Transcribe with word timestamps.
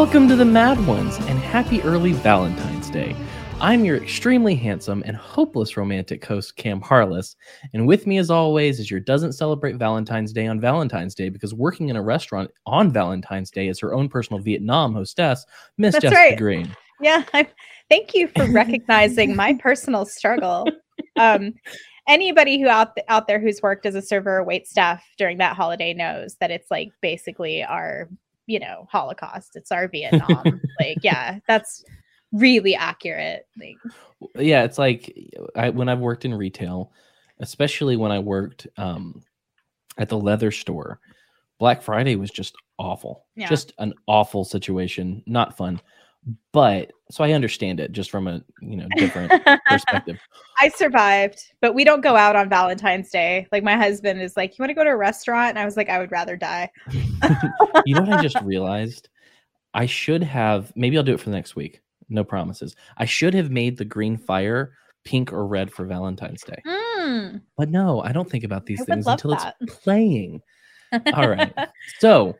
Welcome 0.00 0.28
to 0.28 0.34
the 0.34 0.46
Mad 0.46 0.86
Ones 0.86 1.18
and 1.18 1.38
happy 1.38 1.82
early 1.82 2.12
Valentine's 2.12 2.88
Day. 2.88 3.14
I'm 3.60 3.84
your 3.84 3.98
extremely 3.98 4.54
handsome 4.54 5.02
and 5.04 5.14
hopeless 5.14 5.76
romantic 5.76 6.24
host, 6.24 6.56
Cam 6.56 6.80
Harless. 6.80 7.36
And 7.74 7.86
with 7.86 8.06
me, 8.06 8.16
as 8.16 8.30
always, 8.30 8.80
is 8.80 8.90
your 8.90 9.00
doesn't 9.00 9.34
celebrate 9.34 9.76
Valentine's 9.76 10.32
Day 10.32 10.46
on 10.46 10.58
Valentine's 10.58 11.14
Day 11.14 11.28
because 11.28 11.52
working 11.52 11.90
in 11.90 11.96
a 11.96 12.02
restaurant 12.02 12.50
on 12.64 12.90
Valentine's 12.90 13.50
Day 13.50 13.68
is 13.68 13.78
her 13.80 13.92
own 13.92 14.08
personal 14.08 14.40
Vietnam 14.42 14.94
hostess, 14.94 15.44
Miss 15.76 15.92
That's 15.92 16.04
Jessica 16.04 16.18
right. 16.18 16.38
Green. 16.38 16.74
Yeah, 17.02 17.22
I, 17.34 17.46
thank 17.90 18.14
you 18.14 18.28
for 18.28 18.50
recognizing 18.50 19.36
my 19.36 19.52
personal 19.52 20.06
struggle. 20.06 20.66
Um, 21.18 21.54
anybody 22.08 22.60
who 22.60 22.68
out 22.68 22.94
th- 22.94 23.04
out 23.08 23.26
there 23.26 23.40
who's 23.40 23.60
worked 23.62 23.84
as 23.84 23.94
a 23.94 24.00
server 24.00 24.38
or 24.38 24.44
wait 24.44 24.66
staff 24.66 25.04
during 25.18 25.38
that 25.38 25.56
holiday 25.56 25.92
knows 25.92 26.36
that 26.40 26.50
it's 26.50 26.70
like 26.70 26.90
basically 27.02 27.64
our, 27.64 28.08
you 28.50 28.58
know, 28.58 28.88
Holocaust. 28.90 29.54
It's 29.54 29.70
our 29.70 29.86
Vietnam. 29.86 30.60
like, 30.80 30.98
yeah, 31.02 31.38
that's 31.46 31.84
really 32.32 32.74
accurate. 32.74 33.46
Like, 33.58 33.76
yeah 34.36 34.64
it's 34.64 34.76
like 34.76 35.16
I, 35.56 35.70
when 35.70 35.88
i've 35.88 35.98
worked 35.98 36.26
in 36.26 36.34
retail 36.34 36.92
especially 37.38 37.96
when 37.96 38.12
i 38.12 38.18
worked 38.18 38.66
um, 38.76 39.22
at 39.96 40.10
the 40.10 40.18
leather 40.18 40.50
store 40.50 41.00
black 41.58 41.80
friday 41.80 42.16
was 42.16 42.30
just 42.30 42.54
awful 42.78 43.24
Yeah. 43.34 43.48
just 43.48 43.72
an 43.78 43.94
awful 44.06 44.44
situation 44.44 45.22
not 45.26 45.56
fun 45.56 45.80
but 46.52 46.90
so 47.10 47.24
i 47.24 47.32
understand 47.32 47.80
it 47.80 47.92
just 47.92 48.10
from 48.10 48.26
a 48.28 48.42
you 48.60 48.76
know 48.76 48.86
different 48.96 49.32
perspective 49.66 50.16
I 50.62 50.68
survived, 50.68 51.42
but 51.62 51.74
we 51.74 51.84
don't 51.84 52.02
go 52.02 52.16
out 52.16 52.36
on 52.36 52.50
Valentine's 52.50 53.08
Day. 53.08 53.46
Like 53.50 53.62
my 53.62 53.78
husband 53.78 54.20
is 54.20 54.36
like, 54.36 54.58
"You 54.58 54.62
want 54.62 54.68
to 54.68 54.74
go 54.74 54.84
to 54.84 54.90
a 54.90 54.96
restaurant?" 54.96 55.48
And 55.48 55.58
I 55.58 55.64
was 55.64 55.74
like, 55.74 55.88
"I 55.88 55.98
would 55.98 56.12
rather 56.12 56.36
die." 56.36 56.70
you 57.86 57.94
know 57.94 58.02
what 58.02 58.10
i 58.10 58.20
just 58.20 58.38
realized 58.42 59.08
i 59.72 59.86
should 59.86 60.22
have 60.22 60.70
maybe 60.76 60.98
i'll 60.98 61.02
do 61.02 61.14
it 61.14 61.20
for 61.20 61.30
the 61.30 61.34
next 61.36 61.56
week 61.56 61.80
no 62.10 62.22
promises 62.22 62.76
i 62.98 63.06
should 63.06 63.32
have 63.32 63.50
made 63.50 63.78
the 63.78 63.84
green 63.84 64.18
fire 64.18 64.74
pink 65.04 65.32
or 65.32 65.46
red 65.46 65.72
for 65.72 65.86
valentine's 65.86 66.42
day 66.42 66.60
Mm. 66.66 67.40
but 67.56 67.70
no 67.70 68.02
i 68.02 68.12
don't 68.12 68.28
think 68.30 68.44
about 68.44 68.66
these 68.66 68.82
I 68.82 68.84
things 68.84 69.06
until 69.06 69.30
that. 69.30 69.54
it's 69.60 69.74
playing 69.82 70.42
All 71.14 71.28
right. 71.28 71.54
So, 71.98 72.36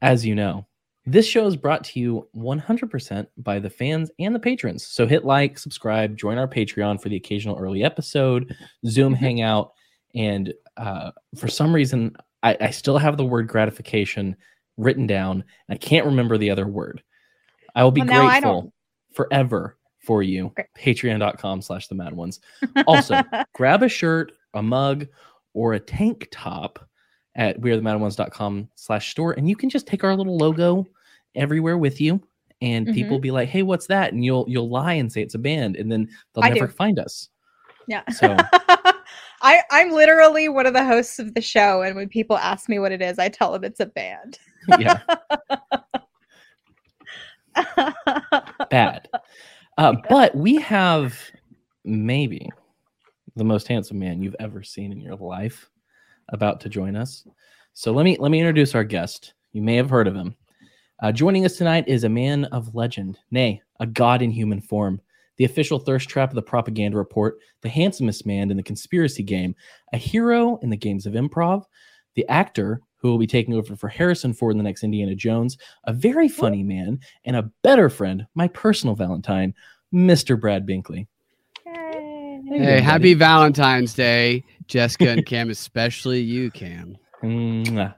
as 0.00 0.24
you 0.24 0.34
know, 0.34 0.66
this 1.04 1.26
show 1.26 1.46
is 1.46 1.56
brought 1.56 1.82
to 1.84 1.98
you 2.00 2.28
100% 2.36 3.26
by 3.38 3.58
the 3.58 3.70
fans 3.70 4.10
and 4.18 4.34
the 4.34 4.38
patrons. 4.38 4.86
So 4.86 5.06
hit 5.06 5.24
like, 5.24 5.58
subscribe, 5.58 6.16
join 6.16 6.38
our 6.38 6.46
Patreon 6.48 7.00
for 7.00 7.08
the 7.08 7.16
occasional 7.16 7.58
early 7.58 7.82
episode, 7.82 8.54
Zoom 8.86 9.14
Mhm. 9.14 9.18
hangout, 9.18 9.72
and 10.14 10.52
uh, 10.76 11.10
for 11.36 11.48
some 11.48 11.74
reason, 11.74 12.14
I, 12.42 12.56
I 12.60 12.70
still 12.70 12.98
have 12.98 13.16
the 13.16 13.24
word 13.24 13.48
gratification 13.48 14.36
written 14.76 15.06
down. 15.06 15.44
I 15.68 15.76
can't 15.76 16.06
remember 16.06 16.38
the 16.38 16.50
other 16.50 16.66
word. 16.66 17.02
I 17.74 17.84
will 17.84 17.90
be 17.90 18.02
Well, 18.02 18.28
grateful 18.28 18.72
forever 19.12 19.76
for 19.98 20.22
you. 20.22 20.50
Great. 20.54 20.66
Patreon.com 20.78 21.62
slash 21.62 21.88
the 21.88 21.94
mad 21.94 22.12
ones. 22.14 22.40
Also, 22.86 23.22
grab 23.54 23.82
a 23.82 23.88
shirt, 23.88 24.32
a 24.54 24.62
mug, 24.62 25.06
or 25.54 25.74
a 25.74 25.80
tank 25.80 26.28
top 26.30 26.78
at 27.34 27.60
wearethemadones.com 27.60 28.68
slash 28.74 29.10
store 29.10 29.32
and 29.32 29.48
you 29.48 29.56
can 29.56 29.70
just 29.70 29.86
take 29.86 30.04
our 30.04 30.14
little 30.16 30.36
logo 30.36 30.86
everywhere 31.34 31.78
with 31.78 32.00
you 32.00 32.20
and 32.60 32.86
Mm-hmm. 32.86 32.94
people 32.94 33.18
be 33.18 33.30
like 33.30 33.48
hey 33.48 33.62
what's 33.62 33.86
that 33.88 34.12
and 34.12 34.24
you'll 34.24 34.44
you'll 34.48 34.68
lie 34.70 34.92
and 34.94 35.10
say 35.12 35.22
it's 35.22 35.34
a 35.34 35.38
band 35.38 35.76
and 35.76 35.90
then 35.90 36.08
they'll 36.34 36.44
I 36.44 36.50
never 36.50 36.66
do. 36.66 36.72
find 36.72 36.98
us 36.98 37.28
Yeah. 37.88 38.02
So- 38.10 38.36
I 39.44 39.60
I'm 39.72 39.90
literally 39.90 40.48
one 40.48 40.66
of 40.66 40.72
the 40.74 40.84
hosts 40.84 41.18
of 41.18 41.34
the 41.34 41.40
show 41.40 41.82
and 41.82 41.96
when 41.96 42.08
people 42.08 42.36
ask 42.38 42.68
me 42.68 42.78
what 42.78 42.92
it 42.92 43.02
is, 43.02 43.18
I 43.18 43.28
tell 43.28 43.50
them 43.52 43.64
it's 43.64 43.80
a 43.80 43.86
band. 43.86 44.38
yeah 44.78 45.00
bad 48.70 49.08
uh, 49.78 49.94
but 50.08 50.34
we 50.36 50.56
have 50.56 51.18
maybe 51.84 52.48
the 53.36 53.44
most 53.44 53.66
handsome 53.66 53.98
man 53.98 54.22
you've 54.22 54.36
ever 54.38 54.62
seen 54.62 54.92
in 54.92 55.00
your 55.00 55.16
life 55.16 55.68
about 56.32 56.60
to 56.60 56.68
join 56.68 56.96
us. 56.96 57.26
So 57.74 57.92
let 57.92 58.04
me 58.04 58.16
let 58.18 58.30
me 58.30 58.40
introduce 58.40 58.74
our 58.74 58.84
guest. 58.84 59.34
You 59.52 59.62
may 59.62 59.76
have 59.76 59.90
heard 59.90 60.08
of 60.08 60.14
him. 60.14 60.34
Uh, 61.02 61.10
joining 61.10 61.44
us 61.44 61.56
tonight 61.56 61.84
is 61.88 62.04
a 62.04 62.08
man 62.08 62.44
of 62.46 62.74
legend 62.76 63.18
nay 63.32 63.60
a 63.80 63.86
god 63.86 64.22
in 64.22 64.30
human 64.30 64.60
form 64.60 65.00
the 65.36 65.44
official 65.44 65.80
thirst 65.80 66.08
trap 66.08 66.28
of 66.28 66.36
the 66.36 66.42
propaganda 66.42 66.96
report 66.96 67.38
the 67.62 67.68
handsomest 67.68 68.24
man 68.24 68.52
in 68.52 68.56
the 68.56 68.62
conspiracy 68.62 69.24
game 69.24 69.52
a 69.92 69.96
hero 69.96 70.58
in 70.58 70.70
the 70.70 70.76
games 70.76 71.04
of 71.04 71.14
improv 71.14 71.64
the 72.14 72.28
actor 72.28 72.80
who 72.98 73.10
will 73.10 73.18
be 73.18 73.26
taking 73.26 73.54
over 73.54 73.74
for 73.74 73.88
harrison 73.88 74.32
ford 74.32 74.52
in 74.52 74.58
the 74.58 74.62
next 74.62 74.84
indiana 74.84 75.14
jones 75.14 75.58
a 75.84 75.92
very 75.92 76.28
funny 76.28 76.62
man 76.62 77.00
and 77.24 77.34
a 77.34 77.50
better 77.62 77.90
friend 77.90 78.24
my 78.36 78.46
personal 78.48 78.94
valentine 78.94 79.52
mr 79.92 80.40
brad 80.40 80.64
binkley. 80.66 81.08
Yay. 81.66 82.40
you 82.44 82.62
Hey, 82.62 82.80
happy 82.80 83.14
Valentine's 83.14 83.94
Day, 83.94 84.44
Jessica 84.66 85.10
and 85.10 85.26
Cam, 85.26 85.50
especially 85.50 86.20
you, 86.20 86.50
Cam. 86.50 86.96
Mwah. 87.22 87.94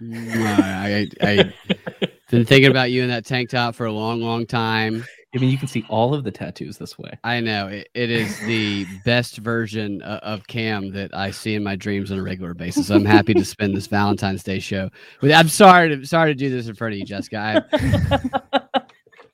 Mwah. 0.00 0.60
I, 0.60 1.08
I, 1.20 1.52
I 2.00 2.08
been 2.30 2.44
thinking 2.44 2.70
about 2.70 2.90
you 2.90 3.02
in 3.02 3.08
that 3.08 3.24
tank 3.24 3.50
top 3.50 3.74
for 3.74 3.86
a 3.86 3.92
long, 3.92 4.20
long 4.20 4.46
time. 4.46 5.04
I 5.34 5.38
mean, 5.38 5.50
you 5.50 5.58
can 5.58 5.68
see 5.68 5.84
all 5.88 6.12
of 6.12 6.24
the 6.24 6.32
tattoos 6.32 6.78
this 6.78 6.98
way. 6.98 7.16
I 7.22 7.38
know 7.38 7.68
it, 7.68 7.88
it 7.94 8.10
is 8.10 8.40
the 8.40 8.84
best 9.04 9.36
version 9.38 10.02
of, 10.02 10.18
of 10.20 10.46
Cam 10.48 10.92
that 10.92 11.14
I 11.14 11.30
see 11.30 11.54
in 11.54 11.62
my 11.62 11.76
dreams 11.76 12.10
on 12.10 12.18
a 12.18 12.22
regular 12.22 12.52
basis. 12.52 12.90
I'm 12.90 13.04
happy 13.04 13.34
to 13.34 13.44
spend 13.44 13.76
this 13.76 13.86
Valentine's 13.86 14.42
Day 14.42 14.58
show. 14.58 14.90
With, 15.20 15.30
I'm 15.30 15.48
sorry 15.48 15.96
to 15.96 16.04
sorry 16.04 16.34
to 16.34 16.38
do 16.38 16.50
this 16.50 16.66
in 16.66 16.74
front 16.74 16.94
of 16.94 16.98
you, 16.98 17.04
Jessica. 17.04 17.64
I, 17.72 18.59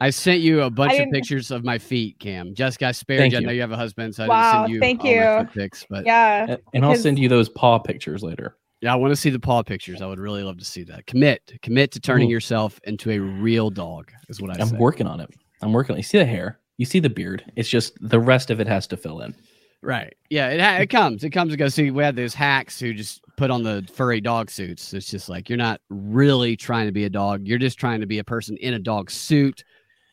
I 0.00 0.10
sent 0.10 0.40
you 0.40 0.62
a 0.62 0.70
bunch 0.70 0.98
of 0.98 1.10
pictures 1.10 1.50
of 1.50 1.64
my 1.64 1.78
feet, 1.78 2.18
Cam. 2.18 2.54
Jessica, 2.54 2.88
I 2.88 2.92
spared 2.92 3.20
Thank 3.20 3.32
you. 3.32 3.38
I 3.38 3.42
know 3.42 3.52
you 3.52 3.60
have 3.62 3.72
a 3.72 3.76
husband, 3.76 4.14
so 4.14 4.24
I 4.24 4.26
didn't 4.26 4.52
send 4.52 4.72
you 4.74 4.80
thank 4.80 5.00
all 5.00 5.06
my 5.06 5.12
you. 5.12 5.44
foot 5.46 5.54
pics. 5.54 5.86
But 5.88 6.04
yeah. 6.04 6.46
And, 6.48 6.58
and 6.74 6.84
I'll 6.84 6.96
send 6.96 7.18
you 7.18 7.28
those 7.28 7.48
paw 7.48 7.78
pictures 7.78 8.22
later. 8.22 8.56
Yeah, 8.82 8.92
I 8.92 8.96
want 8.96 9.12
to 9.12 9.16
see 9.16 9.30
the 9.30 9.40
paw 9.40 9.62
pictures. 9.62 10.02
I 10.02 10.06
would 10.06 10.18
really 10.18 10.42
love 10.42 10.58
to 10.58 10.64
see 10.64 10.82
that. 10.84 11.06
Commit, 11.06 11.58
commit 11.62 11.92
to 11.92 12.00
turning 12.00 12.28
Ooh. 12.28 12.32
yourself 12.32 12.78
into 12.84 13.10
a 13.10 13.18
real 13.18 13.70
dog. 13.70 14.12
Is 14.28 14.40
what 14.40 14.50
I 14.50 14.60
I'm 14.60 14.68
say. 14.68 14.76
working 14.76 15.06
on 15.06 15.20
it. 15.20 15.30
I'm 15.62 15.72
working 15.72 15.94
on 15.94 15.96
it. 15.96 16.00
You 16.00 16.04
see 16.04 16.18
the 16.18 16.26
hair, 16.26 16.60
you 16.76 16.84
see 16.84 17.00
the 17.00 17.08
beard. 17.08 17.50
It's 17.56 17.68
just 17.68 17.94
the 18.00 18.20
rest 18.20 18.50
of 18.50 18.60
it 18.60 18.66
has 18.66 18.86
to 18.88 18.96
fill 18.96 19.20
in. 19.20 19.34
Right? 19.82 20.14
Yeah, 20.30 20.48
it 20.48 20.60
ha- 20.60 20.76
it 20.76 20.90
comes. 20.90 21.24
It 21.24 21.30
comes 21.30 21.52
and 21.52 21.58
goes. 21.58 21.74
See, 21.74 21.90
we 21.90 22.02
had 22.02 22.16
those 22.16 22.34
hacks 22.34 22.78
who 22.78 22.92
just 22.92 23.22
put 23.36 23.50
on 23.50 23.62
the 23.62 23.86
furry 23.92 24.20
dog 24.20 24.50
suits. 24.50 24.92
It's 24.92 25.08
just 25.10 25.28
like 25.28 25.48
you're 25.48 25.58
not 25.58 25.80
really 25.88 26.56
trying 26.56 26.86
to 26.86 26.92
be 26.92 27.04
a 27.04 27.10
dog. 27.10 27.46
You're 27.46 27.58
just 27.58 27.78
trying 27.78 28.00
to 28.00 28.06
be 28.06 28.18
a 28.18 28.24
person 28.24 28.56
in 28.58 28.74
a 28.74 28.78
dog 28.78 29.10
suit. 29.10 29.64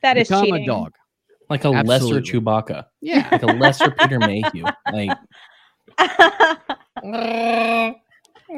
That 0.04 0.18
is 0.18 0.28
Become 0.28 0.46
cheating. 0.46 0.64
a 0.64 0.68
dog. 0.68 0.94
Like 1.50 1.66
a 1.66 1.70
Absolutely. 1.74 2.22
lesser 2.22 2.40
Chewbacca, 2.40 2.86
Yeah. 3.02 3.28
like 3.32 3.44
a 3.44 3.48
lesser 3.48 3.92
Peter 3.92 4.20
Mayhew. 4.20 4.66
Like 4.94 5.18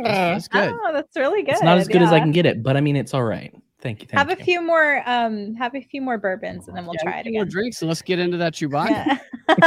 That's 0.03 0.47
good. 0.47 0.73
Oh, 0.73 0.91
that's 0.93 1.15
really 1.15 1.43
good. 1.43 1.53
it's 1.53 1.63
not 1.63 1.77
as 1.77 1.87
good 1.87 2.01
as 2.01 2.11
I 2.11 2.19
can 2.19 2.31
get 2.31 2.45
it, 2.45 2.61
but 2.63 2.75
I 2.77 2.81
mean 2.81 2.95
it's 2.95 3.13
all 3.13 3.23
right. 3.23 3.53
Thank 3.81 4.01
you. 4.01 4.07
Thank 4.07 4.17
Have 4.29 4.37
a 4.39 4.43
few 4.43 4.61
more 4.61 5.01
um 5.05 5.53
have 5.55 5.75
a 5.75 5.81
few 5.81 6.01
more 6.01 6.17
bourbons 6.17 6.67
and 6.67 6.75
then 6.75 6.85
we'll 6.85 6.95
Yeah, 7.03 7.11
try 7.11 7.17
it 7.19 7.21
a 7.21 7.23
few 7.23 7.33
more 7.33 7.41
again. 7.43 7.51
drinks 7.51 7.81
and 7.81 7.89
let's 7.89 8.01
get 8.01 8.19
into 8.19 8.37
that 8.37 8.53
Chewbacca. 8.53 9.19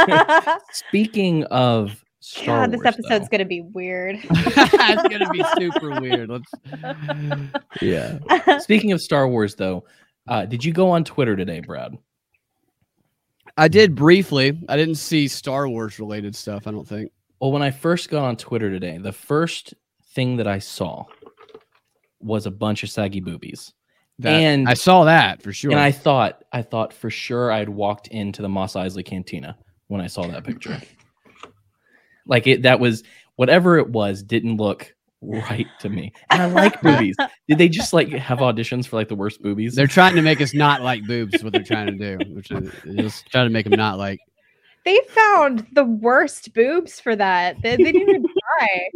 Yeah. 0.07 0.57
Speaking 0.71 1.43
of 1.45 2.03
Star 2.21 2.67
God, 2.67 2.71
this 2.71 2.85
episode's 2.85 3.25
though, 3.29 3.31
gonna 3.31 3.45
be 3.45 3.61
weird. 3.61 4.19
it's 4.21 5.07
gonna 5.07 5.29
be 5.29 5.41
super 5.57 6.01
weird. 6.01 6.29
Let's. 6.29 6.51
yeah. 7.81 8.19
Speaking 8.59 8.91
of 8.91 8.99
Star 9.01 9.27
Wars, 9.29 9.55
though, 9.55 9.85
uh, 10.29 10.45
did 10.45 10.63
you 10.63 10.71
go 10.71 10.91
on 10.91 11.03
Twitter 11.03 11.35
today, 11.35 11.59
Brad? 11.59 11.97
I 13.57 13.67
did 13.67 13.95
briefly. 13.95 14.57
I 14.69 14.77
didn't 14.77 14.95
see 14.95 15.27
Star 15.27 15.67
Wars 15.67 15.99
related 15.99 16.35
stuff. 16.35 16.67
I 16.67 16.71
don't 16.71 16.87
think. 16.87 17.11
Well, 17.41 17.51
when 17.51 17.63
I 17.63 17.71
first 17.71 18.09
got 18.09 18.23
on 18.23 18.37
Twitter 18.37 18.69
today, 18.69 18.99
the 18.99 19.11
first 19.11 19.73
thing 20.13 20.37
that 20.37 20.47
I 20.47 20.59
saw 20.59 21.05
was 22.19 22.45
a 22.45 22.51
bunch 22.51 22.83
of 22.83 22.89
saggy 22.89 23.21
boobies. 23.21 23.73
That, 24.19 24.33
And- 24.33 24.69
I 24.69 24.75
saw 24.75 25.05
that 25.05 25.41
for 25.41 25.51
sure. 25.51 25.71
And 25.71 25.79
I 25.79 25.91
thought, 25.91 26.43
I 26.53 26.61
thought 26.61 26.93
for 26.93 27.09
sure 27.09 27.51
I'd 27.51 27.69
walked 27.69 28.07
into 28.09 28.41
the 28.41 28.49
Mos 28.49 28.73
Eisley 28.73 29.03
Cantina 29.03 29.57
when 29.87 29.99
I 30.01 30.07
saw 30.07 30.27
that 30.27 30.43
picture. 30.43 30.79
like 32.27 32.45
it, 32.45 32.61
that 32.63 32.79
was 32.79 33.03
whatever 33.35 33.77
it 33.77 33.89
was, 33.89 34.21
didn't 34.21 34.57
look 34.57 34.93
right 35.21 35.67
to 35.79 35.89
me. 35.89 36.13
And 36.29 36.41
I 36.41 36.45
like 36.45 36.81
boobies. 36.81 37.15
Did 37.47 37.57
they 37.57 37.69
just 37.69 37.93
like 37.93 38.09
have 38.09 38.39
auditions 38.39 38.87
for 38.87 38.95
like 38.95 39.09
the 39.09 39.15
worst 39.15 39.41
boobies? 39.41 39.75
They're 39.75 39.87
trying 39.87 40.15
to 40.15 40.21
make 40.21 40.41
us 40.41 40.53
not 40.53 40.81
like 40.81 41.05
boobs. 41.05 41.33
is 41.35 41.43
What 41.43 41.53
they're 41.53 41.63
trying 41.63 41.87
to 41.87 42.17
do, 42.17 42.33
which 42.33 42.51
is 42.51 42.71
they're 42.85 43.03
just 43.03 43.25
trying 43.27 43.45
to 43.47 43.49
make 43.51 43.65
them 43.65 43.77
not 43.77 43.97
like. 43.97 44.19
they 44.85 44.99
found 45.09 45.67
the 45.73 45.83
worst 45.83 46.53
boobs 46.53 46.99
for 46.99 47.15
that. 47.15 47.57
They, 47.61 47.75
they 47.75 47.91
didn't 47.91 48.01
even 48.09 48.23
try. 48.23 48.89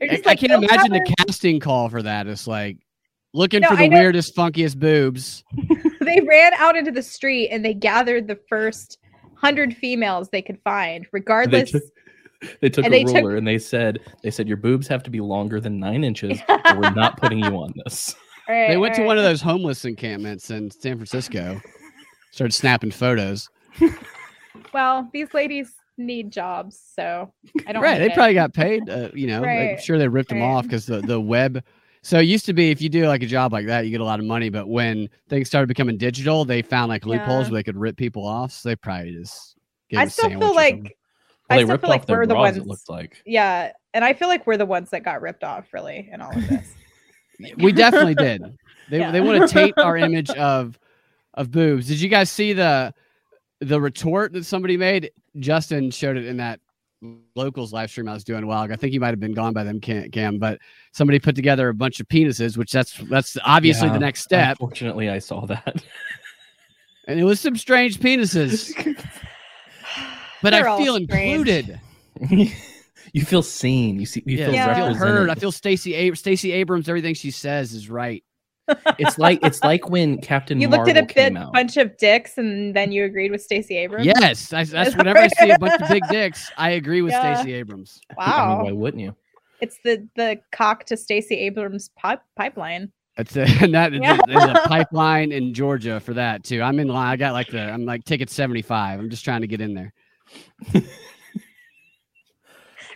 They're 0.00 0.10
I, 0.10 0.16
just 0.16 0.26
I 0.26 0.34
can't 0.34 0.52
imagine 0.64 0.92
the 0.92 1.14
casting 1.18 1.60
call 1.60 1.88
for 1.88 2.02
that. 2.02 2.26
It's 2.26 2.46
like 2.46 2.78
looking 3.34 3.60
No, 3.60 3.68
for 3.68 3.76
the 3.76 3.88
weirdest, 3.88 4.34
funkiest 4.36 4.78
boobs. 4.78 5.44
they 6.00 6.20
ran 6.20 6.52
out 6.54 6.76
into 6.76 6.90
the 6.90 7.02
street 7.02 7.48
and 7.50 7.64
they 7.64 7.74
gathered 7.74 8.26
the 8.28 8.38
first 8.48 8.98
hundred 9.34 9.76
females 9.76 10.28
they 10.30 10.42
could 10.42 10.58
find, 10.64 11.06
regardless. 11.12 11.70
took- 11.72 11.82
they 12.60 12.68
took 12.68 12.84
And 12.84 12.94
a 12.94 12.98
they 12.98 13.04
took- 13.04 13.16
ruler 13.16 13.36
and 13.36 13.46
they 13.46 13.58
said, 13.58 14.00
they 14.22 14.30
said 14.30 14.48
your 14.48 14.56
boobs 14.56 14.86
have 14.88 15.02
to 15.04 15.10
be 15.10 15.20
longer 15.20 15.60
than 15.60 15.78
nine 15.78 16.04
inches, 16.04 16.38
or 16.48 16.78
we're 16.80 16.90
not 16.94 17.18
putting 17.18 17.38
you 17.40 17.50
on 17.56 17.72
this. 17.84 18.14
Right, 18.48 18.68
They 18.68 18.76
went 18.76 18.94
to 18.94 19.02
one 19.04 19.18
of 19.18 19.24
those 19.24 19.40
homeless 19.42 19.84
encampments 19.84 20.50
in 20.52 20.70
San 20.70 20.96
Francisco. 20.98 21.60
Started 22.30 22.52
snapping 22.52 22.92
photos. 22.92 23.48
Well, 24.72 25.08
these 25.12 25.32
ladies 25.34 25.72
need 25.96 26.30
jobs, 26.30 26.80
so 26.94 27.32
I 27.66 27.72
don't. 27.72 27.82
Right. 27.82 27.98
They 27.98 28.06
it. 28.06 28.14
probably 28.14 28.34
got 28.34 28.52
paid. 28.52 28.88
Uh, 28.88 29.08
you 29.14 29.26
know, 29.26 29.42
I'm 29.44 29.78
sure 29.80 29.98
they 29.98 30.08
ripped 30.08 30.28
them 30.30 30.42
off 30.42 30.64
because 30.64 30.86
the, 30.86 31.00
the 31.00 31.20
web. 31.20 31.62
So 32.02 32.18
it 32.18 32.24
used 32.24 32.46
to 32.46 32.52
be 32.52 32.70
if 32.70 32.80
you 32.80 32.88
do 32.88 33.06
like 33.08 33.22
a 33.22 33.26
job 33.26 33.52
like 33.52 33.66
that, 33.66 33.84
you 33.84 33.90
get 33.90 34.00
a 34.00 34.04
lot 34.04 34.20
of 34.20 34.26
money. 34.26 34.48
But 34.48 34.68
when 34.68 35.08
things 35.28 35.48
started 35.48 35.66
becoming 35.66 35.96
digital, 35.96 36.44
they 36.44 36.62
found 36.62 36.88
like 36.88 37.04
loopholes 37.06 37.46
Yeah. 37.46 37.52
where 37.52 37.58
they 37.58 37.64
could 37.64 37.76
rip 37.76 37.96
people 37.96 38.26
off. 38.26 38.52
So 38.52 38.68
they 38.68 38.76
probably 38.76 39.12
just. 39.12 39.56
gave 39.88 40.00
I 40.00 40.02
a 40.04 40.10
still 40.10 40.28
sandwich 40.28 40.46
feel 40.46 40.54
like 40.54 40.74
something. 40.74 40.92
Well, 41.48 41.58
I 41.58 41.62
they 41.62 41.64
still 41.64 41.72
ripped 41.74 41.82
feel 41.82 41.90
like 41.90 42.00
off 42.00 42.06
their 42.06 42.18
we're 42.18 42.26
the 42.26 42.34
ones. 42.34 42.56
It 42.56 42.66
looked 42.66 42.88
like. 42.88 43.22
Yeah, 43.24 43.72
and 43.94 44.04
I 44.04 44.12
feel 44.14 44.28
like 44.28 44.46
we're 44.46 44.56
the 44.56 44.66
ones 44.66 44.90
that 44.90 45.04
got 45.04 45.20
ripped 45.22 45.44
off, 45.44 45.66
really, 45.72 46.08
in 46.12 46.20
all 46.20 46.36
of 46.36 46.48
this. 46.48 46.74
we 47.58 47.72
definitely 47.72 48.14
did. 48.14 48.42
They 48.88 49.00
Yeah. 49.00 49.10
they 49.10 49.20
want 49.20 49.40
to 49.42 49.48
taint 49.52 49.76
our 49.78 49.96
image 50.08 50.30
of 50.30 50.78
of 51.34 51.50
boobs. 51.50 51.88
Did 51.88 52.00
you 52.00 52.08
guys 52.08 52.30
see 52.30 52.52
the 52.52 52.94
the 53.60 53.80
retort 53.80 54.32
that 54.34 54.44
somebody 54.44 54.76
made? 54.76 55.10
Justin 55.40 55.90
showed 55.90 56.16
it 56.16 56.24
in 56.24 56.36
that 56.36 56.60
locals 57.34 57.72
live 57.72 57.90
stream 57.90 58.08
I 58.08 58.14
was 58.14 58.22
doing 58.22 58.44
a 58.44 58.46
while 58.46 58.62
ago. 58.62 58.74
I 58.74 58.76
think 58.76 58.92
you 58.94 59.00
might 59.00 59.08
have 59.10 59.18
been 59.18 59.34
gone 59.34 59.52
by 59.52 59.64
them, 59.64 59.80
Cam, 59.80 60.08
Cam, 60.12 60.38
but 60.38 60.60
somebody 60.92 61.18
put 61.18 61.34
together 61.34 61.68
a 61.68 61.74
bunch 61.74 61.98
of 61.98 62.06
penises, 62.06 62.56
which 62.56 62.70
that's 62.70 62.96
that's 63.10 63.36
obviously 63.44 63.88
Yeah, 63.88 63.94
the 63.94 63.98
next 63.98 64.22
step. 64.22 64.56
Fortunately, 64.58 65.10
I 65.10 65.18
saw 65.18 65.46
that. 65.46 65.82
And 67.08 67.18
it 67.18 67.24
was 67.24 67.40
some 67.40 67.56
strange 67.56 67.98
penises. 67.98 68.72
But 70.42 70.50
They're 70.50 70.68
I 70.68 70.78
feel 70.78 70.96
included. 70.96 71.80
you 73.12 73.24
feel 73.24 73.42
seen. 73.42 73.98
You 74.00 74.06
see. 74.06 74.22
You 74.26 74.38
Yeah, 74.38 74.46
feel 74.46 74.54
Yeah. 74.54 74.70
I 74.70 74.74
feel 74.74 74.94
heard. 74.94 75.30
I 75.30 75.34
feel 75.34 75.52
Stacey 75.52 75.94
Ab- 75.96 76.16
Stacey 76.16 76.52
Abrams. 76.52 76.88
Everything 76.88 77.14
she 77.14 77.30
says 77.30 77.72
is 77.72 77.88
right. 77.90 78.22
it's 78.98 79.16
like 79.16 79.38
it's 79.44 79.62
like 79.62 79.88
when 79.88 80.18
Captain 80.20 80.60
you 80.60 80.68
Marvel 80.68 80.86
looked 80.86 80.96
at 80.98 81.10
a 81.10 81.14
bit, 81.30 81.34
bunch 81.52 81.76
of 81.76 81.96
dicks, 81.98 82.36
and 82.36 82.74
then 82.74 82.90
you 82.90 83.04
agreed 83.04 83.30
with 83.30 83.40
Stacey 83.40 83.76
Abrams. 83.76 84.04
Yes, 84.06 84.52
I, 84.52 84.64
that's 84.64 84.90
that 84.90 84.96
whenever 84.98 85.20
I 85.20 85.28
see 85.28 85.50
a 85.50 85.58
bunch 85.58 85.80
of 85.80 85.88
big 85.88 86.02
dicks, 86.10 86.50
I 86.56 86.70
agree 86.70 87.00
with 87.00 87.12
Yeah. 87.12 87.34
Stacey 87.36 87.52
Abrams. 87.54 88.00
I 88.10 88.14
mean, 88.28 88.28
Wow, 88.28 88.64
why 88.64 88.72
wouldn't 88.72 89.02
you? 89.02 89.14
it's 89.60 89.78
the 89.84 90.06
the 90.16 90.38
cock 90.52 90.84
to 90.86 90.96
Stacey 90.96 91.36
Abrams 91.36 91.90
pipe, 91.96 92.20
pipeline. 92.36 92.90
That's 93.16 93.36
a, 93.36 93.42
and 93.62 93.72
that 93.74 93.92
Yeah. 93.92 94.18
there's 94.26 94.42
a 94.42 94.62
pipeline 94.66 95.30
in 95.30 95.54
Georgia 95.54 96.00
for 96.00 96.14
that 96.14 96.42
too. 96.42 96.60
I'm 96.60 96.80
in 96.80 96.88
line. 96.88 97.06
I 97.12 97.16
got 97.16 97.34
like 97.34 97.46
the 97.48 97.60
I'm 97.60 97.84
like 97.86 98.04
ticket 98.04 98.30
75. 98.30 98.98
I'm 98.98 99.10
just 99.10 99.24
trying 99.24 99.42
to 99.42 99.46
get 99.46 99.60
in 99.60 99.74
there. 99.74 99.94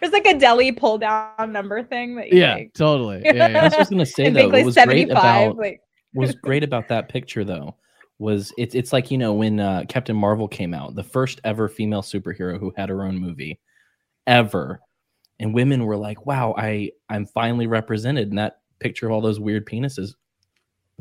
There's 0.00 0.12
like 0.12 0.26
a 0.26 0.38
deli 0.38 0.72
pull 0.72 0.98
down 0.98 1.52
number 1.52 1.82
thing 1.82 2.16
that 2.16 2.32
you 2.32 2.40
Yeah, 2.40 2.54
like, 2.54 2.72
totally. 2.74 3.22
Yeah, 3.24 3.60
I 3.60 3.64
was 3.64 3.74
just 3.74 3.90
gonna 3.90 4.06
say 4.06 4.30
though, 4.30 4.48
make 4.48 4.52
what 4.52 4.64
was 4.64 4.76
great 4.76 5.10
about 5.10 5.56
like 5.56 5.80
what 6.12 6.26
was 6.26 6.34
great 6.36 6.64
about 6.64 6.88
that 6.88 7.08
picture 7.08 7.44
though 7.44 7.76
was 8.18 8.52
it's 8.58 8.74
it's 8.74 8.92
like 8.92 9.10
you 9.10 9.18
know 9.18 9.32
when 9.32 9.60
uh, 9.60 9.84
Captain 9.88 10.16
Marvel 10.16 10.46
came 10.48 10.74
out, 10.74 10.94
the 10.94 11.02
first 11.02 11.40
ever 11.44 11.68
female 11.68 12.02
superhero 12.02 12.58
who 12.58 12.72
had 12.76 12.88
her 12.88 13.02
own 13.04 13.18
movie 13.18 13.60
ever, 14.26 14.80
and 15.38 15.54
women 15.54 15.84
were 15.84 15.96
like, 15.96 16.26
"Wow, 16.26 16.54
I 16.56 16.90
I'm 17.08 17.26
finally 17.26 17.66
represented." 17.66 18.28
And 18.28 18.38
that 18.38 18.60
picture 18.78 19.06
of 19.06 19.12
all 19.12 19.20
those 19.20 19.40
weird 19.40 19.66
penises 19.66 20.14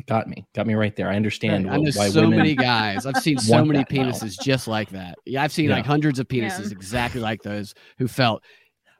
got 0.08 0.28
me, 0.28 0.46
got 0.56 0.68
me 0.68 0.74
right 0.76 0.96
there. 0.96 1.10
I 1.10 1.16
understand 1.16 1.70
I 1.70 1.78
know 1.78 1.84
wh- 1.92 1.96
why 1.98 2.10
so 2.10 2.22
women. 2.22 2.38
many 2.40 2.56
guys. 2.56 3.06
I've 3.06 3.18
seen 3.18 3.38
so 3.38 3.64
many 3.66 3.80
that 3.80 3.92
now. 3.92 4.04
penises 4.12 4.40
just 4.42 4.68
like 4.68 4.90
that. 4.92 5.18
Yeah, 5.26 5.44
I've 5.44 5.52
seen 5.52 5.70
Yeah. 5.70 5.76
like 5.78 5.86
hundreds 5.86 6.20
of 6.20 6.28
Yeah. 6.32 6.48
penises 6.50 6.72
exactly 6.72 7.22
like 7.22 7.42
those 7.44 7.74
who 7.98 8.08
felt 8.08 8.44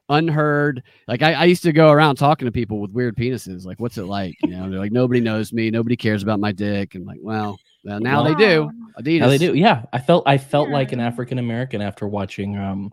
unheard. 0.08 0.82
Like 1.06 1.22
I, 1.22 1.34
I 1.34 1.44
used 1.44 1.62
to 1.62 1.72
go 1.72 1.90
around 1.90 2.16
talking 2.16 2.46
to 2.46 2.52
people 2.52 2.80
with 2.80 2.90
weird 2.90 3.16
penises. 3.16 3.64
Like, 3.64 3.78
what's 3.80 3.96
it 3.98 4.04
like? 4.06 4.34
You 4.42 4.50
know, 4.50 4.68
they're 4.68 4.78
like, 4.80 4.92
nobody 4.92 5.20
knows 5.20 5.52
me. 5.52 5.70
Nobody 5.70 5.96
cares 5.96 6.22
about 6.22 6.40
my 6.40 6.52
dick. 6.52 6.94
And 6.94 7.06
like, 7.06 7.20
well, 7.22 7.58
well 7.84 8.00
now 8.00 8.22
they 8.22 8.34
do. 8.34 8.64
Wow. 8.64 8.70
Adidas. 9.00 9.20
Now 9.20 9.28
they 9.28 9.38
do, 9.38 9.54
yeah. 9.54 9.84
I 9.92 9.98
felt 9.98 10.24
I 10.26 10.36
felt 10.36 10.68
like 10.68 10.92
an 10.92 11.00
African 11.00 11.38
American 11.38 11.80
after 11.80 12.08
watching 12.08 12.56
um, 12.58 12.92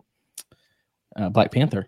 uh, 1.16 1.28
Black 1.28 1.50
Panther. 1.50 1.86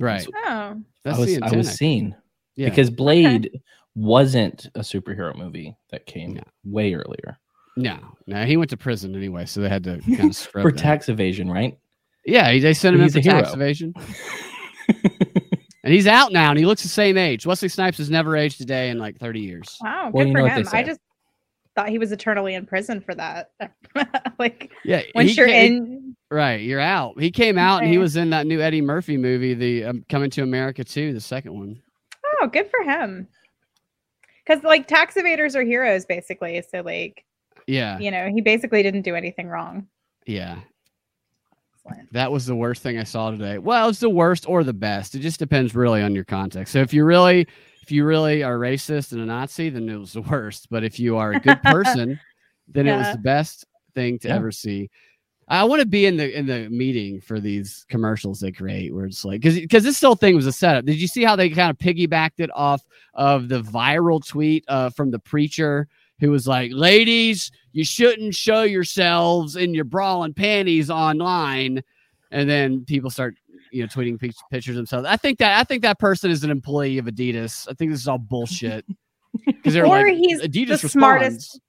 Right. 0.00 0.24
oh, 0.46 0.80
That's 1.04 1.16
I 1.16 1.20
was 1.20 1.34
the 1.34 1.42
I 1.42 1.56
was 1.56 1.70
seen 1.72 2.14
Yeah. 2.54 2.68
because 2.68 2.88
Blade 2.88 3.50
wasn't 3.98 4.66
a 4.74 4.80
superhero 4.80 5.34
movie 5.36 5.76
that 5.90 6.06
came 6.06 6.34
No. 6.34 6.42
way 6.64 6.94
earlier 6.94 7.38
No, 7.76 7.98
no, 8.26 8.44
he 8.44 8.56
went 8.56 8.70
to 8.70 8.76
prison 8.76 9.14
anyway, 9.16 9.44
so 9.46 9.60
they 9.60 9.68
had 9.68 9.84
to 9.84 9.98
kind 10.16 10.30
of 10.30 10.36
scrub 10.36 10.62
for 10.62 10.72
that. 10.72 10.78
tax 10.80 11.08
evasion, 11.08 11.50
right? 11.50 11.76
Yeah, 12.24 12.56
they 12.58 12.74
sent 12.74 12.94
him 12.96 13.02
in 13.02 13.10
for 13.10 13.18
a 13.18 13.22
tax 13.22 13.52
evasion, 13.54 13.94
and 15.84 15.92
he's 15.94 16.06
out 16.06 16.32
now, 16.32 16.50
and 16.50 16.58
he 16.58 16.66
looks 16.66 16.82
the 16.82 16.88
same 16.88 17.16
age. 17.16 17.46
Wesley 17.46 17.68
Snipes 17.68 17.98
has 17.98 18.10
never 18.10 18.36
aged 18.36 18.60
a 18.60 18.64
day 18.64 18.90
in 18.90 18.98
like 18.98 19.18
thirty 19.18 19.40
years. 19.40 19.76
wow, 19.80 20.10
Well, 20.12 20.24
good 20.26 20.32
for 20.32 20.38
know 20.38 20.42
what 20.44 20.54
they 20.54 20.60
him. 20.62 20.68
I 20.72 20.82
just 20.82 21.00
thought 21.74 21.88
he 21.88 21.98
was 21.98 22.12
eternally 22.12 22.54
in 22.54 22.66
prison 22.66 23.00
for 23.00 23.14
that. 23.14 23.50
like 24.38 24.70
Yeah, 24.84 25.02
once 25.14 25.36
you're 25.36 25.46
ca- 25.46 25.66
in, 25.66 26.16
right, 26.30 26.60
you're 26.60 26.80
out. 26.80 27.18
He 27.20 27.30
came 27.30 27.56
out, 27.58 27.82
and 27.82 27.90
he 27.90 27.98
was 27.98 28.16
in 28.16 28.30
that 28.30 28.46
new 28.46 28.60
Eddie 28.60 28.82
Murphy 28.82 29.16
movie, 29.16 29.54
the 29.54 29.84
um, 29.84 30.04
Coming 30.08 30.30
to 30.30 30.42
America 30.42 30.84
too, 30.84 31.12
the 31.14 31.20
second 31.20 31.54
one. 31.58 31.80
oh, 32.42 32.46
good 32.48 32.68
for 32.70 32.82
him. 32.82 33.28
Because 34.48 34.64
like 34.64 34.86
tax 34.88 35.14
evaders 35.14 35.54
are 35.54 35.62
heroes, 35.62 36.06
basically. 36.06 36.62
So 36.70 36.80
like 36.80 37.24
Yeah, 37.66 37.98
you 37.98 38.10
know, 38.10 38.28
he 38.32 38.40
basically 38.40 38.82
didn't 38.82 39.02
do 39.02 39.14
anything 39.14 39.48
wrong. 39.48 39.86
yeah. 40.26 40.60
Excellent. 41.86 42.12
That 42.12 42.32
was 42.32 42.44
the 42.46 42.54
worst 42.56 42.82
thing 42.82 42.98
I 42.98 43.04
saw 43.04 43.30
today. 43.30 43.58
Well, 43.58 43.88
it's 43.88 44.00
the 44.00 44.10
worst 44.10 44.46
or 44.48 44.62
the 44.64 44.72
best. 44.74 45.14
It 45.14 45.20
just 45.20 45.38
depends 45.38 45.74
really 45.74 46.02
on 46.02 46.14
your 46.14 46.24
context. 46.24 46.72
So 46.72 46.80
if 46.80 46.92
you 46.92 47.04
really, 47.04 47.46
if 47.82 47.90
you 47.90 48.04
really 48.04 48.42
are 48.42 48.58
racist 48.58 49.12
and 49.12 49.20
a 49.22 49.24
Nazi, 49.24 49.70
then 49.70 49.88
it 49.88 49.96
was 49.96 50.12
the 50.12 50.20
worst. 50.22 50.68
But 50.70 50.84
if 50.84 50.98
you 51.00 51.16
are 51.16 51.32
a 51.32 51.40
good 51.40 51.62
person, 51.64 52.20
then 52.66 52.86
it 52.86 52.96
was 52.96 53.12
the 53.12 53.18
best 53.18 53.64
thing 53.94 54.18
to 54.20 54.28
Yeah. 54.28 54.34
ever 54.36 54.50
see. 54.52 54.90
I 55.50 55.64
want 55.64 55.80
to 55.80 55.86
be 55.86 56.04
in 56.06 56.16
the 56.16 56.36
in 56.36 56.46
the 56.46 56.68
meeting 56.68 57.20
for 57.20 57.40
these 57.40 57.86
commercials 57.88 58.40
they 58.40 58.52
create, 58.52 58.94
where 58.94 59.06
it's 59.06 59.24
like 59.24 59.40
because 59.40 59.54
because 59.58 59.82
this 59.82 60.00
whole 60.00 60.14
thing 60.14 60.36
was 60.36 60.46
a 60.46 60.52
setup. 60.52 60.84
Did 60.84 61.00
you 61.00 61.06
see 61.08 61.24
how 61.24 61.36
they 61.36 61.48
kind 61.48 61.70
of 61.70 61.78
piggybacked 61.78 62.38
it 62.38 62.50
off 62.54 62.82
of 63.14 63.48
the 63.48 63.62
viral 63.62 64.24
tweet 64.26 64.64
uh, 64.68 64.90
from 64.90 65.10
the 65.10 65.18
preacher 65.18 65.88
who 66.20 66.30
was 66.30 66.46
like, 66.46 66.70
"Ladies, 66.74 67.50
you 67.72 67.84
shouldn't 67.84 68.34
show 68.34 68.62
yourselves 68.62 69.56
in 69.56 69.72
your 69.72 69.84
bra 69.84 70.22
and 70.22 70.36
panties 70.36 70.90
online," 70.90 71.82
and 72.30 72.48
then 72.48 72.84
people 72.84 73.08
start 73.08 73.34
you 73.72 73.82
know 73.82 73.88
tweeting 73.88 74.20
pictures 74.50 74.76
themselves. 74.76 75.06
I 75.06 75.16
think 75.16 75.38
that 75.38 75.58
I 75.58 75.64
think 75.64 75.80
that 75.82 75.98
person 75.98 76.30
is 76.30 76.44
an 76.44 76.50
employee 76.50 76.98
of 76.98 77.06
Adidas. 77.06 77.66
I 77.70 77.72
think 77.72 77.90
this 77.90 78.00
is 78.00 78.08
all 78.08 78.18
bullshit 78.18 78.84
because 79.46 79.72
they're 79.72 79.86
Or 79.86 80.04
like 80.06 80.16
he's 80.16 80.42
Adidas 80.42 80.82
the 80.82 80.88
smartest- 80.90 81.34
responds. 81.34 81.60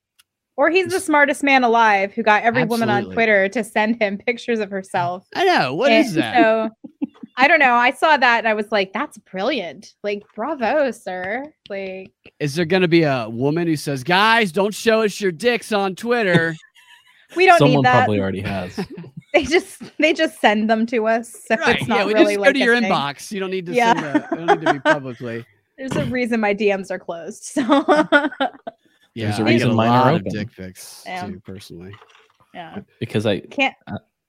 Or 0.59 0.69
he's 0.69 0.87
the 0.91 0.99
smartest 0.99 1.41
man 1.41 1.63
alive 1.63 2.11
who 2.11 2.21
got 2.21 2.43
every 2.43 2.65
woman 2.65 2.89
on 2.89 3.05
Twitter 3.05 3.47
to 3.47 3.63
send 3.63 3.95
him 4.01 4.17
pictures 4.27 4.59
of 4.59 4.69
herself. 4.69 5.25
I 5.33 5.45
know 5.45 5.73
what 5.73 5.89
is 5.89 6.07
And 6.17 6.17
that? 6.17 6.35
So 6.43 6.69
I 7.37 7.47
don't 7.47 7.59
know. 7.59 7.75
I 7.75 7.91
saw 7.91 8.17
that 8.17 8.39
and 8.39 8.47
I 8.47 8.53
was 8.53 8.69
like, 8.69 8.91
that's 8.91 9.17
brilliant. 9.19 9.93
Like, 10.03 10.23
bravo, 10.35 10.91
sir. 10.91 11.45
Like, 11.69 12.11
Is 12.41 12.55
there 12.55 12.65
going 12.65 12.81
to 12.81 12.89
be 12.89 13.03
a 13.03 13.29
woman 13.29 13.67
who 13.67 13.77
says, 13.77 14.03
"Guys, 14.03 14.51
don't 14.51 14.73
show 14.73 15.03
us 15.03 15.21
your 15.21 15.31
dicks 15.31 15.71
on 15.71 15.95
Twitter"? 15.95 16.53
we 17.37 17.45
don't 17.45 17.57
Someone 17.59 17.77
need 17.77 17.85
that. 17.85 17.95
probably 17.99 18.19
already 18.19 18.41
has. 18.41 18.77
They 19.33 19.43
just 19.43 19.81
they 19.99 20.11
just 20.11 20.41
send 20.41 20.69
them 20.69 20.85
to 20.87 21.07
us. 21.07 21.29
So 21.31 21.55
it's 21.67 21.87
not 21.87 21.99
Yeah, 21.99 22.05
we 22.05 22.13
really 22.15 22.33
just 22.33 22.37
go 22.37 22.41
like 22.41 22.53
to 22.55 22.59
your 22.59 22.77
thing. 22.77 22.91
inbox. 22.91 23.31
You 23.31 23.39
don't 23.39 23.51
need 23.51 23.67
to 23.67 23.73
Yeah. 23.73 23.93
send 23.93 24.05
a, 24.05 24.27
you 24.41 24.45
don't 24.47 24.59
need 24.59 24.65
to 24.67 24.73
be 24.73 24.79
publicly. 24.79 25.45
There's 25.77 25.95
a 25.95 26.03
reason 26.05 26.39
my 26.41 26.53
DMs 26.55 26.89
are 26.91 26.97
closed. 26.99 27.43
So 27.43 27.61
Yeah, 29.15 29.29
a 29.29 29.33
I 29.33 29.37
get 29.37 29.45
reason 29.45 29.75
mine 29.75 29.89
are 29.89 30.05
lot 30.05 30.13
of 30.15 30.21
open. 30.21 30.31
dick 30.33 30.55
pics 30.55 31.03
Yeah. 31.05 31.25
too, 31.25 31.39
personally. 31.45 31.93
yeah. 32.53 32.79
because 32.99 33.25
I 33.25 33.39
Can't 33.41 33.75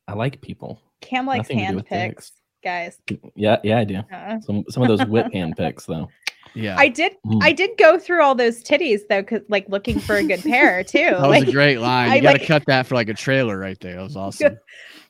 I 0.09 0.15
like 0.15 0.41
people. 0.41 0.81
Cam 1.01 1.27
likes 1.27 1.45
Nothing 1.49 1.59
hand 1.61 1.77
with 1.77 1.87
pics, 1.87 2.33
guys. 2.65 2.99
Yeah, 3.35 3.59
yeah, 3.63 3.79
I 3.79 3.85
do. 3.85 3.97
Uh, 4.13 4.41
Some 4.41 4.65
some 4.69 4.83
of 4.83 4.89
those 4.89 5.07
whip 5.07 5.33
hand 5.33 5.57
pics 5.57 5.87
though. 5.87 6.09
Yeah, 6.55 6.77
I 6.79 6.89
did 6.89 7.13
Mm. 7.27 7.43
I 7.43 7.53
did 7.53 7.71
go 7.79 7.99
through 7.99 8.23
all 8.23 8.35
those 8.35 8.63
titties 8.63 9.01
though, 9.09 9.23
cause 9.23 9.41
like 9.49 9.69
looking 9.69 9.99
for 10.01 10.17
a 10.17 10.25
good 10.25 10.41
pair 10.43 10.83
too. 10.85 10.99
that 11.11 11.21
was 11.21 11.29
like 11.41 11.49
a 11.49 11.53
great 11.53 11.79
line. 11.79 12.11
I 12.11 12.17
You 12.17 12.23
got 12.23 12.33
to 12.33 12.39
like- 12.39 12.49
cut 12.49 12.65
that 12.67 12.87
for 12.87 12.95
like 12.95 13.09
a 13.09 13.15
trailer 13.15 13.59
right 13.59 13.79
there. 13.81 13.97
That 13.97 14.03
was 14.03 14.17
awesome. 14.17 14.59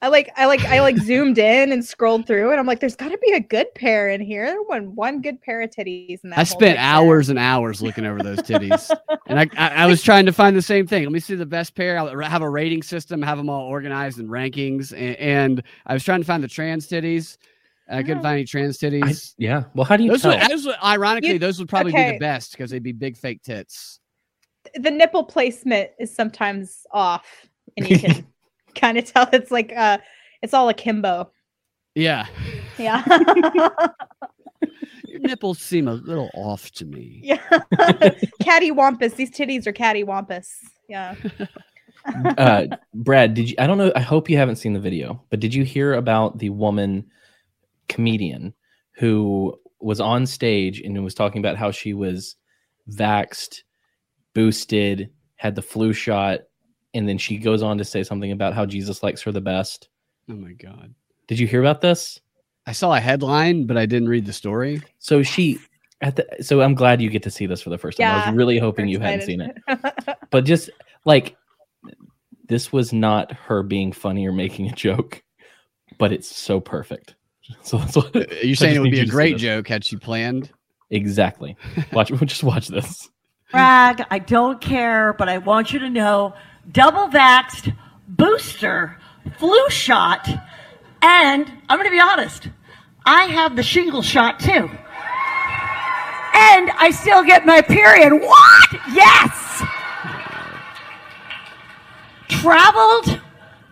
I 0.02 0.08
like 0.08 0.30
I 0.36 0.46
like 0.46 0.64
I 0.64 0.80
like 0.80 0.96
zoomed 0.96 1.36
in 1.38 1.72
and 1.72 1.84
scrolled 1.84 2.26
through 2.26 2.50
and 2.50 2.58
I'm 2.58 2.66
like, 2.66 2.80
there's 2.80 2.96
gotta 2.96 3.18
be 3.18 3.32
a 3.32 3.40
good 3.40 3.66
pair 3.74 4.08
in 4.08 4.20
here. 4.22 4.46
There 4.46 4.62
one 4.62 4.94
one 4.94 5.20
good 5.20 5.40
pair 5.42 5.60
of 5.60 5.70
titties 5.70 6.24
in 6.24 6.30
that. 6.30 6.38
I 6.38 6.44
spent 6.44 6.78
hours 6.78 7.28
and 7.28 7.38
hours 7.38 7.82
looking 7.82 8.06
over 8.06 8.22
those 8.22 8.38
titties, 8.38 8.90
and 9.26 9.38
I, 9.38 9.46
I 9.58 9.84
I 9.84 9.86
was 9.86 10.02
trying 10.02 10.24
to 10.26 10.32
find 10.32 10.56
the 10.56 10.62
same 10.62 10.86
thing. 10.86 11.02
Let 11.02 11.12
me 11.12 11.20
see 11.20 11.34
the 11.34 11.44
best 11.44 11.74
pair. 11.74 11.98
I'll 11.98 12.18
have 12.22 12.40
a 12.40 12.48
rating 12.48 12.82
system, 12.82 13.20
have 13.20 13.36
them 13.36 13.50
all 13.50 13.66
organized 13.66 14.18
in 14.18 14.28
rankings, 14.28 14.92
and, 14.92 15.16
and 15.16 15.62
I 15.86 15.92
was 15.92 16.02
trying 16.02 16.20
to 16.20 16.26
find 16.26 16.42
the 16.42 16.48
trans 16.48 16.88
titties. 16.88 17.36
And 17.90 17.98
I 17.98 18.02
couldn't 18.02 18.18
Oh. 18.18 18.22
find 18.22 18.34
any 18.36 18.44
trans 18.44 18.82
I, 18.82 18.86
titties. 18.86 19.34
yeah. 19.36 19.64
Well, 19.74 19.84
how 19.84 19.96
do 19.96 20.04
you 20.04 20.10
those 20.10 20.22
tell? 20.22 20.38
would, 20.38 20.48
those 20.50 20.64
would- 20.66 20.76
ironically, 20.82 21.32
You- 21.32 21.38
those 21.38 21.58
would 21.58 21.68
probably 21.68 21.92
be 21.92 22.12
the 22.12 22.18
best 22.18 22.52
because 22.52 22.70
they'd 22.70 22.82
be 22.82 22.92
big 22.92 23.16
fake 23.16 23.42
tits. 23.42 24.00
the 24.74 24.90
nipple 24.90 25.24
placement 25.24 25.90
is 25.98 26.14
sometimes 26.14 26.86
off 26.92 27.26
and 27.76 27.88
you 27.88 27.98
can 27.98 28.26
kind 28.74 28.96
of 28.98 29.04
tell 29.04 29.28
it's 29.32 29.50
like 29.50 29.72
uh 29.76 29.98
it's 30.42 30.54
all 30.54 30.68
akimbo. 30.68 31.30
Yeah, 31.94 32.26
Yeah. 32.78 33.02
your 35.06 35.20
nipples 35.20 35.58
seem 35.58 35.88
a 35.88 35.94
little 35.94 36.30
off 36.34 36.70
to 36.72 36.84
me. 36.84 37.20
Yeah. 37.22 37.40
catty 38.42 38.70
wampus. 38.70 39.14
These 39.14 39.30
titties 39.32 39.66
are 39.66 39.72
catty 39.72 40.04
wampus. 40.04 40.48
Yeah. 40.88 41.14
uh, 42.38 42.66
Brad, 42.94 43.34
did 43.34 43.50
you? 43.50 43.56
I 43.58 43.66
don't 43.66 43.78
know. 43.78 43.92
I 43.96 44.00
hope 44.00 44.30
you 44.30 44.36
haven't 44.36 44.56
seen 44.56 44.72
the 44.72 44.80
video, 44.80 45.22
but 45.30 45.40
did 45.40 45.52
you 45.54 45.64
hear 45.64 45.94
about 45.94 46.38
the 46.38 46.50
woman 46.50 47.06
comedian 47.90 48.54
who 48.92 49.54
was 49.80 50.00
on 50.00 50.26
stage 50.26 50.80
and 50.80 51.02
was 51.04 51.14
talking 51.14 51.40
about 51.40 51.56
how 51.56 51.70
she 51.70 51.92
was 51.92 52.36
vaxed, 52.90 53.62
boosted, 54.34 55.10
had 55.36 55.54
the 55.54 55.62
flu 55.62 55.92
shot, 55.92 56.40
and 56.94 57.08
then 57.08 57.18
she 57.18 57.38
goes 57.38 57.62
on 57.62 57.78
to 57.78 57.84
say 57.84 58.02
something 58.02 58.32
about 58.32 58.54
how 58.54 58.66
Jesus 58.66 59.02
likes 59.02 59.22
her 59.22 59.32
the 59.32 59.40
best. 59.40 59.88
Oh 60.28 60.34
my 60.34 60.52
god. 60.52 60.94
Did 61.26 61.38
you 61.38 61.46
hear 61.46 61.60
about 61.60 61.80
this? 61.80 62.20
I 62.66 62.72
saw 62.72 62.94
a 62.94 63.00
headline, 63.00 63.66
but 63.66 63.76
I 63.76 63.86
didn't 63.86 64.08
read 64.08 64.26
the 64.26 64.32
story. 64.32 64.82
So 64.98 65.22
she 65.22 65.58
at 66.02 66.16
the 66.16 66.26
so 66.40 66.60
I'm 66.60 66.74
glad 66.74 67.00
you 67.00 67.10
get 67.10 67.22
to 67.24 67.30
see 67.30 67.46
this 67.46 67.62
for 67.62 67.70
the 67.70 67.78
first 67.78 67.98
time. 67.98 68.10
I 68.10 68.26
was 68.26 68.36
really 68.36 68.58
hoping 68.58 68.88
you 68.88 69.00
hadn't 69.00 69.22
seen 69.22 69.40
it. 69.40 69.56
But 70.30 70.44
just 70.44 70.70
like 71.04 71.36
this 72.48 72.72
was 72.72 72.92
not 72.92 73.32
her 73.32 73.62
being 73.62 73.92
funny 73.92 74.26
or 74.26 74.32
making 74.32 74.68
a 74.68 74.74
joke, 74.74 75.22
but 75.98 76.12
it's 76.12 76.34
so 76.34 76.60
perfect. 76.60 77.14
So 77.62 77.78
that's 77.78 77.96
what 77.96 78.14
uh, 78.16 78.20
You're 78.42 78.50
I 78.50 78.54
saying 78.54 78.76
it 78.76 78.80
would 78.80 78.90
be 78.90 79.00
a 79.00 79.06
great 79.06 79.36
joke 79.36 79.68
had 79.68 79.84
she 79.84 79.96
planned. 79.96 80.50
Exactly. 80.90 81.56
Watch 81.92 82.08
just 82.24 82.42
watch 82.42 82.68
this. 82.68 83.08
brag. 83.52 84.04
I 84.10 84.18
don't 84.18 84.60
care, 84.60 85.12
but 85.12 85.28
I 85.28 85.38
want 85.38 85.72
you 85.72 85.78
to 85.80 85.90
know 85.90 86.34
double 86.72 87.06
vaxxed, 87.08 87.74
booster, 88.08 88.98
flu 89.38 89.68
shot, 89.70 90.28
and 91.02 91.52
I'm 91.68 91.78
going 91.78 91.88
to 91.88 91.94
be 91.94 92.00
honest, 92.00 92.48
I 93.04 93.24
have 93.24 93.54
the 93.56 93.62
shingle 93.62 94.02
shot 94.02 94.40
too. 94.40 94.68
And 96.32 96.70
I 96.72 96.90
still 96.92 97.22
get 97.24 97.44
my 97.46 97.60
period. 97.60 98.12
What? 98.12 98.72
Yes! 98.92 99.62
Traveled, 102.28 103.20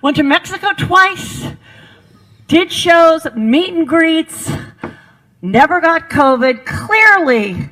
went 0.03 0.17
to 0.17 0.23
Mexico 0.23 0.73
twice, 0.77 1.47
did 2.49 2.73
shows, 2.73 3.27
meet 3.37 3.73
and 3.75 3.87
greets, 3.87 4.51
never 5.43 5.81
got 5.81 6.11
COVID. 6.11 6.65
Clearly, 6.67 7.71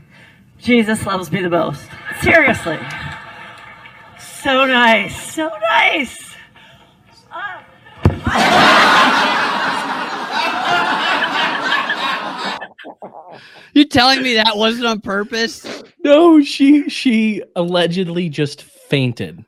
Jesus 0.58 1.04
loves 1.04 1.32
me 1.32 1.42
the 1.42 1.50
most. 1.50 1.82
Seriously. 2.20 2.78
So 4.18 4.64
nice. 4.66 5.34
So 5.34 5.50
nice. 5.60 6.22
You 13.72 13.84
telling 13.84 14.22
me 14.22 14.34
that 14.34 14.56
wasn't 14.56 14.86
on 14.86 15.00
purpose? 15.00 15.82
No, 16.02 16.40
she 16.42 16.88
she 16.88 17.42
allegedly 17.56 18.28
just 18.28 18.62
fainted. 18.62 19.44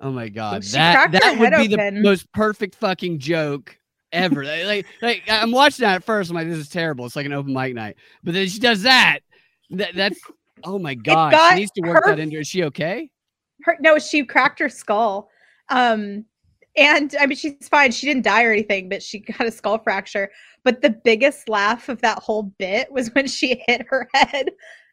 Oh 0.00 0.10
my 0.10 0.28
god, 0.28 0.64
She 0.64 0.72
that 0.72 1.12
that 1.12 1.38
would 1.38 1.50
be 1.68 1.74
open. 1.74 1.94
the 1.94 2.00
most 2.02 2.30
perfect 2.32 2.74
fucking 2.74 3.20
joke 3.20 3.78
ever. 4.14 4.44
like, 4.44 4.86
like, 5.02 5.22
I'm 5.28 5.50
watching 5.50 5.84
that 5.84 5.96
at 5.96 6.04
first. 6.04 6.30
I'm 6.30 6.36
like, 6.36 6.48
this 6.48 6.58
is 6.58 6.68
terrible. 6.68 7.04
It's 7.04 7.16
like 7.16 7.26
an 7.26 7.32
open 7.32 7.52
mic 7.52 7.74
night. 7.74 7.96
But 8.22 8.34
then 8.34 8.48
she 8.48 8.58
does 8.58 8.82
that. 8.82 9.20
that 9.70 9.94
that's 9.94 10.20
oh 10.64 10.78
my 10.78 10.94
god. 10.94 11.34
She 11.50 11.60
needs 11.60 11.72
to 11.72 11.82
work 11.82 12.04
her- 12.04 12.10
that 12.10 12.18
into. 12.18 12.38
Is 12.38 12.48
she 12.48 12.64
okay? 12.64 13.10
her 13.64 13.76
no, 13.80 13.98
she 13.98 14.24
cracked 14.24 14.58
her 14.58 14.68
skull. 14.68 15.28
Um 15.68 16.24
and 16.76 17.14
I 17.20 17.26
mean 17.26 17.36
she's 17.36 17.68
fine. 17.68 17.92
She 17.92 18.06
didn't 18.06 18.24
die 18.24 18.44
or 18.44 18.52
anything, 18.52 18.88
but 18.88 19.02
she 19.02 19.20
got 19.20 19.46
a 19.46 19.50
skull 19.50 19.78
fracture. 19.78 20.30
But 20.64 20.80
the 20.80 20.90
biggest 20.90 21.48
laugh 21.48 21.88
of 21.88 22.00
that 22.00 22.18
whole 22.18 22.54
bit 22.58 22.90
was 22.90 23.12
when 23.14 23.26
she 23.26 23.62
hit 23.68 23.86
her 23.88 24.08
head 24.14 24.50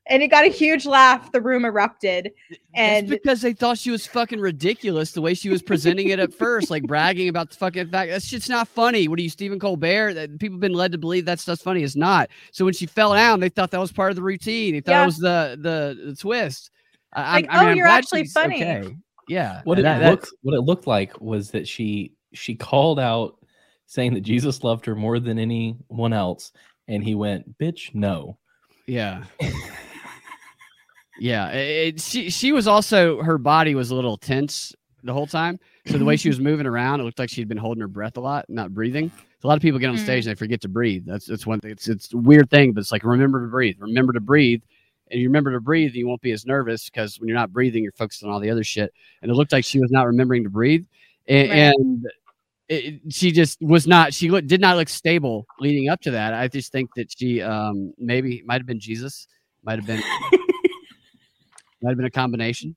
and 0.08 0.24
it 0.24 0.28
got 0.30 0.46
a 0.46 0.50
huge 0.50 0.86
laugh. 0.86 1.32
The 1.32 1.42
room 1.42 1.64
erupted. 1.66 2.32
And 2.74 3.08
That's 3.08 3.20
because 3.20 3.42
they 3.42 3.54
thought 3.54 3.78
she 3.78 3.92
was 3.92 4.06
fucking 4.08 4.40
ridiculous 4.40 5.12
the 5.12 5.22
way 5.22 5.34
she 5.34 5.50
was 5.50 5.62
presenting 5.62 6.10
it 6.10 6.20
at 6.20 6.34
first, 6.34 6.70
like 6.72 6.84
bragging 6.84 7.30
about 7.30 7.50
the 7.52 7.56
fucking 7.58 7.90
fact 7.90 8.10
that 8.12 8.24
shit's 8.24 8.50
not 8.50 8.68
funny. 8.68 9.08
What 9.08 9.20
are 9.20 9.22
you, 9.22 9.30
Stephen 9.30 9.60
Colbert? 9.60 10.14
That 10.16 10.40
people 10.40 10.56
have 10.56 10.62
been 10.62 10.74
led 10.74 10.92
to 10.94 10.98
believe 10.98 11.26
that 11.26 11.40
stuff's 11.40 11.62
funny. 11.62 11.84
It's 11.84 11.96
not. 11.96 12.30
So 12.52 12.66
when 12.66 12.74
she 12.74 12.86
fell 12.88 13.14
down, 13.14 13.40
they 13.40 13.50
thought 13.50 13.72
that 13.72 13.80
was 13.80 13.92
part 13.92 14.10
of 14.12 14.16
the 14.16 14.24
routine. 14.24 14.74
They 14.74 14.82
thought 14.82 14.92
Yeah. 14.94 15.04
it 15.04 15.06
was 15.06 15.18
the 15.18 15.58
the, 15.60 16.08
the 16.10 16.16
twist. 16.16 16.72
I, 17.14 17.34
Like, 17.36 17.46
I'm- 17.50 17.60
I 17.60 17.66
oh, 17.66 17.70
I'm 17.72 17.78
you're 17.78 17.88
actually 17.88 18.26
funny. 18.28 18.56
okay. 18.64 18.96
Yeah. 19.28 19.62
What 19.66 19.80
it 19.80 19.84
that- 19.84 20.00
that- 20.00 20.10
looked 20.12 20.30
what 20.42 20.56
it 20.56 20.62
looked 20.62 20.88
like 20.88 21.20
was 21.22 21.52
that 21.52 21.68
she 21.68 22.14
she 22.34 22.56
called 22.56 23.00
out 23.00 23.36
saying 23.86 24.14
that 24.14 24.22
Jesus 24.22 24.64
loved 24.64 24.86
her 24.86 24.96
more 24.96 25.20
than 25.20 25.38
anyone 25.38 26.14
else, 26.14 26.54
and 26.88 27.04
he 27.04 27.14
went, 27.14 27.58
"Bitch, 27.60 27.94
no." 27.94 28.38
Yeah. 28.88 29.26
yeah. 31.22 31.50
It, 31.50 32.02
she 32.02 32.30
she 32.30 32.52
was 32.52 32.68
also 32.68 33.22
her 33.22 33.38
body 33.38 33.76
was 33.76 33.92
a 33.92 33.96
little 33.96 34.18
tense 34.18 34.74
the 35.04 35.14
whole 35.14 35.28
time. 35.28 35.60
So 35.88 35.98
the 35.98 36.06
way 36.06 36.16
she 36.16 36.30
was 36.30 36.40
moving 36.40 36.66
around, 36.66 37.00
it 37.00 37.04
looked 37.04 37.20
like 37.20 37.30
she'd 37.30 37.48
been 37.48 37.58
holding 37.58 37.82
her 37.82 37.88
breath 37.88 38.18
a 38.18 38.22
lot, 38.22 38.46
not 38.50 38.74
breathing. 38.74 39.12
A 39.44 39.48
lot 39.48 39.56
of 39.56 39.62
people 39.62 39.80
get 39.80 39.90
on 39.90 39.96
Mm. 39.96 40.04
stage 40.04 40.26
and 40.26 40.32
they 40.36 40.38
forget 40.38 40.62
to 40.62 40.70
breathe. 40.70 41.04
That's 41.06 41.26
that's 41.26 41.46
one 41.46 41.60
thing. 41.60 41.72
It's 41.72 41.88
it's 41.88 42.14
a 42.14 42.18
weird 42.18 42.50
thing, 42.50 42.74
but 42.74 42.82
it's 42.82 42.92
like 42.92 43.04
remember 43.04 43.42
to 43.42 43.48
breathe. 43.52 43.78
Remember 43.80 44.14
to 44.14 44.20
breathe. 44.20 44.62
And 45.12 45.20
you 45.20 45.28
remember 45.28 45.52
to 45.52 45.60
breathe, 45.60 45.94
you 45.94 46.08
won't 46.08 46.22
be 46.22 46.32
as 46.32 46.46
nervous 46.46 46.90
because 46.90 47.20
when 47.20 47.28
you're 47.28 47.38
not 47.38 47.52
breathing, 47.52 47.84
you're 47.84 47.92
focused 47.92 48.24
on 48.24 48.30
all 48.30 48.40
the 48.40 48.50
other 48.50 48.64
shit. 48.64 48.94
And 49.22 49.30
it 49.30 49.34
looked 49.36 49.52
like 49.52 49.66
she 49.66 49.80
was 49.80 49.92
not 49.92 50.08
remembering 50.08 50.44
to 50.46 50.50
breathe. 50.50 50.86
And, 51.28 51.50
Right. 51.50 51.58
and 51.78 52.08
it, 52.70 53.02
she 53.10 53.32
just 53.32 53.62
was 53.62 53.86
not 53.86 54.14
she 54.14 54.30
look, 54.30 54.48
did 54.48 54.62
not 54.62 54.78
look 54.78 54.88
stable 54.90 55.46
leading 55.60 55.90
up 55.90 56.00
to 56.02 56.12
that 56.12 56.34
i 56.34 56.48
just 56.48 56.72
think 56.72 56.90
that 56.96 57.12
she 57.12 57.42
um 57.42 57.94
maybe 57.98 58.42
might 58.46 58.62
have 58.62 58.66
been 58.66 58.80
jesus 58.80 59.28
might 59.64 59.78
have 59.78 59.86
been 59.86 60.02
might 61.82 61.92
have 61.92 61.98
been 61.98 62.06
a 62.06 62.12
combination 62.12 62.76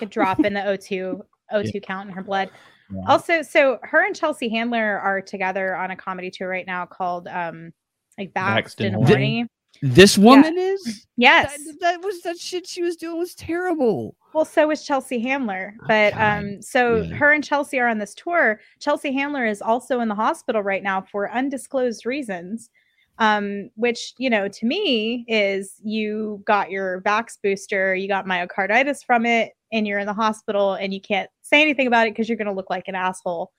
a 0.00 0.06
drop 0.06 0.44
in 0.44 0.54
the 0.54 0.60
O2 0.70 1.20
O2 1.52 1.82
count 1.82 2.08
in 2.08 2.14
her 2.14 2.22
blood. 2.22 2.48
Yeah. 2.92 3.00
Also, 3.08 3.42
so 3.42 3.78
her 3.82 4.06
and 4.06 4.14
Chelsea 4.14 4.48
Handler 4.48 4.98
are 4.98 5.20
together 5.20 5.74
on 5.76 5.90
a 5.90 5.96
comedy 5.96 6.30
tour 6.30 6.48
right 6.48 6.66
now 6.66 6.86
called 6.86 7.26
um 7.28 7.72
like 8.18 8.32
Vaxxed 8.32 8.76
Vaxxed 8.76 8.86
and 8.86 8.94
and 8.96 9.06
Horny. 9.08 9.14
Horny. 9.40 9.48
this 9.82 10.16
woman 10.16 10.56
is 10.56 11.06
Yes. 11.16 11.56
that, 11.64 11.76
that 11.80 12.02
was 12.02 12.20
that 12.22 12.38
shit 12.38 12.66
she 12.66 12.82
was 12.82 12.96
doing 12.96 13.18
was 13.18 13.34
terrible 13.34 14.14
Well, 14.32 14.44
so 14.44 14.70
is 14.70 14.84
Chelsea 14.84 15.18
Handler. 15.18 15.74
Oh, 15.82 15.84
But 15.88 16.14
God. 16.14 16.38
um 16.44 16.62
so 16.62 16.96
Yeah. 17.02 17.14
her 17.16 17.32
and 17.32 17.42
Chelsea 17.42 17.80
are 17.80 17.88
on 17.88 17.98
this 17.98 18.14
tour. 18.14 18.60
Chelsea 18.80 19.12
Handler 19.12 19.44
is 19.46 19.60
also 19.60 20.00
in 20.00 20.08
the 20.08 20.14
hospital 20.14 20.62
right 20.62 20.82
now 20.82 21.00
for 21.02 21.30
undisclosed 21.32 22.06
reasons. 22.06 22.70
Um, 23.18 23.70
which, 23.76 24.12
you 24.18 24.28
know, 24.28 24.48
to 24.48 24.66
me 24.66 25.24
is 25.28 25.74
you 25.84 26.42
got 26.44 26.70
your 26.70 27.00
Vax 27.02 27.38
booster, 27.42 27.94
you 27.94 28.08
got 28.08 28.26
myocarditis 28.26 29.04
from 29.04 29.24
it, 29.24 29.52
and 29.72 29.86
you're 29.86 30.00
in 30.00 30.06
the 30.06 30.14
hospital 30.14 30.74
and 30.74 30.92
you 30.92 31.00
can't 31.00 31.30
say 31.42 31.62
anything 31.62 31.86
about 31.86 32.06
it 32.06 32.10
because 32.10 32.28
you're 32.28 32.38
gonna 32.38 32.52
look 32.52 32.70
like 32.70 32.88
an 32.88 32.94
asshole. 32.94 33.52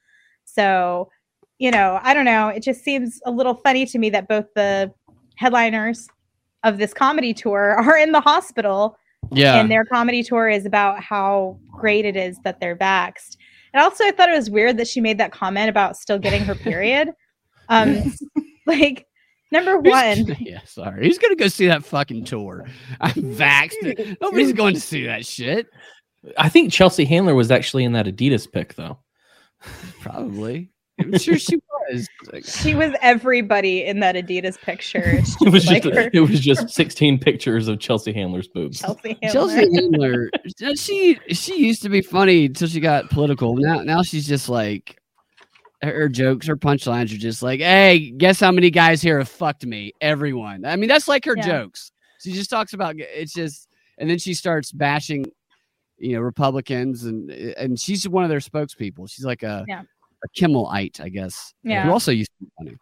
So, 0.44 1.10
you 1.58 1.72
know, 1.72 2.00
I 2.04 2.14
don't 2.14 2.26
know. 2.26 2.50
It 2.50 2.64
just 2.64 2.84
seems 2.84 3.22
a 3.26 3.32
little 3.32 3.56
funny 3.56 3.86
to 3.86 3.98
me 3.98 4.10
that 4.10 4.28
both 4.28 4.46
the 4.56 4.92
headliners 5.38 6.08
of 6.64 6.78
this 6.78 6.94
comedy 6.94 7.34
tour 7.34 7.76
are 7.80 7.98
in 7.98 8.12
the 8.12 8.22
hospital 8.22 8.98
yeah 9.32 9.60
and 9.60 9.72
their 9.72 9.86
comedy 9.86 10.22
tour 10.22 10.48
is 10.48 10.66
about 10.66 11.02
how 11.02 11.58
great 11.72 12.06
it 12.06 12.16
is 12.16 12.38
that 12.44 12.60
they're 12.60 12.76
vaxxed. 12.76 13.38
And 13.74 13.84
also, 13.84 14.06
I 14.06 14.12
thought 14.12 14.30
it 14.30 14.36
was 14.36 14.50
weird 14.50 14.78
that 14.78 14.88
she 14.88 15.02
made 15.02 15.18
that 15.18 15.34
comment 15.34 15.70
about 15.70 15.98
still 15.98 16.18
getting 16.18 16.44
her 16.44 16.56
period. 16.56 17.12
Um, 17.68 18.14
like 18.68 19.08
number 19.52 19.78
one, 19.80 20.26
yeah 20.40 20.60
sorry 20.66 21.06
he's 21.06 21.18
gonna 21.18 21.36
go 21.36 21.48
see 21.48 21.68
that 21.68 21.84
fucking 21.86 22.24
tour 22.26 22.66
i'm 23.02 23.14
vaxxed 23.14 24.18
nobody's 24.22 24.54
going 24.54 24.74
to 24.74 24.80
see 24.80 25.06
that 25.06 25.26
shit 25.26 25.68
I 26.40 26.50
think 26.50 26.74
Chelsea 26.74 27.06
Handler 27.06 27.36
was 27.36 27.52
actually 27.52 27.84
in 27.84 27.92
that 27.92 28.08
Adidas 28.08 28.52
pic 28.52 28.74
though. 28.74 28.98
probably 30.02 30.72
i'm 31.00 31.16
sure 31.20 31.38
she 31.38 31.58
was 31.90 32.08
she 32.44 32.74
was 32.74 32.94
everybody 33.02 33.84
in 33.86 34.00
that 34.00 34.16
Adidas 34.16 34.60
picture. 34.60 35.22
It 35.42 35.50
was 35.52 35.68
like 35.68 35.84
just 35.84 35.96
her- 35.96 36.10
it 36.14 36.20
was 36.22 36.40
just 36.40 36.70
16 36.70 37.20
pictures 37.20 37.68
of 37.68 37.80
Chelsea 37.80 38.12
Handler's 38.12 38.48
boobs. 38.48 38.80
Chelsea 38.80 39.18
Handler. 39.22 39.32
Chelsea 39.32 39.76
Handler, 39.76 40.30
she 40.76 41.20
she 41.30 41.64
used 41.66 41.84
to 41.84 41.90
be 41.90 42.02
funny 42.02 42.46
until 42.46 42.68
she 42.68 42.80
got 42.80 43.10
political. 43.12 43.56
Now 43.56 43.82
now 43.82 44.02
she's 44.02 44.28
just 44.28 44.50
like 44.50 44.98
her, 45.86 45.94
her 45.94 46.10
jokes, 46.10 46.48
her 46.48 46.58
punchlines 46.58 47.14
are 47.14 47.18
just 47.18 47.42
like, 47.42 47.60
"Hey, 47.62 48.12
guess 48.12 48.40
how 48.40 48.52
many 48.52 48.70
guys 48.70 49.02
here 49.02 49.18
have 49.20 49.30
fucked 49.30 49.66
me? 49.66 49.94
Everyone." 50.02 50.66
I 50.66 50.76
mean, 50.76 50.90
that's 50.90 51.08
like 51.08 51.26
her 51.26 51.36
Yeah. 51.38 51.48
jokes. 51.48 51.92
She 52.22 52.32
just 52.34 52.50
talks 52.50 52.74
about 52.74 52.96
it's 52.98 53.34
just, 53.34 53.70
and 53.98 54.10
then 54.10 54.18
she 54.18 54.34
starts 54.34 54.72
bashing, 54.72 55.26
you 55.98 56.14
know, 56.14 56.22
Republicans, 56.22 57.06
and 57.06 57.30
and 57.32 57.80
she's 57.80 58.08
one 58.08 58.24
of 58.24 58.30
their 58.30 58.40
spokespeople. 58.40 59.10
She's 59.10 59.26
like 59.26 59.44
a 59.44 59.64
Yeah. 59.68 59.84
a 60.24 60.28
Kimmelite, 60.40 61.00
I 61.02 61.10
guess. 61.10 61.54
Yeah. 61.64 61.84
who 61.84 61.92
also 61.92 62.12
used 62.12 62.32
to 62.40 62.46
be 62.46 62.52
funny. 62.58 62.78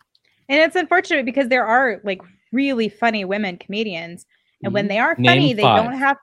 and 0.49 0.59
it's 0.61 0.75
unfortunate 0.75 1.25
because 1.25 1.47
there 1.49 1.65
are 1.65 2.01
like 2.03 2.21
really 2.51 2.89
funny 2.89 3.25
women 3.25 3.57
comedians, 3.57 4.25
and 4.63 4.73
when 4.73 4.85
Mhm. 4.85 4.89
they 4.89 4.99
are 4.99 5.15
Name 5.17 5.25
funny, 5.25 5.53
they 5.53 5.61
don't 5.63 5.91
five. 5.91 5.97
have. 5.99 6.17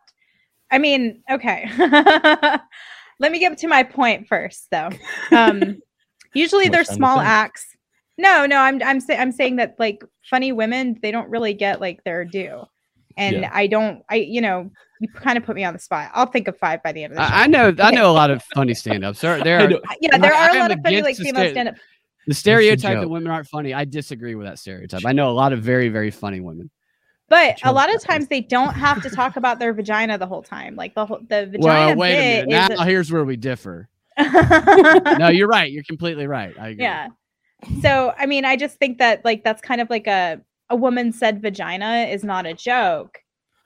I 0.70 0.78
mean, 0.78 1.22
okay. 1.30 1.68
Let 3.18 3.32
me 3.32 3.38
get 3.38 3.58
to 3.58 3.68
my 3.68 3.82
point 3.82 4.28
first, 4.28 4.68
though. 4.70 4.88
Um, 5.32 5.78
usually 6.34 6.68
they're 6.68 6.84
small 6.84 7.18
acts. 7.20 7.66
No, 8.18 8.44
no, 8.46 8.58
I'm 8.58 8.82
I'm 8.82 9.00
sa- 9.00 9.14
I'm 9.14 9.32
saying 9.32 9.56
that 9.56 9.76
like 9.78 10.02
funny 10.28 10.52
women, 10.52 10.98
they 11.02 11.10
don't 11.10 11.28
really 11.30 11.54
get 11.54 11.80
like 11.80 12.04
their 12.04 12.24
due. 12.24 12.64
and 13.16 13.36
Yeah. 13.42 13.50
I 13.52 13.66
don't. 13.66 14.02
I 14.10 14.16
you 14.16 14.40
know 14.40 14.70
you 15.00 15.08
kind 15.08 15.38
of 15.38 15.44
put 15.44 15.56
me 15.56 15.64
on 15.64 15.72
the 15.72 15.78
spot. 15.78 16.10
I'll 16.12 16.26
think 16.26 16.46
of 16.46 16.58
five 16.58 16.82
by 16.82 16.92
the 16.92 17.04
end 17.04 17.12
of 17.14 17.16
the 17.18 17.26
show. 17.26 17.34
I, 17.34 17.44
I 17.44 17.46
know 17.46 17.74
I 17.82 17.90
know 17.90 18.10
a 18.10 18.12
lot 18.12 18.30
of 18.30 18.42
funny 18.54 18.74
stand-ups. 18.74 19.20
There, 19.20 19.42
there 19.42 19.60
are, 19.60 19.70
yeah, 20.00 20.18
there 20.18 20.34
I 20.34 20.48
are 20.48 20.56
a 20.56 20.58
lot 20.60 20.70
of 20.70 20.80
funny 20.82 21.00
like 21.00 21.16
female 21.16 21.44
sta- 21.44 21.50
stand 21.52 21.68
up. 21.70 21.74
the 22.26 22.34
stereotype 22.34 23.00
that 23.00 23.08
women 23.08 23.30
aren't 23.30 23.48
funny. 23.48 23.72
I 23.72 23.86
disagree 23.86 24.34
with 24.34 24.46
that 24.46 24.58
stereotype. 24.58 25.06
I 25.06 25.12
know 25.12 25.30
a 25.30 25.32
lot 25.32 25.52
of 25.54 25.62
very 25.62 25.88
very 25.88 26.10
funny 26.10 26.40
women. 26.40 26.70
But 27.30 27.60
a 27.62 27.72
lot 27.72 27.94
of 27.94 28.02
times 28.02 28.26
they 28.26 28.40
don't 28.40 28.74
have 28.74 29.02
to 29.02 29.08
talk 29.10 29.36
about 29.36 29.60
their 29.60 29.72
vagina 29.72 30.18
the 30.18 30.26
whole 30.26 30.42
time. 30.42 30.74
Like 30.74 30.94
the 30.94 31.06
whole 31.06 31.20
the 31.20 31.46
vagina 31.46 31.58
Well, 31.60 31.96
wait 31.96 32.40
a 32.42 32.46
minute. 32.46 32.72
is 32.72 32.78
Now 32.78 32.84
here's 32.84 33.10
where 33.10 33.24
we 33.24 33.36
differ. 33.36 33.88
A- 34.20 35.18
No, 35.18 35.28
you're 35.36 35.48
right. 35.48 35.70
You're 35.70 35.84
completely 35.84 36.26
right. 36.26 36.54
I 36.58 36.68
agree. 36.70 36.84
yeah. 36.84 37.08
So 37.82 38.14
I 38.18 38.26
mean, 38.26 38.44
I 38.44 38.56
just 38.56 38.78
think 38.78 38.98
that 38.98 39.24
like 39.24 39.44
that's 39.44 39.60
kind 39.60 39.80
of 39.80 39.90
like 39.90 40.06
a 40.06 40.40
a 40.70 40.76
woman 40.76 41.12
said 41.12 41.42
vagina 41.42 42.06
is 42.10 42.24
not 42.24 42.46
a 42.46 42.54
joke. 42.54 43.18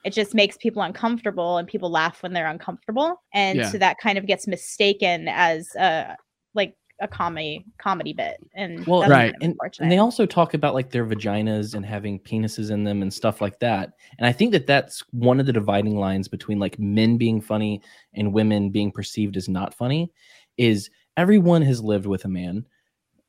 It 0.03 0.13
just 0.13 0.33
makes 0.35 0.57
people 0.57 0.81
uncomfortable 0.81 1.57
and 1.57 1.67
people 1.67 1.89
laugh 1.89 2.21
when 2.21 2.33
they're 2.33 2.47
uncomfortable. 2.47 3.21
And 3.33 3.59
Yeah. 3.59 3.69
so 3.69 3.77
that 3.79 3.97
kind 4.01 4.17
of 4.17 4.25
gets 4.27 4.47
mistaken 4.47 5.27
as 5.29 5.73
a 5.75 6.15
like 6.53 6.75
a 7.01 7.07
comedy 7.07 7.65
comedy 7.77 8.13
bit. 8.13 8.37
And 8.55 8.85
Well, 8.87 9.01
that's 9.01 9.11
Right. 9.11 9.33
kind 9.39 9.53
of 9.53 9.57
and, 9.63 9.73
and 9.81 9.91
they 9.91 9.97
also 9.97 10.25
talk 10.25 10.53
about 10.53 10.73
like 10.73 10.89
their 10.91 11.05
vaginas 11.05 11.73
and 11.75 11.85
having 11.85 12.19
penises 12.19 12.71
in 12.71 12.83
them 12.85 13.01
and 13.01 13.13
stuff 13.13 13.41
like 13.41 13.59
that 13.59 13.91
and 14.17 14.25
i 14.25 14.31
think 14.31 14.53
that 14.53 14.65
that's 14.65 15.03
one 15.11 15.41
of 15.41 15.45
the 15.45 15.51
dividing 15.51 15.97
lines 15.97 16.29
between 16.29 16.57
like 16.57 16.79
men 16.79 17.17
being 17.17 17.41
funny 17.41 17.81
and 18.13 18.31
women 18.31 18.69
being 18.69 18.91
perceived 18.93 19.35
as 19.35 19.49
not 19.49 19.73
funny 19.73 20.09
is 20.57 20.89
everyone 21.17 21.61
has 21.61 21.81
lived 21.81 22.05
with 22.05 22.25
a 22.25 22.29
man 22.29 22.65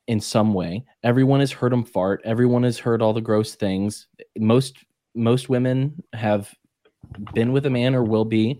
in 0.07 0.19
some 0.19 0.53
way. 0.53 0.85
Everyone 1.03 1.39
has 1.39 1.51
heard 1.51 1.73
him 1.73 1.83
fart. 1.83 2.21
Everyone 2.23 2.63
has 2.63 2.79
heard 2.79 3.01
all 3.01 3.13
the 3.13 3.21
gross 3.21 3.55
things. 3.55 4.07
Most 4.37 4.77
most 5.15 5.49
women 5.49 6.03
have 6.13 6.53
been 7.33 7.51
with 7.51 7.65
a 7.65 7.69
man 7.69 7.95
or 7.95 8.03
will 8.03 8.25
be. 8.25 8.59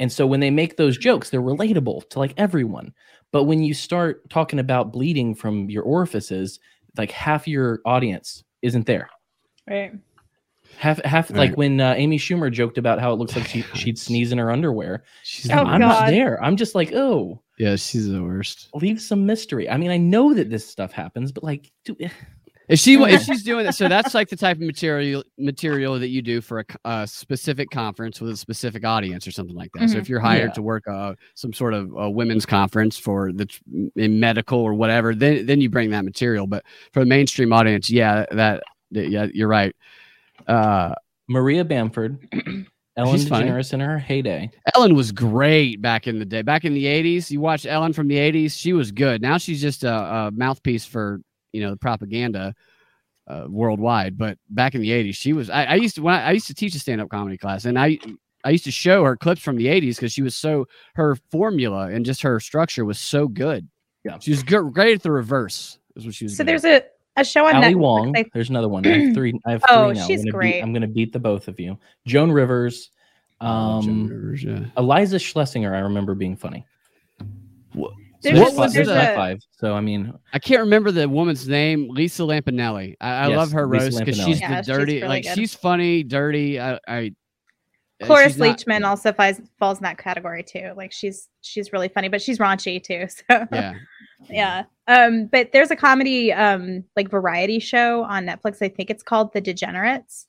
And 0.00 0.10
so 0.10 0.26
when 0.26 0.40
they 0.40 0.50
make 0.50 0.76
those 0.76 0.96
jokes 0.96 1.30
they're 1.30 1.40
relatable 1.40 2.08
to 2.10 2.18
like 2.18 2.34
everyone. 2.36 2.92
But 3.32 3.44
when 3.44 3.62
you 3.62 3.74
start 3.74 4.28
talking 4.30 4.58
about 4.58 4.92
bleeding 4.92 5.34
from 5.34 5.68
your 5.70 5.82
orifices, 5.82 6.58
like 6.96 7.10
half 7.10 7.46
your 7.46 7.80
audience 7.84 8.42
isn't 8.62 8.86
there. 8.86 9.08
right. 9.68 9.92
Half, 10.76 11.02
half 11.04 11.30
Right. 11.30 11.38
like 11.38 11.56
when 11.56 11.80
uh, 11.80 11.94
Amy 11.96 12.18
Schumer 12.18 12.52
joked 12.52 12.78
about 12.78 13.00
how 13.00 13.12
it 13.12 13.16
looks 13.16 13.34
like 13.34 13.46
she, 13.48 13.62
she'd 13.74 13.98
sneeze 13.98 14.30
in 14.32 14.38
her 14.38 14.50
underwear. 14.50 15.02
She's 15.24 15.50
Oh, 15.50 15.54
the 15.54 15.60
I'm 15.62 15.66
worst. 15.66 15.80
not 15.80 16.00
God. 16.00 16.12
there. 16.12 16.42
I'm 16.44 16.56
just 16.56 16.74
like, 16.74 16.92
oh, 16.92 17.42
Yeah, 17.58 17.74
she's 17.76 18.08
the 18.08 18.22
worst. 18.22 18.68
leave 18.74 19.00
some 19.00 19.26
mystery. 19.26 19.68
I 19.68 19.76
mean, 19.76 19.90
I 19.90 19.96
know 19.96 20.34
that 20.34 20.50
this 20.50 20.66
stuff 20.68 20.92
happens, 20.92 21.32
but 21.32 21.42
like, 21.42 21.72
do, 21.84 21.96
eh, 22.00 22.10
If 22.68 22.78
she 22.78 22.94
if 23.02 23.22
she's 23.24 23.42
doing 23.42 23.64
that, 23.64 23.74
so 23.74 23.88
that's 23.88 24.14
like 24.14 24.28
the 24.28 24.36
type 24.36 24.58
of 24.58 24.62
material 24.62 25.24
material 25.38 25.98
that 25.98 26.08
you 26.08 26.20
do 26.22 26.40
for 26.40 26.64
a 26.84 27.06
specific 27.08 27.70
conference 27.70 28.20
with 28.20 28.30
a 28.30 28.36
specific 28.36 28.84
audience 28.84 29.26
or 29.26 29.30
something 29.32 29.56
like 29.56 29.70
that. 29.72 29.88
So 29.90 29.96
Mhm. 29.96 30.00
if 30.02 30.08
you're 30.08 30.20
hired 30.20 30.50
Yeah. 30.50 30.54
to 30.54 30.62
work 30.62 30.86
uh, 30.86 31.14
some 31.34 31.52
sort 31.54 31.72
of 31.74 31.90
a 31.96 32.08
women's 32.10 32.44
conference 32.46 32.96
for 32.98 33.32
the 33.32 33.48
in 33.96 34.20
medical 34.20 34.60
or 34.60 34.74
whatever, 34.74 35.12
then 35.14 35.46
then 35.46 35.60
you 35.60 35.70
bring 35.70 35.90
that 35.90 36.04
material. 36.04 36.46
But 36.46 36.62
for 36.92 37.00
the 37.00 37.06
mainstream 37.06 37.52
audience, 37.52 37.90
yeah, 37.90 38.26
that, 38.30 38.62
that- 38.92 39.08
yeah, 39.10 39.26
you're 39.32 39.48
right. 39.48 39.74
Uh, 40.46 40.94
Maria 41.28 41.64
Bamford, 41.64 42.26
Ellen 42.98 43.16
She's 43.16 43.28
funny. 43.28 43.48
DeGeneres 43.48 43.72
in 43.72 43.80
her 43.80 43.96
heyday. 43.96 44.50
Ellen 44.74 44.96
was 44.96 45.12
great 45.12 45.80
back 45.80 46.08
in 46.08 46.18
the 46.18 46.24
day. 46.24 46.42
Back 46.42 46.64
in 46.64 46.74
the 46.74 46.84
80s, 46.84 47.30
you 47.30 47.40
watch 47.40 47.64
Ellen 47.64 47.92
from 47.92 48.08
the 48.08 48.16
80s, 48.16 48.58
she 48.58 48.72
was 48.72 48.90
good. 48.90 49.22
Now 49.22 49.38
she's 49.38 49.60
just 49.60 49.84
a, 49.84 49.94
a 49.94 50.30
mouthpiece 50.32 50.84
for, 50.84 51.20
you 51.52 51.60
know, 51.60 51.70
the 51.70 51.76
propaganda 51.76 52.54
uh, 53.28 53.44
worldwide. 53.48 54.18
But 54.18 54.36
back 54.50 54.74
in 54.74 54.80
the 54.80 54.90
80s, 54.90 55.14
she 55.14 55.32
was 55.32 55.48
I, 55.48 55.64
I 55.64 55.74
used 55.76 55.94
to 55.94 56.02
when 56.02 56.14
I, 56.14 56.24
I 56.24 56.30
used 56.32 56.48
to 56.48 56.54
teach 56.54 56.74
a 56.74 56.80
stand-up 56.80 57.08
comedy 57.08 57.38
class 57.38 57.66
and 57.66 57.78
I 57.78 57.98
I 58.42 58.50
used 58.50 58.64
to 58.64 58.72
show 58.72 59.04
her 59.04 59.16
clips 59.16 59.42
from 59.42 59.56
the 59.56 59.66
80s 59.66 59.96
because 59.96 60.12
she 60.12 60.22
was 60.22 60.34
so 60.34 60.66
her 60.94 61.16
formula 61.30 61.88
and 61.90 62.04
just 62.04 62.22
her 62.22 62.40
structure 62.40 62.84
was 62.84 62.98
so 62.98 63.28
good. 63.28 63.68
Yeah. 64.04 64.18
She 64.18 64.32
was 64.32 64.42
good, 64.42 64.72
great 64.72 64.96
at 64.96 65.02
the 65.02 65.12
reverse. 65.12 65.78
Is 65.94 66.04
what 66.04 66.14
she 66.14 66.24
was. 66.24 66.36
So 66.36 66.42
good 66.42 66.48
there's 66.48 66.64
at. 66.64 66.94
A 67.18 67.22
a 67.22 67.24
show 67.24 67.46
on 67.46 67.56
Ali 67.56 67.74
Netflix. 67.74 67.78
Wong. 67.78 68.16
I- 68.16 68.24
There's 68.32 68.50
another 68.50 68.68
one. 68.68 68.86
I 68.86 68.98
have 68.98 69.14
three. 69.14 69.32
I 69.46 69.50
have 69.52 69.62
three 69.68 69.76
Oh, 69.76 69.92
now. 69.92 70.06
she's 70.06 70.20
I'm 70.20 70.26
gonna 70.26 70.32
great. 70.32 70.52
Beat, 70.54 70.62
I'm 70.62 70.72
going 70.72 70.82
to 70.82 70.88
beat 70.88 71.12
the 71.12 71.18
both 71.20 71.48
of 71.48 71.58
you. 71.60 71.78
Joan 72.06 72.30
Rivers. 72.32 72.90
Oh, 73.40 73.80
Joan 73.82 73.90
Um, 74.02 74.08
Rivers, 74.08 74.42
yeah. 74.44 74.60
Iliza 74.76 75.16
Shlesinger, 75.18 75.72
I 75.74 75.78
remember 75.80 76.14
being 76.14 76.36
funny. 76.36 76.66
There's 78.20 78.40
What 78.40 78.54
was 78.56 78.72
there's 78.72 78.88
There's 78.88 79.10
a- 79.10 79.14
five. 79.14 79.38
So 79.52 79.74
I 79.74 79.80
mean, 79.80 80.12
I 80.32 80.40
can't 80.40 80.60
remember 80.60 80.90
the 80.90 81.08
woman's 81.08 81.46
name. 81.46 81.88
Lisa 81.90 82.22
Lampanelli. 82.22 82.96
I, 83.00 83.10
I 83.10 83.28
Yes, 83.28 83.36
love 83.36 83.52
her 83.52 83.66
Lisa 83.68 83.84
roast 83.84 83.98
because 84.00 84.16
she's 84.20 84.40
Yeah, 84.40 84.48
the 84.50 84.56
she's 84.62 84.66
dirty, 84.66 84.94
really 84.96 85.08
like 85.08 85.22
good. 85.24 85.34
she's 85.36 85.54
funny, 85.54 86.02
dirty. 86.02 86.58
I, 86.58 86.80
I 86.88 87.12
uh, 88.02 88.06
Cloris 88.06 88.32
she's 88.32 88.38
not- 88.38 88.58
Leachman 88.58 88.84
also 88.84 89.12
falls 89.12 89.40
falls 89.60 89.78
in 89.78 89.84
that 89.84 89.98
category 89.98 90.42
too. 90.42 90.72
Like 90.76 90.90
she's 90.90 91.28
she's 91.42 91.72
really 91.72 91.86
funny, 91.88 92.08
but 92.08 92.20
she's 92.20 92.38
raunchy 92.38 92.82
too. 92.82 93.06
So 93.28 93.46
Yeah, 93.52 93.74
yeah. 94.28 94.64
Um, 94.88 95.26
but 95.26 95.52
there's 95.52 95.70
a 95.70 95.76
comedy 95.76 96.32
um 96.32 96.82
like 96.96 97.10
variety 97.10 97.58
show 97.60 98.02
on 98.04 98.26
Netflix. 98.26 98.62
I 98.62 98.68
think 98.68 98.90
it's 98.90 99.02
called 99.02 99.32
The 99.32 99.40
Degenerates, 99.40 100.26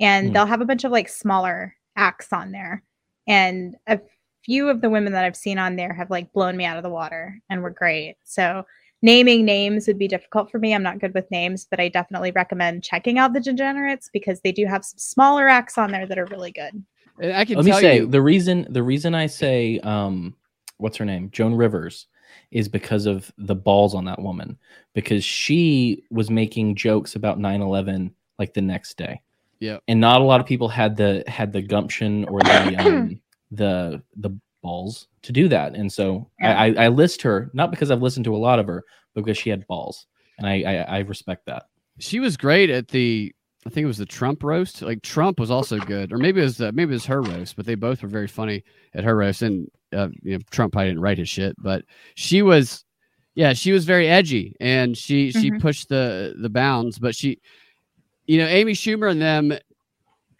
and 0.00 0.28
Hmm. 0.28 0.32
they'll 0.32 0.46
have 0.46 0.60
a 0.60 0.66
bunch 0.66 0.84
of 0.84 0.92
like 0.92 1.08
smaller 1.08 1.74
acts 1.96 2.32
on 2.32 2.50
there, 2.52 2.82
and 3.26 3.76
a 3.86 4.00
few 4.44 4.68
of 4.68 4.80
the 4.80 4.90
women 4.90 5.12
that 5.12 5.24
I've 5.24 5.36
seen 5.36 5.58
on 5.58 5.76
there 5.76 5.92
have 5.92 6.10
like 6.10 6.32
blown 6.32 6.56
me 6.56 6.64
out 6.64 6.76
of 6.76 6.82
the 6.82 6.90
water 6.90 7.38
and 7.50 7.62
were 7.62 7.70
great. 7.70 8.16
So 8.24 8.64
naming 9.02 9.44
names 9.44 9.86
would 9.86 9.98
be 9.98 10.08
difficult 10.08 10.50
for 10.50 10.58
me. 10.58 10.74
I'm 10.74 10.82
not 10.82 10.98
good 10.98 11.14
with 11.14 11.30
names, 11.30 11.66
but 11.70 11.78
I 11.80 11.88
definitely 11.88 12.32
recommend 12.32 12.82
checking 12.82 13.18
out 13.18 13.32
The 13.32 13.40
Degenerates 13.40 14.10
because 14.12 14.40
they 14.40 14.52
do 14.52 14.66
have 14.66 14.84
some 14.84 14.98
smaller 14.98 15.46
acts 15.48 15.78
on 15.78 15.90
there 15.92 16.06
that 16.06 16.18
are 16.18 16.26
really 16.26 16.52
good. 16.52 16.82
I 17.22 17.44
can 17.44 17.56
let 17.56 17.64
me 17.66 17.72
say 17.72 17.96
you. 17.98 18.06
the 18.06 18.20
reason 18.22 18.66
the 18.70 18.82
reason 18.82 19.14
I 19.14 19.26
say 19.26 19.78
um 19.80 20.34
what's 20.78 20.96
her 20.96 21.04
name 21.04 21.28
Joan 21.30 21.54
Rivers 21.54 22.06
is 22.50 22.68
because 22.68 23.06
of 23.06 23.32
the 23.38 23.54
balls 23.54 23.94
on 23.94 24.04
that 24.04 24.20
woman 24.20 24.58
because 24.94 25.24
she 25.24 26.02
was 26.10 26.30
making 26.30 26.74
jokes 26.76 27.14
about 27.14 27.38
9/11 27.38 28.12
like 28.38 28.54
the 28.54 28.62
next 28.62 28.96
day. 28.96 29.20
Yep. 29.60 29.82
And 29.88 30.00
not 30.00 30.20
a 30.20 30.24
lot 30.24 30.40
of 30.40 30.46
people 30.46 30.68
had 30.68 30.96
the 30.96 31.22
had 31.26 31.52
the 31.52 31.62
gumption 31.62 32.24
or 32.24 32.40
the 32.40 32.76
um 32.78 33.20
the 33.50 34.02
the 34.16 34.30
balls 34.62 35.08
to 35.22 35.32
do 35.32 35.48
that. 35.48 35.74
And 35.74 35.92
so 35.92 36.30
I, 36.40 36.68
I 36.68 36.84
I 36.84 36.88
list 36.88 37.22
her 37.22 37.50
not 37.52 37.70
because 37.70 37.90
I've 37.90 38.02
listened 38.02 38.24
to 38.24 38.34
a 38.34 38.38
lot 38.38 38.58
of 38.58 38.66
her, 38.66 38.84
but 39.14 39.24
because 39.24 39.38
she 39.38 39.50
had 39.50 39.66
balls. 39.66 40.06
And 40.38 40.46
I 40.46 40.62
I, 40.62 40.74
I 40.76 40.98
respect 41.00 41.46
that. 41.46 41.64
she 41.98 42.20
was 42.20 42.36
great 42.36 42.70
at 42.70 42.88
the. 42.88 43.34
I 43.66 43.68
think 43.68 43.84
it 43.84 43.88
was 43.88 43.98
the 43.98 44.06
Trump 44.06 44.42
roast. 44.42 44.80
Like 44.80 45.02
Trump 45.02 45.38
was 45.38 45.50
also 45.50 45.78
good, 45.78 46.14
or 46.14 46.16
maybe 46.16 46.40
it 46.40 46.44
was 46.44 46.56
the, 46.56 46.72
maybe 46.72 46.92
it 46.92 46.94
was 46.94 47.04
her 47.04 47.20
roast. 47.20 47.56
But 47.56 47.66
they 47.66 47.74
both 47.74 48.02
were 48.02 48.08
very 48.08 48.26
funny 48.26 48.64
at 48.94 49.04
her 49.04 49.14
roast. 49.14 49.42
And 49.42 49.70
uh, 49.92 50.08
you 50.22 50.32
know, 50.32 50.38
Trump 50.50 50.72
probably 50.72 50.88
didn't 50.90 51.02
write 51.02 51.18
his 51.18 51.28
shit, 51.28 51.54
but 51.58 51.84
she 52.14 52.42
was, 52.42 52.84
yeah, 53.34 53.52
she 53.52 53.72
was 53.72 53.84
very 53.84 54.08
edgy, 54.08 54.54
and 54.60 54.96
she 54.96 55.30
she 55.32 55.50
Mhm. 55.50 55.60
pushed 55.60 55.88
the 55.88 56.34
the 56.40 56.48
bounds. 56.50 56.98
But 56.98 57.14
she, 57.14 57.38
you 58.26 58.38
know, 58.38 58.46
Amy 58.46 58.72
Schumer 58.72 59.10
and 59.10 59.20
them, 59.20 59.52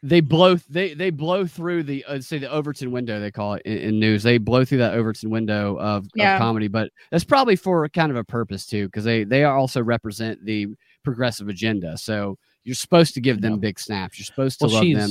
they 0.02 0.20
blow 0.20 0.54
they 0.68 0.94
they 0.94 1.10
blow 1.10 1.46
through 1.46 1.82
the 1.82 2.04
uh, 2.06 2.20
say 2.20 2.38
the 2.38 2.50
Overton 2.50 2.90
window 2.90 3.20
they 3.20 3.30
call 3.30 3.54
it 3.54 3.62
in, 3.66 3.78
in 3.78 4.00
news. 4.00 4.22
They 4.22 4.38
blow 4.38 4.64
through 4.64 4.78
that 4.78 4.94
Overton 4.94 5.28
window 5.30 5.76
of, 5.78 6.06
Yeah. 6.14 6.34
of 6.36 6.38
comedy, 6.40 6.68
but 6.68 6.90
that's 7.10 7.24
probably 7.24 7.56
for 7.56 7.86
kind 7.90 8.10
of 8.10 8.16
a 8.16 8.24
purpose 8.24 8.64
too, 8.66 8.86
because 8.86 9.04
they 9.04 9.24
they 9.24 9.44
also 9.44 9.82
represent 9.82 10.44
the 10.44 10.68
progressive 11.04 11.48
agenda. 11.48 11.96
So 11.98 12.38
you're 12.64 12.74
supposed 12.74 13.14
to 13.14 13.20
give 13.20 13.40
them 13.40 13.52
Yeah. 13.54 13.58
big 13.58 13.78
snaps. 13.80 14.18
You're 14.18 14.24
supposed 14.26 14.58
to 14.60 14.66
Well, 14.66 14.74
love 14.74 14.84
she's 14.84 14.96
them 14.96 15.10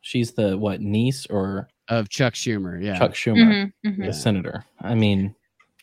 she's 0.00 0.32
the 0.32 0.56
what 0.56 0.80
niece 0.80 1.26
or 1.28 1.68
of 1.88 2.08
Chuck 2.08 2.34
Schumer. 2.34 2.82
Yeah, 2.82 2.98
Chuck 2.98 3.12
Schumer, 3.12 3.72
Mhm, 3.84 3.96
mhm. 3.98 4.06
the 4.06 4.12
senator. 4.12 4.64
I 4.80 4.94
mean, 4.94 5.34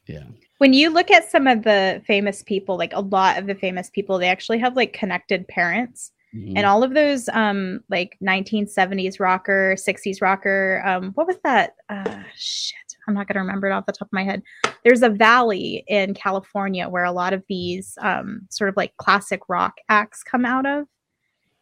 yeah. 0.08 0.24
when 0.58 0.74
you 0.74 0.90
look 0.90 1.10
at 1.12 1.30
some 1.30 1.48
of 1.48 1.64
the 1.64 2.02
famous 2.06 2.44
people 2.44 2.78
like 2.78 2.94
a 2.94 3.00
lot 3.02 3.38
of 3.38 3.48
the 3.48 3.56
famous 3.56 3.90
people 3.90 4.18
they 4.18 4.28
actually 4.28 4.60
have 4.60 4.76
like 4.76 4.94
connected 4.94 5.48
parents 5.48 6.12
Mhm. 6.36 6.54
and 6.56 6.66
all 6.66 6.82
of 6.84 6.94
those 6.94 7.28
um 7.30 7.82
like 7.90 8.16
1970s 8.24 9.20
rocker 9.20 9.76
60s 9.78 10.22
rocker 10.22 10.82
um 10.86 11.12
what 11.16 11.28
was 11.28 11.38
that 11.44 11.74
uh 11.90 12.24
shit 12.36 12.76
i'm 13.08 13.14
not 13.14 13.28
going 13.28 13.34
to 13.36 13.42
remember 13.42 13.68
it 13.68 13.74
off 13.74 13.86
the 13.86 13.92
top 13.92 14.08
of 14.08 14.14
my 14.14 14.24
head 14.24 14.42
there's 14.86 15.02
a 15.02 15.10
valley 15.10 15.84
in 15.88 16.14
california 16.14 16.88
where 16.88 17.04
a 17.06 17.12
lot 17.12 17.34
of 17.34 17.44
these 17.50 17.98
um 18.02 18.42
sort 18.50 18.70
of 18.70 18.78
like 18.78 18.96
classic 18.98 19.42
rock 19.50 19.74
acts 19.90 20.24
come 20.24 20.46
out 20.46 20.66
of 20.66 20.86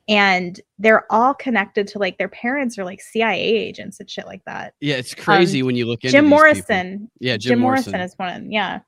and 0.10 0.60
they're 0.80 1.06
all 1.12 1.34
connected 1.34 1.88
to 1.88 2.00
like 2.00 2.18
their 2.18 2.28
parents 2.30 2.78
are 2.78 2.84
like 2.84 3.00
cia 3.02 3.40
agents 3.40 4.00
and 4.00 4.10
shit 4.10 4.26
like 4.26 4.44
that 4.46 4.74
yeah, 4.82 4.96
it's 4.96 5.14
crazy 5.16 5.64
when 5.64 5.76
you 5.76 5.86
look 5.86 6.04
into 6.04 6.18
um, 6.18 6.26
jim 6.26 6.30
these 6.30 6.32
people. 6.32 6.76
morrison 6.76 7.12
Yeah, 7.20 7.38
jim, 7.38 7.50
Jim, 7.52 7.60
morrison. 7.60 7.92
Morrison. 7.94 8.06
is 8.06 8.14
one 8.18 8.30
of 8.30 8.36
them 8.36 8.52
yeah 8.52 8.80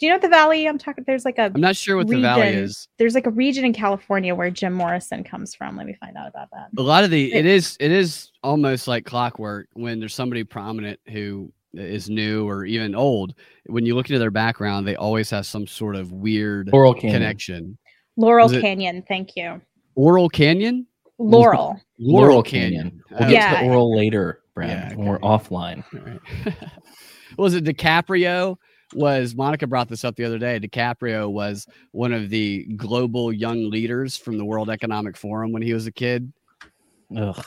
do 0.00 0.06
you 0.06 0.10
know 0.10 0.14
what 0.16 0.22
the 0.22 0.28
valley 0.28 0.66
i'm 0.66 0.78
talking 0.78 1.04
there's 1.06 1.24
like 1.26 1.38
a 1.38 1.50
I'm 1.54 1.60
not 1.60 1.76
sure 1.76 1.96
what 1.96 2.08
the 2.08 2.18
valley 2.20 2.48
is. 2.48 2.88
there's 2.98 3.14
like 3.14 3.26
a 3.26 3.30
region 3.30 3.64
in 3.66 3.72
California 3.74 4.34
where 4.34 4.50
Jim 4.50 4.72
Morrison 4.72 5.22
comes 5.22 5.54
from. 5.54 5.76
Let 5.76 5.86
me 5.86 5.94
find 6.00 6.16
out 6.16 6.26
about 6.28 6.48
that. 6.52 6.68
A 6.78 6.82
lot 6.82 7.04
of 7.04 7.10
the 7.10 7.30
It- 7.32 7.44
it 7.44 7.46
is 7.46 7.76
it 7.78 7.90
is 7.92 8.30
almost 8.42 8.88
like 8.88 9.04
clockwork 9.04 9.68
when 9.74 10.00
there's 10.00 10.14
somebody 10.14 10.42
prominent 10.42 10.98
who 11.10 11.52
is 11.74 12.08
new 12.08 12.48
or 12.48 12.64
even 12.64 12.94
old. 12.94 13.34
When 13.66 13.84
you 13.84 13.94
look 13.94 14.08
into 14.08 14.18
their 14.18 14.30
background, 14.30 14.88
they 14.88 14.96
always 14.96 15.28
have 15.30 15.44
some 15.44 15.66
sort 15.66 15.96
of 15.96 16.12
weird 16.12 16.70
Laurel 16.72 16.94
Canyon. 16.94 17.12
connection. 17.20 17.78
Laurel 18.16 18.46
Was 18.46 18.54
it- 18.54 18.62
Canyon, 18.62 19.04
thank 19.06 19.36
you. 19.36 19.60
Oral 19.94 20.28
Canyon. 20.28 20.86
Laurel. 21.18 21.78
Laurel 21.98 22.26
Laurel 22.28 22.42
Canyon. 22.42 22.72
Canyon. 22.72 23.02
We'll 23.10 23.18
Uh, 23.22 23.24
get 23.24 23.32
Yeah. 23.32 23.58
to 23.60 23.64
the 23.64 23.70
oral 23.70 23.96
later, 23.96 24.40
Brad, 24.54 24.70
Yeah, 24.70 24.94
when 24.96 25.06
we're 25.06 25.18
offline. 25.20 25.84
Right. 25.92 26.54
was 27.36 27.54
it 27.54 27.64
DiCaprio? 27.64 28.56
Was 28.94 29.34
Monica 29.36 29.66
brought 29.66 29.88
this 29.88 30.04
up 30.04 30.16
the 30.16 30.24
other 30.24 30.38
day? 30.38 30.58
DiCaprio 30.58 31.30
was 31.30 31.66
one 31.92 32.12
of 32.12 32.28
the 32.30 32.64
global 32.76 33.32
young 33.32 33.70
leaders 33.70 34.16
from 34.16 34.36
the 34.38 34.44
World 34.44 34.68
Economic 34.70 35.16
Forum 35.16 35.52
when 35.52 35.62
he 35.62 35.72
was 35.74 35.86
a 35.86 35.92
kid. 35.92 36.32
Ugh. 37.16 37.44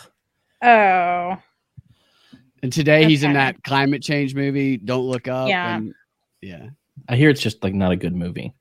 Oh, 0.62 1.38
And 2.62 2.72
today 2.72 3.04
he's 3.06 3.24
in 3.24 3.34
that 3.34 3.62
climate 3.64 4.02
change 4.02 4.34
movie, 4.36 4.78
Don't 4.78 5.04
Look 5.06 5.28
Up. 5.28 5.50
Yeah. 5.50 5.76
and- 5.78 5.94
yeah. 6.42 6.68
I 7.10 7.16
hear 7.18 7.30
it's 7.30 7.42
just 7.42 7.62
like 7.64 7.74
not 7.74 7.92
a 7.92 7.98
good 7.98 8.16
movie. 8.16 8.54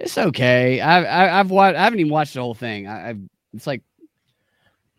It's 0.00 0.16
okay. 0.18 0.80
I, 0.80 1.02
I 1.04 1.40
I've 1.40 1.50
watched. 1.50 1.76
I 1.76 1.84
haven't 1.84 2.00
even 2.00 2.10
watched 2.12 2.34
the 2.34 2.40
whole 2.40 2.54
thing. 2.54 2.86
I, 2.88 3.10
I've. 3.10 3.20
It's 3.54 3.66
like. 3.66 3.82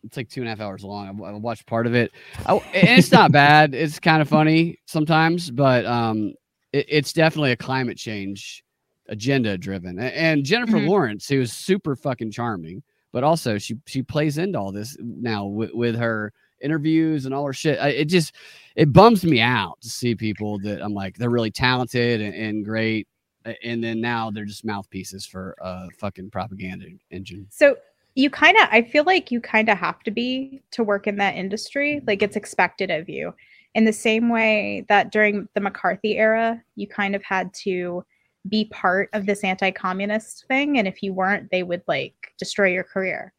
It's 0.04 0.18
like 0.18 0.30
two 0.30 0.42
and 0.42 0.48
a 0.48 0.52
half 0.52 0.62
hours 0.62 0.84
long. 0.84 1.08
I've, 1.24 1.42
watched 1.44 1.68
part 1.68 1.86
of 1.86 1.94
it, 1.94 2.12
I, 2.48 2.54
and 2.74 2.98
it's 2.98 3.12
not 3.12 3.32
bad. 3.32 3.76
It's 3.76 4.00
kind 4.00 4.20
of 4.20 4.28
funny 4.28 4.80
sometimes, 4.88 5.52
but 5.52 5.86
um, 5.86 6.34
it, 6.74 6.88
it's 6.90 7.14
definitely 7.14 7.52
a 7.52 7.56
climate 7.56 7.98
change 7.98 8.64
agenda 9.10 9.60
driven. 9.60 10.00
A- 10.00 10.06
And 10.18 10.44
Jennifer 10.44 10.78
Mhm. 10.78 10.88
Lawrence, 10.88 11.28
who 11.28 11.42
is 11.42 11.54
super 11.54 11.96
fucking 11.96 12.32
charming, 12.32 12.82
but 13.12 13.24
also 13.24 13.60
she 13.60 13.76
she 13.86 14.02
plays 14.02 14.40
into 14.40 14.58
all 14.60 14.72
this 14.72 14.98
now 15.00 15.46
with, 15.46 15.72
with 15.76 15.96
her 15.98 16.34
interviews 16.64 17.26
and 17.26 17.34
all 17.36 17.46
her 17.46 17.54
shit. 17.54 17.78
I, 17.80 17.90
it 17.90 18.06
just 18.06 18.34
it 18.76 18.92
bums 18.92 19.24
me 19.24 19.40
out 19.40 19.80
to 19.82 19.90
see 19.90 20.16
people 20.16 20.58
that 20.60 20.82
I'm 20.84 20.96
like 20.96 21.16
they're 21.18 21.30
really 21.30 21.52
talented 21.52 22.22
and, 22.22 22.34
and 22.34 22.66
great, 22.66 23.08
and 23.64 23.84
then 23.84 24.00
now 24.02 24.30
they're 24.30 24.46
just 24.46 24.66
mouthpieces 24.66 25.26
for 25.26 25.56
a 25.62 25.90
fucking 25.98 26.30
propaganda 26.30 26.88
engine. 27.10 27.48
so 27.50 27.76
you 28.16 28.30
kind 28.30 28.58
of, 28.58 28.68
I 28.72 28.82
feel 28.82 29.06
like 29.06 29.32
you 29.32 29.40
kind 29.40 29.70
of 29.70 29.78
have 29.78 30.04
to 30.04 30.12
be 30.12 30.62
to 30.72 30.84
work 30.84 31.08
in 31.08 31.16
that 31.18 31.36
industry. 31.36 32.02
Like 32.06 32.22
it's 32.22 32.36
expected 32.36 32.92
of 32.92 33.08
you. 33.08 33.34
In 33.74 33.86
the 33.86 33.94
same 33.94 34.28
way 34.28 34.86
that 34.90 35.12
during 35.12 35.48
the 35.54 35.62
McCarthy 35.62 36.18
era, 36.18 36.62
you 36.76 36.88
kind 36.88 37.16
of 37.16 37.24
had 37.24 37.54
to 37.64 38.04
be 38.50 38.66
part 38.66 39.10
of 39.14 39.26
this 39.26 39.44
anti-communist 39.44 40.46
thing, 40.48 40.78
and 40.78 40.88
if 40.88 41.02
you 41.02 41.14
weren't, 41.14 41.50
they 41.52 41.64
would 41.64 41.84
like 41.88 42.34
destroy 42.38 42.70
your 42.70 42.84
career. 42.84 43.34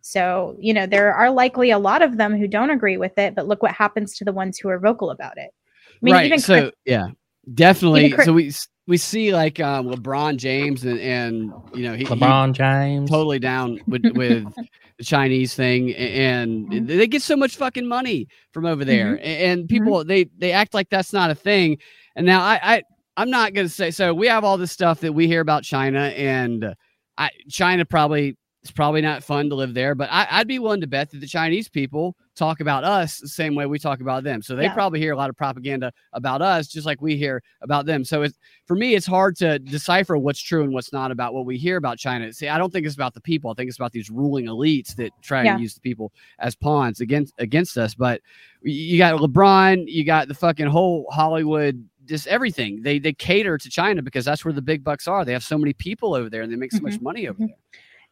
So 0.00 0.56
you 0.58 0.72
know 0.72 0.86
there 0.86 1.12
are 1.12 1.30
likely 1.30 1.70
a 1.70 1.78
lot 1.78 2.02
of 2.02 2.16
them 2.16 2.36
who 2.36 2.48
don't 2.48 2.70
agree 2.70 2.96
with 2.96 3.18
it, 3.18 3.34
but 3.34 3.48
look 3.48 3.62
what 3.62 3.72
happens 3.72 4.16
to 4.16 4.24
the 4.24 4.32
ones 4.32 4.58
who 4.58 4.68
are 4.68 4.78
vocal 4.78 5.10
about 5.10 5.36
it. 5.36 5.50
I 5.90 5.98
mean, 6.00 6.14
right. 6.14 6.40
so 6.40 6.60
Chris- 6.60 6.72
yeah, 6.86 7.08
definitely. 7.52 8.10
Chris- 8.10 8.26
so 8.26 8.32
we 8.32 8.52
we 8.86 8.96
see 8.96 9.32
like 9.32 9.60
um, 9.60 9.86
LeBron 9.88 10.36
James 10.36 10.84
and 10.84 11.00
and 11.00 11.52
you 11.74 11.82
know 11.84 11.92
he, 11.94 12.04
he 12.04 12.04
LeBron 12.04 12.52
James. 12.52 13.08
totally 13.10 13.38
down 13.38 13.80
with 13.86 14.04
with 14.14 14.52
the 14.98 15.04
Chinese 15.04 15.54
thing, 15.54 15.94
and 15.94 16.68
Mm-hmm. 16.68 16.86
they 16.86 17.06
get 17.06 17.22
so 17.22 17.36
much 17.36 17.56
fucking 17.56 17.86
money 17.86 18.28
from 18.52 18.66
over 18.66 18.84
there, 18.84 19.16
A- 19.16 19.20
and 19.46 19.68
people 19.68 20.04
they 20.04 20.24
they 20.38 20.52
act 20.52 20.74
like 20.74 20.90
that's 20.90 21.12
not 21.12 21.30
a 21.30 21.34
thing. 21.34 21.78
And 22.16 22.26
now 22.26 22.42
I 22.42 22.60
I 22.62 22.82
I'm 23.16 23.30
not 23.30 23.54
gonna 23.54 23.68
say 23.68 23.90
so. 23.90 24.12
We 24.14 24.26
have 24.28 24.44
all 24.44 24.58
this 24.58 24.72
stuff 24.72 25.00
that 25.00 25.12
we 25.12 25.26
hear 25.26 25.40
about 25.40 25.62
China, 25.64 26.00
and 26.16 26.74
I 27.16 27.30
China 27.48 27.84
probably 27.84 28.36
it's 28.64 28.72
probably 28.72 29.02
not 29.02 29.22
fun 29.22 29.50
to 29.50 29.54
live 29.54 29.74
there, 29.74 29.94
but 29.94 30.08
I, 30.10 30.26
I'd 30.30 30.48
be 30.48 30.58
willing 30.58 30.80
to 30.80 30.86
bet 30.86 31.10
that 31.10 31.20
the 31.20 31.26
Chinese 31.26 31.68
people 31.68 32.16
talk 32.34 32.60
about 32.60 32.82
us 32.82 33.18
the 33.18 33.28
same 33.28 33.54
way 33.54 33.66
we 33.66 33.78
talk 33.78 34.00
about 34.00 34.24
them. 34.24 34.40
So 34.40 34.56
they 34.56 34.62
Yeah. 34.64 34.72
probably 34.72 34.98
hear 35.00 35.12
a 35.12 35.16
lot 35.18 35.28
of 35.28 35.36
propaganda 35.36 35.92
about 36.14 36.40
us, 36.40 36.66
just 36.66 36.86
like 36.86 37.02
we 37.02 37.14
hear 37.14 37.42
about 37.60 37.84
them. 37.84 38.04
So 38.04 38.22
it's 38.22 38.38
for 38.64 38.74
me, 38.74 38.94
it's 38.94 39.04
hard 39.04 39.36
to 39.36 39.58
decipher 39.58 40.16
what's 40.16 40.40
true 40.40 40.62
and 40.62 40.72
what's 40.72 40.94
not 40.94 41.10
about 41.10 41.34
what 41.34 41.44
we 41.44 41.58
hear 41.58 41.76
about 41.76 41.98
China. 41.98 42.32
See, 42.32 42.48
I 42.48 42.56
don't 42.56 42.72
think 42.72 42.86
it's 42.86 42.94
about 42.94 43.12
the 43.12 43.20
people. 43.20 43.50
I 43.50 43.54
think 43.54 43.68
it's 43.68 43.76
about 43.76 43.92
these 43.92 44.08
ruling 44.08 44.46
elites 44.46 44.96
that 44.96 45.12
try 45.20 45.44
Yeah. 45.44 45.52
and 45.52 45.60
use 45.60 45.74
the 45.74 45.80
people 45.82 46.10
as 46.38 46.54
pawns 46.56 47.02
against 47.02 47.34
against 47.36 47.76
us. 47.76 47.94
But 47.94 48.22
you 48.62 48.96
got 48.96 49.20
LeBron, 49.20 49.84
you 49.88 50.06
got 50.06 50.26
the 50.28 50.34
fucking 50.34 50.68
whole 50.68 51.06
Hollywood, 51.10 51.86
just 52.06 52.26
everything. 52.28 52.80
They 52.82 52.98
they 52.98 53.12
cater 53.12 53.58
to 53.58 53.68
China 53.68 54.00
because 54.00 54.24
that's 54.24 54.42
where 54.42 54.54
the 54.54 54.62
big 54.62 54.82
bucks 54.82 55.06
are. 55.06 55.22
They 55.26 55.34
have 55.34 55.44
so 55.44 55.58
many 55.58 55.74
people 55.74 56.14
over 56.14 56.30
there 56.30 56.40
and 56.40 56.50
they 56.50 56.56
make 56.56 56.72
so 56.72 56.80
much 56.80 56.98
money 57.02 57.28
over 57.28 57.42
Mhm. 57.42 57.48
there. 57.48 57.56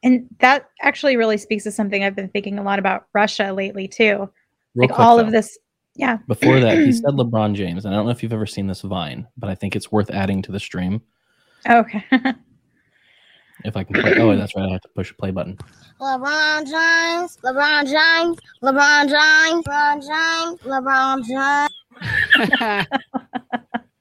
And 0.02 0.26
that 0.40 0.68
actually 0.80 1.16
really 1.16 1.38
speaks 1.38 1.64
to 1.64 1.70
something 1.70 2.02
I've 2.02 2.16
been 2.16 2.28
thinking 2.28 2.58
a 2.58 2.62
lot 2.62 2.78
about 2.78 3.06
Russia 3.12 3.52
lately 3.52 3.86
too. 3.86 4.30
Real 4.74 4.88
like 4.88 4.98
all 4.98 5.16
though. 5.16 5.24
of 5.24 5.32
this. 5.32 5.58
Yeah. 5.94 6.18
Before 6.26 6.58
that, 6.58 6.78
he 6.78 6.92
said 6.92 7.04
LeBron 7.14 7.54
James. 7.54 7.84
And 7.84 7.94
I 7.94 7.96
don't 7.96 8.06
know 8.06 8.12
if 8.12 8.22
you've 8.22 8.32
ever 8.32 8.46
seen 8.46 8.66
this 8.66 8.80
Vine, 8.80 9.28
but 9.36 9.48
I 9.50 9.54
think 9.54 9.76
it's 9.76 9.92
worth 9.92 10.10
adding 10.10 10.42
to 10.42 10.52
the 10.52 10.60
stream. 10.60 11.02
Okay. 11.68 12.04
If 13.64 13.76
I 13.76 13.84
can 13.84 14.00
play. 14.00 14.18
Oh, 14.18 14.34
that's 14.34 14.56
right. 14.56 14.68
I 14.68 14.72
have 14.72 14.80
to 14.80 14.88
push 14.88 15.10
a 15.12 15.14
play 15.14 15.30
button. 15.30 15.56
LeBron 16.00 16.64
James, 16.64 17.38
LeBron 17.44 17.84
James, 17.84 18.38
LeBron 18.62 19.08
James, 19.08 19.64
LeBron 19.64 21.20
James, 21.22 21.28
LeBron 21.30 21.68
James. 22.58 22.86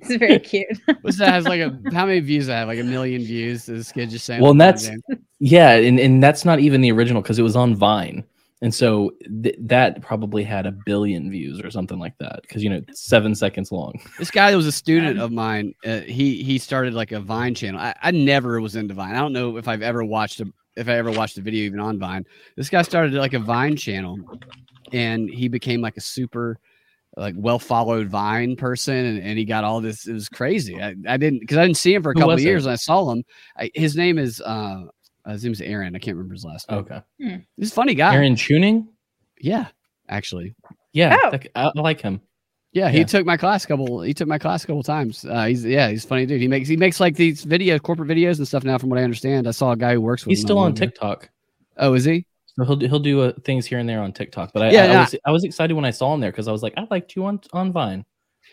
it's 0.08 0.16
very 0.16 0.38
cute. 0.38 0.68
What's 1.02 1.18
that? 1.18 1.32
Has 1.32 1.46
like 1.46 1.60
a 1.60 1.78
how 1.92 2.06
many 2.06 2.20
views? 2.20 2.48
I 2.48 2.58
have 2.58 2.68
like 2.68 2.78
a 2.78 2.84
million 2.84 3.22
views. 3.22 3.66
This 3.66 3.92
kid 3.92 4.10
just 4.10 4.24
saying. 4.26 4.40
Well, 4.42 4.52
and 4.52 4.60
that's- 4.60 4.86
James. 4.86 5.02
Yeah, 5.42 5.70
and, 5.70 5.98
and 5.98 6.22
that's 6.22 6.44
not 6.44 6.60
even 6.60 6.82
the 6.82 6.92
original 6.92 7.22
because 7.22 7.38
it 7.38 7.42
was 7.42 7.56
on 7.56 7.74
Vine. 7.74 8.24
And 8.62 8.74
so 8.74 9.12
th- 9.42 9.56
that 9.58 10.02
probably 10.02 10.44
had 10.44 10.66
a 10.66 10.72
billion 10.72 11.30
views 11.30 11.62
or 11.62 11.70
something 11.70 11.98
like 11.98 12.16
that 12.18 12.42
because, 12.42 12.62
you 12.62 12.68
know, 12.68 12.82
seven 12.92 13.34
seconds 13.34 13.72
long. 13.72 13.98
This 14.18 14.30
guy 14.30 14.54
was 14.54 14.66
a 14.66 14.72
student 14.72 15.18
of 15.18 15.32
mine, 15.32 15.74
uh, 15.86 16.00
he 16.00 16.42
he 16.42 16.58
started 16.58 16.92
like 16.92 17.12
a 17.12 17.20
Vine 17.20 17.54
channel. 17.54 17.80
I, 17.80 17.94
I 18.02 18.10
never 18.10 18.60
was 18.60 18.76
into 18.76 18.92
Vine. 18.92 19.14
I 19.14 19.18
don't 19.18 19.32
know 19.32 19.56
if 19.56 19.66
I've 19.66 19.82
ever 19.82 20.04
watched 20.04 20.40
a 20.40 20.52
if 20.76 20.88
I 20.88 20.92
ever 20.92 21.10
watched 21.10 21.38
a 21.38 21.40
video 21.40 21.64
even 21.64 21.80
on 21.80 21.98
Vine. 21.98 22.26
This 22.56 22.68
guy 22.68 22.82
started 22.82 23.14
like 23.14 23.32
a 23.32 23.38
Vine 23.38 23.76
channel, 23.76 24.18
and 24.92 25.30
he 25.30 25.48
became 25.48 25.80
like 25.80 25.96
a 25.96 26.02
super 26.02 26.58
like 27.16 27.34
well 27.36 27.58
followed 27.58 28.08
Vine 28.08 28.56
person, 28.56 28.94
and, 28.94 29.18
and 29.22 29.38
he 29.38 29.44
got 29.44 29.64
all 29.64 29.80
this. 29.80 30.06
It 30.06 30.12
was 30.12 30.28
crazy. 30.28 30.80
I, 30.80 30.94
I 31.08 31.16
didn't 31.16 31.40
because 31.40 31.56
I 31.56 31.66
didn't 31.66 31.76
see 31.78 31.94
him 31.94 32.02
for 32.02 32.10
a 32.10 32.14
couple 32.14 32.30
of 32.30 32.36
was 32.36 32.44
it? 32.44 32.48
years. 32.48 32.66
And 32.66 32.72
I 32.72 32.76
saw 32.76 33.10
him. 33.10 33.24
I, 33.56 33.70
his 33.74 33.96
name 33.96 34.18
is 34.18 34.40
uh 34.40 34.82
his 35.26 35.44
name's 35.44 35.60
Aaron. 35.60 35.94
I 35.94 35.98
can't 35.98 36.16
remember 36.16 36.34
his 36.34 36.44
last 36.44 36.70
name. 36.70 36.80
Okay. 36.80 37.42
He's 37.56 37.70
a 37.70 37.74
funny 37.74 37.94
guy. 37.94 38.14
Aaron 38.14 38.36
Tuning? 38.36 38.88
Yeah, 39.40 39.68
actually. 40.08 40.54
Yeah, 40.92 41.16
Oh. 41.24 41.30
that- 41.30 41.46
I, 41.54 41.70
I 41.76 41.80
like 41.80 42.00
him. 42.00 42.20
Yeah, 42.72 42.88
he 42.88 42.98
Yeah. 42.98 43.04
took 43.04 43.26
my 43.26 43.36
class 43.36 43.66
couple. 43.66 44.00
He 44.02 44.14
took 44.14 44.28
my 44.28 44.38
class 44.38 44.62
a 44.62 44.66
couple 44.68 44.82
times. 44.84 45.24
Uh, 45.24 45.46
he's 45.46 45.64
yeah, 45.64 45.88
he's 45.90 46.04
a 46.04 46.08
funny 46.08 46.24
dude. 46.26 46.40
He 46.40 46.46
makes 46.46 46.68
he 46.68 46.76
makes 46.76 47.00
like 47.00 47.16
these 47.16 47.42
video 47.42 47.78
corporate 47.80 48.08
videos 48.08 48.38
and 48.38 48.46
stuff 48.46 48.62
now. 48.62 48.78
From 48.78 48.90
what 48.90 48.98
I 49.00 49.02
understand, 49.02 49.48
I 49.48 49.50
saw 49.50 49.72
a 49.72 49.76
guy 49.76 49.94
who 49.94 50.00
works 50.00 50.24
with. 50.24 50.30
He's 50.30 50.40
him 50.42 50.46
still 50.46 50.58
on 50.58 50.74
day. 50.74 50.86
TikTok. 50.86 51.28
Oh, 51.76 51.94
is 51.94 52.04
he? 52.04 52.26
So 52.56 52.64
he'll 52.64 52.76
do, 52.76 52.86
he'll 52.88 52.98
do 52.98 53.20
uh, 53.22 53.32
things 53.44 53.66
here 53.66 53.78
and 53.78 53.88
there 53.88 54.00
on 54.00 54.12
TikTok. 54.12 54.52
But 54.52 54.62
I, 54.62 54.70
Yeah, 54.70 54.82
I, 54.82 54.86
yeah. 54.86 55.00
was 55.00 55.14
I 55.26 55.30
was 55.30 55.44
excited 55.44 55.74
when 55.74 55.84
I 55.84 55.90
saw 55.90 56.12
him 56.14 56.20
there 56.20 56.30
because 56.32 56.48
I 56.48 56.52
was 56.52 56.62
like, 56.62 56.74
I 56.76 56.86
liked 56.90 57.14
you 57.16 57.24
on 57.24 57.40
on 57.52 57.72
Vine. 57.72 58.04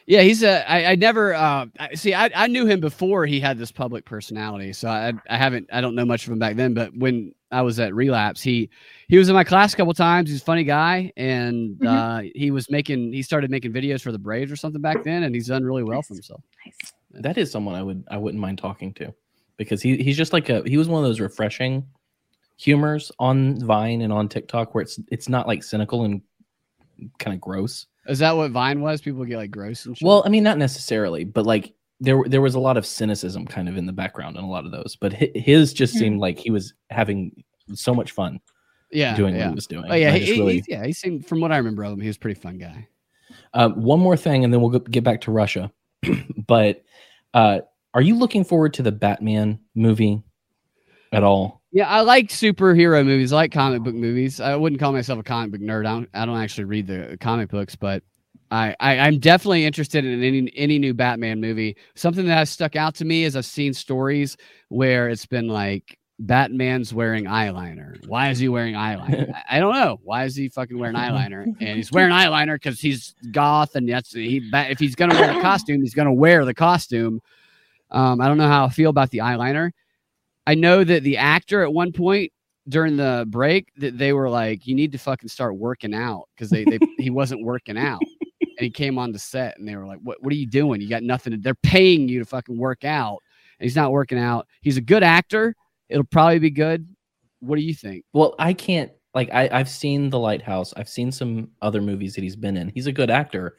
Yeah, 0.05 0.21
he's 0.21 0.41
a. 0.43 0.69
I, 0.71 0.91
I 0.91 0.95
never. 0.95 1.33
Uh, 1.33 1.65
I, 1.79 1.93
see, 1.95 2.13
I, 2.13 2.29
I 2.33 2.47
knew 2.47 2.65
him 2.65 2.79
before 2.79 3.25
he 3.25 3.41
had 3.41 3.57
this 3.57 3.71
public 3.73 4.05
personality. 4.05 4.71
So 4.71 4.87
I 4.87 5.11
I 5.29 5.35
haven't. 5.37 5.67
I 5.73 5.81
don't 5.81 5.95
know 5.95 6.05
much 6.05 6.25
of 6.25 6.31
him 6.31 6.39
back 6.39 6.55
then. 6.55 6.73
But 6.73 6.95
when 6.95 7.33
I 7.51 7.61
was 7.61 7.77
at 7.79 7.93
Relapse, 7.93 8.41
he 8.41 8.69
he 9.09 9.17
was 9.17 9.27
in 9.27 9.35
my 9.35 9.43
class 9.43 9.73
a 9.73 9.77
couple 9.77 9.93
times. 9.93 10.29
He's 10.29 10.41
a 10.41 10.45
funny 10.45 10.63
guy, 10.63 11.11
and 11.17 11.75
Mhm. 11.79 11.87
uh, 11.87 12.29
he 12.35 12.51
was 12.51 12.69
making. 12.71 13.11
He 13.11 13.21
started 13.21 13.51
making 13.51 13.73
videos 13.73 14.01
for 14.01 14.13
the 14.13 14.19
Braves 14.19 14.49
or 14.49 14.55
something 14.55 14.81
back 14.81 15.03
then, 15.03 15.23
and 15.23 15.35
he's 15.35 15.47
done 15.47 15.63
really 15.65 15.83
well 15.83 16.01
for 16.01 16.13
himself. 16.13 16.41
Nice. 16.65 16.93
That 17.23 17.37
is 17.37 17.51
someone 17.51 17.75
I 17.75 17.83
would 17.83 18.05
I 18.09 18.15
wouldn't 18.17 18.39
mind 18.39 18.59
talking 18.59 18.93
to 18.95 19.13
because 19.57 19.81
he 19.81 19.97
he's 19.97 20.15
just 20.15 20.31
like 20.31 20.47
a 20.49 20.61
he 20.65 20.77
was 20.77 20.87
one 20.87 21.03
of 21.03 21.09
those 21.09 21.19
refreshing 21.19 21.83
humors 22.57 23.11
on 23.19 23.59
Vine 23.63 24.01
and 24.01 24.11
on 24.11 24.27
TikTok 24.27 24.73
where 24.75 24.81
it's 24.81 24.99
it's 25.11 25.29
not 25.29 25.47
like 25.47 25.63
cynical 25.63 26.03
and 26.03 26.21
kind 27.19 27.33
of 27.33 27.39
gross. 27.41 27.85
Is 28.07 28.19
that 28.19 28.35
what 28.35 28.51
Vine 28.51 28.81
was? 28.81 29.01
People 29.01 29.23
get 29.25 29.37
like 29.37 29.51
gross 29.51 29.85
and 29.85 29.97
shit. 29.97 30.05
Well, 30.05 30.23
I 30.25 30.29
mean, 30.29 30.43
not 30.43 30.57
necessarily, 30.57 31.23
but 31.23 31.45
like 31.45 31.73
there 31.99 32.23
there 32.25 32.41
was 32.41 32.55
a 32.55 32.59
lot 32.59 32.77
of 32.77 32.85
cynicism 32.85 33.45
kind 33.45 33.67
of 33.69 33.77
in 33.77 33.85
the 33.85 33.93
background 33.93 34.37
in 34.37 34.43
a 34.43 34.49
lot 34.49 34.65
of 34.65 34.71
those. 34.71 34.97
But 34.99 35.13
his 35.13 35.73
just 35.73 35.93
Hmm. 35.93 35.99
seemed 35.99 36.19
like 36.19 36.37
he 36.39 36.49
was 36.51 36.73
having 36.89 37.43
so 37.73 37.93
much 37.93 38.11
fun 38.11 38.39
yeah, 38.91 39.15
doing 39.15 39.35
yeah. 39.35 39.41
what 39.45 39.49
he 39.49 39.55
was 39.55 39.67
doing. 39.67 39.85
Oh 39.89 39.95
yeah, 39.95 40.11
he, 40.11 40.25
he- 40.25 40.39
really- 40.39 40.63
yeah. 40.67 40.85
He 40.85 40.93
seemed 40.93 41.25
from 41.27 41.41
what 41.41 41.51
I 41.51 41.57
remember 41.57 41.83
of 41.83 41.93
him, 41.93 41.99
he 41.99 42.07
was 42.07 42.15
a 42.15 42.19
pretty 42.19 42.39
fun 42.39 42.57
guy. 42.57 42.87
Uh, 43.53 43.69
one 43.69 43.99
more 43.99 44.15
thing, 44.17 44.43
and 44.43 44.53
then 44.53 44.61
we'll 44.61 44.69
go, 44.69 44.79
get 44.79 45.03
back 45.03 45.21
to 45.21 45.31
Russia. 45.31 45.71
but 46.47 46.83
uh, 47.33 47.59
are 47.93 48.01
you 48.01 48.15
looking 48.15 48.43
forward 48.43 48.73
to 48.75 48.83
the 48.83 48.91
Batman 48.91 49.59
movie 49.75 50.21
at 51.11 51.23
all? 51.23 51.56
Yeah, 51.71 51.87
I 51.89 52.01
like 52.01 52.29
superhero 52.29 53.05
movies. 53.05 53.33
I 53.33 53.37
like 53.37 53.51
comic 53.51 53.83
book 53.83 53.95
movies. 53.95 54.39
I 54.39 54.55
wouldn't 54.55 54.79
call 54.79 54.93
myself 54.93 55.19
a 55.19 55.23
comic 55.23 55.51
book 55.51 55.61
nerd. 55.61 55.85
I 55.85 55.91
don't, 55.91 56.09
I 56.13 56.25
don't 56.25 56.37
actually 56.37 56.63
read 56.63 56.87
the 56.87 57.17
comic 57.19 57.49
books, 57.49 57.75
but 57.75 58.03
I, 58.51 58.75
I 58.79 58.99
I'm 58.99 59.19
definitely 59.19 59.65
interested 59.65 60.05
in 60.05 60.23
any 60.23 60.51
any 60.55 60.79
new 60.79 60.93
Batman 60.93 61.41
movie. 61.41 61.75
Something 61.95 62.25
that 62.27 62.35
has 62.35 62.49
stuck 62.49 62.75
out 62.75 62.95
to 62.95 63.05
me 63.05 63.25
is 63.25 63.35
I've 63.35 63.45
seen 63.45 63.73
stories 63.73 64.37
where 64.69 65.09
it's 65.09 65.25
been 65.25 65.49
like 65.49 65.99
Batman's 66.19 66.93
wearing 66.93 67.25
eyeliner. 67.25 68.05
Why 68.07 68.29
is 68.29 68.39
he 68.39 68.47
wearing 68.47 68.73
eyeliner? 68.75 69.33
I, 69.49 69.57
I 69.57 69.59
don't 69.59 69.73
know. 69.73 69.99
Why 70.03 70.23
is 70.23 70.35
he 70.35 70.47
fucking 70.47 70.77
wearing 70.77 70.95
eyeliner? 70.95 71.45
And 71.59 71.77
he's 71.77 71.91
wearing 71.91 72.13
eyeliner 72.13 72.55
because 72.55 72.79
he's 72.79 73.13
goth, 73.31 73.75
and 73.75 73.89
that's 73.89 74.13
he. 74.13 74.41
If 74.53 74.79
he's 74.79 74.95
gonna 74.95 75.15
wear 75.15 75.33
the 75.33 75.41
costume, 75.41 75.81
he's 75.81 75.93
gonna 75.93 76.13
wear 76.13 76.45
the 76.45 76.53
costume. 76.53 77.19
Um, 77.91 78.21
I 78.21 78.27
don't 78.29 78.37
know 78.37 78.47
how 78.47 78.65
I 78.65 78.69
feel 78.69 78.89
about 78.89 79.11
the 79.11 79.19
eyeliner. 79.19 79.71
I 80.47 80.55
know 80.55 80.83
that 80.83 81.03
the 81.03 81.17
actor 81.17 81.61
at 81.61 81.71
one 81.71 81.91
point 81.91 82.31
during 82.69 82.97
the 82.97 83.25
break 83.29 83.67
that 83.77 83.97
they 83.97 84.13
were 84.13 84.29
like, 84.29 84.65
"You 84.65 84.73
need 84.75 84.91
to 84.93 84.97
fucking 84.97 85.29
start 85.29 85.55
working 85.57 85.93
out," 85.93 86.27
because 86.35 86.49
they, 86.49 86.63
they 86.65 86.79
he 86.97 87.09
wasn't 87.11 87.43
working 87.43 87.77
out, 87.77 88.01
and 88.41 88.59
he 88.59 88.69
came 88.71 88.97
on 88.97 89.11
the 89.11 89.19
set, 89.19 89.57
and 89.59 89.67
they 89.67 89.75
were 89.75 89.85
like, 89.85 89.99
"What 90.01 90.23
what 90.23 90.31
are 90.33 90.37
you 90.37 90.47
doing? 90.47 90.81
You 90.81 90.89
got 90.89 91.03
nothing. 91.03 91.31
To, 91.33 91.37
they're 91.37 91.53
paying 91.55 92.09
you 92.09 92.19
to 92.19 92.25
fucking 92.25 92.57
work 92.57 92.83
out, 92.83 93.19
and 93.59 93.65
he's 93.65 93.75
not 93.75 93.91
working 93.91 94.17
out. 94.17 94.47
He's 94.61 94.77
a 94.77 94.81
good 94.81 95.03
actor. 95.03 95.55
It'll 95.89 96.03
probably 96.05 96.39
be 96.39 96.49
good. 96.49 96.87
What 97.39 97.57
do 97.57 97.61
you 97.61 97.73
think? 97.73 98.03
Well, 98.13 98.33
I 98.39 98.53
can't 98.53 98.91
like 99.13 99.29
I, 99.33 99.49
I've 99.51 99.69
seen 99.69 100.09
The 100.09 100.19
Lighthouse. 100.19 100.73
I've 100.75 100.89
seen 100.89 101.11
some 101.11 101.51
other 101.61 101.81
movies 101.81 102.15
that 102.15 102.21
he's 102.23 102.35
been 102.35 102.57
in. 102.57 102.69
He's 102.69 102.87
a 102.87 102.91
good 102.91 103.09
actor, 103.09 103.55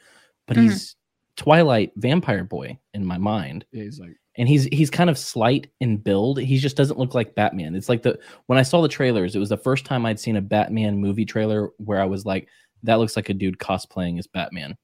but 0.47 0.57
Mhm. 0.57 0.63
he's 0.63 0.95
Twilight 1.35 1.91
vampire 1.95 2.43
boy 2.43 2.77
in 2.93 3.05
my 3.05 3.17
mind. 3.17 3.63
Yeah, 3.71 3.83
he's 3.83 3.99
like, 3.99 4.15
And 4.39 4.47
he's 4.49 4.63
he's 4.71 4.89
kind 4.89 5.09
of 5.09 5.17
slight 5.19 5.67
in 5.81 5.97
build. 5.97 6.39
He 6.39 6.57
just 6.57 6.75
doesn't 6.77 6.97
look 6.97 7.13
like 7.13 7.35
Batman. 7.35 7.75
It's 7.75 7.89
like 7.89 8.01
the 8.01 8.17
when 8.47 8.57
I 8.57 8.63
saw 8.63 8.81
the 8.81 8.87
trailers, 8.87 9.35
it 9.35 9.39
was 9.39 9.49
the 9.49 9.57
first 9.57 9.85
time 9.85 10.05
I'd 10.05 10.19
seen 10.19 10.37
a 10.37 10.41
Batman 10.41 10.97
movie 10.97 11.25
trailer 11.25 11.69
where 11.77 12.01
I 12.01 12.05
was 12.05 12.25
like, 12.25 12.47
that 12.83 12.95
looks 12.95 13.15
like 13.15 13.29
a 13.29 13.33
dude 13.33 13.59
cosplaying 13.59 14.17
as 14.17 14.25
Batman 14.25 14.75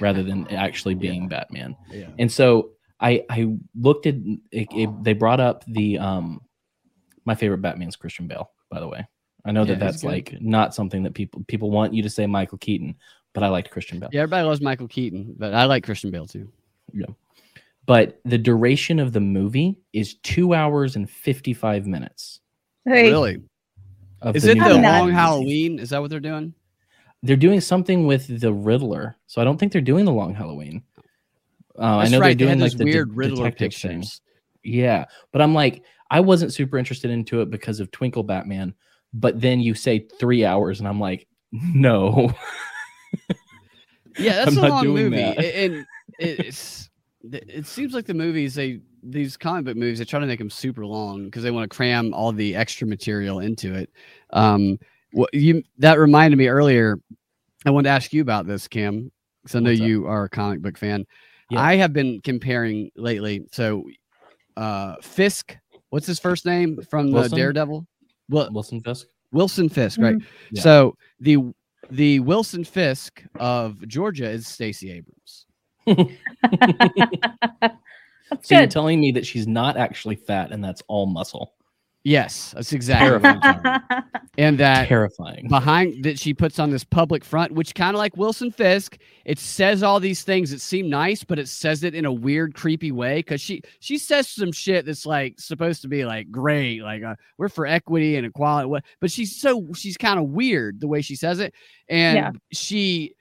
rather 0.00 0.22
than 0.22 0.46
actually 0.50 0.94
being 0.94 1.28
Batman. 1.28 1.76
yeah, 1.90 2.08
And 2.18 2.30
so 2.30 2.70
I 3.00 3.24
I 3.30 3.54
looked 3.80 4.06
at 4.06 4.16
it, 4.50 4.68
it- 4.72 5.04
they 5.04 5.12
brought 5.12 5.38
up 5.40 5.64
the 5.68 5.98
um 5.98 6.42
my 7.24 7.34
favorite 7.36 7.62
Batman's 7.62 7.94
Christian 7.96 8.26
Bale, 8.26 8.50
by 8.70 8.80
the 8.80 8.88
way. 8.88 9.06
I 9.44 9.52
know 9.52 9.62
Yeah, 9.62 9.74
that 9.74 9.78
that's 9.80 10.02
like 10.02 10.34
not 10.40 10.74
something 10.74 11.04
that 11.04 11.14
people 11.14 11.44
people 11.46 11.70
want 11.70 11.94
you 11.94 12.02
to 12.02 12.10
say 12.10 12.26
Michael 12.26 12.58
Keaton, 12.58 12.96
but 13.32 13.44
I 13.44 13.48
liked 13.48 13.70
Christian 13.70 14.00
Bale. 14.00 14.08
yeah. 14.12 14.22
Everybody 14.22 14.44
loves 14.48 14.60
Michael 14.60 14.88
Keaton, 14.88 15.36
but 15.38 15.54
I 15.54 15.66
like 15.66 15.84
Christian 15.84 16.10
Bale 16.10 16.26
too. 16.26 16.50
But 17.88 18.20
the 18.26 18.36
duration 18.36 19.00
of 19.00 19.14
the 19.14 19.20
movie 19.20 19.78
is 19.94 20.16
two 20.22 20.52
hours 20.52 20.94
and 20.94 21.08
fifty 21.08 21.54
five 21.54 21.86
minutes. 21.86 22.40
Hey, 22.84 23.08
Really? 23.08 23.42
Of 24.20 24.36
Is 24.36 24.42
the 24.42 24.50
it 24.52 24.58
the 24.58 24.64
I'm 24.64 24.82
long 24.82 25.10
Halloween? 25.10 25.78
Is 25.78 25.90
that 25.90 26.00
what 26.00 26.10
they're 26.10 26.20
doing? 26.20 26.52
They're 27.22 27.34
doing 27.34 27.60
something 27.62 28.06
with 28.06 28.40
the 28.40 28.52
Riddler, 28.52 29.16
so 29.26 29.40
I 29.40 29.44
don't 29.44 29.56
think 29.58 29.72
they're 29.72 29.80
doing 29.80 30.04
the 30.04 30.12
long 30.12 30.34
Halloween. 30.34 30.82
Uh, 31.78 31.96
I 31.98 32.08
know 32.08 32.18
right. 32.20 32.26
they're 32.28 32.46
doing 32.46 32.50
had 32.50 32.60
like 32.60 32.72
those 32.72 32.78
the 32.78 32.84
de- 32.84 32.92
weird 32.92 33.16
Riddler 33.16 33.44
detective 33.50 33.74
thing. 33.74 33.90
pictures. 34.00 34.20
Yeah, 34.62 35.06
but 35.32 35.40
I'm 35.40 35.54
like, 35.54 35.82
I 36.10 36.20
wasn't 36.20 36.52
super 36.52 36.76
interested 36.76 37.10
into 37.10 37.40
it 37.40 37.48
because 37.50 37.80
of 37.80 37.90
Twinkle 37.90 38.22
Batman. 38.22 38.74
But 39.14 39.40
then 39.40 39.60
you 39.60 39.72
say 39.74 40.06
three 40.20 40.44
hours, 40.44 40.78
and 40.78 40.86
I'm 40.86 41.00
like, 41.00 41.26
no. 41.52 42.34
Yeah, 44.18 44.44
that's 44.44 44.56
I'm 44.56 44.58
a 44.58 44.68
not 44.68 44.70
long 44.70 44.88
movie, 44.88 45.16
that. 45.16 45.38
And 45.38 45.86
it's 46.18 46.87
it 47.32 47.66
seems 47.66 47.94
like 47.94 48.06
the 48.06 48.14
movies 48.14 48.54
they 48.54 48.80
these 49.02 49.36
comic 49.36 49.64
book 49.64 49.76
movies 49.76 49.98
they 49.98 50.04
try 50.04 50.20
to 50.20 50.26
make 50.26 50.38
them 50.38 50.50
super 50.50 50.84
long 50.84 51.24
because 51.24 51.42
they 51.42 51.50
want 51.50 51.68
to 51.68 51.74
cram 51.74 52.12
all 52.14 52.32
the 52.32 52.54
extra 52.54 52.86
material 52.86 53.40
into 53.40 53.74
it. 53.74 53.90
Um, 54.30 54.78
what 55.12 55.32
you 55.32 55.62
that 55.78 55.98
reminded 55.98 56.36
me 56.36 56.48
earlier. 56.48 56.98
I 57.66 57.70
wanted 57.70 57.88
to 57.88 57.94
ask 57.94 58.12
you 58.12 58.22
about 58.22 58.46
this, 58.46 58.68
Kim, 58.68 59.10
because 59.42 59.56
I 59.56 59.60
know 59.60 59.70
What's 59.70 59.80
up? 59.80 59.86
you 59.88 60.06
are 60.06 60.24
a 60.24 60.28
comic 60.28 60.62
book 60.62 60.78
fan. 60.78 61.04
Yeah. 61.50 61.60
I 61.60 61.76
have 61.76 61.92
been 61.92 62.20
comparing 62.20 62.90
lately. 62.94 63.46
So, 63.50 63.84
uh, 64.56 64.96
Fisk, 65.02 65.56
what's 65.90 66.06
his 66.06 66.20
first 66.20 66.46
name 66.46 66.78
from 66.88 67.10
the 67.10 67.28
Daredevil? 67.28 67.86
Well, 68.28 68.52
Wilson 68.52 68.80
Fisk. 68.80 69.06
Wilson 69.32 69.68
Fisk, 69.68 70.00
right? 70.00 70.16
Yeah. 70.50 70.62
So 70.62 70.96
the 71.20 71.52
the 71.90 72.20
Wilson 72.20 72.64
Fisk 72.64 73.24
of 73.40 73.86
Georgia 73.88 74.28
is 74.28 74.46
Stacey 74.46 74.92
Abrams. 74.92 75.46
So 78.42 78.58
you're 78.58 78.66
telling 78.66 79.00
me 79.00 79.10
that 79.12 79.24
she's 79.26 79.46
not 79.46 79.78
actually 79.78 80.16
fat 80.16 80.52
and 80.52 80.62
that's 80.62 80.82
all 80.86 81.06
muscle. 81.06 81.54
Yes, 82.04 82.52
that's 82.54 82.72
exactly 82.74 83.10
what 83.10 83.24
I'm 83.24 83.40
talking 83.40 83.60
about. 83.60 84.04
And 84.36 84.58
that 84.58 84.86
Terrifying. 84.88 85.48
behind 85.48 86.04
that 86.04 86.18
she 86.18 86.32
puts 86.34 86.58
on 86.58 86.70
this 86.70 86.84
public 86.84 87.24
front, 87.24 87.52
which 87.52 87.74
kind 87.74 87.94
of 87.96 87.98
like 87.98 88.16
Wilson 88.16 88.52
Fisk, 88.52 88.98
it 89.24 89.38
says 89.38 89.82
all 89.82 89.98
these 89.98 90.22
things 90.22 90.50
that 90.50 90.60
seem 90.60 90.88
nice, 90.90 91.24
but 91.24 91.38
it 91.38 91.48
says 91.48 91.82
it 91.84 91.94
in 91.94 92.04
a 92.04 92.12
weird, 92.12 92.54
creepy 92.54 92.92
way 92.92 93.16
because 93.16 93.40
she 93.40 93.62
she 93.80 93.96
says 93.98 94.28
some 94.28 94.52
shit 94.52 94.84
that's 94.86 95.06
like 95.06 95.40
supposed 95.40 95.82
to 95.82 95.88
be 95.88 96.04
like 96.04 96.30
great, 96.30 96.82
like 96.82 97.02
uh, 97.02 97.16
we're 97.38 97.48
for 97.48 97.66
equity 97.66 98.16
and 98.16 98.26
equality. 98.26 98.70
But 99.00 99.10
she's 99.10 99.40
so 99.40 99.66
she's 99.74 99.96
kind 99.96 100.18
of 100.20 100.26
weird 100.28 100.80
the 100.80 100.88
way 100.88 101.00
she 101.02 101.16
says 101.16 101.40
it, 101.40 101.52
and 101.88 102.16
Yeah. 102.16 102.30
she, 102.52 103.14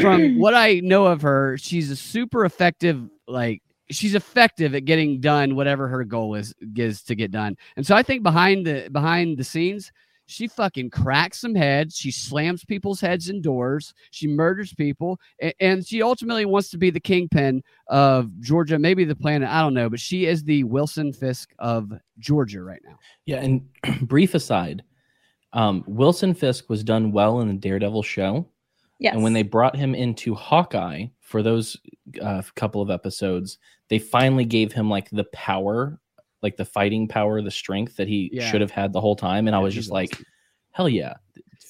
from 0.00 0.38
what 0.38 0.54
I 0.54 0.80
know 0.80 1.06
of 1.06 1.22
her, 1.22 1.56
she's 1.58 1.90
a 1.90 1.96
super 1.96 2.44
effective 2.44 3.08
like. 3.26 3.62
She's 3.90 4.14
effective 4.14 4.74
at 4.74 4.84
getting 4.84 5.18
done 5.18 5.56
whatever 5.56 5.88
her 5.88 6.04
goal 6.04 6.34
is 6.34 6.52
is 6.76 7.02
to 7.04 7.14
get 7.14 7.30
done, 7.30 7.56
and 7.76 7.86
so 7.86 7.96
I 7.96 8.02
think 8.02 8.22
behind 8.22 8.66
the 8.66 8.90
behind 8.92 9.38
the 9.38 9.44
scenes, 9.44 9.90
she 10.28 10.46
fucking 10.46 10.90
cracks 10.90 11.40
some 11.40 11.54
heads. 11.54 11.96
She 11.96 12.10
slams 12.10 12.62
people's 12.62 13.00
heads 13.00 13.30
in 13.30 13.40
doors. 13.40 13.94
She 14.10 14.26
murders 14.26 14.74
people, 14.74 15.18
and, 15.40 15.54
and 15.58 15.86
she 15.86 16.02
ultimately 16.02 16.44
wants 16.44 16.68
to 16.70 16.78
be 16.78 16.90
the 16.90 17.00
kingpin 17.00 17.62
of 17.86 18.38
Georgia, 18.40 18.78
maybe 18.78 19.04
the 19.04 19.16
planet. 19.16 19.48
I 19.48 19.62
don't 19.62 19.72
know, 19.72 19.88
but 19.88 20.00
she 20.00 20.26
is 20.26 20.44
the 20.44 20.64
Wilson 20.64 21.14
Fisk 21.14 21.54
of 21.58 21.92
Georgia 22.18 22.62
right 22.62 22.82
now. 22.84 22.98
Yeah, 23.24 23.40
and 23.40 23.66
brief 24.02 24.34
aside, 24.34 24.82
um, 25.54 25.82
Wilson 25.86 26.34
Fisk 26.34 26.68
was 26.68 26.84
done 26.84 27.10
well 27.10 27.40
in 27.40 27.48
the 27.48 27.54
Daredevil 27.54 28.02
show, 28.02 28.46
yes. 28.98 29.14
and 29.14 29.22
when 29.22 29.32
they 29.32 29.42
brought 29.42 29.76
him 29.76 29.94
into 29.94 30.34
Hawkeye 30.34 31.06
for 31.20 31.42
those 31.42 31.76
uh, 32.22 32.42
couple 32.54 32.80
of 32.82 32.90
episodes, 32.90 33.58
they 33.88 33.98
finally 33.98 34.44
gave 34.44 34.72
him 34.72 34.88
like 34.90 35.10
the 35.10 35.24
power, 35.32 35.98
like 36.42 36.56
the 36.56 36.64
fighting 36.64 37.08
power, 37.08 37.42
the 37.42 37.50
strength 37.50 37.96
that 37.96 38.08
he 38.08 38.30
Yeah. 38.32 38.50
should 38.50 38.60
have 38.60 38.70
had 38.70 38.92
the 38.92 39.00
whole 39.00 39.16
time. 39.16 39.46
And 39.46 39.56
I 39.56 39.58
was 39.60 39.74
just 39.74 39.90
like, 39.90 40.12
awesome. 40.14 40.24
hell 40.72 40.88
yeah, 40.88 41.14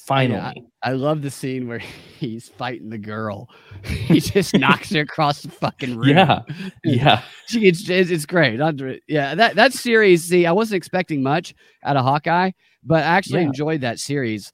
finally. 0.07 0.65
I 0.83 0.93
love 0.93 1.23
the 1.23 1.31
scene 1.31 1.69
where 1.69 1.79
he's 2.19 2.49
fighting 2.49 2.89
the 2.91 2.99
girl. 2.99 3.49
he 3.85 4.21
just 4.21 4.55
knocks 4.55 4.91
her 4.91 5.01
across 5.01 5.43
the 5.43 5.51
fucking 5.51 5.97
room. 5.97 6.09
Yeah, 6.17 6.43
yeah. 6.85 7.23
She- 7.47 7.67
it's, 7.67 7.89
it's, 7.89 8.11
it's 8.11 8.27
great. 8.27 8.61
Under- 8.61 8.99
Yeah, 9.09 9.35
that 9.35 9.57
that 9.57 9.73
series. 9.73 10.25
See, 10.25 10.47
I 10.47 10.53
wasn't 10.53 10.77
expecting 10.77 11.23
much 11.23 11.55
out 11.83 11.97
of 11.97 12.05
Hawkeye, 12.05 12.51
but 12.85 13.03
I 13.05 13.07
actually 13.07 13.41
Yeah. 13.41 13.47
enjoyed 13.49 13.81
that 13.83 13.99
series. 13.99 14.53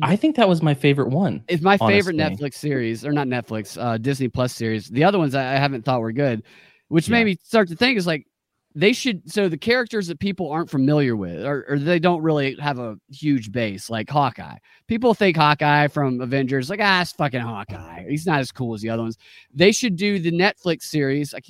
I 0.00 0.16
think 0.16 0.36
that 0.36 0.48
was 0.48 0.62
my 0.62 0.72
favorite 0.74 1.08
one. 1.10 1.44
It's 1.48 1.62
my 1.62 1.76
favorite. 1.76 2.16
Netflix 2.16 2.54
series, 2.54 3.04
or 3.04 3.12
not 3.12 3.26
Netflix, 3.26 3.76
uh, 3.80 3.98
Disney 3.98 4.28
Plus 4.28 4.54
series. 4.54 4.88
The 4.88 5.04
other 5.04 5.18
ones 5.18 5.34
I, 5.34 5.42
I 5.54 5.56
haven't 5.56 5.84
thought 5.84 6.00
were 6.00 6.12
good, 6.12 6.42
which 6.88 7.08
Yeah. 7.08 7.12
made 7.18 7.24
me 7.24 7.36
start 7.42 7.68
to 7.68 7.76
think 7.76 7.98
is 7.98 8.06
like 8.06 8.26
they 8.74 8.94
should. 8.94 9.30
So 9.30 9.50
the 9.50 9.58
characters 9.58 10.06
that 10.06 10.18
people 10.18 10.50
aren't 10.50 10.70
familiar 10.70 11.14
with, 11.14 11.44
or, 11.44 11.66
or 11.68 11.78
they 11.78 11.98
don't 11.98 12.22
really 12.22 12.56
have 12.58 12.78
a 12.78 12.96
huge 13.10 13.52
base, 13.52 13.90
like 13.90 14.08
Hawkeye. 14.08 14.56
People 14.86 15.12
think 15.12 15.36
Hawkeye 15.36 15.88
from 15.88 16.22
Avengers, 16.22 16.70
like 16.70 16.80
ah, 16.82 17.02
it's 17.02 17.12
fucking 17.12 17.40
Hawkeye. 17.40 18.06
He's 18.08 18.24
not 18.26 18.40
as 18.40 18.50
cool 18.50 18.72
as 18.74 18.80
the 18.80 18.88
other 18.88 19.02
ones. 19.02 19.18
They 19.52 19.72
should 19.72 19.96
do 19.96 20.18
the 20.18 20.32
Netflix 20.32 20.84
series, 20.84 21.34
like 21.34 21.44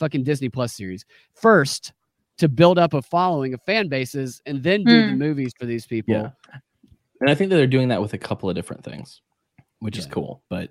fucking 0.00 0.24
Disney 0.24 0.48
Plus 0.48 0.74
series, 0.74 1.04
first 1.34 1.92
to 2.38 2.48
build 2.48 2.78
up 2.78 2.94
a 2.94 3.00
following 3.00 3.54
of 3.54 3.62
fan 3.62 3.86
bases, 3.88 4.42
and 4.44 4.60
then 4.62 4.82
do 4.82 5.04
the 5.06 5.12
Hmm. 5.12 5.18
movies 5.18 5.52
for 5.58 5.66
these 5.66 5.86
people. 5.86 6.14
Yeah. 6.14 6.30
And 7.20 7.30
I 7.30 7.34
think 7.34 7.50
that 7.50 7.56
they're 7.56 7.66
doing 7.66 7.88
that 7.88 8.02
with 8.02 8.12
a 8.12 8.18
couple 8.18 8.48
of 8.48 8.54
different 8.54 8.84
things, 8.84 9.20
which 9.80 9.98
is 9.98 10.06
cool. 10.06 10.42
But 10.50 10.70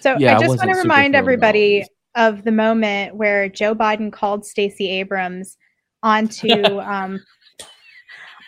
So 0.00 0.16
Yeah, 0.18 0.34
I 0.34 0.36
I 0.36 0.40
just 0.40 0.48
want 0.48 0.60
to 0.60 0.78
remind 0.78 1.14
thrilled 1.14 1.14
about 1.14 1.14
all 1.14 1.18
everybody 1.18 1.86
of 2.14 2.44
the 2.44 2.52
moment 2.52 3.16
where 3.16 3.48
Joe 3.48 3.74
Biden 3.74 4.12
called 4.12 4.44
Stacey 4.44 4.88
Abrams 4.88 5.56
onto 6.02 6.78
um, 6.80 7.20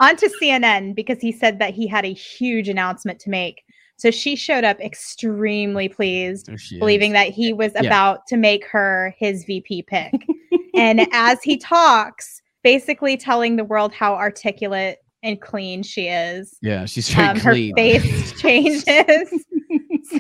onto 0.01 0.29
CNN 0.40 0.95
because 0.95 1.21
he 1.21 1.33
said 1.33 1.59
that 1.59 1.75
he 1.75 1.87
had 1.87 2.05
a 2.05 2.12
huge 2.12 2.69
announcement 2.69 3.19
to 3.21 3.31
make. 3.31 3.62
So 3.97 4.11
she 4.11 4.35
showed 4.35 4.64
up 4.64 4.81
extremely 4.81 5.88
pleased, 5.88 6.51
believing 6.79 7.12
is. 7.12 7.14
that 7.14 7.29
he 7.29 7.53
was 7.53 7.73
Yeah. 7.75 7.83
about 7.83 8.27
to 8.29 8.37
make 8.37 8.67
her 8.67 9.14
his 9.19 9.45
VP 9.45 9.83
pick. 9.83 10.12
and 10.75 11.07
as 11.12 11.43
he 11.43 11.57
talks, 11.57 12.43
basically 12.62 13.17
telling 13.17 13.57
the 13.57 13.64
world 13.64 13.93
how 13.93 14.14
articulate 14.14 14.99
and 15.25 15.41
clean 15.41 15.83
she 15.83 16.07
is 16.07 16.57
Yeah, 16.63 16.85
she's 16.85 17.13
very 17.13 17.29
um, 17.29 17.39
her 17.41 17.53
face 17.75 18.33
changes. 18.41 19.45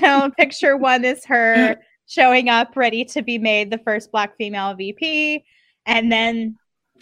so 0.00 0.30
picture 0.36 0.76
one 0.76 1.04
is 1.04 1.24
her 1.26 1.76
showing 2.06 2.48
up 2.48 2.76
ready 2.76 3.04
to 3.04 3.22
be 3.22 3.38
made 3.38 3.70
the 3.70 3.78
first 3.78 4.10
black 4.10 4.36
female 4.36 4.74
VP, 4.74 5.44
and 5.86 6.10
then 6.10 6.56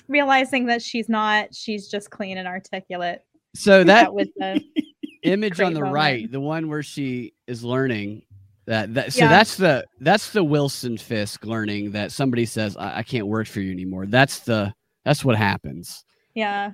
realizing 0.08 0.66
that 0.66 0.82
she's 0.82 1.08
not. 1.08 1.54
She's 1.54 1.88
just 1.88 2.10
clean 2.10 2.36
and 2.38 2.46
articulate. 2.46 3.22
So 3.54 3.84
that 3.84 4.12
was 4.12 4.28
the 4.36 4.60
image 5.22 5.60
on 5.60 5.72
the 5.74 5.80
moment. 5.80 5.94
right, 5.94 6.30
the 6.32 6.40
one 6.40 6.68
where 6.68 6.82
she 6.82 7.32
is 7.46 7.62
learning 7.64 8.22
that 8.66 8.94
that 8.94 9.12
so 9.12 9.24
Yeah. 9.24 9.28
that's 9.30 9.56
the 9.56 9.84
that's 10.00 10.30
the 10.30 10.44
Wilson 10.44 10.96
Fisk 10.98 11.44
learning 11.44 11.92
that 11.92 12.12
somebody 12.12 12.46
says 12.46 12.76
I, 12.76 12.98
I 12.98 13.02
can't 13.02 13.26
work 13.26 13.46
for 13.48 13.60
you 13.60 13.72
anymore. 13.72 14.06
That's 14.06 14.40
the 14.40 14.72
that's 15.04 15.24
what 15.24 15.36
happens. 15.36 16.04
yeah. 16.34 16.72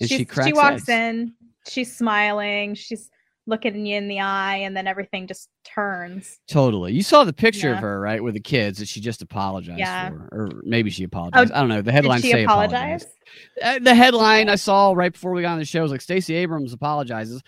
She's- 0.00 0.18
she 0.18 0.24
cracks 0.24 0.46
she 0.48 0.52
walks 0.52 0.86
heads. 0.86 0.88
in. 0.88 1.34
She's 1.68 1.96
smiling. 1.96 2.74
She's 2.74 3.10
looking 3.48 3.86
you 3.86 3.96
in 3.96 4.08
the 4.08 4.18
eye 4.18 4.56
and 4.56 4.76
then 4.76 4.88
everything 4.88 5.26
just 5.28 5.48
turns. 5.64 6.40
Totally. 6.48 6.92
You 6.92 7.02
saw 7.02 7.22
the 7.22 7.32
picture 7.32 7.68
Yeah. 7.68 7.74
of 7.76 7.78
her, 7.80 8.00
right, 8.00 8.20
with 8.22 8.34
the 8.34 8.40
kids 8.40 8.78
that 8.80 8.88
she 8.88 9.00
just 9.00 9.22
apologized 9.22 9.78
Yeah. 9.78 10.08
for, 10.10 10.28
or 10.32 10.48
maybe 10.64 10.90
she 10.90 11.04
apologized. 11.04 11.52
I 11.52 11.60
don't 11.60 11.68
know. 11.68 11.76
The 11.76 11.84
Did 11.84 11.94
headline 11.94 12.22
she 12.22 12.32
say 12.32 12.42
apologize? 12.44 13.02
apologize. 13.04 13.14
Uh, 13.62 13.78
the 13.84 13.94
headline 13.94 14.48
I 14.48 14.56
saw 14.56 14.92
right 14.92 15.12
before 15.12 15.30
we 15.32 15.42
got 15.42 15.52
on 15.52 15.58
the 15.60 15.64
show 15.64 15.82
was 15.82 15.92
like 15.92 16.00
Stacey 16.00 16.34
Abrams 16.34 16.72
apologizes. 16.72 17.40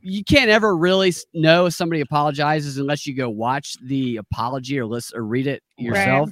You 0.00 0.24
can't 0.24 0.48
ever 0.50 0.74
really 0.74 1.12
know 1.34 1.66
if 1.66 1.74
somebody 1.74 2.00
apologizes 2.00 2.78
unless 2.78 3.06
you 3.06 3.14
go 3.14 3.28
watch 3.28 3.76
the 3.84 4.16
apology 4.16 4.78
or 4.78 4.86
listen 4.86 5.18
or 5.18 5.22
read 5.24 5.46
it 5.46 5.62
yourself. 5.76 6.30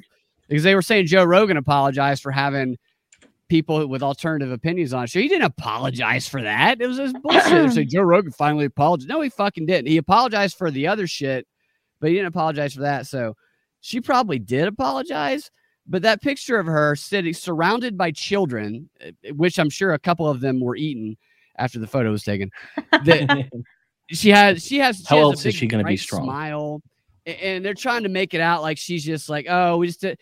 Because 0.48 0.62
they 0.64 0.74
were 0.74 0.82
saying 0.82 1.06
Joe 1.06 1.24
Rogan 1.24 1.58
apologized 1.58 2.22
for 2.22 2.32
having 2.32 2.76
people 3.50 3.86
with 3.88 4.02
alternative 4.02 4.52
opinions 4.52 4.94
on 4.94 5.02
the 5.02 5.06
show. 5.08 5.20
He 5.20 5.28
didn't 5.28 5.44
apologize 5.44 6.26
for 6.26 6.40
that. 6.40 6.80
It 6.80 6.86
was 6.86 6.96
just 6.96 7.20
bullshit. 7.20 7.44
They 7.44 7.68
say 7.70 7.84
Joe 7.84 8.02
Rogan 8.02 8.32
finally 8.32 8.64
apologized. 8.64 9.10
No, 9.10 9.20
he 9.20 9.28
fucking 9.28 9.66
didn't. 9.66 9.88
He 9.88 9.98
apologized 9.98 10.56
for 10.56 10.70
the 10.70 10.86
other 10.86 11.06
shit, 11.06 11.46
but 12.00 12.08
he 12.08 12.16
didn't 12.16 12.28
apologize 12.28 12.72
for 12.72 12.80
that. 12.80 13.06
So 13.06 13.36
she 13.80 14.00
probably 14.00 14.38
did 14.38 14.68
apologize. 14.68 15.50
But 15.86 16.02
that 16.02 16.22
picture 16.22 16.58
of 16.58 16.66
her 16.66 16.94
sitting 16.94 17.34
surrounded 17.34 17.98
by 17.98 18.12
children, 18.12 18.88
eh, 19.00 19.10
which 19.34 19.58
I'm 19.58 19.70
sure 19.70 19.92
a 19.92 19.98
couple 19.98 20.28
of 20.28 20.40
them 20.40 20.60
were 20.60 20.76
eaten 20.76 21.16
after 21.58 21.78
the 21.78 21.86
photo 21.86 22.10
was 22.10 22.22
taken. 22.22 22.50
That 22.92 23.50
she 24.10 24.30
has 24.30 24.64
she 24.64 24.78
has 24.78 24.98
she 24.98 25.04
How 25.08 25.16
has 25.16 25.22
a 25.24 25.30
else 25.30 25.46
is 25.46 25.54
she 25.54 25.66
gonna 25.66 25.82
be 25.82 25.96
strong? 25.96 26.24
Smile, 26.24 26.82
and 27.26 27.64
they're 27.64 27.74
trying 27.74 28.04
to 28.04 28.08
make 28.08 28.34
it 28.34 28.40
out 28.40 28.62
like 28.62 28.78
she's 28.78 29.04
just 29.04 29.28
like, 29.28 29.46
oh, 29.48 29.78
we 29.78 29.88
just. 29.88 30.02
Did. 30.02 30.18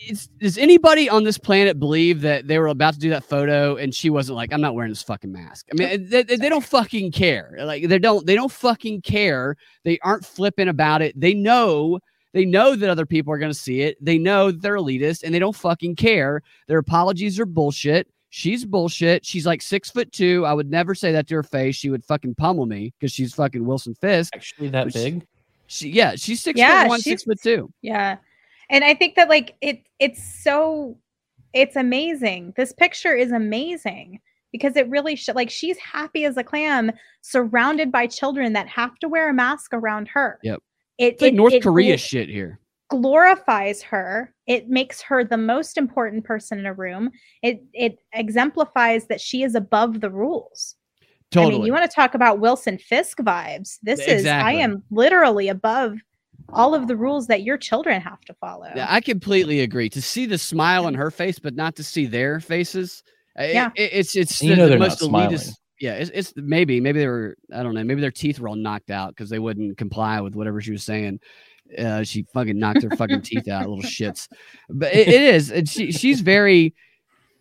It's, 0.00 0.28
does 0.28 0.58
anybody 0.58 1.08
on 1.08 1.24
this 1.24 1.38
planet 1.38 1.78
believe 1.78 2.20
that 2.20 2.46
they 2.46 2.58
were 2.58 2.68
about 2.68 2.94
to 2.94 3.00
do 3.00 3.10
that 3.10 3.24
photo 3.24 3.76
and 3.76 3.94
she 3.94 4.10
wasn't 4.10 4.36
like, 4.36 4.52
I'm 4.52 4.60
not 4.60 4.74
wearing 4.74 4.90
this 4.90 5.02
fucking 5.02 5.32
mask? 5.32 5.66
I 5.72 5.74
mean, 5.74 6.08
they, 6.08 6.22
they 6.22 6.36
they 6.36 6.48
don't 6.48 6.64
fucking 6.64 7.10
care. 7.12 7.56
Like 7.60 7.88
they 7.88 7.98
don't 7.98 8.24
they 8.26 8.34
don't 8.34 8.52
fucking 8.52 9.02
care. 9.02 9.56
They 9.84 9.98
aren't 10.00 10.24
flipping 10.24 10.68
about 10.68 11.02
it. 11.02 11.18
They 11.18 11.34
know 11.34 11.98
they 12.32 12.44
know 12.44 12.76
that 12.76 12.88
other 12.90 13.06
people 13.06 13.32
are 13.32 13.38
going 13.38 13.50
to 13.52 13.58
see 13.58 13.80
it. 13.80 13.96
They 14.04 14.18
know 14.18 14.50
that 14.52 14.62
they're 14.62 14.76
elitist 14.76 15.22
and 15.24 15.34
they 15.34 15.38
don't 15.38 15.56
fucking 15.56 15.96
care. 15.96 16.42
Their 16.68 16.78
apologies 16.78 17.40
are 17.40 17.46
bullshit. 17.46 18.06
She's 18.30 18.64
bullshit. 18.64 19.24
She's 19.24 19.46
like 19.46 19.62
six 19.62 19.90
foot 19.90 20.12
two. 20.12 20.44
I 20.46 20.52
would 20.52 20.70
never 20.70 20.94
say 20.94 21.10
that 21.12 21.26
to 21.28 21.34
her 21.36 21.42
face. 21.42 21.74
She 21.74 21.90
would 21.90 22.04
fucking 22.04 22.34
pummel 22.34 22.66
me 22.66 22.92
because 22.98 23.10
she's 23.12 23.34
fucking 23.34 23.64
Wilson 23.64 23.94
Fisk. 23.94 24.36
Actually, 24.36 24.68
that 24.68 24.84
Which- 24.86 24.94
big? 24.94 25.26
She, 25.70 25.90
yeah, 25.90 26.14
she's 26.16 26.40
six 26.40 26.58
Yeah, 26.58 26.82
foot 26.84 26.88
one, 26.88 27.00
she's- 27.00 27.20
six 27.20 27.24
foot 27.24 27.42
two. 27.42 27.70
Yeah. 27.82 28.16
And 28.70 28.84
I 28.84 28.94
think 28.94 29.16
that 29.16 29.30
like 29.30 29.56
it 29.62 29.82
it's 30.00 30.42
so 30.42 30.96
it's 31.54 31.76
amazing. 31.76 32.52
This 32.56 32.72
picture 32.72 33.14
is 33.14 33.32
amazing 33.32 34.20
because 34.52 34.76
it 34.76 34.88
really 34.88 35.16
sh- 35.16 35.30
like 35.34 35.50
she's 35.50 35.78
happy 35.78 36.24
as 36.24 36.36
a 36.36 36.44
clam 36.44 36.92
surrounded 37.22 37.90
by 37.90 38.06
children 38.06 38.52
that 38.52 38.68
have 38.68 38.98
to 39.00 39.08
wear 39.08 39.30
a 39.30 39.34
mask 39.34 39.72
around 39.72 40.08
her. 40.08 40.38
Yep. 40.42 40.60
It, 40.98 41.04
It's 41.14 41.22
like 41.22 41.32
it- 41.32 41.36
North 41.36 41.52
it 41.54 41.62
Korea 41.62 41.96
gl- 41.96 41.98
shit 41.98 42.28
here. 42.28 42.60
glorifies 42.90 43.82
her. 43.82 44.34
It 44.46 44.68
makes 44.68 45.00
her 45.02 45.24
the 45.24 45.36
most 45.36 45.76
important 45.78 46.24
person 46.24 46.58
in 46.58 46.66
a 46.66 46.74
room. 46.74 47.10
It 47.42 47.62
it 47.72 47.98
exemplifies 48.12 49.06
that 49.06 49.20
she 49.20 49.42
is 49.42 49.54
above 49.54 50.00
the 50.00 50.10
rules. 50.10 50.76
Totally. 51.30 51.54
I 51.54 51.58
mean, 51.58 51.66
you 51.66 51.72
want 51.74 51.90
to 51.90 51.94
talk 51.94 52.14
about 52.14 52.40
Wilson 52.40 52.78
Fisk 52.78 53.18
vibes. 53.18 53.78
This 53.82 54.00
is 54.00 54.26
I 54.26 54.52
am 54.52 54.82
literally 54.90 55.48
above 55.48 55.98
all 56.52 56.74
of 56.74 56.86
the 56.88 56.96
rules 56.96 57.26
that 57.28 57.42
your 57.42 57.56
children 57.58 58.00
have 58.00 58.20
to 58.22 58.34
follow. 58.34 58.66
Yeah, 58.74 58.86
I 58.88 59.00
completely 59.00 59.60
agree. 59.60 59.88
To 59.90 60.02
see 60.02 60.26
the 60.26 60.38
smile 60.38 60.86
on 60.86 60.94
her 60.94 61.10
face, 61.10 61.38
but 61.38 61.54
not 61.54 61.76
to 61.76 61.84
see 61.84 62.06
their 62.06 62.40
faces. 62.40 63.02
Yeah. 63.38 63.70
it- 63.76 63.90
it's 63.92 64.16
it's 64.16 64.42
you 64.42 64.50
the, 64.50 64.56
know 64.56 64.62
the 64.64 64.70
they're 64.70 64.78
most 64.78 65.00
not 65.02 65.08
smiling. 65.08 65.36
elitist. 65.36 65.52
Yeah, 65.80 65.94
it's, 65.94 66.10
it's 66.12 66.32
maybe 66.36 66.80
maybe 66.80 66.98
they 66.98 67.06
were 67.06 67.36
I 67.54 67.62
don't 67.62 67.72
know 67.74 67.84
maybe 67.84 68.00
their 68.00 68.10
teeth 68.10 68.40
were 68.40 68.48
all 68.48 68.56
knocked 68.56 68.90
out 68.90 69.10
because 69.10 69.30
they 69.30 69.38
wouldn't 69.38 69.78
comply 69.78 70.20
with 70.20 70.34
whatever 70.34 70.60
she 70.60 70.72
was 70.72 70.82
saying. 70.82 71.20
Uh, 71.78 72.02
she 72.02 72.24
fucking 72.34 72.58
knocked 72.58 72.82
her 72.82 72.90
fucking 72.96 73.22
teeth 73.22 73.46
out, 73.46 73.68
little 73.68 73.84
shits. 73.84 74.26
But 74.70 74.92
it, 74.94 75.06
it 75.06 75.22
is, 75.22 75.52
and 75.52 75.68
she 75.68 75.92
she's 75.92 76.20
very 76.20 76.74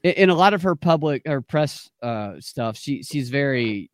in- 0.03 0.11
in 0.13 0.29
a 0.29 0.35
lot 0.35 0.53
of 0.53 0.61
her 0.63 0.75
public 0.75 1.23
or 1.25 1.41
press 1.41 1.89
uh 2.03 2.33
stuff. 2.39 2.77
She 2.77 3.01
she's 3.01 3.29
very 3.31 3.89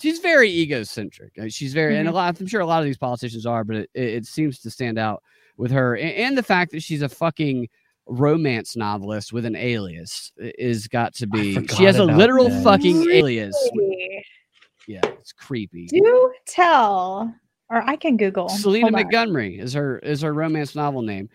she's 0.00 0.18
very 0.20 0.50
egocentric. 0.50 1.32
Uh, 1.40 1.48
She's 1.48 1.72
very, 1.74 1.96
and 1.96 2.08
a 2.08 2.10
Mhm. 2.10 2.14
lot. 2.14 2.40
I'm 2.40 2.46
sure 2.46 2.60
a 2.60 2.66
lot 2.66 2.80
of 2.80 2.84
these 2.86 2.98
politicians 2.98 3.46
are, 3.46 3.64
but 3.64 3.76
it, 3.76 3.90
it, 3.94 4.02
it 4.14 4.26
seems 4.26 4.58
to 4.60 4.70
stand 4.70 4.98
out 4.98 5.22
with 5.56 5.70
her, 5.70 5.94
and, 5.96 6.10
and 6.12 6.38
the 6.38 6.42
fact 6.42 6.72
that 6.72 6.82
she's 6.82 7.02
a 7.02 7.08
fucking 7.08 7.68
romance 8.06 8.74
novelist 8.76 9.32
with 9.32 9.44
an 9.44 9.54
alias 9.54 10.32
is 10.38 10.88
got 10.88 11.14
to 11.14 11.26
be. 11.26 11.54
She 11.68 11.84
has 11.84 11.98
a 11.98 12.04
literal 12.04 12.48
that. 12.48 12.64
fucking 12.64 13.08
alias. 13.10 13.56
Yeah, 14.88 15.00
it's 15.04 15.32
creepy. 15.32 15.86
Do 15.86 16.32
tell, 16.46 17.32
or 17.70 17.82
I 17.88 17.94
can 17.96 18.16
Google. 18.16 18.48
Selena 18.48 18.86
Hold 18.86 18.94
on. 18.94 19.00
Montgomery 19.02 19.58
is 19.58 19.72
her 19.74 19.98
is 20.00 20.22
her 20.22 20.34
romance 20.34 20.74
novel 20.74 21.02
name, 21.02 21.30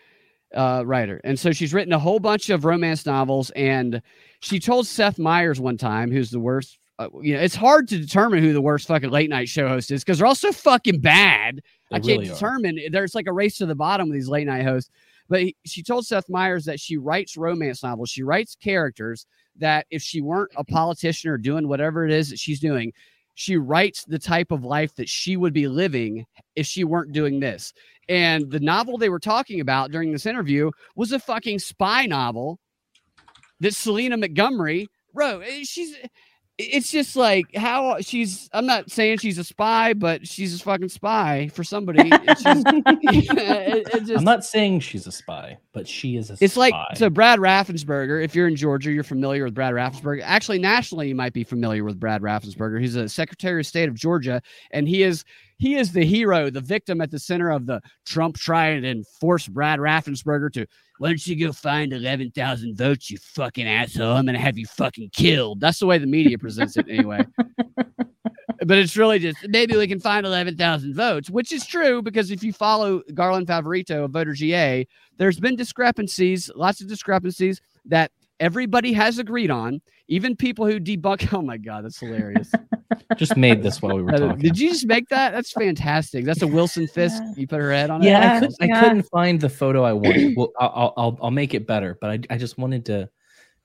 uh, 0.54 0.84
writer, 0.86 1.22
and 1.24 1.39
so 1.39 1.52
she's 1.54 1.74
written 1.74 1.93
a 1.93 2.00
whole 2.00 2.20
bunch 2.20 2.50
of 2.50 2.65
romance 2.65 3.06
novels. 3.06 3.50
And 3.52 4.02
she 4.41 4.60
told 4.60 4.86
Seth 4.88 5.17
Meyers 5.17 5.60
one 5.62 5.78
time, 5.78 6.12
who's 6.12 6.30
the 6.32 6.39
worst. 6.39 6.78
Uh, 7.00 7.10
you 7.22 7.36
know, 7.36 7.42
it's 7.42 7.56
hard 7.56 7.88
to 7.88 7.98
determine 8.00 8.44
who 8.44 8.54
the 8.54 8.62
worst 8.62 8.88
fucking 8.88 9.12
late 9.12 9.30
night 9.30 9.48
show 9.50 9.68
host 9.68 9.92
is 9.92 10.04
because 10.04 10.18
they're 10.18 10.28
all 10.28 10.34
so 10.36 10.52
fucking 10.52 11.00
bad. 11.00 11.62
I 11.92 11.96
can't 11.96 12.06
really 12.08 12.30
are. 12.30 12.34
determine. 12.34 12.80
There's 12.92 13.14
like 13.14 13.28
a 13.28 13.34
race 13.34 13.58
to 13.58 13.66
the 13.66 13.76
bottom 13.76 14.10
with 14.10 14.16
these 14.16 14.30
late 14.30 14.48
night 14.48 14.64
hosts. 14.64 14.90
But 15.30 15.42
he, 15.42 15.56
she 15.66 15.84
told 15.84 16.06
Seth 16.08 16.30
Meyers 16.30 16.66
that 16.66 16.80
she 16.80 16.98
writes 16.98 17.38
romance 17.38 17.84
novels. 17.84 18.10
She 18.10 18.24
writes 18.24 18.56
characters 18.56 19.28
that 19.58 19.86
if 19.92 20.02
she 20.02 20.22
weren't 20.22 20.52
a 20.56 20.64
politician 20.64 21.30
or 21.30 21.38
doing 21.38 21.68
whatever 21.68 22.06
it 22.06 22.12
is 22.12 22.30
that 22.30 22.40
she's 22.40 22.60
doing, 22.60 22.94
she 23.36 23.58
writes 23.58 24.04
the 24.06 24.18
type 24.18 24.52
of 24.52 24.64
life 24.64 24.96
that 24.96 25.10
she 25.10 25.38
would 25.38 25.54
be 25.54 25.68
living 25.68 26.26
if 26.56 26.66
she 26.66 26.84
weren't 26.84 27.12
doing 27.14 27.40
this. 27.40 27.74
And 28.10 28.50
the 28.50 28.60
novel 28.60 28.98
they 28.98 29.10
were 29.10 29.20
talking 29.20 29.60
about 29.60 29.92
during 29.92 30.12
this 30.12 30.26
interview 30.26 30.72
was 30.96 31.12
a 31.12 31.20
fucking 31.20 31.60
spy 31.60 32.06
novel 32.08 32.60
that 33.60 33.76
Selena 33.76 34.18
Montgomery 34.18 34.88
wrote. 35.14 35.44
Eh, 35.46 35.64
She's 35.64 35.96
it's 36.58 36.91
just 36.91 37.15
like 37.15 37.56
how 37.56 38.00
she's 38.02 38.50
I'm 38.54 38.65
not 38.65 38.89
saying 38.89 39.20
she's 39.20 39.38
a 39.38 39.43
spy, 39.43 39.93
but 39.93 40.28
she's 40.28 40.60
a 40.60 40.63
fucking 40.63 40.89
spy 40.89 41.50
for 41.54 41.63
somebody. 41.63 42.10
It- 42.12 43.88
it 43.93 44.00
just- 44.06 44.17
I'm 44.17 44.24
not 44.24 44.43
saying 44.46 44.80
she's 44.82 45.08
a 45.08 45.12
spy, 45.12 45.58
but 45.74 45.88
she 45.88 46.17
is 46.17 46.30
a 46.32 46.38
it's 46.41 46.54
spy. 46.54 46.60
like 46.72 46.98
so 46.98 47.10
Brad 47.10 47.39
Raffensperger. 47.39 48.24
If 48.24 48.36
you're 48.36 48.48
in 48.48 48.56
Georgia, 48.56 48.91
you're 48.91 49.04
familiar 49.04 49.43
with 49.43 49.54
Brad 49.54 49.74
Raffensperger. 49.74 50.22
Actually, 50.24 50.60
nationally, 50.60 51.08
you 51.10 51.15
might 51.15 51.34
be 51.34 51.43
familiar 51.43 51.84
with 51.84 52.00
Brad 52.00 52.22
Raffensperger. 52.22 52.80
He's 52.82 52.96
a 52.96 53.08
Secretary 53.08 53.62
of 53.62 53.67
State 53.67 53.89
of 53.89 53.96
Georgia, 53.96 54.41
and 54.72 54.88
he 54.88 55.04
is 55.04 55.24
he 55.60 55.76
is 55.76 55.91
the 55.91 56.06
hero, 56.06 56.50
the 56.50 56.62
victim 56.62 57.02
at 57.02 57.12
the 57.12 57.20
center 57.20 57.50
of 57.50 57.65
the 57.65 57.82
Trump 58.06 58.38
trying 58.38 58.86
and 58.86 59.06
force 59.20 59.48
Brad 59.48 59.80
Raffensperger 59.80 60.52
to 60.54 60.65
why 61.00 61.10
don't 61.10 61.28
you 61.28 61.36
go 61.36 61.52
find 61.52 61.94
eleven 61.94 62.32
thousand 62.32 62.78
votes, 62.78 63.10
you 63.10 63.18
fucking 63.18 63.68
asshole? 63.68 64.16
I'm 64.16 64.26
gonna 64.26 64.40
have 64.40 64.58
you 64.58 64.66
fucking 64.66 65.10
killed. 65.10 65.60
That's 65.60 65.80
the 65.80 65.86
way 65.86 65.98
the 65.98 66.08
media 66.08 66.38
presents 66.38 66.78
it 66.78 66.88
anyway. 66.90 67.26
but 68.66 68.78
it's 68.78 68.98
really 68.98 69.20
just 69.20 69.38
maybe 69.48 69.78
we 69.78 69.88
can 69.88 70.00
find 70.00 70.26
11,000 70.26 70.94
votes, 70.94 71.30
which 71.30 71.52
is 71.52 71.66
true 71.66 72.02
because 72.02 72.32
if 72.32 72.44
you 72.44 72.52
follow 72.52 73.02
Garland 73.14 73.48
Favorito 73.48 74.06
of 74.06 74.12
Voter 74.12 74.34
GA, 74.34 74.86
there's 75.18 75.40
been 75.40 75.56
discrepancies, 75.56 76.50
lots 76.56 76.82
of 76.82 76.88
discrepancies 76.88 77.62
that 77.86 78.12
everybody 78.39 78.93
has 78.93 79.19
agreed 79.19 79.52
on, 79.52 79.82
even 80.08 80.36
people 80.36 80.65
who 80.65 80.80
debunk. 80.80 81.32
Oh 81.38 81.41
my 81.41 81.58
God, 81.58 81.84
that's 81.86 82.00
hilarious. 82.00 82.52
just 83.17 83.36
made 83.38 83.63
this 83.63 83.82
while 83.82 83.95
we 83.95 84.04
were 84.04 84.13
Uh, 84.13 84.19
talking. 84.19 84.39
Did 84.41 84.58
you 84.60 84.69
just 84.69 84.86
make 84.86 85.08
that? 85.10 85.32
That's 85.32 85.52
fantastic. 85.52 86.26
That's 86.26 86.41
a 86.41 86.47
Wilson 86.47 86.88
Fisk. 86.93 87.21
Yeah. 87.23 87.34
You 87.36 87.47
put 87.47 87.60
her 87.62 87.71
head 87.71 87.90
on 87.90 88.02
it. 88.02 88.08
yeah, 88.08 88.19
I, 88.19 88.23
Yeah, 88.23 88.40
could, 88.40 88.54
I 88.62 88.65
yeah. 88.65 88.81
couldn't 88.81 89.04
find 89.04 89.40
the 89.42 89.50
photo 89.50 89.83
I 89.83 89.94
wanted. 89.94 90.33
Well, 90.38 90.52
I'll, 90.60 90.71
I'll, 90.75 90.94
I'll, 90.98 91.19
I'll 91.23 91.31
make 91.31 91.54
it 91.54 91.65
better, 91.67 91.98
but 92.00 92.10
I, 92.10 92.19
I 92.33 92.38
just 92.38 92.58
wanted 92.58 92.85
to 92.85 93.10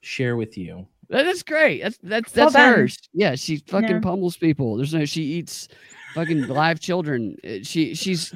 share 0.01 0.35
with 0.35 0.57
you. 0.57 0.87
That's 1.09 1.43
great. 1.43 1.81
That's 1.83 1.97
that's 2.01 2.35
Well 2.35 2.45
that's 2.45 2.53
done. 2.55 2.73
hers. 2.75 2.97
Yeah, 3.13 3.35
she 3.35 3.57
fucking 3.67 3.89
Yeah. 3.89 3.99
pummels 3.99 4.35
people. 4.37 4.77
There's 4.77 4.93
no 4.93 5.05
she 5.05 5.21
eats 5.23 5.67
fucking 6.15 6.47
live 6.47 6.79
children. 6.79 7.35
Uh, 7.45 7.57
She 7.61 7.93
she's 7.93 8.33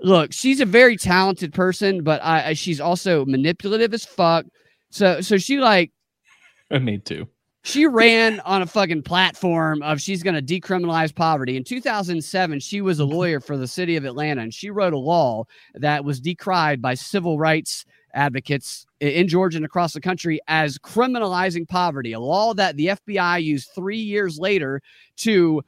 look, 0.00 0.32
she's 0.32 0.60
a 0.60 0.64
very 0.66 0.96
talented 0.96 1.52
person, 1.52 2.02
but 2.02 2.22
I, 2.24 2.48
I 2.48 2.52
she's 2.54 2.80
also 2.80 3.24
manipulative 3.26 3.94
as 3.94 4.04
fuck. 4.04 4.46
So 4.90 5.20
so 5.20 5.38
she 5.38 5.58
like 5.58 5.92
I 6.70 6.78
made 6.78 7.04
two. 7.04 7.26
she 7.64 7.86
ran 7.86 8.40
on 8.40 8.62
a 8.62 8.66
fucking 8.66 9.02
platform 9.02 9.82
of 9.82 10.00
she's 10.00 10.22
going 10.22 10.34
to 10.34 10.60
decriminalize 10.60 11.14
poverty. 11.14 11.56
In 11.56 11.64
2007, 11.64 12.60
she 12.60 12.80
was 12.80 12.98
a 13.00 13.04
lawyer 13.04 13.40
for 13.40 13.56
the 13.56 13.66
city 13.66 13.96
of 13.96 14.04
Atlanta, 14.04 14.42
and 14.42 14.52
she 14.54 14.70
wrote 14.70 14.92
a 14.92 14.98
law 14.98 15.44
that 15.74 16.04
was 16.04 16.20
decried 16.20 16.80
by 16.80 16.94
civil 16.94 17.38
rights 17.38 17.84
advocates 18.14 18.86
in 19.00 19.28
Georgia 19.28 19.58
and 19.58 19.66
across 19.66 19.92
the 19.92 20.00
country 20.00 20.40
as 20.48 20.78
criminalizing 20.78 21.68
poverty, 21.68 22.12
a 22.12 22.20
law 22.20 22.54
that 22.54 22.76
the 22.76 22.86
FBI 22.86 23.42
used 23.42 23.70
three 23.74 23.98
years 23.98 24.38
later 24.38 24.80
to 25.18 25.62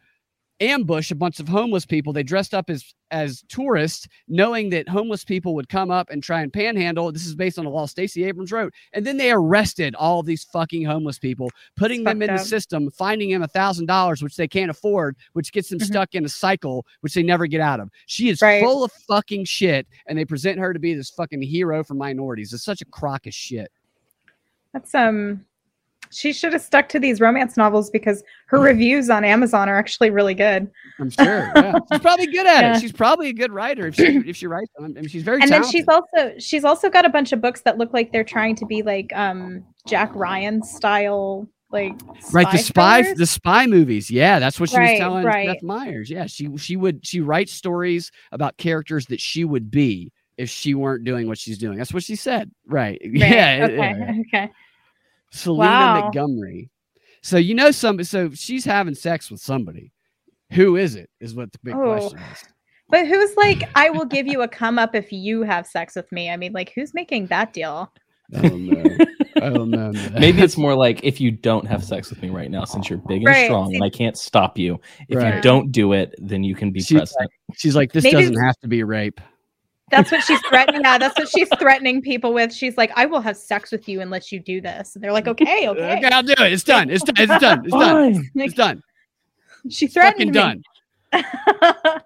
ambush 0.61 1.11
a 1.11 1.14
bunch 1.14 1.40
of 1.40 1.48
homeless 1.48 1.86
people. 1.86 2.12
They 2.12 2.22
dressed 2.22 2.54
up 2.54 2.68
as 2.70 2.94
as 3.12 3.42
tourists, 3.48 4.06
knowing 4.28 4.70
that 4.70 4.88
homeless 4.88 5.24
people 5.24 5.54
would 5.56 5.68
come 5.68 5.90
up 5.90 6.11
and 6.11 6.22
try 6.22 6.42
and 6.42 6.52
panhandle. 6.52 7.11
This 7.11 7.26
is 7.26 7.34
based 7.34 7.58
on 7.58 7.66
a 7.66 7.70
law 7.70 7.86
Stacey 7.86 8.22
Abrams 8.24 8.52
wrote, 8.52 8.72
and 8.92 9.04
then 9.04 9.16
they 9.16 9.32
arrested 9.32 9.96
all 9.96 10.20
of 10.20 10.26
these 10.26 10.44
fucking 10.44 10.84
homeless 10.84 11.18
people, 11.18 11.50
putting 11.76 12.04
them 12.04 12.22
in 12.22 12.28
the 12.32 12.38
system, 12.38 12.88
finding 12.90 13.30
them 13.30 13.42
a 13.42 13.48
thousand 13.48 13.86
dollars, 13.86 14.22
which 14.22 14.36
they 14.36 14.46
can't 14.46 14.70
afford, 14.70 15.16
which 15.32 15.50
gets 15.52 15.70
them 15.70 15.80
Mhm. 15.80 15.86
stuck 15.86 16.14
in 16.14 16.24
a 16.24 16.28
cycle 16.28 16.86
which 17.00 17.14
they 17.14 17.22
never 17.24 17.46
get 17.48 17.61
out 17.61 17.80
of. 17.80 17.90
She 18.06 18.28
is 18.28 18.40
Right. 18.40 18.62
full 18.62 18.84
of 18.84 18.92
fucking 19.08 19.46
shit, 19.46 19.88
and 20.06 20.16
they 20.16 20.24
present 20.24 20.61
her 20.61 20.72
to 20.72 20.78
be 20.78 20.94
this 20.94 21.11
fucking 21.11 21.42
hero 21.42 21.82
for 21.82 21.94
minorities. 21.94 22.52
It's 22.52 22.64
such 22.64 22.80
a 22.80 22.84
crock 22.86 23.26
of 23.26 23.34
shit. 23.34 23.72
That's 24.72 24.94
um 24.94 25.44
she 26.12 26.32
should 26.32 26.52
have 26.52 26.62
stuck 26.62 26.88
to 26.90 26.98
these 26.98 27.20
romance 27.20 27.56
novels 27.56 27.90
because 27.90 28.22
her 28.46 28.58
reviews 28.61 29.11
on 29.11 29.24
Amazon 29.24 29.68
are 29.68 29.78
actually 29.78 30.11
really 30.11 30.34
good. 30.34 30.70
I'm 30.98 31.11
sure. 31.11 31.52
Yeah. 31.54 31.78
she's 31.92 32.00
probably 32.00 32.26
good 32.26 32.46
at 32.46 32.61
Yeah. 32.62 32.76
it. 32.76 32.80
She's 32.80 32.92
probably 32.92 33.28
a 33.28 33.32
good 33.32 33.52
writer 33.52 33.86
if 33.86 33.94
she 33.94 34.04
if 34.26 34.36
she 34.36 34.46
writes 34.46 34.70
them. 34.76 34.86
I 34.96 35.00
mean, 35.00 35.08
she's 35.08 35.22
very 35.22 35.40
and 35.42 35.50
then 35.50 35.64
she's 35.70 35.86
also 35.88 36.32
she's 36.38 36.64
also 36.64 36.90
got 36.90 37.04
a 37.04 37.08
bunch 37.11 37.32
of 37.32 37.40
books 37.40 37.61
that 37.62 37.78
look 37.78 37.92
like 37.92 38.12
they're 38.12 38.24
trying 38.24 38.56
to 38.56 38.66
be 38.66 38.82
like 38.82 39.12
um 39.14 39.64
Jack 39.86 40.11
Ryan 40.14 40.62
style 40.62 41.46
like 41.72 41.94
right 42.32 42.50
the 42.50 42.58
spy 42.58 43.02
thrillers. 43.02 43.18
the 43.18 43.26
spy 43.26 43.64
movies 43.64 44.11
yeah 44.11 44.40
that's 44.40 44.58
what 44.58 44.68
she 44.68 44.76
Right, 44.76 44.90
was 44.94 44.98
telling 44.98 45.24
right. 45.24 45.48
Seth 45.48 45.62
Meyers 45.62 46.11
yeah 46.11 46.26
she 46.26 46.48
she 46.56 46.74
would 46.76 47.06
she 47.06 47.20
writes 47.20 47.52
stories 47.52 48.11
about 48.32 48.56
characters 48.56 49.06
that 49.06 49.20
she 49.20 49.44
would 49.44 49.70
be 49.70 50.11
if 50.36 50.50
she 50.50 50.74
weren't 50.74 51.04
doing 51.04 51.28
what 51.28 51.38
she's 51.38 51.58
doing 51.58 51.78
that's 51.78 51.94
what 51.94 52.02
she 52.02 52.16
said 52.16 52.50
right, 52.66 53.00
Right, 53.04 53.14
yeah 53.14 53.66
okay 53.70 53.76
yeah. 53.76 54.12
okay 54.46 54.52
Selena 55.31 55.87
Wow. 55.87 56.01
Montgomery 56.03 56.70
so 57.22 57.37
you 57.37 57.55
know 57.55 57.70
some 57.70 58.03
so 58.05 58.31
she's 58.31 58.64
having 58.64 58.95
sex 58.95 59.31
with 59.31 59.41
somebody 59.41 59.93
who 60.53 60.76
is 60.76 60.95
it 60.97 61.11
is 61.20 61.35
what 61.35 61.53
the 61.53 61.59
big 61.62 61.74
Oh. 61.74 61.93
question 61.93 62.18
is 62.33 62.45
but 62.89 63.07
who's 63.07 63.37
like 63.37 63.62
I 63.74 63.91
will 63.91 64.07
give 64.07 64.26
you 64.26 64.43
a 64.43 64.49
come 64.49 64.78
up 64.78 64.95
if 64.95 65.12
you 65.12 65.43
have 65.43 65.66
sex 65.66 65.95
with 65.97 66.11
me 66.12 66.31
I 66.31 66.37
mean 66.37 66.53
like 66.53 66.72
who's 66.74 66.95
making 66.95 67.26
that 67.28 67.53
deal 67.53 67.93
I 68.35 68.43
don't 68.43 68.66
know 68.66 68.97
I 69.43 69.49
don't 69.49 69.70
know. 69.70 69.91
Maybe 70.18 70.43
it's 70.43 70.59
more 70.59 70.74
like 70.74 71.03
if 71.03 71.20
you 71.20 71.31
don't 71.31 71.66
have 71.66 71.83
sex 71.83 72.11
with 72.11 72.20
me 72.20 72.28
right 72.28 72.51
now, 72.51 72.64
since 72.64 72.91
you're 72.91 72.99
big 72.99 73.18
and 73.22 73.26
Right, 73.26 73.47
strong, 73.47 73.74
and 73.74 73.83
I 73.83 73.89
can't 73.89 74.18
stop 74.18 74.59
you. 74.59 74.78
If 75.09 75.16
Right. 75.16 75.37
you 75.37 75.41
don't 75.41 75.72
do 75.72 75.95
it, 75.95 76.14
then 76.18 76.45
you 76.45 76.55
can 76.55 76.70
be 76.72 76.81
She's 76.81 76.99
president. 76.99 77.31
she's 77.57 77.74
like 77.74 77.91
this 77.91 78.05
Maybe 78.05 78.16
doesn't 78.16 78.45
have 78.45 78.57
to 78.59 78.68
be 78.68 78.83
rape 78.85 79.18
that's 79.91 80.11
what 80.11 80.22
she's 80.22 80.41
threatening 80.49 80.82
yeah 80.82 80.99
that's 80.99 81.18
what 81.18 81.28
she's 81.28 81.49
threatening 81.59 82.01
people 82.01 82.32
with 82.32 82.53
she's 82.53 82.76
like 82.76 82.91
I 82.97 83.07
will 83.07 83.20
have 83.20 83.36
sex 83.36 83.72
with 83.72 83.88
you 83.88 84.01
unless 84.01 84.30
you 84.32 84.41
do 84.41 84.61
this 84.61 84.95
and 84.95 85.05
they're 85.05 85.12
like 85.12 85.28
okay 85.28 85.68
okay, 85.68 85.97
okay 85.97 86.09
I'll 86.09 86.22
do 86.22 86.32
it 86.32 86.53
it's 86.53 86.64
done 86.64 86.91
it's 86.91 87.05
done 87.05 87.16
it's 87.18 87.41
done 87.41 87.64
it's 87.64 87.72
done 87.72 88.14
Fine. 88.14 88.30
it's 88.34 88.55
done 88.55 88.82
she 89.68 89.86
threatened 89.86 90.34
fucking 90.34 90.62
me. 91.12 91.22
done 91.93 92.03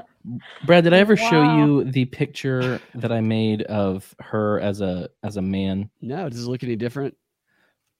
Brad, 0.66 0.84
did 0.84 0.92
I 0.92 0.98
ever 0.98 1.16
show 1.16 1.56
you 1.56 1.84
the 1.84 2.04
picture 2.04 2.80
that 2.94 3.10
I 3.10 3.20
made 3.20 3.62
of 3.62 4.14
her 4.20 4.60
as 4.60 4.80
a 4.80 5.08
as 5.22 5.36
a 5.38 5.42
man? 5.42 5.90
no 6.00 6.28
does 6.28 6.44
it 6.44 6.48
look 6.48 6.62
any 6.62 6.76
different 6.76 7.16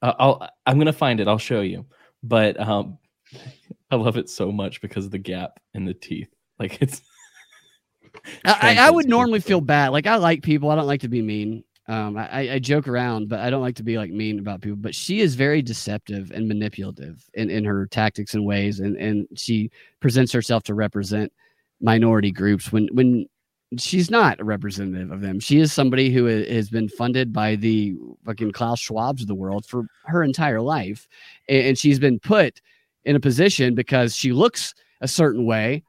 Uh, 0.02 0.12
I'll 0.18 0.48
I'm 0.66 0.78
gonna 0.78 0.92
find 0.92 1.20
it. 1.20 1.28
I'll 1.28 1.38
show 1.38 1.60
you. 1.60 1.86
But 2.22 2.58
um, 2.60 2.98
I 3.90 3.96
love 3.96 4.16
it 4.16 4.28
so 4.30 4.52
much 4.52 4.80
because 4.80 5.04
of 5.04 5.10
the 5.10 5.18
gap 5.18 5.58
in 5.74 5.84
the 5.84 5.94
teeth. 5.94 6.32
Like 6.58 6.80
it's. 6.82 7.02
I, 8.44 8.76
I- 8.78 8.90
would 8.90 9.08
normally 9.08 9.40
feel 9.40 9.60
bad. 9.60 9.88
Like 9.88 10.06
I 10.06 10.16
like 10.16 10.42
people. 10.42 10.70
I 10.70 10.74
don't 10.76 10.86
like 10.86 11.00
to 11.02 11.08
be 11.08 11.22
mean. 11.22 11.64
Um, 11.88 12.16
I, 12.18 12.52
I- 12.52 12.58
joke 12.58 12.86
around, 12.88 13.28
but 13.28 13.40
I 13.40 13.48
don't 13.50 13.62
like 13.62 13.76
to 13.76 13.82
be 13.82 13.96
like 13.96 14.10
mean 14.10 14.38
about 14.38 14.60
people. 14.60 14.76
But 14.76 14.94
she 14.94 15.20
is 15.20 15.34
very 15.34 15.62
deceptive 15.62 16.30
and 16.32 16.46
manipulative 16.46 17.28
in, 17.34 17.50
in 17.50 17.64
her 17.64 17.86
tactics 17.86 18.34
and 18.34 18.44
ways, 18.44 18.80
and 18.80 18.96
and 18.96 19.26
she 19.36 19.70
presents 20.00 20.32
herself 20.32 20.62
to 20.64 20.74
represent 20.74 21.32
minority 21.80 22.30
groups 22.32 22.72
when 22.72 22.88
when 22.92 23.26
she's 23.78 24.10
not 24.10 24.40
a 24.40 24.44
representative 24.44 25.10
of 25.10 25.20
them. 25.20 25.40
She 25.40 25.58
is 25.60 25.72
somebody 25.72 26.10
who 26.10 26.24
has 26.26 26.70
been 26.70 26.88
funded 26.88 27.32
by 27.32 27.54
the 27.56 27.96
fucking 28.24 28.52
Klaus 28.52 28.80
Schwabs 28.82 29.20
of 29.22 29.26
the 29.26 29.34
world 29.34 29.66
for 29.66 29.86
her 30.06 30.22
entire 30.22 30.60
life, 30.60 31.06
and 31.48 31.76
she's 31.78 31.98
been 31.98 32.18
put 32.18 32.60
in 33.04 33.16
a 33.16 33.20
position 33.20 33.74
because 33.74 34.14
she 34.14 34.32
looks 34.32 34.74
a 35.00 35.08
certain 35.08 35.46
way 35.46 35.82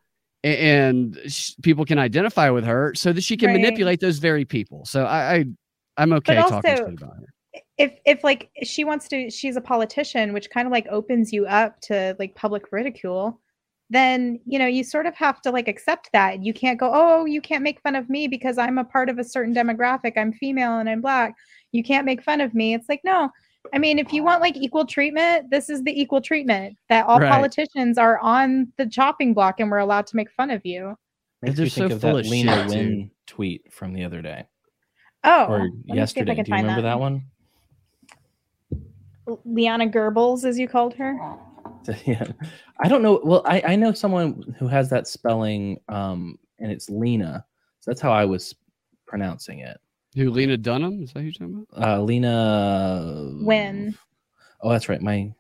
and 0.44 1.18
sh- 1.28 1.52
people 1.62 1.86
can 1.86 2.00
identify 2.00 2.50
with 2.50 2.64
her 2.66 2.94
so 2.96 3.12
that 3.14 3.22
she 3.22 3.36
can 3.38 3.48
Right. 3.50 3.62
manipulate 3.62 4.00
those 4.00 4.20
very 4.20 4.46
people. 4.46 4.86
So 4.86 5.06
I, 5.06 5.36
I 5.36 5.46
I'm 5.98 6.14
okay 6.14 6.36
talking 6.36 6.56
also- 6.56 6.76
shit 6.86 6.94
about 7.02 7.16
her. 7.18 7.26
if 7.78 7.94
if 8.06 8.24
like 8.24 8.50
she 8.64 8.84
wants 8.84 9.08
to 9.10 9.30
she's 9.30 9.56
a 9.58 9.62
politician 9.62 10.32
which 10.34 10.50
kind 10.50 10.66
of 10.68 10.72
like 10.72 10.88
opens 10.90 11.34
you 11.34 11.46
up 11.46 11.80
to 11.82 12.16
like 12.20 12.36
public 12.36 12.72
ridicule 12.72 13.40
then 13.90 14.40
you 14.46 14.60
know 14.60 14.68
you 14.68 14.84
sort 14.84 15.08
of 15.08 15.16
have 15.16 15.42
to 15.42 15.50
like 15.52 15.68
accept 15.68 16.10
that 16.14 16.44
you 16.44 16.54
can't 16.54 16.80
go 16.80 16.92
oh 16.94 17.26
you 17.26 17.42
can't 17.42 17.64
make 17.64 17.82
fun 17.82 17.96
of 17.96 18.08
me 18.08 18.28
because 18.28 18.58
i'm 18.60 18.78
a 18.78 18.84
part 18.84 19.10
of 19.10 19.18
a 19.18 19.24
certain 19.24 19.54
demographic 19.54 20.14
i'm 20.16 20.32
female 20.32 20.78
and 20.78 20.88
i'm 20.88 21.02
black 21.02 21.34
you 21.72 21.84
can't 21.84 22.06
make 22.06 22.22
fun 22.22 22.40
of 22.40 22.54
me 22.54 22.74
it's 22.76 22.88
like 22.88 23.02
no 23.04 23.30
i 23.74 23.78
mean 23.78 24.00
if 24.00 24.12
you 24.14 24.24
want 24.24 24.42
like 24.42 24.56
equal 24.58 24.86
treatment 24.86 25.50
this 25.50 25.70
is 25.70 25.84
the 25.84 26.02
equal 26.02 26.22
treatment 26.22 26.76
that 26.90 27.06
all 27.06 27.20
Right. 27.20 27.30
politicians 27.30 27.98
are 27.98 28.18
on 28.20 28.72
the 28.78 28.86
chopping 28.88 29.34
block 29.34 29.60
and 29.60 29.70
we're 29.70 29.78
allowed 29.80 30.08
to 30.08 30.16
make 30.16 30.32
fun 30.32 30.50
of 30.50 30.66
you 30.66 30.96
Makes 31.42 31.56
they're 31.58 31.66
me 31.66 31.70
think 31.70 31.90
so 31.92 31.96
of 31.96 32.02
full 32.02 32.16
that 32.16 32.26
of 32.26 32.28
Lena 32.28 32.58
shit. 32.58 32.70
Wen 32.70 33.12
tweet 33.28 33.72
from 33.72 33.94
the 33.94 34.04
other 34.04 34.22
day 34.22 34.46
oh 35.24 35.46
or 35.46 35.60
let 35.60 35.64
me 35.64 35.72
see 35.76 35.92
if 35.92 35.94
I 35.94 35.96
yesterday. 35.96 36.36
Do 36.36 36.38
you 36.38 36.44
find 36.58 36.64
remember 36.64 36.82
that, 36.84 37.00
one? 37.00 37.26
liana 39.46 39.88
goebbels 39.88 40.44
as 40.44 40.58
you 40.58 40.68
called 40.68 40.94
her 40.96 41.18
yeah, 42.06 42.26
I 42.82 42.88
don't 42.90 43.02
know. 43.02 43.22
Well, 43.24 43.42
I 43.46 43.64
I 43.70 43.76
know 43.76 43.94
someone 43.94 44.54
who 44.60 44.68
has 44.68 44.90
that 44.90 45.08
spelling, 45.08 45.80
um, 45.88 46.38
and 46.60 46.72
it's 46.72 46.90
Lena. 46.90 47.46
So 47.80 47.90
that's 47.90 48.02
how 48.02 48.12
I 48.12 48.26
was 48.26 48.54
pronouncing 49.08 49.60
it. 49.60 49.78
Who 50.16 50.32
Lena 50.32 50.58
Dunham? 50.58 51.04
Is 51.04 51.14
that 51.14 51.20
who 51.20 51.26
you're 51.26 51.34
talking 51.34 51.66
about? 51.72 52.00
Uh, 52.00 52.02
Lena. 52.02 53.32
When? 53.42 53.98
Oh, 54.62 54.70
that's 54.72 54.90
right. 54.90 55.02
My 55.02 55.32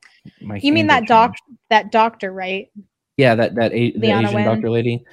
my. 0.41 0.59
you 0.61 0.71
mean 0.71 0.87
that 0.87 1.07
doc 1.07 1.31
changed. 1.47 1.59
that 1.69 1.91
doctor 1.91 2.31
right 2.31 2.69
Yeah, 3.17 3.35
that 3.35 3.55
that 3.55 3.73
a- 3.73 3.97
the 3.97 4.11
Asian 4.11 4.33
Wen? 4.33 4.45
doctor 4.45 4.69
lady. 4.69 5.03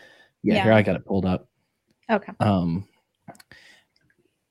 Yeah, 0.42 0.62
here 0.62 0.72
I 0.72 0.82
got 0.82 0.96
it 0.96 1.04
pulled 1.06 1.24
up. 1.24 1.48
okay 2.10 2.32
Um, 2.40 2.86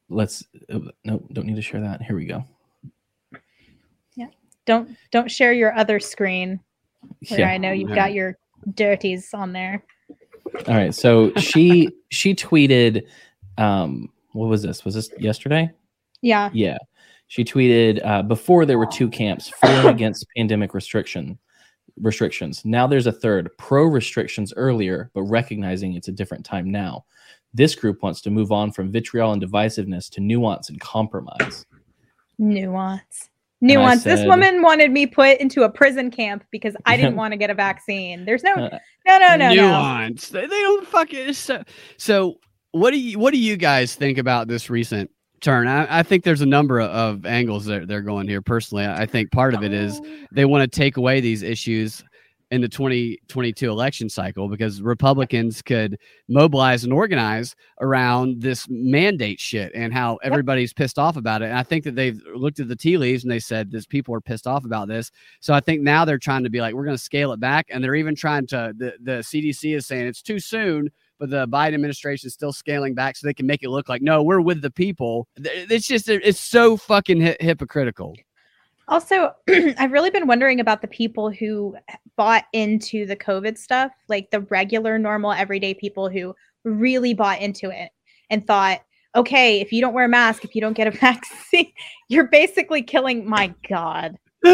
let's. 0.09 0.43
uh, 0.69 0.79
No, 1.03 1.25
don't 1.31 1.45
need 1.45 1.55
to 1.55 1.61
share 1.61 1.81
that. 1.81 2.01
Here 2.01 2.15
we 2.15 2.25
go. 2.25 2.43
Yeah. 4.15 4.27
Don't 4.65 4.97
don't 5.11 5.29
share 5.31 5.53
your 5.53 5.73
other 5.75 5.99
screen 5.99 6.59
where 7.29 7.41
Yeah. 7.41 7.49
I 7.51 7.57
know 7.57 7.71
you've 7.71 7.89
Yeah. 7.89 7.95
got 7.95 8.13
your 8.13 8.37
dirties 8.73 9.33
on 9.33 9.53
there. 9.53 9.83
All 10.67 10.73
right. 10.75 10.93
So 10.93 11.31
she 11.35 11.89
she 12.09 12.33
tweeted. 12.33 13.03
Um, 13.57 14.09
what 14.36 14.49
was 14.49 14.61
this? 14.61 14.83
Was 14.86 14.95
this 14.95 15.09
yesterday? 15.17 15.71
Yeah. 16.21 16.49
Yeah. 16.53 16.77
She 17.27 17.43
tweeted 17.43 18.05
uh, 18.05 18.21
before 18.21 18.65
there 18.65 18.77
were 18.77 18.86
two 18.86 19.09
camps 19.09 19.49
for 19.49 19.65
and 19.65 19.89
against 19.89 20.25
pandemic 20.36 20.73
restriction 20.73 21.39
restrictions. 22.01 22.63
Now 22.65 22.86
there's 22.86 23.07
a 23.07 23.11
third, 23.11 23.49
pro 23.57 23.86
restrictions 23.86 24.53
earlier, 24.55 25.09
but 25.13 25.23
recognizing 25.23 25.93
it's 25.93 26.07
a 26.07 26.11
different 26.11 26.45
time 26.45 26.69
now. 26.69 27.05
This 27.53 27.73
group 27.73 28.03
wants 28.03 28.21
to 28.21 28.29
move 28.29 28.51
on 28.51 28.71
from 28.71 28.91
vitriol 28.91 29.31
and 29.31 29.41
divisiveness 29.41 30.09
to 30.11 30.21
nuance 30.21 30.69
and 30.69 30.79
compromise. 30.79 31.65
Nuance. 32.38 33.29
I 33.63 33.67
Nuance. 33.67 34.03
this 34.03 34.25
woman 34.25 34.61
wanted 34.61 34.91
me 34.91 35.07
put 35.07 35.39
into 35.39 35.63
a 35.63 35.69
prison 35.69 36.11
camp 36.11 36.43
because 36.51 36.75
I 36.86 36.97
didn't 36.97 37.15
want 37.21 37.31
to 37.31 37.38
get 37.38 37.49
a 37.49 37.53
vaccine. 37.53 38.25
There's 38.25 38.43
no 38.43 38.53
Uh, 38.53 38.79
no 39.07 39.17
no 39.17 39.36
no 39.38 39.53
no. 39.53 39.67
Nuance. 39.67 40.29
They, 40.29 40.41
they 40.41 40.61
don't 40.61 40.86
fucking. 40.86 41.33
So, 41.33 41.63
so 41.97 42.39
what 42.76 42.91
do 42.91 42.99
you 42.99 43.17
what 43.17 43.32
do 43.32 43.39
you 43.39 43.55
guys 43.55 43.95
think 43.95 44.17
about 44.17 44.49
this 44.49 44.69
recent 44.69 45.09
turn? 45.39 45.65
I, 45.65 45.99
I 45.99 46.03
think 46.03 46.26
there's 46.26 46.41
a 46.41 46.45
number 46.45 46.82
of, 46.82 47.26
angles 47.26 47.63
that 47.65 47.88
they're 47.88 48.01
going 48.01 48.28
here. 48.28 48.41
Personally, 48.41 48.86
I 48.86 49.05
think 49.05 49.32
part 49.32 49.53
of 49.53 49.63
it 49.63 49.71
is 49.71 50.01
they 50.34 50.43
want 50.43 50.69
to 50.69 50.80
take 50.80 50.97
away 50.97 51.21
these 51.21 51.41
issues 51.41 52.03
in 52.51 52.59
the 52.59 52.67
2022 52.67 53.69
election 53.69 54.09
cycle 54.09 54.49
because 54.49 54.82
Republicans 54.82 55.61
could 55.61 55.97
mobilize 56.28 56.84
and 56.84 56.91
organize 56.91 57.55
around 57.80 58.41
this 58.41 58.67
mandate 58.69 59.39
shit 59.39 59.71
and 59.73 59.93
how 59.93 60.17
everybody's 60.17 60.73
pissed 60.73 60.99
off 60.99 61.15
about 61.15 61.41
it. 61.41 61.45
And 61.45 61.57
I 61.57 61.63
think 61.63 61.86
that 61.86 61.95
they've 61.95 62.21
looked 62.36 62.59
at 62.59 62.67
the 62.67 62.76
tea 62.76 62.97
leaves 62.97 63.23
and 63.23 63.32
they 63.32 63.39
said 63.39 63.71
this 63.71 63.86
people 63.86 64.13
are 64.13 64.21
pissed 64.21 64.47
off 64.47 64.65
about 64.65 64.89
this. 64.89 65.11
So 65.39 65.53
I 65.53 65.61
think 65.61 65.82
now 65.82 66.03
they're 66.03 66.19
trying 66.19 66.43
to 66.43 66.49
be 66.49 66.59
like, 66.59 66.76
we're 66.76 66.86
going 66.86 66.97
to 66.97 67.03
scale 67.03 67.32
it 67.32 67.39
back. 67.39 67.67
And 67.69 67.82
they're 67.82 67.95
even 67.95 68.15
trying 68.15 68.47
to, 68.47 68.73
the, 68.78 68.93
the 69.01 69.11
CDC 69.19 69.76
is 69.76 69.88
saying 69.88 70.05
it's 70.05 70.21
too 70.21 70.39
soon, 70.39 70.89
but 71.20 71.30
the 71.30 71.47
Biden 71.47 71.74
administration 71.74 72.28
is 72.28 72.34
still 72.34 72.53
scaling 72.53 72.93
back 72.93 73.16
so 73.16 73.26
they 73.26 73.34
can 73.34 73.47
make 73.47 73.63
it 73.63 73.70
look 73.70 73.89
like, 73.89 74.01
no, 74.01 74.22
we're 74.24 74.41
with 74.41 74.61
the 74.61 74.72
people. 74.72 75.28
It's 75.38 75.88
just, 75.88 76.09
it's 76.09 76.39
so 76.39 76.78
fucking 76.78 77.22
hi- 77.22 77.38
hypocritical. 77.39 78.16
Also, 78.88 79.34
I've 79.47 79.91
really 79.91 80.11
been 80.11 80.28
wondering 80.28 80.59
about 80.59 80.82
the 80.82 80.88
people 80.88 81.32
who 81.32 81.76
bought 82.16 82.45
into 82.53 83.05
the 83.05 83.16
COVID 83.16 83.57
stuff, 83.57 83.91
like 84.07 84.30
the 84.32 84.41
regular, 84.41 84.99
normal, 84.99 85.32
everyday 85.32 85.74
people 85.74 86.09
who 86.09 86.36
really 86.63 87.13
bought 87.13 87.41
into 87.41 87.70
it 87.70 87.91
and 88.30 88.45
thought, 88.45 88.82
okay, 89.16 89.61
if 89.61 89.72
you 89.72 89.82
don't 89.82 89.93
wear 89.93 90.05
a 90.05 90.09
mask, 90.09 90.43
if 90.43 90.53
you 90.55 90.61
don't 90.61 90.74
get 90.74 90.88
a 90.88 90.91
vaccine, 90.99 91.72
you're 92.09 92.28
basically 92.28 92.82
killing. 92.82 93.28
My 93.28 93.53
God, 93.68 94.18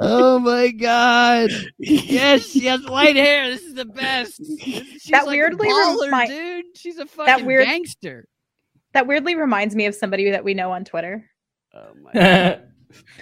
oh 0.00 0.38
my 0.38 0.70
god! 0.70 1.50
Yes, 1.78 2.46
she 2.46 2.66
has 2.66 2.84
white 2.86 3.16
hair. 3.16 3.48
This 3.50 3.62
is 3.62 3.74
the 3.74 3.84
best. 3.84 4.36
She's 4.60 5.04
That 5.10 5.26
like 5.26 5.36
weirdly 5.36 5.68
a 5.68 5.72
baller, 5.72 6.10
remi- 6.10 6.28
dude. 6.28 6.64
She's 6.76 6.98
a 6.98 7.06
fucking 7.06 7.46
weird- 7.46 7.66
gangster. 7.66 8.26
That 8.92 9.06
weirdly 9.06 9.34
reminds 9.34 9.74
me 9.74 9.86
of 9.86 9.94
somebody 9.94 10.30
that 10.30 10.44
we 10.44 10.54
know 10.54 10.70
on 10.70 10.84
Twitter. 10.84 11.24
Oh 11.74 11.92
my 12.00 12.12
god. 12.12 12.68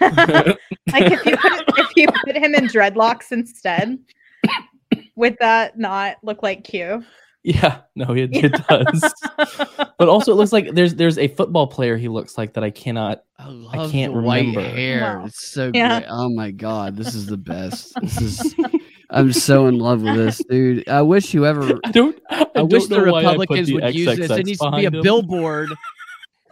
Like 0.00 1.10
if 1.12 1.24
you 1.24 1.36
put, 1.36 1.78
if 1.78 1.96
you 1.96 2.06
put 2.24 2.36
him 2.36 2.54
in 2.54 2.64
dreadlocks 2.66 3.32
instead, 3.32 3.98
would 5.16 5.36
that 5.40 5.78
not 5.78 6.16
look 6.22 6.42
like 6.42 6.62
Q? 6.64 7.02
Yeah, 7.44 7.80
no, 7.96 8.14
it, 8.14 8.30
it 8.34 8.52
does. 8.68 9.14
but 9.98 10.08
also, 10.08 10.32
it 10.32 10.36
looks 10.36 10.52
like 10.52 10.72
there's 10.74 10.94
there's 10.94 11.18
a 11.18 11.28
football 11.28 11.66
player 11.66 11.96
he 11.96 12.08
looks 12.08 12.38
like 12.38 12.54
that 12.54 12.64
I 12.64 12.70
cannot. 12.70 13.22
I 13.38 13.48
love 13.48 13.90
can't 13.90 14.14
the 14.14 14.20
white 14.20 14.46
remember. 14.46 14.60
hair. 14.62 15.18
Wow. 15.18 15.24
It's 15.26 15.46
so 15.50 15.70
Yeah. 15.74 16.00
great. 16.00 16.08
Oh 16.10 16.28
my 16.30 16.50
god, 16.50 16.96
this 16.96 17.14
is 17.14 17.26
the 17.26 17.36
best. 17.36 17.92
This 18.00 18.20
is. 18.20 18.54
I'm 19.10 19.30
so 19.32 19.66
in 19.66 19.78
love 19.78 20.00
with 20.02 20.14
this, 20.16 20.40
dude. 20.48 20.88
I 20.88 21.02
wish 21.02 21.32
whoever 21.32 21.78
I 21.84 21.90
don't. 21.90 22.18
I, 22.30 22.46
I, 22.56 22.62
wish 22.62 22.86
don't 22.86 23.00
the 23.00 23.06
know 23.06 23.12
why 23.12 23.20
Republicans 23.22 23.68
the 23.68 23.74
would 23.74 23.94
use 23.94 24.16
this. 24.16 24.30
It 24.30 24.46
needs 24.46 24.58
to 24.60 24.70
be 24.70 24.86
a 24.86 24.90
him. 24.90 25.02
billboard 25.02 25.68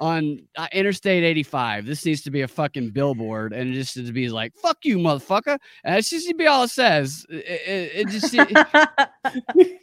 on 0.00 0.40
uh, 0.56 0.66
Interstate 0.72 1.22
85. 1.22 1.84
This 1.86 2.04
needs 2.06 2.22
to 2.22 2.30
be 2.30 2.40
a 2.42 2.48
fucking 2.48 2.90
billboard, 2.90 3.52
and 3.52 3.70
it 3.70 3.74
just 3.74 3.96
needs 3.96 4.08
to 4.08 4.12
be 4.12 4.28
like 4.28 4.54
"fuck 4.56 4.78
you, 4.84 4.98
motherfucker." 4.98 5.58
And 5.84 5.96
it's 5.96 6.10
just 6.10 6.26
to 6.28 6.34
be 6.34 6.46
all 6.46 6.64
it 6.64 6.70
says. 6.70 7.26
It, 7.28 7.36
it, 7.36 7.92
it 7.94 8.08
just 8.08 8.34
it- 8.34 8.48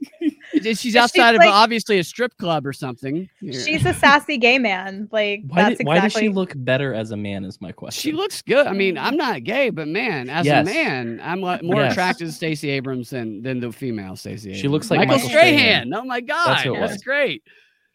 it- 0.54 0.78
she's 0.78 0.96
outside 0.96 1.36
of 1.36 1.40
like- 1.40 1.50
obviously 1.50 2.00
a 2.00 2.04
strip 2.04 2.36
club 2.38 2.66
or 2.66 2.74
something. 2.74 3.30
She's 3.42 3.86
a 3.86 3.94
sassy 3.94 4.38
gay 4.38 4.58
man. 4.60 5.08
Like 5.12 5.42
Why, 5.48 5.64
that's 5.64 5.78
did, 5.78 5.88
why 5.88 5.96
does 5.96 6.06
exactly. 6.06 6.28
she 6.28 6.34
look 6.34 6.54
better 6.56 6.94
as 6.94 7.12
a 7.12 7.18
man? 7.18 7.46
Is 7.46 7.62
my 7.62 7.72
question. 7.72 8.02
She 8.02 8.12
looks 8.16 8.42
good. 8.42 8.68
I 8.68 8.74
mean, 8.74 8.98
I'm 8.98 9.16
not 9.18 9.44
gay, 9.44 9.70
but 9.70 9.88
man, 9.88 10.30
as 10.30 10.46
Yes. 10.46 10.68
a 10.68 10.72
man, 10.74 11.20
I'm 11.24 11.42
more 11.42 11.60
Yes. 11.62 11.92
attracted 11.94 12.26
to 12.26 12.32
Stacey 12.32 12.70
Abrams 12.72 13.10
than 13.12 13.42
than 13.44 13.60
the 13.60 13.72
female 13.72 14.16
Stacey. 14.16 14.54
She 14.56 14.68
looks 14.68 14.90
like 14.90 15.00
Michael 15.00 15.16
Michael 15.16 15.30
Strahan. 15.30 15.58
Strahan. 15.60 15.94
Oh 15.94 16.04
my 16.04 16.22
god, 16.22 16.62
who 16.62 16.76
it 16.76 16.80
that's 16.80 17.04
great. 17.04 17.44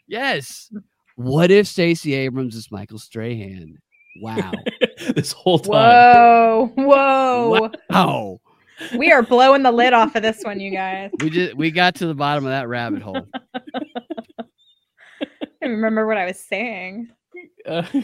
Yes. 0.09 0.71
What 1.17 1.51
if 1.51 1.67
Stacey 1.67 2.15
Abrams 2.15 2.55
is 2.55 2.71
Michael 2.71 2.99
Strahan? 2.99 3.79
Wow. 4.21 4.53
this 5.15 5.33
whole 5.33 5.59
time. 5.59 5.73
Whoa, 5.73 6.73
whoa! 6.77 7.71
oh, 7.91 8.41
We 8.97 9.13
are 9.13 9.23
blowing 9.23 9.63
the 9.63 9.73
lid 9.73 9.93
off 9.93 10.15
of 10.17 10.23
this 10.23 10.43
one, 10.43 10.61
you 10.61 10.71
guys. 10.71 11.11
we 11.21 11.31
just 11.31 11.55
we 11.57 11.71
got 11.71 11.95
to 11.97 12.07
the 12.07 12.15
bottom 12.15 12.45
of 12.45 12.51
that 12.51 12.69
rabbit 12.69 13.03
hole. 13.03 13.27
I 15.63 15.67
remember 15.67 16.07
what 16.07 16.17
I 16.17 16.27
was 16.27 16.41
saying. 16.41 17.11
Uh, 17.67 17.85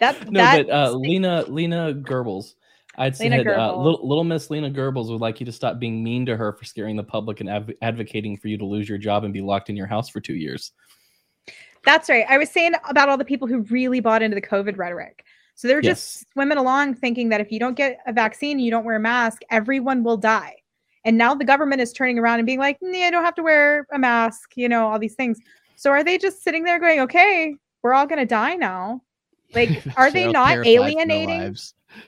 That 0.00 0.30
no, 0.30 0.40
that 0.40 0.66
but 0.66 0.74
uh, 0.74 0.90
Lena 0.92 1.44
Lena 1.46 1.94
Goebbels. 1.94 2.54
I'd 2.98 3.18
Lena 3.20 3.38
said 3.38 3.46
uh, 3.46 3.76
little, 3.76 4.06
little 4.06 4.24
Miss 4.24 4.50
Lena 4.50 4.68
Goebbels 4.68 5.08
would 5.08 5.20
like 5.20 5.40
you 5.40 5.46
to 5.46 5.52
stop 5.52 5.78
being 5.78 6.02
mean 6.02 6.26
to 6.26 6.36
her 6.36 6.52
for 6.52 6.64
scaring 6.64 6.96
the 6.96 7.04
public 7.04 7.40
and 7.40 7.48
adv- 7.48 7.74
advocating 7.80 8.36
for 8.36 8.48
you 8.48 8.58
to 8.58 8.64
lose 8.64 8.88
your 8.88 8.98
job 8.98 9.24
and 9.24 9.32
be 9.32 9.40
locked 9.40 9.70
in 9.70 9.76
your 9.76 9.86
house 9.86 10.08
for 10.08 10.20
two 10.20 10.34
years. 10.34 10.72
That's 11.84 12.08
right. 12.08 12.24
I 12.28 12.38
was 12.38 12.50
saying 12.50 12.72
about 12.88 13.08
all 13.08 13.16
the 13.18 13.24
people 13.24 13.46
who 13.46 13.60
really 13.62 14.00
bought 14.00 14.22
into 14.22 14.34
the 14.34 14.42
COVID 14.42 14.76
rhetoric. 14.78 15.24
So 15.54 15.68
they're 15.68 15.80
just 15.80 16.16
Yes. 16.16 16.26
swimming 16.32 16.58
along 16.58 16.94
thinking 16.94 17.28
that 17.28 17.40
if 17.40 17.52
you 17.52 17.60
don't 17.60 17.76
get 17.76 18.00
a 18.06 18.12
vaccine, 18.12 18.58
you 18.58 18.70
don't 18.70 18.84
wear 18.84 18.96
a 18.96 19.00
mask, 19.00 19.42
everyone 19.50 20.02
will 20.02 20.16
die. 20.16 20.56
And 21.04 21.18
now 21.18 21.34
the 21.34 21.44
government 21.44 21.80
is 21.82 21.92
turning 21.92 22.18
around 22.18 22.40
and 22.40 22.46
being 22.46 22.58
like, 22.58 22.78
"Yeah, 22.80 23.06
I 23.06 23.10
don't 23.10 23.24
have 23.24 23.34
to 23.36 23.42
wear 23.42 23.86
a 23.92 23.98
mask," 23.98 24.56
you 24.56 24.68
know, 24.68 24.88
all 24.88 24.98
these 24.98 25.14
things. 25.14 25.38
So 25.76 25.90
are 25.90 26.02
they 26.02 26.18
just 26.18 26.42
sitting 26.42 26.64
there 26.64 26.80
going, 26.80 27.00
"Okay, 27.00 27.54
we're 27.82 27.92
all 27.92 28.06
going 28.06 28.18
to 28.20 28.26
die 28.26 28.54
now"? 28.54 29.02
Like, 29.54 29.84
are 29.96 30.10
they 30.10 30.32
not 30.32 30.48
terrified 30.48 30.58
for 30.58 30.72
their 30.72 30.82
alienating? 30.82 31.56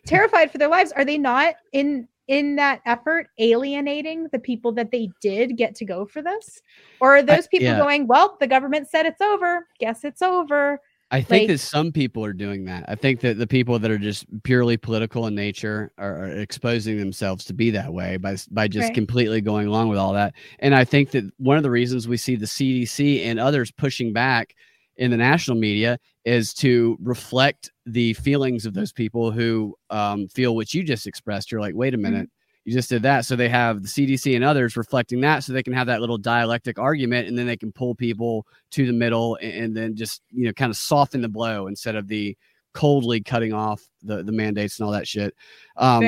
terrified 0.07 0.51
for 0.51 0.59
their 0.59 0.69
lives 0.69 0.91
are 0.93 1.05
they 1.05 1.19
not 1.19 1.55
in 1.73 2.09
in 2.29 2.57
that 2.57 2.81
effort 2.87 3.29
alienating 3.39 4.29
the 4.33 4.39
people 4.39 4.73
that 4.73 4.91
they 4.91 5.09
did 5.21 5.57
get 5.57 5.75
to 5.77 5.85
go 5.85 6.05
for 6.05 6.23
this 6.23 6.61
or 7.01 7.17
are 7.17 7.23
those 7.23 7.47
people 7.47 7.67
yeah. 7.67 7.79
going 7.79 8.07
well 8.07 8.37
the 8.41 8.47
government 8.47 8.89
said 8.89 9.07
it's 9.07 9.21
over 9.21 9.67
guess 9.79 10.05
it's 10.05 10.23
over 10.23 10.81
I 11.11 11.21
think 11.21 11.43
Like- 11.43 11.49
that 11.49 11.59
some 11.59 11.93
people 11.93 12.25
are 12.25 12.33
doing 12.33 12.65
that. 12.65 12.85
I 12.89 12.97
think 12.97 13.21
that 13.21 13.39
the 13.39 13.47
people 13.47 13.79
that 13.79 13.91
are 13.93 13.99
just 13.99 14.27
purely 14.43 14.77
political 14.77 15.29
in 15.29 15.37
nature 15.37 15.93
are, 15.99 16.25
are 16.25 16.27
exposing 16.27 16.99
themselves 16.99 17.45
to 17.45 17.55
be 17.55 17.71
that 17.71 17.93
way 17.93 18.17
by 18.17 18.37
by 18.51 18.67
just 18.67 18.87
Right. 18.87 18.95
completely 18.95 19.41
going 19.41 19.69
along 19.69 19.89
with 19.89 19.99
all 19.99 20.13
that. 20.15 20.35
And 20.59 20.75
I 20.75 20.85
think 20.85 21.13
that 21.13 21.25
one 21.39 21.57
of 21.57 21.63
the 21.63 21.71
reasons 21.71 22.09
we 22.09 22.17
see 22.17 22.35
the 22.35 22.47
CDC 22.47 23.25
and 23.25 23.39
others 23.39 23.71
pushing 23.71 24.13
back 24.13 24.57
in 24.97 25.13
the 25.13 25.17
national 25.17 25.59
media 25.59 26.01
is 26.27 26.53
to 26.53 26.99
reflect 27.01 27.71
the 27.87 28.13
feelings 28.15 28.67
of 28.67 28.75
those 28.75 28.93
people 28.93 29.31
who 29.31 29.75
um, 29.91 30.27
feel 30.27 30.57
what 30.57 30.75
you 30.75 30.83
just 30.83 31.07
expressed. 31.07 31.53
You're 31.53 31.61
like, 31.61 31.77
wait 31.77 31.95
a 31.95 31.97
minute. 31.97 32.29
You 32.65 32.73
just 32.73 32.89
did 32.91 33.03
that. 33.05 33.25
So 33.25 33.37
they 33.37 33.49
have 33.49 33.81
the 33.81 33.89
CDC 33.89 34.35
and 34.35 34.43
others 34.43 34.77
reflecting 34.77 35.21
that 35.21 35.45
so 35.45 35.53
they 35.53 35.63
can 35.63 35.73
have 35.73 35.87
that 35.87 36.01
little 36.01 36.19
dialectic 36.19 36.81
argument 36.81 37.29
and 37.29 37.39
then 37.39 37.47
they 37.47 37.57
can 37.57 37.71
pull 37.71 37.95
people 37.95 38.45
to 38.73 38.85
the 38.85 38.93
middle 38.93 39.37
and, 39.37 39.53
and 39.53 39.77
then 39.77 39.95
just, 39.95 40.21
you 40.33 40.47
know, 40.47 40.53
kind 40.53 40.71
of 40.71 40.77
soften 40.77 41.21
the 41.21 41.29
blow 41.29 41.69
instead 41.69 41.95
of 41.95 42.09
the 42.09 42.37
coldly 42.75 43.21
cutting 43.21 43.53
off 43.53 43.81
the, 44.03 44.25
the 44.25 44.33
mandates 44.33 44.81
and 44.81 44.87
all 44.87 44.93
that 44.93 45.07
shit. 45.07 45.33
Um, 45.77 46.03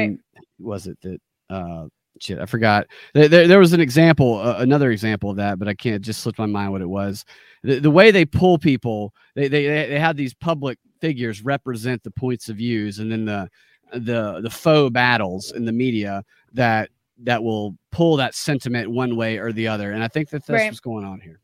Was 0.59 0.89
it 0.89 0.99
that, 1.03 1.21
uh, 1.49 1.87
shit, 2.21 2.39
I 2.39 2.47
forgot. 2.47 2.87
There, 3.15 3.29
there, 3.29 3.47
there 3.49 3.59
was 3.59 3.73
an 3.73 3.81
example, 3.81 4.39
uh, 4.41 4.57
another 4.59 4.91
example 4.91 5.31
of 5.31 5.37
that, 5.37 5.59
but 5.59 5.69
I 5.69 5.75
can't 5.75 6.03
just 6.03 6.21
slipped 6.21 6.39
my 6.39 6.47
mind 6.47 6.73
what 6.73 6.83
it 6.83 6.89
was. 6.89 7.25
The, 7.63 7.79
the 7.81 7.91
way 7.91 8.11
they 8.11 8.25
pull 8.25 8.59
people, 8.59 9.15
they, 9.35 9.49
they, 9.49 9.67
they 9.67 9.99
have 9.99 10.17
these 10.17 10.35
public 10.35 10.79
figures 11.01 11.43
represent 11.45 12.03
the 12.03 12.11
points 12.11 12.49
of 12.49 12.57
views 12.57 12.99
and 12.99 13.11
then 13.11 13.25
the, 13.25 13.49
the, 13.93 14.41
the 14.43 14.51
faux 14.51 14.93
battles 14.93 15.53
in 15.53 15.65
the 15.65 15.73
media 15.73 16.23
that 16.53 16.91
that 17.25 17.43
will 17.43 17.77
pull 17.91 18.17
that 18.17 18.33
sentiment 18.35 18.89
one 18.89 19.17
way 19.17 19.39
or 19.39 19.53
the 19.53 19.67
other. 19.67 19.91
And 19.91 20.05
I 20.05 20.09
think 20.09 20.29
that 20.31 20.47
that's 20.47 20.51
Right. 20.63 20.71
what's 20.71 20.79
going 20.81 21.05
on 21.05 21.21
here. 21.21 21.41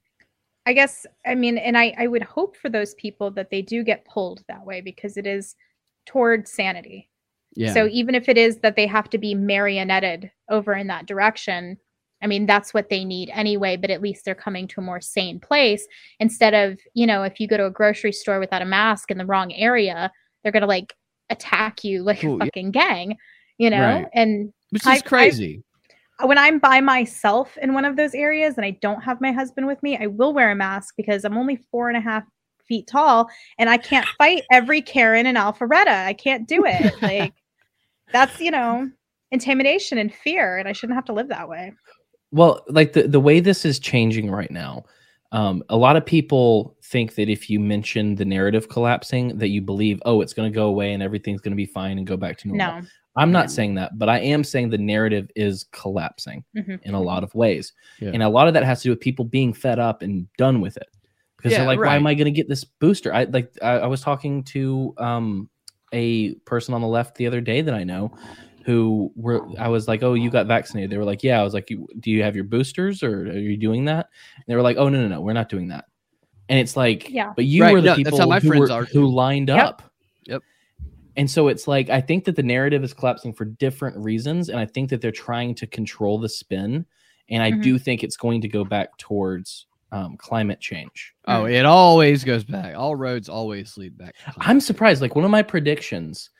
i 0.67 0.73
guess 0.73 1.05
i 1.27 1.35
mean 1.35 1.59
and 1.59 1.77
i 1.77 1.93
i 1.99 2.07
would 2.07 2.23
hope 2.23 2.57
for 2.57 2.69
those 2.71 2.95
people 2.95 3.31
that 3.33 3.51
they 3.51 3.61
do 3.61 3.83
get 3.83 4.05
pulled 4.07 4.43
that 4.49 4.65
way 4.65 4.81
because 4.81 5.17
it 5.17 5.27
is 5.27 5.57
toward 6.07 6.47
sanity 6.49 7.11
Yeah. 7.57 7.73
so 7.73 7.89
even 7.91 8.15
if 8.15 8.29
it 8.29 8.37
is 8.39 8.59
that 8.59 8.77
they 8.77 8.87
have 8.87 9.09
to 9.11 9.19
be 9.19 9.35
marionetted 9.35 10.31
over 10.51 10.75
in 10.75 10.87
that 10.89 11.07
direction 11.07 11.79
i 12.23 12.27
mean 12.27 12.47
that's 12.47 12.73
what 12.75 12.89
they 12.89 13.05
need 13.05 13.31
anyway 13.33 13.77
but 13.77 13.91
at 13.91 14.01
least 14.03 14.25
they're 14.25 14.35
coming 14.35 14.67
to 14.69 14.81
a 14.81 14.85
more 14.85 15.01
sane 15.01 15.39
place 15.41 15.87
instead 16.21 16.55
of 16.55 16.79
you 16.95 17.07
know 17.07 17.23
if 17.23 17.39
you 17.41 17.47
go 17.49 17.57
to 17.57 17.67
a 17.67 17.71
grocery 17.71 18.13
store 18.13 18.41
without 18.41 18.63
a 18.63 18.65
mask 18.67 19.11
in 19.11 19.19
the 19.19 19.27
wrong 19.27 19.53
area 19.53 20.11
they're 20.43 20.53
gonna 20.53 20.67
like 20.67 20.95
attack 21.31 21.85
you 21.85 22.03
like 22.03 22.21
Cool, 22.21 22.35
a 22.35 22.39
yeah. 22.39 22.45
fucking 22.47 22.71
gang 22.71 23.17
you 23.59 23.71
know 23.71 23.81
Right. 23.81 24.07
and 24.15 24.53
which 24.71 24.87
I- 24.87 24.97
is 24.97 25.03
crazy. 25.03 25.63
when 26.25 26.39
I'm 26.39 26.59
by 26.59 26.81
myself 26.81 27.57
in 27.63 27.73
one 27.75 27.85
of 27.85 27.97
those 27.97 28.15
areas 28.15 28.57
and 28.57 28.65
I 28.65 28.71
don't 28.83 29.03
have 29.03 29.21
my 29.21 29.31
husband 29.33 29.67
with 29.67 29.83
me, 29.83 29.97
I 29.97 30.07
will 30.07 30.33
wear 30.33 30.51
a 30.51 30.55
mask 30.55 30.95
because 30.97 31.25
I'm 31.25 31.37
only 31.37 31.57
four 31.71 31.89
and 31.89 31.97
a 31.97 32.01
half 32.01 32.25
feet 32.69 32.87
tall 32.87 33.29
and 33.59 33.69
I 33.69 33.77
can't 33.77 34.07
fight 34.19 34.43
every 34.51 34.81
Karen 34.81 35.27
and 35.27 35.37
Alpharetta. 35.37 36.05
I 36.07 36.13
can't 36.15 36.47
do 36.49 36.65
it. 36.67 36.95
Like 37.03 37.35
that's 38.15 38.41
you 38.41 38.51
know 38.51 38.91
intimidation 39.31 39.99
and 39.99 40.15
fear, 40.15 40.57
and 40.59 40.67
I 40.69 40.73
shouldn't 40.73 40.95
have 40.97 41.05
to 41.07 41.13
live 41.13 41.29
that 41.29 41.49
way. 41.49 41.73
Well, 42.31 42.65
like 42.69 42.95
the, 42.95 43.07
the 43.07 43.21
way 43.21 43.41
this 43.41 43.65
is 43.65 43.79
changing 43.79 44.31
right 44.31 44.51
now, 44.51 44.85
um, 45.33 45.63
a 45.69 45.77
lot 45.77 45.97
of 45.97 46.05
people 46.07 46.77
think 46.85 47.15
that 47.17 47.29
if 47.29 47.51
you 47.51 47.61
mention 47.61 48.15
the 48.15 48.25
narrative 48.25 48.69
collapsing, 48.69 49.37
that 49.39 49.49
you 49.49 49.61
believe, 49.61 50.01
oh, 50.05 50.21
it's 50.21 50.33
going 50.33 50.51
to 50.51 50.55
go 50.55 50.67
away 50.67 50.93
and 50.95 51.03
everything's 51.03 51.41
going 51.41 51.53
to 51.53 51.57
be 51.57 51.67
fine 51.67 51.99
and 51.99 52.07
go 52.07 52.17
back 52.17 52.39
to 52.39 52.49
normal. 52.49 52.81
No. 52.81 52.87
I'm 53.17 53.31
not 53.31 53.45
Yeah. 53.45 53.49
saying 53.51 53.75
that, 53.77 53.99
but 53.99 54.09
I 54.09 54.19
am 54.19 54.43
saying 54.43 54.71
the 54.71 54.79
narrative 54.79 55.31
is 55.37 55.67
collapsing 55.71 56.43
Mhm. 56.57 56.81
in 56.83 56.95
a 56.95 57.01
lot 57.01 57.23
of 57.23 57.33
ways. 57.37 57.73
Yeah. 58.01 58.11
And 58.13 58.23
a 58.25 58.29
lot 58.29 58.49
of 58.49 58.55
that 58.55 58.65
has 58.65 58.81
to 58.83 58.89
do 58.89 58.91
with 58.91 59.01
people 59.01 59.25
being 59.25 59.53
fed 59.53 59.79
up 59.79 60.03
and 60.03 60.27
done 60.37 60.61
with 60.61 60.77
it. 60.77 60.89
Because 61.37 61.53
Yeah, 61.53 61.59
they're 61.59 61.69
like, 61.69 61.79
why 61.79 61.95
am 61.95 62.07
I 62.09 62.15
going 62.15 62.25
to 62.25 62.33
get 62.33 62.49
this 62.49 62.65
booster? 62.65 63.15
I 63.15 63.25
like 63.25 63.53
I, 63.63 63.81
I 63.81 63.87
was 63.87 64.01
talking 64.01 64.43
to 64.45 64.95
um 64.99 65.49
a 65.95 66.35
person 66.45 66.75
on 66.75 66.81
the 66.83 66.87
left 66.89 67.17
the 67.17 67.27
other 67.27 67.41
day 67.41 67.63
that 67.63 67.73
I 67.75 67.85
know 67.85 68.13
who 68.67 69.13
were 69.17 69.47
I 69.59 69.69
was 69.69 69.89
like, 69.89 70.03
"Oh, 70.03 70.15
you 70.15 70.31
got 70.31 70.47
vaccinated." 70.47 70.91
They 70.91 70.99
were 70.99 71.05
like, 71.05 71.23
"Yeah." 71.23 71.41
I 71.41 71.45
was 71.45 71.55
like, 71.55 71.67
"Do 72.01 72.11
you 72.11 72.23
have 72.23 72.35
your 72.35 72.45
boosters 72.45 73.03
or 73.03 73.29
are 73.31 73.39
you 73.39 73.57
doing 73.57 73.85
that?" 73.87 74.09
And 74.37 74.45
they 74.47 74.57
were 74.57 74.63
like, 74.63 74.77
"Oh, 74.79 74.89
no, 74.89 75.01
no, 75.03 75.09
no, 75.09 75.21
we're 75.21 75.33
not 75.35 75.49
doing 75.49 75.69
that." 75.69 75.85
And 76.49 76.59
it's 76.59 76.77
like, 76.77 77.09
Yeah. 77.11 77.33
but 77.37 77.45
you 77.47 77.63
Right, 77.63 77.73
were 77.73 77.81
the 77.81 77.87
no, 77.87 77.91
that's 77.97 78.03
people 78.05 78.19
how 78.19 78.27
my 78.27 78.41
who, 78.41 78.49
friends 78.49 78.71
were- 78.71 78.77
are 78.77 78.85
who 78.85 79.07
lined 79.07 79.49
Yep. 79.49 79.59
up. 79.67 79.83
Yep. 80.27 80.43
And 81.17 81.31
so 81.31 81.49
it's 81.49 81.67
like 81.69 81.89
I 81.91 82.01
think 82.01 82.25
that 82.25 82.37
the 82.37 82.43
narrative 82.43 82.83
is 82.85 82.93
collapsing 82.93 83.33
for 83.35 83.45
different 83.45 83.97
reasons, 83.99 84.49
and 84.49 84.59
I 84.59 84.67
think 84.67 84.91
that 84.91 85.01
they're 85.01 85.11
trying 85.13 85.55
to 85.57 85.67
control 85.67 86.19
the 86.19 86.29
spin, 86.29 86.85
and 87.31 87.43
I 87.43 87.53
Mhm. 87.53 87.63
do 87.63 87.79
think 87.79 88.03
it's 88.03 88.17
going 88.17 88.41
to 88.43 88.49
go 88.49 88.65
back 88.65 88.97
towards 88.99 89.67
um, 89.95 90.17
climate 90.17 90.59
change. 90.59 91.15
Oh, 91.29 91.45
it 91.45 91.65
always 91.65 92.25
goes 92.25 92.43
back. 92.43 92.75
All 92.77 92.97
roads 92.97 93.29
always 93.29 93.77
lead 93.77 93.97
back. 93.97 94.17
I'm 94.39 94.59
surprised. 94.59 95.01
Like 95.01 95.15
one 95.15 95.25
of 95.25 95.31
my 95.31 95.43
predictions 95.43 96.31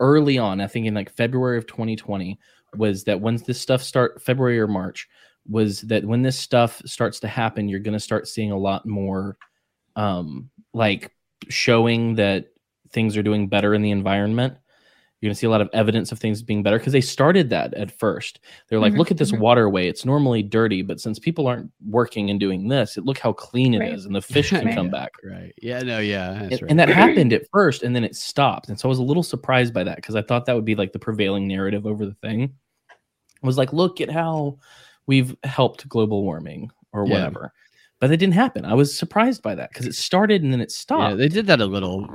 early 0.00 0.38
on, 0.38 0.62
I 0.62 0.66
think 0.66 0.86
in 0.86 0.94
like 0.94 1.12
February 1.12 1.58
of 1.58 1.66
2020, 1.66 2.38
was 2.74 3.04
that 3.04 3.20
when 3.20 3.36
this 3.36 3.60
stuff 3.60 3.82
start 3.82 4.22
February 4.22 4.58
or 4.58 4.66
March, 4.66 5.10
was 5.46 5.82
that 5.82 6.06
when 6.06 6.22
this 6.22 6.38
stuff 6.38 6.80
starts 6.86 7.20
to 7.20 7.28
happen, 7.28 7.68
you're 7.68 7.80
going 7.80 7.92
to 7.92 8.00
start 8.00 8.28
seeing 8.28 8.50
a 8.50 8.58
lot 8.58 8.86
more, 8.86 9.36
um, 9.94 10.48
like 10.72 11.12
showing 11.50 12.14
that 12.14 12.46
things 12.92 13.18
are 13.18 13.22
doing 13.22 13.46
better 13.46 13.74
in 13.74 13.82
the 13.82 13.90
environment. 13.90 14.56
You're 15.22 15.28
going 15.28 15.34
to 15.36 15.38
see 15.38 15.46
a 15.46 15.50
lot 15.50 15.60
of 15.60 15.70
evidence 15.72 16.10
of 16.10 16.18
things 16.18 16.42
being 16.42 16.64
better 16.64 16.78
because 16.78 16.92
they 16.92 17.00
started 17.00 17.48
that 17.50 17.72
at 17.74 17.96
first. 17.96 18.40
They're 18.68 18.80
like, 18.80 18.92
Mhm, 18.92 18.98
look 18.98 19.12
at 19.12 19.18
this 19.18 19.30
mhm. 19.30 19.38
waterway. 19.38 19.86
It's 19.86 20.04
normally 20.04 20.42
dirty, 20.42 20.82
but 20.82 21.00
since 21.00 21.20
people 21.20 21.46
aren't 21.46 21.70
working 21.86 22.28
and 22.28 22.40
doing 22.40 22.66
this, 22.66 22.96
it, 22.96 23.04
look 23.04 23.18
how 23.18 23.32
clean 23.32 23.72
it 23.72 23.82
is, 23.82 24.02
Right. 24.02 24.06
and 24.06 24.16
the 24.16 24.20
fish 24.20 24.48
can 24.50 24.66
Right. 24.66 24.74
come 24.74 24.90
back. 24.90 25.12
Right. 25.24 25.52
Yeah. 25.62 25.78
No. 25.78 26.00
Yeah. 26.00 26.32
That's 26.32 26.42
And, 26.54 26.62
right. 26.62 26.70
and 26.72 26.80
that 26.80 26.88
happened 26.88 27.32
at 27.32 27.42
first, 27.52 27.84
and 27.84 27.94
then 27.94 28.02
it 28.02 28.16
stopped. 28.16 28.68
And 28.68 28.78
so 28.80 28.88
I 28.88 28.90
was 28.90 28.98
a 28.98 29.04
little 29.04 29.22
surprised 29.22 29.72
by 29.72 29.84
that 29.84 29.94
because 29.94 30.16
I 30.16 30.22
thought 30.22 30.44
that 30.46 30.56
would 30.56 30.64
be 30.64 30.74
like 30.74 30.92
the 30.92 30.98
prevailing 30.98 31.46
narrative 31.46 31.86
over 31.86 32.04
the 32.04 32.14
thing. 32.14 32.52
Was 33.42 33.56
like, 33.56 33.72
look 33.72 34.00
at 34.00 34.10
how 34.10 34.58
we've 35.06 35.36
helped 35.44 35.88
global 35.88 36.22
warming 36.24 36.70
or 36.92 37.06
Yeah. 37.06 37.12
whatever. 37.14 37.52
But 38.00 38.10
it 38.10 38.16
didn't 38.16 38.34
happen. 38.34 38.64
I 38.64 38.74
was 38.74 38.98
surprised 38.98 39.40
by 39.42 39.54
that 39.54 39.70
because 39.70 39.86
it 39.86 39.94
started 39.94 40.42
and 40.42 40.52
then 40.52 40.60
it 40.60 40.64
yeah, 40.70 40.80
stopped. 40.80 41.18
they 41.18 41.28
did 41.28 41.46
that 41.46 41.60
a 41.60 41.66
little. 41.66 42.08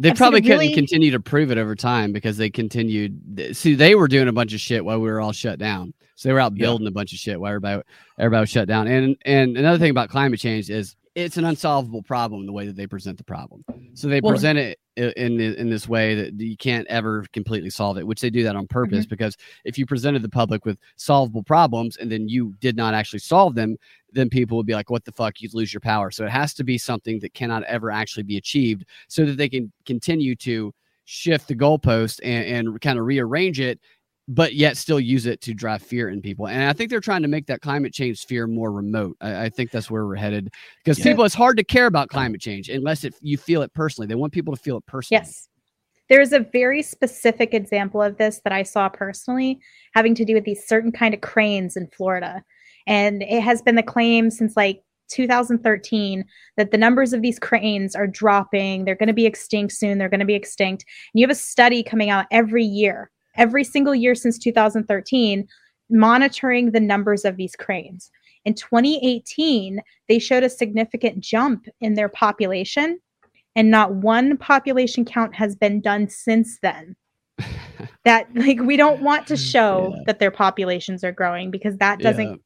They 0.00 0.10
I've 0.10 0.16
probably 0.16 0.40
couldn't 0.42 0.58
really- 0.58 0.74
continue 0.74 1.10
to 1.12 1.20
prove 1.20 1.50
it 1.50 1.58
over 1.58 1.74
time 1.74 2.12
because 2.12 2.36
they 2.36 2.50
continued. 2.50 3.50
See, 3.52 3.74
they 3.74 3.94
were 3.94 4.08
doing 4.08 4.28
a 4.28 4.32
bunch 4.32 4.52
of 4.52 4.60
shit 4.60 4.84
while 4.84 5.00
we 5.00 5.08
were 5.08 5.20
all 5.20 5.32
shut 5.32 5.58
down. 5.58 5.94
So 6.16 6.28
they 6.28 6.32
were 6.32 6.40
out 6.40 6.52
Yeah. 6.56 6.64
building 6.64 6.86
a 6.86 6.90
bunch 6.92 7.12
of 7.12 7.18
shit 7.18 7.38
while 7.40 7.50
everybody 7.50 7.82
everybody 8.18 8.40
was 8.40 8.50
shut 8.50 8.68
down. 8.68 8.86
And 8.88 9.16
and 9.24 9.56
another 9.56 9.78
thing 9.78 9.90
about 9.90 10.08
climate 10.08 10.40
change 10.40 10.70
is 10.70 10.96
it's 11.14 11.36
an 11.36 11.44
unsolvable 11.44 12.02
problem 12.02 12.44
the 12.46 12.52
way 12.52 12.66
that 12.66 12.76
they 12.76 12.86
present 12.86 13.18
the 13.18 13.24
problem. 13.24 13.64
So 13.94 14.08
they 14.08 14.20
Well- 14.20 14.32
present 14.32 14.58
it 14.58 14.78
in 14.96 15.40
in 15.40 15.70
this 15.70 15.88
way 15.88 16.14
that 16.14 16.38
you 16.38 16.56
can't 16.56 16.86
ever 16.88 17.24
completely 17.32 17.70
solve 17.70 17.98
it, 17.98 18.06
which 18.06 18.20
they 18.20 18.30
do 18.30 18.42
that 18.44 18.56
on 18.56 18.64
mm-hmm. 18.64 18.72
purpose 18.72 19.06
because 19.06 19.36
if 19.64 19.76
you 19.76 19.86
presented 19.86 20.22
the 20.22 20.28
public 20.28 20.64
with 20.64 20.78
solvable 20.96 21.42
problems 21.42 21.96
and 21.96 22.10
then 22.10 22.28
you 22.28 22.54
did 22.60 22.76
not 22.76 22.94
actually 22.94 23.18
solve 23.18 23.54
them, 23.54 23.76
then 24.12 24.28
people 24.28 24.56
would 24.56 24.66
be 24.66 24.74
like, 24.74 24.90
"What 24.90 25.04
the 25.04 25.12
fuck? 25.12 25.40
you'd 25.40 25.54
lose 25.54 25.72
your 25.72 25.80
power." 25.80 26.10
So 26.10 26.24
it 26.24 26.30
has 26.30 26.54
to 26.54 26.64
be 26.64 26.78
something 26.78 27.18
that 27.20 27.34
cannot 27.34 27.64
ever 27.64 27.90
actually 27.90 28.22
be 28.22 28.36
achieved, 28.36 28.84
so 29.08 29.24
that 29.24 29.36
they 29.36 29.48
can 29.48 29.72
continue 29.84 30.36
to 30.36 30.72
shift 31.04 31.48
the 31.48 31.54
goalpost 31.54 32.20
and, 32.22 32.68
and 32.68 32.80
kind 32.80 32.98
of 32.98 33.04
rearrange 33.04 33.60
it, 33.60 33.78
but 34.26 34.54
yet 34.54 34.76
still 34.76 34.98
use 35.00 35.26
it 35.26 35.40
to 35.42 35.52
drive 35.54 35.82
fear 35.82 36.08
in 36.08 36.22
people. 36.22 36.48
And 36.48 36.64
I 36.64 36.72
think 36.72 36.88
they're 36.90 37.00
trying 37.00 37.22
to 37.22 37.28
make 37.28 37.46
that 37.46 37.60
climate 37.60 37.92
change 37.92 38.24
fear 38.26 38.46
more 38.46 38.72
remote. 38.72 39.16
I, 39.20 39.44
I 39.44 39.48
think 39.50 39.70
that's 39.70 39.90
where 39.90 40.06
we're 40.06 40.14
headed 40.16 40.50
because 40.82 40.98
Yeah. 40.98 41.04
people, 41.12 41.24
it's 41.24 41.34
hard 41.34 41.56
to 41.58 41.64
care 41.64 41.86
about 41.86 42.08
climate 42.08 42.40
change 42.40 42.68
unless 42.68 43.04
it, 43.04 43.14
you 43.20 43.36
feel 43.36 43.62
it 43.62 43.72
personally. 43.74 44.06
They 44.06 44.14
want 44.14 44.32
people 44.32 44.54
to 44.56 44.62
feel 44.62 44.78
it 44.78 44.86
personally. 44.86 45.20
Yes. 45.20 45.48
There's 46.08 46.32
a 46.32 46.40
very 46.40 46.82
specific 46.82 47.54
example 47.54 48.02
of 48.02 48.16
this 48.18 48.40
that 48.44 48.52
I 48.52 48.62
saw 48.62 48.88
personally 48.88 49.58
having 49.94 50.14
to 50.16 50.24
do 50.24 50.34
with 50.34 50.44
these 50.44 50.66
certain 50.66 50.92
kind 50.92 51.14
of 51.14 51.20
cranes 51.20 51.76
in 51.76 51.88
Florida. 51.88 52.42
And 52.86 53.22
it 53.22 53.40
has 53.40 53.62
been 53.62 53.74
the 53.74 53.82
claim 53.82 54.30
since 54.30 54.56
like 54.56 54.82
2013 55.10 56.24
that 56.56 56.70
the 56.70 56.78
numbers 56.78 57.12
of 57.12 57.22
these 57.22 57.38
cranes 57.38 57.94
are 57.94 58.06
dropping. 58.06 58.84
They're 58.84 58.94
going 58.94 59.06
to 59.08 59.12
be 59.14 59.26
extinct 59.26 59.74
soon. 59.74 59.98
They're 59.98 60.08
going 60.08 60.20
to 60.20 60.26
be 60.26 60.34
extinct. 60.34 60.84
And 61.12 61.20
you 61.20 61.26
have 61.26 61.34
a 61.34 61.38
study 61.38 61.82
coming 61.82 62.10
out 62.10 62.26
every 62.30 62.64
year, 62.64 63.10
every 63.36 63.64
single 63.64 63.94
year 63.94 64.14
since 64.14 64.38
2013, 64.38 65.46
monitoring 65.90 66.70
the 66.70 66.80
numbers 66.80 67.24
of 67.24 67.36
these 67.36 67.56
cranes. 67.56 68.10
In 68.44 68.54
2018, 68.54 69.80
they 70.08 70.18
showed 70.18 70.42
a 70.42 70.50
significant 70.50 71.20
jump 71.20 71.66
in 71.80 71.94
their 71.94 72.08
population 72.08 73.00
and 73.56 73.70
not 73.70 73.94
one 73.94 74.36
population 74.36 75.04
count 75.04 75.34
has 75.34 75.54
been 75.54 75.80
done 75.80 76.08
since 76.08 76.58
then 76.60 76.96
that 78.04 78.28
like 78.34 78.60
we 78.60 78.76
don't 78.76 79.00
want 79.00 79.26
to 79.28 79.36
show 79.52 79.94
Yeah. 79.94 80.02
that 80.06 80.18
their 80.18 80.30
populations 80.30 81.04
are 81.04 81.12
growing 81.12 81.50
because 81.50 81.76
that 81.78 82.00
doesn't 82.00 82.40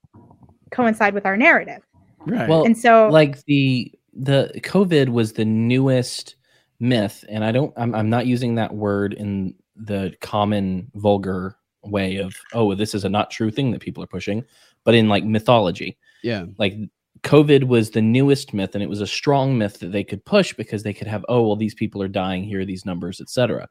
coincide 0.70 1.14
with 1.14 1.26
our 1.26 1.36
narrative 1.36 1.82
Right. 2.28 2.48
Well, 2.48 2.64
and 2.64 2.76
so 2.76 3.08
like 3.08 3.42
the 3.44 3.92
the 4.12 4.50
COVID 4.58 5.08
was 5.08 5.32
the 5.32 5.44
newest 5.44 6.36
myth, 6.80 7.24
and 7.28 7.44
I 7.44 7.52
don't. 7.52 7.72
I'm, 7.76 7.94
I'm 7.94 8.10
not 8.10 8.26
using 8.26 8.56
that 8.56 8.74
word 8.74 9.14
in 9.14 9.54
the 9.78 10.14
common 10.20 10.90
vulgar 10.94 11.56
way 11.84 12.16
of 12.16 12.34
oh 12.52 12.74
this 12.74 12.94
is 12.94 13.04
a 13.04 13.08
not 13.08 13.30
true 13.30 13.50
thing 13.50 13.70
that 13.70 13.80
people 13.80 14.02
are 14.02 14.08
pushing, 14.08 14.44
but 14.84 14.94
in 14.94 15.08
like 15.08 15.24
mythology, 15.24 15.96
yeah. 16.22 16.44
like 16.58 16.74
COVID 17.22 17.64
was 17.64 17.90
the 17.90 18.02
newest 18.02 18.54
myth, 18.54 18.74
and 18.74 18.82
it 18.82 18.88
was 18.88 19.00
a 19.00 19.06
strong 19.06 19.56
myth 19.58 19.80
that 19.80 19.92
they 19.92 20.04
could 20.04 20.24
push 20.24 20.52
because 20.54 20.82
they 20.82 20.92
could 20.94 21.06
have 21.08 21.24
oh 21.28 21.46
well 21.46 21.56
these 21.56 21.74
people 21.74 22.02
are 22.02 22.08
dying 22.08 22.44
here 22.44 22.60
are 22.60 22.64
these 22.64 22.84
numbers 22.86 23.20
etc. 23.20 23.68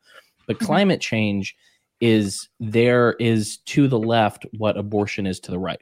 But 0.48 0.58
Mhm. 0.60 0.66
climate 0.66 1.02
change 1.02 1.56
is 2.00 2.48
there 2.60 3.14
is 3.20 3.58
to 3.66 3.88
the 3.88 4.00
left 4.00 4.46
what 4.58 4.78
abortion 4.78 5.26
is 5.26 5.40
to 5.42 5.52
the 5.52 5.60
right. 5.60 5.82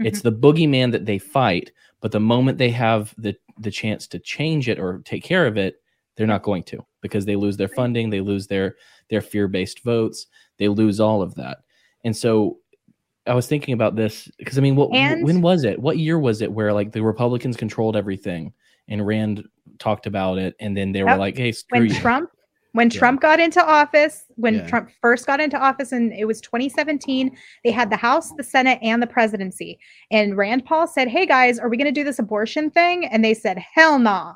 It's 0.00 0.22
the 0.22 0.32
boogeyman 0.32 0.90
that 0.92 1.04
they 1.06 1.18
fight, 1.18 1.70
but 2.00 2.12
the 2.12 2.20
moment 2.20 2.58
they 2.58 2.70
have 2.70 3.14
the 3.18 3.36
the 3.58 3.70
chance 3.70 4.06
to 4.08 4.18
change 4.18 4.68
it 4.68 4.78
or 4.78 5.02
take 5.04 5.22
care 5.22 5.46
of 5.46 5.56
it, 5.56 5.76
they're 6.16 6.26
not 6.26 6.42
going 6.42 6.62
to 6.64 6.84
because 7.00 7.24
they 7.24 7.36
lose 7.36 7.56
their 7.56 7.68
funding, 7.68 8.10
they 8.10 8.20
lose 8.20 8.46
their 8.46 8.76
their 9.12 9.20
fear-based 9.20 9.84
votes, 9.84 10.26
they 10.58 10.66
lose 10.66 10.98
all 10.98 11.22
of 11.22 11.36
that. 11.36 11.58
And 12.02 12.16
so 12.16 12.58
I 13.26 13.34
was 13.34 13.46
thinking 13.46 13.74
about 13.74 13.94
this 13.94 14.28
because 14.38 14.58
I 14.58 14.62
mean, 14.62 14.74
what 14.74 14.92
And- 14.92 15.22
when 15.22 15.40
was 15.42 15.62
it? 15.62 15.78
What 15.78 15.98
year 15.98 16.18
was 16.18 16.40
it 16.42 16.50
where 16.50 16.72
like 16.72 16.90
the 16.90 17.02
Republicans 17.02 17.56
controlled 17.56 17.94
everything 17.94 18.52
and 18.88 19.06
Rand 19.06 19.44
talked 19.78 20.06
about 20.08 20.38
it 20.38 20.56
and 20.58 20.76
then 20.76 20.90
they 20.90 21.04
were 21.04 21.16
like, 21.16 21.36
"Hey, 21.36 21.52
screw 21.52 21.80
when 21.80 21.88
you." 21.88 21.94
trump 21.94 22.30
when 22.74 22.88
Yeah. 22.90 22.98
trump 22.98 23.20
got 23.20 23.38
into 23.38 23.62
office 23.62 24.24
when 24.36 24.54
Yeah. 24.54 24.66
trump 24.66 24.88
first 25.02 25.26
got 25.26 25.40
into 25.40 25.58
office 25.58 25.92
and 25.92 26.10
it 26.12 26.24
was 26.24 26.40
2017 26.40 27.30
they 27.64 27.70
had 27.70 27.90
the 27.90 27.96
house 27.98 28.32
the 28.32 28.42
senate 28.42 28.78
and 28.80 29.02
the 29.02 29.06
presidency 29.06 29.78
and 30.10 30.38
rand 30.38 30.64
paul 30.64 30.86
said 30.86 31.06
hey 31.06 31.26
guys 31.26 31.58
are 31.58 31.68
we 31.68 31.76
going 31.76 31.92
to 31.94 32.00
do 32.00 32.02
this 32.02 32.18
abortion 32.18 32.70
thing 32.70 33.04
and 33.06 33.22
they 33.22 33.34
said 33.34 33.58
hell 33.58 33.98
nah 33.98 34.34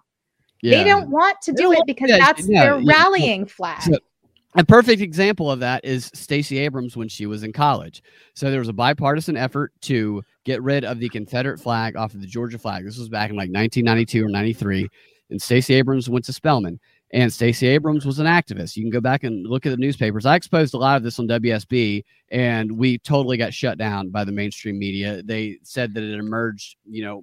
Yeah. 0.60 0.76
they 0.76 0.84
don't 0.84 1.08
want 1.08 1.40
to 1.44 1.52
do 1.54 1.72
it 1.72 1.82
because 1.86 2.10
that's 2.10 2.46
their 2.46 2.78
rallying 2.78 3.46
flag 3.46 3.80
a 4.56 4.64
perfect 4.64 5.02
example 5.02 5.50
of 5.50 5.60
that 5.60 5.84
is 5.84 6.10
Stacey 6.14 6.58
Abrams 6.58 6.96
when 6.96 7.08
she 7.08 7.26
was 7.26 7.42
in 7.42 7.52
college. 7.52 8.02
So 8.34 8.50
there 8.50 8.60
was 8.60 8.68
a 8.68 8.72
bipartisan 8.72 9.36
effort 9.36 9.72
to 9.82 10.22
get 10.44 10.62
rid 10.62 10.84
of 10.84 10.98
the 10.98 11.08
Confederate 11.08 11.60
flag 11.60 11.96
off 11.96 12.14
of 12.14 12.20
the 12.20 12.26
Georgia 12.26 12.58
flag. 12.58 12.84
This 12.84 12.98
was 12.98 13.08
back 13.08 13.30
in 13.30 13.36
like 13.36 13.50
1992 13.50 14.24
or 14.24 14.28
93. 14.28 14.88
And 15.30 15.42
Stacey 15.42 15.74
Abrams 15.74 16.08
went 16.08 16.24
to 16.26 16.32
Spelman. 16.32 16.80
And 17.12 17.32
Stacey 17.32 17.68
Abrams 17.68 18.04
was 18.04 18.18
an 18.18 18.26
activist. 18.26 18.76
You 18.76 18.82
can 18.82 18.90
go 18.90 19.00
back 19.00 19.22
and 19.22 19.46
look 19.46 19.64
at 19.64 19.70
the 19.70 19.76
newspapers. 19.76 20.26
I 20.26 20.34
exposed 20.34 20.74
a 20.74 20.78
lot 20.78 20.96
of 20.96 21.04
this 21.04 21.20
on 21.20 21.28
WSB, 21.28 22.02
and 22.32 22.72
we 22.72 22.98
totally 22.98 23.36
got 23.36 23.54
shut 23.54 23.78
down 23.78 24.10
by 24.10 24.24
the 24.24 24.32
mainstream 24.32 24.76
media. 24.78 25.22
They 25.22 25.58
said 25.62 25.94
that 25.94 26.02
it 26.02 26.18
emerged, 26.18 26.76
you 26.84 27.04
know, 27.04 27.22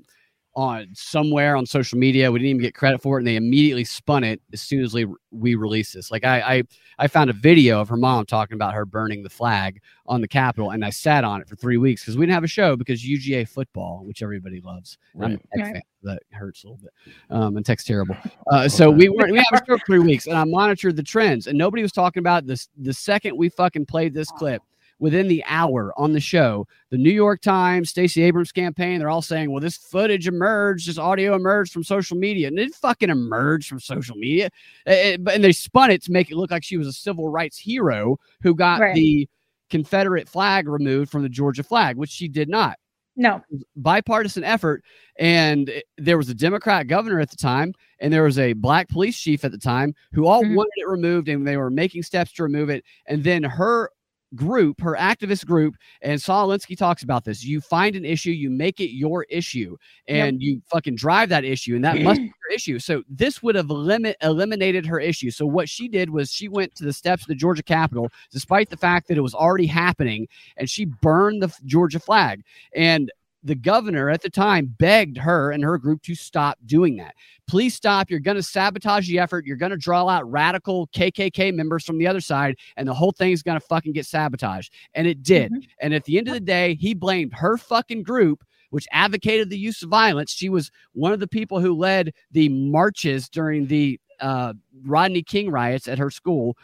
on 0.56 0.88
somewhere 0.93 1.56
on 1.56 1.66
social 1.66 1.97
media. 1.97 2.32
We 2.32 2.39
didn't 2.39 2.49
even 2.49 2.62
get 2.62 2.76
credit 2.76 3.01
for 3.01 3.18
it, 3.18 3.22
and 3.22 3.28
they 3.28 3.36
immediately 3.36 3.84
spun 3.84 4.24
it 4.24 4.41
as 4.51 4.62
soon 4.62 4.84
as 4.84 4.93
we 4.93 5.08
we 5.32 5.56
released 5.56 5.93
this. 5.93 6.12
Like 6.12 6.24
I, 6.24 6.41
I 6.58 6.64
I 6.99 7.08
found 7.08 7.30
a 7.30 7.34
video 7.34 7.82
of 7.82 7.89
her 7.89 7.97
mom 7.97 8.26
talking 8.26 8.56
about 8.56 8.74
her 8.74 8.86
burning 8.86 9.24
the 9.24 9.30
flag 9.30 9.82
on 10.06 10.22
the 10.22 10.28
Capitol, 10.28 10.72
and 10.72 10.86
I 10.86 10.89
sat 10.91 11.24
on 11.24 11.41
it 11.41 11.47
for 11.49 11.56
three 11.56 11.78
weeks 11.78 12.01
because 12.04 12.18
we 12.18 12.26
didn't 12.26 12.36
have 12.36 12.43
a 12.43 12.47
show 12.47 12.76
because 12.76 13.04
UGA 13.04 13.47
football, 13.47 14.04
which 14.06 14.22
everybody 14.22 14.62
loves. 14.62 14.97
I'm 15.16 15.22
a 15.22 15.28
Right. 15.28 15.39
Tech 15.56 15.64
Right. 15.64 15.74
fan. 15.74 15.82
That 16.04 16.22
hurts 16.32 16.64
a 16.64 16.68
little 16.68 16.82
bit. 16.84 16.91
Um, 17.30 17.56
and 17.58 17.66
Tech's 17.66 17.84
terrible. 17.86 18.16
Uh, 18.51 18.68
so 18.68 18.91
we 18.91 19.08
weren't. 19.10 19.32
We 19.32 19.38
have 19.38 19.45
a 19.54 19.58
show 19.66 19.78
for 19.78 19.86
three 19.86 19.99
weeks, 19.99 20.28
and 20.28 20.38
I 20.38 20.43
monitored 20.43 20.97
the 20.97 21.01
trends, 21.04 21.47
and 21.47 21.58
nobody 21.58 21.82
was 21.82 21.93
talking 21.93 22.20
about 22.20 22.45
this. 22.45 22.68
The 22.78 22.93
second 22.93 23.38
we 23.38 23.47
fucking 23.49 23.86
played 23.86 24.14
this 24.14 24.30
clip. 24.32 24.62
Within 25.04 25.28
the 25.28 25.43
hour 25.47 25.91
on 25.97 26.14
the 26.14 26.22
show, 26.22 26.66
the 26.89 26.97
New 26.97 27.12
York 27.12 27.41
Times, 27.41 27.89
Stacey 27.89 28.24
Abrams 28.24 28.54
campaign, 28.54 28.99
they're 28.99 29.10
all 29.10 29.22
saying, 29.22 29.51
well, 29.51 29.60
this 29.60 29.76
footage 29.76 30.30
emerged, 30.30 30.88
this 30.88 30.97
audio 30.97 31.36
emerged 31.36 31.74
from 31.74 31.84
social 31.84 32.16
media. 32.16 32.47
And 32.47 32.58
it 32.58 32.74
fucking 32.74 33.10
emerged 33.10 33.68
from 33.68 33.82
social 33.82 34.16
media. 34.16 34.49
Eh, 34.86 34.93
eh, 35.12 35.18
but 35.20 35.36
and 35.36 35.43
they 35.43 35.51
spun 35.51 35.91
it 35.91 36.01
to 36.04 36.14
make 36.14 36.32
it 36.32 36.38
look 36.38 36.51
like 36.51 36.64
she 36.64 36.78
was 36.78 36.88
a 36.88 36.93
civil 36.93 37.28
rights 37.28 37.58
hero 37.58 38.18
who 38.43 38.56
got 38.56 38.80
Right. 38.80 38.95
the 38.95 39.28
Confederate 39.70 40.30
flag 40.30 40.70
removed 40.70 41.12
from 41.12 41.22
the 41.22 41.28
Georgia 41.28 41.64
flag, 41.64 41.97
which 41.97 42.10
she 42.10 42.30
did 42.30 42.47
not. 42.47 42.78
no 43.18 43.41
Bipartisan 43.76 44.45
effort, 44.45 44.86
and 45.20 45.70
there 45.97 46.18
was 46.18 46.30
a 46.30 46.34
Democrat 46.34 46.88
governor 46.88 47.20
at 47.20 47.30
the 47.30 47.36
time, 47.36 47.74
and 47.99 48.12
there 48.14 48.24
was 48.24 48.39
a 48.39 48.54
black 48.54 48.88
police 48.88 49.20
chief 49.20 49.43
at 49.43 49.51
the 49.51 49.58
time 49.58 49.93
who 50.14 50.26
all 50.28 50.43
Mhm. 50.43 50.56
wanted 50.56 50.72
it 50.78 50.88
removed, 50.88 51.28
and 51.28 51.45
they 51.45 51.58
were 51.58 51.70
making 51.70 52.04
steps 52.04 52.32
to 52.32 52.43
remove 52.43 52.70
it. 52.70 52.86
And 53.06 53.22
then 53.22 53.43
her 53.43 53.89
group, 54.36 54.81
her 54.81 54.95
activist 54.99 55.45
group, 55.45 55.75
and 56.01 56.21
Saul 56.21 56.47
Alinsky 56.47 56.77
talks 56.77 57.03
about 57.03 57.23
this. 57.23 57.43
You 57.43 57.61
find 57.61 57.95
an 57.95 58.05
issue, 58.05 58.31
you 58.31 58.49
make 58.49 58.79
it 58.79 58.91
your 58.91 59.23
issue, 59.29 59.77
and 60.07 60.41
you 60.41 60.61
fucking 60.69 60.95
drive 60.95 61.29
that 61.29 61.43
issue, 61.43 61.75
and 61.75 61.84
that 61.84 62.01
must 62.01 62.19
be 62.19 62.25
your 62.47 62.55
issue. 62.55 62.79
So 62.79 63.03
this 63.09 63.41
would 63.43 63.55
have 63.55 63.69
limit 63.69 64.17
eliminated 64.21 64.86
her 64.86 64.99
issue. 64.99 65.31
So 65.31 65.45
what 65.45 65.69
she 65.69 65.88
did 65.88 66.09
was 66.09 66.31
she 66.31 66.47
went 66.47 66.75
to 66.75 66.84
the 66.84 66.93
steps 66.93 67.23
of 67.23 67.27
the 67.27 67.36
Georgia 67.36 67.63
Capitol, 67.63 68.09
despite 68.31 68.69
the 68.69 68.77
fact 68.77 69.07
that 69.07 69.17
it 69.17 69.21
was 69.21 69.34
already 69.36 69.67
happening, 69.67 70.27
and 70.57 70.69
she 70.69 70.86
burned 70.86 71.41
the 71.41 71.53
Georgia 71.65 71.99
flag. 71.99 72.43
And 72.75 73.11
the 73.43 73.55
governor 73.55 74.09
at 74.09 74.21
the 74.21 74.29
time 74.29 74.73
begged 74.79 75.17
her 75.17 75.51
and 75.51 75.63
her 75.63 75.77
group 75.77 76.01
to 76.03 76.15
stop 76.15 76.57
doing 76.65 76.95
that. 76.97 77.13
Please 77.47 77.75
stop. 77.75 78.09
You're 78.09 78.19
going 78.19 78.37
to 78.37 78.43
sabotage 78.43 79.07
the 79.07 79.19
effort. 79.19 79.45
You're 79.45 79.57
going 79.57 79.71
to 79.71 79.77
draw 79.77 80.07
out 80.07 80.29
radical 80.31 80.87
KKK 80.87 81.53
members 81.53 81.85
from 81.85 81.97
the 81.97 82.07
other 82.07 82.21
side, 82.21 82.55
and 82.77 82.87
the 82.87 82.93
whole 82.93 83.11
thing's 83.11 83.43
going 83.43 83.59
to 83.59 83.65
fucking 83.65 83.93
get 83.93 84.05
sabotaged. 84.05 84.73
And 84.93 85.07
it 85.07 85.23
did. 85.23 85.51
Mhm. 85.51 85.67
And 85.79 85.93
at 85.93 86.05
the 86.05 86.17
end 86.17 86.27
of 86.29 86.33
the 86.33 86.39
day, 86.39 86.75
he 86.75 86.93
blamed 86.93 87.33
her 87.33 87.57
fucking 87.57 88.03
group, 88.03 88.43
which 88.69 88.87
advocated 88.91 89.49
the 89.49 89.57
use 89.57 89.83
of 89.83 89.89
violence. 89.89 90.31
She 90.31 90.49
was 90.49 90.71
one 90.93 91.11
of 91.11 91.19
the 91.19 91.27
people 91.27 91.59
who 91.59 91.73
led 91.75 92.13
the 92.31 92.49
marches 92.49 93.27
during 93.29 93.67
the 93.67 93.99
uh, 94.19 94.53
Rodney 94.85 95.21
King 95.21 95.51
riots 95.51 95.87
at 95.89 95.97
her 95.99 96.09
school. 96.09 96.55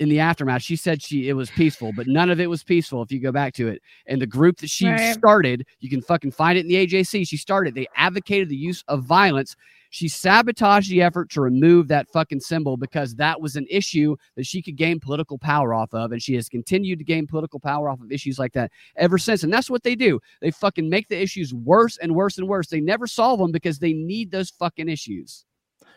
In 0.00 0.08
the 0.08 0.20
aftermath, 0.20 0.62
she 0.62 0.76
said 0.76 1.00
she 1.00 1.28
it 1.28 1.34
was 1.34 1.50
peaceful, 1.50 1.92
but 1.94 2.06
none 2.06 2.30
of 2.30 2.40
it 2.40 2.50
was 2.50 2.64
peaceful 2.64 3.02
if 3.02 3.12
you 3.12 3.20
go 3.20 3.30
back 3.32 3.54
to 3.54 3.68
it. 3.68 3.80
And 4.06 4.20
the 4.20 4.26
group 4.26 4.56
that 4.58 4.70
she 4.70 4.88
Right. 4.88 5.14
started, 5.14 5.66
you 5.80 5.88
can 5.88 6.02
fucking 6.02 6.32
find 6.32 6.58
it 6.58 6.62
in 6.62 6.68
the 6.68 6.76
AJC. 6.76 7.24
She 7.26 7.36
started, 7.36 7.74
they 7.74 7.86
advocated 7.96 8.48
the 8.48 8.56
use 8.56 8.82
of 8.88 9.04
violence. 9.04 9.54
She 9.90 10.08
sabotaged 10.08 10.90
the 10.90 11.02
effort 11.02 11.30
to 11.30 11.40
remove 11.40 11.86
that 11.86 12.08
fucking 12.08 12.40
symbol 12.40 12.76
because 12.76 13.14
that 13.14 13.40
was 13.40 13.54
an 13.54 13.66
issue 13.70 14.16
that 14.34 14.44
she 14.44 14.60
could 14.60 14.74
gain 14.74 14.98
political 14.98 15.38
power 15.38 15.72
off 15.72 15.94
of. 15.94 16.10
And 16.10 16.20
she 16.20 16.34
has 16.34 16.48
continued 16.48 16.98
to 16.98 17.04
gain 17.04 17.28
political 17.28 17.60
power 17.60 17.88
off 17.88 18.00
of 18.00 18.10
issues 18.10 18.36
like 18.36 18.52
that 18.54 18.72
ever 18.96 19.18
since. 19.18 19.44
And 19.44 19.52
that's 19.52 19.70
what 19.70 19.84
they 19.84 19.94
do. 19.94 20.18
They 20.40 20.50
fucking 20.50 20.88
make 20.90 21.06
the 21.06 21.20
issues 21.22 21.54
worse 21.54 21.96
and 21.98 22.12
worse 22.16 22.38
and 22.38 22.48
worse. 22.48 22.66
They 22.66 22.80
never 22.80 23.06
solve 23.06 23.38
them 23.38 23.52
because 23.52 23.78
they 23.78 23.92
need 23.92 24.32
those 24.32 24.50
fucking 24.50 24.88
issues. 24.88 25.44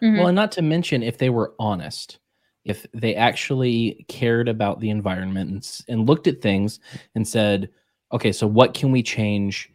Mhm. 0.03 0.17
Well, 0.19 0.27
and 0.27 0.35
not 0.35 0.51
to 0.53 0.61
mention 0.61 1.01
if 1.01 1.17
they 1.17 1.31
were 1.31 1.55
honest, 1.57 2.19
if 2.67 2.85
they 2.93 3.15
actually 3.15 4.05
cared 4.07 4.47
about 4.49 4.79
the 4.79 4.89
environment 4.89 5.49
and, 5.51 5.81
and 5.87 6.07
looked 6.07 6.27
at 6.27 6.41
things 6.41 6.79
and 7.15 7.27
said, 7.27 7.69
okay, 8.11 8.31
so 8.31 8.45
what 8.47 8.73
can 8.73 8.91
we 8.91 9.01
change? 9.03 9.69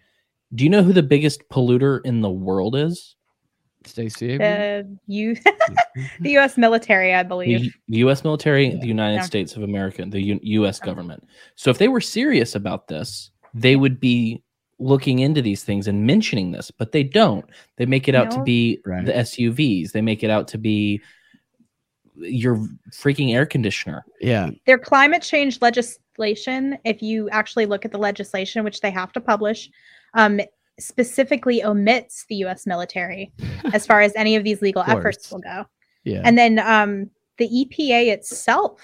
Do 0.54 0.64
you 0.64 0.70
know 0.70 0.82
who 0.82 0.92
the 0.92 1.02
biggest 1.02 1.48
polluter 1.50 2.00
in 2.04 2.20
the 2.20 2.30
world 2.30 2.76
is? 2.76 3.16
Stacey. 3.84 4.36
the 4.38 4.96
U 5.08 5.34
the 6.20 6.30
U.S. 6.32 6.56
military, 6.56 7.14
I 7.14 7.22
believe. 7.24 7.62
The, 7.62 7.72
the 7.88 7.98
U.S. 7.98 8.22
military, 8.22 8.68
Yeah. 8.68 8.80
the 8.80 8.86
United 8.86 9.16
Yeah. 9.16 9.22
States 9.22 9.56
of 9.56 9.62
America, 9.64 10.04
the 10.06 10.20
U- 10.22 10.40
U.S. 10.42 10.78
Oh. 10.78 10.82
Uh-huh. 10.82 10.90
government. 10.94 11.26
So 11.56 11.70
if 11.70 11.78
they 11.78 11.88
were 11.88 12.00
serious 12.00 12.54
about 12.54 12.86
this, 12.88 13.30
they 13.54 13.74
would 13.76 13.98
be 13.98 14.42
looking 14.78 15.18
into 15.20 15.42
these 15.42 15.64
things 15.64 15.88
and 15.88 16.06
mentioning 16.06 16.52
this, 16.52 16.70
but 16.70 16.92
they 16.92 17.02
don't. 17.02 17.44
They 17.76 17.86
make 17.86 18.08
it 18.08 18.14
out 18.14 18.30
to 18.32 18.42
be 18.42 18.80
Right. 18.86 19.04
the 19.04 19.12
SUVs. 19.12 19.92
They 19.92 20.00
make 20.00 20.22
it 20.22 20.30
out 20.30 20.46
to 20.48 20.58
be 20.58 21.00
your 22.16 22.68
freaking 22.90 23.34
air 23.34 23.46
conditioner. 23.46 24.04
yeah. 24.20 24.50
Their 24.66 24.78
climate 24.78 25.22
change 25.22 25.60
legislation, 25.60 26.78
if 26.84 27.02
you 27.02 27.28
actually 27.30 27.66
look 27.66 27.84
at 27.84 27.92
the 27.92 27.98
legislation, 27.98 28.64
which 28.64 28.80
they 28.80 28.90
have 28.90 29.12
to 29.12 29.20
publish, 29.20 29.70
um, 30.14 30.40
specifically 30.78 31.62
omits 31.62 32.26
the 32.28 32.36
U.S. 32.36 32.66
military 32.66 33.32
as 33.72 33.86
far 33.86 34.00
as 34.00 34.12
any 34.16 34.36
of 34.36 34.44
these 34.44 34.62
legal 34.62 34.82
Of 34.82 34.90
efforts 34.90 35.30
will 35.30 35.40
go. 35.40 35.64
Yeah. 36.04 36.22
And 36.24 36.36
then 36.36 36.58
um, 36.58 37.10
the 37.38 37.48
EPA 37.48 38.08
itself 38.08 38.80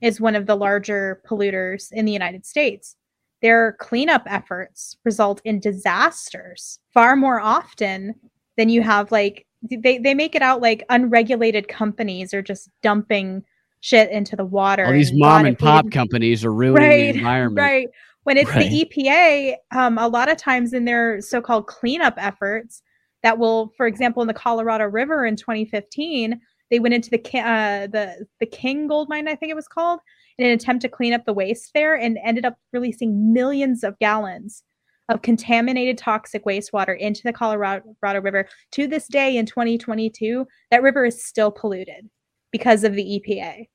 is 0.00 0.20
one 0.20 0.34
of 0.34 0.46
the 0.46 0.54
larger 0.54 1.22
polluters 1.28 1.92
in 1.92 2.04
the 2.04 2.12
United 2.12 2.46
States. 2.46 2.96
Their 3.42 3.72
cleanup 3.80 4.22
efforts 4.26 4.96
result 5.04 5.40
in 5.44 5.60
disasters 5.60 6.78
far 6.92 7.16
more 7.16 7.40
often 7.40 8.14
than 8.56 8.68
you 8.68 8.82
have 8.82 9.10
like 9.10 9.46
they, 9.62 9.98
they 9.98 10.14
make 10.14 10.34
it 10.34 10.42
out 10.42 10.60
like 10.60 10.84
unregulated 10.88 11.68
companies 11.68 12.32
are 12.32 12.42
just 12.42 12.70
dumping 12.82 13.44
shit 13.80 14.10
into 14.10 14.36
the 14.36 14.44
water. 14.44 14.84
All 14.86 14.92
these 14.92 15.10
and 15.10 15.18
mom 15.20 15.46
and 15.46 15.58
pop 15.58 15.84
didn't- 15.84 15.94
companies 15.94 16.44
are 16.44 16.52
ruining 16.52 16.88
Right, 16.88 17.12
the 17.12 17.18
environment. 17.18 17.58
Right. 17.64 17.88
When 18.24 18.36
it's 18.36 18.50
Right. 18.50 18.70
the 18.70 18.84
EPA, 18.84 19.56
um, 19.74 19.96
a 19.98 20.06
lot 20.06 20.30
of 20.30 20.36
times 20.36 20.72
in 20.74 20.84
their 20.84 21.20
so-called 21.22 21.66
cleanup 21.66 22.14
efforts, 22.18 22.82
that 23.22 23.38
will, 23.38 23.72
for 23.76 23.86
example, 23.86 24.22
in 24.22 24.28
the 24.28 24.34
Colorado 24.34 24.84
River 24.84 25.24
in 25.26 25.36
2015, 25.36 26.40
they 26.70 26.78
went 26.78 26.94
into 26.94 27.10
the 27.10 27.18
uh, 27.38 27.86
the 27.86 28.26
the 28.38 28.46
King 28.46 28.86
Gold 28.86 29.08
Mine, 29.08 29.26
I 29.26 29.34
think 29.34 29.50
it 29.50 29.56
was 29.56 29.66
called, 29.68 30.00
in 30.38 30.46
an 30.46 30.52
attempt 30.52 30.82
to 30.82 30.88
clean 30.88 31.12
up 31.12 31.24
the 31.24 31.32
waste 31.32 31.72
there, 31.74 31.94
and 31.96 32.18
ended 32.24 32.44
up 32.44 32.56
releasing 32.72 33.32
millions 33.32 33.82
of 33.82 33.98
gallons 33.98 34.62
of 35.10 35.22
contaminated 35.22 35.98
toxic 35.98 36.44
wastewater 36.44 36.96
into 36.98 37.22
the 37.24 37.32
Colorado 37.32 37.82
River. 38.02 38.48
To 38.72 38.86
this 38.86 39.06
day, 39.08 39.36
in 39.36 39.44
2022, 39.44 40.46
that 40.70 40.82
river 40.82 41.04
is 41.04 41.22
still 41.24 41.50
polluted 41.50 42.08
because 42.52 42.84
of 42.84 42.94
the 42.94 43.02
EPA. 43.02 43.66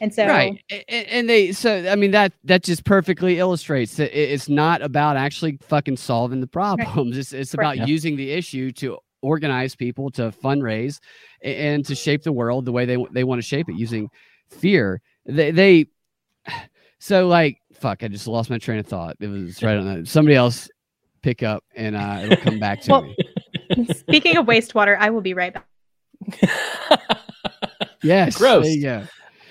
And 0.00 0.12
so, 0.12 0.26
right 0.26 0.52
A- 0.72 0.84
a- 0.92 1.14
and 1.14 1.28
they 1.28 1.52
so 1.52 1.88
i 1.88 1.94
mean 1.94 2.10
that 2.10 2.32
that 2.42 2.64
just 2.64 2.84
perfectly 2.84 3.38
illustrates 3.38 3.94
that 3.96 4.10
it's 4.12 4.48
not 4.48 4.82
about 4.82 5.16
actually 5.16 5.58
fucking 5.62 5.96
solving 5.96 6.40
the 6.40 6.46
problems 6.48 7.16
it's, 7.16 7.32
it's 7.32 7.54
about 7.54 7.62
Right. 7.68 7.78
Yeah. 7.78 7.86
using 7.86 8.16
the 8.16 8.32
issue 8.32 8.72
to 8.72 8.98
organize 9.20 9.76
people 9.76 10.10
to 10.12 10.32
fundraise 10.32 10.98
and 11.44 11.84
to 11.86 11.94
shape 11.94 12.24
the 12.24 12.32
world 12.32 12.64
the 12.64 12.72
way 12.72 12.84
they 12.84 12.96
they 13.12 13.22
want 13.22 13.40
to 13.40 13.46
shape 13.46 13.68
it 13.68 13.76
using 13.76 14.08
fear 14.50 15.00
they 15.24 15.52
they 15.52 15.86
so 16.98 17.28
like 17.28 17.58
fuck 17.82 18.02
i 18.02 18.08
just 18.08 18.26
lost 18.26 18.48
my 18.48 18.58
train 18.58 18.78
of 18.78 18.86
thought 18.86 19.16
it 19.20 19.26
was 19.28 19.62
right 19.62 19.76
on 19.76 19.86
that 19.86 20.08
somebody 20.08 20.34
else 20.36 20.68
pick 21.22 21.42
up 21.42 21.62
and 21.76 21.94
uh 21.96 22.20
it'll 22.22 22.36
come 22.36 22.58
back 22.58 22.80
to 22.80 22.90
Well- 22.90 23.02
me 23.02 23.86
speaking 23.94 24.36
of 24.36 24.46
wastewater, 24.46 24.96
I 24.98 25.08
will 25.10 25.20
be 25.22 25.34
right 25.34 25.54
back. 25.54 25.66
yes 28.02 28.36
Gross. 28.38 28.64
there 28.64 28.72
you 28.72 28.82
go 28.82 29.02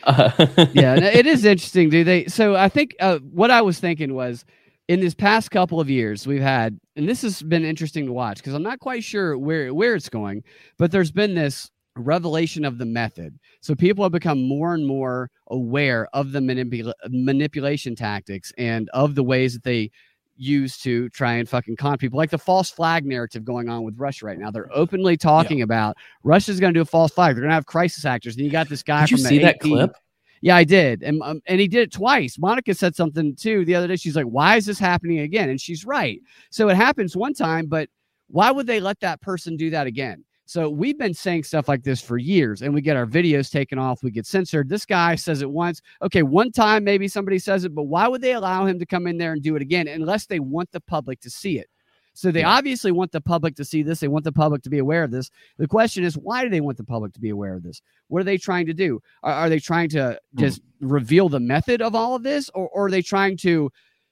Uh, 0.03 0.31
yeah, 0.73 0.95
it 0.95 1.27
is 1.27 1.45
interesting, 1.45 1.87
dude. 1.89 2.07
They 2.07 2.25
so 2.25 2.55
I 2.55 2.69
think 2.69 2.95
uh, 2.99 3.19
what 3.19 3.51
I 3.51 3.61
was 3.61 3.79
thinking 3.79 4.15
was 4.15 4.43
in 4.87 4.99
this 4.99 5.13
past 5.13 5.51
couple 5.51 5.79
of 5.79 5.91
years 5.91 6.25
we've 6.25 6.41
had, 6.41 6.79
and 6.95 7.07
this 7.07 7.21
has 7.21 7.43
been 7.43 7.63
interesting 7.63 8.07
to 8.07 8.11
watch 8.11 8.37
because 8.37 8.55
I'm 8.55 8.63
not 8.63 8.79
quite 8.79 9.03
sure 9.03 9.37
where 9.37 9.71
where 9.75 9.93
it's 9.93 10.09
going, 10.09 10.43
but 10.79 10.89
there's 10.91 11.11
been 11.11 11.35
this 11.35 11.69
revelation 11.95 12.65
of 12.65 12.77
the 12.77 12.85
method. 12.85 13.37
So 13.61 13.75
people 13.75 14.03
have 14.03 14.11
become 14.11 14.47
more 14.47 14.73
and 14.73 14.85
more 14.85 15.29
aware 15.47 16.07
of 16.13 16.31
the 16.31 16.39
manipula- 16.39 16.93
manipulation 17.09 17.95
tactics 17.95 18.51
and 18.57 18.89
of 18.89 19.15
the 19.15 19.23
ways 19.23 19.53
that 19.53 19.63
they 19.63 19.91
use 20.37 20.77
to 20.79 21.09
try 21.09 21.33
and 21.33 21.47
fucking 21.47 21.75
con 21.75 21.97
people, 21.97 22.17
like 22.17 22.31
the 22.31 22.37
false 22.37 22.69
flag 22.71 23.05
narrative 23.05 23.43
going 23.43 23.69
on 23.69 23.83
with 23.83 23.95
Russia 23.97 24.25
right 24.25 24.39
now. 24.39 24.49
They're 24.49 24.69
openly 24.73 25.17
talking 25.17 25.61
about 25.61 25.97
Russia's 26.23 26.59
going 26.59 26.73
to 26.73 26.77
do 26.77 26.81
a 26.81 26.85
false 26.85 27.11
flag. 27.11 27.35
They're 27.35 27.41
going 27.41 27.49
to 27.49 27.55
have 27.55 27.65
crisis 27.65 28.05
actors. 28.05 28.35
And 28.35 28.45
you 28.45 28.51
got 28.51 28.69
this 28.69 28.83
guy 28.83 29.01
Did 29.01 29.11
you 29.11 29.17
see 29.17 29.39
that 29.39 29.59
clip? 29.59 29.95
yeah, 30.41 30.55
I 30.55 30.63
did, 30.63 31.03
and 31.03 31.21
um, 31.21 31.41
and 31.45 31.59
he 31.61 31.67
did 31.67 31.81
it 31.81 31.91
twice. 31.91 32.39
Monica 32.39 32.73
said 32.73 32.95
something 32.95 33.35
too 33.35 33.63
the 33.63 33.75
other 33.75 33.87
day. 33.87 33.95
She's 33.95 34.15
like, 34.15 34.25
"Why 34.25 34.55
is 34.55 34.65
this 34.65 34.79
happening 34.79 35.19
again?" 35.19 35.49
And 35.49 35.61
she's 35.61 35.85
right. 35.85 36.19
So 36.49 36.69
it 36.69 36.75
happens 36.75 37.15
one 37.15 37.35
time, 37.35 37.67
but 37.67 37.89
why 38.27 38.49
would 38.49 38.65
they 38.65 38.79
let 38.79 38.99
that 39.01 39.21
person 39.21 39.55
do 39.55 39.69
that 39.69 39.85
again? 39.85 40.23
So 40.51 40.69
we've 40.69 40.97
been 40.97 41.13
saying 41.13 41.45
stuff 41.45 41.69
like 41.69 41.83
this 41.83 42.01
for 42.01 42.17
years, 42.17 42.61
and 42.61 42.73
we 42.73 42.81
get 42.81 42.97
our 42.97 43.05
videos 43.05 43.49
taken 43.49 43.79
off. 43.79 44.03
We 44.03 44.11
get 44.11 44.25
censored. 44.25 44.67
This 44.67 44.85
guy 44.85 45.15
says 45.15 45.41
it 45.41 45.49
once. 45.49 45.81
Okay, 46.01 46.23
one 46.23 46.51
time 46.51 46.83
maybe 46.83 47.07
somebody 47.07 47.39
says 47.39 47.63
it, 47.63 47.73
but 47.73 47.83
why 47.83 48.05
would 48.09 48.21
they 48.21 48.33
allow 48.33 48.65
him 48.65 48.77
to 48.77 48.85
come 48.85 49.07
in 49.07 49.17
there 49.17 49.31
and 49.31 49.41
do 49.41 49.55
it 49.55 49.61
again 49.61 49.87
unless 49.87 50.25
they 50.25 50.41
want 50.41 50.69
the 50.73 50.81
public 50.81 51.21
to 51.21 51.29
see 51.29 51.57
it? 51.57 51.69
So 52.13 52.31
they 52.31 52.43
obviously 52.43 52.91
want 52.91 53.13
the 53.13 53.21
public 53.21 53.55
to 53.55 53.63
see 53.63 53.81
this. 53.81 54.01
They 54.01 54.09
want 54.09 54.25
the 54.25 54.33
public 54.33 54.61
to 54.63 54.69
be 54.69 54.79
aware 54.79 55.05
of 55.05 55.11
this. 55.11 55.31
The 55.57 55.69
question 55.69 56.03
is, 56.03 56.17
why 56.17 56.43
do 56.43 56.49
they 56.49 56.59
want 56.59 56.75
the 56.75 56.83
public 56.83 57.13
to 57.13 57.21
be 57.21 57.29
aware 57.29 57.55
of 57.55 57.63
this? 57.63 57.81
What 58.09 58.19
are 58.19 58.25
they 58.25 58.37
trying 58.37 58.65
to 58.65 58.73
do? 58.73 58.99
Are, 59.23 59.31
are 59.31 59.49
they 59.49 59.59
trying 59.59 59.87
to 59.91 60.19
hmm. 60.33 60.37
just 60.41 60.59
reveal 60.81 61.29
the 61.29 61.39
method 61.39 61.81
of 61.81 61.95
all 61.95 62.13
of 62.13 62.23
this, 62.23 62.49
or, 62.53 62.67
or 62.73 62.87
are 62.87 62.91
they 62.91 63.01
trying 63.01 63.37
to 63.37 63.71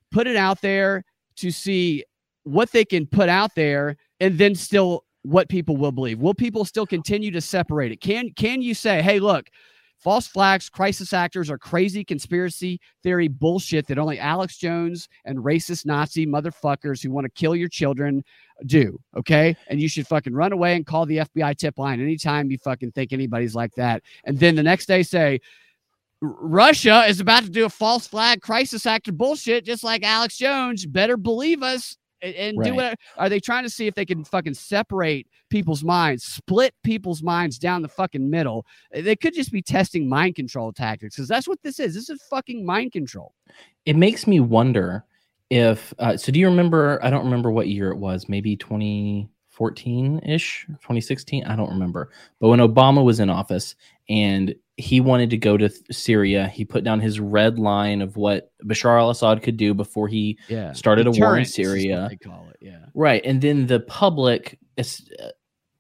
put 0.10 0.26
it 0.26 0.38
out 0.38 0.62
there 0.62 1.04
to 1.36 1.52
see 1.52 2.06
what 2.44 2.72
they 2.72 2.86
can 2.86 3.08
put 3.08 3.28
out 3.28 3.56
there, 3.56 3.98
and 4.22 4.38
then 4.38 4.56
still 4.56 5.04
what 5.24 5.50
people 5.50 5.78
will 5.78 5.92
believe? 5.92 6.20
Will 6.20 6.34
people 6.34 6.66
still 6.66 6.86
continue 6.86 7.32
to 7.32 7.42
separate 7.42 7.92
it? 7.92 8.02
Can 8.02 8.32
can 8.32 8.62
you 8.62 8.74
say, 8.74 9.02
hey, 9.02 9.20
look, 9.20 9.50
false 10.00 10.28
flags, 10.28 10.70
crisis 10.70 11.14
actors 11.14 11.50
are 11.50 11.58
crazy 11.58 12.04
conspiracy 12.04 12.80
theory 13.04 13.28
bullshit 13.28 13.88
that 13.88 13.98
only 13.98 14.20
Alex 14.20 14.58
Jones 14.58 15.10
and 15.26 15.40
racist 15.40 15.86
Nazi 15.86 16.26
motherfuckers 16.26 17.04
who 17.04 17.12
want 17.12 17.26
to 17.26 17.32
kill 17.32 17.56
your 17.56 17.70
children 17.70 18.24
do. 18.66 19.00
Okay. 19.18 19.56
And 19.68 19.82
you 19.82 19.88
should 19.88 20.08
fucking 20.08 20.34
run 20.34 20.54
away 20.54 20.76
and 20.76 20.86
call 20.86 21.06
the 21.06 21.18
FBI 21.18 21.58
tip 21.58 21.78
line 21.78 22.02
anytime 22.02 22.50
you 22.50 22.58
fucking 22.58 22.92
think 22.92 23.14
anybody's 23.14 23.56
like 23.56 23.74
that. 23.76 24.04
And 24.24 24.40
then 24.40 24.56
the 24.56 24.64
next 24.64 24.86
day 24.86 25.04
say, 25.04 25.40
Russia 26.22 27.06
is 27.08 27.22
about 27.22 27.44
to 27.44 27.50
do 27.50 27.66
a 27.66 27.70
false 27.70 28.06
flag 28.06 28.42
crisis 28.42 28.86
actor 28.86 29.14
bullshit, 29.14 29.64
just 29.64 29.86
like 29.86 30.04
Alex 30.04 30.38
Jones. 30.38 30.86
Better 30.86 31.16
believe 31.16 31.64
us 31.64 31.96
and, 32.22 32.36
and 32.36 32.64
do 32.64 32.72
Right. 32.72 32.76
what 32.76 33.00
are 33.18 33.30
they 33.30 33.40
trying 33.40 33.64
to 33.64 33.70
see 33.70 33.88
if 33.88 33.96
they 33.96 34.06
can 34.06 34.24
fucking 34.24 34.54
separate 34.54 35.28
people's 35.50 35.84
minds, 35.84 36.24
split 36.24 36.74
people's 36.84 37.24
minds 37.24 37.58
down 37.60 37.82
the 37.82 37.88
fucking 37.88 38.30
middle? 38.30 38.66
They 38.92 39.16
could 39.16 39.34
just 39.34 39.52
be 39.52 39.62
testing 39.62 40.08
mind 40.08 40.36
control 40.36 40.72
tactics 40.74 41.16
because 41.16 41.28
that's 41.28 41.48
what 41.48 41.62
this 41.64 41.80
is. 41.80 41.94
This 41.96 42.10
is 42.10 42.22
fucking 42.30 42.66
mind 42.66 42.92
control. 42.92 43.34
it 43.86 43.96
makes 43.96 44.28
me 44.28 44.40
wonder 44.40 45.04
if 45.50 45.94
uh, 46.00 46.16
so 46.16 46.32
do 46.32 46.40
you 46.40 46.48
remember 46.48 47.00
i 47.04 47.10
don't 47.10 47.24
remember 47.26 47.50
what 47.50 47.68
year 47.68 47.90
it 47.90 47.98
was 47.98 48.30
maybe 48.30 48.56
2014-ish 49.60 50.66
2016 50.68 51.44
i 51.46 51.56
don't 51.56 51.70
remember 51.70 52.12
but 52.40 52.50
when 52.50 52.60
obama 52.60 53.04
was 53.04 53.20
in 53.20 53.30
office 53.30 53.76
and 54.10 54.54
he 54.80 55.02
wanted 55.02 55.30
to 55.30 55.38
go 55.38 55.58
to 55.58 55.70
syria 55.92 56.48
he 56.48 56.64
put 56.64 56.84
down 56.86 57.00
his 57.02 57.20
red 57.20 57.60
line 57.60 58.02
of 58.02 58.16
what 58.16 58.52
bashar 58.64 58.98
al-assad 59.00 59.42
could 59.44 59.58
do 59.58 59.74
before 59.74 60.08
he 60.08 60.38
Yeah. 60.48 60.72
started 60.74 61.06
a 61.06 61.12
war 61.12 61.38
in 61.38 61.44
Deterrence 61.44 61.50
is 61.50 61.58
what 61.58 61.66
syria 61.66 62.08
They 62.10 62.16
call 62.16 62.48
it. 62.50 62.58
Yeah. 62.62 62.86
Right. 62.94 63.22
And 63.26 63.42
then 63.42 63.68
the 63.68 63.82
public, 63.82 64.58
uh, 64.78 64.84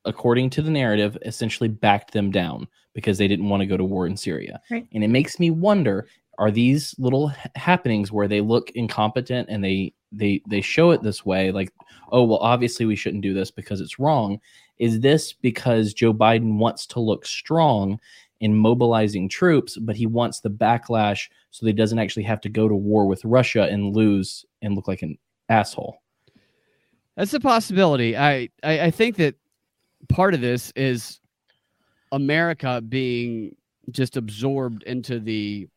according 0.05 0.49
to 0.51 0.61
the 0.61 0.69
narrative, 0.71 1.17
essentially 1.25 1.69
backed 1.69 2.11
them 2.13 2.31
down 2.31 2.67
because 2.93 3.17
they 3.17 3.27
didn't 3.27 3.49
want 3.49 3.61
to 3.61 3.67
go 3.67 3.77
to 3.77 3.83
war 3.83 4.05
in 4.07 4.17
Syria. 4.17 4.59
Right. 4.71 4.87
And 4.93 5.03
it 5.03 5.09
makes 5.09 5.39
me 5.39 5.51
wonder 5.51 6.07
are 6.37 6.51
these 6.51 6.95
little 6.97 7.31
happenings 7.55 8.11
where 8.11 8.27
they 8.27 8.39
look 8.41 8.69
incompetent 8.71 9.49
and 9.49 9.63
they 9.63 9.93
they 10.11 10.41
they 10.49 10.61
show 10.61 10.91
it 10.91 11.03
this 11.03 11.25
way 11.25 11.51
like 11.51 11.69
oh 12.11 12.23
well 12.23 12.39
obviously 12.39 12.85
we 12.85 12.95
shouldn't 12.95 13.21
do 13.23 13.33
this 13.33 13.51
because 13.51 13.81
it's 13.81 13.99
wrong 13.99 14.39
is 14.79 15.01
this 15.01 15.33
because 15.33 15.93
Joe 15.93 16.13
Biden 16.13 16.57
wants 16.57 16.85
to 16.87 16.99
look 17.01 17.25
strong 17.25 17.99
in 18.39 18.55
mobilizing 18.55 19.27
troops, 19.27 19.77
but 19.77 19.95
he 19.95 20.05
wants 20.05 20.39
the 20.39 20.49
backlash 20.49 21.29
so 21.51 21.65
that 21.65 21.71
he 21.71 21.73
doesn't 21.73 21.99
actually 21.99 22.23
have 22.23 22.41
to 22.41 22.49
go 22.49 22.67
to 22.67 22.75
war 22.75 23.05
with 23.05 23.23
Russia 23.25 23.63
and 23.63 23.95
lose 23.95 24.45
and 24.61 24.75
look 24.75 24.87
like 24.87 25.01
an 25.01 25.17
asshole. 25.49 25.97
That's 27.17 27.33
a 27.33 27.39
possibility. 27.39 28.15
I, 28.15 28.49
I, 28.63 28.79
I 28.81 28.91
think 28.91 29.17
that 29.17 29.35
part 30.07 30.33
of 30.33 30.39
this 30.41 30.71
is 30.75 31.19
America 32.13 32.81
being 32.81 33.55
just 33.91 34.15
absorbed 34.15 34.83
into 34.83 35.19
the 35.19 35.67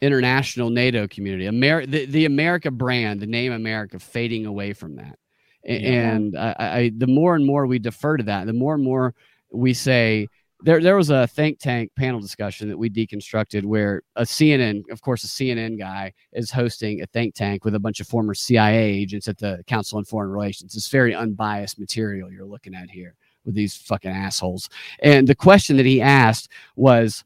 international 0.00 0.70
NATO 0.70 1.06
community. 1.08 1.46
America, 1.46 1.88
the, 1.88 2.06
the 2.06 2.24
America 2.24 2.70
brand, 2.70 3.20
the 3.20 3.26
name 3.26 3.52
America, 3.52 3.98
fading 3.98 4.46
away 4.46 4.72
from 4.72 4.96
that. 4.96 5.18
A- 5.66 5.78
Yeah. 5.78 6.14
And 6.14 6.38
I, 6.38 6.54
I, 6.58 6.92
the 6.96 7.06
more 7.06 7.34
and 7.34 7.44
more 7.44 7.66
we 7.66 7.78
defer 7.78 8.16
to 8.16 8.24
that, 8.24 8.46
the 8.46 8.52
more 8.52 8.74
and 8.74 8.84
more 8.84 9.14
we 9.52 9.74
say. 9.74 10.28
There, 10.62 10.80
there 10.80 10.96
was 10.96 11.10
a 11.10 11.26
think 11.28 11.60
tank 11.60 11.92
panel 11.96 12.20
discussion 12.20 12.68
that 12.68 12.76
we 12.76 12.90
deconstructed 12.90 13.64
where 13.64 14.02
a 14.16 14.22
CNN, 14.22 14.82
of 14.90 15.00
course, 15.02 15.22
a 15.22 15.28
CNN 15.28 15.78
guy 15.78 16.12
is 16.32 16.50
hosting 16.50 17.00
a 17.00 17.06
think 17.06 17.34
tank 17.34 17.64
with 17.64 17.76
a 17.76 17.80
bunch 17.80 18.00
of 18.00 18.08
former 18.08 18.34
CIA 18.34 18.82
agents 18.82 19.28
at 19.28 19.38
the 19.38 19.62
Council 19.68 19.98
on 19.98 20.04
Foreign 20.04 20.30
Relations. 20.30 20.74
It's 20.74 20.88
very 20.88 21.14
unbiased 21.14 21.78
material 21.78 22.32
you're 22.32 22.44
looking 22.44 22.74
at 22.74 22.90
here 22.90 23.14
with 23.44 23.54
these 23.54 23.76
fucking 23.76 24.10
assholes. 24.10 24.68
And 25.00 25.28
the 25.28 25.34
question 25.34 25.76
that 25.76 25.86
he 25.86 26.02
asked 26.02 26.50
was 26.74 27.24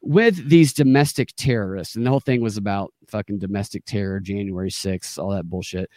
with 0.00 0.48
these 0.48 0.72
domestic 0.72 1.30
terrorists, 1.36 1.94
and 1.94 2.04
the 2.04 2.10
whole 2.10 2.20
thing 2.20 2.40
was 2.40 2.56
about 2.56 2.92
fucking 3.06 3.38
domestic 3.38 3.84
terror, 3.84 4.18
January 4.18 4.70
6th, 4.70 5.18
all 5.18 5.30
that 5.30 5.48
bullshit. 5.48 5.88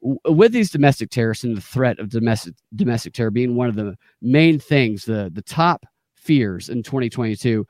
With 0.00 0.52
these 0.52 0.70
domestic 0.70 1.10
terrorists 1.10 1.44
and 1.44 1.56
the 1.56 1.60
threat 1.60 1.98
of 1.98 2.08
domestic 2.08 2.54
domestic 2.74 3.12
terror 3.12 3.30
being 3.30 3.54
one 3.54 3.68
of 3.68 3.74
the 3.74 3.98
main 4.22 4.58
things, 4.58 5.04
the 5.04 5.30
the 5.34 5.42
top 5.42 5.84
fears 6.20 6.68
in 6.68 6.82
2022, 6.82 7.66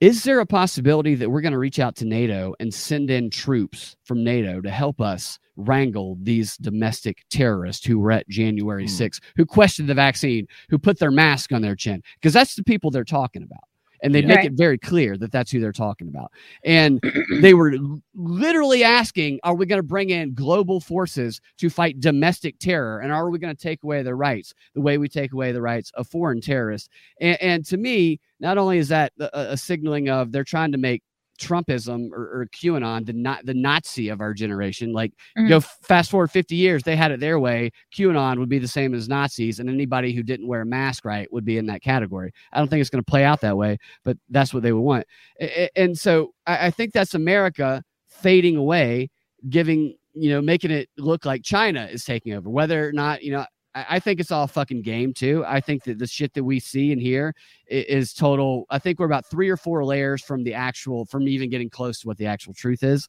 is 0.00 0.24
there 0.24 0.40
a 0.40 0.46
possibility 0.46 1.14
that 1.14 1.28
we're 1.30 1.42
going 1.42 1.52
to 1.52 1.58
reach 1.58 1.78
out 1.78 1.94
to 1.96 2.06
NATO 2.06 2.54
and 2.58 2.72
send 2.72 3.10
in 3.10 3.28
troops 3.28 3.96
from 4.04 4.24
NATO 4.24 4.62
to 4.62 4.70
help 4.70 5.00
us 5.00 5.38
wrangle 5.56 6.16
these 6.22 6.56
domestic 6.56 7.18
terrorists 7.30 7.84
who 7.84 7.98
were 7.98 8.10
at 8.10 8.26
January 8.28 8.84
Hmm. 8.84 8.88
6th, 8.88 9.20
who 9.36 9.44
questioned 9.44 9.90
the 9.90 9.94
vaccine, 9.94 10.46
who 10.70 10.78
put 10.78 10.98
their 10.98 11.10
mask 11.10 11.52
on 11.52 11.60
their 11.60 11.76
chin? 11.76 12.02
Because 12.14 12.32
that's 12.32 12.54
the 12.54 12.64
people 12.64 12.90
they're 12.90 13.04
talking 13.04 13.42
about. 13.42 13.64
And 14.02 14.14
they 14.14 14.20
Yeah. 14.20 14.26
make 14.28 14.36
Right. 14.38 14.46
it 14.46 14.52
very 14.54 14.78
clear 14.78 15.16
that 15.18 15.32
that's 15.32 15.50
who 15.50 15.60
they're 15.60 15.72
talking 15.72 16.08
about. 16.08 16.32
And 16.64 17.00
they 17.40 17.54
were 17.54 17.74
literally 18.14 18.84
asking, 18.84 19.40
are 19.44 19.54
we 19.54 19.66
going 19.66 19.78
to 19.80 19.86
bring 19.86 20.10
in 20.10 20.34
global 20.34 20.80
forces 20.80 21.40
to 21.58 21.70
fight 21.70 22.00
domestic 22.00 22.58
terror? 22.58 23.00
And 23.00 23.12
are 23.12 23.30
we 23.30 23.38
going 23.38 23.54
to 23.54 23.62
take 23.62 23.82
away 23.84 24.02
their 24.02 24.16
rights 24.16 24.54
the 24.74 24.80
way 24.80 24.98
we 24.98 25.08
take 25.08 25.32
away 25.32 25.52
the 25.52 25.62
rights 25.62 25.90
of 25.94 26.08
foreign 26.08 26.40
terrorists? 26.40 26.88
And, 27.20 27.40
and 27.42 27.64
to 27.66 27.76
me, 27.76 28.20
not 28.40 28.58
only 28.58 28.78
is 28.78 28.88
that 28.88 29.12
a, 29.20 29.52
a 29.52 29.56
signaling 29.56 30.08
of 30.08 30.32
they're 30.32 30.44
trying 30.44 30.72
to 30.72 30.78
make 30.78 31.02
Trumpism 31.40 32.10
or, 32.12 32.40
or 32.42 32.46
QAnon 32.52 33.06
the 33.06 33.12
not 33.12 33.44
the 33.46 33.54
Nazi 33.54 34.08
of 34.08 34.20
our 34.20 34.34
generation. 34.34 34.92
Like 34.92 35.12
Mhm. 35.38 35.48
go 35.48 35.56
f- 35.56 35.78
fast 35.82 36.10
forward 36.10 36.30
50 36.30 36.54
years, 36.54 36.82
they 36.82 36.94
had 36.96 37.10
it 37.10 37.20
their 37.20 37.38
way. 37.40 37.70
QAnon 37.96 38.38
would 38.38 38.48
be 38.48 38.58
the 38.58 38.68
same 38.68 38.94
as 38.94 39.08
Nazis, 39.08 39.58
and 39.58 39.68
anybody 39.68 40.12
who 40.12 40.22
didn't 40.22 40.46
wear 40.46 40.60
a 40.60 40.66
mask 40.66 41.04
right 41.04 41.32
would 41.32 41.44
be 41.44 41.58
in 41.58 41.66
that 41.66 41.82
category. 41.82 42.32
I 42.52 42.58
don't 42.58 42.68
think 42.68 42.80
it's 42.80 42.90
going 42.90 43.02
to 43.02 43.10
play 43.10 43.24
out 43.24 43.40
that 43.40 43.56
way, 43.56 43.78
but 44.04 44.16
that's 44.28 44.52
what 44.54 44.62
they 44.62 44.72
would 44.72 44.80
want. 44.82 45.06
And 45.74 45.98
so 45.98 46.32
I 46.46 46.70
think 46.70 46.92
that's 46.92 47.14
America 47.14 47.82
fading 48.08 48.56
away, 48.56 49.08
giving 49.48 49.96
you 50.12 50.28
know, 50.30 50.42
making 50.42 50.72
it 50.72 50.88
look 50.98 51.24
like 51.24 51.42
China 51.44 51.84
is 51.84 52.04
taking 52.04 52.32
over. 52.34 52.50
Whether 52.50 52.88
or 52.88 52.92
not 52.92 53.22
you 53.22 53.30
know, 53.32 53.46
I, 53.74 53.86
I 53.90 53.98
think 54.00 54.20
it's 54.20 54.30
all 54.30 54.46
fucking 54.46 54.82
game 54.82 55.12
too. 55.14 55.44
I 55.46 55.60
think 55.60 55.84
that 55.84 55.98
the 55.98 56.06
shit 56.06 56.34
that 56.34 56.44
we 56.44 56.60
see 56.60 56.92
and 56.92 57.00
hear 57.00 57.34
is 57.68 58.12
total. 58.12 58.66
I 58.70 58.78
think 58.78 58.98
we're 58.98 59.06
about 59.06 59.26
three 59.26 59.48
or 59.48 59.56
four 59.56 59.84
layers 59.84 60.22
from 60.22 60.44
the 60.44 60.54
actual, 60.54 61.04
from 61.04 61.28
even 61.28 61.50
getting 61.50 61.70
close 61.70 62.00
to 62.00 62.08
what 62.08 62.18
the 62.18 62.26
actual 62.26 62.54
truth 62.54 62.82
is. 62.82 63.08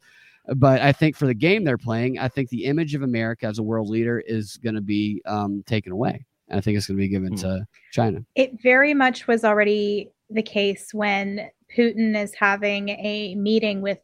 But 0.55 0.81
I 0.81 0.91
think 0.91 1.15
for 1.15 1.27
the 1.27 1.33
game 1.35 1.63
they're 1.63 1.77
playing, 1.77 2.17
I 2.17 2.27
think 2.27 2.49
the 2.49 2.65
image 2.65 2.95
of 2.95 3.03
America 3.03 3.45
as 3.45 3.59
a 3.59 3.63
world 3.63 3.89
leader 3.89 4.19
is 4.25 4.57
going 4.57 4.75
to 4.75 4.81
be 4.81 5.21
um, 5.25 5.63
taken 5.67 5.91
away. 5.91 6.25
And 6.47 6.57
I 6.57 6.61
think 6.61 6.77
it's 6.77 6.87
going 6.87 6.97
to 6.97 7.01
be 7.01 7.07
given 7.07 7.33
Hmm. 7.33 7.41
to 7.41 7.67
China. 7.91 8.25
it 8.35 8.61
very 8.61 8.93
much 8.93 9.27
was 9.27 9.43
already 9.43 10.09
the 10.29 10.41
case 10.41 10.93
when 10.93 11.49
Putin 11.75 12.21
is 12.21 12.33
having 12.33 12.89
a 12.89 13.35
meeting 13.35 13.81
with 13.81 13.99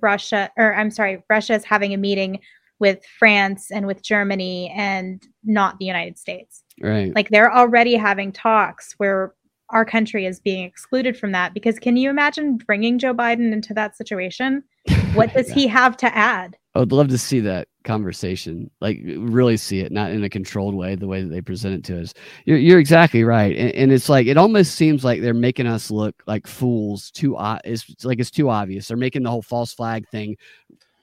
Russia, 0.00 0.50
or 0.56 0.74
I'm 0.74 0.90
sorry, 0.90 1.22
Russia 1.28 1.54
is 1.54 1.64
having 1.64 1.92
a 1.92 1.96
meeting 1.96 2.40
with 2.82 3.06
France 3.18 3.70
and 3.70 3.86
with 3.86 4.02
Germany 4.02 4.68
and 4.76 5.26
not 5.44 5.78
the 5.78 5.84
United 5.84 6.18
States. 6.18 6.64
Right. 6.80 7.14
Like 7.14 7.30
they're 7.30 7.54
already 7.54 7.94
having 7.94 8.32
talks 8.32 8.94
where 8.98 9.34
our 9.70 9.84
country 9.84 10.26
is 10.26 10.40
being 10.40 10.64
excluded 10.64 11.16
from 11.16 11.30
that. 11.30 11.54
Because 11.54 11.78
can 11.78 11.96
you 11.96 12.10
imagine 12.10 12.58
bringing 12.58 12.98
Joe 12.98 13.14
Biden 13.14 13.52
into 13.52 13.72
that 13.74 13.96
situation? 13.96 14.64
What 15.14 15.34
does 15.34 15.50
he 15.50 15.66
have 15.66 15.98
to 15.98 16.16
add? 16.16 16.56
I 16.74 16.78
would 16.78 16.90
love 16.90 17.08
to 17.08 17.18
see 17.18 17.40
that 17.40 17.68
conversation, 17.84 18.70
like 18.80 18.98
really 19.04 19.58
see 19.58 19.80
it, 19.80 19.92
not 19.92 20.10
in 20.10 20.24
a 20.24 20.30
controlled 20.30 20.74
way, 20.74 20.94
the 20.94 21.06
way 21.06 21.20
that 21.20 21.28
they 21.28 21.42
present 21.42 21.74
it 21.74 21.84
to 21.84 22.00
us. 22.00 22.14
You're, 22.46 22.56
you're 22.56 22.78
exactly 22.78 23.22
right, 23.22 23.54
and, 23.54 23.74
and 23.74 23.92
it's 23.92 24.08
like 24.08 24.26
it 24.26 24.38
almost 24.38 24.74
seems 24.74 25.04
like 25.04 25.20
they're 25.20 25.34
making 25.34 25.66
us 25.66 25.90
look 25.90 26.22
like 26.26 26.46
fools. 26.46 27.10
Too, 27.10 27.36
uh, 27.36 27.58
it's, 27.62 27.86
it's 27.90 28.06
like 28.06 28.20
it's 28.20 28.30
too 28.30 28.48
obvious. 28.48 28.88
They're 28.88 28.96
making 28.96 29.22
the 29.22 29.30
whole 29.30 29.42
false 29.42 29.74
flag 29.74 30.08
thing. 30.08 30.34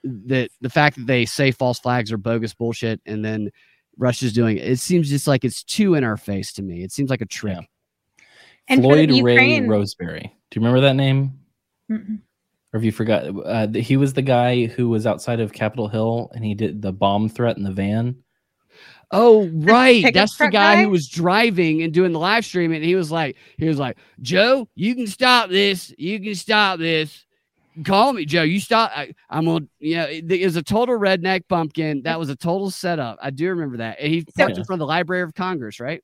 That 0.03 0.49
the 0.61 0.69
fact 0.69 0.95
that 0.97 1.07
they 1.07 1.25
say 1.25 1.51
false 1.51 1.79
flags 1.79 2.11
are 2.11 2.17
bogus 2.17 2.53
bullshit, 2.53 3.01
and 3.05 3.23
then 3.23 3.51
Russia's 3.97 4.31
doing 4.33 4.57
it. 4.57 4.65
It 4.67 4.79
seems 4.79 5.09
just 5.09 5.27
like 5.27 5.43
it's 5.43 5.63
too 5.63 5.95
in 5.95 6.03
our 6.03 6.15
face 6.17 6.53
to 6.53 6.61
me. 6.61 6.83
It 6.83 6.91
seems 6.91 7.09
like 7.09 7.21
a 7.21 7.25
trick. 7.25 7.57
Yeah. 7.57 8.23
And 8.69 8.81
Floyd 8.81 9.09
Ray 9.09 9.15
Ukraine- 9.17 9.67
Roseberry. 9.67 10.21
Do 10.51 10.59
you 10.59 10.65
remember 10.65 10.81
that 10.81 10.95
name? 10.95 11.39
Mm-mm. 11.91 12.19
Or 12.71 12.77
have 12.79 12.83
you 12.85 12.91
forgot? 12.91 13.23
Uh, 13.45 13.67
he 13.73 13.97
was 13.97 14.13
the 14.13 14.21
guy 14.21 14.67
who 14.67 14.89
was 14.89 15.07
outside 15.07 15.39
of 15.39 15.51
Capitol 15.51 15.87
Hill 15.87 16.31
and 16.35 16.45
he 16.45 16.53
did 16.53 16.81
the 16.81 16.93
bomb 16.93 17.27
threat 17.27 17.57
in 17.57 17.63
the 17.63 17.71
van. 17.71 18.15
Oh, 19.11 19.47
right. 19.47 20.03
pickup 20.03 20.13
That's 20.13 20.37
the 20.37 20.49
guy, 20.49 20.75
guy? 20.75 20.83
who 20.83 20.89
was 20.91 21.09
driving 21.09 21.81
and 21.81 21.91
doing 21.91 22.11
the 22.11 22.19
live 22.19 22.45
stream, 22.45 22.71
and 22.71 22.83
he 22.83 22.93
was 22.93 23.11
like, 23.11 23.37
he 23.57 23.67
was 23.67 23.79
like, 23.79 23.97
Joe, 24.21 24.69
you 24.75 24.93
can 24.93 25.07
stop 25.07 25.49
this. 25.49 25.91
You 25.97 26.19
can 26.19 26.35
stop 26.35 26.77
this. 26.77 27.25
Call 27.85 28.13
me, 28.13 28.25
Joe. 28.25 28.41
You 28.43 28.59
stop. 28.59 28.91
I, 28.93 29.13
I'm 29.29 29.45
gonna, 29.45 29.65
you 29.79 29.95
know, 29.95 30.03
it, 30.05 30.29
it 30.31 30.45
was 30.45 30.55
a 30.55 30.63
total 30.63 30.97
redneck 30.99 31.47
bumpkin. 31.47 32.01
That 32.03 32.19
was 32.19 32.29
a 32.29 32.35
total 32.35 32.69
setup. 32.71 33.17
I 33.21 33.29
do 33.29 33.47
remember 33.49 33.77
that. 33.77 33.99
And 33.99 34.11
he 34.13 34.21
So- 34.21 34.43
parked 34.45 34.57
in 34.57 34.63
front 34.65 34.77
of 34.81 34.85
the 34.85 34.87
Library 34.87 35.23
of 35.23 35.33
Congress, 35.35 35.79
right? 35.79 36.03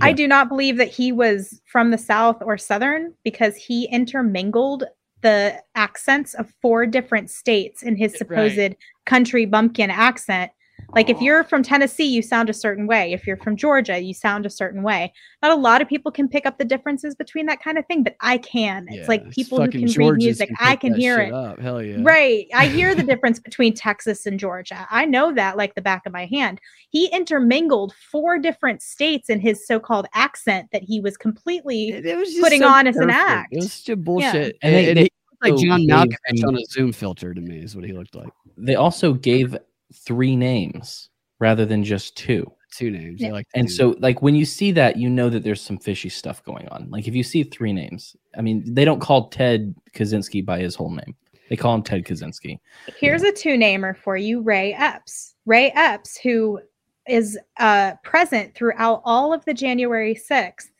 I 0.00 0.12
do 0.12 0.26
not 0.26 0.48
believe 0.48 0.76
that 0.78 0.88
he 0.88 1.12
was 1.12 1.60
from 1.66 1.92
the 1.92 1.98
South 1.98 2.38
or 2.42 2.58
Southern 2.58 3.14
because 3.22 3.54
he 3.54 3.86
intermingled 3.90 4.82
the 5.20 5.54
accents 5.76 6.34
of 6.34 6.52
four 6.60 6.84
different 6.84 7.30
states 7.30 7.82
in 7.84 7.94
his 7.96 8.12
Right. 8.12 8.18
supposed 8.50 8.74
country 9.06 9.46
bumpkin 9.46 9.90
accent. 9.90 10.50
Like 10.94 11.08
if 11.10 11.20
you're 11.20 11.42
from 11.44 11.62
Tennessee, 11.62 12.04
you 12.04 12.22
sound 12.22 12.48
a 12.48 12.52
certain 12.52 12.86
way. 12.86 13.12
If 13.12 13.26
you're 13.26 13.36
from 13.38 13.56
Georgia, 13.56 13.98
you 13.98 14.14
sound 14.14 14.46
a 14.46 14.50
certain 14.50 14.82
way. 14.82 15.12
Not 15.42 15.50
a 15.50 15.56
lot 15.56 15.82
of 15.82 15.88
people 15.88 16.12
can 16.12 16.28
pick 16.28 16.46
up 16.46 16.56
the 16.58 16.64
differences 16.64 17.14
between 17.16 17.46
that 17.46 17.60
kind 17.60 17.78
of 17.78 17.86
thing, 17.86 18.04
but 18.04 18.14
I 18.20 18.38
can. 18.38 18.86
It's 18.90 19.08
like 19.08 19.28
people 19.30 19.58
who 19.58 19.64
fucking 19.66 19.80
can 19.80 19.88
read 19.88 19.94
Georges 19.94 20.24
music. 20.24 20.50
I 20.60 20.76
can 20.76 20.94
hear 20.94 21.18
it. 21.20 21.32
Up. 21.32 21.58
Hell 21.58 21.82
yeah. 21.82 21.96
Right. 22.00 22.46
I 22.54 22.68
hear 22.68 22.94
the 22.94 23.02
difference 23.12 23.40
between 23.40 23.74
Texas 23.74 24.24
and 24.26 24.38
Georgia. 24.38 24.86
I 24.90 25.04
know 25.04 25.32
that 25.34 25.56
like 25.56 25.74
the 25.74 25.82
back 25.82 26.06
of 26.06 26.12
my 26.12 26.26
hand. 26.26 26.60
He 26.90 27.06
intermingled 27.06 27.92
four 28.12 28.38
different 28.38 28.80
states 28.82 29.28
in 29.28 29.40
his 29.40 29.66
so-called 29.66 30.06
accent 30.14 30.68
that 30.72 30.82
he 30.84 31.00
was 31.00 31.16
completely 31.16 31.88
It, 31.88 32.06
it 32.06 32.16
was 32.16 32.28
just 32.30 32.40
putting 32.42 32.60
so 32.62 32.68
on 32.68 32.86
as 32.86 32.96
an 32.96 33.10
act. 33.10 33.52
It 33.52 33.56
was 33.56 33.72
such 33.72 33.88
a 33.88 33.96
bullshit. 33.96 34.56
And 34.62 34.74
they- 34.74 34.88
And, 34.90 34.96
they 34.98 35.02
he 35.02 35.10
looked 35.48 35.60
like 35.60 35.66
John 35.68 35.80
gave 35.80 35.88
Malkovich 35.88 36.46
on 36.46 36.56
a 36.56 36.64
Zoom 36.70 36.92
filter 36.92 37.34
to 37.34 37.40
me 37.40 37.58
is 37.58 37.74
what 37.74 37.84
he 37.84 37.92
looked 37.92 38.14
like. 38.14 38.32
They 38.56 38.76
also 38.76 39.12
gave 39.12 39.56
three 39.94 40.36
names 40.36 41.08
rather 41.38 41.64
than 41.64 41.84
just 41.84 42.16
two. 42.16 42.50
Two 42.72 42.90
names. 42.90 43.20
Yeah. 43.20 43.32
Like 43.32 43.46
And 43.54 43.68
do 43.68 43.72
so, 43.72 43.94
like, 44.00 44.20
when 44.20 44.34
you 44.34 44.44
see 44.44 44.72
that, 44.72 44.96
you 44.96 45.08
know 45.08 45.30
that 45.30 45.44
there's 45.44 45.60
some 45.60 45.78
fishy 45.78 46.08
stuff 46.08 46.42
going 46.44 46.66
on. 46.68 46.88
Like, 46.90 47.06
if 47.06 47.14
you 47.14 47.22
see 47.22 47.44
three 47.44 47.72
names, 47.72 48.16
I 48.36 48.42
mean, 48.42 48.64
they 48.66 48.84
don't 48.84 49.00
call 49.00 49.28
Ted 49.28 49.74
Kaczynski 49.94 50.44
by 50.44 50.58
his 50.58 50.74
whole 50.74 50.90
name, 50.90 51.14
they 51.48 51.56
call 51.56 51.74
him 51.74 51.82
Ted 51.82 52.04
Kaczynski. 52.04 52.58
Here's 52.98 53.22
a 53.22 53.30
two-namer 53.30 53.94
for 53.94 54.16
you, 54.16 54.40
Ray 54.40 54.74
Epps. 54.74 55.34
Ray 55.46 55.70
Epps, 55.76 56.18
who 56.18 56.60
is 57.06 57.38
uh, 57.58 57.92
present 58.02 58.54
throughout 58.54 59.02
all 59.04 59.32
of 59.32 59.44
the 59.44 59.54
January 59.54 60.14
6th, 60.16 60.70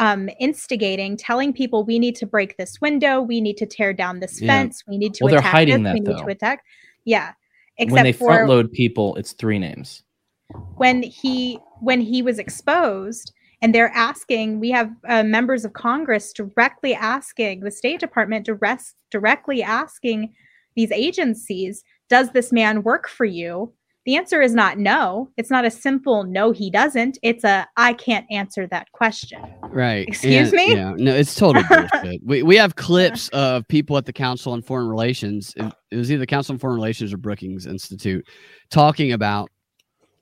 um, 0.00 0.28
instigating, 0.40 1.16
telling 1.16 1.52
people 1.52 1.84
we 1.84 1.98
need 1.98 2.16
to 2.16 2.26
break 2.26 2.56
this 2.56 2.80
window, 2.80 3.20
we 3.20 3.40
need 3.40 3.56
to 3.58 3.66
tear 3.66 3.92
down 3.92 4.18
this 4.20 4.40
Yeah. 4.40 4.54
fence, 4.62 4.82
we 4.88 4.96
need 4.96 5.14
to 5.14 5.24
Well, 5.24 5.32
they're 5.32 5.40
hiding 5.40 5.82
this, 5.82 5.90
that, 5.90 5.94
we 5.94 6.00
need 6.00 6.18
to 6.18 6.26
attack. 6.26 6.64
Yeah. 7.04 7.32
When 7.78 8.04
they 8.04 8.12
for 8.12 8.26
front 8.26 8.48
load 8.48 8.72
people, 8.72 9.16
it's 9.16 9.32
three 9.32 9.58
names. 9.58 10.02
when 10.76 11.02
he 11.02 11.58
when 11.80 12.00
he 12.00 12.22
was 12.22 12.38
exposed 12.38 13.32
and 13.60 13.74
they're 13.74 13.92
asking 13.94 14.60
we 14.60 14.70
have 14.70 14.90
uh, 15.08 15.22
members 15.22 15.64
of 15.64 15.72
congress 15.74 16.32
directly 16.32 16.94
asking 16.94 17.60
the 17.60 17.70
state 17.70 18.00
department 18.00 18.46
direct, 18.46 18.94
directly 19.10 19.62
asking 19.62 20.32
these 20.74 20.90
agencies 20.90 21.84
does 22.08 22.30
this 22.30 22.50
man 22.52 22.82
work 22.82 23.08
for 23.08 23.26
you 23.26 23.72
the 24.08 24.16
answer 24.16 24.40
is 24.40 24.54
not 24.54 24.78
no. 24.78 25.28
It's 25.36 25.50
not 25.50 25.66
a 25.66 25.70
simple 25.70 26.24
no, 26.24 26.50
he 26.50 26.70
doesn't. 26.70 27.18
It's 27.22 27.44
a 27.44 27.68
I 27.76 27.92
can't 27.92 28.24
answer 28.30 28.66
that 28.68 28.90
question. 28.92 29.38
Right. 29.64 30.08
Excuse 30.08 30.48
And, 30.48 30.52
me? 30.52 30.74
Yeah. 30.74 30.94
No, 30.96 31.14
it's 31.14 31.34
total 31.34 31.62
bullshit. 31.68 32.22
We 32.24 32.42
we 32.42 32.56
have 32.56 32.74
clips 32.76 33.28
of 33.34 33.68
people 33.68 33.98
at 33.98 34.06
the 34.06 34.12
Council 34.14 34.54
on 34.54 34.62
Foreign 34.62 34.88
Relations. 34.88 35.52
It, 35.58 35.74
it 35.90 35.96
was 35.96 36.10
either 36.10 36.20
the 36.20 36.26
Council 36.26 36.54
on 36.54 36.58
Foreign 36.58 36.76
Relations 36.76 37.12
or 37.12 37.18
Brookings 37.18 37.66
Institute 37.66 38.26
talking 38.70 39.12
about 39.12 39.50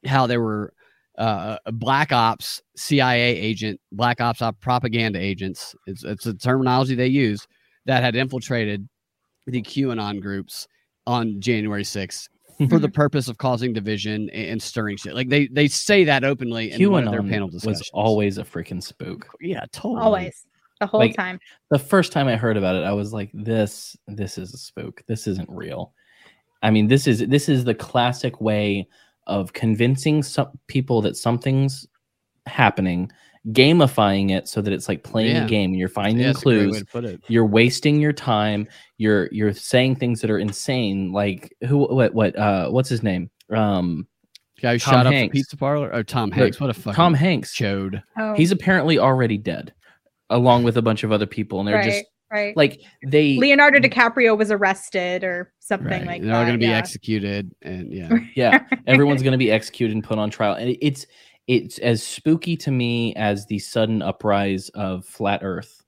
how 0.05 0.26
there 0.26 0.41
were 0.41 0.72
uh, 1.16 1.59
black 1.66 2.11
ops 2.11 2.61
CIA 2.74 3.37
agent, 3.37 3.80
black 3.93 4.20
ops 4.20 4.43
op 4.43 4.61
propaganda 4.61 5.20
agents. 5.20 5.76
It's 5.87 6.03
it's 6.03 6.26
a 6.26 6.34
terminology 6.34 6.97
they 6.97 7.07
use 7.07 7.47
that 7.84 8.03
had 8.03 8.16
infiltrated 8.16 8.89
the 9.47 9.62
QAnon 9.62 10.20
groups 10.20 10.66
on 11.07 11.41
January 11.41 11.84
6th 11.84 12.26
for 12.59 12.78
the 12.78 12.88
mm-hmm. 12.88 12.94
purpose 12.94 13.28
of 13.28 13.38
causing 13.38 13.72
division 13.72 14.30
and, 14.30 14.50
and 14.50 14.62
stirring 14.62 14.96
shit. 14.96 15.14
Like 15.14 15.28
they 15.28 15.46
they 15.48 15.68
say 15.68 16.04
that 16.04 16.24
openly 16.24 16.72
in 16.72 16.90
one 16.90 17.07
of 17.07 17.12
their 17.12 17.22
QAnon 17.22 17.30
panel 17.30 17.50
was 17.52 17.90
always 17.92 18.38
a 18.38 18.44
freaking 18.44 18.82
spook. 18.82 19.28
yeah, 19.40 19.64
totally. 19.72 20.02
Always. 20.02 20.46
The 20.80 20.86
whole 20.86 21.00
Like, 21.00 21.16
time. 21.16 21.40
The 21.70 21.78
first 21.78 22.12
time 22.12 22.28
I 22.28 22.36
heard 22.36 22.59
about 22.59 22.76
it, 22.76 22.84
I 22.84 22.92
was 22.92 23.12
like, 23.12 23.30
"This, 23.32 23.96
this 24.07 24.36
is 24.36 24.52
a 24.52 24.59
spook. 24.59 25.02
This 25.07 25.26
isn't 25.26 25.48
real." 25.50 25.94
I 26.62 26.70
mean, 26.70 26.88
this 26.88 27.07
is 27.07 27.26
this 27.28 27.48
is 27.48 27.64
the 27.64 27.74
classic 27.74 28.40
way 28.40 28.88
of 29.26 29.52
convincing 29.52 30.22
some 30.22 30.50
people 30.66 31.02
that 31.02 31.16
something's 31.16 31.86
happening, 32.46 33.11
gamifying 33.53 34.30
it 34.30 34.49
so 34.49 34.61
that 34.61 34.72
it's 34.72 34.88
like 34.88 35.03
playing 35.05 35.36
Yeah. 35.36 35.44
a 35.44 35.49
game. 35.49 35.70
and 35.70 35.78
You're 35.78 35.88
finding 35.88 36.18
Yeah, 36.18 36.28
that's 36.28 36.40
a 36.42 36.44
great 36.44 36.55
clues. 36.59 36.72
way 36.72 36.78
to 36.80 36.84
put 36.86 37.05
it. 37.05 37.20
you're 37.28 37.47
wasting 37.47 38.01
your 38.01 38.12
time 38.12 38.66
you're 38.99 39.28
you're 39.32 39.53
saying 39.53 39.97
things 39.97 40.20
that 40.20 40.30
are 40.30 40.38
insane 40.38 41.12
like 41.12 41.55
who 41.68 41.86
what 41.86 42.14
what 42.14 42.36
uh 42.36 42.68
what's 42.70 42.88
his 42.88 43.03
name 43.03 43.30
um 43.51 44.07
Guy 44.62 44.72
who 44.72 44.78
Tom 44.78 44.92
shot 44.94 45.07
up 45.07 45.12
Hanks. 45.12 45.32
the 45.34 45.38
pizza 45.40 45.57
parlor? 45.59 45.90
Oh, 45.94 46.03
Tom 46.03 46.30
Look, 46.30 46.38
Hanks. 46.38 46.59
What 46.61 46.70
a 46.70 46.74
fucking 46.74 46.94
tom 46.94 47.12
hanks 47.12 47.55
chode. 47.55 48.03
Oh, 48.18 48.32
he's 48.34 48.53
apparently 48.53 48.99
already 48.99 49.36
dead 49.36 49.74
along 50.30 50.62
with 50.64 50.76
a 50.78 50.82
bunch 50.82 51.05
of 51.05 51.12
other 51.12 51.26
people 51.26 51.61
and 51.61 51.68
they're 51.68 51.76
right, 51.76 51.84
just 51.84 52.05
right. 52.32 52.57
like 52.57 52.80
they 53.07 53.36
Leonardo 53.36 53.78
DiCaprio 53.78 54.36
was 54.36 54.51
arrested 54.51 55.22
or 55.24 55.53
something 55.61 55.86
Right. 55.88 56.07
like 56.07 56.22
They're 56.22 56.30
that. 56.32 56.36
all 56.38 56.44
going 56.44 56.59
to 56.59 56.59
be 56.59 56.70
yeah. 56.70 56.78
executed. 56.78 57.55
And 57.62 57.92
yeah. 57.92 58.11
yeah 58.34 58.64
everyone's 58.86 59.22
going 59.22 59.32
to 59.32 59.38
be 59.38 59.53
executed 59.53 59.94
and 59.94 60.03
put 60.03 60.18
on 60.18 60.30
trial 60.30 60.55
and 60.55 60.74
it's 60.80 61.07
it's 61.47 61.78
as 61.78 62.03
spooky 62.03 62.57
to 62.59 62.70
me 62.70 63.14
as 63.14 63.47
the 63.47 63.59
sudden 63.59 64.03
uprise 64.03 64.68
of 64.70 65.05
flat 65.07 65.40
earth 65.42 65.82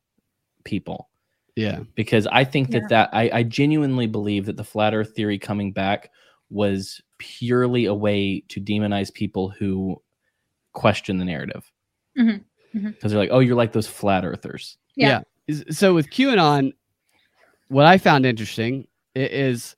people 0.64 1.08
Yeah. 1.56 1.80
because 1.94 2.26
I 2.28 2.44
think 2.44 2.70
that 2.70 2.82
Yeah. 2.82 2.88
that 2.90 3.10
I, 3.12 3.30
I 3.32 3.42
genuinely 3.42 4.06
believe 4.06 4.46
that 4.46 4.56
the 4.56 4.64
flat 4.64 4.94
Earth 4.94 5.14
theory 5.16 5.38
coming 5.38 5.72
back 5.72 6.10
was 6.50 7.00
purely 7.18 7.86
a 7.86 7.94
way 7.94 8.40
to 8.48 8.60
demonize 8.60 9.12
people 9.12 9.48
who 9.50 10.00
question 10.74 11.18
the 11.18 11.24
narrative 11.24 11.70
Mhm. 12.16 12.44
because 12.72 12.92
Mhm. 12.92 13.00
they're 13.10 13.18
like, 13.18 13.30
oh, 13.32 13.40
you're 13.40 13.56
like 13.56 13.72
those 13.72 13.86
flat 13.88 14.24
earthers. 14.24 14.76
Yeah. 14.94 15.22
Is- 15.48 15.64
So 15.70 15.94
with 15.94 16.10
QAnon, 16.10 16.72
what 17.68 17.86
I 17.86 17.98
found 17.98 18.24
interesting 18.26 18.86
is 19.16 19.74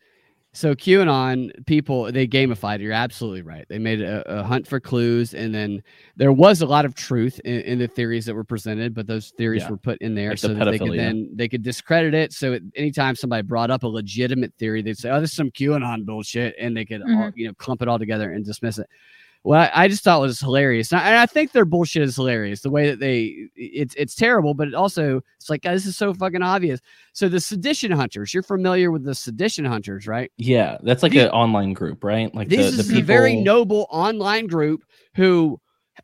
so 0.53 0.75
QAnon 0.75 1.51
people 1.67 2.11
they 2.11 2.27
gamified. 2.27 2.81
You're 2.81 2.93
absolutely 2.93 3.43
right. 3.43 3.65
They 3.69 3.79
made 3.79 4.01
a, 4.03 4.41
a 4.41 4.43
hunt 4.43 4.67
for 4.67 4.81
clues, 4.81 5.33
and 5.33 5.55
then 5.55 5.83
there 6.17 6.33
was 6.33 6.61
a 6.61 6.67
lot 6.67 6.85
of 6.85 6.95
truth 6.95 7.41
in, 7.45 7.61
in 7.61 7.79
the 7.79 7.87
theories 7.87 8.27
that 8.27 8.35
were 8.35 8.43
presented, 8.45 8.93
but 8.95 9.07
those 9.07 9.31
theories 9.39 9.63
Yeah. 9.63 9.71
were 9.71 9.77
put 9.77 9.99
in 9.99 10.15
there 10.15 10.31
Like 10.31 10.41
the 10.41 10.49
so 10.49 10.55
that 10.55 10.65
they 10.71 10.79
could 10.79 10.99
then 10.99 11.31
they 11.35 11.49
could 11.49 11.63
discredit 11.63 12.15
it. 12.15 12.33
So 12.33 12.55
it, 12.55 12.63
anytime 12.75 13.15
somebody 13.15 13.43
brought 13.43 13.71
up 13.71 13.85
a 13.85 13.89
legitimate 13.89 14.53
theory, 14.59 14.83
they'd 14.83 14.99
say, 14.99 15.11
"Oh, 15.11 15.21
this 15.21 15.31
is 15.31 15.37
some 15.37 15.51
QAnon 15.53 16.05
bullshit," 16.05 16.55
and 16.59 16.77
they 16.77 16.85
could 16.85 17.03
all, 17.03 17.09
Mhm. 17.09 17.33
you 17.37 17.47
know 17.47 17.55
clump 17.55 17.83
it 17.83 17.89
all 17.89 17.99
together 17.99 18.33
and 18.33 18.45
dismiss 18.45 18.79
it. 18.79 18.89
Well, 19.43 19.71
I, 19.73 19.89
just 19.89 20.05
thought 20.05 20.21
was 20.21 20.39
hilarious, 20.39 20.93
and 20.93 21.01
I, 21.01 21.09
and 21.09 21.17
I 21.17 21.25
think 21.25 21.53
their 21.53 21.65
bullshit 21.65 22.03
is 22.03 22.15
hilarious. 22.15 22.61
The 22.61 22.69
way 22.69 22.91
that 22.91 23.01
they, 23.01 23.49
it's 23.57 23.95
it's 23.95 24.15
terrible, 24.15 24.53
but 24.53 24.69
it 24.69 24.75
also 24.75 25.23
it's 25.39 25.49
like 25.49 25.63
"God, 25.63 25.77
this 25.77 25.87
is 25.87 25.97
so 25.97 26.13
fucking 26.13 26.43
obvious. 26.43 26.79
So 27.15 27.27
the 27.29 27.41
sedition 27.41 27.91
hunters, 27.91 28.35
you're 28.35 28.43
familiar 28.43 28.91
with 28.91 29.05
the 29.05 29.15
sedition 29.15 29.65
hunters, 29.65 30.07
right? 30.07 30.31
Yeah, 30.37 30.77
that's 30.83 31.03
like 31.03 31.13
These- 31.13 31.23
an 31.25 31.31
online 31.31 31.73
group, 31.73 32.05
right? 32.05 32.35
Like 32.35 32.51
This 32.51 32.75
the, 32.77 32.81
is 32.81 32.89
the 32.89 32.99
a 32.99 33.03
very 33.03 33.35
noble 33.35 33.87
online 33.91 34.47
group 34.47 34.85
who 35.15 35.59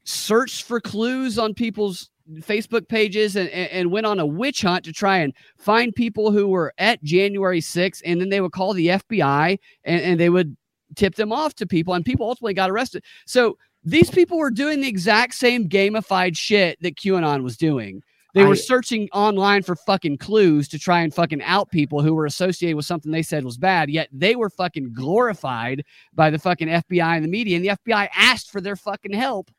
searched 0.05 0.63
for 0.63 0.81
clues 0.81 1.39
on 1.39 1.53
people's 1.53 2.09
Facebook 2.41 2.89
pages 2.89 3.37
and, 3.37 3.49
and, 3.51 3.71
and 3.71 3.91
went 3.93 4.07
on 4.07 4.19
a 4.19 4.27
witch 4.27 4.63
hunt 4.63 4.85
to 4.85 4.93
try 4.93 5.19
and 5.19 5.33
find 5.59 5.95
people 5.95 6.33
who 6.33 6.49
were 6.49 6.73
at 6.79 7.03
January 7.03 7.61
6th. 7.61 8.03
And 8.05 8.21
then 8.21 8.31
they 8.31 8.41
would 8.41 8.53
call 8.53 8.73
the 8.73 8.89
FBI 8.89 9.59
and, 9.85 10.01
and 10.03 10.21
they 10.21 10.29
would 10.29 10.57
tip 10.95 11.17
them 11.17 11.33
off 11.33 11.55
to 11.57 11.67
people, 11.67 11.95
and 11.95 12.05
people 12.05 12.29
ultimately 12.29 12.55
got 12.55 12.71
arrested. 12.71 13.05
So 13.27 13.59
these 13.85 14.11
people 14.11 14.39
were 14.39 14.51
doing 14.51 14.81
the 14.81 14.89
exact 14.89 15.35
same 15.35 15.69
gamified 15.69 16.37
shit 16.37 16.81
that 16.83 16.97
QAnon 16.97 17.43
was 17.43 17.57
doing. 17.57 18.03
They 18.35 18.45
were 18.45 18.53
I- 18.53 18.57
searching 18.57 19.09
online 19.13 19.63
for 19.63 19.77
fucking 19.77 20.19
clues 20.19 20.69
to 20.69 20.79
try 20.79 21.01
and 21.01 21.15
fucking 21.15 21.43
out 21.43 21.71
people 21.71 22.03
who 22.03 22.15
were 22.15 22.27
associated 22.27 22.77
with 22.77 22.85
something 22.85 23.11
they 23.11 23.23
said 23.23 23.45
was 23.45 23.57
bad, 23.57 23.89
yet 23.89 24.09
they 24.13 24.37
were 24.37 24.51
fucking 24.51 24.93
glorified 24.93 25.85
by 26.15 26.29
the 26.29 26.39
fucking 26.39 26.69
FBI 26.69 27.17
and 27.17 27.25
the 27.25 27.29
media, 27.29 27.57
and 27.57 27.65
the 27.65 27.71
FBI 27.71 28.09
asked 28.15 28.51
for 28.51 28.61
their 28.61 28.77
fucking 28.77 29.15
help. 29.15 29.51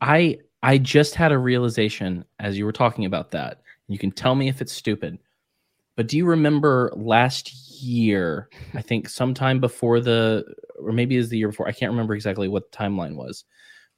I 0.00 0.38
I 0.62 0.78
just 0.78 1.16
had 1.16 1.32
a 1.32 1.38
realization 1.38 2.24
as 2.38 2.56
you 2.56 2.64
were 2.64 2.72
talking 2.72 3.04
about 3.04 3.32
that. 3.32 3.62
You 3.88 3.98
can 3.98 4.12
tell 4.12 4.36
me 4.36 4.48
if 4.48 4.60
it's 4.60 4.72
stupid. 4.72 5.18
But 5.96 6.06
do 6.06 6.16
you 6.16 6.24
remember 6.24 6.92
last 6.94 7.48
year, 7.82 8.48
I 8.74 8.82
think 8.82 9.08
sometime 9.08 9.60
before 9.60 10.00
the 10.00 10.44
or 10.78 10.92
maybe 10.92 11.14
it 11.16 11.18
was 11.18 11.28
the 11.28 11.38
year 11.38 11.48
before, 11.48 11.68
I 11.68 11.72
can't 11.72 11.92
remember 11.92 12.14
exactly 12.14 12.48
what 12.48 12.70
the 12.70 12.76
timeline 12.76 13.14
was. 13.16 13.44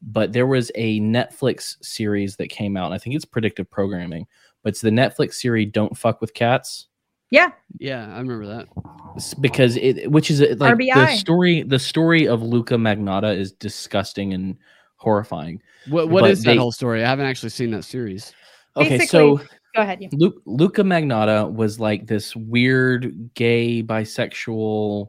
But 0.03 0.33
there 0.33 0.47
was 0.47 0.71
a 0.75 1.01
Netflix 1.01 1.77
series 1.83 2.37
that 2.37 2.49
came 2.49 2.77
out, 2.77 2.87
and 2.87 2.95
I 2.95 2.99
think 2.99 3.17
it's 3.17 3.25
predictive 3.25 3.71
programming, 3.71 4.27
but 4.63 4.71
it's 4.71 4.81
the 4.83 4.91
Netflix 4.91 5.35
series 5.35 5.71
Don't 5.73 5.97
Fuck 5.97 6.21
with 6.21 6.35
Cats. 6.35 6.89
Yeah. 7.31 7.51
Yeah, 7.79 8.07
I 8.15 8.19
remember 8.19 8.47
that. 8.47 8.69
S- 9.17 9.35
because 9.35 9.77
it 9.77 10.11
which 10.11 10.31
is 10.31 10.41
like 10.59 10.77
the 10.79 11.17
story 11.17 11.63
the 11.63 11.79
story 11.79 12.29
of 12.29 12.43
Luka 12.43 12.75
Magnotta 12.75 13.37
is 13.37 13.53
disgusting 13.53 14.35
and 14.35 14.57
horrifying. 14.97 15.61
What 15.89 16.11
what 16.11 16.21
But 16.23 16.31
is 16.31 16.43
that 16.45 16.57
whole 16.59 16.73
story? 16.73 17.03
I 17.03 17.09
haven't 17.09 17.27
actually 17.27 17.51
seen 17.51 17.71
that 17.73 17.85
series. 17.85 18.33
Okay, 18.77 19.07
so 19.07 19.37
Basically- 19.39 19.57
Go 19.75 19.83
ahead. 19.83 20.01
You. 20.01 20.09
Luke, 20.13 20.41
Luka 20.45 20.83
Magnotta 20.83 21.53
was 21.53 21.81
like 21.81 22.07
this 22.07 22.37
weird 22.37 23.35
gay 23.35 23.83
bisexual 23.83 25.09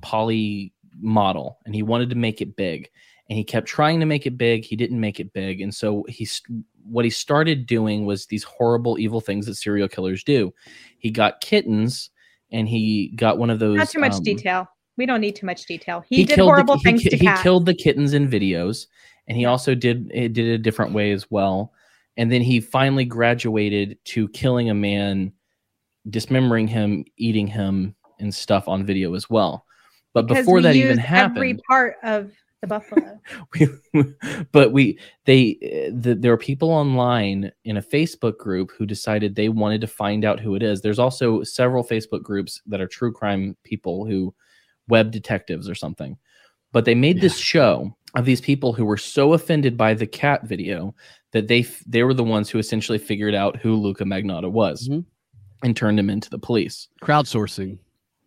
poly 0.00 0.72
model 1.00 1.58
and 1.64 1.74
he 1.74 1.82
wanted 1.82 2.10
to 2.10 2.16
make 2.16 2.40
it 2.40 2.56
big 2.56 2.90
and 3.28 3.36
he 3.36 3.44
kept 3.44 3.66
trying 3.66 4.00
to 4.00 4.06
make 4.06 4.26
it 4.26 4.36
big 4.36 4.64
he 4.64 4.76
didn't 4.76 5.00
make 5.00 5.18
it 5.20 5.32
big 5.32 5.60
and 5.60 5.74
so 5.74 6.04
he's 6.08 6.42
what 6.84 7.04
he 7.04 7.10
started 7.10 7.66
doing 7.66 8.04
was 8.04 8.26
these 8.26 8.44
horrible 8.44 8.98
evil 8.98 9.20
things 9.20 9.46
that 9.46 9.54
serial 9.54 9.88
killers 9.88 10.22
do 10.22 10.52
he 10.98 11.10
got 11.10 11.40
kittens 11.40 12.10
and 12.52 12.68
he 12.68 13.08
got 13.16 13.38
one 13.38 13.50
of 13.50 13.58
those 13.58 13.78
Not 13.78 13.88
too 13.90 14.00
much 14.00 14.14
um, 14.14 14.22
detail. 14.22 14.68
We 14.98 15.06
don't 15.06 15.22
need 15.22 15.34
too 15.34 15.46
much 15.46 15.64
detail. 15.64 16.04
He, 16.06 16.24
did 16.24 16.34
killed 16.34 16.48
horrible 16.50 16.76
the, 16.76 16.82
things 16.82 17.02
ki- 17.02 17.08
to 17.08 17.16
he, 17.16 17.24
cats. 17.24 17.42
killed 17.42 17.64
the 17.64 17.74
kittens 17.74 18.12
in 18.12 18.28
videos 18.28 18.86
and 19.26 19.36
he 19.38 19.46
also 19.46 19.74
did 19.74 20.10
it 20.12 20.34
did 20.34 20.46
it 20.46 20.54
a 20.54 20.58
different 20.58 20.92
way 20.92 21.12
as 21.12 21.30
well 21.30 21.72
and 22.16 22.30
then 22.30 22.42
he 22.42 22.60
finally 22.60 23.04
graduated 23.04 23.98
to 24.04 24.28
killing 24.28 24.70
a 24.70 24.74
man 24.74 25.32
dismembering 26.10 26.66
him 26.66 27.04
eating 27.16 27.46
him 27.46 27.94
and 28.18 28.34
stuff 28.34 28.68
on 28.68 28.84
video 28.84 29.14
as 29.14 29.30
well. 29.30 29.66
But 30.12 30.26
because 30.26 30.44
before 30.44 30.56
we 30.56 30.62
that 30.62 30.76
even 30.76 30.98
happened 30.98 31.38
every 31.38 31.54
part 31.68 31.96
of 32.02 32.32
the 32.60 32.66
buffalo. 32.66 33.18
we, 33.54 34.04
but 34.52 34.72
we 34.72 34.98
they 35.24 35.90
the, 35.92 36.14
there 36.14 36.32
are 36.32 36.38
people 36.38 36.70
online 36.70 37.50
in 37.64 37.76
a 37.76 37.82
facebook 37.82 38.38
group 38.38 38.70
who 38.76 38.86
decided 38.86 39.34
they 39.34 39.48
wanted 39.48 39.80
to 39.80 39.86
find 39.86 40.24
out 40.24 40.40
who 40.40 40.54
it 40.54 40.62
is. 40.62 40.80
There's 40.80 40.98
also 40.98 41.42
several 41.42 41.84
facebook 41.84 42.22
groups 42.22 42.60
that 42.66 42.80
are 42.80 42.86
true 42.86 43.12
crime 43.12 43.56
people 43.64 44.06
who 44.06 44.34
web 44.88 45.10
detectives 45.10 45.68
or 45.68 45.74
something 45.74 46.16
but 46.72 46.84
they 46.84 46.94
made 46.94 47.20
this 47.20 47.36
show 47.38 47.94
of 48.14 48.24
these 48.24 48.40
people 48.40 48.72
who 48.72 48.84
were 48.84 48.96
so 48.96 49.32
offended 49.32 49.76
by 49.76 49.94
the 49.94 50.06
cat 50.06 50.44
video 50.46 50.94
that 51.32 51.48
they 51.48 51.60
f- 51.60 51.82
they 51.86 52.02
were 52.02 52.12
the 52.14 52.24
ones 52.24 52.50
who 52.50 52.58
essentially 52.58 52.98
figured 52.98 53.34
out 53.34 53.56
who 53.56 53.74
Luka 53.74 54.04
Magnotta 54.04 54.50
was 54.50 54.88
Mhm. 54.88 55.04
and 55.62 55.76
turned 55.76 55.98
him 55.98 56.10
into 56.10 56.28
the 56.28 56.38
police 56.38 56.88
Crowdsourcing. 57.02 57.78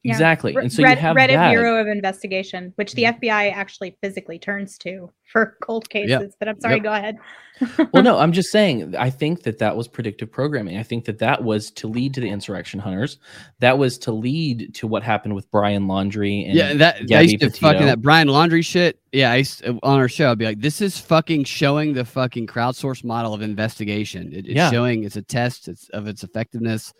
Yeah. 0.05 0.13
exactly 0.13 0.53
Re- 0.55 0.63
and 0.63 0.71
so 0.73 0.83
Red- 0.83 0.97
you 0.97 1.01
have 1.01 1.15
Reddit 1.17 1.33
that. 1.35 1.49
Bureau 1.51 1.81
of 1.81 1.87
Investigation, 1.87 2.71
which 2.75 2.93
the 2.93 3.03
mm-hmm. 3.03 3.25
FBI 3.25 3.51
actually 3.53 3.97
physically 4.01 4.39
turns 4.39 4.77
to 4.79 5.11
for 5.31 5.57
cold 5.63 5.89
cases. 5.89 6.35
But 6.39 6.47
I'm 6.47 6.59
sorry, 6.59 6.75
Yep. 6.75 6.83
go 6.83 6.93
ahead. 6.93 7.17
well 7.93 8.03
no 8.03 8.19
i'm 8.19 8.33
just 8.33 8.51
saying 8.51 8.93
i 8.97 9.09
think 9.09 9.43
that 9.43 9.59
that 9.59 9.77
was 9.77 9.87
predictive 9.87 10.29
programming 10.29 10.77
i 10.77 10.83
think 10.83 11.05
that 11.05 11.19
that 11.19 11.41
was 11.41 11.71
to 11.71 11.87
lead 11.87 12.13
to 12.13 12.19
the 12.19 12.27
insurrection 12.27 12.81
hunters 12.81 13.17
that 13.59 13.77
was 13.77 13.97
to 13.97 14.11
lead 14.11 14.73
to 14.75 14.87
what 14.87 15.01
happened 15.01 15.33
with 15.33 15.49
Brian 15.51 15.87
Laundrie 15.87 16.45
and 16.45 16.53
yeah, 16.53 16.73
that 16.73 16.97
I 17.13 17.21
used 17.21 17.39
to 17.39 17.47
Petito. 17.47 17.71
fucking 17.71 17.85
that 17.85 18.01
Brian 18.01 18.27
Laundrie 18.27 18.65
shit. 18.65 18.99
Yeah, 19.13 19.31
I 19.31 19.37
used 19.37 19.59
to- 19.59 19.79
on 19.83 19.97
our 19.99 20.09
show, 20.09 20.31
I'd 20.31 20.37
be 20.37 20.43
like, 20.45 20.59
"This 20.59 20.81
is 20.81 20.99
fucking 20.99 21.45
showing 21.45 21.93
the 21.93 22.03
fucking 22.03 22.47
crowdsource 22.47 23.05
model 23.05 23.33
of 23.33 23.41
investigation. 23.41 24.33
It- 24.33 24.47
it's 24.47 24.55
Yeah. 24.55 24.69
showing 24.69 25.05
it's 25.05 25.15
a 25.15 25.21
test 25.21 25.69
it's, 25.69 25.87
of 25.89 26.07
its 26.07 26.23
effectiveness." 26.23 26.93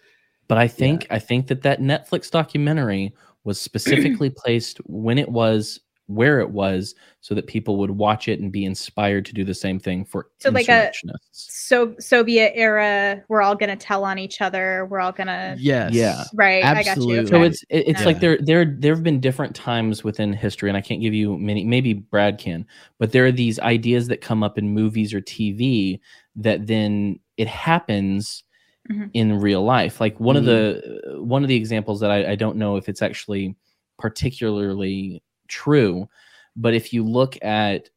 But 0.48 0.58
i 0.58 0.68
think 0.68 1.06
i 1.10 1.20
think 1.20 1.48
that 1.48 1.62
that 1.64 1.80
netflix 1.82 2.30
documentary 2.32 3.14
was 3.44 3.60
specifically 3.70 4.30
placed 4.30 4.78
when 4.86 5.18
it 5.18 5.30
was 5.30 5.80
where 6.08 6.40
it 6.40 6.52
was 6.52 6.94
so 7.22 7.34
that 7.34 7.48
people 7.48 7.78
would 7.78 7.90
watch 7.90 8.28
it 8.28 8.40
and 8.40 8.52
be 8.52 8.64
inspired 8.64 9.26
to 9.26 9.34
do 9.34 9.44
the 9.44 9.56
same 9.56 9.80
thing 9.80 10.06
for 10.06 10.28
So 10.38 10.52
like 10.52 10.68
a- 10.70 10.74
insurrectionists. 10.86 11.66
So 11.68 11.96
Soviet 11.98 12.52
era, 12.54 13.24
we're 13.28 13.42
all 13.42 13.56
gonna 13.56 13.76
tell 13.76 14.04
on 14.04 14.20
each 14.20 14.40
other. 14.40 14.86
We're 14.86 15.00
all 15.00 15.12
gonna 15.12 15.56
Yes. 15.58 15.94
Yeah. 15.96 16.24
right. 16.36 16.64
I 16.64 16.76
got 16.84 16.86
Absolutely. 16.92 17.22
you. 17.22 17.28
so 17.28 17.42
it's 17.42 17.64
it- 17.72 17.88
it's 17.88 18.02
Yeah. 18.02 18.06
like 18.06 18.20
there 18.20 18.38
there 18.40 18.66
there 18.66 18.94
have 18.94 19.02
been 19.04 19.20
different 19.20 19.56
times 19.56 20.04
within 20.04 20.32
history 20.32 20.70
and 20.70 20.78
i 20.78 20.82
can't 20.82 21.02
give 21.02 21.16
you 21.16 21.40
many 21.40 21.64
maybe 21.66 21.94
brad 21.94 22.38
can 22.38 22.68
but 23.00 23.12
there 23.12 23.26
are 23.26 23.32
these 23.32 23.60
ideas 23.62 24.08
that 24.10 24.22
come 24.22 24.44
up 24.44 24.60
in 24.60 24.70
movies 24.70 25.12
or 25.12 25.22
tv 25.22 26.00
that 26.36 26.68
then 26.68 27.20
it 27.38 27.48
happens 27.48 28.44
Mhm. 28.90 29.10
in 29.14 29.40
real 29.40 29.64
life 29.64 30.00
like 30.00 30.20
one 30.20 30.36
of 30.36 30.46
the 30.46 31.02
one 31.18 31.42
of 31.44 31.48
the 31.50 31.56
examples 31.56 32.00
that 32.02 32.12
I, 32.12 32.34
I 32.34 32.36
don't 32.36 32.56
know 32.58 32.76
if 32.78 32.88
it's 32.88 33.02
actually 33.02 33.56
particularly 33.98 35.24
true 35.48 36.08
but 36.56 36.74
if 36.76 36.94
you 36.94 37.04
look 37.04 37.36
at 37.44 37.90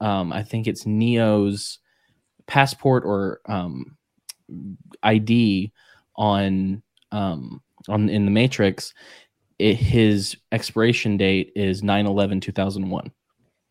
um 0.00 0.32
i 0.32 0.44
think 0.44 0.66
it's 0.68 0.86
neo's 0.86 1.80
passport 2.46 3.02
or 3.04 3.40
um 3.46 3.96
id 5.02 5.72
on 6.16 6.82
um 7.12 7.60
on 7.88 8.08
in 8.08 8.24
the 8.24 8.30
matrix 8.30 8.94
it, 9.58 9.74
his 9.74 10.36
expiration 10.52 11.16
date 11.16 11.50
is 11.56 11.82
9-11-2001 11.82 13.10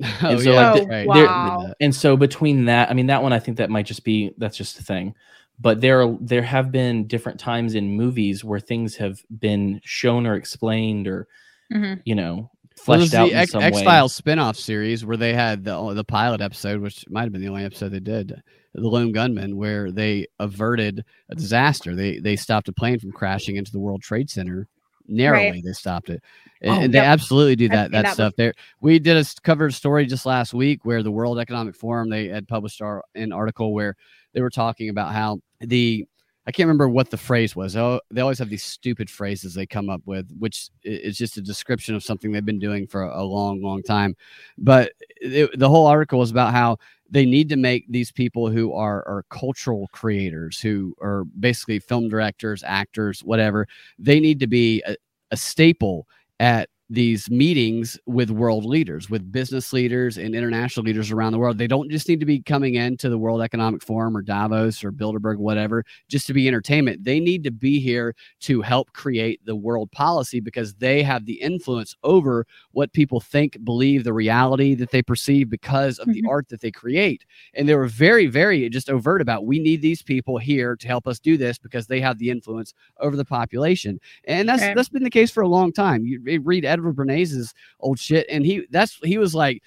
Oh, 0.03 0.29
And 0.29 0.41
so, 0.41 0.51
yeah. 0.51 0.71
like, 0.73 0.81
the- 0.83 0.87
right. 0.89 1.07
wow. 1.07 1.73
and 1.79 1.95
so 1.95 2.17
between 2.17 2.65
that 2.65 2.89
i 2.89 2.93
mean 2.93 3.07
that 3.07 3.23
one 3.23 3.31
i 3.33 3.39
think 3.39 3.57
that 3.57 3.69
might 3.69 3.85
just 3.85 4.03
be 4.03 4.33
that's 4.37 4.57
just 4.57 4.77
a 4.79 4.83
thing 4.83 5.13
but 5.59 5.81
there 5.81 6.01
are 6.01 6.17
there 6.21 6.41
have 6.43 6.71
been 6.71 7.07
different 7.07 7.39
times 7.39 7.75
in 7.75 7.89
movies 7.95 8.43
where 8.43 8.59
things 8.59 8.95
have 8.95 9.19
been 9.39 9.79
shown 9.83 10.25
or 10.25 10.35
explained 10.35 11.07
or 11.07 11.27
Mhm. 11.73 12.01
you 12.05 12.15
know 12.15 12.51
fleshed 12.77 13.11
there's 13.11 13.13
out 13.15 13.25
the 13.27 13.31
in 13.33 13.37
X- 13.39 13.51
some 13.51 13.63
X 13.63 13.81
Files 13.81 14.13
spin-off 14.15 14.57
series 14.57 15.05
where 15.05 15.17
they 15.17 15.33
had 15.33 15.63
the 15.63 15.93
the 15.93 16.03
pilot 16.03 16.41
episode, 16.41 16.81
which 16.81 17.05
might 17.09 17.23
have 17.23 17.31
been 17.31 17.41
the 17.41 17.47
only 17.47 17.63
episode 17.63 17.89
they 17.89 17.99
did, 18.01 18.41
the 18.73 18.87
Lone 18.87 19.11
Gunmen, 19.13 19.55
where 19.55 19.91
they 19.91 20.27
averted 20.39 21.03
a 21.29 21.35
disaster. 21.35 21.95
They 21.95 22.19
they 22.19 22.35
stopped 22.35 22.67
a 22.67 22.73
plane 22.73 22.99
from 22.99 23.11
crashing 23.13 23.55
into 23.55 23.71
the 23.71 23.79
World 23.79 24.01
Trade 24.01 24.29
Center. 24.29 24.67
Narrowly, 25.07 25.61
they 25.61 25.73
stopped 25.73 26.09
it, 26.09 26.23
and, 26.61 26.71
Oh, 26.71 26.81
and 26.81 26.93
they 26.93 26.99
yep. 26.99 27.07
absolutely 27.07 27.55
do 27.55 27.69
that 27.69 27.91
that 27.91 28.03
that 28.03 28.13
stuff. 28.13 28.33
There, 28.35 28.53
we 28.81 28.99
did 28.99 29.17
a 29.17 29.25
covered 29.43 29.73
story 29.73 30.05
just 30.05 30.25
last 30.25 30.53
week 30.53 30.83
where 30.83 31.03
the 31.03 31.11
World 31.11 31.39
Economic 31.39 31.75
Forum 31.75 32.09
they 32.09 32.27
had 32.27 32.47
published 32.47 32.81
our, 32.81 33.03
an 33.13 33.31
article 33.31 33.73
where 33.73 33.95
they 34.33 34.41
were 34.41 34.49
talking 34.49 34.89
about 34.89 35.13
how 35.13 35.39
the 35.59 36.05
I 36.47 36.51
can't 36.51 36.67
remember 36.67 36.87
what 36.87 37.09
the 37.09 37.17
phrase 37.17 37.55
was. 37.55 37.75
Oh, 37.75 37.99
they 38.11 38.21
always 38.21 38.37
have 38.37 38.49
these 38.49 38.63
stupid 38.63 39.09
phrases 39.09 39.55
they 39.55 39.65
come 39.65 39.89
up 39.89 40.01
with, 40.05 40.29
which 40.37 40.69
is 40.83 41.17
just 41.17 41.37
a 41.37 41.41
description 41.41 41.95
of 41.95 42.03
something 42.03 42.31
they've 42.31 42.45
been 42.45 42.59
doing 42.59 42.85
for 42.85 43.03
a 43.03 43.23
long, 43.23 43.63
long 43.63 43.81
time. 43.81 44.15
But 44.57 44.91
it, 45.17 45.57
the 45.57 45.69
whole 45.69 45.87
article 45.87 46.19
was 46.19 46.29
about 46.29 46.53
how 46.53 46.77
they 47.09 47.25
need 47.25 47.49
to 47.49 47.55
make 47.55 47.85
these 47.87 48.11
people 48.11 48.49
who 48.49 48.73
are, 48.73 49.07
are 49.07 49.25
cultural 49.29 49.87
creators, 49.91 50.59
who 50.59 50.95
are 51.01 51.25
basically 51.39 51.79
film 51.79 52.09
directors, 52.09 52.63
actors, 52.65 53.23
whatever. 53.23 53.67
They 53.99 54.19
need 54.19 54.39
to 54.39 54.47
be 54.47 54.81
a, 54.87 54.95
a 55.31 55.37
staple 55.37 56.07
at 56.39 56.69
these 56.89 57.31
meetings 57.31 57.97
with 58.05 58.29
world 58.29 58.63
leaders, 58.63 59.09
with 59.09 59.31
business 59.31 59.73
leaders 59.73 60.17
and 60.17 60.35
international 60.35 60.85
leaders 60.85 61.11
around 61.11 61.31
the 61.31 61.39
world. 61.39 61.57
They 61.57 61.65
don't 61.67 61.89
just 61.89 62.07
need 62.07 62.19
to 62.19 62.27
be 62.27 62.41
coming 62.41 62.75
into 62.75 63.09
the 63.09 63.17
World 63.17 63.41
Economic 63.41 63.81
Forum 63.81 64.15
or 64.15 64.21
Davos 64.21 64.83
or 64.83 64.91
Bilderberg, 64.91 65.37
whatever, 65.37 65.83
just 66.09 66.27
to 66.27 66.33
be 66.33 66.47
entertainment. 66.47 67.03
They 67.03 67.19
need 67.19 67.43
to 67.45 67.51
be 67.51 67.79
here 67.79 68.13
to 68.41 68.61
help 68.61 68.93
create 68.93 69.43
the 69.45 69.55
world 69.55 69.91
policy 69.91 70.39
because 70.39 70.75
they 70.75 71.01
have 71.01 71.25
the 71.25 71.41
influence 71.41 71.95
over 72.03 72.45
what 72.71 72.93
people 72.93 73.19
think, 73.19 73.57
believe, 73.63 74.03
the 74.03 74.13
reality 74.13 74.75
that 74.75 74.91
they 74.91 75.01
perceive 75.01 75.49
because 75.49 75.97
of 75.97 76.11
the 76.11 76.21
Mhm. 76.21 76.29
art 76.29 76.49
that 76.49 76.61
they 76.61 76.71
create. 76.71 77.25
And 77.55 77.67
they 77.67 77.75
were 77.75 77.87
very, 77.87 78.27
very 78.27 78.69
just 78.69 78.89
overt 78.91 79.21
about 79.21 79.45
we 79.47 79.57
need 79.59 79.81
these 79.81 80.03
people 80.03 80.37
here 80.37 80.75
to 80.75 80.87
help 80.87 81.07
us 81.07 81.19
do 81.19 81.35
this 81.37 81.57
because 81.57 81.87
they 81.87 81.99
have 82.01 82.19
the 82.19 82.29
influence 82.29 82.73
over 82.99 83.15
the 83.15 83.25
population. 83.25 83.99
And 84.25 84.47
that's 84.47 84.61
Right. 84.61 84.75
that's 84.75 84.89
been 84.89 85.03
the 85.03 85.09
case 85.09 85.31
for 85.31 85.41
a 85.41 85.47
long 85.47 85.71
time. 85.71 86.05
You 86.05 86.21
read 86.43 86.65
Edward 86.75 86.95
Bernays' 86.95 87.53
old 87.79 87.97
shit, 87.99 88.25
and 88.29 88.45
he 88.45 88.65
that's 88.69 88.95
he 89.03 89.17
was 89.17 89.33
like 89.33 89.61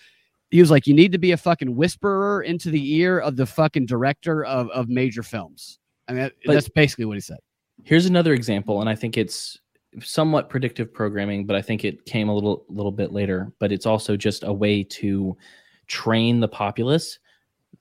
he 0.50 0.60
was 0.60 0.70
like, 0.70 0.86
you 0.86 0.94
need 0.94 1.12
to 1.12 1.18
be 1.18 1.32
a 1.32 1.36
fucking 1.36 1.74
whisperer 1.76 2.42
into 2.42 2.70
the 2.70 2.94
ear 2.94 3.18
of 3.18 3.36
the 3.36 3.44
fucking 3.44 3.84
director 3.84 4.44
of, 4.46 4.70
of 4.70 4.88
major 4.88 5.22
films. 5.22 5.78
I 6.08 6.12
mean, 6.14 6.30
But- 6.46 6.54
that's 6.54 6.68
basically 6.70 7.04
what 7.04 7.16
he 7.16 7.20
said. 7.20 7.38
here's 7.84 8.06
another 8.06 8.32
example 8.34 8.80
and 8.80 8.88
i 8.90 8.94
think 8.94 9.16
it's 9.16 9.60
somewhat 10.00 10.48
predictive 10.50 10.92
programming 10.92 11.46
but 11.46 11.54
i 11.54 11.62
think 11.62 11.84
it 11.84 12.04
came 12.06 12.28
a 12.28 12.34
little 12.34 12.64
little 12.68 12.90
bit 12.92 13.12
later 13.12 13.52
but 13.60 13.70
it's 13.72 13.86
also 13.86 14.16
just 14.16 14.42
a 14.44 14.52
way 14.52 14.82
to 14.82 15.36
train 15.86 16.40
the 16.40 16.48
populace 16.48 17.18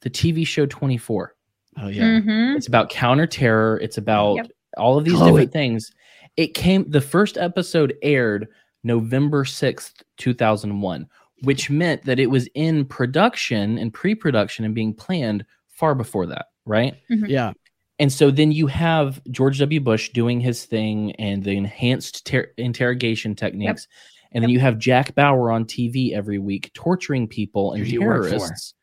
the 0.02 0.10
tv 0.10 0.46
show 0.46 0.66
24 0.68 1.36
Oh 1.80 1.88
yeah. 1.90 2.04
Mhm. 2.20 2.56
it's 2.58 2.68
about 2.68 2.90
counter 2.90 3.26
terror 3.28 3.80
it's 3.82 3.98
about 3.98 4.36
Yep. 4.36 4.48
all 4.78 4.98
of 5.00 5.04
these 5.06 5.16
Chloe. 5.16 5.32
different 5.32 5.52
things 5.54 5.92
it 6.38 6.54
came 6.54 6.90
the 6.90 7.02
first 7.02 7.38
episode 7.38 7.96
aired 8.04 8.48
november 8.84 9.44
6th 9.44 10.04
2001 10.18 11.08
which 11.42 11.70
meant 11.70 12.04
that 12.04 12.20
it 12.20 12.28
was 12.28 12.48
in 12.56 12.84
production 12.84 13.78
and 13.78 13.94
pre-production 13.94 14.66
and 14.66 14.74
being 14.74 14.94
planned 14.94 15.46
far 15.68 15.94
before 15.96 16.26
that 16.26 16.48
right 16.66 16.96
mm-hmm. 17.12 17.26
Yeah. 17.26 17.54
and 18.00 18.12
so 18.12 18.32
then 18.32 18.52
you 18.52 18.68
have 18.68 19.22
George 19.32 19.60
W. 19.60 19.80
Bush 19.80 20.10
doing 20.10 20.40
his 20.40 20.66
thing 20.66 21.14
and 21.16 21.44
the 21.44 21.56
enhanced 21.58 22.26
ter- 22.26 22.52
interrogation 22.58 23.36
techniques. 23.36 23.88
And 24.32 24.44
then 24.44 24.50
you 24.50 24.60
have 24.60 24.78
Jack 24.78 25.16
Bauer 25.16 25.52
on 25.52 25.66
TV 25.66 26.12
every 26.14 26.38
week 26.38 26.72
torturing 26.74 27.28
people 27.28 27.74
and 27.74 27.86
Who 27.86 27.92
you 27.94 28.02
work 28.02 28.30
terrorists. 28.30 28.74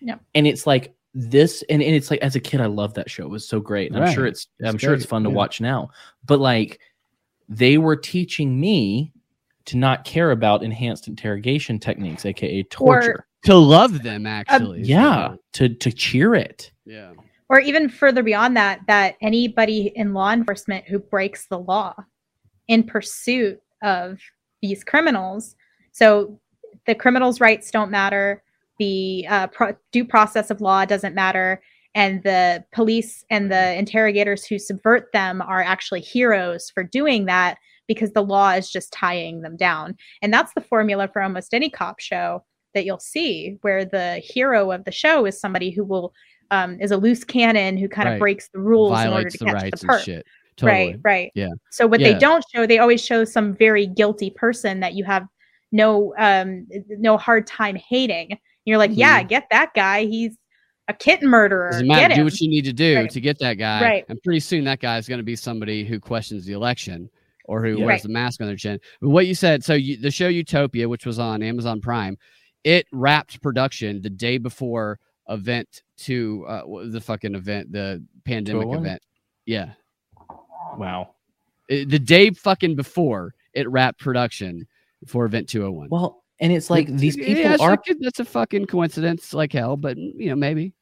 Yep. 0.00 0.20
And 0.34 0.46
it's 0.46 0.66
like 0.66 0.94
this, 1.14 1.62
and, 1.68 1.82
and 1.82 1.94
it's 1.94 2.10
like 2.10 2.20
as 2.20 2.36
a 2.36 2.40
kid, 2.40 2.60
I 2.60 2.66
loved 2.66 2.96
that 2.96 3.10
show. 3.10 3.24
It 3.24 3.30
was 3.30 3.46
so 3.46 3.60
great. 3.60 3.92
And 3.92 4.02
I'm 4.02 4.12
sure 4.12 4.26
it's 4.26 4.48
It's 4.58 4.68
I'm 4.68 4.78
sure 4.78 4.94
it's 4.94 5.06
fun 5.06 5.22
to 5.24 5.30
yeah. 5.30 5.36
watch 5.36 5.60
now. 5.60 5.90
But 6.24 6.40
like 6.40 6.80
they 7.48 7.78
were 7.78 7.96
teaching 7.96 8.60
me 8.60 9.12
to 9.70 9.76
not 9.76 10.04
care 10.04 10.32
about 10.32 10.64
enhanced 10.64 11.06
interrogation 11.06 11.78
techniques, 11.78 12.26
aka 12.26 12.62
torture. 12.64 13.26
To 13.44 13.54
love 13.54 14.02
them, 14.02 14.26
actually. 14.26 14.82
is 14.82 14.88
yeah, 14.88 15.30
what- 15.30 15.38
to 15.54 15.68
to 15.68 15.92
cheer 15.92 16.34
it. 16.34 16.72
Yeah. 16.84 17.12
or 17.48 17.60
even 17.60 17.88
further 17.88 18.22
beyond 18.22 18.56
that 18.56 18.80
that 18.88 19.14
anybody 19.22 19.92
in 19.94 20.12
law 20.12 20.32
enforcement 20.32 20.86
who 20.86 20.98
breaks 20.98 21.46
the 21.46 21.58
law 21.58 21.94
in 22.66 22.82
pursuit 22.82 23.60
of 23.82 24.18
these 24.60 24.82
criminals 24.82 25.54
so 25.92 26.38
the 26.86 26.94
criminals 26.94 27.40
rights 27.40 27.70
don't 27.70 27.90
matter 27.90 28.42
the 28.78 29.26
uh, 29.28 29.46
pro- 29.48 29.76
due 29.92 30.04
process 30.04 30.50
of 30.50 30.60
law 30.60 30.84
doesn't 30.84 31.14
matter 31.14 31.62
and 31.94 32.22
the 32.24 32.64
police 32.72 33.24
and 33.30 33.50
the 33.52 33.74
interrogators 33.76 34.44
who 34.44 34.58
subvert 34.58 35.12
them 35.12 35.40
are 35.42 35.62
actually 35.62 36.00
heroes 36.00 36.70
for 36.70 36.82
doing 36.82 37.26
that 37.26 37.56
because 37.90 38.12
the 38.12 38.22
law 38.22 38.52
is 38.52 38.70
just 38.70 38.92
tying 38.92 39.40
them 39.42 39.56
down 39.56 39.96
and 40.22 40.32
that's 40.32 40.52
the 40.54 40.60
formula 40.60 41.08
for 41.12 41.20
almost 41.20 41.52
any 41.52 41.68
cop 41.68 41.98
show 41.98 42.40
that 42.72 42.84
you'll 42.84 43.00
see 43.00 43.58
where 43.62 43.84
the 43.84 44.20
hero 44.22 44.70
of 44.70 44.84
the 44.84 44.92
show 44.92 45.26
is 45.26 45.40
somebody 45.40 45.70
who 45.70 45.82
will 45.82 46.12
um, 46.52 46.78
is 46.80 46.92
a 46.92 46.96
loose 46.96 47.24
cannon 47.24 47.76
who 47.76 47.88
kind 47.88 48.06
Right. 48.08 48.12
of 48.14 48.20
breaks 48.20 48.48
the 48.54 48.60
rules 48.60 48.92
in 48.92 49.08
order 49.08 49.08
Violates 49.08 49.32
to 49.38 49.38
the 49.38 49.44
catch 49.46 49.62
rights 49.62 49.80
the 49.80 49.86
and 49.88 49.90
perp. 49.98 50.04
shit. 50.04 50.26
Totally. 50.56 50.78
Right, 50.86 50.96
right. 51.02 51.32
Yeah. 51.34 51.48
So 51.72 51.86
what 51.88 51.98
Yeah. 51.98 52.12
they 52.12 52.18
don't 52.20 52.44
show, 52.54 52.64
they 52.66 52.78
always 52.78 53.04
show 53.04 53.24
some 53.24 53.54
very 53.56 53.86
guilty 53.86 54.30
person 54.30 54.78
that 54.80 54.94
you 54.94 55.02
have 55.04 55.26
no 55.72 56.14
um 56.18 56.66
no 56.90 57.16
hard 57.16 57.46
time 57.48 57.74
hating. 57.76 58.38
You're 58.64 58.78
like, 58.78 58.92
yeah, 58.94 59.20
get 59.24 59.46
that 59.50 59.70
guy. 59.74 60.04
He's 60.04 60.36
a 60.88 60.92
kitten 60.94 61.28
murderer. 61.28 61.70
Doesn't 61.70 61.86
matter. 61.88 62.14
Do 62.16 62.24
what 62.24 62.40
you 62.40 62.48
need 62.48 62.64
to 62.66 62.72
do 62.72 62.96
Right. 62.96 63.10
to 63.10 63.20
get 63.20 63.38
that 63.40 63.54
guy. 63.54 63.80
Right. 63.80 64.04
And 64.08 64.20
pretty 64.22 64.40
soon 64.40 64.64
that 64.64 64.80
guy 64.80 64.98
is 64.98 65.08
going 65.08 65.18
to 65.18 65.24
be 65.24 65.36
somebody 65.36 65.84
who 65.84 65.98
questions 66.00 66.44
the 66.46 66.52
election 66.52 67.08
or 67.44 67.62
who 67.62 67.70
Yeah. 67.78 67.84
wears 67.86 67.88
Right. 67.88 68.02
the 68.02 68.08
mask 68.10 68.40
on 68.40 68.46
their 68.46 68.56
chin. 68.56 68.78
But 69.00 69.10
what 69.10 69.26
you 69.26 69.34
said, 69.34 69.64
so 69.64 69.74
you, 69.74 69.96
the 69.96 70.10
show 70.10 70.28
Utopia, 70.28 70.88
which 70.88 71.06
was 71.06 71.18
on 71.18 71.42
Amazon 71.42 71.80
Prime, 71.80 72.16
it 72.64 72.86
wrapped 72.92 73.40
production 73.42 74.02
the 74.02 74.10
day 74.10 74.38
before 74.38 74.98
event 75.28 75.82
to 75.98 76.44
uh, 76.48 76.62
the 76.86 77.00
fucking 77.00 77.34
event, 77.34 77.72
the 77.72 78.04
pandemic 78.24 78.62
201? 78.62 78.78
event. 78.86 79.02
Yeah. 79.46 79.72
Wow. 80.76 81.14
It- 81.68 81.88
the 81.88 81.98
day 81.98 82.30
fucking 82.30 82.76
before 82.76 83.34
it 83.54 83.68
wrapped 83.68 83.98
production 84.00 84.66
for 85.06 85.24
event 85.24 85.48
201. 85.48 85.88
Well, 85.90 86.22
and 86.40 86.52
it's 86.52 86.70
like 86.70 86.86
these 86.88 87.16
people 87.16 87.52
it's 87.52 87.62
are 87.62 87.70
like- 87.70 87.96
that's 88.00 88.20
a 88.20 88.24
fucking 88.24 88.66
coincidence 88.66 89.34
like 89.34 89.52
hell, 89.52 89.76
but 89.76 89.96
you 89.96 90.28
know, 90.30 90.36
maybe. 90.36 90.72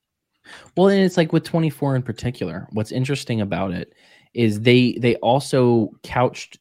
Well, 0.77 0.89
and 0.89 1.01
it's 1.03 1.17
like 1.17 1.33
with 1.33 1.45
24 1.45 1.97
in 1.97 2.03
particular. 2.03 2.67
What's 2.73 2.91
interesting 2.93 3.41
about 3.43 3.73
it 3.73 3.93
is 4.35 4.61
they 4.61 4.93
they 5.01 5.17
also 5.17 5.91
couched 6.03 6.59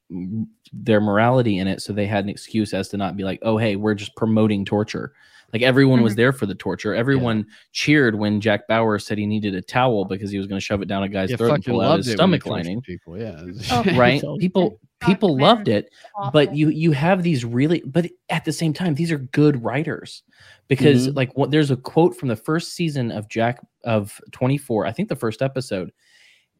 their 0.73 0.99
morality 1.01 1.57
in 1.59 1.67
it, 1.67 1.81
so 1.81 1.93
they 1.93 2.05
had 2.07 2.23
an 2.23 2.29
excuse 2.29 2.73
as 2.73 2.89
to 2.89 2.97
not 2.97 3.15
be 3.17 3.23
like, 3.23 3.39
oh 3.41 3.57
hey, 3.57 3.75
we're 3.75 3.93
just 3.93 4.15
promoting 4.15 4.65
torture. 4.65 5.13
Like 5.53 5.61
everyone 5.61 6.01
was 6.01 6.13
Mhm. 6.13 6.17
there 6.17 6.33
for 6.33 6.45
the 6.45 6.55
torture. 6.55 6.93
Everyone 6.93 7.45
cheered 7.71 8.15
when 8.15 8.41
Jack 8.41 8.67
Bauer 8.67 8.99
said 8.99 9.17
he 9.17 9.25
needed 9.25 9.55
a 9.55 9.61
towel 9.61 10.03
because 10.03 10.29
he 10.29 10.37
was 10.37 10.45
going 10.45 10.59
to 10.59 10.63
shove 10.65 10.81
it 10.81 10.89
down 10.89 11.03
a 11.03 11.07
guy's 11.09 11.29
Yeah, 11.29 11.37
throat 11.37 11.53
and 11.55 11.63
pull 11.65 11.79
out 11.81 11.97
his 11.99 12.11
stomach 12.11 12.45
lining. 12.45 12.81
People, 12.81 13.17
yeah. 13.17 13.41
Oh, 13.71 13.83
Right? 13.95 14.21
People 14.39 14.79
people 14.99 15.37
loved 15.37 15.67
it 15.67 15.89
but 16.33 16.55
you 16.55 16.69
you 16.69 16.91
have 16.91 17.21
these 17.21 17.45
really 17.45 17.83
but 17.85 18.07
at 18.29 18.43
the 18.45 18.51
same 18.51 18.73
time 18.73 18.95
these 18.95 19.11
are 19.11 19.19
good 19.19 19.63
writers 19.63 20.23
because 20.69 21.07
Mhm. 21.09 21.15
like 21.15 21.37
what 21.37 21.51
there's 21.51 21.69
a 21.69 21.77
quote 21.77 22.15
from 22.17 22.29
the 22.29 22.35
first 22.35 22.73
season 22.73 23.11
of 23.11 23.29
jack 23.29 23.59
of 23.83 24.19
24 24.31 24.87
i 24.87 24.91
think 24.91 25.07
the 25.07 25.15
first 25.15 25.43
episode 25.43 25.91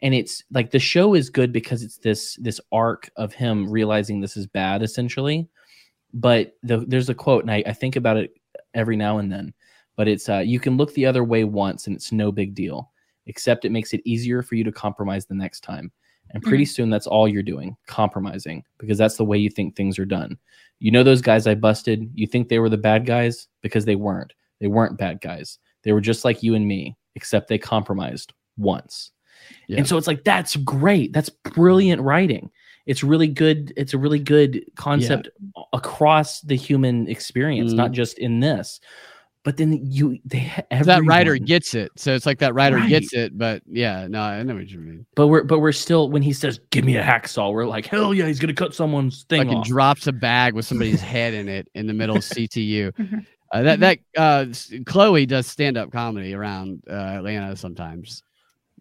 and 0.02 0.14
it's 0.14 0.44
like 0.52 0.72
the 0.72 0.80
show 0.80 1.14
is 1.14 1.30
good 1.30 1.52
because 1.52 1.84
it's 1.84 1.98
this 1.98 2.36
this 2.36 2.60
arc 2.72 3.10
of 3.16 3.34
him 3.34 3.70
realizing 3.70 4.20
this 4.20 4.38
is 4.38 4.48
bad 4.48 4.82
essentially. 4.82 5.48
But 6.14 6.56
the, 6.64 6.80
there's 6.88 7.10
a 7.10 7.16
quote 7.16 7.44
and 7.44 7.52
I, 7.52 7.64
I 7.66 7.74
think 7.74 7.96
about 7.96 8.18
it 8.18 8.32
every 8.74 8.96
now 8.96 9.18
and 9.18 9.32
then. 9.32 9.54
But 9.96 10.08
it's 10.08 10.30
uh, 10.30 10.40
you 10.40 10.60
can 10.60 10.78
look 10.78 10.94
the 10.94 11.06
other 11.06 11.24
way 11.24 11.44
once 11.44 11.88
and 11.88 11.96
it's 11.96 12.12
no 12.12 12.32
big 12.32 12.54
deal 12.54 12.92
except 13.26 13.66
it 13.66 13.72
makes 13.72 13.94
it 13.94 14.02
easier 14.06 14.42
for 14.42 14.56
you 14.56 14.64
to 14.64 14.72
compromise 14.72 15.26
the 15.26 15.36
next 15.36 15.62
time. 15.62 15.92
And 16.32 16.44
pretty 16.44 16.66
soon 16.66 16.90
that's 16.90 17.08
all 17.08 17.28
you're 17.28 17.44
doing 17.44 17.76
compromising 17.88 18.64
because 18.80 18.98
that's 18.98 19.18
the 19.18 19.26
way 19.26 19.38
you 19.38 19.50
think 19.50 19.76
things 19.76 19.98
are 19.98 20.06
done. 20.06 20.38
You 20.80 20.92
know 20.92 21.04
those 21.04 21.22
guys 21.22 21.48
i 21.48 21.56
busted? 21.56 22.10
You 22.14 22.28
think 22.28 22.48
they 22.48 22.60
were 22.60 22.70
the 22.70 22.78
bad 22.78 23.06
guys? 23.06 23.48
Because 23.62 23.86
they 23.86 23.96
weren't. 23.96 24.34
They 24.60 24.68
weren't 24.68 24.98
bad 24.98 25.22
guys. 25.22 25.58
They 25.84 25.94
were 25.94 26.02
just 26.02 26.26
like 26.26 26.44
you 26.44 26.56
and 26.56 26.68
me 26.68 26.98
except 27.16 27.48
they 27.48 27.58
compromised 27.58 28.34
once 28.58 29.12
Yeah. 29.68 29.78
and 29.80 29.88
so 29.88 29.98
it's 29.98 30.08
like 30.08 30.24
that's 30.24 30.56
great 30.58 31.12
that's 31.14 31.30
brilliant 31.30 32.02
writing 32.02 32.50
it's 32.86 33.04
really 33.04 33.28
good 33.28 33.74
it's 33.76 33.94
a 33.94 33.98
really 33.98 34.20
good 34.20 34.64
concept 34.76 35.28
across 35.74 36.42
the 36.42 36.56
human 36.56 37.08
experience 37.10 37.74
not 37.74 37.92
just 37.92 38.18
in 38.18 38.40
this 38.40 38.80
but 39.44 39.56
then 39.56 39.80
you 39.84 40.18
they 40.26 40.40
ha- 40.40 40.64
that 40.84 41.06
writer 41.06 41.38
gets 41.38 41.74
it. 41.74 41.90
So 41.96 42.14
it's 42.14 42.26
like 42.26 42.40
that 42.40 42.54
writer 42.54 42.76
Right. 42.76 42.90
gets 42.90 43.14
it, 43.14 43.38
but 43.38 43.62
yeah, 43.66 44.06
no, 44.10 44.20
I 44.20 44.44
know 44.44 44.56
what 44.56 44.68
you 44.70 44.78
mean. 44.80 45.06
but 45.16 45.28
we're 45.28 45.44
but 45.44 45.60
we're 45.60 45.72
still 45.72 46.10
when 46.10 46.22
he 46.22 46.34
says 46.34 46.60
give 46.70 46.84
me 46.84 46.98
a 46.98 47.04
hacksaw 47.04 47.54
we're 47.54 47.66
like 47.66 47.86
hell 47.86 48.14
yeah 48.14 48.26
he's 48.26 48.40
gonna 48.40 48.54
cut 48.54 48.74
someone's 48.76 49.24
thing 49.30 49.44
Fucking 49.44 49.60
off. 49.60 49.68
drops 49.68 50.08
a 50.08 50.12
bag 50.12 50.54
with 50.54 50.66
somebody's 50.66 51.00
head 51.16 51.34
in 51.34 51.48
it 51.48 51.70
in 51.76 51.88
the 51.88 51.94
middle 51.94 52.18
of 52.18 52.24
CTU. 52.24 52.92
Mhm. 52.94 53.26
Uh, 53.54 53.62
that 53.62 53.80
that 53.80 54.00
uh, 54.18 54.46
Chloe 54.86 55.26
does 55.26 55.48
stand 55.48 55.78
up 55.78 55.92
comedy 55.94 56.34
around 56.34 56.84
uh, 56.90 56.94
Atlanta 56.94 57.56
sometimes. 57.56 58.24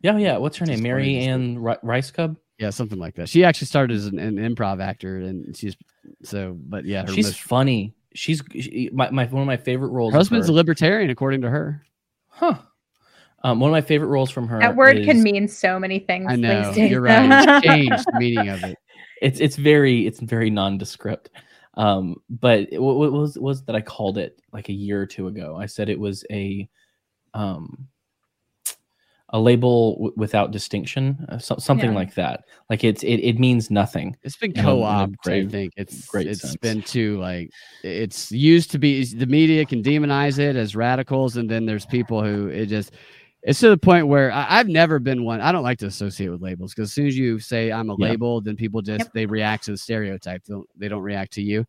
Yeah 0.03 0.17
yeah 0.19 0.37
what's 0.37 0.57
her 0.59 0.67
name 0.67 0.83
mary 0.83 1.17
ann 1.19 1.59
Ri- 1.59 1.77
Rajskub 1.83 2.37
Yeah, 2.59 2.71
something 2.71 2.99
like 2.99 3.15
that. 3.17 3.29
She 3.29 3.45
actually 3.45 3.67
started 3.67 3.97
as 3.97 4.07
an, 4.07 4.19
an 4.19 4.37
improv 4.37 4.83
actor, 4.83 5.17
and 5.19 5.57
she's 5.57 5.77
so. 6.23 6.57
But 6.59 6.85
yeah, 6.85 7.03
her, 7.03 7.13
she's 7.13 7.27
most- 7.27 7.41
funny 7.43 7.95
she's 8.15 8.43
she, 8.53 8.89
my, 8.93 9.11
my 9.11 9.27
one 9.27 9.43
of 9.43 9.47
my 9.47 9.59
favorite 9.59 9.89
roles 9.91 10.13
her 10.13 10.19
husband's 10.19 10.47
her- 10.47 10.53
a 10.53 10.55
libertarian, 10.55 11.11
according 11.11 11.43
to 11.43 11.51
her. 11.51 11.83
huh 12.29 12.57
um, 13.45 13.61
one 13.61 13.71
of 13.71 13.73
my 13.73 13.83
favorite 13.83 14.09
roles 14.09 14.31
from 14.31 14.49
her 14.49 14.59
that 14.61 14.75
word 14.75 14.97
is- 14.99 15.07
can 15.07 15.23
mean 15.23 15.47
so 15.49 15.79
many 15.79 15.99
things. 15.99 16.27
I 16.29 16.37
know 16.37 16.73
days. 16.73 16.91
you're 16.91 17.03
right. 17.03 17.45
It's 17.63 17.67
changed 17.67 18.05
the 18.11 18.19
meaning 18.19 18.49
of 18.49 18.65
it. 18.65 18.79
it's 19.23 19.41
it's 19.41 19.57
very 19.57 20.07
it's 20.07 20.21
very 20.21 20.51
nondescript 20.51 21.31
um 21.75 22.17
but 22.29 22.61
it, 22.73 22.79
what, 22.83 22.97
what 22.97 23.13
was 23.13 23.39
was 23.39 23.63
that 23.65 23.75
i 23.77 23.81
called 23.81 24.19
it 24.19 24.39
like 24.53 24.69
a 24.69 24.73
year 24.73 25.01
or 25.01 25.07
two 25.07 25.27
ago 25.27 25.57
i 25.57 25.65
said 25.67 25.89
it 25.89 25.99
was 25.99 26.25
a 26.31 26.69
um 27.35 27.87
a 29.37 29.41
label 29.41 29.95
w- 29.97 30.13
without 30.17 30.49
distinction 30.51 31.03
uh, 31.29 31.39
so, 31.39 31.57
something 31.59 31.91
Yeah. 31.91 31.97
like 32.03 32.15
that 32.15 32.45
like 32.71 32.83
it's 32.85 33.03
it, 33.03 33.19
it 33.31 33.39
means 33.39 33.71
nothing 33.71 34.17
It's 34.23 34.37
been 34.37 34.53
In 34.53 34.59
a- 34.59 34.61
in 34.61 34.67
a 34.67 34.69
co-opted. 34.71 35.47
I 35.47 35.51
think 35.51 35.73
it's 35.77 36.07
great 36.07 36.27
it's 36.27 36.41
sense. 36.43 36.57
been 36.57 36.81
too 36.83 37.19
like 37.29 37.51
it's 37.83 38.33
used 38.33 38.71
to 38.73 38.79
be. 38.79 39.05
The 39.05 39.27
media 39.27 39.65
can 39.65 39.83
demonize 39.83 40.39
it 40.39 40.57
as 40.57 40.75
radicals, 40.75 41.37
and 41.37 41.49
then 41.51 41.67
there's 41.67 41.87
people 41.87 42.19
who 42.25 42.49
it 42.49 42.67
just. 42.67 42.93
It's 43.43 43.61
to 43.61 43.69
the 43.69 43.77
point 43.91 44.09
where 44.09 44.33
I, 44.33 44.59
I've 44.59 44.69
never 44.83 44.99
been 44.99 45.23
one. 45.25 45.41
I 45.41 45.53
don't 45.53 45.63
like 45.63 45.79
to 45.79 45.87
associate 45.87 46.31
with 46.31 46.43
labels 46.43 46.73
because 46.75 46.89
as 46.91 46.95
soon 46.95 47.07
as 47.07 47.17
you 47.17 47.39
say 47.39 47.71
I'm 47.71 47.91
a 47.91 47.97
Yeah. 47.99 48.09
label, 48.11 48.41
then 48.41 48.57
people 48.57 48.83
just 48.83 49.05
Yep. 49.05 49.13
they 49.15 49.27
react 49.27 49.65
to 49.67 49.71
the 49.73 49.77
stereotype. 49.79 50.43
They 50.45 50.55
don't, 50.55 50.69
they 50.81 50.89
don't 50.89 51.03
react 51.03 51.33
to 51.35 51.43
you. 51.43 51.65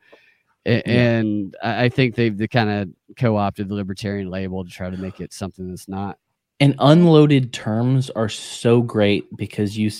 And 0.65 1.56
I 1.64 1.85
I 1.85 1.89
think 1.89 2.15
they've 2.15 2.38
kind 2.52 2.69
of 2.69 2.89
co-opted 3.18 3.69
the 3.69 3.76
libertarian 3.76 4.30
label 4.30 4.64
to 4.65 4.69
try 4.72 4.89
to 4.89 4.98
make 4.98 5.19
it 5.22 5.34
something 5.34 5.69
that's 5.69 5.88
not. 5.88 6.18
And 6.59 6.73
unloaded 6.79 7.53
terms 7.53 8.09
are 8.11 8.29
so 8.29 8.81
great 8.81 9.25
because 9.38 9.77
you, 9.77 9.91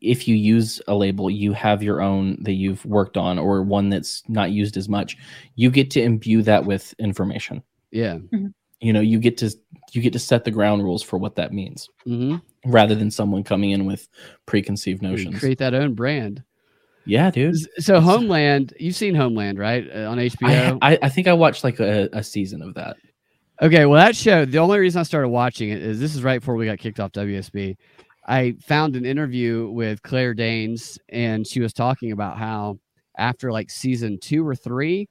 if 0.00 0.28
you 0.28 0.36
use 0.36 0.80
a 0.86 0.94
label 0.94 1.28
you 1.30 1.52
have 1.52 1.82
your 1.82 2.00
own 2.00 2.36
that 2.42 2.52
you've 2.52 2.84
worked 2.84 3.16
on 3.16 3.38
or 3.38 3.62
one 3.62 3.88
that's 3.88 4.22
not 4.28 4.50
used 4.52 4.76
as 4.76 4.88
much 4.88 5.16
you 5.56 5.70
get 5.70 5.90
to 5.90 6.00
imbue 6.02 6.42
that 6.42 6.64
with 6.64 6.94
information 6.98 7.62
Yeah. 7.90 8.18
you 8.80 8.92
know 8.92 9.00
you 9.00 9.18
get 9.18 9.36
to 9.38 9.50
you 9.92 10.00
get 10.02 10.12
to 10.12 10.18
set 10.18 10.44
the 10.44 10.50
ground 10.50 10.82
rules 10.84 11.02
for 11.02 11.18
what 11.18 11.34
that 11.36 11.52
means 11.52 11.88
Mm-hmm. 12.06 12.70
rather 12.70 12.94
than 12.94 13.10
someone 13.10 13.42
coming 13.42 13.70
in 13.72 13.84
with 13.84 14.08
preconceived 14.46 15.02
notions 15.02 15.38
Create 15.40 15.58
that 15.58 15.74
own 15.74 15.94
brand. 15.94 16.42
yeah 17.06 17.30
dude 17.32 17.56
So 17.78 18.00
Homeland, 18.00 18.72
you've 18.78 18.94
seen 18.96 19.14
Homeland, 19.14 19.58
right? 19.58 19.84
Uh, 19.94 20.10
on 20.10 20.18
HBO. 20.18 20.78
I, 20.80 20.92
I 20.92 20.98
i 21.02 21.08
think 21.08 21.26
i 21.26 21.32
watched 21.32 21.64
like 21.64 21.80
a, 21.80 22.08
a 22.12 22.22
season 22.22 22.62
of 22.62 22.74
that 22.74 22.96
Okay, 23.62 23.86
well, 23.86 24.04
that 24.04 24.16
show, 24.16 24.44
the 24.44 24.58
only 24.58 24.80
reason 24.80 24.98
I 24.98 25.04
started 25.04 25.28
watching 25.28 25.70
it 25.70 25.80
is 25.80 26.00
this 26.00 26.16
is 26.16 26.24
right 26.24 26.40
before 26.40 26.56
we 26.56 26.66
got 26.66 26.78
kicked 26.78 26.98
off 26.98 27.12
WSB. 27.12 27.76
I 28.26 28.56
found 28.60 28.96
an 28.96 29.06
interview 29.06 29.68
with 29.70 30.02
Claire 30.02 30.34
Danes, 30.34 30.98
and 31.08 31.46
she 31.46 31.60
was 31.60 31.72
talking 31.72 32.10
about 32.10 32.36
how 32.36 32.78
after 33.16 33.52
like 33.52 33.70
season 33.70 34.18
two 34.20 34.46
or 34.46 34.56
three, 34.56 35.08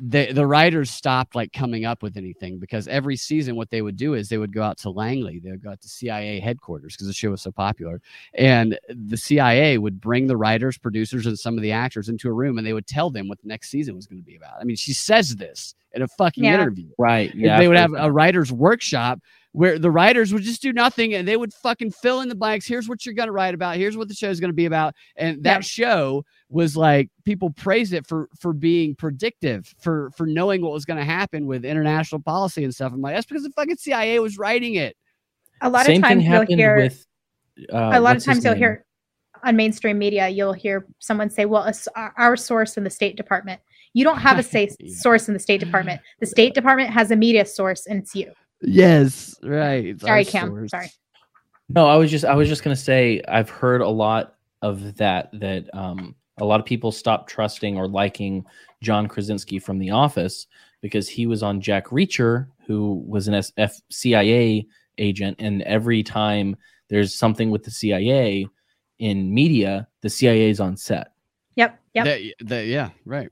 the, 0.00 0.32
the 0.32 0.46
writers 0.46 0.90
stopped 0.90 1.34
like 1.34 1.52
coming 1.52 1.84
up 1.84 2.02
with 2.02 2.16
anything 2.16 2.58
because 2.58 2.88
every 2.88 3.16
season, 3.16 3.56
what 3.56 3.70
they 3.70 3.82
would 3.82 3.96
do 3.96 4.14
is 4.14 4.28
they 4.28 4.38
would 4.38 4.52
go 4.52 4.62
out 4.62 4.78
to 4.78 4.90
Langley, 4.90 5.40
they 5.40 5.50
would 5.50 5.62
go 5.62 5.70
out 5.70 5.80
to 5.80 5.88
CIA 5.88 6.40
headquarters 6.40 6.94
because 6.94 7.06
the 7.06 7.12
show 7.12 7.30
was 7.30 7.42
so 7.42 7.50
popular. 7.52 8.00
And 8.34 8.78
the 8.88 9.16
CIA 9.16 9.78
would 9.78 10.00
bring 10.00 10.26
the 10.26 10.36
writers, 10.36 10.78
producers, 10.78 11.26
and 11.26 11.38
some 11.38 11.56
of 11.56 11.62
the 11.62 11.72
actors 11.72 12.08
into 12.08 12.28
a 12.28 12.32
room 12.32 12.58
and 12.58 12.66
they 12.66 12.72
would 12.72 12.86
tell 12.86 13.10
them 13.10 13.28
what 13.28 13.40
the 13.42 13.48
next 13.48 13.70
season 13.70 13.94
was 13.96 14.06
going 14.06 14.20
to 14.20 14.24
be 14.24 14.36
about. 14.36 14.54
I 14.60 14.64
mean, 14.64 14.76
she 14.76 14.92
says 14.92 15.36
this 15.36 15.74
in 15.92 16.02
a 16.02 16.08
fucking 16.08 16.44
Yeah. 16.44 16.54
interview 16.54 16.90
right 16.98 17.34
yeah 17.34 17.58
they 17.58 17.66
would 17.66 17.76
have 17.78 17.94
a 17.96 18.12
writer's 18.12 18.52
workshop 18.52 19.20
where 19.58 19.76
the 19.76 19.90
writers 19.90 20.32
would 20.32 20.44
just 20.44 20.62
do 20.62 20.72
nothing 20.72 21.14
and 21.14 21.26
they 21.26 21.36
would 21.36 21.52
fucking 21.52 21.90
fill 21.90 22.20
in 22.20 22.28
the 22.28 22.34
blanks. 22.36 22.64
Here's 22.64 22.88
what 22.88 23.04
you're 23.04 23.14
going 23.16 23.26
to 23.26 23.32
write 23.32 23.54
about. 23.54 23.74
Here's 23.76 23.96
what 23.96 24.06
the 24.06 24.14
show's 24.14 24.38
going 24.38 24.50
to 24.50 24.54
be 24.54 24.66
about. 24.66 24.94
And 25.16 25.42
that 25.42 25.56
Yeah. 25.56 25.60
show 25.62 26.24
was 26.48 26.76
like 26.76 27.10
people 27.24 27.50
praised 27.50 27.92
it 27.92 28.06
for 28.06 28.28
for 28.38 28.52
being 28.52 28.94
predictive, 28.94 29.74
for 29.80 30.12
for 30.16 30.28
knowing 30.28 30.62
what 30.62 30.70
was 30.72 30.84
going 30.84 30.98
to 31.00 31.04
happen 31.04 31.44
with 31.44 31.64
international 31.64 32.20
policy 32.22 32.62
and 32.62 32.72
stuff. 32.72 32.92
I'm 32.92 33.00
like, 33.00 33.16
that's 33.16 33.26
because 33.26 33.42
the 33.42 33.50
fucking 33.50 33.78
CIA 33.78 34.20
was 34.20 34.38
writing 34.38 34.76
it. 34.76 34.96
a 35.60 35.68
lot 35.68 35.86
same 35.86 35.96
of 36.04 36.08
times 36.08 36.24
you'll 36.24 36.46
hear 36.46 36.76
with 36.76 37.04
uh, 37.72 37.90
a 37.94 38.00
lot 38.00 38.16
of 38.16 38.22
times 38.22 38.44
you'll 38.44 38.54
hear 38.54 38.84
on 39.42 39.56
mainstream 39.56 39.98
media 39.98 40.28
you'll 40.28 40.52
hear 40.52 40.86
someone 41.00 41.28
say 41.30 41.46
well 41.46 41.64
it's 41.64 41.88
our 41.96 42.14
our 42.16 42.36
source 42.36 42.76
in 42.76 42.84
the 42.84 42.90
state 42.90 43.16
department 43.16 43.60
you 43.92 44.04
don't 44.04 44.18
have 44.18 44.38
a 44.38 44.42
say 44.54 44.68
Yeah. 44.78 44.94
source 44.94 45.26
in 45.26 45.34
the 45.34 45.40
state 45.40 45.58
department 45.58 46.00
the 46.20 46.26
state 46.26 46.54
department 46.54 46.90
has 46.90 47.10
a 47.10 47.16
media 47.16 47.44
source 47.44 47.86
and 47.86 47.98
it's 48.02 48.14
you 48.14 48.32
Yes, 48.62 49.36
right. 49.42 49.84
It's 49.86 50.02
sorry 50.02 50.24
cam 50.24 50.48
source. 50.48 50.70
sorry 50.70 50.90
No, 51.68 51.86
I 51.86 51.96
was 51.96 52.10
just 52.10 52.24
I 52.24 52.34
was 52.34 52.48
just 52.48 52.62
gonna 52.64 52.76
say 52.76 53.22
I've 53.28 53.50
heard 53.50 53.80
a 53.80 53.88
lot 53.88 54.34
of 54.62 54.96
that 54.96 55.30
that 55.34 55.72
um 55.74 56.14
a 56.38 56.44
lot 56.44 56.60
of 56.60 56.66
people 56.66 56.90
stopped 56.92 57.28
trusting 57.30 57.76
or 57.76 57.86
liking 57.88 58.44
John 58.82 59.06
Krasinski 59.08 59.58
from 59.58 59.78
The 59.78 59.90
Office 59.90 60.46
because 60.80 61.08
he 61.08 61.26
was 61.26 61.42
on 61.42 61.60
Jack 61.60 61.86
Reacher, 61.86 62.46
who 62.66 63.02
was 63.06 63.26
an 63.28 63.34
SF 63.34 63.80
CIA 63.90 64.66
agent, 64.98 65.36
and 65.40 65.62
every 65.62 66.02
time 66.02 66.56
there's 66.88 67.14
something 67.14 67.50
with 67.50 67.64
the 67.64 67.70
CIA 67.70 68.46
in 69.00 69.32
media, 69.34 69.86
the 70.02 70.08
CIA 70.10 70.50
is 70.50 70.60
on 70.60 70.76
set. 70.76 71.12
yep 71.56 71.78
yep 71.94 72.04
That- 72.04 72.20
that- 72.46 72.66
yeah, 72.66 72.90
right. 73.04 73.28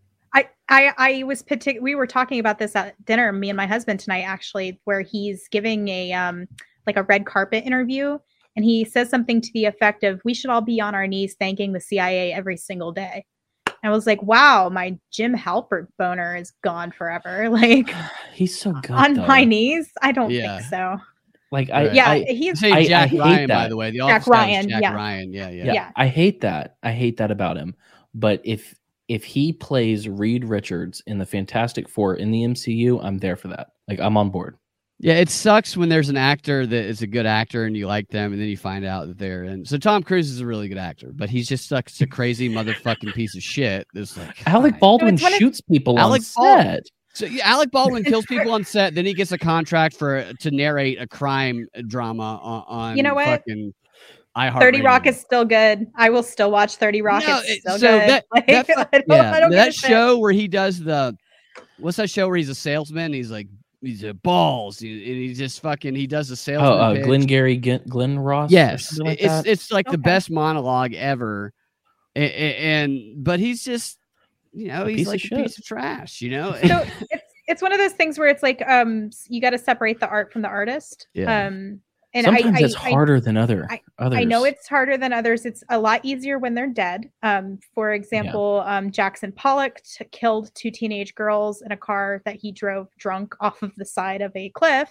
I, 0.69 0.93
I 0.99 1.21
I 1.21 1.23
was 1.25 1.43
partic- 1.43 1.81
we 1.81 1.95
were 1.95 2.07
talking 2.07 2.41
about 2.41 2.59
this 2.59 2.75
at 2.77 3.03
dinner, 3.05 3.33
me 3.33 3.51
and 3.51 3.57
my 3.57 3.67
husband 3.67 4.01
tonight 4.01 4.23
actually, 4.23 4.81
where 4.85 5.01
he's 5.03 5.49
giving 5.49 5.89
a 5.89 6.13
um 6.13 6.47
like 6.87 6.97
a 6.97 7.03
red 7.05 7.27
carpet 7.27 7.65
interview 7.65 8.19
and 8.57 8.65
he 8.65 8.85
says 8.85 9.11
something 9.11 9.41
to 9.41 9.51
the 9.53 9.65
effect 9.67 10.03
of 10.05 10.21
we 10.25 10.33
should 10.35 10.51
all 10.51 10.61
be 10.61 10.81
on 10.81 10.95
our 10.95 11.07
knees 11.07 11.37
thanking 11.39 11.73
the 11.73 11.81
CIA 11.81 12.33
every 12.33 12.57
single 12.57 12.91
day. 12.93 13.25
I 13.85 13.91
was 13.91 14.07
like, 14.07 14.23
wow, 14.23 14.69
my 14.69 14.97
Jim 15.13 15.35
Halpert 15.37 15.89
boner 15.99 16.35
is 16.37 16.53
gone 16.65 16.91
forever. 16.91 17.49
Like 17.51 17.89
He's 18.33 18.59
so 18.59 18.73
good. 18.73 18.91
on 18.93 19.15
though. 19.15 19.27
my 19.27 19.45
knees? 19.45 19.91
I 20.03 20.13
don't 20.13 20.31
Yeah. 20.31 20.59
think 20.59 20.71
so. 20.71 20.97
Like 21.53 21.71
I 21.71 21.85
Right. 21.87 21.95
Yeah, 21.95 22.11
I, 22.11 22.25
he's 22.25 22.59
Say 22.59 22.73
I- 22.73 22.77
I 22.79 22.85
Jack 22.87 23.11
hate 23.11 23.21
Ryan, 23.21 23.49
by 23.49 23.69
the 23.69 23.77
way. 23.77 23.91
The 23.93 23.99
Jack 23.99 24.23
Office 24.23 24.29
guy 24.29 24.31
was 24.31 24.47
Ryan, 24.49 24.69
Jack 24.69 24.83
yeah. 24.83 24.95
Ryan. 24.95 25.33
Yeah, 25.33 25.51
yeah. 25.51 25.65
yeah, 25.65 25.73
Yeah. 25.75 25.91
I 25.95 26.07
hate 26.09 26.41
that. 26.41 26.77
I 26.83 26.93
hate 26.93 27.19
that 27.19 27.31
about 27.31 27.57
him. 27.57 27.77
But 28.15 28.41
if 28.45 28.75
if 29.09 29.25
he 29.25 29.53
plays 29.53 30.09
Reed 30.09 30.45
Richards 30.45 31.03
in 31.07 31.19
the 31.19 31.27
Fantastic 31.27 31.89
Four 31.89 32.17
in 32.17 32.31
the 32.31 32.43
MCU, 32.43 33.03
I'm 33.05 33.19
there 33.19 33.37
for 33.37 33.49
that. 33.49 33.69
Like 33.89 34.01
I'm 34.01 34.17
on 34.17 34.31
board. 34.31 34.57
Yeah, 34.99 35.15
it 35.15 35.29
sucks 35.29 35.77
when 35.77 35.91
there's 35.91 36.09
an 36.09 36.17
actor 36.17 36.67
that 36.67 36.85
is 36.87 37.03
a 37.03 37.07
good 37.07 37.27
actor 37.27 37.65
and 37.67 37.77
you 37.77 37.87
like 37.87 38.09
them, 38.09 38.33
and 38.33 38.41
then 38.41 38.49
you 38.49 38.57
find 38.57 38.85
out 38.87 39.07
that 39.09 39.19
they're 39.19 39.45
in. 39.45 39.65
So 39.67 39.77
Tom 39.77 40.03
Cruise 40.03 40.31
is 40.31 40.41
a 40.41 40.47
really 40.47 40.69
good 40.69 40.79
actor, 40.79 41.11
but 41.15 41.29
he's 41.29 41.47
just 41.47 41.69
such 41.69 42.01
a 42.01 42.07
crazy 42.07 42.49
motherfucking 42.55 43.13
piece 43.13 43.37
of 43.37 43.43
shit. 43.43 43.87
That's 43.93 44.17
like 44.17 44.47
Alec 44.49 44.73
fine. 44.73 44.81
Baldwin 44.81 45.15
it's 45.15 45.23
when 45.23 45.35
it- 45.35 45.39
shoots 45.39 45.61
people 45.61 45.99
Alec 45.99 46.23
on 46.39 46.45
set. 46.67 46.83
So 47.13 47.25
yeah, 47.27 47.47
Alec 47.49 47.71
Baldwin 47.71 48.05
kills 48.05 48.27
people 48.27 48.53
on 48.53 48.63
set, 48.65 48.95
then 48.95 49.07
he 49.07 49.15
gets 49.15 49.33
a 49.33 49.39
contract 49.39 49.97
for 49.97 50.31
to 50.41 50.51
narrate 50.51 51.01
a 51.01 51.07
crime 51.07 51.67
drama 51.89 52.39
on, 52.43 52.65
on 52.67 52.97
You 52.97 53.03
know 53.03 53.15
what? 53.15 53.27
fucking 53.27 53.73
iHeartRadio. 54.37 54.61
30 54.61 54.83
Rock 54.83 55.07
is 55.07 55.19
still 55.21 55.45
good. 55.45 55.87
I 55.97 56.11
will 56.11 56.23
still 56.23 56.51
watch 56.51 56.77
30 56.77 57.03
Rock. 57.03 57.23
No, 57.27 57.41
it's 57.45 57.61
still 57.61 57.79
so 57.79 57.99
good. 58.01 58.09
that- 58.11 58.25
Like, 58.33 58.47
that- 58.47 58.71
I 58.71 59.03
yeah, 59.09 59.33
I 59.33 59.49
that 59.51 59.69
a 59.69 59.73
shit. 59.73 59.89
show 59.91 60.19
where 60.19 60.33
he 60.33 60.47
does 60.49 60.79
the 60.81 61.17
what's 61.79 61.97
that 61.99 62.11
show 62.11 62.29
where 62.29 62.37
he's 62.37 62.49
a 62.49 62.55
salesman? 62.55 63.13
He's 63.13 63.31
like 63.31 63.49
he's 63.83 64.03
a 64.05 64.13
balls, 64.15 64.79
he, 64.79 64.93
and 64.93 65.17
he 65.23 65.33
just 65.35 65.61
fucking 65.63 65.95
he 65.95 66.07
does 66.07 66.29
the 66.29 66.37
salesman. 66.37 66.71
Oh, 66.73 66.77
uh, 66.79 66.95
pitch. 66.95 67.05
Glengarry 67.05 67.57
Glen, 67.57 67.83
Glen 67.89 68.19
Ross. 68.19 68.51
Yes, 68.51 68.99
like 68.99 69.19
it's 69.21 69.27
that? 69.27 69.47
it's 69.47 69.71
like 69.71 69.87
the 69.91 69.99
best 69.99 70.31
monologue 70.31 70.93
ever, 70.95 71.53
A- 72.15 72.21
a- 72.21 72.57
and, 72.57 73.25
but 73.25 73.39
he's 73.41 73.65
just 73.65 73.99
you 74.53 74.69
know 74.69 74.85
A 74.87 74.91
he's 74.91 75.07
like 75.07 75.17
a 75.17 75.27
shit. 75.27 75.39
piece 75.39 75.59
of 75.59 75.65
trash, 75.65 76.21
you 76.21 76.31
know. 76.31 76.53
so 76.67 76.85
it's 77.11 77.23
it's 77.49 77.63
one 77.63 77.73
of 77.73 77.79
those 77.79 77.93
things 77.93 78.19
where 78.19 78.29
it's 78.29 78.43
like 78.43 78.61
um 78.69 79.11
you 79.29 79.41
got 79.41 79.51
to 79.51 79.59
separate 79.59 80.01
the 80.01 80.09
art 80.09 80.33
from 80.33 80.43
the 80.43 80.49
artist. 80.49 81.07
Yeah. 81.15 81.47
Um 81.47 81.81
and 82.17 82.25
Sometimes 82.25 82.61
I, 82.61 82.65
it's 82.65 82.77
I, 82.77 82.87
I 82.89 82.91
harder 82.91 83.21
than 83.21 83.37
other 83.37 83.67
I- 83.71 83.81
others. 83.99 84.19
I 84.19 84.25
know 84.25 84.45
it's 84.45 84.67
harder 84.67 84.97
than 84.97 85.13
others. 85.13 85.45
It's 85.45 85.63
a 85.71 85.79
lot 85.79 86.01
easier 86.03 86.39
when 86.39 86.55
they're 86.55 86.67
dead. 86.69 87.11
Um, 87.23 87.59
for 87.75 87.93
example, 87.93 88.63
um, 88.67 88.91
Jackson 88.91 89.33
Pollock 89.33 89.81
t- 89.85 90.05
killed 90.13 90.51
two 90.55 90.71
teenage 90.71 91.15
girls 91.15 91.63
in 91.63 91.73
a 91.73 91.77
car 91.77 92.23
that 92.25 92.37
he 92.37 92.53
drove 92.53 92.89
drunk 92.99 93.35
off 93.41 93.63
of 93.63 93.73
the 93.77 93.85
side 93.85 94.23
of 94.23 94.33
a 94.35 94.49
cliff, 94.51 94.91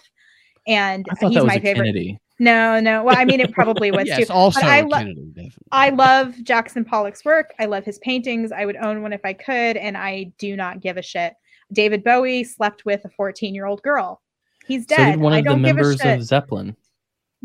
and 0.66 1.04
I 1.22 1.28
he's 1.28 1.44
my 1.44 1.58
favorite. 1.58 1.86
Kennedy. 1.86 2.18
No, 2.38 2.78
no. 2.80 3.02
Well, 3.02 3.16
I 3.16 3.24
mean, 3.24 3.40
it 3.40 3.50
probably 3.52 3.90
was 3.98 4.06
yes, 4.06 4.26
too. 4.26 4.32
also 4.32 4.60
I 4.60 4.78
a 4.78 4.84
lo- 4.86 4.98
Kennedy. 4.98 5.50
I 5.72 5.88
love 5.90 6.34
Jackson 6.42 6.84
Pollock's 6.84 7.24
work. 7.24 7.52
I 7.58 7.64
love 7.64 7.84
his 7.84 7.98
paintings. 8.00 8.52
I 8.52 8.66
would 8.66 8.76
own 8.76 9.02
one 9.02 9.12
if 9.12 9.24
I 9.24 9.32
could, 9.32 9.76
and 9.76 9.96
I 9.96 10.30
do 10.38 10.54
not 10.54 10.80
give 10.80 10.96
a 10.96 11.02
shit. 11.02 11.32
David 11.72 12.04
Bowie 12.04 12.44
slept 12.44 12.84
with 12.84 13.04
a 13.04 13.08
14 13.08 13.54
year 13.54 13.66
old 13.66 13.82
girl. 13.82 14.20
He's 14.66 14.82
So 14.88 14.96
dead. 14.96 15.12
did 15.12 15.20
one 15.20 15.32
I 15.32 15.38
of 15.38 15.44
the 15.44 15.50
don't 15.50 15.62
give 15.62 15.70
a 15.70 15.74
members 15.74 15.96
shit. 16.00 16.18
of 16.18 16.24
Zeppelin. 16.24 16.76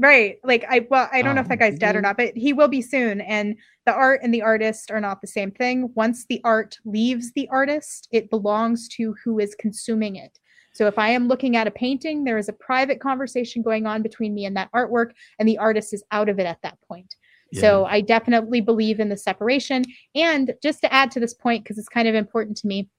Right. 0.02 0.38
Like 0.44 0.66
I 0.68 0.88
well, 0.90 1.08
I 1.14 1.22
don't 1.22 1.36
know 1.36 1.42
if 1.42 1.48
that 1.48 1.60
guy's 1.60 1.78
dead 1.78 1.96
or 1.96 2.00
mhm. 2.00 2.04
not, 2.04 2.18
but 2.18 2.36
he 2.36 2.54
will 2.54 2.68
be 2.68 2.82
soon. 2.82 3.22
And 3.22 3.56
the 3.86 3.94
art 3.94 4.22
and 4.24 4.34
the 4.34 4.42
artist 4.42 4.90
are 4.90 5.00
not 5.00 5.22
the 5.22 5.28
same 5.28 5.52
thing. 5.52 5.92
Once 5.94 6.26
the 6.26 6.42
art 6.44 6.80
leaves 6.86 7.32
the 7.34 7.48
artist, 7.50 8.08
it 8.12 8.32
belongs 8.32 8.88
to 8.96 9.14
who 9.24 9.38
is 9.38 9.54
consuming 9.60 10.16
it. 10.16 10.40
So 10.74 10.88
if 10.88 10.98
I 10.98 11.10
am 11.10 11.28
looking 11.28 11.56
at 11.56 11.68
a 11.68 11.72
painting, 11.72 12.24
there 12.24 12.40
is 12.40 12.50
a 12.50 12.54
private 12.54 13.00
conversation 13.00 13.62
going 13.62 13.86
on 13.86 14.02
between 14.02 14.34
me 14.34 14.46
and 14.46 14.58
that 14.58 14.72
artwork, 14.72 15.12
and 15.38 15.48
the 15.48 15.60
artist 15.60 15.94
is 15.94 16.04
out 16.12 16.30
of 16.30 16.40
it 16.40 16.48
at 16.48 16.62
that 16.64 16.80
point. 16.88 17.16
So 17.54 17.84
I 17.84 18.00
definitely 18.00 18.62
believe 18.62 19.02
in 19.02 19.10
the 19.10 19.18
separation. 19.18 19.84
And 20.16 20.54
just 20.64 20.80
to 20.82 20.94
add 20.94 21.12
to 21.12 21.20
this 21.20 21.34
point, 21.34 21.66
because 21.66 21.78
it's 21.78 21.90
kind 21.90 22.08
of 22.08 22.16
important 22.16 22.56
to 22.60 22.68
me, 22.68 22.90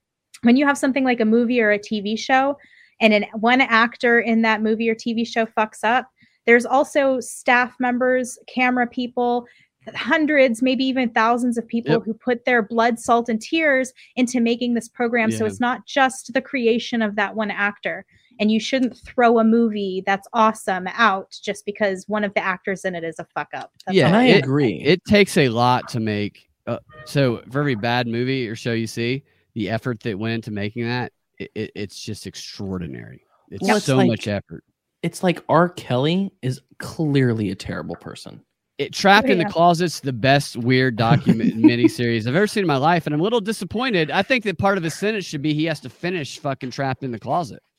when 0.43 0.59
you 0.59 0.67
have 0.67 0.77
something 0.77 1.05
like 1.05 1.21
a 1.21 1.25
movie 1.25 1.63
or 1.63 1.73
a 1.73 1.79
TV 1.79 2.19
show, 2.19 2.59
and 3.01 3.15
an, 3.15 3.25
one 3.35 3.63
actor 3.63 4.21
in 4.21 4.43
that 4.43 4.63
movie 4.63 4.91
or 4.91 4.95
TV 4.95 5.27
show 5.27 5.47
fucks 5.47 5.83
up, 5.83 6.07
there's 6.47 6.67
also 6.67 7.21
staff 7.21 7.75
members, 7.79 8.39
camera 8.49 8.87
people, 8.87 9.47
hundreds, 9.95 10.63
maybe 10.63 10.85
even 10.85 11.11
thousands 11.11 11.59
of 11.59 11.67
people 11.67 11.93
Yep. 11.95 12.03
who 12.05 12.15
put 12.15 12.45
their 12.45 12.63
blood, 12.63 12.99
salt, 13.01 13.29
and 13.29 13.41
tears 13.41 13.93
into 14.17 14.41
making 14.41 14.75
this 14.75 14.89
program. 14.89 15.31
So 15.33 15.45
it's 15.45 15.61
not 15.61 15.87
just 15.87 16.33
the 16.35 16.41
creation 16.41 17.03
of 17.03 17.17
that 17.17 17.35
one 17.35 17.51
actor. 17.51 18.05
And 18.41 18.51
you 18.51 18.61
shouldn't 18.61 18.97
throw 18.97 19.39
a 19.41 19.45
movie 19.45 20.03
that's 20.07 20.27
awesome 20.33 20.87
out 20.93 21.37
just 21.43 21.67
because 21.67 22.05
one 22.09 22.25
of 22.25 22.33
the 22.35 22.43
actors 22.45 22.85
in 22.85 22.95
it 22.95 23.05
is 23.05 23.19
a 23.19 23.25
fuck 23.35 23.49
up. 23.55 23.73
That's 23.87 23.97
Yeah, 23.97 24.17
I 24.17 24.25
it- 24.25 24.39
agree. 24.45 24.81
it 24.85 25.05
takes 25.05 25.37
a 25.37 25.49
lot 25.49 25.89
to 25.91 26.01
make. 26.01 26.49
Uh, 26.67 26.79
so 27.05 27.43
for 27.51 27.59
every 27.61 27.75
bad 27.75 28.07
movie 28.07 28.49
or 28.49 28.55
show 28.57 28.73
you 28.73 28.87
see, 28.87 29.25
the 29.55 29.69
effort 29.69 30.01
that 30.01 30.19
went 30.19 30.35
into 30.35 30.51
making 30.53 30.85
that, 30.87 31.13
it, 31.39 31.51
it, 31.55 31.73
it's 31.75 32.01
just 32.01 32.27
extraordinary. 32.27 33.23
It's 33.51 33.63
Well, 33.67 33.77
it's 33.77 33.87
so 33.87 33.97
like- 33.97 34.07
much 34.09 34.29
effort. 34.29 34.65
It's 35.03 35.23
like 35.23 35.43
R. 35.49 35.69
Kelly 35.69 36.33
is 36.43 36.61
clearly 36.79 37.51
a 37.51 37.55
terrible 37.55 37.97
person. 37.97 38.43
It 38.79 38.93
trapped 38.93 39.29
in 39.29 39.39
the 39.39 39.45
closet's 39.45 40.01
the 40.01 40.13
best 40.13 40.57
weird 40.57 40.97
document 40.97 41.55
miniseries 41.63 42.27
I've 42.27 42.35
ever 42.35 42.47
seen 42.47 42.63
in 42.63 42.67
my 42.67 42.79
life, 42.79 43.07
and 43.07 43.15
I'm 43.15 43.21
a 43.21 43.23
little 43.23 43.41
disappointed. 43.41 44.11
I 44.11 44.23
think 44.23 44.43
that 44.45 44.59
part 44.59 44.77
of 44.79 44.83
his 44.85 44.95
sentence 44.95 45.25
should 45.25 45.43
be 45.43 45.55
he 45.55 45.65
has 45.67 45.79
to 45.81 45.89
finish 45.91 46.39
fucking 46.39 46.71
trapped 46.71 47.05
in 47.05 47.13
the 47.13 47.19
closet. 47.19 47.63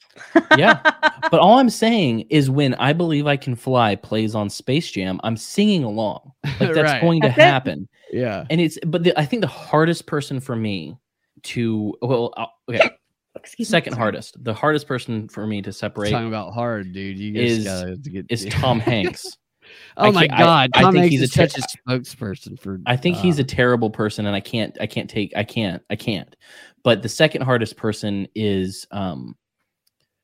Yeah. 0.58 0.80
But 1.32 1.40
all 1.40 1.58
I'm 1.58 1.72
saying 1.72 2.22
is 2.30 2.48
when 2.52 2.76
I 2.76 2.94
Believe 2.94 3.26
I 3.26 3.38
Can 3.38 3.56
Fly 3.56 3.96
plays 3.96 4.36
on 4.36 4.50
Space 4.52 4.92
Jam, 4.92 5.20
I'm 5.24 5.36
singing 5.36 5.84
along. 5.84 6.32
Like 6.60 6.74
that's 6.74 6.78
Right. 6.84 7.02
going 7.02 7.22
to 7.22 7.30
That's 7.30 7.40
it. 7.40 7.42
happen. 7.42 7.90
Yeah, 8.12 8.46
And 8.52 8.62
it's, 8.62 8.78
but 8.86 9.04
the, 9.04 9.20
I 9.20 9.26
think 9.26 9.42
the 9.42 9.48
hardest 9.48 10.06
person 10.06 10.40
for 10.40 10.56
me 10.56 10.96
to, 11.44 11.96
well, 12.04 12.32
uh, 12.38 12.46
okay, 12.70 12.92
Excuse 13.44 13.68
second 13.70 13.94
sorry. 13.94 14.02
hardest, 14.04 14.44
the 14.44 14.54
hardest 14.54 14.88
person 14.88 15.28
for 15.28 15.46
me 15.46 15.62
to 15.62 15.74
separate 15.74 16.12
talking 16.12 16.28
about 16.28 16.54
hard, 16.54 16.94
dude. 16.94 17.18
You 17.20 17.36
is- 17.42 17.64
gotta 17.66 17.98
get 17.98 18.26
is 18.30 18.46
Tom 18.50 18.80
Hanks. 18.82 19.38
Oh 19.98 20.08
I 20.08 20.12
my 20.12 20.28
can't- 20.28 20.34
I- 20.34 20.38
god, 20.44 20.70
I 20.76 20.82
think 20.84 20.96
Hanks 20.96 21.12
he's 21.12 21.22
a 21.22 21.24
is 21.26 21.32
ter- 21.32 21.48
such 21.48 21.58
a 21.64 21.78
spokesperson 21.90 22.60
for. 22.60 22.80
I 22.86 22.96
think 22.98 23.18
he's 23.18 23.40
uh, 23.40 23.44
a 23.44 23.46
terrible 23.46 23.90
person, 23.90 24.26
and 24.26 24.36
I 24.36 24.40
can't, 24.40 24.78
I 24.80 24.88
can't 24.88 25.10
take, 25.10 25.34
I 25.36 25.44
can't, 25.44 25.82
I 25.90 25.96
can't. 25.96 26.36
But 26.84 27.02
the 27.02 27.10
second 27.10 27.44
hardest 27.44 27.78
person 27.78 28.28
is, 28.36 28.86
um, 28.92 29.36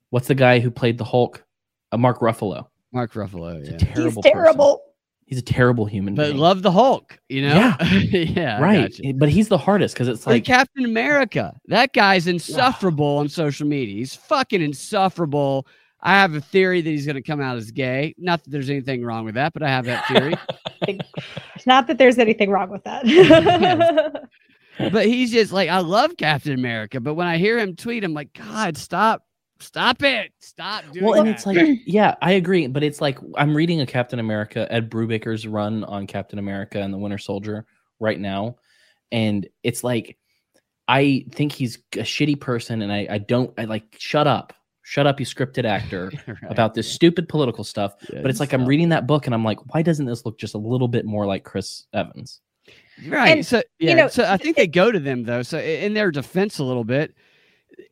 what's 0.10 0.28
the 0.28 0.36
guy 0.36 0.60
who 0.60 0.70
played 0.72 0.98
the 0.98 1.06
Hulk? 1.06 1.46
Uh, 1.92 1.98
Mark 1.98 2.20
Ruffalo. 2.20 2.68
Mark 2.92 3.14
Ruffalo. 3.14 3.60
He's 3.60 3.70
a 3.70 3.72
Yeah. 3.72 3.78
terrible. 3.78 4.04
He's 4.04 4.16
person. 4.16 4.32
terrible. 4.32 4.82
He's 5.30 5.38
a 5.38 5.44
terrible 5.44 5.86
human 5.86 6.16
being. 6.16 6.28
But 6.28 6.32
being. 6.32 6.42
love 6.42 6.64
the 6.64 6.72
Hulk, 6.72 7.20
you 7.30 7.44
know? 7.44 7.54
Yeah. 7.54 7.84
yeah. 7.84 8.60
Right, 8.60 8.92
gotcha. 8.92 9.14
but 9.14 9.30
he's 9.30 9.48
the 9.48 9.60
hardest 9.60 9.94
because 9.94 10.08
it's 10.08 10.26
Like 10.26 10.38
like 10.38 10.44
Captain 10.44 10.86
America. 10.86 11.56
That 11.68 11.94
guy's 11.94 12.26
insufferable 12.26 13.18
on 13.20 13.30
social 13.30 13.68
media. 13.68 13.94
He's 13.94 14.16
fucking 14.16 14.60
insufferable. 14.60 15.68
I 16.02 16.14
have 16.14 16.34
a 16.34 16.42
theory 16.42 16.82
that 16.82 16.90
he's 16.90 17.06
going 17.06 17.16
to 17.16 17.22
come 17.22 17.42
out 17.42 17.58
as 17.58 17.70
gay. 17.70 18.16
Not 18.18 18.44
that 18.44 18.50
there's 18.50 18.72
anything 18.72 19.04
wrong 19.04 19.24
with 19.24 19.36
that, 19.36 19.54
but 19.54 19.62
I 19.62 19.68
have 19.68 19.86
that 19.86 20.08
theory. 20.08 20.34
It's 21.56 21.68
not 21.68 21.88
that 21.88 21.98
there's 21.98 22.18
anything 22.18 22.50
wrong 22.50 22.70
with 22.70 22.86
that. 22.86 24.24
but 24.92 25.06
he's 25.06 25.30
just 25.30 25.52
like, 25.52 25.70
I 25.70 25.80
love 25.80 26.16
Captain 26.18 26.54
America. 26.54 27.02
But 27.02 27.16
when 27.16 27.28
I 27.28 27.38
hear 27.38 27.60
him 27.60 27.76
tweet, 27.76 28.06
I'm 28.06 28.14
like, 28.14 28.32
God, 28.32 28.78
stop. 28.78 29.24
Stop 29.60 30.04
it. 30.04 30.32
Stop 30.40 30.86
doing 30.92 31.06
well, 31.06 31.20
and 31.20 31.28
that. 31.28 31.36
it's 31.36 31.46
like, 31.46 31.58
yeah, 31.86 32.16
I 32.22 32.34
agree, 32.34 32.68
but 32.68 32.84
it's 32.84 33.02
like 33.02 33.20
I'm 33.36 33.56
reading 33.56 33.82
a 33.82 33.86
Captain 33.86 34.20
America, 34.20 34.68
Ed 34.72 34.90
Brubaker's 34.90 35.46
run 35.46 35.84
on 35.84 36.08
Captain 36.08 36.40
America 36.40 36.80
and 36.80 36.94
the 36.94 36.98
Winter 36.98 37.18
Soldier 37.18 37.66
right 38.00 38.20
now, 38.20 38.56
and 39.12 39.48
it's 39.64 39.84
like 39.84 40.18
I 40.90 41.24
think 41.32 41.52
he's 41.52 41.78
a 41.94 42.00
shitty 42.00 42.40
person, 42.40 42.82
and 42.82 42.92
I, 42.92 43.08
I 43.10 43.18
don't, 43.20 43.54
I 43.60 43.66
like, 43.66 43.96
shut 44.00 44.26
up, 44.26 44.54
shut 44.82 45.06
up, 45.06 45.20
you 45.20 45.26
scripted 45.26 45.64
actor 45.64 46.12
Right. 46.28 46.38
about 46.50 46.74
this 46.74 46.92
stupid 46.92 47.30
political 47.30 47.64
stuff. 47.64 47.94
Yeah, 48.12 48.22
But 48.24 48.32
it's 48.32 48.40
like 48.40 48.54
I'm 48.54 48.66
reading 48.66 48.90
that 48.90 49.06
book, 49.06 49.28
and 49.28 49.36
I'm 49.36 49.44
like, 49.44 49.60
why 49.72 49.84
doesn't 49.84 50.08
this 50.08 50.26
look 50.26 50.40
just 50.40 50.56
a 50.56 50.58
little 50.58 50.88
bit 50.88 51.06
more 51.06 51.28
like 51.28 51.44
Chris 51.44 51.86
Evans? 51.94 52.42
Right. 53.08 53.38
And, 53.38 53.46
so, 53.46 53.62
yeah. 53.78 53.94
know, 53.94 54.08
so 54.08 54.26
I 54.26 54.38
think 54.38 54.58
they 54.58 54.66
go 54.66 54.92
to 54.92 55.00
them, 55.00 55.24
though. 55.24 55.44
So, 55.44 55.60
in 55.60 55.94
their 55.94 56.10
defense, 56.10 56.58
a 56.58 56.64
little 56.64 56.84
bit, 56.84 57.16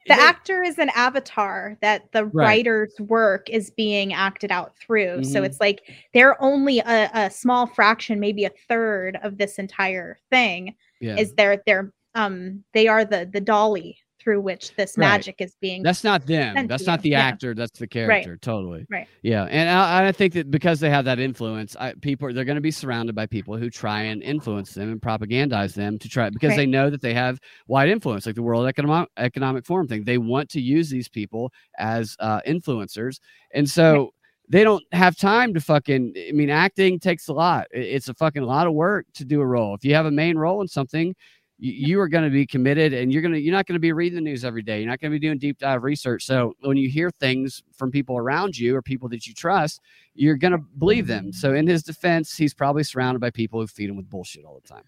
the 0.07 0.13
actor 0.13 0.63
is 0.63 0.79
an 0.79 0.89
avatar 0.95 1.77
that 1.81 2.11
the 2.11 2.25
Right. 2.25 2.45
writer's 2.65 2.93
work 2.99 3.49
is 3.49 3.69
being 3.71 4.13
acted 4.13 4.51
out 4.51 4.75
through. 4.77 5.23
So 5.23 5.41
Mhm. 5.41 5.45
it's 5.45 5.59
like 5.59 5.81
they're 6.13 6.41
only 6.41 6.79
a, 6.79 7.09
a 7.13 7.29
small 7.29 7.67
fraction, 7.67 8.19
maybe 8.19 8.45
a 8.45 8.51
third 8.69 9.17
of 9.21 9.37
this 9.37 9.59
entire 9.59 10.17
thing. 10.29 10.75
yeah. 10.99 11.17
Is 11.17 11.33
their 11.33 11.61
their 11.65 11.91
um 12.15 12.63
they 12.73 12.87
are 12.87 13.05
the 13.05 13.29
the 13.31 13.41
dolly 13.41 13.99
through 14.19 14.41
which 14.41 14.75
this 14.75 14.97
Right. 14.97 15.07
magic 15.07 15.35
is 15.39 15.55
being 15.61 15.83
That's 15.83 16.03
not 16.03 16.25
them. 16.25 16.67
That's 16.67 16.85
not 16.85 17.01
the 17.01 17.09
Yeah. 17.09 17.21
actor. 17.21 17.53
That's 17.53 17.77
the 17.77 17.87
character. 17.87 18.37
Totally. 18.37 18.85
Right. 18.89 19.07
Yeah, 19.21 19.43
and 19.43 19.69
I, 19.69 20.07
I 20.07 20.11
think 20.11 20.33
that 20.33 20.51
because 20.51 20.79
they 20.79 20.89
have 20.89 21.05
that 21.05 21.19
influence, 21.19 21.75
I, 21.79 21.93
people 22.01 22.33
they're 22.33 22.45
going 22.45 22.55
to 22.55 22.61
be 22.61 22.71
surrounded 22.71 23.15
by 23.15 23.25
people 23.27 23.57
who 23.57 23.69
try 23.69 24.03
and 24.03 24.21
influence 24.23 24.73
them 24.73 24.91
and 24.91 25.01
propagandize 25.01 25.73
them 25.73 25.97
to 25.99 26.09
try 26.09 26.29
because 26.29 26.55
they 26.55 26.65
know 26.65 26.89
that 26.89 27.01
they 27.01 27.13
have 27.13 27.39
wide 27.67 27.89
influence, 27.89 28.25
like 28.25 28.35
the 28.35 28.43
World 28.43 28.67
Economic 28.67 29.09
Economic 29.17 29.65
Forum 29.65 29.87
thing. 29.87 30.03
They 30.03 30.17
want 30.17 30.49
to 30.49 30.61
use 30.61 30.89
these 30.89 31.07
people 31.09 31.51
as 31.77 32.15
uh, 32.19 32.41
influencers, 32.47 33.19
and 33.53 33.69
so. 33.69 34.11
They 34.49 34.63
don't 34.63 34.85
have 34.93 35.17
time 35.17 35.53
to 35.55 35.59
fucking. 35.59 36.13
I 36.29 36.31
mean, 36.31 36.49
acting 36.49 37.01
takes 37.01 37.27
a 37.27 37.33
lot. 37.33 37.67
It's 37.71 38.07
a 38.07 38.13
fucking 38.13 38.43
lot 38.43 38.65
of 38.65 38.71
work 38.71 39.05
to 39.15 39.25
do 39.25 39.41
a 39.41 39.45
role. 39.45 39.75
If 39.75 39.83
you 39.83 39.93
have 39.93 40.05
a 40.05 40.11
main 40.11 40.37
role 40.37 40.61
in 40.61 40.69
something, 40.69 41.13
you, 41.59 41.99
are 41.99 42.07
going 42.07 42.23
to 42.23 42.29
be 42.29 42.45
committed 42.45 42.93
and 42.93 43.11
you're 43.11 43.21
going 43.21 43.33
to 43.33 43.39
you're 43.41 43.53
not 43.53 43.65
going 43.65 43.73
to 43.75 43.79
be 43.79 43.91
reading 43.91 44.15
the 44.15 44.21
news 44.21 44.45
every 44.45 44.61
day. 44.61 44.79
You're 44.79 44.89
not 44.89 44.99
going 44.99 45.11
to 45.11 45.19
be 45.19 45.25
doing 45.25 45.37
deep 45.39 45.57
dive 45.57 45.83
research. 45.83 46.23
So 46.25 46.53
when 46.61 46.77
you 46.77 46.87
hear 46.89 47.09
things 47.19 47.63
from 47.75 47.89
people 47.91 48.17
around 48.17 48.57
you 48.57 48.75
or 48.75 48.81
people 48.81 49.09
that 49.09 49.25
you 49.25 49.33
trust 49.33 49.81
you're 50.13 50.35
going 50.35 50.51
to 50.51 50.59
believe 50.77 51.07
them. 51.07 51.31
So 51.33 51.53
in 51.55 51.65
his 51.67 51.83
defense 51.83 52.35
he's 52.35 52.53
probably 52.53 52.83
surrounded 52.83 53.19
by 53.19 53.31
people 53.31 53.59
who 53.59 53.67
feed 53.67 53.89
him 53.89 53.97
with 53.97 54.09
bullshit 54.09 54.45
all 54.45 54.59
the 54.61 54.67
time. 54.67 54.83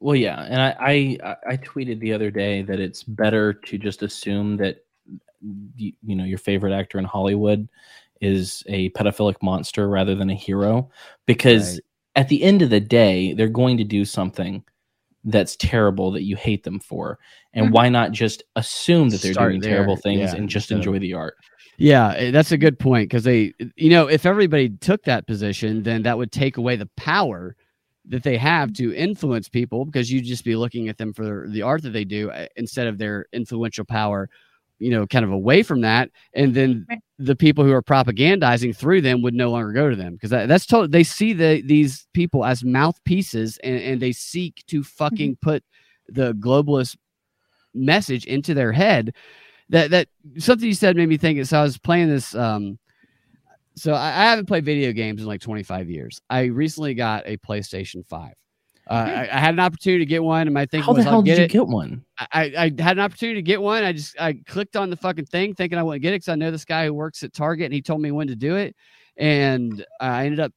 Well, 0.00 0.16
yeah, 0.16 0.42
and 0.42 0.60
I, 0.60 0.76
I 0.80 1.18
I- 1.30 1.52
I 1.52 1.56
tweeted 1.56 2.00
the 2.00 2.12
other 2.12 2.30
day 2.30 2.62
that 2.62 2.80
it's 2.80 3.02
better 3.02 3.52
to 3.54 3.78
just 3.78 4.02
assume 4.02 4.56
that 4.58 4.84
you, 5.76 5.92
you 6.02 6.16
know 6.16 6.24
your 6.24 6.38
favorite 6.38 6.74
actor 6.74 6.98
in 6.98 7.04
Hollywood 7.04 7.68
is 8.20 8.62
a 8.66 8.90
pedophilic 8.90 9.36
monster 9.42 9.88
rather 9.88 10.14
than 10.14 10.30
a 10.30 10.34
hero, 10.34 10.90
because 11.26 11.74
Right. 11.74 11.80
at 12.16 12.28
the 12.28 12.42
end 12.42 12.62
of 12.62 12.70
the 12.70 12.80
day, 12.80 13.34
they're 13.34 13.48
going 13.48 13.76
to 13.78 13.84
do 13.84 14.04
something 14.04 14.62
that's 15.24 15.56
terrible 15.56 16.10
that 16.12 16.22
you 16.22 16.36
hate 16.36 16.62
them 16.64 16.80
for? 16.80 17.18
And 17.54 17.68
Mhm. 17.68 17.72
why 17.72 17.88
not 17.88 18.12
just 18.12 18.42
assume 18.56 19.10
that 19.10 19.20
they're 19.22 19.32
Start 19.32 19.50
doing 19.52 19.60
there, 19.60 19.70
terrible 19.70 19.96
things 19.96 20.20
yeah, 20.32 20.36
and 20.36 20.48
just 20.48 20.70
of- 20.70 20.78
enjoy 20.78 20.98
the 20.98 21.14
art? 21.14 21.34
Yeah, 21.78 22.12
eh, 22.16 22.30
that's 22.30 22.52
a 22.52 22.58
good 22.58 22.78
point 22.78 23.08
because 23.08 23.24
they, 23.24 23.52
you 23.76 23.90
know, 23.90 24.06
if 24.06 24.26
everybody 24.26 24.68
took 24.70 25.02
that 25.04 25.26
position, 25.26 25.82
then 25.82 26.02
that 26.02 26.16
would 26.18 26.30
take 26.30 26.56
away 26.56 26.76
the 26.76 26.88
power 26.96 27.56
that 28.06 28.22
they 28.22 28.36
have 28.36 28.72
to 28.74 28.94
influence 28.94 29.48
people 29.48 29.84
because 29.86 30.12
you'd 30.12 30.24
just 30.24 30.44
be 30.44 30.56
looking 30.56 30.88
at 30.88 30.98
them 30.98 31.12
for 31.12 31.46
the 31.48 31.62
art 31.62 31.82
that 31.82 31.92
they 31.94 32.04
do 32.04 32.30
eh, 32.30 32.46
instead 32.56 32.86
of 32.86 32.98
their 32.98 33.26
influential 33.32 33.84
power, 33.84 34.28
you 34.78 34.90
know, 34.90 35.06
kind 35.06 35.24
of 35.24 35.30
away 35.30 35.62
from 35.62 35.80
that. 35.82 36.10
And 36.34 36.54
then 36.54 36.86
Right. 36.88 37.00
the 37.18 37.36
people 37.36 37.64
who 37.64 37.72
are 37.72 37.82
propagandizing 37.82 38.76
through 38.76 39.00
them 39.02 39.22
would 39.22 39.34
no 39.34 39.50
longer 39.50 39.72
go 39.72 39.88
to 39.88 39.96
them 39.96 40.14
because 40.14 40.30
that, 40.30 40.48
that's 40.48 40.66
told 40.66 40.92
they 40.92 41.04
see 41.04 41.32
the 41.32 41.62
these 41.62 42.06
people 42.12 42.44
as 42.44 42.64
mouthpieces 42.64 43.58
and, 43.62 43.80
and 43.80 44.02
they 44.02 44.12
seek 44.12 44.64
to 44.66 44.82
fucking 44.82 45.36
put 45.40 45.62
the 46.08 46.34
globalist 46.34 46.96
message 47.72 48.24
into 48.26 48.54
their 48.54 48.72
head 48.72 49.14
that 49.68 49.90
that 49.90 50.08
something 50.38 50.66
you 50.66 50.74
said 50.74 50.96
made 50.96 51.08
me 51.08 51.16
think. 51.16 51.44
So 51.46 51.58
I 51.58 51.62
was 51.62 51.78
playing 51.78 52.08
this. 52.08 52.34
Um, 52.34 52.78
so 53.76 53.92
I, 53.92 54.08
I 54.08 54.24
haven't 54.26 54.46
played 54.46 54.64
video 54.64 54.92
games 54.92 55.20
in 55.20 55.26
like 55.26 55.40
25 55.40 55.90
years. 55.90 56.20
I 56.30 56.44
recently 56.44 56.94
got 56.94 57.24
a 57.26 57.36
PlayStation 57.38 58.06
5. 58.06 58.32
Uh, 58.88 58.94
I, 58.94 59.28
I 59.32 59.38
had 59.38 59.54
an 59.54 59.60
opportunity 59.60 60.04
to 60.04 60.08
get 60.08 60.22
one, 60.22 60.46
and 60.46 60.52
my 60.52 60.66
thinking 60.66 60.84
How 60.84 60.92
the 60.92 61.02
hell 61.02 61.22
did 61.22 61.38
you 61.38 61.44
it. 61.44 61.50
get 61.50 61.66
one? 61.66 62.04
I, 62.18 62.52
I 62.78 62.82
had 62.82 62.98
an 62.98 63.00
opportunity 63.00 63.36
to 63.36 63.42
get 63.42 63.62
one. 63.62 63.82
I 63.82 63.92
just 63.92 64.20
I 64.20 64.34
clicked 64.46 64.76
on 64.76 64.90
the 64.90 64.96
fucking 64.96 65.26
thing 65.26 65.54
thinking 65.54 65.78
I 65.78 65.82
wouldn't 65.82 66.02
get 66.02 66.10
it 66.10 66.16
because 66.16 66.28
I 66.28 66.34
know 66.34 66.50
this 66.50 66.64
guy 66.64 66.86
who 66.86 66.94
works 66.94 67.22
at 67.22 67.32
Target 67.32 67.66
and 67.66 67.74
he 67.74 67.80
told 67.80 68.02
me 68.02 68.10
when 68.10 68.26
to 68.26 68.36
do 68.36 68.56
it. 68.56 68.76
And 69.16 69.84
I 70.00 70.26
ended 70.26 70.40
up 70.40 70.52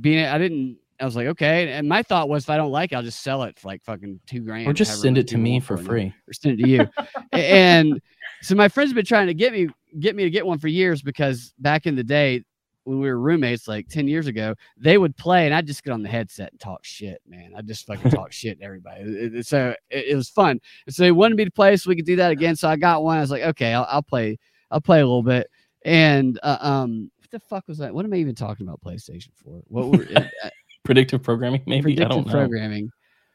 being 0.00 0.26
I 0.26 0.36
didn't 0.36 0.78
I 1.00 1.04
was 1.04 1.16
like, 1.16 1.26
okay. 1.28 1.72
And 1.72 1.88
my 1.88 2.02
thought 2.02 2.28
was 2.28 2.44
if 2.44 2.50
I 2.50 2.56
don't 2.56 2.70
like 2.70 2.92
it, 2.92 2.96
I'll 2.96 3.02
just 3.02 3.22
sell 3.22 3.42
it 3.44 3.58
for 3.58 3.68
like 3.68 3.82
fucking 3.82 4.20
two 4.26 4.40
grand. 4.40 4.68
Or 4.68 4.72
just 4.72 5.00
send 5.00 5.18
it 5.18 5.26
to 5.28 5.38
me 5.38 5.58
for 5.58 5.76
free. 5.76 6.14
Or 6.28 6.32
send 6.32 6.58
it 6.58 6.62
to 6.62 6.68
you. 6.68 6.88
And 7.32 8.00
so 8.42 8.54
my 8.54 8.68
friends 8.68 8.90
have 8.90 8.94
been 8.94 9.04
trying 9.04 9.26
to 9.26 9.34
get 9.34 9.52
me 9.52 9.68
get 9.98 10.14
me 10.14 10.24
to 10.24 10.30
get 10.30 10.46
one 10.46 10.58
for 10.58 10.68
years 10.68 11.02
because 11.02 11.52
back 11.58 11.86
in 11.86 11.96
the 11.96 12.04
day 12.04 12.44
when 12.84 13.00
we 13.00 13.08
were 13.08 13.18
roommates 13.18 13.66
like 13.66 13.88
10 13.88 14.06
years 14.08 14.26
ago, 14.26 14.54
they 14.76 14.98
would 14.98 15.16
play 15.16 15.46
and 15.46 15.54
I'd 15.54 15.66
just 15.66 15.82
get 15.84 15.92
on 15.92 16.02
the 16.02 16.08
headset 16.08 16.52
and 16.52 16.60
talk 16.60 16.84
shit, 16.84 17.20
man. 17.26 17.52
I 17.56 17.62
just 17.62 17.86
fucking 17.86 18.10
talk 18.12 18.30
shit 18.32 18.58
to 18.60 18.64
everybody. 18.64 19.00
It- 19.02 19.34
it- 19.36 19.46
so 19.46 19.74
it, 19.90 20.04
it 20.08 20.16
was 20.16 20.28
fun. 20.28 20.60
And 20.86 20.94
so 20.94 21.02
they 21.02 21.12
wanted 21.12 21.36
me 21.36 21.44
to 21.44 21.50
play 21.50 21.76
so 21.76 21.88
we 21.90 21.96
could 21.96 22.04
do 22.06 22.16
that 22.16 22.30
again. 22.30 22.56
So 22.56 22.68
I 22.68 22.76
got 22.76 23.02
one. 23.02 23.16
I 23.18 23.20
was 23.20 23.30
like, 23.30 23.42
okay, 23.42 23.72
I'll, 23.74 23.86
I'll 23.90 24.02
play. 24.02 24.38
I'll 24.70 24.80
play 24.80 25.00
a 25.00 25.06
little 25.06 25.22
bit. 25.22 25.48
And 25.84 26.38
uh, 26.42 26.58
um, 26.60 27.10
what 27.18 27.30
the 27.30 27.38
fuck 27.40 27.68
was 27.68 27.78
that? 27.78 27.94
What 27.94 28.04
am 28.04 28.12
I 28.12 28.16
even 28.16 28.34
talking 28.34 28.66
about 28.66 28.80
PlayStation 28.80 29.30
for? 29.34 29.62
What 29.68 29.88
were 29.88 30.06
uh, 30.16 30.24
Predictive 30.84 31.22
programming, 31.22 31.62
maybe? 31.66 31.92
I 31.92 31.96
predictive 31.96 32.08
don't 32.10 32.26
know. 32.26 32.32
programming? 32.32 32.90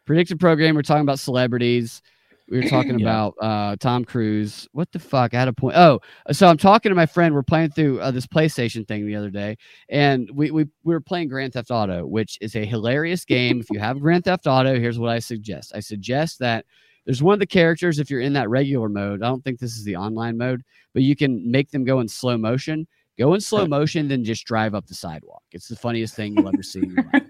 Predictive 0.05 0.38
programming. 0.39 0.76
We're 0.76 0.81
talking 0.84 1.01
about 1.01 1.19
celebrities. 1.19 2.01
We 2.49 2.59
were 2.59 2.69
talking 2.69 2.99
Yeah. 2.99 3.05
about 3.07 3.35
uh, 3.41 3.76
Tom 3.80 4.03
Cruise. 4.05 4.67
What 4.71 4.91
the 4.91 4.99
fuck? 4.99 5.34
I 5.34 5.39
had 5.39 5.47
a 5.47 5.53
point. 5.53 5.76
Oh, 5.77 5.99
so 6.31 6.47
I'm 6.47 6.57
talking 6.57 6.89
to 6.89 6.95
my 6.95 7.05
friend. 7.05 7.34
We're 7.34 7.43
playing 7.43 7.71
through 7.71 7.99
uh, 8.01 8.11
this 8.11 8.27
PlayStation 8.27 8.88
thing 8.88 9.05
the 9.05 9.15
other 9.15 9.30
day, 9.30 9.57
and 9.89 10.30
we, 10.34 10.51
we 10.51 10.63
we 10.84 10.93
were 10.93 11.01
playing 11.01 11.27
Grand 11.30 11.53
Theft 11.53 11.71
Auto, 11.71 12.05
which 12.05 12.38
is 12.41 12.55
a 12.55 12.65
hilarious 12.65 13.26
game. 13.26 13.59
if 13.59 13.67
you 13.69 13.80
have 13.80 13.99
Grand 13.99 14.23
Theft 14.26 14.47
Auto, 14.47 14.80
here's 14.80 14.99
what 14.99 15.09
I 15.09 15.19
suggest. 15.19 15.73
I 15.76 15.80
suggest 15.80 16.39
that 16.39 16.65
there's 17.05 17.23
one 17.23 17.34
of 17.34 17.39
the 17.39 17.47
characters 17.47 17.97
if 17.99 18.09
you're 18.09 18.21
in 18.21 18.34
that 18.34 18.49
regular 18.49 18.89
mode. 18.89 19.23
I 19.23 19.27
don't 19.27 19.43
think 19.43 19.59
this 19.59 19.76
is 19.77 19.84
the 19.84 19.95
online 19.95 20.38
mode, 20.38 20.61
but 20.93 21.03
you 21.03 21.15
can 21.15 21.49
make 21.49 21.71
them 21.71 21.84
go 21.84 21.99
in 22.01 22.07
slow 22.07 22.38
motion. 22.38 22.88
Go 23.17 23.34
in 23.34 23.41
slow 23.41 23.65
motion, 23.67 24.07
then 24.07 24.23
just 24.23 24.45
drive 24.45 24.73
up 24.76 24.85
the 24.88 24.93
sidewalk. 24.95 25.43
It's 25.51 25.67
the 25.67 25.76
funniest 25.76 26.15
thing 26.15 26.35
you'll 26.35 26.47
ever 26.47 26.63
see 26.63 26.80
in 26.80 26.91
your 26.91 27.05
life. 27.13 27.23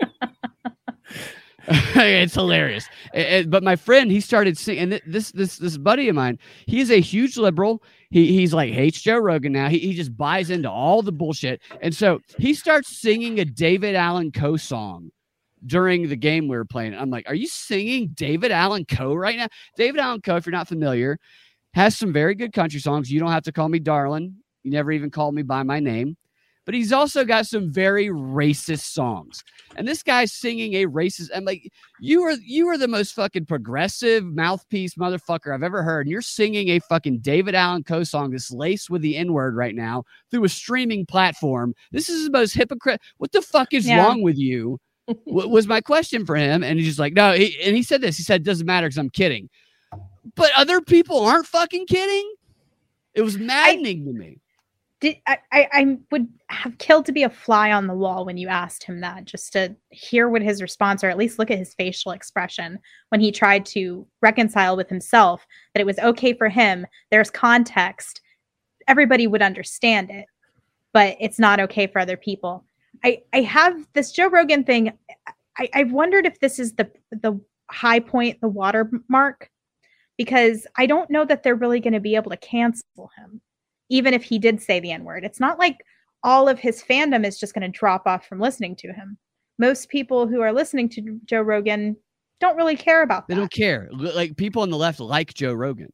it's 1.96 2.34
hilarious. 2.34 2.88
A- 3.12 3.40
a- 3.40 3.44
but 3.44 3.62
my 3.62 3.76
friend, 3.76 4.10
he 4.10 4.20
started 4.20 4.56
singing. 4.56 4.82
And 4.84 4.90
th- 4.92 5.02
this 5.06 5.32
this 5.32 5.58
this 5.58 5.76
buddy 5.76 6.08
of 6.08 6.14
mine, 6.14 6.38
he's 6.66 6.90
a 6.90 7.00
huge 7.00 7.36
liberal. 7.36 7.82
He 8.10 8.32
he's 8.32 8.54
like 8.54 8.72
hates 8.72 9.02
Joe 9.02 9.18
Rogan 9.18 9.52
now. 9.52 9.68
He 9.68 9.78
he 9.78 9.92
just 9.94 10.16
buys 10.16 10.48
into 10.48 10.70
all 10.70 11.02
the 11.02 11.12
bullshit, 11.12 11.60
and 11.82 11.94
so 11.94 12.20
he 12.38 12.54
starts 12.54 12.98
singing 13.00 13.38
a 13.38 13.44
David 13.44 13.94
Allan 13.94 14.32
Coe 14.32 14.56
song 14.56 15.10
during 15.66 16.08
the 16.08 16.16
game 16.16 16.48
we 16.48 16.56
were 16.56 16.64
playing. 16.64 16.94
I'm 16.94 17.10
like, 17.10 17.28
are 17.28 17.34
you 17.34 17.48
singing 17.48 18.08
David 18.14 18.50
Allan 18.50 18.86
Coe 18.86 19.14
right 19.14 19.36
now? 19.36 19.48
David 19.76 20.00
Allan 20.00 20.22
Coe, 20.22 20.36
if 20.36 20.46
you're 20.46 20.52
not 20.52 20.68
familiar, 20.68 21.18
has 21.74 21.98
some 21.98 22.12
very 22.12 22.34
good 22.34 22.52
country 22.54 22.80
songs. 22.80 23.10
You 23.10 23.20
don't 23.20 23.32
have 23.32 23.42
to 23.42 23.52
call 23.52 23.68
me 23.68 23.78
darling. 23.78 24.36
You 24.62 24.70
never 24.70 24.90
even 24.92 25.10
called 25.10 25.34
me 25.34 25.42
by 25.42 25.64
my 25.64 25.80
name. 25.80 26.16
But 26.68 26.74
he's 26.74 26.92
also 26.92 27.24
got 27.24 27.46
some 27.46 27.72
very 27.72 28.08
racist 28.08 28.92
songs. 28.92 29.42
And 29.76 29.88
this 29.88 30.02
guy's 30.02 30.34
singing 30.34 30.74
a 30.74 30.84
racist. 30.86 31.30
I'm 31.34 31.46
like, 31.46 31.72
you 31.98 32.20
are 32.24 32.32
you 32.44 32.68
are 32.68 32.76
the 32.76 32.86
most 32.86 33.14
fucking 33.14 33.46
progressive 33.46 34.22
mouthpiece 34.26 34.94
motherfucker 34.96 35.54
I've 35.54 35.62
ever 35.62 35.82
heard. 35.82 36.02
And 36.04 36.10
you're 36.10 36.20
singing 36.20 36.68
a 36.68 36.78
fucking 36.80 37.20
David 37.20 37.54
Allan 37.54 37.84
Coe 37.84 38.04
song 38.04 38.32
that's 38.32 38.50
laced 38.50 38.90
with 38.90 39.00
the 39.00 39.16
N-word 39.16 39.56
right 39.56 39.74
now 39.74 40.04
through 40.30 40.44
a 40.44 40.48
streaming 40.50 41.06
platform. 41.06 41.74
This 41.90 42.10
is 42.10 42.26
the 42.26 42.30
most 42.32 42.52
hypocrite. 42.52 43.00
What 43.16 43.32
the 43.32 43.40
fuck 43.40 43.72
is 43.72 43.86
Yeah. 43.86 44.04
wrong 44.04 44.20
with 44.20 44.36
you? 44.36 44.78
wa- 45.24 45.46
was 45.46 45.66
my 45.66 45.80
question 45.80 46.26
for 46.26 46.36
him. 46.36 46.62
And 46.62 46.78
he's 46.78 46.88
just 46.88 46.98
like, 46.98 47.14
no, 47.14 47.32
he, 47.32 47.58
and 47.62 47.74
he 47.76 47.82
said 47.82 48.02
this. 48.02 48.18
He 48.18 48.22
said, 48.24 48.42
it 48.42 48.44
doesn't 48.44 48.66
matter 48.66 48.88
because 48.88 48.98
I'm 48.98 49.08
kidding. 49.08 49.48
But 50.34 50.50
other 50.54 50.82
people 50.82 51.20
aren't 51.20 51.46
fucking 51.46 51.86
kidding. 51.86 52.30
It 53.14 53.22
was 53.22 53.38
maddening 53.38 54.04
to 54.04 54.12
me. 54.12 54.38
Did 55.00 55.16
I, 55.28 55.38
I 55.52 55.98
would 56.10 56.26
have 56.48 56.76
killed 56.78 57.06
to 57.06 57.12
be 57.12 57.22
a 57.22 57.30
fly 57.30 57.70
on 57.70 57.86
the 57.86 57.94
wall 57.94 58.24
when 58.24 58.36
you 58.36 58.48
asked 58.48 58.82
him 58.82 59.00
that, 59.00 59.26
just 59.26 59.52
to 59.52 59.76
hear 59.90 60.28
what 60.28 60.42
his 60.42 60.60
response 60.60 61.04
or 61.04 61.08
at 61.08 61.16
least 61.16 61.38
look 61.38 61.52
at 61.52 61.58
his 61.58 61.74
facial 61.74 62.10
expression 62.10 62.80
when 63.10 63.20
he 63.20 63.30
tried 63.30 63.64
to 63.66 64.06
reconcile 64.22 64.76
with 64.76 64.88
himself 64.88 65.46
that 65.72 65.80
it 65.80 65.86
was 65.86 66.00
okay 66.00 66.32
for 66.32 66.48
him. 66.48 66.84
There's 67.12 67.30
context. 67.30 68.20
Everybody 68.88 69.28
would 69.28 69.42
understand 69.42 70.10
it, 70.10 70.26
but 70.92 71.16
it's 71.20 71.38
not 71.38 71.60
okay 71.60 71.86
for 71.86 72.00
other 72.00 72.16
people. 72.16 72.64
I 73.04 73.22
I 73.32 73.42
have 73.42 73.86
this 73.92 74.10
Joe 74.10 74.28
Rogan 74.28 74.64
thing. 74.64 74.92
I, 75.56 75.68
I've 75.74 75.92
wondered 75.92 76.26
if 76.26 76.40
this 76.40 76.58
is 76.58 76.74
the 76.74 76.90
the 77.10 77.40
high 77.70 78.00
point, 78.00 78.40
the 78.40 78.48
watermark, 78.48 79.48
because 80.16 80.66
I 80.76 80.86
don't 80.86 81.10
know 81.10 81.24
that 81.24 81.44
they're 81.44 81.54
really 81.54 81.78
going 81.78 81.92
to 81.92 82.00
be 82.00 82.16
able 82.16 82.30
to 82.32 82.36
cancel 82.36 83.10
him 83.16 83.40
even 83.88 84.14
if 84.14 84.22
he 84.22 84.38
did 84.38 84.60
say 84.62 84.80
the 84.80 84.92
N 84.92 85.04
word. 85.04 85.24
It's 85.24 85.40
not 85.40 85.58
like 85.58 85.76
all 86.24 86.48
of 86.48 86.58
his 86.58 86.82
fandom 86.82 87.24
is 87.26 87.38
just 87.38 87.54
going 87.54 87.62
to 87.70 87.78
drop 87.78 88.06
off 88.06 88.26
from 88.26 88.40
listening 88.40 88.74
to 88.76 88.92
him. 88.92 89.16
Most 89.58 89.88
people 89.88 90.26
who 90.26 90.40
are 90.40 90.52
listening 90.52 90.88
to 90.90 91.20
Joe 91.24 91.40
Rogan 91.42 91.96
don't 92.40 92.56
really 92.56 92.76
care 92.76 93.02
about 93.02 93.26
They 93.28 93.34
that. 93.34 93.40
don't 93.40 93.52
care. 93.52 93.88
Like 93.92 94.36
people 94.36 94.62
on 94.62 94.70
the 94.70 94.76
left 94.76 95.00
like 95.00 95.34
Joe 95.34 95.52
Rogan. 95.54 95.92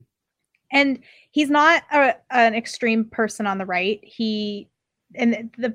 and 0.72 0.98
he's 1.30 1.50
not 1.50 1.82
a, 1.92 2.14
an 2.30 2.54
extreme 2.54 3.04
person 3.06 3.46
on 3.46 3.58
the 3.58 3.66
right. 3.66 4.00
He 4.02 4.68
and 5.14 5.50
the 5.58 5.74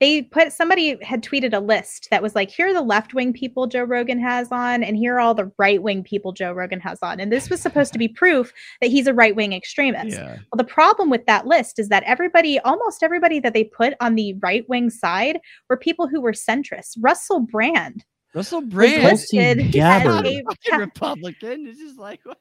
they 0.00 0.22
put 0.22 0.52
somebody 0.52 0.96
had 1.04 1.22
tweeted 1.22 1.52
a 1.52 1.60
list 1.60 2.08
that 2.10 2.22
was 2.22 2.34
like, 2.34 2.50
here 2.50 2.68
are 2.68 2.72
the 2.72 2.80
left 2.80 3.12
wing 3.12 3.32
people 3.32 3.66
Joe 3.66 3.84
Rogan 3.84 4.18
has 4.18 4.50
on, 4.50 4.82
and 4.82 4.96
here 4.96 5.16
are 5.16 5.20
all 5.20 5.34
the 5.34 5.52
right 5.58 5.82
wing 5.82 6.02
people 6.02 6.32
Joe 6.32 6.52
Rogan 6.52 6.80
has 6.80 6.98
on. 7.02 7.20
And 7.20 7.30
this 7.30 7.50
was 7.50 7.60
supposed 7.60 7.92
to 7.92 7.98
be 7.98 8.08
proof 8.08 8.52
that 8.80 8.90
he's 8.90 9.06
a 9.06 9.14
right 9.14 9.36
wing 9.36 9.52
extremist. 9.52 10.16
Yeah. 10.16 10.38
Well, 10.50 10.56
the 10.56 10.64
problem 10.64 11.10
with 11.10 11.26
that 11.26 11.46
list 11.46 11.78
is 11.78 11.88
that 11.90 12.02
everybody, 12.04 12.58
almost 12.60 13.02
everybody 13.02 13.40
that 13.40 13.52
they 13.52 13.64
put 13.64 13.94
on 14.00 14.14
the 14.14 14.34
right 14.40 14.66
wing 14.68 14.88
side 14.88 15.38
were 15.68 15.76
people 15.76 16.08
who 16.08 16.20
were 16.20 16.32
centrists. 16.32 16.96
Russell 16.98 17.40
Brand 17.40 18.04
Russell 18.34 18.60
Brand, 18.60 19.02
Tulsi 19.02 19.36
listed 19.38 19.76
as 19.76 20.06
a 20.06 20.78
Republican. 20.78 21.66
It's 21.66 21.78
just 21.78 21.98
like 21.98 22.20
what? 22.24 22.38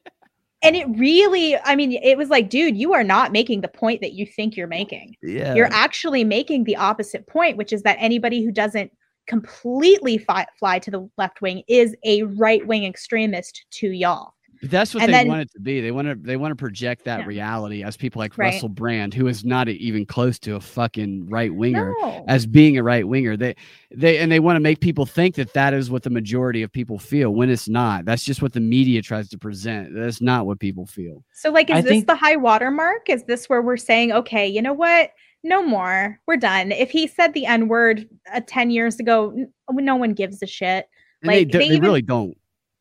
And 0.61 0.76
it 0.76 0.88
really, 0.98 1.57
I 1.57 1.76
mean, 1.76 1.94
it 1.94 2.18
was 2.18 2.30
like, 2.30 2.49
dude, 2.49 2.77
you 2.77 2.94
are 2.94 3.03
not 3.03 3.31
making 3.31 3.61
the 3.61 3.68
point 3.68 4.02
that 4.02 4.14
you 4.14 4.26
think 4.26 4.57
you're 4.57 4.68
making. 4.68 5.15
yeah. 5.22 5.53
You're 5.53 5.72
actually 5.72 6.23
making 6.23 6.65
the 6.65 6.76
opposite 6.76 7.27
point, 7.27 7.57
which 7.57 7.72
is 7.72 7.84
that 7.84 7.98
anybody 7.99 8.44
who 8.44 8.52
doesn't 8.52 8.91
completely 9.27 10.18
fi- 10.18 10.48
fly 10.60 10.80
to 10.80 10.91
the 10.91 11.10
left 11.18 11.41
wing 11.41 11.64
is 11.68 11.95
a 12.03 12.23
right 12.23 12.65
wing 12.65 12.84
extremist 12.84 13.65
to 13.72 13.88
y'all. 13.88 14.34
But 14.61 14.72
that's 14.72 14.94
what 14.94 15.03
And 15.03 15.14
they 15.14 15.18
then- 15.19 15.27
want 15.30 15.41
it 15.41 15.52
to 15.53 15.60
be. 15.60 15.80
They 15.80 15.91
want 15.91 16.07
to 16.10 16.15
they 16.15 16.36
want 16.36 16.52
to 16.52 16.56
project 16.56 17.06
that 17.06 17.22
Yeah. 17.22 17.26
reality 17.26 17.84
as 17.84 17.95
people 17.95 18.19
like 18.19 18.38
Right. 18.38 18.53
Russell 18.53 18.68
Brand, 18.69 19.14
who 19.14 19.27
is 19.27 19.45
not 19.45 19.69
even 19.69 20.06
close 20.06 20.38
to 20.40 20.56
a 20.56 20.60
fucking 20.60 21.30
right 21.30 21.53
winger, 21.53 21.94
No. 22.02 22.26
as 22.27 22.45
being 22.45 22.77
a 22.77 22.84
right 22.84 23.07
winger. 23.07 23.38
They 23.38 23.56
they 23.95 24.18
and 24.18 24.31
they 24.31 24.40
want 24.40 24.57
to 24.57 24.60
make 24.60 24.81
people 24.81 25.06
think 25.06 25.36
that 25.36 25.53
that 25.53 25.73
is 25.73 25.90
what 25.90 26.03
the 26.03 26.10
majority 26.10 26.61
of 26.61 26.72
people 26.72 26.99
feel 26.99 27.31
when 27.34 27.49
it's 27.49 27.69
not. 27.69 28.03
That's 28.06 28.23
just 28.26 28.41
what 28.41 28.53
the 28.53 28.60
media 28.60 29.02
tries 29.02 29.30
to 29.30 29.38
present. 29.38 29.94
That's 29.95 30.22
not 30.22 30.45
what 30.45 30.60
people 30.60 30.86
feel. 30.86 31.23
So, 31.34 31.52
like, 31.52 31.69
is 31.69 31.77
I 31.77 31.81
this 31.81 31.90
think- 31.91 32.07
the 32.07 32.15
high 32.15 32.36
water 32.36 32.69
mark? 32.69 33.10
Is 33.10 33.23
this 33.23 33.48
where 33.48 33.61
we're 33.61 33.77
saying, 33.77 34.11
okay, 34.11 34.45
you 34.48 34.61
know 34.61 34.73
what? 34.73 35.11
No 35.41 35.64
more. 35.64 36.19
We're 36.27 36.36
done. 36.36 36.73
If 36.73 36.91
he 36.91 37.07
said 37.07 37.34
the 37.34 37.45
N 37.45 37.69
word 37.69 38.10
uh, 38.34 38.41
10 38.45 38.72
years 38.72 38.99
ago, 38.99 39.31
n- 39.38 39.52
no 39.72 39.95
one 39.95 40.11
gives 40.11 40.44
a 40.44 40.45
shit. 40.48 40.86
And 41.22 41.27
Like, 41.27 41.36
they, 41.38 41.45
do- 41.45 41.57
they 41.60 41.68
they 41.69 41.76
even- 41.76 41.84
really 41.84 42.02
don't. 42.02 42.36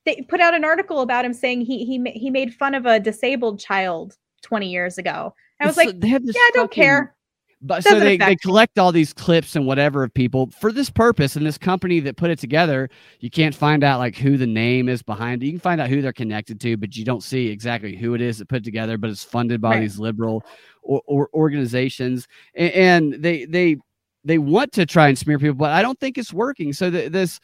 They 0.09 0.23
put 0.23 0.41
out 0.41 0.55
an 0.55 0.65
article 0.65 1.01
about 1.03 1.25
him 1.25 1.35
saying 1.35 1.61
he 1.63 1.85
he 1.85 2.03
he 2.19 2.31
made 2.31 2.55
fun 2.55 2.75
of 2.75 2.87
a 2.87 2.99
disabled 2.99 3.61
child 3.61 4.17
20 4.43 4.69
years 4.71 4.97
ago. 4.99 5.35
I 5.61 5.67
was 5.67 5.77
It's 5.77 5.87
like, 5.87 6.01
they 6.01 6.09
have 6.09 6.25
this 6.25 6.35
yeah, 6.35 6.41
I 6.41 6.51
don't 6.55 6.65
fucking- 6.69 6.83
care. 6.83 7.15
but 7.61 7.83
so 7.85 7.99
they, 7.99 8.17
they 8.17 8.37
collect 8.37 8.79
all 8.79 8.93
these 8.93 9.13
clips 9.13 9.57
and 9.57 9.67
whatever 9.67 10.05
of 10.05 10.15
people 10.15 10.49
for 10.61 10.71
this 10.73 10.89
purpose 10.91 11.35
and 11.37 11.45
this 11.45 11.59
company 11.59 11.99
that 11.99 12.17
put 12.17 12.31
it 12.31 12.39
together 12.39 12.89
you 13.19 13.29
can't 13.29 13.55
find 13.55 13.83
out 13.83 13.99
like 13.99 14.15
who 14.17 14.37
the 14.37 14.47
name 14.47 14.89
is 14.89 15.03
behind 15.03 15.43
it 15.43 15.47
you 15.47 15.53
can 15.53 15.59
find 15.61 15.81
out 15.81 15.89
who 15.91 16.01
they're 16.01 16.13
connected 16.13 16.61
to 16.61 16.77
but 16.77 16.97
you 16.97 17.05
don't 17.05 17.25
see 17.25 17.49
exactly 17.49 17.97
who 17.97 18.15
it 18.15 18.21
is 18.21 18.39
that 18.39 18.49
put 18.49 18.59
it 18.59 18.65
together 18.65 18.97
but 18.97 19.11
it's 19.11 19.25
funded 19.25 19.61
by 19.61 19.71
Right. 19.73 19.81
these 19.81 19.99
liberal 19.99 20.45
or, 20.83 21.03
or 21.07 21.29
organizations 21.35 22.29
and, 22.55 22.73
and 22.73 23.23
they 23.25 23.45
they 23.47 23.77
they 24.25 24.39
want 24.39 24.71
to 24.75 24.87
try 24.87 25.09
and 25.09 25.19
smear 25.19 25.41
people 25.41 25.57
but 25.57 25.73
i 25.73 25.83
don't 25.83 25.99
think 25.99 26.17
it's 26.17 26.33
working 26.33 26.73
so 26.73 26.89
th- 26.93 27.11
this 27.11 27.41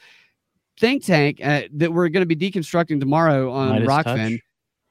think 0.78 1.04
tank 1.04 1.40
uh, 1.42 1.62
that 1.74 1.92
we're 1.92 2.08
going 2.08 2.26
to 2.26 2.34
be 2.34 2.50
deconstructing 2.50 3.00
tomorrow 3.00 3.50
on 3.52 3.80
Meidas 3.80 3.86
rockfin 3.86 4.30
Touch? 4.32 4.40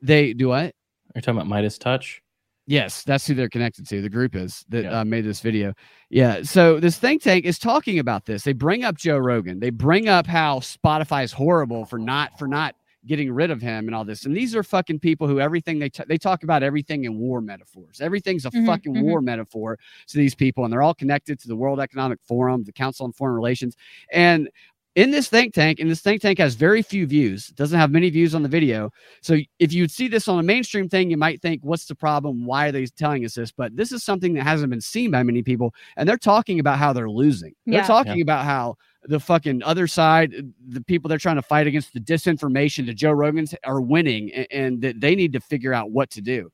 they 0.01 0.33
do 0.33 0.49
what 0.49 0.73
You're 1.15 1.21
talking 1.21 1.39
about 1.41 1.47
Meidas 1.47 1.79
Touch. 1.79 2.21
Yes, 2.65 3.03
that's 3.03 3.27
who 3.27 3.33
they're 3.33 3.49
connected 3.49 3.85
to. 3.89 4.01
The 4.01 4.09
group 4.09 4.35
is 4.35 4.63
that 4.69 4.83
Yeah. 4.85 5.01
uh, 5.01 5.05
made 5.05 5.25
this 5.25 5.41
video. 5.41 5.73
Yeah. 6.09 6.43
So 6.43 6.79
this 6.79 6.97
think 6.97 7.21
tank 7.21 7.43
is 7.43 7.59
talking 7.59 7.99
about 7.99 8.25
this. 8.25 8.43
They 8.43 8.53
bring 8.53 8.85
up 8.85 8.97
Joe 8.97 9.17
Rogan. 9.17 9.59
They 9.59 9.69
bring 9.69 10.07
up 10.07 10.25
how 10.25 10.59
Spotify 10.59 11.25
is 11.25 11.33
horrible 11.33 11.83
for 11.85 11.97
not 11.99 12.39
for 12.39 12.47
not 12.47 12.75
getting 13.05 13.29
rid 13.33 13.51
of 13.51 13.61
him 13.61 13.87
and 13.89 13.93
all 13.93 14.05
this. 14.05 14.23
And 14.25 14.33
these 14.33 14.55
are 14.55 14.63
fucking 14.63 14.97
people 14.99 15.27
who 15.27 15.41
everything 15.41 15.77
they 15.77 15.89
t- 15.89 16.05
they 16.07 16.17
talk 16.17 16.43
about 16.43 16.63
everything 16.63 17.03
in 17.03 17.17
war 17.19 17.41
metaphors. 17.41 17.99
Everything's 17.99 18.45
a 18.45 18.49
Mhm, 18.51 18.65
fucking 18.65 18.93
mhm. 18.93 19.01
war 19.01 19.19
metaphor 19.19 19.77
to 20.07 20.17
these 20.17 20.33
people, 20.33 20.63
and 20.63 20.71
they're 20.71 20.81
all 20.81 20.93
connected 20.93 21.37
to 21.41 21.49
the 21.49 21.55
World 21.57 21.81
Economic 21.81 22.19
Forum, 22.21 22.63
the 22.63 22.71
Council 22.71 23.05
on 23.05 23.11
Foreign 23.11 23.35
Relations, 23.35 23.75
and 24.13 24.49
in 24.95 25.09
this 25.09 25.27
think 25.27 25.53
tank, 25.53 25.79
and 25.79 25.89
this 25.89 26.01
think 26.01 26.21
tank 26.21 26.37
has 26.37 26.53
very 26.55 26.81
few 26.83 27.07
views. 27.07 27.49
It 27.49 27.55
doesn't 27.55 27.79
have 27.79 27.89
many 27.89 28.09
views 28.11 28.35
on 28.35 28.43
the 28.43 28.49
video. 28.49 28.91
So 29.21 29.37
if 29.57 29.73
you 29.73 29.87
see 29.87 30.07
this 30.07 30.27
on 30.27 30.37
a 30.37 30.43
mainstream 30.43 30.87
thing, 30.87 31.09
you 31.09 31.17
might 31.17 31.41
think, 31.41 31.61
what's 31.63 31.85
the 31.85 31.95
problem? 31.95 32.45
Why 32.45 32.67
are 32.67 32.71
they 32.71 32.85
telling 32.85 33.25
us 33.25 33.33
this? 33.33 33.51
But 33.51 33.75
this 33.75 33.91
is 33.91 34.03
something 34.03 34.33
that 34.35 34.43
hasn't 34.43 34.69
been 34.69 34.81
seen 34.81 35.09
by 35.09 35.23
many 35.23 35.41
people. 35.41 35.73
And 35.97 36.07
they're 36.07 36.17
talking 36.17 36.59
about 36.59 36.77
how 36.77 36.93
they're 36.93 37.09
losing. 37.09 37.53
They're 37.65 37.79
Yeah. 37.79 37.87
talking 37.87 38.21
about 38.21 38.45
how 38.45 38.75
the 39.05 39.19
fucking 39.19 39.63
other 39.63 39.87
side, 39.87 40.33
uh, 40.35 40.41
the 40.69 40.81
people 40.81 41.09
they're 41.09 41.17
trying 41.17 41.37
to 41.37 41.41
fight 41.41 41.65
against 41.65 41.93
the 41.93 41.99
disinformation, 41.99 42.85
the 42.85 42.93
Joe 42.93 43.13
Rogans 43.13 43.55
are 43.63 43.81
winning 43.81 44.31
and, 44.31 44.47
and 44.51 44.81
that 44.81 45.01
they 45.01 45.15
need 45.15 45.33
to 45.33 45.39
figure 45.39 45.73
out 45.73 45.91
what 45.91 46.09
to 46.11 46.21
do. 46.21 46.51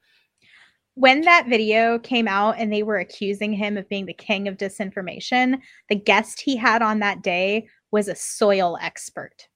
when 0.95 1.21
that 1.21 1.47
video 1.47 1.97
came 1.99 2.27
out 2.27 2.55
and 2.57 2.73
they 2.73 2.83
were 2.83 2.97
accusing 2.97 3.53
him 3.53 3.77
of 3.77 3.87
being 3.87 4.05
the 4.05 4.13
king 4.13 4.49
of 4.49 4.57
disinformation, 4.57 5.57
the 5.87 5.95
guest 5.95 6.41
he 6.41 6.57
had 6.57 6.81
on 6.81 6.99
that 6.99 7.21
day 7.21 7.67
was 7.91 8.07
a 8.07 8.15
soil 8.15 8.77
expert. 8.81 9.47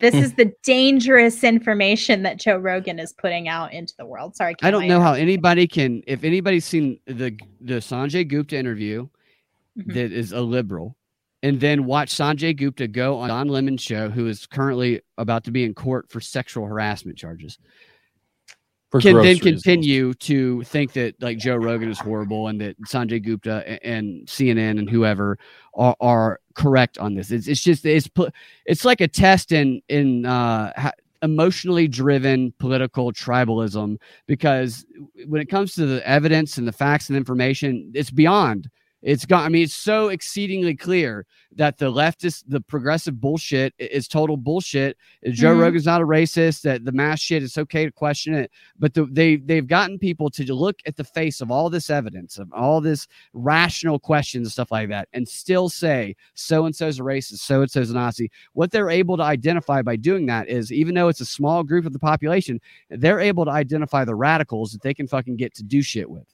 This 0.00 0.14
is 0.24 0.34
the 0.34 0.52
dangerous 0.62 1.44
information 1.44 2.22
that 2.22 2.38
Joe 2.38 2.56
Rogan 2.58 2.98
is 2.98 3.12
putting 3.12 3.48
out 3.48 3.72
into 3.72 3.94
the 3.98 4.06
world. 4.06 4.34
Sorry, 4.36 4.54
I 4.62 4.70
don't 4.70 4.88
know 4.88 5.00
how 5.00 5.14
interrupted. 5.14 5.22
anybody 5.22 5.66
can, 5.68 6.02
if 6.06 6.24
anybody's 6.24 6.64
seen 6.64 6.98
the 7.06 7.38
the 7.60 7.74
Sanjay 7.74 8.26
Gupta 8.26 8.56
interview, 8.56 9.08
Mhm. 9.78 9.94
that 9.94 10.10
is 10.12 10.32
a 10.32 10.40
liberal, 10.40 10.96
and 11.42 11.60
then 11.60 11.84
watch 11.84 12.12
Sanjay 12.14 12.56
Gupta 12.56 12.88
go 12.88 13.18
on 13.18 13.28
Don 13.28 13.48
Lemon's 13.48 13.82
show, 13.82 14.08
who 14.10 14.26
is 14.26 14.46
currently 14.46 15.00
about 15.18 15.44
to 15.44 15.50
be 15.52 15.64
in 15.64 15.74
court 15.74 16.10
for 16.10 16.20
sexual 16.20 16.66
harassment 16.66 17.16
charges, 17.18 17.58
For 18.90 19.00
can 19.00 19.14
then 19.16 19.36
groceries. 19.36 19.62
continue 19.62 20.14
to 20.14 20.62
think 20.64 20.92
that 20.94 21.20
like 21.20 21.38
Joe 21.38 21.56
Rogan 21.56 21.90
is 21.90 21.98
horrible 21.98 22.48
and 22.48 22.60
that 22.62 22.80
Sanjay 22.82 23.22
Gupta 23.22 23.62
a- 23.66 23.86
and 23.86 24.26
CNN 24.26 24.78
and 24.78 24.88
whoever 24.88 25.38
are, 25.74 25.94
are 26.00 26.40
correct 26.56 26.98
on 26.98 27.14
this. 27.14 27.30
It's, 27.30 27.46
it's 27.46 27.62
just 27.62 27.84
it's 27.84 28.08
it's 28.64 28.84
like 28.84 29.00
a 29.00 29.08
test 29.08 29.52
in 29.52 29.80
in 29.88 30.26
uh, 30.26 30.90
emotionally 31.22 31.86
driven 31.86 32.52
political 32.58 33.12
tribalism 33.12 33.98
because 34.26 34.84
when 35.26 35.40
it 35.40 35.46
comes 35.46 35.74
to 35.74 35.86
the 35.86 36.06
evidence 36.08 36.58
and 36.58 36.66
the 36.66 36.72
facts 36.72 37.08
and 37.08 37.16
information, 37.16 37.92
it's 37.94 38.10
beyond. 38.10 38.68
It's 39.02 39.26
gone. 39.26 39.44
I 39.44 39.48
mean, 39.50 39.62
it's 39.62 39.74
so 39.74 40.08
exceedingly 40.08 40.74
clear 40.74 41.26
that 41.54 41.78
the 41.78 41.92
leftist, 41.92 42.44
the 42.48 42.60
progressive 42.60 43.20
bullshit 43.20 43.72
is 43.78 44.08
total 44.08 44.36
bullshit. 44.36 44.96
Joe 45.30 45.54
Mhm. 45.54 45.60
Rogan's 45.60 45.86
not 45.86 46.00
a 46.00 46.06
racist. 46.06 46.62
That 46.62 46.84
the 46.84 46.92
mass 46.92 47.20
shit 47.20 47.42
is 47.42 47.56
okay 47.58 47.84
to 47.84 47.92
question 47.92 48.34
it, 48.34 48.50
but 48.78 48.94
the, 48.94 49.06
they 49.06 49.36
they've 49.36 49.66
gotten 49.66 49.98
people 49.98 50.30
to 50.30 50.54
look 50.54 50.80
at 50.86 50.96
the 50.96 51.04
face 51.04 51.40
of 51.40 51.50
all 51.50 51.70
this 51.70 51.90
evidence 51.90 52.38
of 52.38 52.52
all 52.52 52.80
this 52.80 53.06
rational 53.32 53.98
questions 53.98 54.46
and 54.48 54.52
stuff 54.52 54.72
like 54.72 54.88
that, 54.88 55.08
and 55.12 55.28
still 55.28 55.68
say 55.68 56.16
so 56.34 56.64
and 56.66 56.74
so's 56.74 56.98
a 56.98 57.02
racist, 57.02 57.38
so 57.38 57.60
and 57.62 57.70
so's 57.70 57.90
a 57.90 57.94
Nazi. 57.94 58.30
What 58.54 58.70
they're 58.70 58.90
able 58.90 59.16
to 59.18 59.22
identify 59.22 59.82
by 59.82 59.96
doing 59.96 60.26
that 60.26 60.48
is, 60.48 60.72
even 60.72 60.94
though 60.94 61.08
it's 61.08 61.20
a 61.20 61.26
small 61.26 61.62
group 61.64 61.86
of 61.86 61.92
the 61.92 61.98
population, 61.98 62.60
they're 62.90 63.20
able 63.20 63.44
to 63.44 63.50
identify 63.50 64.04
the 64.04 64.14
radicals 64.14 64.72
that 64.72 64.82
they 64.82 64.94
can 64.94 65.06
fucking 65.06 65.36
get 65.36 65.54
to 65.54 65.62
do 65.62 65.82
shit 65.82 66.10
with. 66.10 66.26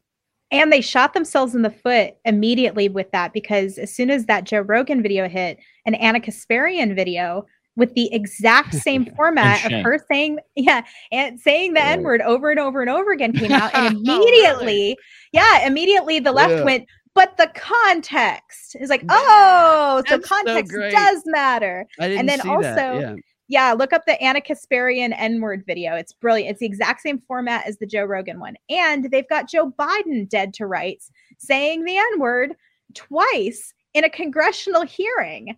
And 0.53 0.71
they 0.71 0.83
shot 0.83 1.15
themselves 1.15 1.55
in 1.55 1.63
the 1.63 1.71
foot 1.71 2.15
immediately 2.27 2.89
with 2.89 3.11
that 3.13 3.33
because 3.33 3.79
as 3.79 3.93
soon 3.95 4.11
as 4.11 4.27
that 4.27 4.45
Joe 4.45 4.61
Rogan 4.61 5.03
video 5.03 5.27
hit, 5.29 5.59
an 5.87 5.95
Ana 5.97 6.21
Kasparian 6.21 6.95
video 6.95 7.47
with 7.75 7.95
the 7.95 8.13
exact 8.15 8.75
same 8.87 9.07
format 9.17 9.65
of 9.65 9.73
her 9.83 9.99
saying, 10.11 10.39
yeah, 10.55 10.83
and 11.11 11.41
saying 11.41 11.73
the. 11.73 11.83
N 11.83 12.03
word 12.03 12.21
over 12.21 12.51
and 12.51 12.61
over 12.61 12.83
and 12.83 12.91
over 12.91 13.13
again 13.13 13.33
came 13.39 13.51
out. 13.51 13.75
And 13.75 13.97
Oh, 13.97 14.01
really? 14.01 14.25
immediately, 14.27 14.99
yeah, 15.33 15.67
immediately 15.67 16.21
the 16.21 16.33
left 16.33 16.53
Yeah. 16.53 16.65
went, 16.65 16.85
but 17.15 17.37
the 17.39 17.51
context 17.55 18.77
is 18.79 18.91
like, 18.91 19.03
oh, 19.09 20.03
so 20.07 20.17
that's 20.19 20.29
context 20.29 20.73
great. 20.73 20.93
does 20.93 21.23
matter. 21.27 21.87
Didn't 21.99 22.27
then 22.27 22.41
also-. 22.43 22.67
Yeah. 23.01 23.15
Yeah, 23.53 23.75
look 23.75 23.93
up 23.93 24.07
the 24.07 24.19
Ana 24.23 24.41
Kasparian 24.41 25.13
N 25.15 25.43
word 25.43 25.63
video. 25.67 25.95
It's 25.95 26.15
brilliant. 26.15 26.53
It's 26.53 26.61
the 26.61 26.67
exact 26.67 27.03
same 27.03 27.19
format 27.29 27.67
as 27.67 27.77
the 27.77 27.85
Joe 27.87 28.05
Rogan 28.05 28.41
one. 28.41 28.55
And 28.71 29.11
they've 29.11 29.29
got 29.29 29.47
Joe 29.47 29.71
Biden 29.79 30.27
dead 30.27 30.55
to 30.55 30.67
rights 30.67 31.11
saying 31.37 31.85
the 31.85 31.99
N 31.99 32.19
word 32.19 32.55
twice 32.95 33.75
in 33.93 34.05
a 34.05 34.09
congressional 34.09 34.87
hearing. 34.87 35.55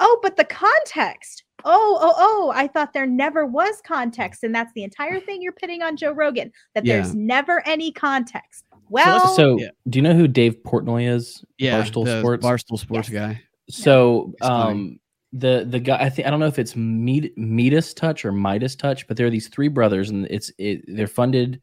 Oh, 0.00 0.18
but 0.24 0.36
the 0.36 0.44
context. 0.44 1.44
Oh, 1.64 1.98
oh, 2.00 2.14
oh, 2.16 2.52
I 2.52 2.66
thought 2.66 2.92
there 2.92 3.06
never 3.06 3.46
was 3.46 3.80
context. 3.86 4.42
And 4.42 4.52
that's 4.52 4.72
the 4.72 4.82
entire 4.82 5.20
thing 5.20 5.40
you're 5.40 5.52
pitting 5.52 5.82
on 5.82 5.96
Joe 5.96 6.10
Rogan, 6.10 6.50
that 6.74 6.84
Yeah. 6.84 6.96
there's 6.96 7.14
never 7.14 7.64
any 7.64 7.92
context. 7.92 8.64
Well, 8.88 9.28
So, 9.36 9.56
Yeah. 9.56 9.68
do 9.88 10.00
you 10.00 10.02
know 10.02 10.14
who 10.14 10.26
Dave 10.26 10.56
Portnoy 10.64 11.08
is? 11.08 11.44
Yeah, 11.58 11.80
Barstool 11.80 12.06
the 12.06 12.18
Sports. 12.18 12.44
Barstool 12.44 12.78
Sports 12.80 13.08
Yes. 13.08 13.20
guy. 13.20 13.42
So, 13.68 14.32
It's 14.38 14.48
funny. 14.48 14.80
um, 14.80 15.00
the 15.32 15.64
the 15.68 15.78
guy 15.78 15.98
I 15.98 16.10
think 16.10 16.26
I 16.26 16.30
don't 16.30 16.40
know 16.40 16.46
if 16.46 16.58
it's 16.58 16.74
Med- 16.76 17.30
Midas 17.36 17.94
Touch 17.94 18.24
or 18.24 18.32
Midas 18.32 18.74
Touch, 18.74 19.06
but 19.06 19.16
there 19.16 19.26
are 19.26 19.30
these 19.30 19.48
three 19.48 19.68
brothers, 19.68 20.10
and 20.10 20.26
it's 20.26 20.50
it, 20.58 20.82
they're 20.88 21.06
funded. 21.06 21.60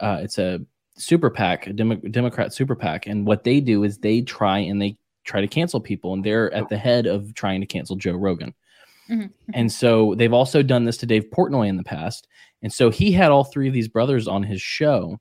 Uh, 0.00 0.18
it's 0.22 0.38
a 0.38 0.60
super 0.96 1.30
PAC, 1.30 1.68
a 1.68 1.72
Demo- 1.72 1.96
Democrat 1.96 2.52
super 2.52 2.74
PAC, 2.74 3.06
and 3.06 3.26
what 3.26 3.44
they 3.44 3.60
do 3.60 3.84
is 3.84 3.98
they 3.98 4.22
try 4.22 4.58
and 4.58 4.80
they 4.82 4.96
try 5.24 5.40
to 5.40 5.46
cancel 5.46 5.80
people, 5.80 6.12
and 6.12 6.24
they're 6.24 6.52
at 6.52 6.68
the 6.68 6.76
head 6.76 7.06
of 7.06 7.34
trying 7.34 7.60
to 7.60 7.66
cancel 7.66 7.96
Joe 7.96 8.14
Rogan. 8.14 8.54
Mhm. 9.08 9.30
And 9.54 9.70
so 9.70 10.14
they've 10.16 10.32
also 10.32 10.62
done 10.62 10.84
this 10.84 10.96
to 10.98 11.06
Dave 11.06 11.30
Portnoy 11.30 11.68
in 11.68 11.76
the 11.76 11.84
past, 11.84 12.26
and 12.62 12.72
so 12.72 12.90
he 12.90 13.12
had 13.12 13.30
all 13.30 13.44
three 13.44 13.68
of 13.68 13.74
these 13.74 13.88
brothers 13.88 14.26
on 14.26 14.42
his 14.42 14.60
show, 14.60 15.20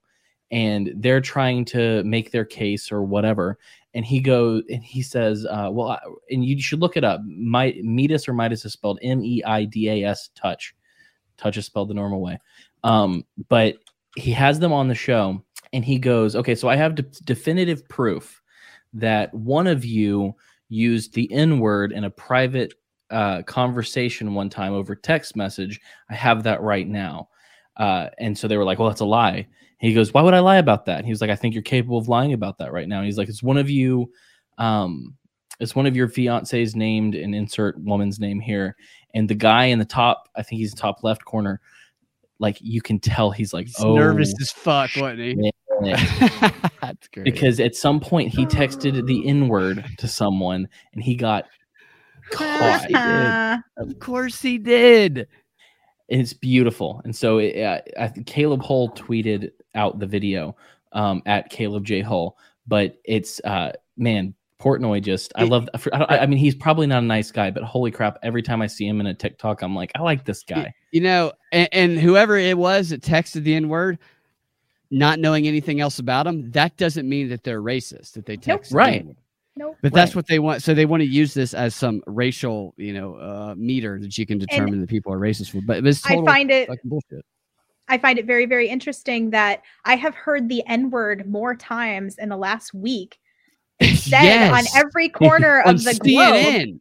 and 0.50 0.92
they're 0.96 1.22
trying 1.22 1.66
to 1.66 2.04
make 2.04 2.32
their 2.32 2.46
case 2.46 2.92
or 2.92 3.04
whatever 3.04 3.60
and 3.96 4.06
he 4.06 4.20
goes 4.20 4.62
and 4.70 4.84
he 4.84 5.02
says, 5.02 5.46
uh, 5.50 5.70
"Well, 5.72 5.92
I, 5.92 6.00
and 6.30 6.44
you 6.44 6.62
should 6.62 6.82
look 6.82 6.98
it 6.98 7.06
up. 7.06 7.22
My, 7.26 7.74
Midas 7.82 8.28
or 8.28 8.34
Midas 8.34 8.66
is 8.66 8.74
spelled 8.74 9.00
M 9.02 9.24
E 9.24 9.42
I 9.46 9.64
D 9.64 9.90
A 9.90 10.10
S. 10.10 10.30
Touch, 10.36 10.76
touch 11.38 11.58
is 11.58 11.66
spelled 11.66 11.90
the 11.90 11.94
normal 11.94 12.22
way. 12.22 12.38
Um, 12.84 13.24
but 13.48 13.78
he 14.18 14.32
has 14.32 14.60
them 14.60 14.74
on 14.74 14.90
the 14.90 14.96
show, 14.96 15.42
and 15.72 15.84
he 15.84 15.98
goes, 15.98 16.36
"Okay, 16.36 16.56
so 16.56 16.68
I 16.68 16.76
have 16.76 16.96
de- 16.96 17.04
definitive 17.24 17.88
proof 17.88 18.42
that 18.94 19.34
one 19.34 19.66
of 19.66 19.86
you 19.86 20.36
used 20.68 21.14
the 21.14 21.32
N 21.32 21.60
word 21.60 21.94
in 21.94 22.04
a 22.04 22.10
private 22.10 22.74
uh, 23.12 23.44
conversation 23.44 24.34
one 24.34 24.50
time 24.50 24.74
over 24.74 24.94
text 24.94 25.38
message. 25.38 25.80
I 26.10 26.16
have 26.16 26.44
that 26.44 26.62
right 26.62 26.88
now." 26.88 27.30
Uh, 27.78 28.10
and 28.20 28.38
so 28.38 28.50
they 28.50 28.58
were 28.58 28.66
like, 28.66 28.78
"Well, 28.78 28.90
that's 28.90 29.02
a 29.02 29.06
lie." 29.06 29.48
He 29.86 29.94
goes, 29.94 30.14
"Why 30.14 30.22
would 30.22 30.34
I 30.34 30.40
lie 30.40 30.58
about 30.58 30.86
that?" 30.86 30.98
And 30.98 31.06
he 31.06 31.12
was 31.12 31.22
like, 31.22 31.30
"I 31.30 31.36
think 31.36 31.54
you're 31.54 31.64
capable 31.64 31.98
of 31.98 32.08
lying 32.08 32.34
about 32.34 32.58
that 32.60 32.72
right 32.72 32.88
now." 32.88 32.98
And 32.98 33.06
he's 33.06 33.18
like, 33.18 33.30
"It's 33.30 33.44
one 33.44 33.58
of 33.58 33.70
you, 33.70 34.12
um, 34.58 35.16
it's 35.60 35.76
one 35.76 35.86
of 35.86 35.96
your 35.96 36.08
fiancés 36.08 36.76
named 36.76 37.16
and 37.16 37.34
insert 37.36 37.80
woman's 37.82 38.20
name 38.20 38.40
here." 38.40 38.76
And 39.14 39.30
the 39.30 39.36
guy 39.36 39.66
in 39.66 39.80
the 39.80 39.86
top, 39.86 40.30
I 40.36 40.44
think 40.44 40.60
he's 40.60 40.74
top 40.74 41.04
left 41.04 41.24
corner, 41.26 41.62
like 42.40 42.58
you 42.62 42.82
can 42.82 43.00
tell 43.00 43.32
he's 43.32 43.54
like, 43.54 43.68
He's 43.68 43.80
"Oh, 43.80 43.96
nervous 43.96 44.34
as 44.42 44.52
fuck, 44.52 44.92
wasn't 44.98 45.20
he? 45.20 45.52
That's 46.82 47.08
great. 47.10 47.26
because 47.26 47.60
at 47.60 47.76
some 47.76 48.00
point 48.00 48.30
he 48.34 48.46
texted 48.46 49.06
the 49.06 49.28
N 49.28 49.48
word 49.50 49.86
to 49.98 50.08
someone 50.08 50.68
and 50.94 51.04
he 51.04 51.16
got 51.16 51.46
caught. 52.32 52.86
he. 52.88 52.94
Uh, 52.96 53.58
of 53.78 54.00
course 54.00 54.42
he 54.42 54.58
did. 54.58 55.28
it's 56.08 56.34
beautiful 56.34 57.02
and 57.04 57.16
so 57.16 57.40
it, 57.40 57.62
uh, 57.62 57.80
I 58.00 58.08
think 58.08 58.26
caleb 58.28 58.62
hull 58.64 58.90
tweeted 58.92 59.50
out 59.76 60.00
the 60.00 60.06
video 60.08 60.56
um, 60.94 61.22
at 61.26 61.50
caleb 61.50 61.84
j 61.86 62.02
hull 62.02 62.38
but 62.68 62.98
it's 63.06 63.40
uh, 63.44 63.72
man 63.98 64.34
portnoy 64.60 65.02
just 65.02 65.34
i 65.36 65.44
love 65.44 65.68
I, 65.94 65.98
don't- 66.00 66.12
I 66.12 66.26
mean 66.26 66.40
he's 66.40 66.56
probably 66.56 66.88
not 66.88 67.04
a 67.04 67.06
nice 67.06 67.30
guy 67.32 67.52
but 67.52 67.64
holy 67.64 67.92
crap 67.92 68.18
every 68.24 68.42
time 68.42 68.62
i 68.62 68.68
see 68.68 68.88
him 68.88 69.00
in 69.02 69.08
a 69.08 69.14
tiktok 69.14 69.62
i'm 69.62 69.76
like 69.76 69.92
i 69.96 70.02
like 70.02 70.24
this 70.26 70.44
guy 70.44 70.74
You 70.92 71.02
know, 71.02 71.34
and, 71.52 71.68
and 71.74 72.00
whoever 72.00 72.38
it 72.38 72.58
was 72.58 72.90
that 72.90 73.02
texted 73.02 73.44
the 73.44 73.54
N 73.54 73.68
word, 73.68 74.00
not 74.92 75.20
knowing 75.20 75.46
anything 75.46 75.82
else 75.82 76.00
about 76.00 76.24
them, 76.24 76.50
that 76.52 76.78
doesn't 76.78 77.08
mean 77.10 77.28
that 77.30 77.44
they're 77.44 77.62
racist. 77.62 78.14
That 78.14 78.26
they 78.26 78.38
text 78.38 78.72
the 78.72 78.78
Right. 78.78 79.02
N-word. 79.02 79.18
Nope. 79.58 79.78
But 79.82 79.92
that's 79.92 80.12
Right. 80.12 80.16
what 80.16 80.28
they 80.28 80.40
want. 80.40 80.64
So 80.64 80.74
they 80.74 80.86
want 80.86 81.02
to 81.02 81.08
use 81.08 81.34
this 81.34 81.54
as 81.54 81.76
some 81.76 82.02
racial, 82.08 82.74
you 82.78 82.94
know, 82.94 83.16
uh, 83.16 83.56
meter 83.58 84.00
that 84.00 84.18
you 84.18 84.26
can 84.26 84.38
determine 84.38 84.80
that 84.80 84.88
people 84.90 85.12
are 85.12 85.20
racist 85.20 85.50
for. 85.52 85.60
But 85.62 85.86
it's 85.86 86.06
I 86.06 86.16
find 86.24 86.50
it 86.50 86.70
fucking 86.70 86.90
bullshit. 86.90 87.26
I 87.88 87.98
find 87.98 88.18
it 88.18 88.26
very, 88.26 88.46
very 88.46 88.68
interesting 88.68 89.30
that 89.32 89.62
I 89.84 89.96
have 89.96 90.16
heard 90.16 90.50
the 90.50 90.66
N 90.68 90.90
word 90.90 91.28
more 91.30 91.56
times 91.56 92.18
in 92.18 92.30
the 92.30 92.38
last 92.38 92.74
week 92.74 93.20
said 93.82 94.24
Yes. 94.24 94.74
on 94.76 94.80
every 94.86 95.10
corner 95.10 95.62
of 95.66 95.84
the 95.84 95.94
globe. 95.96 96.80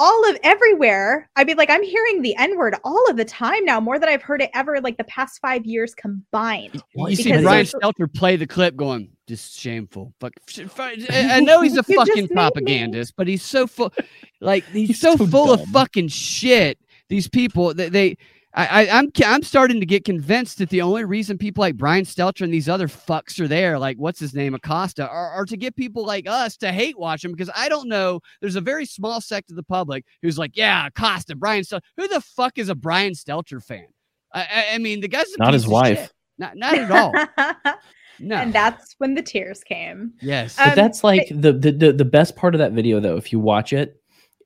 All 0.00 0.30
of 0.30 0.38
everywhere. 0.44 1.28
I 1.34 1.42
mean, 1.42 1.56
like 1.56 1.70
I'm 1.70 1.82
hearing 1.82 2.22
the 2.22 2.36
N 2.36 2.56
word 2.56 2.76
all 2.84 3.10
of 3.10 3.16
the 3.16 3.24
time 3.24 3.64
now, 3.64 3.80
more 3.80 3.98
than 3.98 4.08
I've 4.08 4.22
heard 4.22 4.40
it 4.40 4.48
ever 4.54 4.80
like 4.80 4.96
the 4.96 5.02
past 5.04 5.40
five 5.40 5.66
years 5.66 5.92
combined. 5.94 6.80
Well, 6.94 7.10
You 7.10 7.16
see 7.16 7.24
because 7.24 7.42
Brian 7.42 7.66
Stelter 7.66 8.12
play 8.14 8.36
the 8.36 8.46
clip 8.46 8.76
going, 8.76 9.10
just 9.26 9.58
shameful. 9.58 10.14
Fuck. 10.20 10.34
I 10.78 10.96
I 11.10 11.40
know 11.40 11.62
he's 11.62 11.76
a 11.76 11.82
fucking 11.82 12.14
made 12.14 12.30
me- 12.30 12.34
propagandist, 12.36 13.14
but 13.16 13.26
he's 13.26 13.42
so 13.42 13.66
full, 13.66 13.92
like 14.40 14.64
he's, 14.66 14.88
He's 14.90 15.00
so, 15.00 15.16
so 15.16 15.26
full 15.26 15.52
of 15.52 15.64
fucking 15.70 16.08
shit. 16.08 16.78
These 17.08 17.26
people, 17.26 17.74
they, 17.74 17.88
they 17.88 18.16
I, 18.54 18.66
I, 18.86 18.98
I'm, 18.98 19.10
I'm 19.24 19.42
starting 19.42 19.78
to 19.80 19.86
get 19.86 20.04
convinced 20.04 20.58
that 20.58 20.70
the 20.70 20.80
only 20.82 21.04
reason 21.04 21.36
people 21.38 21.60
like 21.60 21.76
Brian 21.76 22.04
Stelter 22.04 22.40
and 22.42 22.52
these 22.52 22.68
other 22.68 22.88
fucks 22.88 23.38
are 23.40 23.46
there, 23.48 23.78
like 23.78 23.98
what's 23.98 24.18
his 24.18 24.34
name, 24.34 24.54
Acosta, 24.54 25.06
are, 25.08 25.30
are 25.30 25.44
to 25.44 25.56
get 25.56 25.76
people 25.76 26.04
like 26.06 26.26
us 26.26 26.56
to 26.58 26.72
hate 26.72 26.98
watch 26.98 27.24
him. 27.24 27.32
Because 27.32 27.50
I 27.54 27.68
don't 27.68 27.88
know, 27.88 28.20
there's 28.40 28.56
a 28.56 28.60
very 28.60 28.86
small 28.86 29.20
sect 29.20 29.50
of 29.50 29.56
the 29.56 29.62
public 29.62 30.04
who's 30.22 30.38
like, 30.38 30.52
yeah, 30.54 30.86
Acosta, 30.86 31.36
Brian 31.36 31.62
Stelter. 31.62 31.82
Who 31.98 32.08
the 32.08 32.20
fuck 32.22 32.56
is 32.58 32.68
a 32.70 32.74
Brian 32.74 33.12
Stelter 33.12 33.62
fan? 33.62 33.86
I, 34.32 34.40
I, 34.42 34.66
I 34.74 34.78
mean, 34.78 35.00
the 35.00 35.08
guy's 35.08 35.26
a 35.34 35.38
Not 35.38 35.48
piece 35.48 35.54
his 35.54 35.64
of 35.66 35.70
wife. 35.70 35.98
shit. 36.00 36.12
Not, 36.38 36.56
not 36.56 36.74
at 36.74 36.90
all. 36.90 37.74
No. 38.20 38.34
And 38.34 38.52
that's 38.52 38.96
when 38.98 39.14
the 39.14 39.22
tears 39.22 39.62
came. 39.62 40.12
yes. 40.20 40.56
But 40.56 40.70
Um, 40.70 40.74
that's 40.74 41.04
like 41.04 41.28
the, 41.30 41.52
the 41.52 41.70
the 41.70 41.92
the 41.92 42.04
best 42.04 42.34
part 42.34 42.52
of 42.52 42.58
that 42.58 42.72
video 42.72 42.98
though 42.98 43.16
if 43.16 43.30
you 43.30 43.38
watch 43.38 43.72
it 43.72 43.97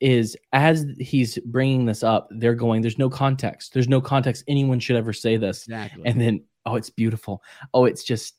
is 0.02 0.36
as 0.52 0.84
he's 0.98 1.38
bringing 1.46 1.86
this 1.86 2.02
up 2.02 2.28
they're 2.32 2.56
going 2.56 2.82
there's 2.82 2.98
no 2.98 3.08
context 3.08 3.72
there's 3.72 3.88
no 3.88 4.00
context 4.00 4.42
anyone 4.48 4.80
should 4.80 4.96
ever 4.96 5.12
say 5.12 5.36
this 5.36 5.62
exactly. 5.64 6.02
and 6.04 6.20
then 6.20 6.42
oh 6.66 6.74
it's 6.74 6.90
beautiful 6.90 7.40
oh 7.72 7.84
it's 7.84 8.02
just 8.02 8.34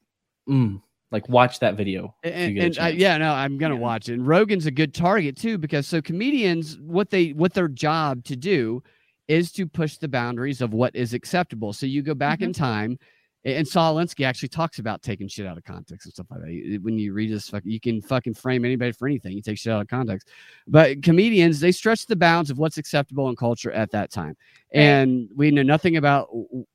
mm, 0.47 0.81
like 1.11 1.27
watch 1.29 1.59
that 1.59 1.75
video 1.75 2.13
and, 2.23 2.57
and, 2.59 2.77
uh, 2.77 2.89
chance. 2.89 2.95
yeah, 2.95 3.17
no, 3.17 3.31
I'm 3.31 3.57
gonna 3.57 3.75
Yeah. 3.75 3.81
watch 3.81 4.09
it. 4.09 4.13
And 4.15 4.27
Rogan's 4.27 4.65
a 4.65 4.71
good 4.71 4.93
target 4.93 5.37
too 5.37 5.57
because 5.57 5.87
so 5.87 6.01
comedians, 6.01 6.79
what 6.79 7.11
they 7.11 7.29
what 7.33 7.53
their 7.53 7.67
job 7.67 8.23
to 8.25 8.35
do 8.35 8.83
is 9.27 9.51
to 9.53 9.67
push 9.67 9.97
the 9.97 10.07
boundaries 10.07 10.59
of 10.59 10.73
what 10.73 10.93
is 10.95 11.13
acceptable. 11.13 11.71
So 11.71 11.85
you 11.85 12.01
go 12.01 12.15
back 12.15 12.41
in 12.41 12.51
time, 12.51 12.97
and 13.45 13.67
Saul 13.67 13.95
Alinsky 13.95 14.25
actually 14.25 14.49
talks 14.49 14.79
about 14.79 15.01
taking 15.01 15.27
shit 15.27 15.45
out 15.45 15.57
of 15.57 15.63
context 15.63 16.05
and 16.05 16.13
stuff 16.13 16.27
like 16.29 16.41
that. 16.41 16.79
When 16.81 16.97
you 16.97 17.13
read 17.13 17.31
this, 17.31 17.49
fuck, 17.49 17.63
you 17.65 17.79
can 17.79 18.01
fucking 18.01 18.35
frame 18.35 18.63
anybody 18.63 18.91
for 18.91 19.07
anything. 19.07 19.33
You 19.33 19.41
take 19.41 19.57
shit 19.57 19.73
out 19.73 19.81
of 19.81 19.87
context, 19.87 20.29
but 20.67 21.01
comedians 21.03 21.59
they 21.59 21.71
stretch 21.71 22.05
the 22.05 22.15
bounds 22.15 22.49
of 22.49 22.57
what's 22.57 22.77
acceptable 22.77 23.29
in 23.29 23.35
culture 23.35 23.71
at 23.71 23.91
that 23.91 24.11
time, 24.11 24.35
and 24.71 25.29
we 25.35 25.51
know 25.51 25.63
nothing 25.63 25.97
about 25.97 26.29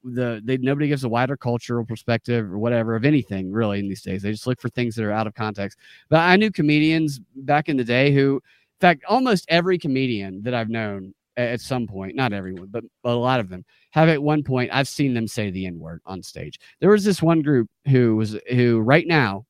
the. 0.05 0.41
They 0.45 0.59
nobody 0.59 0.89
gives 0.89 1.05
a 1.05 1.09
wider 1.09 1.37
cultural 1.37 1.85
perspective 1.85 2.51
or 2.51 2.59
whatever 2.59 2.95
of 2.97 3.05
anything 3.05 3.51
really 3.51 3.79
in 3.79 3.89
these 3.89 4.03
days. 4.03 4.23
They 4.23 4.33
just 4.33 4.47
look 4.47 4.61
for 4.61 4.69
things 4.69 4.95
that 4.97 5.05
are 5.05 5.13
out 5.13 5.27
of 5.27 5.35
context. 5.35 5.79
But 6.09 6.21
I 6.21 6.37
knew 6.37 6.51
comedians 6.51 7.21
back 7.37 7.69
in 7.69 7.77
the 7.77 7.85
day 7.85 8.13
who, 8.13 8.37
in 8.37 8.81
fact, 8.81 9.05
almost 9.09 9.47
every 9.49 9.79
comedian 9.79 10.43
that 10.43 10.55
I've 10.55 10.69
known 10.69 11.15
at 11.39 11.61
some 11.61 11.87
point, 11.87 12.17
not 12.17 12.33
everyone, 12.33 12.67
but 12.71 12.85
a 13.05 13.15
lot 13.15 13.41
of 13.41 13.49
them 13.49 13.65
have 13.93 14.09
at 14.09 14.23
one 14.23 14.43
point, 14.43 14.71
I've 14.73 14.89
seen 14.89 15.15
them 15.15 15.29
say 15.29 15.51
the 15.51 15.67
N 15.67 15.79
word 15.79 16.01
on 16.05 16.23
stage. 16.23 16.59
There 16.81 16.91
was 16.91 17.05
this 17.05 17.23
one 17.23 17.43
group 17.43 17.69
who 17.87 18.17
was, 18.17 18.37
who 18.51 18.81
right 18.81 19.07
now, 19.07 19.47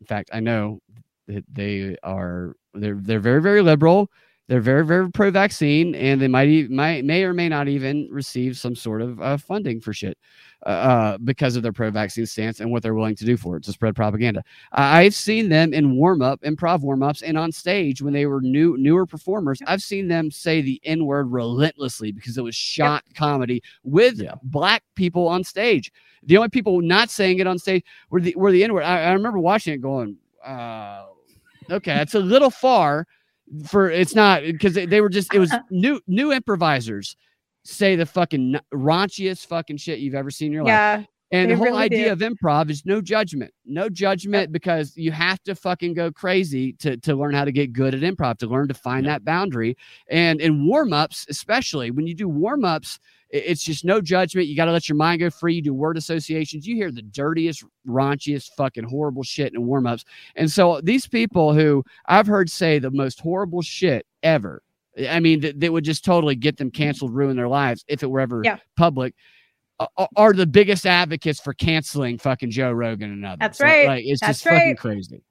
in 0.00 0.06
fact, 0.06 0.30
I 0.32 0.40
know 0.40 0.80
that 1.26 1.44
they 1.52 1.96
are, 2.02 2.54
they're, 2.72 2.98
they're 3.00 3.20
very, 3.20 3.42
very 3.42 3.62
liberal. 3.62 4.10
They're 4.48 4.60
very, 4.60 4.84
very 4.84 5.10
pro-vaccine, 5.10 5.94
and 5.94 6.22
they 6.22 6.26
might, 6.26 6.70
might, 6.70 7.04
may 7.04 7.22
or 7.22 7.34
may 7.34 7.50
not 7.50 7.68
even 7.68 8.08
receive 8.10 8.56
some 8.56 8.74
sort 8.74 9.02
of 9.02 9.20
uh, 9.20 9.36
funding 9.36 9.78
for 9.78 9.92
shit 9.92 10.16
uh, 10.64 10.70
uh, 10.70 11.18
because 11.18 11.54
of 11.54 11.62
their 11.62 11.72
pro-vaccine 11.72 12.24
stance 12.24 12.60
and 12.60 12.70
what 12.70 12.82
they're 12.82 12.94
willing 12.94 13.14
to 13.16 13.26
do 13.26 13.36
for 13.36 13.58
it 13.58 13.64
to 13.64 13.72
spread 13.72 13.94
propaganda. 13.94 14.42
I've 14.72 15.14
seen 15.14 15.50
them 15.50 15.74
in 15.74 15.96
warm 15.96 16.22
up, 16.22 16.40
improv 16.40 16.80
warm 16.80 17.02
ups, 17.02 17.20
and 17.20 17.36
on 17.36 17.52
stage 17.52 18.00
when 18.00 18.14
they 18.14 18.24
were 18.24 18.40
new, 18.40 18.78
newer 18.78 19.04
performers. 19.04 19.60
I've 19.66 19.82
seen 19.82 20.08
them 20.08 20.30
say 20.30 20.62
the 20.62 20.80
N 20.82 21.04
word 21.04 21.30
relentlessly 21.30 22.10
because 22.10 22.38
it 22.38 22.42
was 22.42 22.56
shot 22.56 23.04
comedy 23.14 23.62
with 23.82 24.22
black 24.44 24.82
people 24.94 25.28
on 25.28 25.44
stage. 25.44 25.92
The 26.22 26.38
only 26.38 26.48
people 26.48 26.80
not 26.80 27.10
saying 27.10 27.38
it 27.38 27.46
on 27.46 27.58
stage 27.58 27.84
were 28.08 28.22
the 28.22 28.34
were 28.34 28.50
the 28.50 28.64
N 28.64 28.72
word. 28.72 28.84
I, 28.84 29.04
I 29.04 29.12
remember 29.12 29.38
watching 29.38 29.74
it, 29.74 29.82
going, 29.82 30.16
uh, 30.42 31.04
"Okay, 31.70 32.00
it's 32.00 32.14
a 32.14 32.20
little 32.20 32.50
far 32.50 33.06
for 33.66 33.90
it's 33.90 34.14
not 34.14 34.42
because 34.42 34.74
they, 34.74 34.86
they 34.86 35.00
were 35.00 35.08
just 35.08 35.32
it 35.34 35.38
was 35.38 35.54
new 35.70 36.00
new 36.06 36.32
improvisers." 36.32 37.16
Say 37.64 37.96
the 37.96 38.06
fucking 38.06 38.58
raunchiest 38.72 39.46
fucking 39.46 39.76
shit 39.76 39.98
you've 39.98 40.14
ever 40.14 40.30
seen 40.30 40.46
in 40.46 40.52
your 40.52 40.62
life. 40.64 40.70
Yeah. 40.70 41.04
And 41.30 41.50
the 41.50 41.56
whole 41.56 41.66
really 41.66 41.78
idea 41.78 42.06
do. 42.06 42.24
of 42.24 42.32
improv 42.32 42.70
is 42.70 42.86
no 42.86 43.02
judgment, 43.02 43.52
no 43.66 43.90
judgment 43.90 44.50
because 44.50 44.96
you 44.96 45.12
have 45.12 45.42
to 45.42 45.54
fucking 45.54 45.92
go 45.92 46.10
crazy 46.10 46.72
to, 46.74 46.96
to 46.98 47.14
learn 47.14 47.34
how 47.34 47.44
to 47.44 47.52
get 47.52 47.74
good 47.74 47.94
at 47.94 48.00
improv, 48.00 48.38
to 48.38 48.46
learn 48.46 48.68
to 48.68 48.74
find 48.74 49.04
that 49.06 49.26
boundary. 49.26 49.76
And 50.08 50.40
in 50.40 50.66
warm 50.66 50.94
ups, 50.94 51.26
especially 51.28 51.90
when 51.90 52.06
you 52.06 52.14
do 52.14 52.28
warm 52.28 52.64
ups, 52.64 52.98
it's 53.30 53.62
just 53.62 53.84
no 53.84 54.00
judgment. 54.00 54.46
You 54.48 54.56
got 54.56 54.64
to 54.66 54.72
let 54.72 54.88
your 54.88 54.96
mind 54.96 55.20
go 55.20 55.30
free. 55.30 55.54
You 55.54 55.62
do 55.62 55.74
word 55.74 55.96
associations. 55.96 56.66
You 56.66 56.76
hear 56.76 56.90
the 56.90 57.02
dirtiest, 57.02 57.64
raunchiest, 57.86 58.52
fucking 58.56 58.84
horrible 58.84 59.22
shit 59.22 59.52
in 59.54 59.66
warm 59.66 59.86
ups. 59.86 60.04
And 60.36 60.50
so 60.50 60.80
these 60.82 61.06
people 61.06 61.52
who 61.52 61.84
I've 62.06 62.26
heard 62.26 62.48
say 62.50 62.78
the 62.78 62.90
most 62.90 63.20
horrible 63.20 63.62
shit 63.62 64.06
ever, 64.22 64.62
I 65.08 65.20
mean, 65.20 65.40
that, 65.40 65.60
that 65.60 65.72
would 65.72 65.84
just 65.84 66.04
totally 66.04 66.36
get 66.36 66.56
them 66.56 66.70
canceled, 66.70 67.14
ruin 67.14 67.36
their 67.36 67.48
lives 67.48 67.84
if 67.86 68.02
it 68.02 68.06
were 68.10 68.20
ever 68.20 68.42
Yeah. 68.44 68.58
public 68.76 69.14
are 70.16 70.32
the 70.32 70.46
biggest 70.46 70.86
advocates 70.86 71.38
for 71.38 71.54
canceling 71.54 72.18
fucking 72.18 72.50
Joe 72.50 72.72
Rogan 72.72 73.12
and 73.12 73.24
others. 73.24 73.38
That's 73.40 73.60
Like- 73.60 73.68
right. 73.68 73.88
Like, 73.88 74.04
it's 74.06 74.20
That's 74.20 74.42
just 74.42 74.44
fucking 74.44 74.76
crazy. 74.76 75.22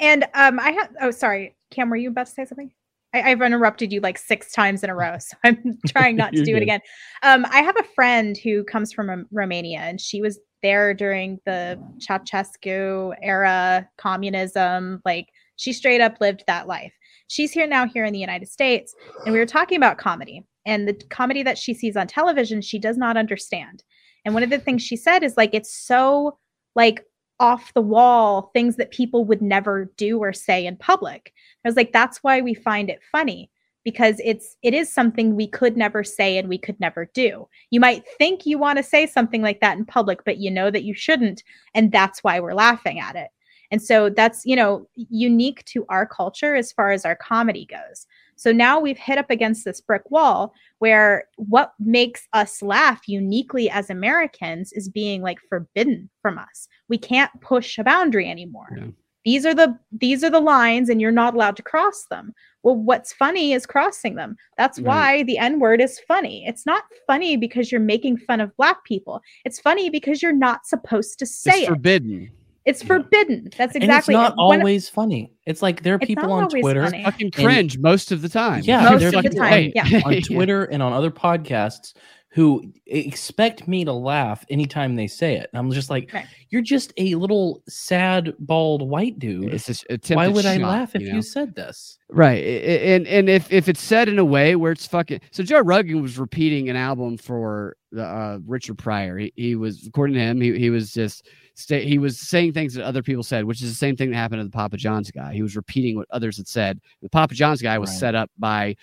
And 0.00 0.24
um, 0.34 0.58
I 0.58 0.70
have. 0.72 0.90
Oh, 1.00 1.10
sorry, 1.10 1.54
Cam. 1.70 1.90
Were 1.90 1.96
you 1.96 2.08
about 2.10 2.26
to 2.26 2.32
say 2.32 2.44
something? 2.44 2.70
I, 3.18 3.30
I've 3.30 3.42
interrupted 3.42 3.92
you 3.92 4.00
like 4.00 4.18
six 4.18 4.52
times 4.52 4.82
in 4.82 4.90
a 4.90 4.94
row, 4.94 5.16
so 5.20 5.36
I'm 5.44 5.78
trying 5.86 6.16
not 6.16 6.32
to 6.32 6.44
do 6.44 6.56
it 6.56 6.62
again. 6.62 6.80
Um, 7.22 7.46
I 7.50 7.62
have 7.62 7.76
a 7.78 7.84
friend 7.94 8.36
who 8.42 8.64
comes 8.64 8.92
from 8.92 9.26
Romania, 9.30 9.80
and 9.80 10.00
she 10.00 10.20
was 10.20 10.38
there 10.62 10.94
during 10.94 11.38
the 11.46 11.78
Ceausescu 11.98 13.14
era, 13.22 13.88
communism. 13.96 15.00
Like 15.04 15.28
she 15.56 15.72
straight 15.72 16.00
up 16.00 16.20
lived 16.20 16.44
that 16.46 16.66
life. 16.66 16.92
She's 17.28 17.52
here 17.52 17.66
now, 17.66 17.86
here 17.86 18.04
in 18.04 18.12
the 18.12 18.18
United 18.18 18.48
States, 18.48 18.94
and 19.24 19.32
we 19.32 19.38
were 19.38 19.46
talking 19.46 19.76
about 19.76 19.98
comedy 19.98 20.42
and 20.66 20.88
the 20.88 20.94
comedy 21.10 21.42
that 21.42 21.58
she 21.58 21.74
sees 21.74 21.96
on 21.96 22.06
television. 22.06 22.60
She 22.62 22.78
does 22.78 22.96
not 22.96 23.16
understand. 23.16 23.82
And 24.24 24.34
one 24.34 24.42
of 24.42 24.50
the 24.50 24.58
things 24.58 24.82
she 24.82 24.96
said 24.96 25.22
is 25.22 25.36
like 25.36 25.50
it's 25.54 25.74
so 25.74 26.38
like 26.74 27.04
off 27.40 27.72
the 27.74 27.80
wall 27.80 28.50
things 28.52 28.76
that 28.76 28.90
people 28.90 29.24
would 29.24 29.42
never 29.42 29.90
do 29.96 30.18
or 30.18 30.32
say 30.32 30.66
in 30.66 30.76
public. 30.76 31.32
I 31.64 31.68
was 31.68 31.76
like, 31.76 31.92
that's 31.92 32.18
why 32.18 32.40
we 32.40 32.54
find 32.54 32.90
it 32.90 33.00
funny 33.12 33.50
because 33.84 34.20
it's 34.24 34.56
it 34.62 34.74
is 34.74 34.92
something 34.92 35.34
we 35.34 35.46
could 35.46 35.76
never 35.76 36.04
say 36.04 36.36
and 36.36 36.48
we 36.48 36.58
could 36.58 36.78
never 36.80 37.10
do. 37.14 37.48
You 37.70 37.80
might 37.80 38.04
think 38.18 38.44
you 38.44 38.58
want 38.58 38.76
to 38.76 38.82
say 38.82 39.06
something 39.06 39.40
like 39.40 39.60
that 39.60 39.78
in 39.78 39.84
public, 39.84 40.24
but 40.24 40.38
you 40.38 40.50
know 40.50 40.70
that 40.70 40.84
you 40.84 40.94
shouldn't, 40.94 41.42
and 41.74 41.92
that's 41.92 42.22
why 42.22 42.40
we're 42.40 42.54
laughing 42.54 43.00
at 43.00 43.16
it. 43.16 43.28
And 43.70 43.82
so 43.82 44.08
that's, 44.08 44.44
you 44.46 44.56
know, 44.56 44.88
unique 44.94 45.64
to 45.66 45.84
our 45.88 46.06
culture 46.06 46.54
as 46.54 46.72
far 46.72 46.90
as 46.90 47.04
our 47.04 47.16
comedy 47.16 47.66
goes. 47.66 48.06
So 48.38 48.52
now 48.52 48.78
we've 48.78 48.96
hit 48.96 49.18
up 49.18 49.30
against 49.30 49.64
this 49.64 49.80
brick 49.80 50.10
wall 50.10 50.54
where 50.78 51.24
what 51.36 51.72
makes 51.80 52.26
us 52.32 52.62
laugh 52.62 53.02
uniquely 53.08 53.68
as 53.68 53.90
Americans 53.90 54.72
is 54.72 54.88
being 54.88 55.22
like 55.22 55.38
forbidden 55.48 56.08
from 56.22 56.38
us. 56.38 56.68
We 56.88 56.98
can't 56.98 57.32
push 57.40 57.78
a 57.78 57.84
boundary 57.84 58.30
anymore. 58.30 58.68
Yeah. 58.76 58.86
These 59.24 59.44
are 59.44 59.54
the 59.54 59.76
these 59.92 60.22
are 60.24 60.30
the 60.30 60.40
lines 60.40 60.88
and 60.88 61.00
you're 61.00 61.10
not 61.10 61.34
allowed 61.34 61.56
to 61.56 61.62
cross 61.62 62.06
them. 62.10 62.32
Well, 62.62 62.76
what's 62.76 63.12
funny 63.12 63.52
is 63.52 63.66
crossing 63.66 64.14
them. 64.14 64.36
That's 64.56 64.78
Right. 64.78 64.86
why 64.86 65.22
the 65.24 65.36
N-word 65.38 65.80
is 65.80 66.00
funny. 66.08 66.46
It's 66.46 66.64
not 66.64 66.84
funny 67.06 67.36
because 67.36 67.70
you're 67.70 67.80
making 67.80 68.18
fun 68.18 68.40
of 68.40 68.56
black 68.56 68.84
people. 68.84 69.20
It's 69.44 69.60
funny 69.60 69.90
because 69.90 70.22
you're 70.22 70.32
not 70.32 70.64
supposed 70.66 71.18
to 71.18 71.26
say 71.26 71.50
it. 71.50 71.54
It's 71.56 71.62
it. 71.64 71.68
forbidden. 71.70 72.30
It's 72.68 72.82
forbidden. 72.82 73.48
That's 73.56 73.74
exactly 73.74 74.14
and 74.14 74.22
it's 74.24 74.36
not 74.36 74.48
when- 74.48 74.60
always 74.60 74.88
funny 74.88 75.32
it's 75.46 75.62
like 75.62 75.82
there 75.82 75.94
are 75.94 75.98
people 75.98 76.30
on 76.32 76.44
always 76.44 76.62
twitter 76.62 76.84
funny. 76.84 77.02
Fucking 77.04 77.30
cringe 77.30 77.78
most 77.78 78.12
of 78.12 78.20
the 78.22 78.28
time. 78.28 78.62
Yeah, 78.64 78.90
Most 78.90 79.00
they're 79.00 79.08
of 79.08 79.12
the 79.14 79.22
fucking 79.22 79.38
time, 79.38 79.50
great. 79.50 79.72
yeah. 79.74 80.00
on 80.04 80.20
Twitter 80.22 80.64
and 80.64 80.82
on 80.82 80.92
other 80.92 81.10
podcasts 81.10 81.94
who 82.30 82.62
expect 82.86 83.66
me 83.66 83.84
to 83.86 83.92
laugh 83.92 84.44
anytime 84.50 84.94
they 84.96 85.06
say 85.06 85.36
it. 85.36 85.48
And 85.50 85.58
I'm 85.58 85.70
just 85.72 85.88
like, 85.88 86.10
Right. 86.12 86.26
you're 86.50 86.60
just 86.62 86.92
a 86.98 87.14
little 87.14 87.62
sad, 87.68 88.34
bald 88.38 88.86
white 88.86 89.18
dude. 89.18 89.52
It's 89.54 89.64
just 89.66 89.86
Why 89.88 89.94
attempted 89.94 90.34
would 90.34 90.44
I 90.46 90.58
laugh 90.58 90.94
if 90.94 91.00
you, 91.02 91.14
know? 91.14 91.20
said 91.22 91.54
this? 91.54 91.98
Right. 92.10 92.36
I- 92.44 92.46
I- 92.46 92.80
And 92.94 93.06
and 93.06 93.28
if 93.30 93.50
if 93.50 93.68
it's 93.70 93.80
said 93.80 94.08
in 94.10 94.18
a 94.18 94.24
way 94.24 94.54
where 94.56 94.72
it's 94.72 94.86
fucking 94.86 95.20
so 95.30 95.42
Joe 95.42 95.60
Rogan 95.60 96.02
was 96.02 96.18
repeating 96.18 96.68
an 96.68 96.76
album 96.76 97.16
for 97.16 97.76
the 97.90 98.04
uh, 98.04 98.38
Richard 98.46 98.76
Pryor. 98.76 99.16
He, 99.16 99.32
he 99.34 99.54
was 99.56 99.86
according 99.86 100.14
to 100.16 100.20
him, 100.20 100.40
he, 100.42 100.58
he 100.58 100.68
was 100.68 100.92
just 100.92 101.26
sta- 101.58 101.84
he 101.84 101.98
was 101.98 102.18
saying 102.18 102.52
things 102.52 102.74
that 102.74 102.84
other 102.84 103.02
people 103.02 103.22
said, 103.22 103.44
which 103.44 103.62
is 103.62 103.68
the 103.70 103.74
same 103.76 103.96
thing 103.96 104.10
that 104.10 104.16
happened 104.16 104.40
to 104.40 104.44
the 104.44 104.50
Papa 104.50 104.76
John's 104.76 105.10
guy. 105.10 105.34
He 105.34 105.42
was 105.42 105.56
repeating 105.56 105.96
what 105.96 106.06
others 106.10 106.36
had 106.36 106.48
said. 106.48 106.80
The 107.02 107.08
Papa 107.10 107.34
John's 107.34 107.60
guy 107.62 107.78
was 107.78 107.90
Right. 107.90 107.98
set 107.98 108.14
up 108.14 108.30
by 108.38 108.76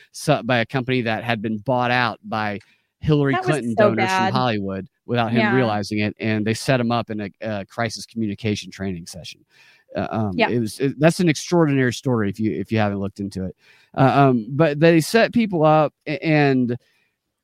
by 0.45 0.59
a 0.59 0.65
company 0.65 1.01
that 1.01 1.23
had 1.23 1.41
been 1.41 1.57
bought 1.59 1.91
out 1.91 2.19
by 2.23 2.59
Hillary 2.99 3.33
That 3.33 3.43
Clinton 3.43 3.75
so 3.77 3.83
donors 3.89 4.05
bad. 4.05 4.31
from 4.31 4.39
Hollywood 4.39 4.87
without 5.05 5.31
him 5.31 5.39
Yeah. 5.39 5.55
realizing 5.55 5.99
it, 5.99 6.15
and 6.19 6.45
they 6.45 6.53
set 6.55 6.79
him 6.79 6.91
up 6.91 7.09
in 7.09 7.21
a, 7.21 7.29
a 7.41 7.65
crisis 7.65 8.05
communication 8.05 8.71
training 8.71 9.05
session. 9.07 9.41
Uh, 9.95 10.07
um, 10.09 10.31
Yeah. 10.35 10.49
it 10.49 10.59
was 10.59 10.79
it, 10.79 10.99
that's 10.99 11.19
an 11.19 11.29
extraordinary 11.29 11.93
story 11.93 12.29
if 12.29 12.39
you 12.39 12.51
if 12.51 12.71
you 12.71 12.77
haven't 12.79 12.99
looked 12.99 13.19
into 13.19 13.45
it. 13.45 13.55
Uh, 13.95 14.11
um, 14.29 14.47
but 14.49 14.79
they 14.79 14.99
set 14.99 15.31
people 15.33 15.63
up 15.63 15.93
a- 16.07 16.21
and 16.25 16.75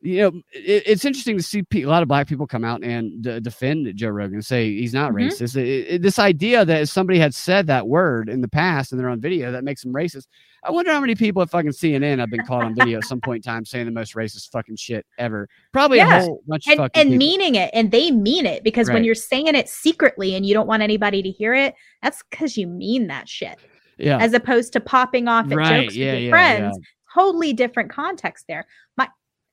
you 0.04 0.18
know 0.22 0.28
it, 0.52 0.84
it's 0.86 1.06
interesting 1.06 1.38
to 1.38 1.44
see 1.44 1.64
a 1.76 1.86
lot 1.86 2.02
of 2.02 2.08
black 2.08 2.28
people 2.28 2.48
come 2.48 2.64
out 2.64 2.84
and 2.84 3.22
d- 3.22 3.40
defend 3.40 3.96
Joe 3.96 4.10
Rogan 4.10 4.36
and 4.36 4.46
say 4.46 4.72
he's 4.72 4.94
not 4.94 5.12
Mhm. 5.12 5.28
racist. 5.30 5.56
It- 5.56 5.88
it- 5.90 6.02
this 6.02 6.18
idea 6.18 6.66
that 6.66 6.82
if 6.82 6.90
somebody 6.90 7.20
had 7.20 7.36
said 7.36 7.68
that 7.68 7.88
word 7.88 8.28
in 8.30 8.42
the 8.42 8.48
past 8.48 8.92
and 8.92 9.00
they're 9.00 9.10
on 9.10 9.20
video 9.22 9.52
that 9.52 9.64
makes 9.64 9.84
them 9.84 9.94
racist. 9.94 10.28
I 10.64 10.72
wonder 10.72 10.92
how 10.92 11.00
many 11.02 11.16
people 11.16 11.42
at 11.42 11.50
fucking 11.50 11.72
CNN 11.72 12.20
have 12.20 12.30
been 12.30 12.46
caught 12.46 12.64
on 12.64 12.76
video 12.76 13.00
at 13.00 13.06
some 13.06 13.20
point 13.22 13.46
in 13.46 13.52
time 13.52 13.66
saying 13.66 13.86
the 13.86 13.92
most 13.92 14.14
racist 14.16 14.52
fucking 14.52 14.76
shit 14.76 15.06
ever. 15.18 15.48
Probably 15.72 15.98
Yeah. 15.98 16.18
a 16.18 16.22
whole 16.22 16.44
bunch 16.48 16.68
of 16.68 16.72
and, 16.72 16.78
fucking 16.80 17.02
and 17.02 17.10
people. 17.10 17.18
meaning 17.18 17.56
it 17.56 17.70
and 17.74 17.92
they 17.92 18.12
mean 18.12 18.46
it 18.46 18.64
because 18.64 18.90
when 18.90 19.04
you're 19.04 19.16
saying 19.16 19.48
it 19.48 19.70
secretly 19.70 20.36
and 20.36 20.46
you 20.46 20.54
don't 20.54 20.68
want 20.68 20.84
anybody 20.84 21.22
to 21.24 21.30
hear 21.30 21.54
it 21.54 21.74
that's 22.04 22.24
because 22.30 22.58
you 22.58 22.68
mean 22.68 23.08
that 23.08 23.28
shit 23.30 23.58
yeah. 23.98 24.18
as 24.20 24.34
opposed 24.34 24.74
to 24.74 24.80
popping 24.80 25.28
off 25.28 25.46
at 25.52 25.58
Right, 25.58 25.84
jokes 25.84 25.96
yeah, 25.96 26.14
with 26.14 26.22
your 26.22 26.30
yeah, 26.30 26.58
friends 26.60 26.80
totally 27.14 27.54
different 27.54 27.90
context 27.92 28.46
there 28.48 28.66
my 28.98 29.08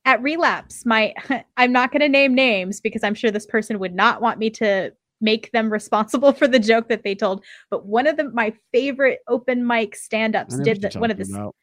at 0.09 0.21
relapse 0.23 0.85
my 0.87 1.13
i'm 1.57 1.71
not 1.71 1.91
going 1.91 1.99
to 2.01 2.09
name 2.09 2.33
names 2.33 2.81
because 2.81 3.03
i'm 3.03 3.13
sure 3.13 3.29
this 3.29 3.45
person 3.45 3.77
would 3.77 3.93
not 3.93 4.21
want 4.21 4.39
me 4.39 4.49
to 4.49 4.91
make 5.21 5.51
them 5.51 5.71
responsible 5.79 6.33
for 6.33 6.47
the 6.47 6.57
joke 6.59 6.87
that 6.89 7.03
they 7.03 7.13
told 7.13 7.43
but 7.69 7.85
one 7.85 8.07
of 8.07 8.17
the 8.17 8.23
my 8.31 8.51
favorite 8.71 9.19
open 9.27 9.65
mic 9.67 9.93
I 9.93 9.97
stand-ups 9.97 10.57
did 10.61 10.81
what 10.81 10.93
the, 10.93 10.99
one 10.99 11.11
of 11.11 11.17
the 11.17 11.25
about. 11.31 11.55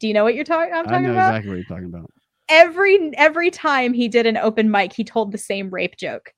do 0.00 0.08
you 0.08 0.14
know 0.14 0.24
what 0.24 0.34
you're 0.34 0.44
talking 0.44 0.72
i'm 0.72 0.88
I 0.88 1.00
know 1.00 1.12
about 1.12 1.34
exactly 1.34 1.50
what 1.50 1.56
you're 1.56 1.64
talking 1.64 1.84
about. 1.94 2.10
every 2.48 3.10
every 3.18 3.50
time 3.50 3.92
he 3.92 4.08
did 4.08 4.24
an 4.26 4.38
open 4.38 4.70
mic 4.70 4.92
he 4.94 5.04
told 5.04 5.30
the 5.32 5.38
same 5.38 5.68
rape 5.68 5.96
joke 5.98 6.32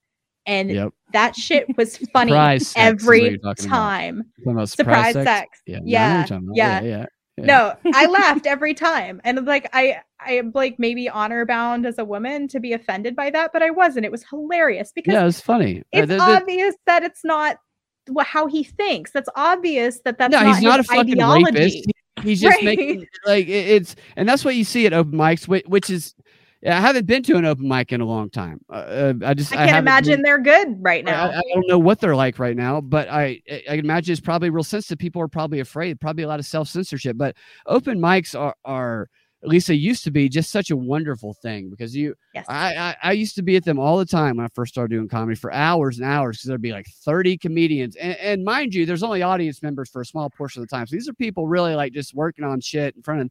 and 0.45 0.69
Yep. 0.71 0.89
that 1.13 1.35
shit 1.37 1.65
was 1.77 1.97
funny 2.13 2.31
Surprise 2.31 2.67
sex 2.67 3.01
is 3.03 3.07
every 3.07 3.21
you're 3.29 3.35
about. 3.35 3.57
time 3.57 4.23
about 4.45 4.69
surprise 4.69 5.13
sex, 5.13 5.61
Yeah. 5.65 5.79
Yeah, 5.85 6.05
I 6.05 6.09
know 6.09 6.13
what 6.13 6.17
you're 6.17 6.27
talking 6.37 6.47
about. 6.47 6.55
yeah. 6.57 6.81
Yeah. 6.81 6.97
Yeah. 6.97 7.05
Yeah. 7.37 7.45
no 7.45 7.91
i 7.93 8.05
laughed 8.07 8.45
every 8.45 8.73
time 8.73 9.19
and 9.23 9.45
like 9.45 9.69
i 9.73 9.99
i 10.25 10.33
am 10.33 10.51
like 10.53 10.77
maybe 10.79 11.09
honor 11.09 11.45
bound 11.45 11.85
as 11.85 11.97
a 11.97 12.05
woman 12.05 12.47
to 12.47 12.59
be 12.59 12.73
offended 12.73 13.15
by 13.15 13.29
that 13.29 13.51
but 13.51 13.61
i 13.61 13.69
wasn't 13.69 14.05
it 14.05 14.11
was 14.11 14.23
hilarious 14.29 14.91
because 14.93 15.13
Yeah, 15.13 15.23
was 15.23 15.41
funny. 15.41 15.79
Uh, 15.93 16.03
it's 16.03 16.13
obvious 16.13 16.75
that 16.85 17.03
it's 17.03 17.23
not 17.23 17.57
how 18.21 18.47
he 18.47 18.63
thinks 18.63 19.11
that's 19.11 19.29
obvious 19.35 19.99
that 20.05 20.17
that's 20.17 20.31
no, 20.31 20.41
not 20.41 20.55
he's 20.55 20.63
not 20.63 20.79
a 20.79 20.83
fucking 20.83 21.13
ideology 21.13 21.43
rapist. 21.45 21.87
He's 22.23 22.41
just 22.41 22.55
Right. 22.63 22.77
making 22.77 23.07
like 23.25 23.47
it's, 23.47 23.95
and 24.15 24.27
that's 24.27 24.45
what 24.45 24.55
you 24.55 24.63
see 24.63 24.85
at 24.85 24.93
open 24.93 25.13
mics, 25.13 25.47
which, 25.47 25.65
which 25.67 25.89
is, 25.89 26.15
I 26.65 26.79
haven't 26.79 27.05
been 27.05 27.21
to 27.23 27.35
an 27.35 27.45
open 27.45 27.67
mic 27.67 27.91
in 27.91 28.01
a 28.01 28.05
long 28.05 28.29
time. 28.29 28.59
Uh, 28.69 28.73
uh, 28.73 29.13
I 29.23 29.33
just, 29.33 29.51
i 29.51 29.57
can't 29.57 29.69
haven't 29.69 29.83
imagine 29.83 30.13
been- 30.13 30.21
they're 30.23 30.41
good 30.41 30.77
right 30.81 31.05
now 31.05 31.29
I, 31.29 31.37
I 31.37 31.41
don't 31.53 31.67
know 31.67 31.79
what 31.79 31.99
they're 31.99 32.15
like 32.15 32.39
right 32.39 32.55
now, 32.55 32.81
but 32.81 33.07
I, 33.09 33.41
I 33.49 33.63
I 33.69 33.73
imagine 33.75 34.13
it's 34.13 34.21
probably 34.21 34.49
real 34.49 34.63
sensitive. 34.63 34.97
People 34.97 35.21
are 35.21 35.27
probably 35.27 35.59
afraid, 35.59 35.99
probably 35.99 36.23
a 36.23 36.27
lot 36.27 36.39
of 36.39 36.45
self 36.45 36.67
censorship. 36.67 37.17
But 37.17 37.35
open 37.67 37.99
mics 37.99 38.39
are 38.39 38.55
are 38.65 39.09
at 39.43 39.49
least 39.49 39.67
they 39.67 39.75
used 39.75 40.03
to 40.03 40.09
be 40.11 40.27
just 40.27 40.49
such 40.49 40.71
a 40.71 40.75
wonderful 40.75 41.33
thing 41.35 41.69
because 41.69 41.95
you 41.95 42.15
yes 42.33 42.45
I, 42.49 42.75
I 42.75 42.95
I 43.03 43.11
used 43.11 43.35
to 43.35 43.43
be 43.43 43.55
at 43.57 43.63
them 43.63 43.77
all 43.77 43.97
the 43.99 44.05
time 44.05 44.37
when 44.37 44.45
I 44.45 44.49
first 44.55 44.73
started 44.73 44.95
doing 44.95 45.07
comedy 45.07 45.35
for 45.35 45.53
hours 45.53 45.99
and 45.99 46.07
hours 46.07 46.37
because 46.37 46.47
there'd 46.47 46.61
be 46.61 46.71
like 46.71 46.87
30 46.87 47.37
comedians. 47.37 47.95
And, 47.95 48.17
and 48.17 48.43
mind 48.43 48.73
you, 48.73 48.87
there's 48.87 49.03
only 49.03 49.21
audience 49.21 49.61
members 49.61 49.89
for 49.89 50.01
a 50.01 50.05
small 50.05 50.31
portion 50.31 50.63
of 50.63 50.67
the 50.67 50.75
time. 50.75 50.87
So 50.87 50.95
these 50.95 51.07
are 51.07 51.13
people 51.13 51.47
really 51.47 51.75
like 51.75 51.93
just 51.93 52.15
working 52.15 52.43
on 52.43 52.59
shit 52.59 52.95
in 52.95 53.03
front 53.03 53.21
of 53.21 53.29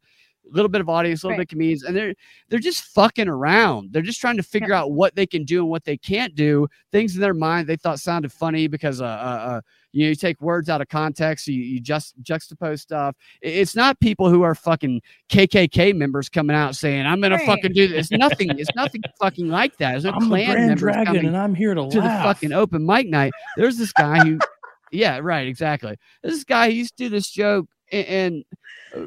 a 0.50 0.54
little 0.54 0.68
bit 0.68 0.80
of 0.80 0.88
audience, 0.88 1.22
a 1.22 1.26
little 1.26 1.34
Right. 1.38 1.48
bit 1.48 1.52
of 1.52 1.56
comedians, 1.56 1.82
and 1.84 1.96
they're 1.96 2.14
they're 2.48 2.58
just 2.58 2.84
fucking 2.84 3.28
around. 3.28 3.92
They're 3.92 4.02
just 4.02 4.20
trying 4.20 4.36
to 4.36 4.42
figure 4.42 4.74
out 4.74 4.92
what 4.92 5.14
they 5.14 5.26
can 5.26 5.44
do 5.44 5.60
and 5.60 5.70
what 5.70 5.84
they 5.84 5.96
can't 5.96 6.34
do. 6.34 6.68
Things 6.92 7.14
in 7.14 7.20
their 7.20 7.34
mind 7.34 7.66
they 7.66 7.76
thought 7.76 8.00
sounded 8.00 8.32
funny 8.32 8.66
because 8.68 9.00
uh, 9.00 9.04
uh, 9.04 9.08
uh 9.08 9.60
you 9.92 10.04
know 10.04 10.08
you 10.10 10.14
take 10.16 10.40
words 10.40 10.68
out 10.68 10.80
of 10.80 10.88
context, 10.88 11.46
you, 11.46 11.54
you 11.54 11.80
just 11.80 12.20
juxtapose 12.22 12.80
stuff. 12.80 13.14
It's 13.40 13.76
not 13.76 13.98
people 14.00 14.28
who 14.28 14.42
are 14.42 14.54
fucking 14.54 15.00
KKK 15.28 15.94
members 15.94 16.28
coming 16.28 16.56
out 16.56 16.76
saying 16.76 17.06
I'm 17.06 17.20
gonna 17.20 17.36
Right. 17.36 17.46
fucking 17.46 17.72
do 17.72 17.88
this. 17.88 18.10
It's 18.10 18.18
nothing. 18.20 18.58
It's 18.58 18.74
nothing 18.74 19.02
fucking 19.20 19.48
like 19.48 19.76
that. 19.78 19.92
There's 19.92 20.04
no 20.04 20.12
I'm 20.12 20.28
Grand 20.28 20.66
members 20.66 20.80
Dragon, 20.80 21.06
coming 21.06 21.26
and 21.26 21.36
I'm 21.36 21.54
here 21.54 21.74
to, 21.74 21.88
to 21.88 22.00
the 22.00 22.08
fucking 22.08 22.52
open 22.52 22.84
mic 22.84 23.08
night. 23.08 23.32
There's 23.56 23.76
this 23.78 23.92
guy 23.92 24.20
who, 24.20 24.38
yeah, 24.90 25.18
right, 25.22 25.46
exactly. 25.46 25.96
This 26.22 26.44
guy 26.44 26.70
he 26.70 26.78
used 26.78 26.96
to 26.98 27.04
do 27.04 27.08
this 27.08 27.30
joke, 27.30 27.66
and, 27.92 28.06
and 28.06 28.44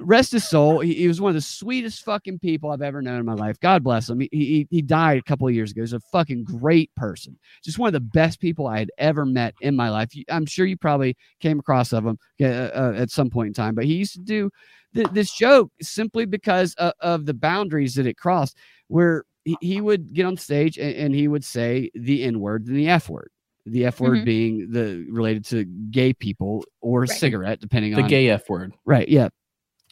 rest 0.07 0.31
his 0.31 0.47
soul, 0.47 0.79
he, 0.79 0.93
he 0.93 1.07
was 1.07 1.21
one 1.21 1.29
of 1.29 1.35
the 1.35 1.41
sweetest 1.41 2.03
fucking 2.03 2.39
people 2.39 2.71
I've 2.71 2.81
ever 2.81 3.01
known 3.01 3.19
in 3.19 3.25
my 3.25 3.33
life. 3.33 3.59
God 3.59 3.83
bless 3.83 4.09
him. 4.09 4.19
He 4.19 4.29
he, 4.31 4.67
he 4.69 4.81
died 4.81 5.17
a 5.17 5.23
couple 5.23 5.47
of 5.47 5.53
years 5.53 5.71
ago. 5.71 5.81
He's 5.81 5.93
a 5.93 5.99
fucking 5.99 6.43
great 6.43 6.93
person, 6.95 7.37
just 7.63 7.79
one 7.79 7.87
of 7.87 7.93
the 7.93 7.99
best 7.99 8.39
people 8.39 8.67
I 8.67 8.79
had 8.79 8.91
ever 8.97 9.25
met 9.25 9.55
in 9.61 9.75
my 9.75 9.89
life. 9.89 10.11
I'm 10.29 10.45
sure 10.45 10.65
you 10.65 10.77
probably 10.77 11.15
came 11.39 11.59
across 11.59 11.93
of 11.93 12.05
him 12.05 12.17
uh, 12.41 12.45
uh, 12.45 12.93
at 12.95 13.11
some 13.11 13.29
point 13.29 13.47
in 13.47 13.53
time, 13.53 13.75
but 13.75 13.85
he 13.85 13.95
used 13.95 14.13
to 14.13 14.21
do 14.21 14.49
th- 14.95 15.07
this 15.11 15.31
joke 15.31 15.71
simply 15.81 16.25
because 16.25 16.73
of, 16.75 16.93
of 16.99 17.25
the 17.25 17.33
boundaries 17.33 17.95
that 17.95 18.07
it 18.07 18.17
crossed, 18.17 18.57
where 18.87 19.23
he, 19.45 19.57
he 19.61 19.81
would 19.81 20.13
get 20.13 20.25
on 20.25 20.37
stage 20.37 20.77
and, 20.77 20.95
and 20.95 21.15
he 21.15 21.27
would 21.27 21.43
say 21.43 21.89
the 21.93 22.23
N 22.23 22.39
word 22.39 22.67
and 22.67 22.75
the 22.75 22.89
F 22.89 23.09
word. 23.09 23.31
The 23.69 23.85
F 23.85 23.99
word 23.99 24.19
Mhm. 24.19 24.25
being 24.25 24.71
the 24.71 25.05
related 25.09 25.45
to 25.45 25.65
gay 25.91 26.13
people 26.13 26.63
or 26.81 27.01
Right. 27.01 27.09
cigarette, 27.09 27.59
depending 27.59 27.91
the 27.91 27.97
on 27.97 28.03
the 28.03 28.09
gay 28.09 28.29
F 28.29 28.49
word. 28.49 28.73
Right. 28.85 29.07
Yeah. 29.07 29.29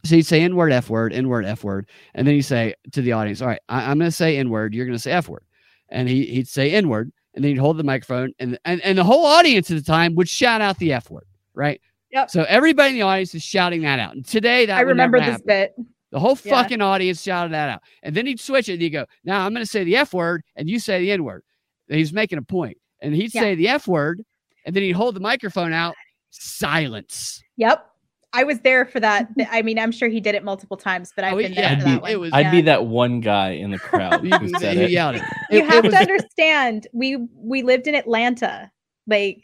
So 0.04 0.16
you'd 0.16 0.26
say 0.26 0.42
N 0.42 0.56
word, 0.56 0.72
F 0.72 0.90
word, 0.90 1.14
N 1.14 1.28
word, 1.28 1.46
F 1.46 1.64
word. 1.64 1.88
And 2.14 2.28
then 2.28 2.36
you 2.36 2.42
say 2.42 2.76
to 2.92 3.02
the 3.02 3.12
audience, 3.14 3.42
All 3.42 3.48
right, 3.48 3.60
I, 3.70 3.92
am 3.92 3.98
going 3.98 4.08
to 4.08 4.16
say 4.16 4.38
N 4.38 4.50
word. 4.50 4.74
You're 4.74 4.86
going 4.86 4.96
to 4.96 5.02
say 5.02 5.12
F 5.12 5.28
word. 5.28 5.44
And 5.90 6.08
he, 6.08 6.26
he'd 6.26 6.48
say 6.48 6.72
N 6.72 6.90
word. 6.90 7.12
And 7.34 7.44
then 7.44 7.50
he'd 7.52 7.58
hold 7.58 7.78
the 7.78 7.84
microphone. 7.84 8.32
And, 8.40 8.58
and, 8.66 8.80
and 8.82 8.98
the 8.98 9.04
whole 9.04 9.26
audience 9.26 9.70
at 9.72 9.78
the 9.78 9.84
time 9.84 10.16
would 10.16 10.30
shout 10.30 10.62
out 10.62 10.78
the 10.78 10.94
F 10.94 11.10
word. 11.10 11.26
Right. 11.54 11.82
Yep. 12.12 12.30
So 12.30 12.44
everybody 12.44 12.90
in 12.92 12.96
the 12.96 13.02
audience 13.02 13.36
is 13.36 13.44
shouting 13.44 13.82
that 13.82 14.00
out. 14.00 14.16
And 14.16 14.26
today 14.26 14.66
that 14.68 14.78
i 14.78 14.84
would 14.84 14.90
remember 14.90 15.18
never 15.18 15.32
this 15.32 15.42
happen. 15.42 15.48
bit 15.48 15.76
The 16.12 16.20
whole 16.20 16.38
Yeah. 16.46 16.62
fucking 16.62 16.82
audience 16.82 17.22
shouted 17.22 17.52
that 17.54 17.70
out. 17.70 17.82
And 18.04 18.16
then 18.16 18.26
he'd 18.26 18.40
switch 18.40 18.70
it 18.70 18.74
and 18.74 18.82
he'd 18.82 18.92
go, 18.92 19.06
Now 19.26 19.46
I'm 19.46 19.54
going 19.54 19.66
to 19.66 19.70
say 19.70 19.84
the 19.84 19.98
F 19.98 20.14
word 20.14 20.44
and 20.56 20.70
you 20.70 20.80
say 20.80 21.00
the 21.00 21.12
N 21.12 21.24
word. 21.24 21.44
He's 21.90 22.14
making 22.14 22.38
a 22.38 22.42
point. 22.44 22.78
And 23.02 23.14
he'd 23.14 23.34
Yeah. 23.34 23.42
say 23.42 23.56
the 23.56 23.68
F 23.70 23.88
word. 23.88 24.24
And 24.66 24.76
then 24.76 24.84
he'd 24.84 24.94
hold 24.94 25.16
the 25.16 25.20
microphone 25.20 25.74
out. 25.74 25.96
Silence. 26.32 27.44
Yep. 27.58 27.86
I 28.34 28.44
was 28.44 28.60
there 28.60 28.86
for 28.86 29.00
that. 29.00 29.30
I 29.52 29.62
mean, 29.62 29.80
I'm 29.80 29.92
sure 29.92 30.10
he 30.10 30.20
did 30.20 30.36
it 30.36 30.44
multiple 30.44 30.76
times, 30.78 31.12
but 31.16 31.24
I've 31.24 31.34
Oh, 31.34 31.38
been 31.38 31.54
yeah, 31.54 31.76
there 31.76 31.82
for 31.84 31.88
I'd 31.90 31.94
that 31.96 32.04
be- 32.06 32.12
it 32.12 32.16
one. 32.16 32.22
was- 32.22 32.34
I'd 32.34 32.52
be 32.52 32.62
that 32.62 32.86
one 32.86 33.22
guy 33.22 33.52
in 33.52 33.72
the 33.72 33.80
crowd 33.80 34.24
You- 34.26 34.38
who 34.40 34.50
said 34.60 34.78
it. 34.78 34.92
yelled 34.92 35.16
it. 35.18 35.22
You 35.52 35.60
It- 35.60 35.64
it 35.66 35.70
have 35.70 35.84
was- 35.86 35.94
to 35.94 36.00
understand. 36.00 36.88
We 36.94 37.18
we 37.36 37.64
lived 37.64 37.88
in 37.88 37.96
Atlanta. 37.96 38.70
Like, 39.08 39.44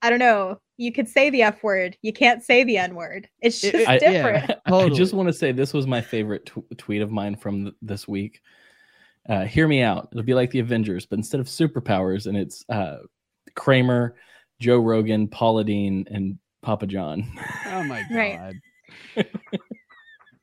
I 0.00 0.10
don't 0.10 0.18
know. 0.18 0.58
You 0.78 0.90
could 0.92 1.08
say 1.08 1.28
the 1.30 1.42
F 1.42 1.62
word. 1.62 1.96
You 2.02 2.12
can't 2.12 2.42
say 2.42 2.64
the 2.64 2.78
N 2.78 2.94
word. 2.94 3.28
It's 3.40 3.62
It- 3.62 3.72
just 3.72 3.88
I- 3.88 3.98
different. 3.98 4.50
I 4.64 4.70
Totally. 4.70 4.96
just 4.96 5.12
want 5.12 5.28
to 5.28 5.32
say 5.32 5.52
this 5.52 5.72
was 5.74 5.86
my 5.86 6.00
favorite 6.00 6.46
tw- 6.46 6.78
tweet 6.78 7.02
of 7.02 7.10
mine 7.12 7.36
from 7.36 7.64
th- 7.64 7.74
this 7.82 8.08
week. 8.08 8.40
Uh, 9.28 9.44
hear 9.44 9.68
me 9.68 9.82
out. 9.82 10.08
It'll 10.12 10.24
be 10.24 10.34
like 10.34 10.50
the 10.50 10.58
Avengers, 10.60 11.06
but 11.06 11.18
instead 11.18 11.40
of 11.40 11.46
superpowers, 11.46 12.26
and 12.26 12.36
it's 12.36 12.64
uh, 12.68 12.98
Kramer, 13.54 14.16
Joe 14.60 14.78
Rogan, 14.78 15.28
Paula 15.28 15.64
Deen, 15.64 16.06
and 16.10 16.38
Papa 16.62 16.86
John. 16.86 17.24
Oh 17.66 17.84
my 17.84 18.02
Right. 18.10 18.54
god. 19.16 19.26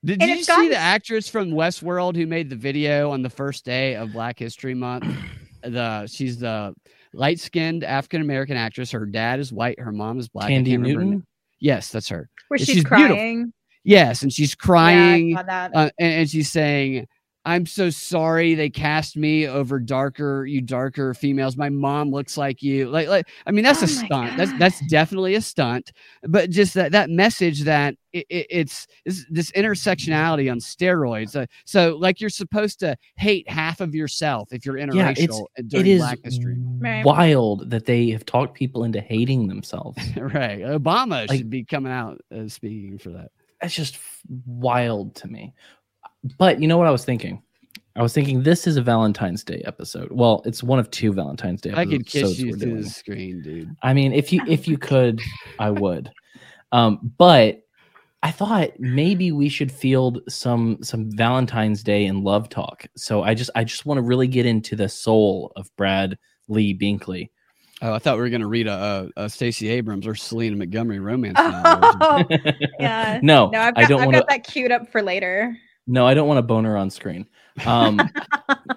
Did 0.05 0.21
And 0.21 0.29
you 0.31 0.37
see 0.37 0.45
gotten- 0.45 0.69
the 0.69 0.77
actress 0.77 1.27
from 1.27 1.51
Westworld 1.51 2.15
who 2.15 2.25
made 2.25 2.49
the 2.49 2.55
video 2.55 3.11
on 3.11 3.21
the 3.21 3.29
first 3.29 3.65
day 3.65 3.95
of 3.95 4.13
Black 4.13 4.39
History 4.39 4.73
Month? 4.73 5.05
The 5.61 6.07
she's 6.07 6.39
the 6.39 6.73
light-skinned 7.11 7.83
African 7.83 8.21
American 8.21 8.55
actress. 8.55 8.91
Her 8.91 9.05
dad 9.05 9.41
is 9.41 9.51
white. 9.51 9.77
Her 9.77 9.91
mom 9.91 10.17
is 10.17 10.29
black. 10.29 10.45
I 10.47 10.51
Thandie 10.51 10.67
can't 10.67 10.81
remember 10.83 10.99
her 11.01 11.05
Newton. 11.05 11.27
Yes, 11.59 11.91
that's 11.91 12.07
her. 12.07 12.29
Where 12.47 12.57
Yeah, 12.57 12.63
she's, 12.65 12.75
she's 12.75 12.83
beautiful. 12.85 13.17
crying. 13.17 13.53
Yes, 13.83 14.21
and 14.21 14.31
she's 14.31 14.51
Yeah, 14.51 14.63
I 14.63 14.65
crying, 14.65 15.35
saw 15.35 15.43
that. 15.43 15.71
uh, 15.75 15.89
and, 15.99 16.13
and 16.13 16.29
she's 16.29 16.49
saying, 16.49 17.07
"I'm 17.49 17.65
so 17.65 17.89
sorry 17.89 18.53
they 18.53 18.69
cast 18.69 19.17
me 19.17 19.47
over 19.47 19.79
darker, 19.79 20.45
you 20.45 20.61
darker 20.61 21.15
females. 21.15 21.57
My 21.57 21.69
mom 21.69 22.11
looks 22.11 22.37
like 22.37 22.61
you. 22.61 22.87
Like, 22.89 23.07
like 23.07 23.27
I 23.47 23.51
mean, 23.51 23.63
that's 23.63 23.81
Oh 23.81 23.85
a 23.85 23.87
my 23.87 24.05
stunt. 24.05 24.37
That's 24.37 24.53
that's 24.59 24.87
definitely 24.87 25.33
a 25.33 25.41
stunt. 25.41 25.91
But 26.27 26.51
just 26.51 26.75
that 26.75 26.91
that 26.91 27.09
message 27.09 27.61
that 27.61 27.95
it, 28.13 28.27
it, 28.29 28.47
it's 28.51 28.85
this, 29.03 29.25
this 29.31 29.51
intersectionality 29.53 30.51
on 30.51 30.59
steroids. 30.59 31.35
Uh, 31.35 31.47
so, 31.65 31.97
like, 31.99 32.21
you're 32.21 32.29
supposed 32.29 32.79
to 32.81 32.95
hate 33.15 33.49
half 33.49 33.81
of 33.81 33.95
yourself 33.95 34.49
if 34.51 34.63
you're 34.63 34.75
interracial 34.75 34.95
Yeah, 34.95 35.13
it's 35.17 35.41
during 35.67 35.87
it 35.87 35.89
is 35.89 35.99
Black 36.01 36.19
History. 36.23 36.55
Wild 37.03 37.71
that 37.71 37.85
they 37.85 38.11
have 38.11 38.25
talked 38.25 38.53
people 38.53 38.83
into 38.83 39.01
hating 39.01 39.47
themselves. 39.47 39.97
right? 40.17 40.59
Obama 40.59 41.27
Like- 41.27 41.39
should 41.39 41.49
be 41.49 41.63
coming 41.63 41.91
out 41.91 42.21
uh, 42.31 42.47
speaking 42.47 42.99
for 42.99 43.09
that. 43.09 43.31
That's 43.61 43.75
just 43.75 43.95
f- 43.95 44.21
wild 44.45 45.15
to 45.15 45.27
me. 45.27 45.53
But 46.37 46.61
you 46.61 46.67
know 46.67 46.77
what 46.77 46.87
I 46.87 46.91
was 46.91 47.05
thinking? 47.05 47.41
I 47.95 48.01
was 48.01 48.13
thinking 48.13 48.43
this 48.43 48.67
is 48.67 48.77
a 48.77 48.81
Valentine's 48.81 49.43
Day 49.43 49.61
episode. 49.65 50.09
Well, 50.11 50.41
it's 50.45 50.63
one 50.63 50.79
of 50.79 50.89
two 50.91 51.11
Valentine's 51.11 51.61
Day 51.61 51.73
I 51.75 51.85
could 51.85 52.05
kiss 52.05 52.39
you 52.39 52.51
we're 52.51 52.57
through 52.57 52.69
doing. 52.71 52.81
the 52.81 52.89
screen, 52.89 53.41
dude. 53.41 53.75
I 53.83 53.93
mean, 53.93 54.13
if 54.13 54.31
you 54.31 54.41
if 54.47 54.67
you 54.67 54.77
could, 54.77 55.21
I 55.57 55.69
would. 55.69 56.09
Um, 56.71 57.11
but 57.17 57.61
I 58.21 58.31
thought 58.31 58.69
maybe 58.79 59.31
we 59.31 59.49
should 59.49 59.71
field 59.71 60.21
some 60.29 60.77
some 60.81 61.11
Valentine's 61.11 61.83
Day 61.83 62.05
and 62.05 62.23
love 62.23 62.47
talk. 62.49 62.85
So 62.95 63.23
I 63.23 63.33
just 63.33 63.49
I 63.55 63.63
just 63.63 63.85
want 63.85 63.97
to 63.97 64.01
really 64.01 64.27
get 64.27 64.45
into 64.45 64.75
the 64.75 64.87
soul 64.87 65.51
of 65.55 65.69
Brad 65.75 66.17
Lee 66.47 66.77
Binkley. 66.77 67.29
Oh, 67.81 67.93
I 67.93 67.99
thought 67.99 68.15
we 68.17 68.21
were 68.21 68.29
gonna 68.29 68.47
read 68.47 68.67
a, 68.67 69.09
a, 69.17 69.23
a 69.25 69.29
Stacey 69.29 69.69
Abrams 69.69 70.05
or 70.05 70.15
Selena 70.15 70.55
Montgomery 70.57 70.99
romance 70.99 71.37
novel. 71.37 71.97
Oh, 72.01 72.23
yeah. 72.79 73.19
no, 73.23 73.49
No, 73.49 73.61
I've 73.61 73.73
I 73.75 73.85
don't 73.85 73.99
want 74.01 74.13
to. 74.13 74.19
got 74.19 74.29
that 74.29 74.43
queued 74.45 74.71
up 74.71 74.91
for 74.91 75.01
later. 75.01 75.57
No, 75.91 76.05
I 76.05 76.13
don't 76.13 76.27
want 76.27 76.37
a 76.37 76.43
boner 76.43 76.77
on 76.77 76.91
screen. 76.91 77.27
Um, 77.65 77.99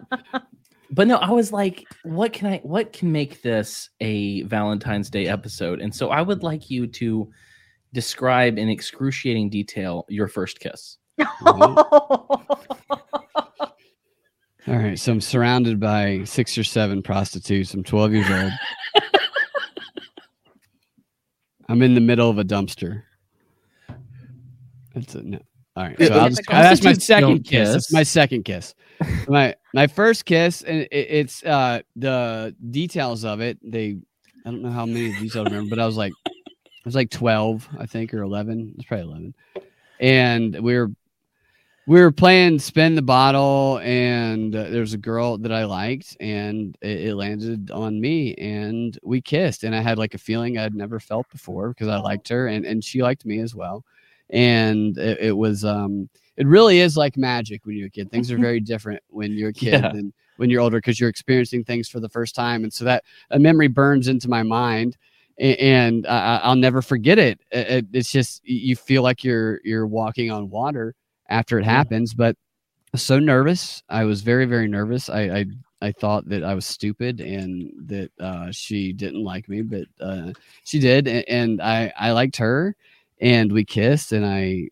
but 0.91 1.07
no, 1.07 1.17
I 1.17 1.31
was 1.31 1.53
like, 1.53 1.85
what 2.05 2.33
can 2.33 2.51
I? 2.55 2.61
What 2.63 2.95
can 2.95 3.13
make 3.13 3.43
this 3.43 3.91
a 4.01 4.41
Valentine's 4.45 5.11
Day 5.11 5.27
episode? 5.27 5.83
And 5.83 5.95
so 5.95 6.09
I 6.09 6.23
would 6.23 6.43
like 6.43 6.71
you 6.71 6.87
to 6.87 7.31
describe 7.93 8.57
in 8.57 8.71
excruciating 8.71 9.51
detail 9.51 10.07
your 10.09 10.27
first 10.27 10.59
kiss. 10.59 10.97
All 11.45 12.47
right, 14.67 14.99
so 14.99 15.13
I'm 15.13 15.21
surrounded 15.21 15.79
by 15.79 16.25
six 16.25 16.57
or 16.57 16.65
seven 16.65 17.03
prostitutes. 17.03 17.75
I'm 17.75 17.85
12 17.85 18.13
years 18.15 18.31
old. 18.31 18.53
I'm 21.69 21.83
in 21.83 21.95
the 21.95 22.01
middle 22.01 22.31
of 22.31 22.39
a 22.39 22.45
dumpster. 22.45 23.03
That's 24.95 25.15
a 25.15 25.23
no. 25.23 25.41
All 25.75 25.85
right, 25.85 25.97
so 25.99 26.05
Yeah, 26.05 26.17
I'll 26.17 26.29
just, 26.29 26.43
that's 26.49 26.85
my 26.85 26.93
second 26.93 27.45
kiss. 27.45 27.73
That's 27.73 27.87
kiss. 27.87 27.93
my 27.93 28.03
second 28.03 28.45
kiss. 28.45 28.75
my 29.29 29.55
my 29.73 29.87
first 29.87 30.27
kiss, 30.27 30.63
and 30.63 30.83
it, 30.83 30.89
it's 30.93 31.43
uh 31.45 31.81
the 31.97 32.55
details 32.71 33.25
of 33.25 33.41
it. 33.41 33.59
They, 33.63 33.97
I 34.45 34.51
don't 34.51 34.63
know 34.63 34.71
how 34.71 34.85
many 34.85 35.13
details 35.13 35.47
I 35.47 35.51
remember, 35.51 35.71
but 35.71 35.79
I 35.79 35.87
was 35.87 35.97
like, 35.97 36.13
I 36.27 36.31
was 36.85 36.95
like 36.95 37.11
12, 37.11 37.69
I 37.79 37.87
think, 37.87 38.13
or 38.13 38.23
11. 38.23 38.75
It's 38.77 38.85
probably 38.85 39.07
11, 39.07 39.35
and 40.01 40.61
we 40.61 40.77
were 40.77 40.91
we 41.87 42.01
were 42.01 42.13
playing 42.13 42.59
spin 42.59 42.95
the 42.95 43.03
bottle 43.03 43.81
and 43.83 44.55
uh, 44.55 44.65
there 44.65 44.81
was 44.83 44.93
a 44.93 44.99
girl 44.99 45.37
that 45.37 45.53
i 45.53 45.65
liked 45.65 46.17
and 46.21 46.79
it, 46.81 47.09
it 47.09 47.15
landed 47.17 47.73
on 47.73 48.01
me 48.01 48.35
and 48.37 48.99
we 49.03 49.21
kissed 49.21 49.65
and 49.65 49.75
i 49.75 49.81
had 49.81 49.99
like 49.99 50.15
a 50.15 50.19
feeling 50.19 50.59
i'd 50.59 50.77
never 50.77 51.01
felt 51.01 51.29
before 51.31 51.71
because 51.71 51.89
i 51.89 51.97
liked 51.97 52.29
her 52.29 52.47
and, 52.47 52.65
and 52.65 52.85
she 52.85 53.03
liked 53.03 53.27
me 53.27 53.41
as 53.41 53.55
well 53.55 53.85
and 54.31 54.97
it, 54.99 55.19
it 55.21 55.37
was 55.37 55.65
um 55.65 56.09
it 56.37 56.47
really 56.47 56.81
is 56.81 56.97
like 56.97 57.17
magic 57.17 57.65
when 57.67 57.77
you're 57.77 57.89
a 57.89 57.91
kid 57.91 58.11
things 58.11 58.31
are 58.31 58.39
very 58.39 58.61
different 58.61 59.03
when 59.09 59.33
you're 59.33 59.51
a 59.51 59.53
kid 59.53 59.83
Yeah. 59.83 59.93
than 59.93 60.13
when 60.37 60.49
you're 60.51 60.61
older 60.63 60.79
because 60.79 60.99
you're 60.99 61.11
experiencing 61.11 61.63
things 61.65 61.89
for 61.89 62.01
the 62.01 62.09
first 62.09 62.35
time 62.35 62.65
and 62.65 62.73
so 62.73 62.85
that 62.87 63.05
a 63.31 63.39
memory 63.39 63.69
burns 63.69 64.09
into 64.09 64.29
my 64.29 64.43
mind 64.43 64.97
and 65.39 66.07
I'll 66.07 66.57
never 66.57 66.83
forget 66.83 67.19
it. 67.19 67.41
It- 67.51 67.71
it- 67.71 67.87
It's 67.93 68.13
just 68.13 68.43
you 68.45 68.77
feel 68.77 69.03
like 69.03 69.25
you're 69.25 69.61
you're 69.65 69.87
walking 69.87 70.31
on 70.31 70.51
water 70.51 70.95
after 71.29 71.59
it 71.59 71.65
Yeah. 71.65 71.71
happens. 71.73 72.15
But 72.15 72.37
so 72.95 73.19
nervous. 73.19 73.83
I 73.89 74.05
was 74.05 74.21
very 74.23 74.45
very 74.45 74.69
nervous. 74.69 75.09
I 75.09 75.23
I, 75.39 75.45
I 75.81 75.93
thought 75.93 76.29
that 76.29 76.45
I 76.45 76.55
was 76.55 76.67
stupid 76.67 77.21
and 77.21 77.73
that 77.87 78.11
uh, 78.21 78.53
she 78.53 78.93
didn't 78.93 79.25
like 79.25 79.49
me, 79.49 79.63
but 79.63 79.87
uh, 80.01 80.33
she 80.65 80.79
did, 80.79 81.09
and 81.09 81.61
I 81.63 81.93
I 81.99 82.13
liked 82.13 82.37
her, 82.37 82.77
and 83.23 83.51
we 83.51 83.65
kissed, 83.65 84.13
and 84.13 84.27
I 84.27 84.69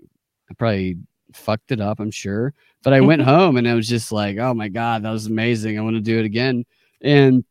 I 0.51 0.55
probably 0.59 0.99
fucked 1.33 1.73
it 1.73 1.81
up. 1.81 2.01
I'm 2.01 2.11
sure, 2.11 2.53
but 2.83 2.93
I 2.93 3.01
went 3.01 3.23
home 3.35 3.57
and 3.57 3.67
I 3.67 3.75
was 3.75 3.89
just 3.89 4.13
like, 4.13 4.37
oh 4.37 4.53
my 4.53 4.69
god, 4.69 5.05
that 5.05 5.11
was 5.11 5.27
amazing. 5.27 5.79
I 5.79 5.83
want 5.83 5.97
to 5.97 6.03
do 6.03 6.19
it 6.19 6.27
again, 6.27 6.67
and 7.01 7.45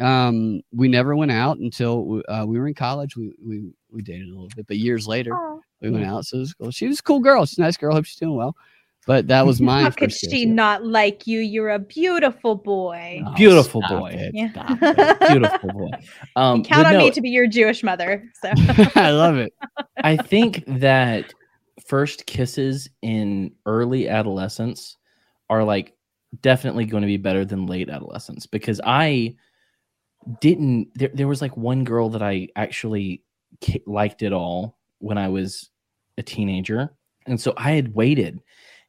um 0.00 0.60
we 0.72 0.88
never 0.88 1.14
went 1.14 1.30
out 1.30 1.58
until 1.58 2.20
uh, 2.28 2.44
we 2.44 2.58
were 2.58 2.66
in 2.66 2.74
college 2.74 3.16
we, 3.16 3.32
we 3.40 3.70
we 3.92 4.02
dated 4.02 4.26
a 4.26 4.32
little 4.32 4.50
bit 4.56 4.66
but 4.66 4.76
years 4.76 5.06
later 5.06 5.32
Oh, 5.32 5.62
we 5.80 5.90
went 5.90 6.04
out 6.04 6.24
so 6.24 6.38
it 6.38 6.40
was 6.40 6.52
cool 6.54 6.70
she 6.72 6.88
was 6.88 6.98
a 6.98 7.02
cool 7.04 7.20
girl 7.20 7.46
she's 7.46 7.58
a 7.58 7.60
nice 7.60 7.76
girl 7.76 7.94
hope 7.94 8.04
she's 8.04 8.18
doing 8.18 8.34
well 8.34 8.56
but 9.06 9.28
that 9.28 9.46
was 9.46 9.60
my 9.60 9.82
How 9.82 9.90
could 9.90 10.12
she 10.12 10.44
not 10.46 10.84
like 10.84 11.26
you? 11.26 11.40
You're 11.40 11.70
a 11.70 11.78
beautiful 11.78 12.54
boy. 12.54 13.22
Oh, 13.26 13.34
Beautiful 13.34 13.82
stop 13.82 14.00
boy. 14.00 14.10
it, 14.14 14.34
Yeah. 14.34 14.50
it. 14.80 15.20
Beautiful 15.28 15.70
boy. 15.72 15.90
Um, 16.36 16.64
Count 16.64 16.86
on 16.86 16.94
no, 16.94 16.98
me 16.98 17.10
to 17.12 17.20
be 17.20 17.30
your 17.30 17.46
Jewish 17.46 17.84
mother. 17.84 18.24
So 18.42 18.50
i 18.96 19.10
love 19.12 19.36
it 19.36 19.52
I 20.02 20.16
think 20.16 20.64
that 20.66 21.32
first 21.86 22.26
kisses 22.26 22.88
in 23.02 23.52
early 23.66 24.08
adolescence 24.08 24.96
are 25.48 25.62
like 25.62 25.94
definitely 26.40 26.84
going 26.86 27.02
to 27.02 27.06
be 27.06 27.16
better 27.16 27.44
than 27.44 27.66
late 27.66 27.88
adolescence 27.88 28.46
because 28.46 28.80
I 28.84 29.36
didn't. 30.40 30.88
There, 30.94 31.10
there 31.14 31.28
was 31.28 31.42
like 31.42 31.56
one 31.56 31.84
girl 31.84 32.08
that 32.10 32.22
I 32.22 32.48
actually 32.56 33.22
liked 33.86 34.22
it 34.22 34.32
all 34.32 34.78
when 34.98 35.18
I 35.18 35.28
was 35.28 35.70
a 36.18 36.22
teenager, 36.22 36.94
and 37.26 37.40
so 37.40 37.54
I 37.56 37.72
had 37.72 37.94
waited, 37.94 38.40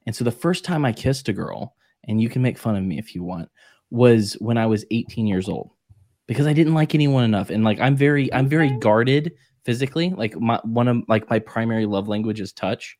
and 0.06 0.15
so 0.15 0.23
the 0.23 0.32
first 0.32 0.64
time 0.64 0.86
I 0.86 0.91
kissed 0.91 1.30
a 1.30 1.34
girl, 1.34 1.76
and 2.07 2.22
you 2.22 2.30
can 2.30 2.41
make 2.41 2.57
fun 2.57 2.76
of 2.76 2.84
me 2.84 2.99
if 2.99 3.15
you 3.15 3.23
want, 3.23 3.49
was 3.90 4.34
when 4.40 4.57
I 4.57 4.65
was 4.65 4.86
18 4.91 5.27
years 5.27 5.49
old 5.49 5.72
because 6.27 6.48
I 6.48 6.53
didn't 6.53 6.73
like 6.73 6.95
anyone 6.95 7.23
enough, 7.23 7.49
and 7.49 7.64
like 7.64 7.80
I'm 7.80 7.95
very, 7.95 8.32
I'm 8.34 8.48
very 8.48 8.69
guarded 8.80 9.34
physically. 9.65 10.11
Like 10.11 10.40
my 10.40 10.60
one 10.64 10.88
of 10.88 11.03
like 11.10 11.30
my 11.30 11.40
primary 11.40 11.86
love 11.86 12.07
language 12.07 12.40
is 12.40 12.53
touch. 12.53 12.98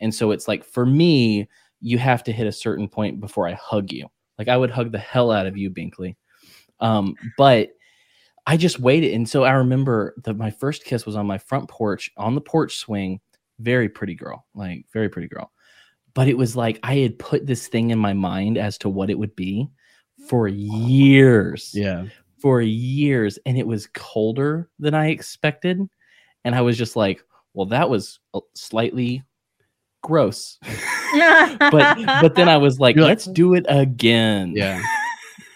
And 0.00 0.12
so 0.12 0.30
it's 0.30 0.48
like 0.48 0.64
for 0.64 0.84
me 0.84 1.48
you 1.80 1.98
have 1.98 2.24
to 2.24 2.32
hit 2.32 2.46
a 2.46 2.52
certain 2.52 2.88
point 2.88 3.20
before 3.20 3.46
i 3.46 3.52
hug 3.52 3.92
you. 3.92 4.08
Like 4.38 4.48
i 4.48 4.56
would 4.56 4.70
hug 4.70 4.90
the 4.90 4.98
hell 4.98 5.30
out 5.30 5.46
of 5.46 5.56
you 5.56 5.70
binkley. 5.70 6.16
Um 6.80 7.14
but 7.36 7.70
i 8.46 8.56
just 8.56 8.80
waited. 8.80 9.12
And 9.12 9.28
so 9.28 9.44
i 9.44 9.52
remember 9.52 10.14
that 10.24 10.36
my 10.36 10.50
first 10.50 10.84
kiss 10.84 11.06
was 11.06 11.14
on 11.14 11.26
my 11.26 11.38
front 11.38 11.68
porch 11.68 12.10
on 12.16 12.34
the 12.34 12.40
porch 12.40 12.76
swing. 12.76 13.20
Very 13.60 13.88
pretty 13.88 14.14
girl 14.14 14.46
like 14.54 14.86
very 14.92 15.08
pretty 15.08 15.28
girl 15.28 15.52
but 16.18 16.26
it 16.26 16.36
was 16.36 16.56
like 16.56 16.80
i 16.82 16.96
had 16.96 17.16
put 17.18 17.46
this 17.46 17.68
thing 17.68 17.90
in 17.90 17.98
my 17.98 18.12
mind 18.12 18.58
as 18.58 18.76
to 18.78 18.88
what 18.88 19.08
it 19.10 19.18
would 19.18 19.36
be 19.36 19.68
for 20.28 20.48
years 20.48 21.70
yeah 21.74 22.06
for 22.40 22.60
years 22.60 23.38
and 23.46 23.58
it 23.58 23.66
was 23.66 23.88
colder 23.94 24.68
than 24.78 24.94
I 24.94 25.08
expected. 25.08 25.80
And 26.44 26.54
I 26.54 26.60
was 26.60 26.78
just 26.78 26.94
like, 26.94 27.20
well, 27.52 27.66
that 27.66 27.90
was 27.90 28.20
uh, 28.32 28.40
slightly 28.54 29.24
gross. 30.02 30.58
But 31.72 31.98
but 32.20 32.34
then 32.36 32.48
I 32.48 32.58
was 32.58 32.78
like, 32.78 32.94
let's 32.96 33.24
do 33.24 33.54
it 33.54 33.66
again. 33.68 34.52
yeah 34.54 34.80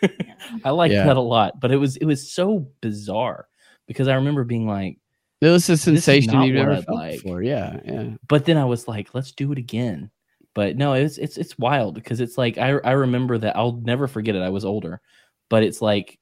I 0.64 0.70
like 0.70 0.90
Yeah. 0.90 1.04
that 1.06 1.16
a 1.16 1.20
lot. 1.20 1.60
But 1.60 1.70
it 1.70 1.76
was 1.76 1.96
it 1.98 2.04
was 2.04 2.32
so 2.32 2.66
bizarre 2.80 3.46
because 3.86 4.08
I 4.08 4.14
remember 4.14 4.42
being 4.44 4.66
like, 4.66 4.98
it 5.40 5.48
was 5.48 5.68
a 5.68 5.76
sensation 5.76 6.42
you've 6.42 6.54
never 6.56 6.82
felt 6.82 6.98
like. 6.98 7.22
before 7.22 7.42
yeah 7.42 7.78
yeah 7.84 8.10
but 8.28 8.44
then 8.44 8.56
I 8.56 8.64
was 8.64 8.88
like, 8.88 9.14
let's 9.14 9.30
do 9.32 9.52
it 9.52 9.58
again. 9.58 10.10
But 10.54 10.76
no, 10.76 10.92
it's 10.94 11.18
it's 11.18 11.38
it's 11.38 11.58
wild 11.58 11.94
because 11.94 12.20
it's 12.20 12.36
like 12.36 12.58
I 12.58 12.70
I 12.84 12.92
remember 12.92 13.38
that 13.38 13.56
I'll 13.56 13.72
never 13.72 14.06
forget 14.06 14.34
it. 14.34 14.42
I 14.42 14.50
was 14.50 14.64
older, 14.64 15.00
but 15.48 15.62
it's 15.62 15.80
like 15.82 16.18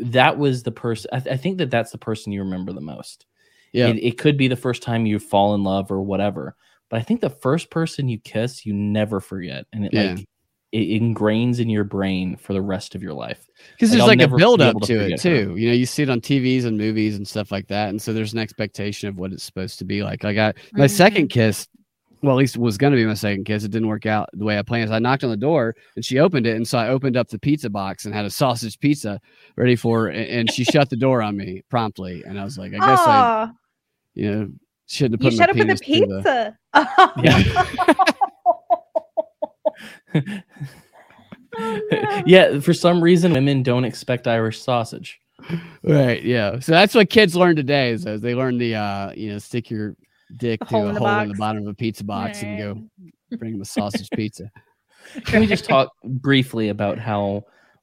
that 0.00 0.38
was 0.38 0.62
the 0.62 0.72
person. 0.72 1.10
I, 1.12 1.20
th- 1.20 1.34
I 1.34 1.36
think 1.38 1.58
that 1.58 1.70
that's 1.70 1.92
the 1.92 1.98
person 1.98 2.32
you 2.32 2.42
remember 2.42 2.72
the 2.72 2.80
most. 2.80 3.26
yeah 3.72 3.88
It, 3.88 3.96
it 4.04 4.18
could 4.18 4.36
be 4.36 4.48
the 4.48 4.56
first 4.56 4.82
time 4.82 5.06
you 5.06 5.18
fall 5.18 5.54
in 5.54 5.64
love 5.64 5.90
or 5.90 6.02
whatever, 6.02 6.56
but 6.90 7.00
I 7.00 7.02
think 7.02 7.20
the 7.20 7.30
first 7.30 7.70
person 7.70 8.08
you 8.08 8.18
kiss, 8.18 8.66
you 8.66 8.74
never 8.74 9.20
forget, 9.20 9.66
and 9.72 9.86
it 9.86 9.92
Yeah. 9.92 10.14
like 10.16 10.28
it 10.72 11.00
ingrains 11.02 11.60
in 11.60 11.68
your 11.68 11.84
brain 11.84 12.36
for 12.36 12.54
the 12.54 12.62
rest 12.62 12.94
of 12.94 13.02
your 13.02 13.12
life. 13.14 13.46
because 13.76 13.90
Like, 13.90 13.98
there's 13.98 14.06
I'll 14.06 14.08
like 14.08 14.22
a 14.22 14.28
never 14.28 14.36
build 14.36 14.60
up 14.62 14.80
to 14.80 14.94
to 14.94 15.00
it 15.00 15.16
forget 15.16 15.24
her. 15.24 15.44
too 15.44 15.56
you 15.56 15.68
know 15.68 15.74
you 15.74 15.86
see 15.86 16.02
it 16.02 16.10
on 16.10 16.20
tvs 16.20 16.64
and 16.64 16.78
movies 16.78 17.16
and 17.16 17.26
stuff 17.28 17.52
like 17.52 17.68
that 17.68 17.90
and 17.90 18.00
so 18.00 18.12
there's 18.12 18.32
an 18.32 18.38
expectation 18.38 19.08
of 19.08 19.18
what 19.18 19.32
it's 19.32 19.42
supposed 19.44 19.78
to 19.78 19.84
be 19.84 20.02
like 20.02 20.24
like 20.24 20.38
i 20.38 20.52
my 20.76 20.86
mm-hmm. 20.86 20.86
second 20.86 21.28
kiss 21.28 21.68
well 22.22 22.36
at 22.36 22.38
least 22.38 22.56
it 22.56 22.60
was 22.60 22.78
going 22.78 22.92
to 22.92 22.96
be 22.96 23.04
my 23.04 23.14
second 23.14 23.44
kiss 23.44 23.64
it 23.64 23.70
didn't 23.70 23.88
work 23.88 24.06
out 24.06 24.28
the 24.32 24.44
way 24.44 24.58
i 24.58 24.62
planned 24.62 24.88
so 24.88 24.94
i 24.94 24.98
knocked 24.98 25.24
on 25.24 25.30
the 25.30 25.36
door 25.36 25.74
and 25.96 26.04
she 26.04 26.18
opened 26.18 26.46
it 26.46 26.56
and 26.56 26.66
so 26.66 26.78
i 26.78 26.88
opened 26.88 27.16
up 27.16 27.28
the 27.28 27.38
pizza 27.38 27.70
box 27.70 28.04
and 28.04 28.14
had 28.14 28.24
a 28.24 28.30
sausage 28.30 28.78
pizza 28.80 29.20
ready 29.56 29.76
for 29.76 30.02
her 30.04 30.08
and, 30.08 30.28
and 30.28 30.52
she 30.52 30.64
shut 30.64 30.88
the 30.90 30.96
door 30.96 31.22
on 31.22 31.36
me 31.36 31.62
promptly 31.68 32.22
and 32.26 32.38
i 32.38 32.44
was 32.44 32.58
like 32.58 32.72
i 32.74 32.78
guess 32.78 33.00
i 33.00 33.50
you 34.14 34.30
know 34.30 34.48
shouldn't 34.88 35.22
you 35.22 35.30
have 35.30 35.32
put 35.32 35.38
shut 35.38 35.56
my 35.56 35.62
up 35.62 35.68
with 35.68 35.78
the 35.78 35.84
penis 35.84 35.84
to 35.84 35.84
pizza. 35.84 36.58
Yeah. 37.22 37.42
yeah, 42.24 42.60
for 42.60 42.72
some 42.72 43.02
reason, 43.02 43.32
women 43.32 43.62
don't 43.62 43.84
expect 43.84 44.26
Irish 44.26 44.60
sausage. 44.60 45.18
right 45.82 46.22
yeah 46.22 46.60
so 46.60 46.70
that's 46.70 46.94
what 46.94 47.10
kids 47.10 47.34
learn 47.34 47.56
today 47.56 47.90
is 47.90 48.06
as 48.06 48.20
they 48.20 48.32
learn 48.32 48.58
the 48.58 48.76
uh 48.76 49.10
you 49.16 49.32
know 49.32 49.38
stick 49.38 49.68
your 49.70 49.96
dick 50.36 50.60
A 50.62 50.64
to 50.64 50.70
hole 50.70 50.86
a 50.86 50.88
in 50.88 50.94
the 50.94 51.00
hole 51.00 51.18
in 51.20 51.28
the 51.28 51.34
bottom 51.34 51.62
of 51.62 51.68
a 51.68 51.74
pizza 51.74 52.04
box 52.04 52.42
and 52.42 52.58
go 52.58 53.36
bring 53.36 53.54
him 53.54 53.60
a 53.60 53.64
sausage 53.66 54.08
pizza. 54.10 54.50
Can 55.24 55.40
we 55.40 55.46
just 55.46 55.64
talk 55.64 55.90
briefly 56.04 56.68
about 56.68 56.98
how 56.98 57.42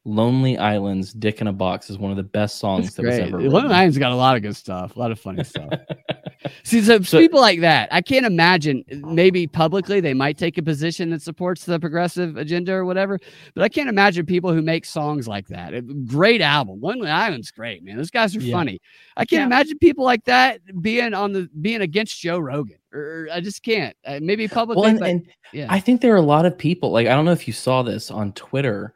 Lonely 0.10 0.58
Island's 0.58 1.14
"Dick 1.14 1.42
in 1.42 1.48
a 1.48 1.54
Box" 1.54 1.90
is 1.90 1.98
one 1.98 2.12
of 2.12 2.18
the 2.18 2.24
best 2.24 2.58
songs 2.60 2.86
That's 2.86 2.96
that 2.96 3.06
was 3.06 3.16
great. 3.16 3.28
ever. 3.28 3.38
Lonely 3.42 3.56
written. 3.56 3.72
Island's 3.72 3.98
got 3.98 4.12
a 4.12 4.16
lot 4.16 4.36
of 4.36 4.42
good 4.42 4.56
stuff, 4.56 4.96
a 4.96 5.00
lot 5.00 5.12
of 5.12 5.20
funny 5.20 5.44
stuff. 5.44 5.70
See, 6.64 6.82
so, 6.82 7.02
So- 7.02 7.20
people 7.20 7.42
like 7.42 7.60
that, 7.62 7.90
I 7.92 8.02
can't 8.02 8.26
imagine. 8.26 8.84
Maybe 8.90 9.46
publicly 9.46 10.00
they 10.00 10.14
might 10.14 10.38
take 10.38 10.58
a 10.58 10.64
position 10.64 11.10
that 11.12 11.22
supports 11.22 11.66
the 11.66 11.80
progressive 11.80 12.38
agenda 12.38 12.74
or 12.74 12.86
whatever, 12.86 13.20
but 13.54 13.64
I 13.64 13.70
can't 13.70 13.90
imagine 13.90 14.26
people 14.26 14.54
who 14.54 14.62
make 14.62 14.86
songs 14.86 15.28
like 15.28 15.48
that. 15.50 15.74
It- 15.74 16.08
great 16.08 16.42
album, 16.42 16.80
Lonely 16.82 17.10
Island's 17.10 17.52
great, 17.52 17.84
man. 17.84 17.98
Those 17.98 18.12
guys 18.12 18.36
are 18.36 18.42
Yeah. 18.42 18.56
funny. 18.56 18.80
I 19.18 19.26
can't 19.26 19.42
Yeah. 19.42 19.46
imagine 19.48 19.78
people 19.80 20.06
like 20.06 20.24
that 20.26 20.60
being 20.82 21.14
on 21.14 21.34
the 21.34 21.50
being 21.62 21.82
against 21.82 22.20
Joe 22.20 22.40
Rogan, 22.40 22.78
or, 22.94 23.00
or 23.02 23.28
I 23.34 23.42
just 23.42 23.62
can't. 23.64 23.96
Uh, 24.06 24.20
maybe 24.22 24.48
publicly, 24.48 24.82
Well, 24.82 24.90
and, 24.92 25.00
but 25.00 25.10
and 25.10 25.28
yeah, 25.54 25.68
I 25.70 25.80
think 25.80 26.02
there 26.02 26.14
are 26.14 26.18
a 26.18 26.22
lot 26.22 26.46
of 26.46 26.58
people 26.58 26.92
like 26.92 27.08
I 27.08 27.12
don't 27.16 27.26
know 27.26 27.32
if 27.32 27.48
you 27.48 27.54
saw 27.54 27.84
this 27.84 28.10
on 28.10 28.32
Twitter. 28.34 28.94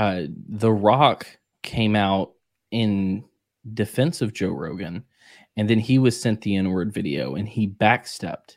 Uh, 0.00 0.22
the 0.48 0.72
Rock 0.72 1.26
came 1.62 1.94
out 1.94 2.32
in 2.70 3.22
defense 3.74 4.22
of 4.22 4.32
Joe 4.32 4.48
Rogan, 4.48 5.04
and 5.58 5.68
then 5.68 5.78
he 5.78 5.98
was 5.98 6.18
sent 6.18 6.40
the 6.40 6.56
N-word 6.56 6.90
video, 6.90 7.34
and 7.34 7.46
he 7.46 7.68
backstepped. 7.68 8.56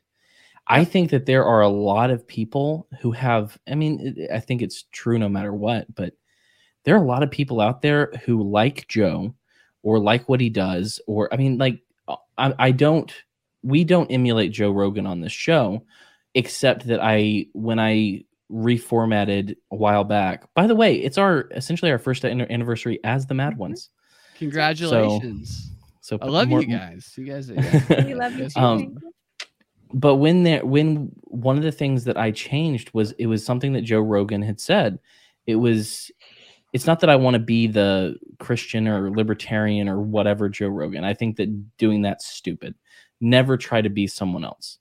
I 0.68 0.86
think 0.86 1.10
that 1.10 1.26
there 1.26 1.44
are 1.44 1.60
a 1.60 1.68
lot 1.68 2.12
of 2.12 2.26
people 2.26 2.88
who 3.02 3.12
have. 3.12 3.60
I 3.70 3.76
mean, 3.76 4.26
I 4.34 4.40
think 4.40 4.62
it's 4.62 4.86
true 4.94 5.20
no 5.20 5.28
matter 5.28 5.54
what, 5.54 5.94
but 5.94 6.14
there 6.86 6.96
are 6.96 7.04
a 7.04 7.06
lot 7.06 7.24
of 7.24 7.30
people 7.30 7.60
out 7.60 7.82
there 7.82 8.14
who 8.24 8.50
like 8.50 8.88
Joe 8.88 9.36
or 9.82 10.00
like 10.00 10.30
what 10.30 10.40
he 10.40 10.50
does, 10.50 11.02
or 11.08 11.28
I 11.34 11.36
mean, 11.36 11.58
like 11.58 11.82
I, 12.38 12.54
I 12.58 12.72
don't. 12.72 13.14
We 13.64 13.84
don't 13.84 14.12
emulate 14.12 14.54
Joe 14.54 14.72
Rogan 14.72 15.06
on 15.06 15.20
this 15.20 15.34
show 15.34 15.84
except 16.36 16.88
that 16.88 17.02
I 17.04 17.48
when 17.52 17.80
I 17.80 18.24
reformatted 18.54 19.56
a 19.72 19.76
while 19.76 20.04
back. 20.04 20.48
By 20.54 20.68
the 20.68 20.76
way, 20.76 20.96
it's 20.96 21.18
our 21.18 21.50
essentially 21.52 21.92
our 21.92 21.98
first 21.98 22.24
anniversary 22.24 23.00
as 23.04 23.26
the 23.26 23.34
Mad 23.34 23.58
Ones. 23.58 23.90
congratulations. 24.38 25.72
So 26.02 26.18
I 26.22 26.28
love 26.28 26.50
more- 26.50 26.62
you 26.62 26.68
guys. 26.68 27.14
You 27.18 27.26
guys, 27.26 27.50
yeah. 27.54 28.06
We 28.06 28.14
love 28.14 28.38
you 28.38 28.50
too. 28.50 28.60
Um. 28.60 28.98
But 29.96 30.16
when 30.16 30.44
there 30.44 30.66
when 30.66 31.12
one 31.26 31.58
of 31.58 31.64
the 31.64 31.72
things 31.72 32.04
that 32.06 32.18
I 32.18 32.32
changed 32.32 32.92
was 32.94 33.12
it 33.14 33.28
was 33.28 33.46
something 33.46 33.74
that 33.74 33.82
Joe 33.82 34.02
Rogan 34.02 34.42
had 34.42 34.60
said. 34.60 35.00
It 35.46 35.56
was 35.56 36.12
it's 36.74 36.88
not 36.88 37.00
that 37.02 37.10
I 37.10 37.16
want 37.16 37.36
to 37.36 37.40
be 37.40 37.68
the 37.68 38.18
Christian 38.40 38.88
or 38.88 39.12
libertarian 39.12 39.88
or 39.88 40.02
whatever 40.02 40.50
Joe 40.50 40.70
Rogan. 40.70 41.04
I 41.04 41.14
think 41.14 41.38
that 41.38 41.78
doing 41.78 42.02
that's 42.02 42.26
stupid. 42.26 42.74
Never 43.22 43.56
try 43.56 43.82
to 43.82 43.90
be 43.90 44.08
someone 44.08 44.44
else. 44.44 44.80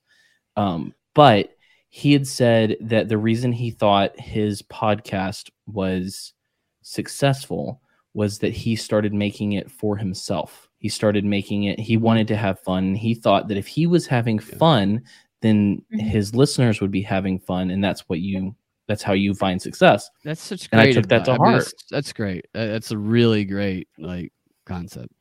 Um, 0.57 0.93
but 1.13 1.52
he 1.95 2.11
had 2.11 2.25
said 2.25 2.75
that 2.81 3.07
the 3.07 3.17
reason 3.19 3.51
he 3.51 3.69
thought 3.69 4.19
his 4.19 4.63
podcast 4.63 5.51
was 5.67 6.33
successful 6.81 7.81
was 8.15 8.39
that 8.39 8.51
he 8.53 8.75
started 8.75 9.13
making 9.13 9.53
it 9.53 9.69
for 9.69 9.95
himself. 9.97 10.67
He 10.79 10.89
started 10.89 11.23
making 11.23 11.65
it, 11.65 11.79
he 11.79 11.97
wanted 11.97 12.27
to 12.29 12.35
have 12.35 12.59
fun. 12.61 12.95
He 12.95 13.13
thought 13.13 13.47
that 13.47 13.57
if 13.57 13.67
he 13.67 13.85
was 13.85 14.07
having 14.07 14.39
fun, 14.39 15.03
then 15.41 15.83
Mhm. 15.93 16.01
his 16.01 16.33
listeners 16.33 16.81
would 16.81 16.89
be 16.91 17.01
having 17.03 17.37
fun. 17.37 17.69
And 17.69 17.83
that's 17.83 18.01
what 18.09 18.19
you, 18.21 18.55
that's 18.87 19.03
how 19.03 19.13
you 19.13 19.35
find 19.35 19.61
success. 19.61 20.09
That's 20.23 20.41
such 20.41 20.69
And 20.71 20.81
I 20.81 20.85
great. 20.85 20.93
took 20.95 21.07
that 21.09 21.25
to 21.25 21.33
advice. 21.33 21.39
I 21.39 21.43
mean, 21.43 21.51
heart. 21.53 21.63
that's, 21.63 21.85
that's 21.91 22.13
great. 22.13 22.45
Uh, 22.55 22.65
That's 22.67 22.91
a 22.91 22.97
really 22.97 23.45
great 23.45 23.87
like 23.99 24.31
concept. 24.65 25.13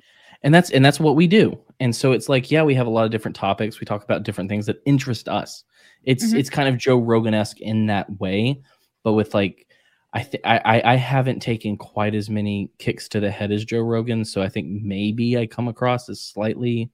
and 0.42 0.54
that's 0.54 0.70
and 0.70 0.84
that's 0.84 0.98
what 1.00 1.16
we 1.16 1.26
do 1.26 1.56
and 1.80 1.94
so 1.94 2.10
it's 2.12 2.28
like 2.28 2.50
yeah 2.50 2.62
we 2.64 2.74
have 2.74 2.86
a 2.86 2.90
lot 2.90 3.04
of 3.04 3.10
different 3.12 3.36
topics 3.36 3.78
we 3.80 3.84
talk 3.84 4.02
about 4.04 4.22
different 4.24 4.48
things 4.50 4.66
that 4.66 4.76
interest 4.86 5.28
us 5.28 5.62
it's 6.04 6.32
Mhm. 6.32 6.38
it's 6.38 6.50
kind 6.50 6.68
of 6.68 6.76
joe 6.78 6.96
rogan-esque 6.98 7.60
in 7.60 7.86
that 7.86 8.18
way 8.20 8.60
but 9.02 9.12
with 9.12 9.34
like 9.34 9.66
i 10.12 10.22
think 10.22 10.42
i 10.44 10.82
i 10.84 10.96
haven't 10.96 11.40
taken 11.40 11.76
quite 11.76 12.14
as 12.14 12.28
many 12.30 12.70
kicks 12.78 13.08
to 13.08 13.20
the 13.20 13.30
head 13.30 13.50
as 13.52 13.64
joe 13.64 13.80
rogan 13.80 14.24
so 14.24 14.42
i 14.42 14.48
think 14.48 14.66
maybe 14.82 15.38
i 15.38 15.46
come 15.46 15.68
across 15.68 16.08
as 16.08 16.20
slightly 16.20 16.90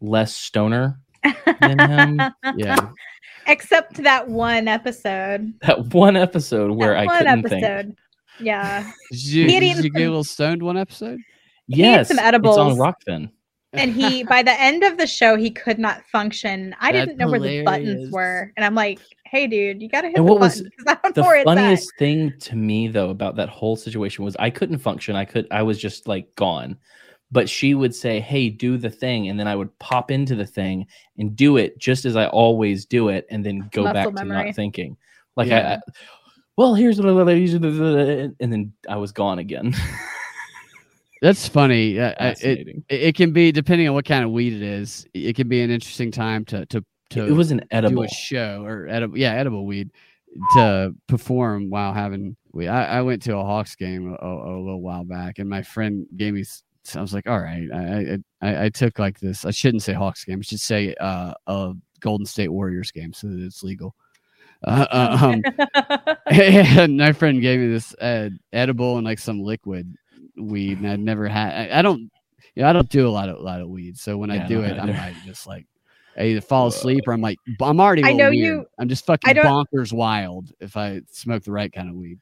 less 0.00 0.34
stoner 0.34 0.98
than 1.60 1.78
him 1.78 2.20
Yeah. 2.56 2.88
Except 3.46 3.94
that 4.02 4.28
one 4.28 4.68
episode. 4.68 5.52
that 5.62 5.86
one 5.94 6.16
episode 6.16 6.70
where 6.72 6.92
that 6.94 7.00
i 7.00 7.06
one 7.06 7.42
couldn't 7.42 7.48
think. 7.48 7.98
Yeah. 8.38 8.90
Did 9.10 9.24
you, 9.26 9.46
did 9.48 9.62
eaten 9.62 9.84
you 9.84 9.90
get 9.90 10.02
a 10.02 10.04
little 10.06 10.24
stoned 10.24 10.62
one 10.62 10.76
episode? 10.78 11.18
He 11.68 11.74
ate 11.82 11.86
yes 11.86 12.08
some 12.08 12.18
it's 12.18 12.26
edibles. 12.26 12.56
on 12.58 12.76
rockfin 12.76 13.30
And 13.72 13.92
he, 13.92 14.24
by 14.24 14.42
the 14.42 14.60
end 14.60 14.82
of 14.82 14.96
the 14.98 15.06
show, 15.06 15.36
he 15.36 15.50
could 15.50 15.78
not 15.78 16.04
function. 16.06 16.74
I 16.80 16.90
That's 16.90 17.06
didn't 17.06 17.18
know 17.18 17.30
where 17.30 17.38
the 17.38 17.62
buttons 17.62 18.10
were. 18.10 18.52
And 18.56 18.64
I'm 18.64 18.74
like, 18.74 18.98
hey, 19.24 19.46
dude, 19.46 19.80
you 19.80 19.88
got 19.88 20.00
to 20.00 20.08
hit 20.08 20.16
And 20.16 20.26
the 20.26 20.32
what 20.32 20.40
was 20.40 20.62
button 20.84 21.02
don't 21.02 21.14
the 21.14 21.20
know 21.20 21.26
where 21.28 21.36
it's 21.36 21.48
at. 21.48 21.54
funniest 21.54 21.92
thing 21.98 22.32
to 22.40 22.56
me 22.56 22.88
though 22.88 23.10
about 23.10 23.36
that 23.36 23.48
whole 23.48 23.76
situation 23.76 24.24
was 24.24 24.36
I 24.40 24.50
couldn't 24.50 24.78
function. 24.78 25.14
I 25.14 25.24
could 25.24 25.46
I 25.50 25.62
was 25.62 25.78
just 25.78 26.08
like 26.08 26.34
gone. 26.34 26.76
But 27.32 27.48
she 27.48 27.74
would 27.74 27.94
say, 27.94 28.18
"Hey, 28.18 28.48
do 28.50 28.76
the 28.76 28.90
thing," 28.90 29.28
and 29.28 29.38
then 29.38 29.46
I 29.46 29.54
would 29.54 29.78
pop 29.78 30.10
into 30.10 30.34
the 30.34 30.44
thing 30.44 30.84
and 31.16 31.36
do 31.36 31.58
it 31.58 31.78
just 31.78 32.04
as 32.04 32.16
I 32.16 32.26
always 32.26 32.84
do 32.84 33.08
it, 33.08 33.24
and 33.30 33.46
then 33.46 33.68
go 33.70 33.84
back 33.84 34.12
Muscle 34.12 34.12
to 34.14 34.24
not 34.24 34.54
thinking. 34.56 34.96
Like 35.36 35.46
Yeah. 35.46 35.68
I, 35.68 35.74
I, 35.74 35.80
well, 36.56 36.74
here's 36.74 37.00
what 37.00 37.28
I 37.28 37.32
usually, 37.34 37.70
do," 37.70 38.34
and 38.40 38.52
then 38.52 38.72
I 38.88 38.96
was 38.96 39.12
gone 39.12 39.38
again. 39.38 39.72
That's 41.20 41.46
funny. 41.46 42.00
I- 42.00 42.34
it, 42.40 42.42
it 42.42 42.84
it 42.88 43.14
can 43.14 43.32
be 43.32 43.52
depending 43.52 43.88
on 43.88 43.94
what 43.94 44.04
kind 44.04 44.24
of 44.24 44.30
weed 44.30 44.54
it 44.54 44.62
is. 44.62 45.06
It 45.12 45.36
can 45.36 45.48
be 45.48 45.60
an 45.62 45.70
interesting 45.70 46.10
time 46.10 46.44
to 46.46 46.66
to 46.66 46.84
to 47.10 47.26
It, 47.26 47.32
was 47.32 47.50
an 47.50 47.58
do 47.58 47.66
edible. 47.70 48.02
a 48.04 48.08
show 48.08 48.62
or 48.64 48.88
edible, 48.88 49.18
yeah, 49.18 49.34
edible 49.34 49.66
weed 49.66 49.90
to 50.54 50.94
perform 51.08 51.68
while 51.70 51.92
having 51.92 52.36
weed. 52.52 52.68
I, 52.68 52.84
I 52.84 53.02
went 53.02 53.22
to 53.22 53.36
a 53.36 53.44
Hawks 53.44 53.74
game 53.74 54.16
a, 54.20 54.26
a, 54.26 54.58
little 54.58 54.80
while 54.80 55.04
back, 55.04 55.38
and 55.38 55.48
my 55.48 55.62
friend 55.62 56.06
gave 56.16 56.34
me. 56.34 56.44
I 56.94 57.00
was 57.00 57.12
like, 57.12 57.28
all 57.28 57.38
right, 57.38 57.68
I, 57.72 57.78
I 57.78 58.18
I 58.40 58.64
I 58.64 58.68
took 58.70 58.98
like 58.98 59.20
this. 59.20 59.44
I 59.44 59.50
shouldn't 59.50 59.82
say 59.82 59.92
Hawks 59.92 60.24
game. 60.24 60.38
I 60.38 60.42
should 60.42 60.60
say 60.60 60.94
uh, 60.94 61.34
a 61.46 61.74
Golden 62.00 62.26
State 62.26 62.48
Warriors 62.48 62.90
game 62.90 63.12
so 63.12 63.26
that 63.28 63.40
it's 63.40 63.62
legal. 63.62 63.94
Uh, 64.64 64.86
uh, 64.90 65.18
um, 65.20 66.16
and 66.26 66.96
my 66.96 67.12
friend 67.12 67.40
gave 67.40 67.60
me 67.60 67.68
this 67.68 67.94
uh, 67.94 68.30
edible 68.52 68.96
and 68.96 69.04
like 69.04 69.18
some 69.18 69.42
liquid 69.42 69.94
weed, 70.42 70.78
and 70.78 70.88
I'd 70.88 71.00
never 71.00 71.28
had. 71.28 71.70
I, 71.72 71.78
I 71.78 71.82
don't, 71.82 72.10
you 72.54 72.62
know, 72.62 72.68
I 72.68 72.72
don't 72.72 72.88
do 72.88 73.06
a 73.06 73.10
lot 73.10 73.28
of 73.28 73.36
a 73.36 73.42
lot 73.42 73.60
of 73.60 73.68
weed. 73.68 73.98
So 73.98 74.16
when 74.18 74.30
Yeah, 74.30 74.42
I 74.42 74.44
I 74.44 74.48
do 74.48 74.54
don't 74.56 74.64
it, 74.64 74.78
I 74.78 74.82
either. 74.84 74.92
might 74.92 75.14
just 75.24 75.46
like 75.46 75.66
I 76.18 76.24
either 76.24 76.40
fall 76.40 76.66
asleep 76.66 77.04
or 77.06 77.12
I'm 77.12 77.20
like, 77.20 77.38
I'm 77.62 77.80
already. 77.80 78.02
a 78.02 78.06
I 78.06 78.08
little 78.10 78.18
know 78.26 78.30
weird. 78.30 78.44
you- 78.44 78.66
I'm 78.78 78.88
just 78.88 79.06
fucking 79.06 79.34
don't- 79.34 79.46
bonkers 79.72 79.92
wild 79.92 80.52
if 80.60 80.76
I 80.76 81.02
smoke 81.10 81.44
the 81.44 81.52
right 81.52 81.72
kind 81.72 81.88
of 81.88 81.94
weed. 81.94 82.18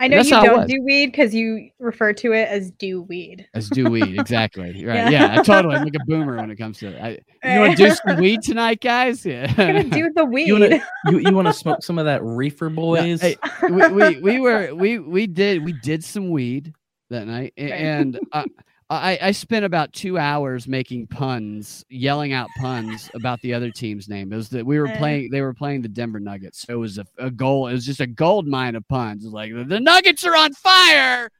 I 0.00 0.08
know 0.08 0.20
you 0.20 0.30
don't 0.30 0.66
do 0.68 0.82
weed 0.82 1.06
because 1.12 1.32
you 1.32 1.70
refer 1.78 2.12
to 2.14 2.32
it 2.32 2.48
as 2.48 2.72
do 2.72 3.02
weed. 3.02 3.46
As 3.54 3.68
do 3.70 3.88
weed, 3.88 4.18
exactly. 4.18 4.70
Right? 4.84 4.96
Yeah. 4.96 5.10
Yeah, 5.10 5.36
I 5.38 5.42
totally 5.44 5.76
I'm 5.76 5.84
like 5.84 5.94
a 5.94 6.04
boomer 6.06 6.38
when 6.38 6.50
it 6.50 6.56
comes 6.56 6.78
to 6.80 6.88
it. 6.88 7.00
I, 7.44 7.54
you 7.54 7.60
want 7.60 7.76
to 7.76 7.88
do 7.88 7.94
some 7.94 8.16
weed 8.18 8.42
tonight, 8.42 8.80
guys? 8.80 9.24
Yeah. 9.24 9.46
I'm 9.56 9.66
gonna 9.68 9.84
do 9.84 10.10
the 10.12 10.24
weed. 10.24 10.48
You 10.48 10.54
wanna 10.54 10.82
you, 11.06 11.18
you 11.20 11.32
want 11.32 11.46
to 11.46 11.52
smoke 11.54 11.84
some 11.84 12.00
of 12.00 12.06
that 12.06 12.20
reefer 12.24 12.68
boys? 12.74 13.20
hey, 13.20 13.36
we, 13.70 13.88
we 13.90 14.18
we 14.20 14.40
were 14.40 14.74
we 14.74 14.98
we 14.98 15.28
did 15.28 15.64
we 15.64 15.72
did 15.72 16.02
some 16.02 16.30
weed 16.30 16.74
that 17.12 17.26
night 17.26 17.52
Right. 17.58 17.70
and 17.70 18.18
I, 18.32 18.44
I 18.90 19.18
I 19.22 19.30
spent 19.32 19.64
about 19.64 19.92
two 19.94 20.18
hours 20.18 20.68
making 20.68 21.06
puns, 21.06 21.82
yelling 21.88 22.32
out 22.34 22.48
puns 22.60 23.10
about 23.14 23.40
the 23.40 23.54
other 23.54 23.70
team's 23.70 24.06
name. 24.08 24.32
It 24.32 24.36
was 24.36 24.50
that 24.50 24.66
we 24.66 24.78
were 24.78 24.88
playing. 24.98 25.30
They 25.30 25.40
were 25.40 25.54
playing 25.54 25.80
the 25.82 25.88
Denver 25.88 26.20
Nuggets, 26.20 26.60
so 26.60 26.74
it 26.74 26.76
was 26.76 26.98
a, 26.98 27.06
a 27.18 27.30
goal. 27.30 27.68
It 27.68 27.72
was 27.72 27.86
just 27.86 28.00
a 28.00 28.06
gold 28.06 28.46
mine 28.46 28.74
of 28.74 28.86
puns. 28.88 29.24
It 29.24 29.28
was 29.28 29.32
like 29.34 29.52
the 29.68 29.80
Nuggets 29.80 30.24
are 30.24 30.36
on 30.36 30.52
fire. 30.52 31.30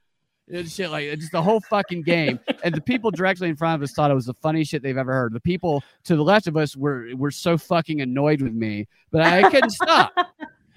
And 0.51 0.69
shit 0.69 0.89
like 0.89 1.05
just 1.19 1.31
the 1.31 1.41
whole 1.41 1.61
fucking 1.61 2.01
game, 2.01 2.37
and 2.65 2.73
the 2.75 2.81
people 2.81 3.11
directly 3.11 3.47
in 3.49 3.55
front 3.55 3.75
of 3.75 3.83
us 3.83 3.93
thought 3.93 4.11
it 4.11 4.15
was 4.15 4.25
the 4.25 4.33
funniest 4.33 4.71
shit 4.71 4.81
they've 4.83 4.97
ever 4.97 5.13
heard. 5.13 5.31
The 5.33 5.39
people 5.39 5.81
to 6.05 6.15
the 6.17 6.23
left 6.23 6.47
of 6.47 6.57
us 6.57 6.75
were 6.75 7.09
were 7.15 7.31
so 7.31 7.57
fucking 7.57 8.01
annoyed 8.01 8.41
with 8.41 8.53
me, 8.53 8.87
but 9.11 9.21
I 9.21 9.49
couldn't 9.49 9.69
stop. 9.69 10.11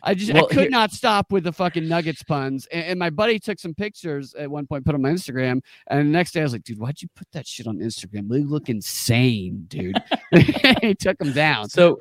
I 0.07 0.15
just 0.15 0.33
Well, 0.33 0.45
I 0.45 0.49
could 0.49 0.59
here- 0.62 0.70
not 0.70 0.93
stop 0.93 1.33
with 1.33 1.45
the 1.45 1.53
fucking 1.53 1.87
Nuggets 1.89 2.23
puns. 2.23 2.66
And, 2.66 2.85
and 2.87 2.99
my 2.99 3.11
buddy 3.11 3.39
took 3.39 3.59
some 3.59 3.74
pictures 3.74 4.35
at 4.35 4.51
one 4.51 4.66
point, 4.66 4.85
put 4.87 4.93
them 4.93 5.05
on 5.05 5.11
my 5.11 5.16
Instagram. 5.16 5.61
And 5.89 5.99
the 6.01 6.05
next 6.05 6.33
day 6.33 6.41
I 6.41 6.45
was 6.45 6.53
like, 6.53 6.62
dude, 6.65 6.78
why'd 6.78 7.03
you 7.03 7.09
put 7.16 7.27
that 7.33 7.47
shit 7.47 7.66
on 7.66 7.78
Instagram? 7.78 8.33
You 8.33 8.47
look 8.47 8.69
insane, 8.69 9.65
dude. 9.69 9.97
he 10.81 10.95
took 10.95 11.19
them 11.19 11.33
down. 11.33 11.69
So, 11.69 11.99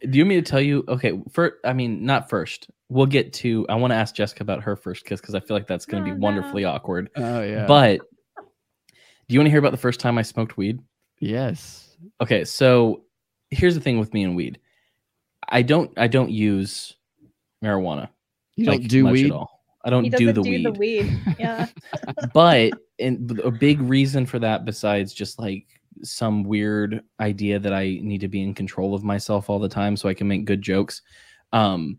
do 0.00 0.16
you 0.18 0.24
want 0.24 0.28
me 0.30 0.36
to 0.36 0.42
tell 0.42 0.60
you? 0.62 0.82
Okay, 0.88 1.20
for 1.30 1.58
I 1.64 1.74
mean, 1.74 2.04
not 2.06 2.30
first. 2.30 2.70
We'll 2.88 3.06
get 3.06 3.32
to. 3.34 3.66
I 3.68 3.74
want 3.74 3.90
to 3.92 3.96
ask 3.96 4.14
Jessica 4.14 4.42
about 4.42 4.62
her 4.62 4.74
first 4.74 5.04
kiss 5.04 5.20
because 5.20 5.34
I 5.34 5.40
feel 5.40 5.54
like 5.56 5.66
that's 5.66 5.84
going 5.86 6.02
to 6.04 6.10
Oh, 6.10 6.14
be 6.14 6.18
no. 6.18 6.24
wonderfully 6.24 6.64
awkward. 6.64 7.10
Oh 7.16 7.42
yeah. 7.42 7.66
But 7.66 8.00
do 8.38 9.34
you 9.34 9.38
want 9.38 9.46
to 9.46 9.50
hear 9.50 9.58
about 9.60 9.72
the 9.72 9.76
first 9.78 10.00
time 10.00 10.16
I 10.18 10.22
smoked 10.22 10.56
weed? 10.56 10.80
yes. 11.20 11.86
Okay, 12.22 12.44
so 12.44 13.02
here's 13.50 13.74
the 13.74 13.80
thing 13.80 13.98
with 13.98 14.14
me 14.14 14.24
and 14.24 14.34
weed. 14.34 14.58
I 15.48 15.60
don't. 15.62 15.90
I 15.98 16.06
don't 16.08 16.30
use 16.30 16.96
marijuana. 17.62 18.08
You 18.56 18.66
don't 18.66 18.80
like, 18.80 18.88
do 18.88 19.04
much 19.04 19.12
weed. 19.12 19.26
At 19.26 19.32
all. 19.32 19.60
I 19.84 19.90
don't 19.90 20.04
he 20.04 20.10
do 20.10 20.32
the 20.32 20.42
do 20.42 20.50
weed. 20.50 20.66
the 20.66 20.72
weed. 20.72 21.20
Yeah. 21.38 21.66
but 22.34 22.72
and 22.98 23.40
a 23.40 23.50
big 23.50 23.80
reason 23.80 24.26
for 24.26 24.38
that 24.38 24.64
besides 24.64 25.12
just 25.14 25.38
like 25.38 25.66
some 26.02 26.44
weird 26.44 27.02
idea 27.18 27.58
that 27.58 27.72
i 27.74 27.98
need 28.02 28.20
to 28.20 28.28
be 28.28 28.42
in 28.42 28.54
control 28.54 28.94
of 28.94 29.02
myself 29.02 29.50
all 29.50 29.58
the 29.58 29.68
time 29.68 29.96
so 29.96 30.08
i 30.08 30.14
can 30.14 30.28
make 30.28 30.44
good 30.44 30.62
jokes 30.62 31.02
um 31.52 31.98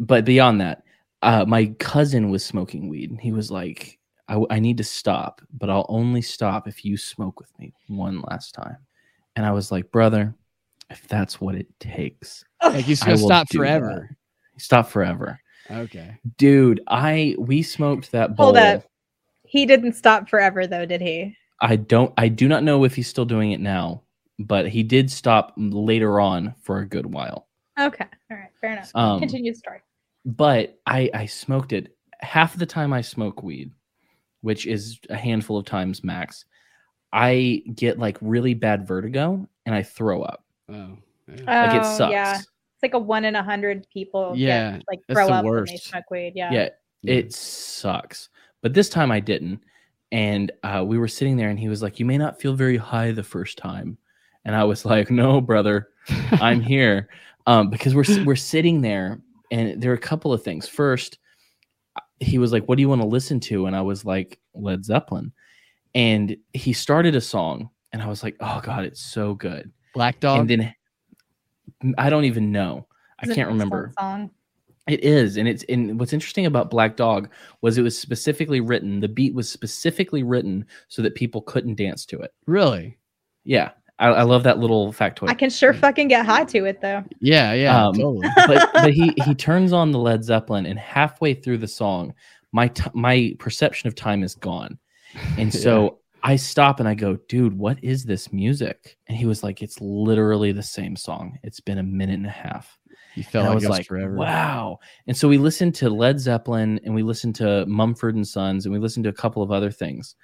but 0.00 0.24
beyond 0.24 0.60
that 0.60 0.82
uh, 1.22 1.44
my 1.46 1.66
cousin 1.78 2.30
was 2.30 2.44
smoking 2.44 2.88
weed, 2.88 3.10
and 3.10 3.20
he 3.20 3.32
was 3.32 3.50
like, 3.50 3.98
I, 4.28 4.42
"I 4.50 4.58
need 4.58 4.76
to 4.78 4.84
stop, 4.84 5.40
but 5.56 5.70
I'll 5.70 5.86
only 5.88 6.20
stop 6.20 6.66
if 6.66 6.84
you 6.84 6.96
smoke 6.96 7.38
with 7.38 7.56
me 7.58 7.72
one 7.88 8.22
last 8.28 8.54
time." 8.54 8.78
And 9.36 9.46
I 9.46 9.52
was 9.52 9.70
like, 9.70 9.90
"Brother, 9.92 10.34
if 10.90 11.06
that's 11.08 11.40
what 11.40 11.54
it 11.54 11.68
takes, 11.78 12.44
Like 12.62 12.84
he's 12.84 13.02
I 13.02 13.06
gonna 13.06 13.20
will 13.20 13.28
stop 13.28 13.48
do 13.48 13.58
forever. 14.52 14.60
stop 14.60 14.88
forever." 14.88 15.40
Okay. 15.70 16.16
Dude, 16.38 16.80
I 16.88 17.36
we 17.38 17.62
smoked 17.62 18.12
that 18.12 18.36
bowl. 18.36 18.46
Hold 18.46 18.56
up. 18.58 18.84
He 19.44 19.66
didn't 19.66 19.92
stop 19.94 20.28
forever 20.28 20.66
though, 20.66 20.86
did 20.86 21.00
he? 21.00 21.36
I 21.60 21.76
don't 21.76 22.12
I 22.16 22.28
do 22.28 22.48
not 22.48 22.64
know 22.64 22.84
if 22.84 22.94
he's 22.94 23.08
still 23.08 23.24
doing 23.24 23.52
it 23.52 23.60
now, 23.60 24.02
but 24.38 24.68
he 24.68 24.82
did 24.82 25.10
stop 25.10 25.54
later 25.56 26.18
on 26.20 26.54
for 26.62 26.78
a 26.78 26.86
good 26.86 27.06
while. 27.06 27.46
Okay. 27.78 28.06
All 28.30 28.36
right. 28.36 28.50
Fair 28.60 28.72
enough. 28.72 28.90
Um, 28.94 29.18
Continue 29.20 29.52
the 29.52 29.58
story. 29.58 29.80
But 30.24 30.78
I 30.86 31.10
I 31.14 31.26
smoked 31.26 31.72
it 31.72 31.96
half 32.20 32.56
the 32.56 32.66
time 32.66 32.92
I 32.92 33.00
smoke 33.00 33.42
weed, 33.42 33.70
which 34.40 34.66
is 34.66 34.98
a 35.10 35.16
handful 35.16 35.56
of 35.58 35.64
times 35.64 36.02
max. 36.02 36.44
I 37.12 37.62
get 37.74 37.98
like 37.98 38.16
really 38.20 38.54
bad 38.54 38.86
vertigo 38.86 39.46
and 39.66 39.74
I 39.74 39.82
throw 39.82 40.22
up. 40.22 40.44
Oh. 40.68 40.96
yeah. 41.28 41.66
Like 41.66 41.76
it 41.76 41.82
Oh, 41.86 41.96
sucks. 41.96 42.12
Yeah. 42.12 42.40
It's 42.82 42.92
like 42.92 43.00
a 43.00 43.04
one 43.04 43.24
in 43.24 43.36
a 43.36 43.42
hundred 43.44 43.86
people 43.92 44.32
Yeah, 44.34 44.72
get, 44.72 44.84
like 44.88 45.00
that's 45.06 45.16
throw 45.18 45.26
the 45.28 45.34
up 45.34 45.44
when 45.44 45.54
they 45.54 45.72
worst. 45.72 45.84
smoke 45.86 46.10
weed. 46.10 46.32
Yeah. 46.34 46.50
Yeah, 46.52 46.68
Yeah. 47.02 47.14
it 47.14 47.32
sucks. 47.32 48.28
But 48.60 48.74
this 48.74 48.88
time 48.88 49.12
I 49.12 49.20
didn't. 49.20 49.60
And 50.10 50.50
uh, 50.64 50.84
we 50.86 50.98
were 50.98 51.08
sitting 51.08 51.36
there 51.36 51.48
and 51.48 51.58
he 51.58 51.68
was 51.68 51.80
like, 51.80 52.00
You 52.00 52.04
may 52.06 52.18
not 52.18 52.40
feel 52.40 52.54
very 52.54 52.76
high 52.76 53.12
the 53.12 53.22
first 53.22 53.56
time. 53.56 53.98
And 54.44 54.56
I 54.56 54.64
was 54.64 54.84
like, 54.94 55.10
No, 55.12 55.40
brother, 55.40 55.90
I'm 56.32 56.60
here. 56.74 57.08
Um, 57.46 57.70
because 57.70 57.94
we're 57.94 58.24
we're 58.24 58.34
sitting 58.36 58.80
there 58.80 59.20
and 59.52 59.80
there 59.80 59.92
are 59.92 59.94
a 59.94 59.98
couple 59.98 60.32
of 60.32 60.42
things. 60.42 60.66
First, 60.68 61.18
uh, 61.96 62.00
he 62.18 62.38
was 62.38 62.52
like, 62.52 62.64
What 62.68 62.76
do 62.76 62.82
you 62.82 62.88
want 62.88 63.00
to 63.02 63.06
listen 63.06 63.38
to? 63.40 63.66
And 63.66 63.76
I 63.76 63.82
was 63.82 64.04
like, 64.04 64.40
Led 64.54 64.84
Zeppelin. 64.84 65.32
And 65.94 66.36
he 66.52 66.72
started 66.72 67.14
a 67.14 67.20
song, 67.20 67.68
and 67.92 68.02
I 68.02 68.06
was 68.08 68.22
like, 68.24 68.34
Oh 68.40 68.60
God, 68.62 68.84
it's 68.84 69.00
so 69.00 69.34
good. 69.34 69.70
Black 69.94 70.18
Dog. 70.20 70.40
And 70.40 70.50
then 70.50 70.74
I 71.98 72.10
don't 72.10 72.24
even 72.24 72.52
know. 72.52 72.86
I 73.18 73.26
can't 73.26 73.38
excellent 73.38 73.52
remember. 73.52 73.92
Song. 73.98 74.30
It 74.88 75.04
is, 75.04 75.36
and 75.36 75.46
it's 75.46 75.62
and 75.68 75.98
what's 76.00 76.12
interesting 76.12 76.46
about 76.46 76.70
Black 76.70 76.96
Dog 76.96 77.30
was 77.60 77.78
it 77.78 77.82
was 77.82 77.96
specifically 77.96 78.60
written. 78.60 78.98
The 78.98 79.08
beat 79.08 79.32
was 79.32 79.48
specifically 79.48 80.24
written 80.24 80.66
so 80.88 81.02
that 81.02 81.14
people 81.14 81.42
couldn't 81.42 81.76
dance 81.76 82.04
to 82.06 82.20
it. 82.20 82.32
really? 82.46 82.98
Yeah, 83.44 83.70
I, 83.98 84.08
I 84.08 84.22
love 84.22 84.42
that 84.42 84.58
little 84.58 84.92
factoid. 84.92 85.28
I 85.28 85.34
can 85.34 85.50
sure 85.50 85.72
fucking 85.72 86.08
get 86.08 86.26
high 86.26 86.44
to 86.46 86.64
it 86.64 86.80
though. 86.80 87.04
Yeah. 87.20 87.52
Yeah. 87.52 87.86
Um, 87.86 87.94
totally. 87.94 88.28
but 88.48 88.70
but 88.72 88.92
he 88.92 89.14
he 89.24 89.34
turns 89.34 89.72
on 89.72 89.92
the 89.92 89.98
Led 89.98 90.24
Zeppelin, 90.24 90.66
and 90.66 90.78
halfway 90.78 91.34
through 91.34 91.58
the 91.58 91.68
song, 91.68 92.12
my 92.50 92.68
t- 92.68 92.90
my 92.94 93.34
perception 93.38 93.86
of 93.86 93.94
time 93.94 94.24
is 94.24 94.34
gone, 94.34 94.78
and 95.38 95.54
so 95.64 95.98
I 96.22 96.36
stop 96.36 96.78
and 96.80 96.88
I 96.88 96.94
go, 96.94 97.16
dude, 97.28 97.56
what 97.56 97.82
is 97.82 98.04
this 98.04 98.32
music? 98.32 98.96
And 99.08 99.16
he 99.16 99.26
was 99.26 99.42
like, 99.42 99.62
it's 99.62 99.80
literally 99.80 100.52
the 100.52 100.62
same 100.62 100.94
song. 100.96 101.38
It's 101.42 101.60
been 101.60 101.78
a 101.78 101.82
minute 101.82 102.14
and 102.14 102.26
a 102.26 102.30
half. 102.30 102.78
He 103.14 103.22
felt 103.22 103.42
And 103.44 103.50
I 103.50 103.54
like 103.54 103.60
was 103.62 103.68
like, 103.68 103.86
forever. 103.86 104.14
wow. 104.14 104.78
And 105.06 105.16
so 105.16 105.28
we 105.28 105.36
listened 105.38 105.74
to 105.76 105.90
Led 105.90 106.18
Zeppelin 106.20 106.80
and 106.84 106.94
we 106.94 107.02
listened 107.02 107.34
to 107.36 107.66
Mumford 107.66 108.14
and 108.14 108.26
Sons 108.26 108.64
and 108.64 108.72
we 108.72 108.78
listened 108.78 109.04
to 109.04 109.10
a 109.10 109.14
couple 109.14 109.42
of 109.42 109.50
other 109.52 109.70
things. 109.70 110.14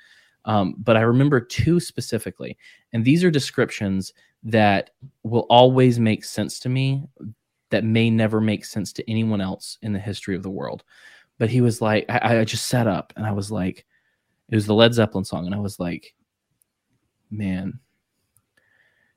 Um, 0.44 0.74
but 0.78 0.96
I 0.96 1.00
remember 1.00 1.40
two 1.40 1.80
specifically. 1.80 2.56
And 2.92 3.04
these 3.04 3.24
are 3.24 3.30
descriptions 3.30 4.14
that 4.44 4.90
will 5.24 5.46
always 5.50 5.98
make 5.98 6.24
sense 6.24 6.60
to 6.60 6.68
me 6.68 7.04
that 7.70 7.84
may 7.84 8.08
never 8.08 8.40
make 8.40 8.64
sense 8.64 8.92
to 8.94 9.10
anyone 9.10 9.40
else 9.42 9.76
in 9.82 9.92
the 9.92 9.98
history 9.98 10.34
of 10.34 10.42
the 10.42 10.50
world. 10.50 10.84
But 11.38 11.50
he 11.50 11.60
was 11.60 11.82
like, 11.82 12.06
I, 12.08 12.38
I 12.38 12.44
just 12.44 12.66
sat 12.68 12.86
up 12.86 13.12
and 13.16 13.26
I 13.26 13.32
was 13.32 13.50
like, 13.50 13.84
it 14.50 14.54
was 14.54 14.66
the 14.66 14.74
Led 14.74 14.94
Zeppelin 14.94 15.24
song. 15.24 15.46
And 15.46 15.54
I 15.54 15.58
was 15.58 15.78
like, 15.78 16.14
man, 17.30 17.78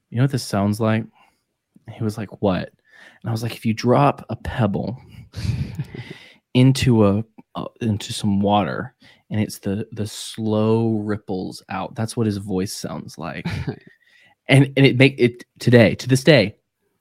you 0.10 0.18
know 0.18 0.24
what 0.24 0.32
this 0.32 0.44
sounds 0.44 0.80
like? 0.80 1.04
And 1.88 1.96
he 1.96 2.04
was 2.04 2.18
like, 2.18 2.42
what? 2.42 2.70
And 3.22 3.30
I 3.30 3.32
was 3.32 3.44
like, 3.44 3.56
if 3.56 3.66
you 3.66 3.74
drop 3.74 4.26
a 4.30 4.36
pebble 4.36 5.02
into 6.54 7.06
a 7.06 7.24
uh, 7.56 7.66
into 7.82 8.14
some 8.14 8.40
water 8.40 8.94
and 9.30 9.40
it's 9.42 9.60
the 9.60 9.88
the 9.92 10.08
slow 10.08 10.98
ripples 10.98 11.64
out, 11.70 11.96
that's 11.96 12.16
what 12.18 12.26
his 12.26 12.38
voice 12.38 12.74
sounds 12.74 13.18
like. 13.18 13.46
and 14.48 14.72
and 14.76 14.86
it 14.86 14.98
make 14.98 15.16
it 15.18 15.46
today 15.60 15.96
to 15.96 16.08
this 16.08 16.24
day 16.24 16.56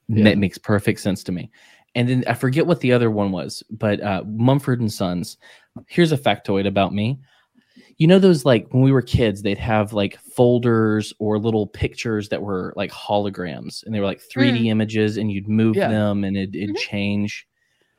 Yeah. 0.09 0.25
that 0.25 0.39
makes 0.39 0.59
perfect 0.59 1.01
sense 1.01 1.25
to 1.25 1.33
me. 1.33 1.51
And 1.97 2.09
then 2.09 2.25
I 2.29 2.35
forget 2.35 2.67
what 2.67 2.81
the 2.81 2.93
other 2.93 3.11
one 3.11 3.33
was, 3.33 3.65
but 3.71 4.01
uh, 4.01 4.23
Mumford 4.27 4.81
and 4.81 4.93
Sons. 4.93 5.37
Here's 5.89 6.13
a 6.13 6.19
factoid 6.19 6.67
about 6.67 6.95
me. 6.95 7.19
You 8.01 8.07
know 8.07 8.19
those 8.19 8.47
like 8.47 8.67
when 8.73 8.83
we 8.83 8.93
were 8.93 9.03
kids, 9.03 9.43
they'd 9.43 9.59
have 9.59 9.93
like 9.93 10.19
folders 10.21 11.13
or 11.19 11.39
little 11.39 11.67
pictures 11.67 12.31
that 12.31 12.41
were 12.41 12.73
like 12.75 12.91
holograms, 12.91 13.85
and 13.85 13.95
they 13.95 14.01
were 14.01 14.07
like 14.07 14.23
3D 14.35 14.69
images, 14.69 15.19
and 15.19 15.31
you'd 15.31 15.49
move 15.49 15.77
Yeah. 15.77 15.89
them 15.89 16.25
and 16.25 16.35
it, 16.35 16.55
it'd 16.57 16.77
Mhm. 16.77 16.79
change. 16.79 17.47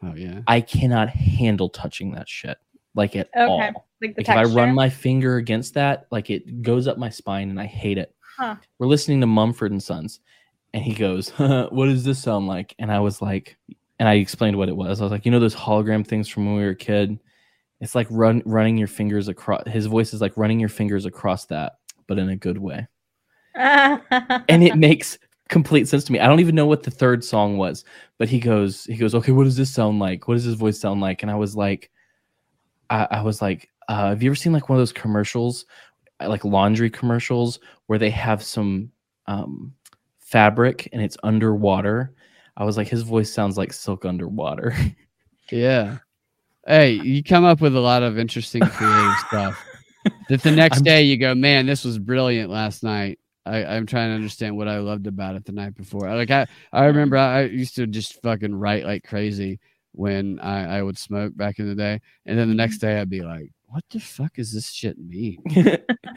Oh 0.04 0.16
yeah. 0.16 0.42
I 0.48 0.60
cannot 0.62 1.10
handle 1.12 1.70
touching 1.70 2.14
that 2.14 2.28
shit 2.28 2.58
like 2.96 3.16
at 3.16 3.30
Okay. 3.36 3.46
all. 3.46 3.60
Like 4.02 4.16
the 4.16 4.24
Like 4.24 4.30
if. 4.30 4.30
I 4.30 4.44
run 4.46 4.74
my 4.74 4.90
finger 4.90 5.36
against 5.38 5.76
that, 5.76 6.08
like 6.12 6.32
it 6.32 6.64
goes 6.64 6.88
up 6.88 6.98
my 6.98 7.10
spine 7.10 7.52
and 7.52 7.60
I 7.60 7.68
hate 7.68 8.00
it. 8.00 8.12
Huh. 8.40 8.56
We're 8.80 8.88
listening 8.88 9.22
to 9.22 9.28
Mumford 9.28 9.72
and 9.72 9.84
Sons, 9.84 10.20
and 10.74 10.84
he 10.84 10.96
goes, 10.96 11.30
"What 11.38 11.86
does 11.86 12.04
this 12.04 12.18
sound 12.18 12.48
like?" 12.48 12.74
And 12.80 12.92
I 12.92 13.00
was 13.02 13.22
like, 13.22 13.56
and 14.00 14.10
I 14.10 14.16
explained 14.16 14.58
what 14.58 14.68
it 14.68 14.76
was. 14.76 15.00
I 15.00 15.04
was 15.04 15.12
like, 15.12 15.26
you 15.28 15.32
know 15.32 15.40
those 15.40 15.54
hologram 15.56 16.08
things 16.08 16.28
from 16.28 16.48
when 16.48 16.56
we 16.56 16.64
were 16.64 16.70
a 16.72 16.76
kid. 16.76 17.20
It's 17.82 17.96
like 17.96 18.08
run 18.10 18.42
running 18.46 18.78
your 18.78 18.88
fingers 18.88 19.28
across. 19.28 19.64
His 19.68 19.88
voice 19.88 20.14
is 20.14 20.22
like 20.22 20.38
running 20.38 20.60
your 20.60 20.70
fingers 20.70 21.06
across 21.06 21.46
that, 21.48 21.74
but 22.08 22.18
in 22.20 22.30
a 22.30 22.36
good 22.36 22.60
way, 22.60 22.88
and 23.56 24.64
it 24.64 24.78
makes 24.78 25.18
complete 25.50 25.88
sense 25.88 26.04
to 26.06 26.14
me. 26.14 26.20
I 26.20 26.28
don't 26.28 26.40
even 26.40 26.56
know 26.56 26.66
what 26.66 26.84
the 26.84 26.92
third 26.92 27.24
song 27.24 27.58
was, 27.58 27.84
but 28.18 28.30
he 28.30 28.40
goes, 28.40 28.86
he 28.86 28.96
goes, 28.96 29.14
okay, 29.14 29.34
what 29.34 29.44
does 29.44 29.58
this 29.58 29.74
sound 29.74 30.00
like? 30.00 30.28
What 30.28 30.36
does 30.36 30.46
his 30.46 30.56
voice 30.56 30.80
sound 30.80 31.02
like? 31.02 31.24
And 31.24 31.32
I 31.32 31.36
was 31.36 31.56
like, 31.56 31.92
I, 32.90 33.08
I 33.12 33.22
was 33.22 33.42
like, 33.42 33.70
uh, 33.90 34.10
have 34.10 34.24
you 34.24 34.30
ever 34.30 34.36
seen 34.36 34.54
like 34.54 34.70
one 34.70 34.78
of 34.78 34.82
those 34.82 34.94
commercials, 34.94 35.66
uh, 36.22 36.30
like 36.30 36.46
laundry 36.46 36.90
commercials, 36.90 37.60
where 37.88 38.00
they 38.00 38.12
have 38.12 38.42
some 38.42 38.92
um, 39.28 39.74
fabric 40.20 40.88
and 40.94 41.02
it's 41.02 41.18
underwater? 41.24 42.14
I 42.56 42.64
was 42.64 42.78
like, 42.78 42.88
his 42.88 43.02
voice 43.02 43.34
sounds 43.34 43.58
like 43.58 43.74
silk 43.74 44.06
underwater. 44.06 44.76
Yeah. 45.50 45.98
Hey, 46.72 46.94
you 46.94 47.22
come 47.22 47.44
up 47.44 47.60
with 47.60 47.76
a 47.76 47.80
lot 47.82 48.02
of 48.02 48.18
interesting 48.18 48.62
creative 48.66 49.18
stuff. 49.28 49.62
That 50.30 50.42
the 50.42 50.52
next 50.52 50.78
I'm- 50.78 50.84
day 50.84 51.02
you 51.04 51.18
go, 51.18 51.36
man, 51.36 51.66
this 51.66 51.84
was 51.84 52.00
brilliant 52.00 52.50
last 52.50 52.82
night. 52.82 53.20
I, 53.46 53.66
I'm 53.66 53.86
trying 53.86 54.10
to 54.12 54.16
understand 54.16 54.56
what 54.56 54.70
I 54.70 54.78
loved 54.78 55.06
about 55.06 55.36
it 55.36 55.44
the 55.44 55.52
night 55.52 55.76
before. 55.76 56.08
Like 56.16 56.32
I, 56.32 56.48
I 56.72 56.86
remember 56.86 57.18
I, 57.18 57.40
I 57.40 57.44
used 57.46 57.76
to 57.76 57.88
just 57.88 58.22
fucking 58.22 58.56
write 58.56 58.86
like 58.86 59.04
crazy 59.04 59.60
when 59.92 60.40
I, 60.40 60.78
I 60.78 60.82
would 60.82 60.98
smoke 60.98 61.36
back 61.36 61.60
in 61.60 61.68
the 61.68 61.76
day, 61.76 62.00
and 62.26 62.40
then 62.40 62.48
the 62.48 62.56
next 62.56 62.78
day 62.78 63.02
I'd 63.02 63.10
be 63.10 63.22
like, 63.22 63.52
what 63.68 63.84
the 63.90 64.00
fuck 64.00 64.40
is 64.40 64.54
this 64.54 64.70
shit 64.72 64.98
mean? 64.98 65.44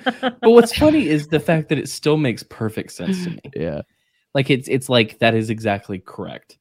but 0.04 0.38
what's 0.42 0.76
funny 0.76 1.08
is 1.08 1.26
the 1.26 1.40
fact 1.40 1.68
that 1.70 1.78
it 1.78 1.88
still 1.88 2.16
makes 2.16 2.44
perfect 2.44 2.92
sense 2.92 3.24
to 3.24 3.30
me. 3.30 3.40
Yeah. 3.56 3.80
like 4.34 4.50
it's 4.50 4.68
it's 4.68 4.88
like 4.88 5.18
that 5.18 5.34
is 5.34 5.50
exactly 5.50 5.98
correct 5.98 6.58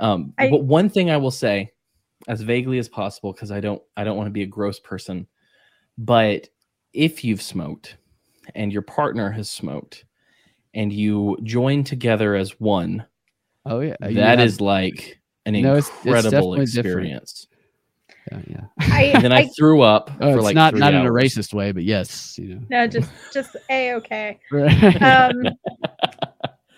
um 0.00 0.34
I- 0.36 0.50
but 0.50 0.64
one 0.64 0.90
thing 0.90 1.10
i 1.10 1.16
will 1.16 1.30
say 1.30 1.70
as 2.28 2.40
vaguely 2.40 2.78
as 2.78 2.88
possible 2.88 3.32
because 3.32 3.50
i 3.50 3.60
don't 3.60 3.82
i 3.96 4.04
don't 4.04 4.16
want 4.16 4.26
to 4.26 4.32
be 4.32 4.42
a 4.42 4.46
gross 4.46 4.78
person 4.80 5.26
but 5.98 6.48
if 6.92 7.24
you've 7.24 7.42
smoked 7.42 7.96
and 8.54 8.72
your 8.72 8.82
partner 8.82 9.30
has 9.30 9.50
smoked 9.50 10.04
and 10.74 10.92
you 10.92 11.36
join 11.42 11.84
together 11.84 12.34
as 12.34 12.58
one 12.60 13.04
Oh 13.68 13.80
yeah. 13.80 13.96
that 14.00 14.38
You 14.38 14.44
is 14.44 14.60
like 14.60 15.20
an 15.44 15.54
No, 15.54 15.76
it's- 15.76 15.88
it's 15.88 16.04
incredible 16.06 16.52
different. 16.54 16.68
experience 16.68 17.48
yeah. 18.32 18.40
yeah. 18.48 18.64
I, 18.78 19.02
and 19.14 19.24
then 19.24 19.32
I, 19.32 19.40
I- 19.42 19.48
threw 19.56 19.82
up 19.82 20.10
Oh, 20.20 20.32
for 20.32 20.38
it's 20.38 20.44
like 20.44 20.54
not 20.54 20.72
three 20.72 20.80
not 20.80 20.94
in 20.94 21.06
a 21.06 21.10
racist 21.10 21.52
way, 21.54 21.70
but 21.72 21.84
yes, 21.84 22.36
you 22.38 22.54
know. 22.56 22.60
no, 22.70 22.86
just 22.88 23.10
just 23.32 23.56
a 23.70 23.94
okay. 23.94 24.38
Um, 25.00 25.44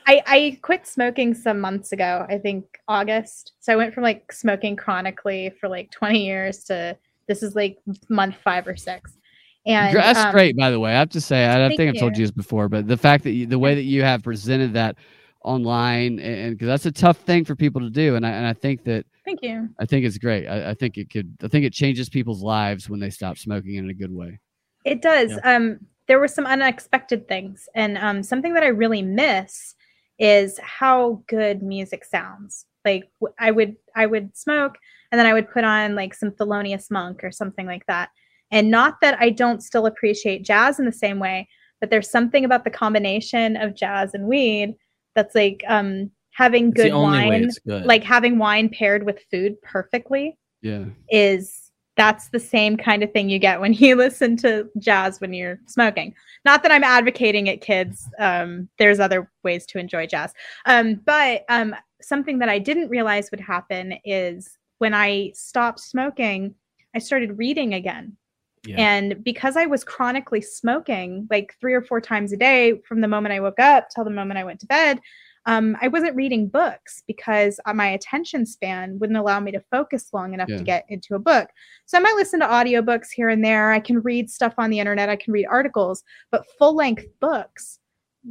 I 0.09 0.23
I 0.27 0.59
quit 0.63 0.87
smoking 0.87 1.35
some 1.35 1.61
months 1.61 1.93
ago. 1.93 2.25
I 2.29 2.39
think 2.39 2.81
August. 2.89 3.53
So 3.61 3.73
I 3.73 3.77
went 3.77 3.93
from 3.93 4.03
like 4.03 4.33
smoking 4.33 4.75
chronically 4.75 5.53
for 5.61 5.69
like 5.69 5.91
20 5.91 6.25
years 6.25 6.65
to 6.65 6.97
this 7.27 7.43
is 7.43 7.55
like 7.55 7.79
month 8.09 8.37
five 8.43 8.67
or 8.67 8.75
six. 8.75 9.19
And 9.67 9.95
That's 9.95 10.19
um, 10.19 10.33
great, 10.33 10.57
by 10.57 10.71
the 10.71 10.81
way. 10.81 10.93
I 10.93 10.99
have 10.99 11.11
to 11.11 11.21
say, 11.21 11.45
I, 11.45 11.67
I 11.67 11.69
think 11.77 11.95
I've 11.95 12.01
told 12.01 12.17
you. 12.17 12.23
you 12.23 12.27
this 12.27 12.31
before, 12.31 12.71
but 12.71 12.89
the 12.89 12.97
fact 12.97 13.23
that 13.25 13.33
you, 13.33 13.45
the 13.45 13.59
way 13.59 13.75
that 13.75 13.83
you 13.83 14.03
have 14.03 14.23
presented 14.23 14.73
that 14.73 14.97
online, 15.45 16.19
and 16.21 16.55
because 16.55 16.69
that's 16.69 16.87
a 16.87 16.93
tough 16.93 17.19
thing 17.19 17.45
for 17.45 17.55
people 17.55 17.83
to 17.83 17.91
do, 17.91 18.17
and 18.17 18.27
I 18.27 18.31
and 18.31 18.47
I 18.47 18.55
think 18.55 18.85
that 18.85 19.05
Thank 19.27 19.41
you. 19.43 19.69
I 19.79 19.85
think 19.85 20.07
it's 20.07 20.17
great. 20.17 20.47
I, 20.47 20.71
I 20.71 20.75
think 20.75 20.97
it 20.97 21.11
could. 21.11 21.37
I 21.43 21.49
think 21.49 21.67
it 21.67 21.75
changes 21.75 22.09
people's 22.09 22.43
lives 22.43 22.89
when 22.89 22.99
they 22.99 23.11
stop 23.11 23.37
smoking 23.37 23.75
in 23.75 23.91
a 23.91 23.95
good 23.95 24.15
way. 24.15 24.41
It 24.87 25.03
does. 25.03 25.39
Um, 25.45 25.81
there 26.07 26.19
were 26.19 26.29
some 26.29 26.47
unexpected 26.47 27.29
things, 27.29 27.69
and 27.75 27.99
um, 27.99 28.23
something 28.23 28.55
that 28.55 28.63
I 28.63 28.69
really 28.69 29.03
miss 29.03 29.75
is 30.19 30.59
how 30.62 31.23
good 31.28 31.62
music 31.62 32.05
sounds. 32.05 32.66
Like 32.85 33.11
I 33.39 33.51
would 33.51 33.77
I 33.95 34.07
would 34.07 34.36
smoke 34.36 34.77
and 35.11 35.19
then 35.19 35.27
I 35.27 35.32
would 35.32 35.51
put 35.51 35.65
on 35.65 35.95
like 35.95 36.15
some 36.15 36.31
Thelonious 36.31 36.90
Monk 36.90 37.23
or 37.23 37.31
something 37.31 37.66
like 37.66 37.86
that. 37.86 38.11
And 38.51 38.70
not 38.70 39.01
that 39.03 39.19
I 39.20 39.31
don't 39.31 39.62
still 39.62 39.86
appreciate 39.86 40.45
jazz 40.45 40.78
in 40.78 40.86
the 40.86 40.93
same 40.93 41.19
way, 41.19 41.49
but 41.81 41.90
there's 41.90 42.11
something 42.11 42.45
about 42.45 42.65
the 42.65 42.70
combination 42.70 43.57
of 43.57 43.74
jazz 43.74 44.15
and 44.15 44.27
weed 44.27 44.74
that's 45.15 45.35
like 45.35 45.62
um 45.69 46.11
having 46.31 46.70
good 46.70 46.93
wine, 46.93 47.51
good. 47.66 47.85
like 47.85 48.05
having 48.05 48.39
wine 48.39 48.69
paired 48.69 49.05
with 49.05 49.19
food 49.31 49.61
perfectly 49.62 50.39
Yeah. 50.62 50.85
is 51.11 51.68
that's 51.99 52.29
the 52.29 52.39
same 52.39 52.77
kind 52.77 53.03
of 53.03 53.12
thing 53.12 53.29
you 53.29 53.41
get 53.41 53.61
when 53.61 53.73
you 53.75 53.97
listen 53.97 54.37
to 54.39 54.70
jazz 54.79 55.20
when 55.20 55.35
you're 55.35 55.59
smoking. 55.66 56.15
Not 56.47 56.62
that 56.62 56.73
I'm 56.73 56.85
advocating 56.85 57.49
it, 57.49 57.61
kids. 57.61 58.09
Um, 58.19 58.69
there's 58.79 59.01
other 59.01 59.31
ways 59.43 59.66
to 59.66 59.79
enjoy 59.79 60.07
jazz. 60.07 60.33
Um, 60.65 60.95
but 61.05 61.45
um, 61.51 61.75
something 62.01 62.39
that 62.39 62.49
I 62.49 62.59
didn't 62.59 62.89
realize 62.89 63.31
would 63.31 63.41
happen 63.41 63.99
is 64.05 64.57
when 64.79 64.95
I 64.95 65.33
stopped 65.35 65.81
smoking, 65.81 66.55
I 66.95 67.01
started 67.01 67.37
reading 67.37 67.75
again. 67.75 68.16
Yeah. 68.65 68.77
And 68.79 69.25
because 69.25 69.57
I 69.57 69.66
was 69.66 69.85
chronically 69.85 70.41
smoking 70.41 71.27
like 71.31 71.55
three 71.61 71.75
or 71.75 71.83
four 71.83 72.01
times 72.01 72.33
a 72.33 72.37
day 72.37 72.81
from 72.87 73.01
the 73.01 73.09
moment 73.09 73.33
I 73.33 73.41
woke 73.41 73.59
up 73.59 73.89
till 73.91 74.05
the 74.05 74.11
moment 74.11 74.39
I 74.39 74.45
went 74.45 74.61
to 74.61 74.66
bed, 74.66 75.01
um, 75.49 75.77
I 75.81 75.89
wasn't 75.89 76.15
reading 76.15 76.47
books 76.47 77.03
because 77.07 77.59
uh, 77.66 77.73
my 77.75 77.89
attention 77.89 78.47
span 78.47 78.99
wouldn't 79.01 79.19
allow 79.19 79.41
me 79.41 79.51
to 79.53 79.61
focus 79.70 80.11
long 80.12 80.35
enough 80.35 80.49
Yeah. 80.49 80.59
to 80.59 80.62
get 80.65 80.85
into 80.89 81.15
a 81.15 81.19
book. 81.19 81.49
So 81.87 81.97
I 81.99 82.01
might 82.01 82.15
listen 82.16 82.39
to 82.41 82.47
audiobooks 82.47 83.09
here 83.12 83.29
and 83.31 83.45
there. 83.45 83.73
I 83.73 83.81
can 83.81 84.01
read 84.01 84.31
stuff 84.31 84.55
on 84.59 84.70
the 84.70 84.79
internet. 84.79 85.09
I 85.09 85.16
can 85.16 85.33
read 85.33 85.47
articles, 85.47 86.05
but 86.31 86.45
full 86.59 86.77
length 86.77 87.07
books 87.20 87.79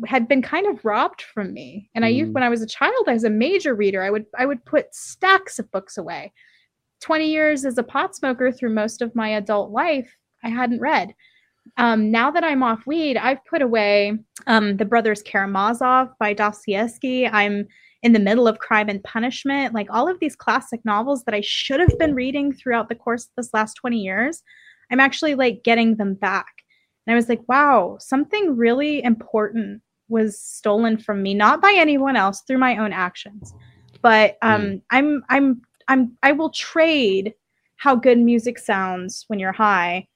had 0.05 0.27
been 0.27 0.41
kind 0.43 0.67
of 0.67 0.85
robbed 0.85 1.21
from 1.23 1.53
me. 1.53 1.89
And 1.95 2.05
I 2.05 2.09
used 2.09 2.31
Mm. 2.31 2.35
when 2.35 2.43
I 2.43 2.49
was 2.49 2.61
a 2.61 2.67
child, 2.67 3.05
I 3.07 3.13
was 3.13 3.23
a 3.23 3.29
major 3.29 3.73
reader. 3.73 4.03
I 4.03 4.11
would 4.11 4.25
I 4.37 4.45
would 4.45 4.63
put 4.65 4.93
stacks 4.93 5.57
of 5.59 5.71
books 5.71 5.97
away. 5.97 6.31
20 7.01 7.29
years 7.31 7.65
as 7.65 7.77
a 7.77 7.83
pot 7.83 8.15
smoker 8.15 8.51
through 8.51 8.73
most 8.73 9.01
of 9.01 9.15
my 9.15 9.29
adult 9.29 9.71
life, 9.71 10.15
I 10.43 10.49
hadn't 10.49 10.81
read. 10.81 11.13
Um, 11.77 12.11
now 12.11 12.31
that 12.31 12.43
I'm 12.43 12.63
off 12.63 12.85
weed, 12.85 13.17
I've 13.17 13.43
put 13.45 13.61
away 13.61 14.17
um, 14.47 14.77
The 14.77 14.85
Brothers 14.85 15.21
Karamazov 15.23 16.09
by 16.19 16.33
Dostoevsky. 16.33 17.27
I'm 17.27 17.67
in 18.03 18.13
the 18.13 18.19
middle 18.19 18.47
of 18.47 18.59
Crime 18.59 18.89
and 18.89 19.03
Punishment, 19.03 19.73
like 19.73 19.87
all 19.89 20.07
of 20.09 20.19
these 20.19 20.35
classic 20.35 20.83
novels 20.85 21.23
that 21.23 21.33
I 21.33 21.41
should 21.41 21.79
have 21.79 21.97
been 21.97 22.15
reading 22.15 22.53
throughout 22.53 22.89
the 22.89 22.95
course 22.95 23.25
of 23.25 23.31
this 23.35 23.53
last 23.53 23.73
20 23.75 23.97
years. 23.97 24.43
I'm 24.91 24.99
actually 24.99 25.35
like 25.35 25.63
getting 25.63 25.95
them 25.95 26.13
back. 26.13 26.63
And 27.05 27.13
I 27.13 27.15
was 27.15 27.29
like, 27.29 27.41
wow, 27.47 27.97
something 27.99 28.55
really 28.55 29.03
important 29.03 29.81
was 30.09 30.39
stolen 30.39 30.97
from 30.97 31.21
me, 31.21 31.33
not 31.33 31.61
by 31.61 31.73
anyone 31.75 32.15
else 32.15 32.41
through 32.41 32.59
my 32.59 32.77
own 32.77 32.93
actions. 32.93 33.53
But 34.01 34.37
um, 34.41 34.81
I'm 34.91 35.23
I'm 35.29 35.61
I'm 35.87 36.17
I 36.23 36.31
will 36.31 36.51
trade 36.51 37.33
how 37.77 37.95
good 37.95 38.19
music 38.19 38.59
sounds 38.59 39.25
when 39.27 39.39
you're 39.39 39.51
high 39.51 40.07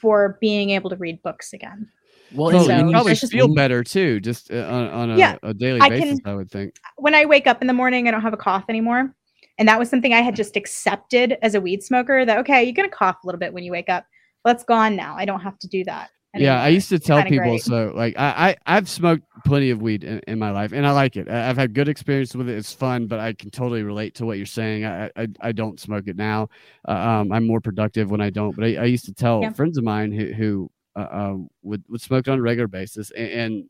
for 0.00 0.38
being 0.40 0.70
able 0.70 0.90
to 0.90 0.96
read 0.96 1.22
books 1.22 1.52
again. 1.52 1.88
well, 2.34 2.50
so 2.64 2.70
and 2.70 2.88
you 2.88 2.92
probably 2.94 3.12
it's 3.12 3.20
just- 3.20 3.32
feel 3.32 3.52
better 3.54 3.82
too, 3.84 4.20
just 4.20 4.50
uh, 4.52 4.56
on, 4.70 4.88
on 4.88 5.10
a, 5.12 5.16
Yeah, 5.16 5.36
a 5.42 5.52
daily 5.54 5.80
I 5.80 5.88
basis. 5.88 6.20
can- 6.20 6.32
I 6.32 6.34
would 6.34 6.50
think. 6.50 6.74
when 6.96 7.14
I 7.14 7.24
wake 7.24 7.46
up 7.46 7.60
in 7.60 7.66
the 7.66 7.72
morning, 7.74 8.08
I 8.08 8.10
don't 8.10 8.22
have 8.22 8.32
a 8.32 8.36
cough 8.38 8.64
anymore. 8.68 9.14
And 9.58 9.68
that 9.68 9.78
was 9.78 9.90
something 9.90 10.14
I 10.14 10.22
had 10.22 10.34
just 10.34 10.56
accepted 10.56 11.36
as 11.42 11.54
a 11.54 11.60
weed 11.60 11.82
smoker 11.82 12.24
that, 12.24 12.38
okay, 12.38 12.64
you're 12.64 12.72
going 12.72 12.88
to 12.88 12.96
cough 12.96 13.18
a 13.22 13.26
little 13.26 13.38
bit 13.38 13.52
when 13.52 13.62
you 13.62 13.70
wake 13.72 13.90
up. 13.90 14.06
Well, 14.42 14.54
it's 14.54 14.64
gone 14.64 14.96
now. 14.96 15.14
I 15.18 15.26
don't 15.26 15.40
have 15.40 15.58
to 15.58 15.68
do 15.68 15.84
that. 15.84 16.08
Yeah, 16.34 16.62
I 16.62 16.68
used 16.68 16.88
to 16.90 16.98
tell 17.00 17.22
people 17.24 17.38
great. 17.38 17.62
so. 17.62 17.92
Like 17.94 18.14
I, 18.16 18.50
I, 18.66 18.76
I've 18.76 18.88
smoked 18.88 19.24
plenty 19.44 19.70
of 19.70 19.82
weed 19.82 20.04
in, 20.04 20.20
in 20.28 20.38
my 20.38 20.50
life, 20.52 20.72
and 20.72 20.86
I 20.86 20.92
like 20.92 21.16
it. 21.16 21.28
I- 21.28 21.48
I've 21.50 21.56
had 21.56 21.74
good 21.74 21.88
experience 21.88 22.34
with 22.36 22.48
it. 22.48 22.56
It's 22.56 22.72
fun, 22.72 23.06
but 23.08 23.18
I 23.18 23.32
can 23.32 23.50
totally 23.50 23.82
relate 23.82 24.14
to 24.16 24.26
what 24.26 24.36
you're 24.36 24.46
saying. 24.46 24.84
I, 24.84 25.10
I, 25.16 25.26
I 25.40 25.52
don't 25.52 25.80
smoke 25.80 26.04
it 26.06 26.16
now. 26.16 26.48
Uh, 26.86 26.92
um, 26.92 27.32
I'm 27.32 27.46
more 27.46 27.60
productive 27.60 28.10
when 28.12 28.20
I 28.20 28.30
don't. 28.30 28.54
But 28.54 28.64
I, 28.66 28.76
I 28.76 28.84
used 28.84 29.06
to 29.06 29.12
tell 29.12 29.40
Yeah. 29.42 29.50
friends 29.50 29.76
of 29.76 29.82
mine 29.84 30.12
who, 30.12 30.26
who 30.32 30.70
uh, 30.94 31.00
uh, 31.00 31.36
would 31.62 31.82
would 31.88 32.00
smoke 32.00 32.28
it 32.28 32.30
on 32.30 32.38
a 32.38 32.42
regular 32.42 32.68
basis, 32.68 33.10
and, 33.10 33.28
and 33.30 33.64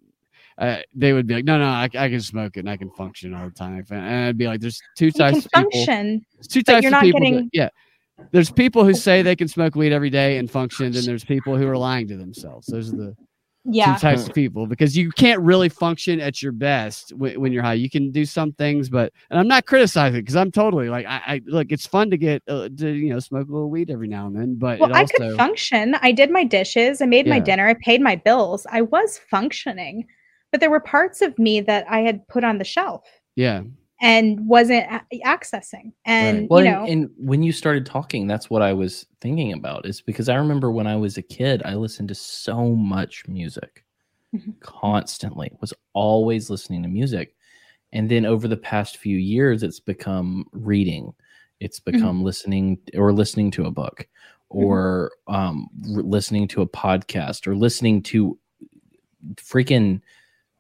uh, 0.59 0.83
they 0.95 1.15
would 1.15 1.27
be 1.27 1.35
like, 1.37 1.45
"No, 1.45 1.59
no, 1.59 1.65
I, 1.65 1.85
I 1.85 2.09
can 2.11 2.21
smoke 2.21 2.59
it 2.59 2.61
and 2.61 2.69
I 2.71 2.77
can 2.77 2.91
function 2.91 3.33
all 3.33 3.47
the 3.47 3.55
time." 3.55 3.87
And 3.91 4.27
I'd 4.27 4.37
be 4.37 4.47
like, 4.47 4.61
"There's 4.61 4.81
two 4.99 5.07
You 5.07 5.13
types 5.13 5.47
of 5.47 5.51
people." 5.53 5.71
function. 5.71 6.27
There's 6.35 6.47
two 6.49 6.63
types 6.63 6.83
you're 6.83 6.89
of 6.91 6.93
not 6.93 7.03
people. 7.05 7.21
that- 7.21 7.27
getting- 7.27 7.51
yeah. 7.55 7.71
There's 8.33 8.51
people 8.51 8.85
who 8.85 8.95
say 8.95 9.23
they 9.23 9.37
can 9.37 9.49
smoke 9.49 9.75
weed 9.75 9.93
every 9.93 10.11
day 10.11 10.39
and 10.39 10.51
function, 10.51 10.87
and 10.87 10.95
there's 11.05 11.25
people 11.25 11.57
who 11.57 11.67
are 11.69 11.77
lying 11.77 12.07
to 12.09 12.17
themselves. 12.17 12.69
Those 12.69 12.93
are 12.93 12.97
the 12.97 13.17
Yeah. 13.65 13.95
two 13.95 14.01
types 14.01 14.27
of 14.27 14.35
people 14.35 14.67
because 14.67 14.97
you 14.97 15.11
can't 15.11 15.41
really 15.41 15.69
function 15.69 16.21
at 16.21 16.43
your 16.43 16.53
best 16.53 17.13
when, 17.13 17.41
when 17.41 17.53
you're 17.53 17.63
high. 17.63 17.75
You 17.75 17.91
can 17.91 18.11
do 18.11 18.25
some 18.25 18.53
things, 18.53 18.89
but 18.89 19.13
and 19.31 19.39
I'm 19.39 19.49
not 19.49 19.67
criticizing 19.67 20.21
because 20.21 20.37
I'm 20.37 20.51
totally 20.51 20.89
like 20.89 21.07
I, 21.07 21.21
I 21.27 21.41
look. 21.47 21.73
It's 21.73 21.87
fun 21.87 22.11
to 22.11 22.17
get 22.17 22.43
uh, 22.49 22.69
to 22.79 22.89
you 22.91 23.11
know 23.11 23.19
smoke 23.19 23.49
a 23.49 23.53
little 23.53 23.71
weed 23.71 23.91
every 23.91 24.09
now 24.09 24.27
and 24.27 24.37
then, 24.37 24.55
but 24.57 24.79
Well, 24.81 24.91
it 24.91 24.97
I 24.97 25.05
could 25.05 25.37
function. 25.37 25.95
I 26.01 26.13
did 26.13 26.31
my 26.31 26.45
dishes. 26.45 27.03
I 27.03 27.07
made 27.07 27.27
my 27.27 27.39
dinner. 27.41 27.69
I 27.69 27.75
paid 27.75 28.01
my 28.01 28.17
bills. 28.17 28.67
I 28.71 28.83
was 28.83 29.19
functioning. 29.31 30.07
But 30.53 30.61
there 30.61 30.71
were 30.71 30.81
parts 30.81 31.23
of 31.23 31.39
me 31.39 31.61
that 31.61 31.87
I 31.89 32.01
had 32.01 32.27
put 32.29 32.45
on 32.45 32.59
the 32.59 32.65
shelf 32.65 33.03
yeah 33.37 33.63
and 34.01 34.47
wasn't 34.49 34.87
accessing. 35.25 35.93
And, 36.07 36.49
Well, 36.51 36.65
you 36.65 36.71
know, 36.71 36.85
and 36.87 37.11
when 37.17 37.43
you 37.43 37.53
started 37.53 37.87
talking, 37.87 38.27
that's 38.27 38.51
what 38.51 38.63
I 38.63 38.73
was 38.73 39.07
thinking 39.21 39.53
about. 39.53 39.87
Is 39.87 40.01
because 40.01 40.29
I 40.29 40.37
remember 40.37 40.71
when 40.71 40.87
I 40.87 40.97
was 40.97 41.19
a 41.19 41.23
kid, 41.23 41.63
I 41.65 41.75
listened 41.75 42.09
to 42.09 42.15
so 42.15 42.71
much 42.75 43.25
music, 43.29 43.85
Mhm. 44.35 44.59
constantly. 44.61 45.53
Was 45.61 45.75
always 45.93 46.51
listening 46.51 46.83
to 46.83 46.89
music, 46.89 47.35
and 47.93 48.09
then 48.11 48.25
over 48.25 48.49
the 48.49 48.57
past 48.57 48.97
few 48.97 49.17
years, 49.19 49.63
it's 49.63 49.81
become 49.81 50.47
reading. 50.53 51.13
It's 51.61 51.79
Mm-hmm. 51.81 51.91
become 51.99 52.23
listening 52.25 52.79
or 52.95 53.13
listening 53.13 53.51
to 53.53 53.67
a 53.67 53.71
book, 53.71 54.07
or 54.49 55.13
um, 55.29 55.69
r- 55.95 56.03
listening 56.03 56.49
to 56.49 56.63
a 56.63 56.67
podcast, 56.69 57.47
or 57.47 57.55
listening 57.55 58.03
to 58.05 58.39
freaking 59.37 60.01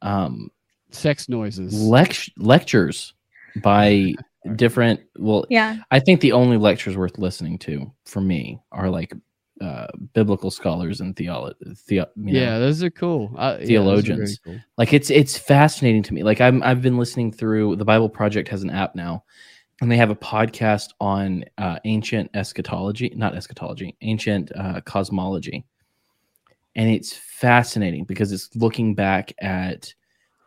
um, 0.02 0.50
sex 0.90 1.28
noises. 1.28 1.72
lect- 1.82 2.30
lectures 2.36 3.14
by 3.56 4.14
different. 4.56 5.00
Well, 5.16 5.46
yeah. 5.50 5.78
I 5.90 6.00
think 6.00 6.20
the 6.20 6.32
only 6.32 6.56
lectures 6.56 6.96
worth 6.96 7.18
listening 7.18 7.58
to 7.60 7.90
for 8.04 8.20
me 8.20 8.60
are 8.72 8.90
like 8.90 9.12
uh, 9.60 9.86
biblical 10.14 10.50
scholars 10.50 11.00
and 11.00 11.14
theology. 11.14 11.56
The, 11.86 11.94
you 11.94 12.04
know, 12.16 12.40
yeah, 12.40 12.58
those 12.58 12.82
are 12.82 12.90
cool. 12.90 13.30
Uh, 13.36 13.56
yeah, 13.58 13.62
are 13.62 13.66
Theologians. 13.66 14.38
cool. 14.42 14.58
like 14.78 14.92
it's 14.92 15.10
it's 15.10 15.36
fascinating 15.36 16.02
to 16.04 16.14
me. 16.14 16.22
Like 16.22 16.40
I'm 16.40 16.62
I've 16.62 16.82
been 16.82 16.96
listening 16.96 17.32
through 17.32 17.76
the 17.76 17.84
Bible 17.84 18.08
Project 18.08 18.48
has 18.48 18.62
an 18.62 18.70
app 18.70 18.94
now, 18.94 19.24
and 19.80 19.92
they 19.92 19.98
have 19.98 20.10
a 20.10 20.16
podcast 20.16 20.90
on 21.00 21.44
uh, 21.58 21.78
ancient 21.84 22.30
eschatology, 22.34 23.12
not 23.14 23.34
eschatology, 23.36 23.96
ancient 24.00 24.50
uh, 24.56 24.80
cosmology, 24.80 25.66
and 26.74 26.88
it's 26.88 27.12
fascinating 27.12 28.04
because 28.04 28.32
it's 28.32 28.48
looking 28.56 28.94
back 28.94 29.32
at 29.40 29.92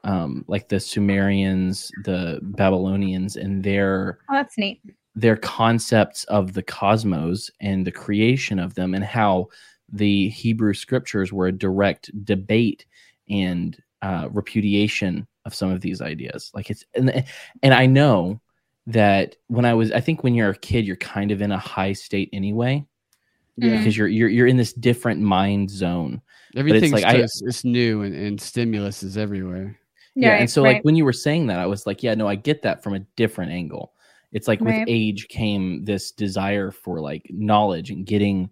um, 0.03 0.43
like 0.47 0.69
the 0.69 0.79
Sumerians, 0.79 1.91
the 2.03 2.39
Babylonians, 2.41 3.35
and 3.35 3.63
their 3.63 4.19
Oh, 4.29 4.33
that's 4.33 4.57
neat. 4.57 4.81
their 5.15 5.37
concepts 5.37 6.23
of 6.25 6.53
the 6.53 6.63
cosmos 6.63 7.49
and 7.61 7.85
the 7.85 7.91
creation 7.91 8.59
of 8.59 8.75
them 8.75 8.93
and 8.93 9.03
how 9.03 9.47
the 9.91 10.29
Hebrew 10.29 10.73
scriptures 10.73 11.31
were 11.31 11.47
a 11.47 11.51
direct 11.51 12.09
debate 12.25 12.85
and 13.29 13.77
uh, 14.01 14.27
repudiation 14.31 15.27
of 15.45 15.53
some 15.53 15.69
of 15.71 15.81
these 15.81 16.01
ideas. 16.01 16.51
Like 16.53 16.69
it's 16.69 16.83
and, 16.95 17.23
and 17.61 17.73
I 17.73 17.85
know 17.85 18.41
that 18.87 19.35
when 19.47 19.65
I 19.65 19.73
was 19.73 19.91
I 19.91 20.01
think 20.01 20.23
when 20.23 20.33
you're 20.35 20.49
a 20.49 20.57
kid 20.57 20.85
you're 20.85 20.95
kind 20.97 21.31
of 21.31 21.41
in 21.41 21.51
a 21.51 21.57
high 21.57 21.93
state 21.93 22.29
anyway 22.33 22.85
Yeah, 23.55 23.77
because 23.77 23.95
you're 23.95 24.07
you're 24.09 24.27
you're 24.29 24.47
in 24.47 24.57
this 24.57 24.73
different 24.73 25.21
mind 25.21 25.69
zone. 25.69 26.21
everything's 26.57 26.91
like, 26.91 27.05
I- 27.05 27.19
it's 27.23 27.63
new 27.63 28.01
and, 28.01 28.13
and 28.15 28.41
stimulus 28.41 29.03
is 29.03 29.15
everywhere. 29.17 29.77
Yeah, 30.15 30.31
Right, 30.31 30.41
and 30.41 30.49
so 30.49 30.63
right. 30.63 30.75
like 30.75 30.83
when 30.83 30.95
you 30.95 31.05
were 31.05 31.13
saying 31.13 31.47
that 31.47 31.59
I 31.59 31.65
was 31.65 31.87
like 31.87 32.03
yeah 32.03 32.13
no 32.15 32.27
I 32.27 32.35
get 32.35 32.61
that 32.63 32.83
from 32.83 32.93
a 32.93 32.99
different 33.15 33.51
angle. 33.51 33.93
It's 34.31 34.47
like 34.47 34.61
with 34.61 34.83
age 34.87 35.27
came 35.27 35.85
this 35.85 36.11
desire 36.11 36.71
for 36.71 36.99
like 36.99 37.27
knowledge 37.29 37.91
and 37.91 38.03
getting 38.03 38.49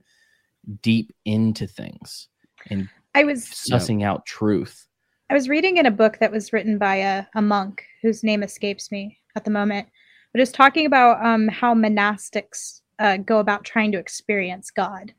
deep 0.84 1.12
into 1.26 1.66
things 1.66 2.28
and 2.70 2.88
I 3.16 3.24
was 3.24 3.46
sussing 3.46 4.04
out 4.04 4.26
truth. 4.26 4.88
I 5.30 5.34
was 5.34 5.50
reading 5.50 5.78
in 5.78 5.86
a 5.86 5.92
book 5.92 6.18
that 6.20 6.32
was 6.32 6.54
written 6.54 6.78
by 6.78 6.96
a, 6.96 7.26
a 7.36 7.42
monk 7.42 7.86
whose 8.02 8.24
name 8.24 8.44
escapes 8.44 8.92
me 8.92 9.20
at 9.36 9.44
the 9.44 9.52
moment, 9.52 9.88
but 10.34 10.42
it's 10.42 10.52
talking 10.52 10.86
about 10.86 11.24
um, 11.26 11.48
how 11.48 11.74
monastics 11.74 12.82
uh, 13.00 13.18
go 13.18 13.40
about 13.40 13.64
trying 13.64 13.92
to 13.94 13.98
experience 13.98 14.72
God. 14.72 15.14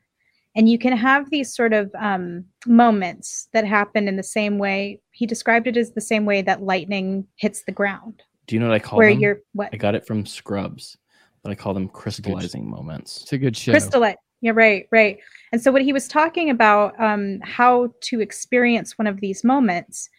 And 0.54 0.68
you 0.68 0.78
can 0.78 0.96
have 0.96 1.30
these 1.30 1.54
sort 1.54 1.72
of 1.72 1.90
um, 1.98 2.44
moments 2.66 3.48
that 3.52 3.64
happen 3.64 4.06
in 4.06 4.16
the 4.16 4.22
same 4.22 4.58
way. 4.58 5.00
He 5.12 5.26
described 5.26 5.66
it 5.66 5.76
as 5.76 5.92
the 5.92 6.00
same 6.00 6.26
way 6.26 6.42
that 6.42 6.62
lightning 6.62 7.26
hits 7.36 7.64
the 7.64 7.72
ground, 7.72 8.22
Do 8.46 8.54
you 8.54 8.60
know 8.60 8.68
what 8.68 8.74
I 8.74 8.78
call 8.78 8.98
where 8.98 9.10
them? 9.10 9.20
you're 9.20 9.40
what 9.52 9.70
I 9.72 9.76
got 9.76 9.94
it 9.94 10.06
from 10.06 10.26
Scrubs, 10.26 10.96
but 11.42 11.50
I 11.50 11.54
call 11.54 11.72
them 11.72 11.88
crystallizing 11.88 12.68
moments. 12.68 13.22
It's 13.22 13.32
a 13.32 13.38
good 13.38 13.56
show. 13.56 13.72
crystallite. 13.72 14.16
Yeah, 14.42 14.52
right, 14.54 14.88
right. 14.90 15.18
And 15.52 15.62
so 15.62 15.70
what 15.70 15.82
he 15.82 15.92
was 15.92 16.08
talking 16.08 16.50
about 16.50 16.98
um, 17.00 17.38
how 17.42 17.94
to 18.02 18.20
experience 18.20 18.98
one 18.98 19.06
of 19.06 19.20
these 19.20 19.44
moments, 19.44 20.10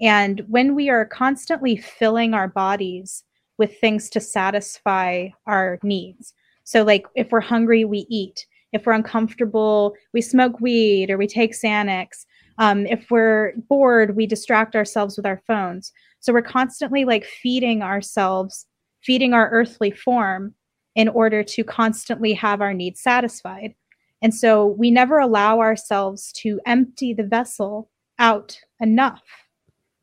and 0.00 0.42
when 0.48 0.74
we 0.74 0.88
are 0.88 1.04
constantly 1.04 1.76
filling 1.76 2.32
our 2.32 2.48
bodies 2.48 3.24
with 3.58 3.78
things 3.78 4.08
to 4.10 4.20
satisfy 4.20 5.28
our 5.46 5.78
needs. 5.82 6.32
So, 6.64 6.82
like 6.82 7.06
if 7.14 7.30
we're 7.30 7.40
hungry, 7.40 7.84
we 7.84 8.06
eat. 8.08 8.46
If 8.72 8.86
we're 8.86 8.92
uncomfortable, 8.92 9.94
we 10.12 10.20
smoke 10.20 10.60
weed 10.60 11.10
or 11.10 11.18
we 11.18 11.26
take 11.26 11.52
Xanax. 11.52 12.24
Um, 12.58 12.86
if 12.86 13.10
we're 13.10 13.52
bored, 13.68 14.16
we 14.16 14.26
distract 14.26 14.74
ourselves 14.74 15.16
with 15.16 15.26
our 15.26 15.42
phones. 15.46 15.92
So, 16.20 16.32
we're 16.32 16.42
constantly 16.42 17.04
like 17.04 17.24
feeding 17.24 17.82
ourselves, 17.82 18.66
feeding 19.02 19.34
our 19.34 19.50
earthly 19.50 19.90
form 19.90 20.54
in 20.94 21.08
order 21.08 21.42
to 21.42 21.64
constantly 21.64 22.34
have 22.34 22.60
our 22.60 22.74
needs 22.74 23.00
satisfied. 23.00 23.74
And 24.22 24.34
so, 24.34 24.66
we 24.66 24.90
never 24.90 25.18
allow 25.18 25.60
ourselves 25.60 26.32
to 26.38 26.60
empty 26.66 27.12
the 27.14 27.24
vessel 27.24 27.90
out 28.18 28.58
enough 28.80 29.22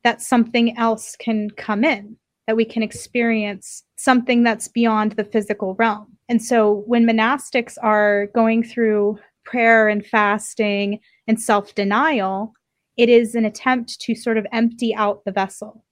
that 0.03 0.21
something 0.21 0.77
else 0.77 1.15
can 1.15 1.49
come 1.51 1.83
in, 1.83 2.17
that 2.47 2.55
we 2.55 2.65
can 2.65 2.83
experience 2.83 3.83
something 4.03 4.43
that's 4.43 4.69
beyond 4.69 5.11
the 5.13 5.26
physical 5.26 5.76
realm. 5.76 6.07
And 6.30 6.41
so 6.41 6.84
when 6.85 7.05
monastics 7.05 7.77
are 7.81 8.27
going 8.27 8.63
through 8.63 9.19
prayer 9.43 9.89
and 9.89 10.05
fasting 10.05 10.99
and 11.27 11.39
self 11.41 11.76
denial, 11.76 12.53
it 12.95 13.09
is 13.09 13.35
an 13.35 13.43
attempt 13.43 13.99
to 14.01 14.15
sort 14.15 14.38
of 14.38 14.47
empty 14.53 14.95
out 14.95 15.26
the 15.26 15.34
vessel. 15.34 15.84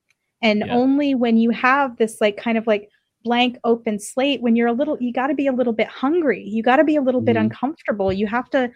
And 0.42 0.64
Yeah. 0.66 0.74
only 0.74 1.16
when 1.16 1.36
you 1.38 1.50
have 1.50 1.98
this, 1.98 2.22
like, 2.22 2.38
kind 2.38 2.58
of 2.58 2.66
like 2.66 2.90
blank 3.26 3.58
open 3.66 4.00
slate, 4.00 4.42
when 4.42 4.56
you're 4.56 4.68
a 4.68 4.74
little, 4.74 4.98
you 5.02 5.12
got 5.12 5.28
to 5.28 5.34
be 5.36 5.48
a 5.48 5.52
little 5.52 5.74
bit 5.74 5.88
hungry. 5.88 6.44
You 6.48 6.64
got 6.64 6.78
to 6.78 6.86
be 6.86 6.96
a 6.96 7.02
little 7.02 7.20
bit 7.22 7.36
Mhm. 7.36 7.42
uncomfortable. 7.42 8.14
You 8.14 8.28
have 8.28 8.50
to 8.52 8.72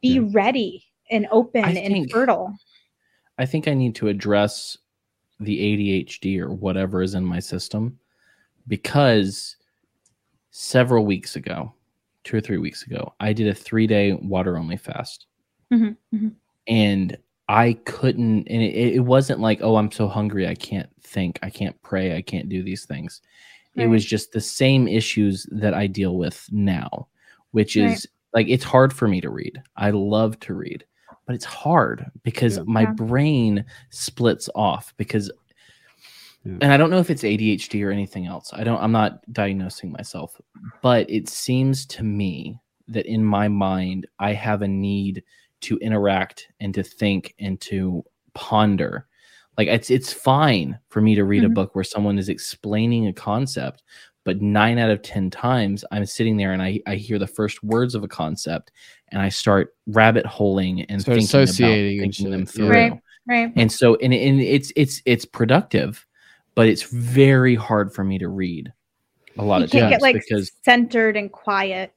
be 0.00 0.14
Yeah. 0.18 0.28
ready 0.32 0.84
and 1.08 1.28
open 1.30 1.64
I 1.64 1.70
and 1.70 1.92
think- 1.94 2.10
fertile. 2.10 2.56
I 3.38 3.46
think 3.46 3.68
I 3.68 3.74
need 3.74 3.94
to 3.96 4.08
address 4.08 4.76
the 5.38 5.60
ADHD 5.60 6.40
or 6.40 6.52
whatever 6.52 7.00
is 7.02 7.14
in 7.14 7.24
my 7.24 7.38
system 7.38 7.98
because 8.68 9.56
several 10.50 11.04
weeks 11.06 11.36
ago, 11.36 11.72
two 12.24 12.36
or 12.36 12.40
three 12.40 12.58
weeks 12.58 12.86
ago, 12.86 13.12
I 13.20 13.32
did 13.32 13.48
a 13.48 13.54
three 13.54 13.86
day 13.86 14.12
water 14.14 14.56
only 14.56 14.76
fast. 14.76 15.26
Mhm, 15.72 15.96
mhm. 16.14 16.32
And 16.68 17.16
I 17.48 17.74
couldn't, 17.86 18.46
and 18.48 18.62
it, 18.62 18.94
it 18.94 19.00
wasn't 19.00 19.40
like, 19.40 19.60
oh, 19.62 19.76
I'm 19.76 19.90
so 19.90 20.06
hungry. 20.08 20.46
I 20.46 20.54
can't 20.54 20.88
think. 21.02 21.38
I 21.42 21.50
can't 21.50 21.80
pray. 21.82 22.16
I 22.16 22.22
can't 22.22 22.48
do 22.48 22.62
these 22.62 22.84
things. 22.84 23.20
It 23.74 23.86
was 23.86 24.04
just 24.04 24.32
the 24.32 24.40
same 24.40 24.86
issues 24.86 25.46
that 25.50 25.72
I 25.72 25.86
deal 25.86 26.18
with 26.18 26.46
now, 26.52 27.08
which 27.52 27.74
Right. 27.76 27.86
is 27.92 28.06
like, 28.34 28.46
it's 28.48 28.64
hard 28.64 28.92
for 28.92 29.08
me 29.08 29.20
to 29.22 29.30
read. 29.30 29.62
I 29.76 29.90
love 29.90 30.38
to 30.40 30.54
read, 30.54 30.84
but 31.26 31.34
it's 31.34 31.44
hard 31.46 32.10
because 32.22 32.58
Yeah. 32.58 32.64
my 32.66 32.84
brain 32.84 33.64
splits 33.88 34.50
off 34.54 34.92
because 34.98 35.30
Yeah. 36.44 36.58
and 36.60 36.72
I 36.72 36.76
don't 36.76 36.90
know 36.90 36.98
if 36.98 37.10
it's 37.10 37.22
ADHD 37.22 37.84
or 37.84 37.90
anything 37.90 38.26
else. 38.26 38.50
I 38.52 38.64
don't 38.64 38.82
I'm 38.82 38.92
not 38.92 39.20
diagnosing 39.32 39.92
myself, 39.92 40.40
but 40.82 41.08
it 41.10 41.28
seems 41.28 41.86
to 41.86 42.02
me 42.02 42.58
that 42.88 43.06
in 43.06 43.24
my 43.24 43.48
mind 43.48 44.06
I 44.18 44.32
have 44.32 44.62
a 44.62 44.68
need 44.68 45.22
to 45.62 45.78
interact 45.78 46.48
and 46.60 46.74
to 46.74 46.82
think 46.82 47.34
and 47.38 47.60
to 47.62 48.04
ponder. 48.34 49.06
Like 49.56 49.68
it's 49.68 49.90
it's 49.90 50.12
fine 50.12 50.78
for 50.88 51.00
me 51.00 51.14
to 51.14 51.24
read 51.24 51.44
a 51.44 51.48
Mhm. 51.48 51.54
book 51.54 51.74
where 51.74 51.84
someone 51.84 52.18
is 52.18 52.28
explaining 52.28 53.06
a 53.06 53.12
concept, 53.12 53.82
but 54.24 54.40
9 54.42 54.78
out 54.78 54.90
of 54.90 55.02
10 55.02 55.30
times 55.30 55.84
I'm 55.92 56.06
sitting 56.06 56.36
there 56.36 56.52
and 56.52 56.62
I 56.62 56.80
I 56.86 56.96
hear 56.96 57.18
the 57.20 57.26
first 57.26 57.62
words 57.62 57.94
of 57.94 58.02
a 58.02 58.08
concept 58.08 58.72
and 59.08 59.22
I 59.22 59.28
start 59.28 59.74
rabbit 59.86 60.26
holing 60.26 60.82
and 60.86 61.00
Start 61.00 61.18
thinking 61.18 61.24
associating 61.24 61.98
about 61.98 62.04
and 62.04 62.14
thinking 62.14 62.30
them 62.32 62.46
through. 62.46 62.68
Right. 62.70 62.92
Right. 63.28 63.52
And 63.54 63.70
so 63.70 63.94
and, 63.96 64.12
and 64.12 64.40
it's 64.40 64.72
it's 64.74 65.00
it's 65.06 65.24
productive, 65.24 66.04
but 66.54 66.68
it's 66.68 66.82
very 66.82 67.54
hard 67.54 67.92
for 67.92 68.04
me 68.04 68.18
to 68.18 68.28
read 68.28 68.72
a 69.38 69.42
lot 69.44 69.58
you 69.58 69.64
of 69.64 69.70
can't 69.70 69.82
times 69.84 69.92
get 69.94 70.02
like 70.02 70.14
because 70.28 70.52
centered 70.62 71.16
and 71.16 71.30
quiet. 71.32 71.92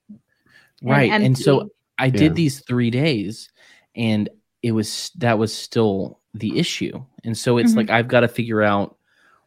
right. 0.83 1.11
And 1.11 1.37
so. 1.37 1.69
I 1.97 2.07
Yeah. 2.07 2.11
did 2.11 2.35
these 2.35 2.59
three 2.59 2.89
days 2.89 3.49
and 3.95 4.27
it 4.61 4.73
was 4.73 5.11
that 5.15 5.39
was 5.39 5.55
still 5.55 6.19
the 6.33 6.59
issue. 6.59 7.01
And 7.23 7.37
so 7.37 7.57
it's 7.57 7.71
Mhm. 7.71 7.77
like 7.77 7.89
I've 7.89 8.09
got 8.09 8.19
to 8.19 8.27
figure 8.27 8.61
out 8.61 8.97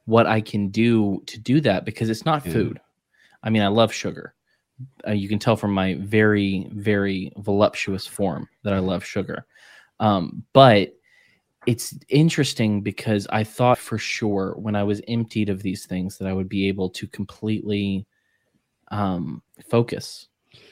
what 0.06 0.26
I 0.26 0.40
can 0.40 0.68
do 0.70 1.22
to 1.26 1.38
do 1.38 1.60
that 1.60 1.84
because 1.84 2.08
it's 2.08 2.24
not 2.24 2.46
Yeah. 2.46 2.52
food. 2.54 2.80
I 3.42 3.50
mean, 3.50 3.60
I 3.60 3.68
love 3.68 3.92
sugar. 3.92 4.34
Uh, 5.06 5.12
you 5.12 5.28
can 5.28 5.38
tell 5.38 5.56
from 5.56 5.72
my 5.74 5.96
very, 6.00 6.70
very 6.72 7.32
voluptuous 7.36 8.06
form 8.06 8.48
that 8.62 8.72
I 8.72 8.78
love 8.78 9.04
sugar. 9.04 9.44
Um, 10.00 10.42
but 10.54 10.94
it's 11.68 11.94
interesting 12.08 12.80
because 12.80 13.26
I 13.30 13.44
thought 13.44 13.78
for 13.78 13.98
sure 13.98 14.54
when 14.58 14.74
I 14.74 14.82
was 14.84 15.02
emptied 15.06 15.48
of 15.50 15.62
these 15.62 15.84
things 15.86 16.16
that 16.18 16.26
I 16.26 16.32
would 16.32 16.48
be 16.48 16.66
able 16.68 16.88
to 16.90 17.06
completely 17.08 18.06
um, 18.90 19.42
focus 19.68 20.28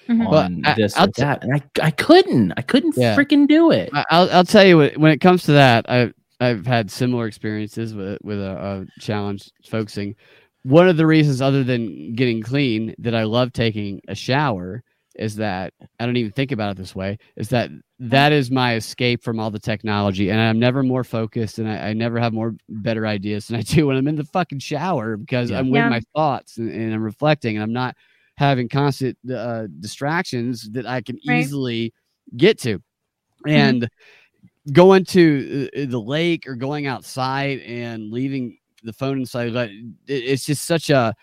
Mhm. 0.09 0.33
On 0.33 0.63
I- 0.65 0.75
this 0.75 0.97
I'll 0.97 1.09
or 1.09 1.13
t- 1.13 1.23
that, 1.23 1.43
and 1.45 1.53
I 1.53 1.61
I 1.83 1.91
couldn't. 1.91 2.53
I 2.57 2.63
couldn't 2.63 2.95
Yeah. 2.97 3.15
freaking 3.17 3.47
do 3.47 3.73
it. 3.73 3.91
I- 3.93 4.05
I'll 4.11 4.31
I'll 4.31 4.45
tell 4.45 4.65
you 4.67 4.77
what, 4.79 4.97
when 4.97 5.13
it 5.13 5.21
comes 5.21 5.43
to 5.45 5.53
that, 5.53 5.85
I 5.91 6.13
I've 6.41 6.65
had 6.67 6.91
similar 6.91 7.27
experiences 7.27 7.93
with 7.95 8.19
with 8.23 8.39
a, 8.41 8.53
a 8.97 9.01
challenge 9.01 9.51
focusing. 9.69 10.15
One 10.63 10.89
of 10.89 10.97
the 10.97 11.07
reasons, 11.07 11.43
other 11.43 11.63
than 11.65 12.15
getting 12.15 12.41
clean, 12.43 12.95
that 12.99 13.15
I 13.15 13.25
love 13.25 13.53
taking 13.53 14.01
a 14.09 14.15
shower 14.15 14.83
is 15.19 15.37
that 15.37 15.73
I 15.99 16.07
don't 16.07 16.17
even 16.17 16.33
think 16.33 16.53
about 16.53 16.71
it 16.73 16.77
this 16.77 16.95
way. 16.95 17.19
Is 17.37 17.49
that 17.51 17.71
that 17.99 18.33
is 18.33 18.51
my 18.51 18.75
escape 18.75 19.23
from 19.23 19.41
all 19.41 19.51
the 19.51 19.59
technology, 19.59 20.31
and 20.31 20.41
I'm 20.41 20.59
never 20.59 20.83
more 20.83 21.05
focused, 21.05 21.59
and 21.59 21.69
I, 21.69 21.89
I 21.89 21.93
never 21.93 22.19
have 22.19 22.33
more 22.33 22.55
better 22.69 23.07
ideas 23.07 23.49
than 23.49 23.59
I 23.59 23.63
do 23.63 23.87
when 23.87 23.97
I'm 23.97 24.09
in 24.09 24.17
the 24.17 24.25
fucking 24.25 24.59
shower 24.61 25.17
because 25.17 25.51
Yeah. 25.51 25.59
I'm 25.59 25.71
with 25.71 25.81
Yeah. 25.83 25.89
my 25.89 26.01
thoughts 26.15 26.59
and, 26.59 26.71
and 26.71 26.95
I'm 26.95 27.03
reflecting, 27.03 27.57
and 27.57 27.63
I'm 27.63 27.73
not 27.73 27.97
having 28.37 28.69
constant 28.69 29.17
uh, 29.33 29.67
distractions 29.81 30.71
that 30.73 30.87
I 30.87 31.01
can 31.01 31.17
Right. 31.27 31.41
easily 31.41 31.95
get 32.37 32.59
to 32.61 32.83
and 33.47 33.89
going 34.73 35.05
to 35.05 35.69
uh, 35.77 35.87
the 35.87 36.01
lake 36.01 36.47
or 36.47 36.55
going 36.55 36.87
outside 36.87 37.61
and 37.61 38.11
leaving 38.11 38.59
the 38.83 38.93
phone 38.93 39.19
inside 39.19 39.53
it's 40.07 40.45
just 40.45 40.65
such 40.65 40.91
a 40.91 41.15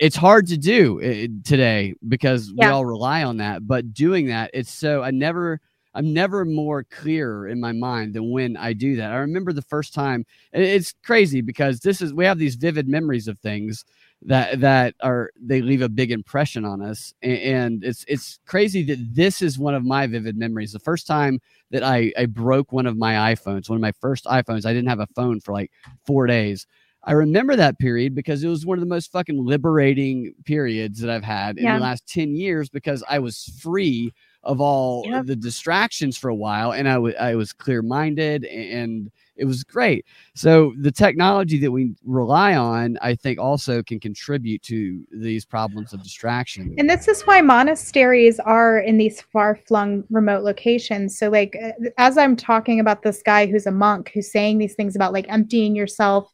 it's 0.00 0.16
hard 0.16 0.46
to 0.48 0.56
do 0.56 0.98
uh, 1.02 1.28
today 1.44 1.94
because 2.08 2.52
we 2.52 2.64
all 2.72 2.86
rely 2.86 3.22
on 3.22 3.36
that 3.36 3.66
but 3.66 3.92
doing 3.92 4.26
that 4.26 4.50
it's 4.54 4.72
so 4.72 5.02
i 5.02 5.10
never 5.10 5.60
i'm 5.94 6.12
never 6.12 6.44
more 6.44 6.84
clear 6.84 7.46
in 7.46 7.60
my 7.60 7.70
mind 7.72 8.14
than 8.14 8.30
when 8.30 8.56
i 8.56 8.72
do 8.72 8.96
that 8.96 9.12
i 9.12 9.16
remember 9.16 9.52
the 9.52 9.62
first 9.62 9.94
time 9.94 10.24
and 10.52 10.64
it's 10.64 10.94
crazy 11.04 11.42
because 11.42 11.80
this 11.80 12.00
is 12.00 12.14
we 12.14 12.24
have 12.24 12.38
these 12.38 12.56
vivid 12.56 12.88
memories 12.88 13.28
of 13.28 13.38
things 13.38 13.84
that 14.22 14.60
that 14.60 14.94
are 15.02 15.30
they 15.40 15.62
leave 15.62 15.82
a 15.82 15.88
big 15.88 16.10
impression 16.10 16.64
on 16.64 16.82
us 16.82 17.14
and 17.22 17.84
it's 17.84 18.04
it's 18.08 18.38
crazy 18.46 18.82
that 18.82 18.98
this 19.14 19.42
is 19.42 19.58
one 19.58 19.74
of 19.74 19.84
my 19.84 20.06
vivid 20.06 20.36
memories 20.36 20.72
the 20.72 20.78
first 20.78 21.06
time 21.06 21.40
that 21.70 21.82
I, 21.82 22.12
I 22.18 22.26
broke 22.26 22.72
one 22.72 22.86
of 22.86 22.96
my 22.96 23.34
iPhones, 23.34 23.68
one 23.68 23.76
of 23.76 23.82
my 23.82 23.92
first 23.92 24.24
iPhones. 24.24 24.66
I 24.66 24.72
didn't 24.72 24.88
have 24.88 25.00
a 25.00 25.06
phone 25.14 25.40
for 25.40 25.52
like 25.52 25.70
four 26.04 26.26
days. 26.26 26.66
I 27.04 27.12
remember 27.12 27.56
that 27.56 27.78
period 27.78 28.14
because 28.14 28.44
it 28.44 28.48
was 28.48 28.66
one 28.66 28.76
of 28.76 28.80
the 28.80 28.88
most 28.94 29.10
fucking 29.10 29.42
liberating 29.44 30.34
periods 30.44 31.00
that 31.00 31.10
I've 31.10 31.24
had 31.24 31.56
in 31.56 31.64
Yeah. 31.64 31.76
the 31.76 31.82
last 31.82 32.06
10 32.06 32.36
years 32.36 32.68
because 32.68 33.02
I 33.08 33.18
was 33.18 33.44
free 33.60 34.12
of 34.42 34.60
all 34.60 35.04
the 35.24 35.36
distractions 35.36 36.16
for 36.16 36.28
a 36.30 36.34
while 36.34 36.72
and 36.72 36.88
I 36.88 36.98
wa- 36.98 37.12
I 37.20 37.34
was 37.34 37.52
clear 37.52 37.82
minded 37.82 38.44
and 38.44 39.10
it 39.36 39.44
was 39.44 39.64
great. 39.64 40.04
So 40.34 40.74
the 40.78 40.90
technology 40.90 41.58
that 41.58 41.70
we 41.70 41.94
rely 42.04 42.56
on, 42.56 42.98
I 43.00 43.14
think 43.14 43.38
also 43.38 43.82
can 43.82 43.98
contribute 43.98 44.62
to 44.62 45.02
these 45.12 45.46
problems 45.46 45.94
of 45.94 46.02
distraction. 46.02 46.74
And 46.76 46.88
this 46.88 47.08
is 47.08 47.22
why 47.22 47.40
monasteries 47.40 48.38
are 48.40 48.78
in 48.78 48.98
these 48.98 49.20
far 49.20 49.56
flung 49.56 50.04
remote 50.10 50.42
locations. 50.42 51.18
So, 51.18 51.30
like, 51.30 51.56
uh, 51.62 51.72
as 51.96 52.18
I'm 52.18 52.36
talking 52.36 52.80
about 52.80 53.02
this 53.02 53.22
guy 53.22 53.46
who's 53.46 53.66
a 53.66 53.70
monk 53.70 54.10
who's 54.12 54.30
saying 54.30 54.58
these 54.58 54.74
things 54.74 54.94
about 54.94 55.14
like 55.14 55.26
emptying 55.28 55.74
yourself, 55.74 56.30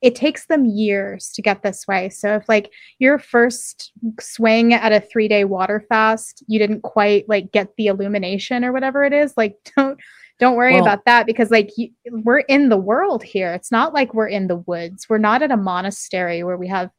it 0.00 0.14
takes 0.14 0.46
them 0.46 0.64
years 0.64 1.30
to 1.32 1.42
get 1.42 1.62
this 1.62 1.86
way. 1.88 2.08
So, 2.08 2.36
if 2.36 2.48
like 2.48 2.70
your 2.98 3.18
first 3.18 3.92
swing 4.20 4.72
at 4.72 4.92
a 4.92 5.00
three 5.00 5.28
day 5.28 5.44
water 5.44 5.84
fast, 5.88 6.44
you 6.46 6.58
didn't 6.58 6.82
quite 6.82 7.28
like 7.28 7.50
get 7.52 7.74
the 7.76 7.86
illumination 7.86 8.64
or 8.64 8.72
whatever 8.72 9.04
it 9.04 9.12
is, 9.12 9.34
like, 9.36 9.56
don't. 9.76 9.98
Don't 10.40 10.54
worry 10.54 10.74
Well- 10.74 10.82
about 10.82 11.04
that 11.06 11.26
because, 11.26 11.50
like, 11.50 11.70
you, 11.76 11.90
we're 12.12 12.38
in 12.38 12.68
the 12.68 12.76
world 12.76 13.24
here. 13.24 13.52
It's 13.54 13.72
not 13.72 13.92
like 13.92 14.14
we're 14.14 14.28
in 14.28 14.46
the 14.46 14.58
woods. 14.68 15.08
We're 15.08 15.18
not 15.18 15.42
at 15.42 15.50
a 15.50 15.56
monastery 15.56 16.44
where 16.44 16.56
we 16.56 16.68
have 16.68 16.90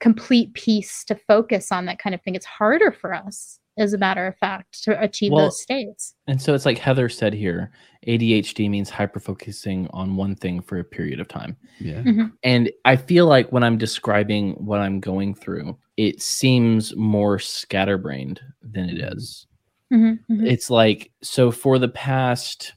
complete 0.00 0.52
peace 0.52 1.02
to 1.04 1.14
focus 1.14 1.72
on 1.72 1.86
that 1.86 1.98
kind 1.98 2.14
of 2.14 2.20
thing. 2.20 2.34
It's 2.34 2.44
harder 2.44 2.92
for 2.92 3.14
us, 3.14 3.58
as 3.76 3.92
a 3.92 3.98
matter 3.98 4.26
of 4.26 4.36
fact, 4.36 4.82
to 4.84 5.00
achieve 5.02 5.32
Well, 5.32 5.46
those 5.46 5.60
states. 5.60 6.14
And 6.28 6.40
so 6.40 6.54
it's 6.54 6.64
like 6.66 6.78
Heather 6.78 7.08
said 7.08 7.32
here 7.34 7.70
ADHD 8.06 8.68
means 8.70 8.90
hyper 8.90 9.18
focusing 9.20 9.88
on 9.92 10.16
one 10.16 10.34
thing 10.36 10.60
for 10.60 10.78
a 10.78 10.84
period 10.84 11.20
of 11.20 11.28
time. 11.28 11.56
yeah. 11.80 12.02
And 12.42 12.70
I 12.84 12.96
feel 12.96 13.26
like 13.26 13.50
when 13.50 13.64
I'm 13.64 13.78
describing 13.78 14.52
what 14.54 14.80
I'm 14.80 15.00
going 15.00 15.34
through, 15.34 15.76
it 15.96 16.20
seems 16.22 16.94
more 16.96 17.38
scatterbrained 17.38 18.40
than 18.62 18.88
it 18.90 18.98
is. 19.12 19.46
Mhm, 19.92 20.18
mhm. 20.30 20.46
It's 20.46 20.70
like, 20.70 21.10
so 21.22 21.50
for 21.50 21.78
the 21.78 21.88
past 21.88 22.74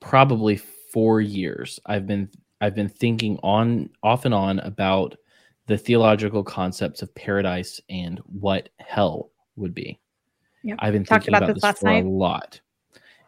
probably 0.00 0.56
four 0.92 1.20
years, 1.20 1.78
I've 1.86 2.06
been 2.06 2.28
I've 2.62 2.74
been 2.74 2.88
thinking 2.90 3.38
on 3.42 3.88
off 4.02 4.26
and 4.26 4.34
on 4.34 4.58
about 4.60 5.16
the 5.66 5.78
theological 5.78 6.42
concepts 6.44 7.00
of 7.00 7.14
paradise 7.14 7.80
and 7.88 8.18
what 8.26 8.68
hell 8.78 9.30
would 9.56 9.74
be. 9.74 9.98
Yep. 10.62 10.78
I've 10.80 10.92
been 10.92 11.04
Talked 11.04 11.24
thinking 11.24 11.34
about 11.36 11.44
about, 11.44 11.54
this 11.54 11.62
this, 11.62 11.64
last 11.64 11.80
for 11.80 11.86
night. 11.86 12.04
a 12.04 12.08
lot, 12.08 12.60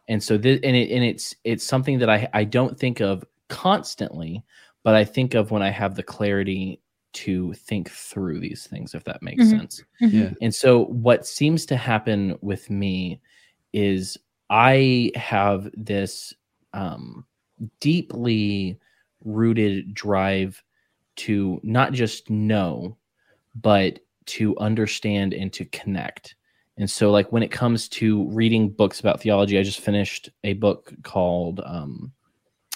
and 0.09 0.23
so 0.23 0.37
this 0.37 0.61
and 0.63 0.77
it 0.77 0.91
and 0.91 1.05
it's 1.05 1.35
it's 1.45 1.65
something 1.65 1.99
that 1.99 2.11
I 2.11 2.29
I 2.35 2.45
don't 2.45 2.79
think 2.79 3.01
of 3.01 3.25
constantly, 3.49 4.43
but 4.83 4.95
I 4.95 5.05
think 5.05 5.35
of 5.35 5.51
when 5.51 5.63
I 5.63 5.71
have 5.71 5.95
the 5.95 6.03
clarity 6.03 6.81
to 7.15 7.53
think 7.55 7.91
through 7.91 8.41
these 8.41 8.67
things, 8.67 8.95
if 8.95 9.05
that 9.05 9.23
makes 9.23 9.45
Mhm. 9.45 9.51
sense. 9.51 9.85
Yeah. 10.01 10.31
And 10.41 10.55
so 10.55 10.87
what 10.87 11.27
seems 11.27 11.67
to 11.67 11.77
happen 11.77 12.39
with 12.41 12.71
me 12.71 13.21
is 13.75 14.17
I 14.49 15.11
have 15.15 15.71
this 15.75 16.33
um, 16.73 17.27
deeply 17.81 18.79
rooted 19.25 19.93
drive 19.95 20.63
to 21.17 21.61
not 21.63 21.93
just 21.93 22.31
know, 22.31 22.97
but 23.55 23.99
to 24.27 24.57
understand 24.59 25.35
and 25.35 25.53
to 25.53 25.65
connect. 25.67 26.35
And 26.79 26.91
so, 26.91 27.11
like 27.11 27.31
when 27.33 27.43
it 27.43 27.51
comes 27.51 27.89
to 27.91 28.27
reading 28.31 28.71
books 28.71 29.01
about 29.01 29.21
theology, 29.21 29.59
I 29.59 29.63
just 29.63 29.81
finished 29.81 30.31
a 30.45 30.55
book 30.55 30.93
called 31.03 31.61
um, 31.65 32.13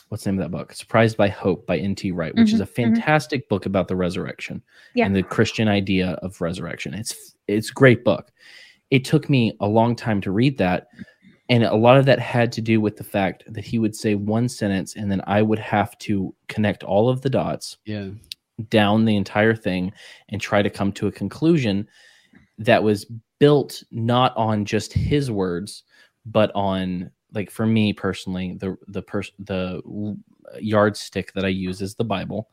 what's 0.09 0.24
the 0.24 0.31
name 0.31 0.40
of 0.40 0.44
that 0.51 0.56
book? 0.56 0.73
Surprised 0.73 1.16
by 1.16 1.28
Hope 1.28 1.66
by 1.66 1.78
N.T. 1.78 2.12
Wright, 2.12 2.35
which 2.35 2.52
is 2.52 2.60
Mhm, 2.60 2.64
a 2.64 2.66
mhm. 2.66 2.74
fantastic 2.74 3.48
book 3.48 3.66
about 3.66 3.89
the 3.89 3.97
resurrection 3.97 4.62
Yeah. 4.94 5.06
and 5.06 5.16
the 5.16 5.23
Christian 5.23 5.66
idea 5.66 6.10
of 6.23 6.40
resurrection. 6.40 6.94
It's 6.94 7.35
it's 7.48 7.70
a 7.70 7.74
great 7.74 8.05
book. 8.05 8.31
It 8.90 9.05
took 9.05 9.28
me 9.31 9.56
a 9.60 9.66
long 9.66 9.97
time 9.97 10.20
to 10.20 10.31
read 10.31 10.59
that, 10.59 10.89
and 11.48 11.64
a 11.64 11.74
lot 11.74 11.97
of 11.97 12.05
that 12.06 12.18
had 12.20 12.52
to 12.52 12.60
do 12.60 12.81
with 12.81 12.97
the 12.97 13.05
fact 13.05 13.44
that 13.52 13.64
he 13.64 13.78
would 13.78 13.97
say 13.97 14.14
one 14.14 14.48
sentence, 14.48 14.94
and 14.94 15.10
then 15.10 15.23
I 15.27 15.43
would 15.43 15.59
have 15.59 15.97
to 15.98 16.35
connect 16.48 16.85
all 16.85 17.09
of 17.09 17.23
the 17.23 17.31
dots 17.31 17.78
Yeah. 17.86 18.10
Down 18.68 19.04
the 19.04 19.16
entire 19.16 19.54
thing 19.54 19.92
and 20.30 20.40
try 20.40 20.62
to 20.62 20.70
come 20.70 20.92
to 20.92 21.06
a 21.08 21.12
conclusion 21.12 21.86
that 22.58 22.82
was 22.82 23.06
built 23.38 23.82
not 23.90 24.34
on 24.36 24.64
just 24.64 24.92
his 24.92 25.30
words 25.30 25.84
but 26.24 26.50
on 26.54 27.10
like 27.32 27.50
for 27.50 27.66
me 27.66 27.92
personally 27.92 28.56
the 28.58 28.76
the 28.88 29.02
person 29.02 29.34
the 29.40 29.82
yardstick 30.60 31.32
that 31.34 31.44
i 31.44 31.48
use 31.48 31.82
is 31.82 31.94
the 31.94 32.04
bible. 32.04 32.48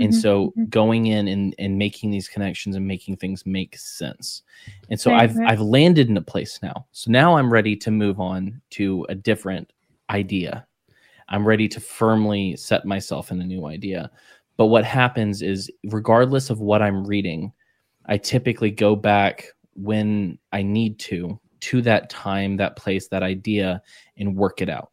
And 0.00 0.12
Mhm, 0.12 0.20
so 0.22 0.54
mhm. 0.56 0.70
going 0.70 1.06
in 1.06 1.28
and, 1.28 1.54
and 1.58 1.78
making 1.78 2.10
these 2.10 2.26
connections 2.26 2.74
and 2.74 2.84
making 2.86 3.16
things 3.18 3.46
make 3.46 3.76
sense. 3.78 4.42
And 4.90 4.98
so 4.98 5.12
Right, 5.12 5.22
i've 5.30 5.36
right. 5.36 5.48
i've 5.52 5.60
landed 5.60 6.08
in 6.08 6.16
a 6.16 6.22
place 6.22 6.58
now. 6.62 6.86
So 6.90 7.12
now 7.12 7.36
i'm 7.36 7.52
ready 7.52 7.76
to 7.76 7.90
move 7.92 8.18
on 8.18 8.60
to 8.70 9.06
a 9.08 9.14
different 9.14 9.72
idea. 10.10 10.66
I'm 11.28 11.46
ready 11.46 11.68
to 11.68 11.80
firmly 11.80 12.56
set 12.56 12.84
myself 12.84 13.30
in 13.30 13.40
a 13.40 13.44
new 13.44 13.66
idea 13.66 14.10
but 14.56 14.66
what 14.66 14.84
happens 14.84 15.42
is 15.42 15.70
regardless 15.84 16.50
of 16.50 16.60
what 16.60 16.82
i'm 16.82 17.04
reading 17.06 17.52
i 18.06 18.16
typically 18.16 18.70
go 18.70 18.94
back 18.96 19.46
when 19.74 20.38
i 20.52 20.62
need 20.62 20.98
to 20.98 21.38
to 21.60 21.80
that 21.82 22.10
time 22.10 22.56
that 22.56 22.76
place 22.76 23.08
that 23.08 23.22
idea 23.22 23.80
and 24.18 24.36
work 24.36 24.60
it 24.60 24.68
out 24.68 24.90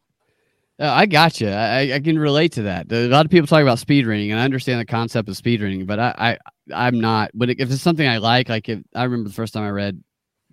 Uh, 0.80 0.90
I 0.90 1.06
got 1.06 1.40
you. 1.40 1.50
I, 1.50 1.94
I 1.94 2.00
can 2.00 2.18
relate 2.18 2.54
to 2.54 2.64
that. 2.64 2.92
A 2.92 3.08
lot 3.08 3.26
of 3.26 3.30
people 3.32 3.46
talk 3.46 3.62
about 3.62 3.78
speed 3.78 4.08
reading, 4.08 4.32
and 4.32 4.40
I 4.40 4.46
understand 4.46 4.80
the 4.80 4.86
concept 4.86 5.30
of 5.30 5.38
speed 5.38 5.62
reading, 5.62 5.86
but 5.86 6.00
I, 6.00 6.14
I 6.18 6.38
I'm 6.74 7.00
not. 7.00 7.30
But 7.36 7.52
if 7.52 7.70
it's 7.72 7.82
something 7.84 8.08
I 8.08 8.18
like, 8.18 8.50
like 8.50 8.68
if 8.68 8.80
I 8.96 9.04
remember 9.04 9.30
the 9.30 9.36
first 9.36 9.54
time 9.54 9.64
I 9.64 9.70
read 9.70 10.02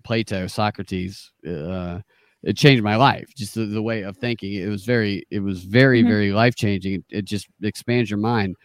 Plato, 0.03 0.45
Socrates, 0.45 1.31
uh, 1.47 2.01
it 2.43 2.55
changed 2.57 2.83
my 2.83 2.95
life. 2.95 3.27
Just 3.35 3.55
the, 3.55 3.65
the 3.65 3.81
way 3.81 4.03
of 4.03 4.17
thinking. 4.17 4.53
It 4.53 4.67
was 4.67 4.83
very, 4.85 5.25
it 5.31 5.39
was 5.39 5.63
very, 5.63 6.03
Mhm. 6.03 6.07
very 6.07 6.31
life 6.31 6.55
changing. 6.55 6.93
It, 6.93 7.03
it 7.09 7.25
just 7.25 7.47
expands 7.63 8.11
your 8.11 8.19
mind. 8.19 8.55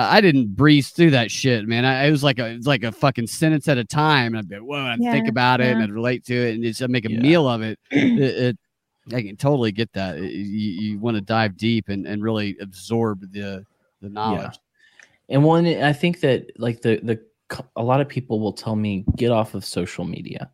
I 0.00 0.20
didn't 0.20 0.54
breeze 0.54 0.90
through 0.90 1.10
that 1.10 1.30
shit, 1.30 1.66
man. 1.66 1.84
I, 1.84 2.06
it 2.06 2.10
was 2.10 2.22
like 2.22 2.38
a, 2.38 2.46
it 2.50 2.56
was 2.58 2.66
like 2.66 2.84
a 2.84 2.92
fucking 2.92 3.26
sentence 3.26 3.66
at 3.68 3.78
a 3.78 3.84
time, 3.84 4.34
and 4.34 4.38
I'd 4.38 4.48
be, 4.48 4.56
whoa, 4.56 4.76
I'd 4.76 4.98
think 5.00 5.26
Yeah, 5.26 5.30
about 5.30 5.60
it, 5.60 5.72
and. 5.72 5.82
I'd 5.82 5.90
relate 5.90 6.24
to 6.26 6.34
it, 6.34 6.54
and 6.54 6.62
just 6.62 6.80
I'd 6.82 6.90
make 6.90 7.04
a 7.04 7.10
Yeah. 7.12 7.20
meal 7.20 7.48
of 7.48 7.62
it. 7.62 7.78
it, 7.90 8.20
it 8.20 8.58
I 9.14 9.22
can 9.22 9.36
totally 9.36 9.72
get 9.72 9.92
that. 9.94 10.18
It- 10.18 10.32
you, 10.32 10.70
you 10.92 10.98
want 10.98 11.16
to 11.16 11.20
dive 11.20 11.56
deep 11.56 11.88
and, 11.88 12.06
and 12.06 12.22
really 12.22 12.56
absorb 12.60 13.20
the 13.32 13.64
the 14.00 14.08
knowledge. 14.08 14.56
and 15.28 15.42
one 15.42 15.66
i 15.66 15.92
think 15.92 16.20
that 16.20 16.46
like 16.56 16.80
the 16.82 17.00
the 17.02 17.20
c- 17.52 17.64
a 17.74 17.82
lot 17.82 18.00
of 18.00 18.06
people 18.08 18.38
will 18.38 18.52
tell 18.52 18.76
me 18.76 19.04
get 19.16 19.32
off 19.32 19.54
of 19.54 19.64
social 19.64 20.04
media 20.04 20.48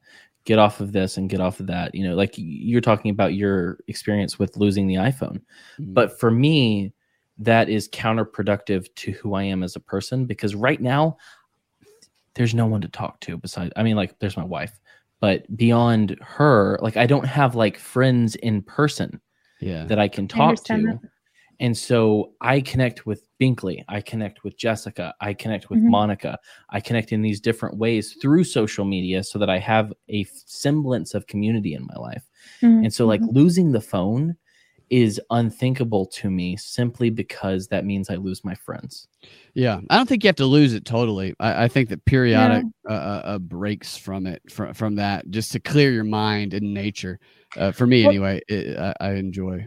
get 0.46 0.58
off 0.58 0.80
of 0.80 0.92
this 0.92 1.18
and 1.18 1.28
get 1.28 1.42
off 1.42 1.60
of 1.60 1.66
that 1.66 1.94
you 1.94 2.02
know 2.08 2.14
like 2.14 2.32
you're 2.38 2.80
talking 2.80 3.10
about 3.10 3.34
your 3.34 3.78
experience 3.88 4.38
with 4.38 4.56
losing 4.56 4.86
the 4.86 4.94
iphone 4.94 5.38
Mhm. 5.78 5.92
but 5.92 6.18
for 6.18 6.30
me 6.30 6.93
that 7.39 7.69
is 7.69 7.89
counterproductive 7.89 8.86
to 8.97 9.12
who 9.12 9.35
i 9.35 9.43
am 9.43 9.62
as 9.62 9.77
a 9.77 9.81
person 9.81 10.27
because 10.27 10.55
right 10.55 10.81
now 10.81 11.16
there's 12.35 12.55
no 12.55 12.66
one 12.66 12.81
to 12.81 12.89
talk 12.89 13.20
to 13.20 13.36
besides 13.36 13.73
i 13.77 13.82
mean 13.82 13.97
like 13.97 14.19
there's 14.19 14.36
my 14.36 14.44
wife 14.44 14.78
but 15.20 15.44
beyond 15.56 16.16
her 16.20 16.78
like 16.82 16.97
i 16.97 17.06
don't 17.06 17.27
have 17.27 17.55
like 17.55 17.78
friends 17.78 18.35
in 18.36 18.62
person 18.62 19.20
yeah, 19.61 19.85
that 19.86 19.98
I 19.98 20.09
can 20.09 20.28
talk 20.28 20.51
understand 20.51 20.82
to. 20.82 20.98
that. 21.01 21.11
And 21.61 21.78
so 21.78 22.32
I 22.43 22.61
connect 22.61 23.06
with 23.06 23.27
Binkley, 23.40 23.82
I 23.89 24.01
connect 24.02 24.44
with 24.44 24.59
Jessica, 24.59 25.15
I 25.23 25.32
connect 25.32 25.70
with 25.70 25.78
Mhm. 25.78 25.90
Monica, 25.90 26.39
I 26.70 26.81
connect 26.81 27.12
in 27.12 27.23
these 27.23 27.40
different 27.40 27.78
ways 27.78 28.15
through 28.20 28.44
social 28.44 28.85
media 28.85 29.23
so 29.23 29.39
that 29.39 29.48
I 29.48 29.59
have 29.59 29.93
a 30.11 30.24
semblance 30.24 31.15
of 31.15 31.27
community 31.28 31.73
in 31.74 31.86
my 31.86 31.94
life. 31.94 32.28
Mhm, 32.62 32.82
And 32.85 32.93
so, 32.93 33.06
like, 33.06 33.23
mhm. 33.23 33.32
losing 33.32 33.73
the 33.73 33.81
phone 33.81 34.36
is 35.02 35.20
unthinkable 35.30 36.06
to 36.06 36.30
me 36.30 36.56
simply 36.56 37.10
because 37.10 37.66
that 37.66 37.84
means 37.84 38.08
I 38.10 38.14
lose 38.14 38.44
my 38.44 38.54
friends. 38.54 39.08
yeah. 39.54 39.80
I 39.90 39.96
don't 39.96 40.08
think 40.08 40.22
you 40.22 40.28
have 40.28 40.36
to 40.36 40.46
lose 40.46 40.72
it 40.72 40.84
totally. 40.84 41.34
I, 41.40 41.64
I 41.64 41.68
think 41.68 41.88
that 41.88 42.04
periodic 42.04 42.64
uh, 42.88 42.92
uh, 42.92 43.22
uh, 43.24 43.38
breaks 43.38 43.96
from 43.96 44.26
it 44.26 44.40
from 44.50 44.72
from 44.74 44.94
that 44.96 45.28
just 45.30 45.50
to 45.52 45.58
clear 45.60 45.90
your 45.90 46.04
mind 46.04 46.54
in 46.54 46.72
nature. 46.72 47.18
Uh, 47.56 47.72
for 47.72 47.86
me, 47.86 48.02
Well- 48.02 48.10
anyway, 48.10 48.40
it, 48.48 48.78
I, 48.78 48.94
I 49.00 49.10
enjoy. 49.14 49.66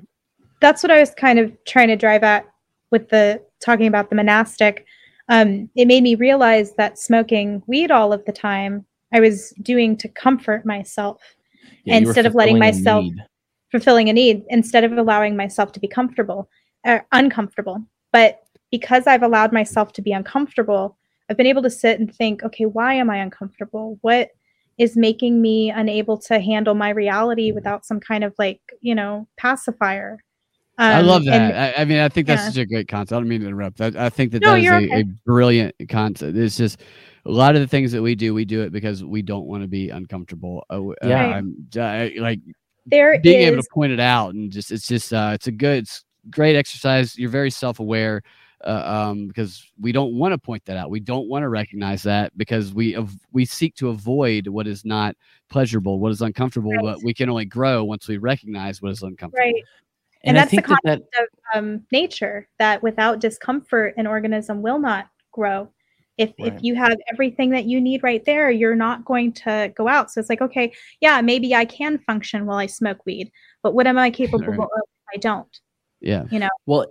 that's 0.62 0.82
what 0.84 0.92
I 0.92 1.00
was 1.00 1.14
kind 1.16 1.40
of 1.40 1.52
trying 1.66 1.90
to 1.90 1.96
drive 1.98 2.24
at 2.24 2.46
with 2.92 3.10
the 3.10 3.42
talking 3.60 3.88
about 3.88 4.10
the 4.10 4.16
monastic. 4.16 4.86
Um, 5.30 5.70
it 5.76 5.88
made 5.88 6.04
me 6.04 6.16
realize 6.16 6.74
that 6.76 6.98
smoking 6.98 7.62
weed 7.68 7.92
all 7.92 8.14
of 8.14 8.24
the 8.26 8.32
time 8.32 8.86
I 9.14 9.20
was 9.20 9.54
doing 9.62 9.98
to 9.98 10.08
comfort 10.08 10.66
myself, 10.66 11.20
you 11.84 11.94
were 11.94 11.98
Instead 12.00 12.26
of 12.26 12.34
letting 12.36 12.60
myself- 12.60 13.04
need. 13.04 13.18
Fulfilling 13.72 14.10
a 14.10 14.14
need 14.14 14.44
instead 14.50 14.84
of 14.84 14.92
allowing 14.94 15.36
myself 15.36 15.72
to 15.74 15.80
be 15.80 15.88
comfortable, 15.88 16.50
uh, 16.86 17.00
uncomfortable. 17.12 17.84
But 18.14 18.42
because 18.72 19.08
I've 19.08 19.24
allowed 19.24 19.52
myself 19.54 19.94
to 19.94 20.02
be 20.02 20.12
uncomfortable, 20.12 20.98
I've 21.30 21.38
been 21.38 21.48
able 21.48 21.64
to 21.64 21.70
sit 21.70 22.00
and 22.00 22.14
think, 22.14 22.44
okay, 22.44 22.66
why 22.66 22.94
am 22.94 23.10
I 23.10 23.18
uncomfortable? 23.18 23.98
What 24.02 24.30
is 24.78 24.96
making 24.96 25.42
me 25.42 25.72
unable 25.72 26.18
to 26.20 26.40
handle 26.40 26.76
my 26.76 26.90
reality 26.90 27.52
without 27.52 27.86
some 27.86 28.00
kind 28.00 28.24
of 28.24 28.34
like, 28.38 28.62
you 28.82 28.96
know, 28.96 29.28
pacifier? 29.38 30.20
I 30.78 31.00
Um, 31.00 31.08
love 31.08 31.26
that. 31.26 31.42
and- 31.42 31.58
I, 31.58 31.82
I 31.82 31.86
mean, 31.86 31.98
I 32.00 32.08
think 32.08 32.28
that's 32.28 32.44
yeah. 32.44 32.50
such 32.50 32.58
a 32.58 32.66
great 32.66 32.88
concept. 32.88 33.14
I 33.14 33.20
don't 33.20 33.28
mean 33.28 33.42
to 33.42 33.48
interrupt. 33.48 33.82
I, 33.82 33.92
I 33.98 34.10
think 34.10 34.32
that 34.34 34.44
No, 34.44 34.52
that 34.52 34.60
is 34.60 34.72
a, 34.72 34.76
okay. 34.76 35.02
a 35.02 35.04
brilliant 35.26 35.76
concept. 35.90 36.38
It's 36.38 36.56
just 36.56 36.82
a 37.26 37.32
lot 37.32 37.56
of 37.56 37.62
the 37.62 37.68
things 37.68 37.92
that 37.94 38.02
we 38.02 38.14
do, 38.16 38.34
we 38.34 38.46
do 38.46 38.62
it 38.62 38.72
because 38.72 39.04
we 39.04 39.22
don't 39.24 39.48
want 39.48 39.64
to 39.64 39.68
be 39.68 39.90
uncomfortable. 39.90 40.64
Uh, 40.70 40.76
w- 40.76 40.96
uh, 41.04 41.08
Yeah. 41.08 41.26
I'm 41.26 41.68
I, 41.78 42.14
like 42.20 42.40
there 42.88 43.20
being 43.20 43.42
is 43.42 43.48
able 43.48 43.62
to 43.62 43.70
point 43.72 43.92
it 43.92 44.00
out 44.00 44.34
and 44.34 44.52
just 44.52 44.72
it's 44.72 44.88
just 44.88 45.14
uh 45.14 45.32
it's 45.34 45.48
a 45.48 45.52
good 45.52 45.80
it's 45.84 46.04
great 46.30 46.56
exercise. 46.56 47.18
You're 47.18 47.30
very 47.30 47.52
self-aware 47.52 48.22
uh, 48.66 48.84
um 49.10 49.28
because 49.28 49.72
we 49.80 49.92
don't 49.92 50.14
want 50.16 50.32
to 50.34 50.38
point 50.38 50.66
that 50.66 50.78
out. 50.78 50.90
We 50.90 51.00
don't 51.00 51.30
want 51.30 51.44
to 51.44 51.50
recognize 51.50 52.02
that 52.04 52.36
because 52.38 52.74
we 52.74 52.96
av- 52.98 53.14
we 53.32 53.46
seek 53.46 53.76
to 53.76 53.90
avoid 53.90 54.48
what 54.48 54.68
is 54.68 54.84
not 54.84 55.16
pleasurable 55.50 56.00
what 56.00 56.12
is 56.12 56.22
uncomfortable 56.22 56.72
Right. 56.72 56.84
but 56.84 57.04
we 57.04 57.14
can 57.14 57.30
only 57.30 57.46
grow 57.46 57.84
once 57.84 58.08
we 58.08 58.18
recognize 58.18 58.82
what 58.82 58.92
is 58.92 59.04
uncomfortable. 59.04 59.46
Right. 59.46 59.64
And, 60.24 60.36
And 60.36 60.38
I 60.38 60.42
that's 60.42 60.52
the 60.56 60.62
concept 60.64 60.84
that, 60.84 61.02
that 61.18 61.28
of 61.54 61.64
um, 61.64 61.86
nature 61.92 62.48
that 62.58 62.82
without 62.82 63.20
discomfort 63.20 63.94
an 63.98 64.08
organism 64.08 64.62
will 64.62 64.80
not 64.80 65.10
grow 65.32 65.70
if 66.18 66.34
Right. 66.40 66.54
if 66.54 66.64
you 66.64 66.76
have 66.76 66.98
everything 67.12 67.50
that 67.52 67.66
you 67.66 67.80
need 67.80 68.02
right 68.04 68.24
there 68.26 68.50
you're 68.50 68.76
not 68.76 69.06
going 69.06 69.32
to 69.34 69.72
go 69.76 69.88
out 69.88 70.12
so 70.12 70.20
it's 70.20 70.30
like 70.30 70.42
okay 70.42 70.74
yeah 71.00 71.22
maybe 71.22 71.54
i 71.56 71.64
can 71.66 71.98
function 72.00 72.46
while 72.46 72.58
i 72.58 72.66
smoke 72.66 73.06
weed 73.06 73.32
but 73.64 73.74
what 73.74 73.88
am 73.88 73.98
i 73.98 74.10
capable 74.22 74.46
Right. 74.48 74.60
of 74.60 74.70
if 74.86 75.08
i 75.14 75.18
don't 75.18 75.60
yeah 76.02 76.26
You 76.32 76.40
know. 76.40 76.50
Well, 76.66 76.88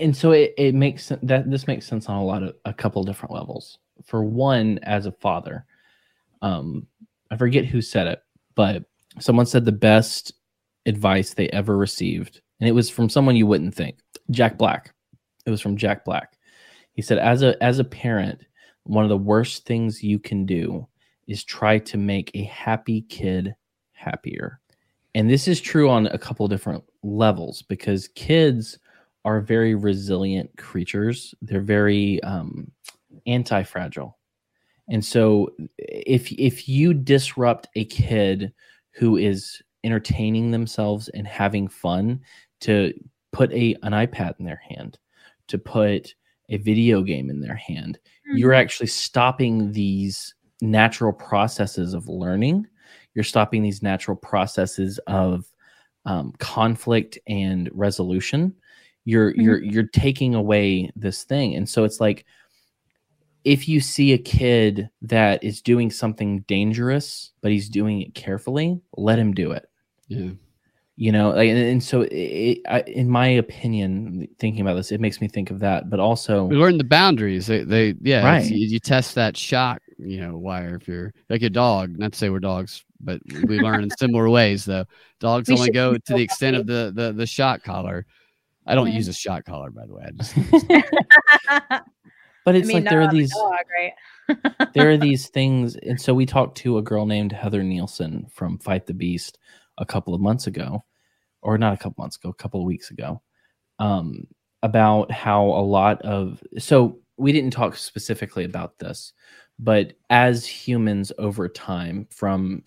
and 0.00 0.16
so 0.16 0.32
it, 0.32 0.54
it 0.56 0.74
makes 0.74 1.10
that 1.22 1.50
this 1.50 1.66
makes 1.66 1.86
sense 1.86 2.08
on 2.08 2.16
a 2.16 2.24
lot 2.24 2.42
of 2.42 2.54
a 2.64 2.72
couple 2.72 3.02
different 3.02 3.34
levels. 3.34 3.78
For 4.04 4.22
one, 4.22 4.78
as 4.84 5.06
a 5.06 5.12
father, 5.12 5.64
um, 6.40 6.86
I 7.30 7.36
forget 7.36 7.64
who 7.64 7.82
said 7.82 8.06
it, 8.06 8.22
but 8.54 8.84
someone 9.18 9.44
said 9.46 9.64
the 9.64 9.72
best 9.72 10.34
advice 10.86 11.34
they 11.34 11.48
ever 11.48 11.76
received, 11.76 12.40
and 12.60 12.68
it 12.68 12.72
was 12.72 12.88
from 12.88 13.08
someone 13.08 13.34
you 13.34 13.46
wouldn't 13.46 13.74
think, 13.74 13.98
Jack 14.30 14.56
Black. 14.56 14.94
It 15.46 15.50
was 15.50 15.60
from 15.60 15.76
Jack 15.76 16.04
Black. 16.04 16.36
He 16.98 17.02
said, 17.02 17.18
as 17.18 17.44
a 17.44 17.62
as 17.62 17.78
a 17.78 17.84
parent, 17.84 18.40
one 18.82 19.04
of 19.04 19.08
the 19.08 19.16
worst 19.16 19.64
things 19.64 20.02
you 20.02 20.18
can 20.18 20.44
do 20.44 20.84
is 21.28 21.44
try 21.44 21.78
to 21.78 21.96
make 21.96 22.28
a 22.34 22.42
happy 22.42 23.02
kid 23.02 23.54
happier. 23.92 24.58
And 25.14 25.30
this 25.30 25.46
is 25.46 25.60
true 25.60 25.88
on 25.88 26.08
a 26.08 26.18
couple 26.18 26.48
different 26.48 26.82
levels 27.04 27.62
because 27.62 28.08
kids 28.16 28.80
are 29.24 29.40
very 29.40 29.76
resilient 29.76 30.50
creatures. 30.56 31.36
They're 31.40 31.60
very 31.60 32.20
um, 32.24 32.68
anti-fragile. 33.28 34.18
And 34.88 35.04
so 35.04 35.50
if 35.78 36.32
if 36.32 36.68
you 36.68 36.94
disrupt 36.94 37.68
a 37.76 37.84
kid 37.84 38.52
who 38.90 39.16
is 39.16 39.62
entertaining 39.84 40.50
themselves 40.50 41.08
and 41.10 41.28
having 41.28 41.68
fun 41.68 42.22
to 42.62 42.92
put 43.30 43.52
a 43.52 43.76
an 43.84 43.92
iPad 43.92 44.34
in 44.40 44.46
their 44.46 44.62
hand, 44.68 44.98
to 45.46 45.58
put 45.58 46.16
a 46.48 46.56
video 46.58 47.02
game 47.02 47.30
in 47.30 47.40
their 47.40 47.54
hand, 47.56 47.98
you're 48.34 48.54
actually 48.54 48.86
stopping 48.88 49.72
these 49.72 50.34
natural 50.60 51.12
processes 51.12 51.94
of 51.94 52.08
learning. 52.08 52.66
You're 53.14 53.24
stopping 53.24 53.62
these 53.62 53.82
natural 53.82 54.16
processes 54.16 54.98
of 55.06 55.46
um, 56.04 56.32
conflict 56.38 57.18
and 57.26 57.68
resolution. 57.72 58.54
You're 59.04 59.32
Mhm. 59.34 59.42
you're 59.42 59.62
you're 59.62 59.88
taking 59.88 60.34
away 60.34 60.90
this 60.96 61.24
thing, 61.24 61.54
and 61.56 61.68
so 61.68 61.84
it's 61.84 62.00
like 62.00 62.24
if 63.44 63.68
you 63.68 63.80
see 63.80 64.12
a 64.12 64.18
kid 64.18 64.90
that 65.02 65.42
is 65.42 65.62
doing 65.62 65.90
something 65.90 66.40
dangerous, 66.48 67.32
but 67.40 67.50
he's 67.52 67.68
doing 67.68 68.02
it 68.02 68.14
carefully, 68.14 68.80
let 68.96 69.18
him 69.18 69.32
do 69.32 69.52
it 69.52 69.68
Yeah. 70.08 70.30
You 71.00 71.12
know 71.12 71.30
like, 71.30 71.48
and, 71.48 71.56
and 71.58 71.82
so 71.82 72.02
it, 72.10 72.58
I, 72.68 72.80
in 72.88 73.08
my 73.08 73.28
opinion 73.28 74.26
thinking 74.40 74.62
about 74.62 74.74
this 74.74 74.90
it 74.90 75.00
makes 75.00 75.20
me 75.20 75.28
think 75.28 75.52
of 75.52 75.60
that 75.60 75.88
but 75.88 76.00
also 76.00 76.44
We 76.46 76.56
learn 76.56 76.76
the 76.76 76.82
boundaries. 76.82 77.46
They, 77.46 77.62
they 77.62 77.94
yeah. 78.02 78.24
Right. 78.24 78.44
You, 78.50 78.66
you 78.66 78.80
test 78.80 79.14
that 79.14 79.36
shock, 79.36 79.80
you 79.96 80.20
know, 80.20 80.36
wire. 80.36 80.74
If 80.74 80.88
you're 80.88 81.14
like 81.30 81.42
a 81.42 81.50
dog, 81.50 81.96
not 81.96 82.12
to 82.14 82.18
say 82.18 82.30
we're 82.30 82.40
dogs, 82.40 82.84
but 83.00 83.20
we 83.46 83.60
learn 83.60 83.84
in 83.84 83.90
similar 83.96 84.28
ways. 84.38 84.64
Though 84.64 84.86
dogs 85.20 85.48
We 85.48 85.54
only 85.54 85.70
go 85.70 85.96
to 85.96 86.14
the 86.14 86.22
extent 86.22 86.56
of 86.56 86.66
the 86.66 86.90
the 86.92 87.12
the 87.12 87.26
shot 87.26 87.62
collar. 87.62 88.04
I 88.66 88.74
don't 88.74 88.88
Yeah. 88.88 88.94
use 88.96 89.06
a 89.08 89.12
shot 89.14 89.44
collar, 89.44 89.70
by 89.70 89.86
the 89.86 89.94
way. 89.94 90.04
I 90.04 90.10
just 90.10 90.34
but 92.44 92.54
I 92.54 92.58
it's 92.58 92.66
mean, 92.66 92.82
like 92.82 92.90
there 92.90 93.02
are 93.02 93.10
these 93.12 93.30
dog, 93.30 93.54
right? 93.78 93.92
there 94.74 94.90
are 94.90 94.96
these 95.08 95.28
things 95.28 95.76
and 95.76 96.00
so 96.00 96.12
we 96.12 96.26
talked 96.26 96.58
to 96.58 96.78
a 96.78 96.82
girl 96.82 97.06
named 97.06 97.32
heather 97.32 97.62
nielsen 97.62 98.26
from 98.32 98.58
fight 98.58 98.86
the 98.86 98.94
beast 98.94 99.38
a 99.78 99.86
couple 99.86 100.14
of 100.14 100.20
months 100.20 100.46
ago 100.46 100.84
or 101.42 101.58
not 101.58 101.74
a 101.74 101.76
couple 101.76 102.02
months 102.02 102.16
ago 102.16 102.30
a 102.30 102.34
couple 102.34 102.60
of 102.60 102.66
weeks 102.66 102.90
ago 102.90 103.20
um, 103.78 104.26
about 104.62 105.10
how 105.12 105.44
a 105.44 105.62
lot 105.64 106.00
of 106.02 106.42
so 106.58 106.98
we 107.18 107.32
didn't 107.32 107.52
talk 107.52 107.76
specifically 107.76 108.44
about 108.44 108.78
this 108.78 109.12
but 109.58 109.94
as 110.10 110.46
humans 110.46 111.12
over 111.18 111.48
time 111.48 112.06
from 112.10 112.62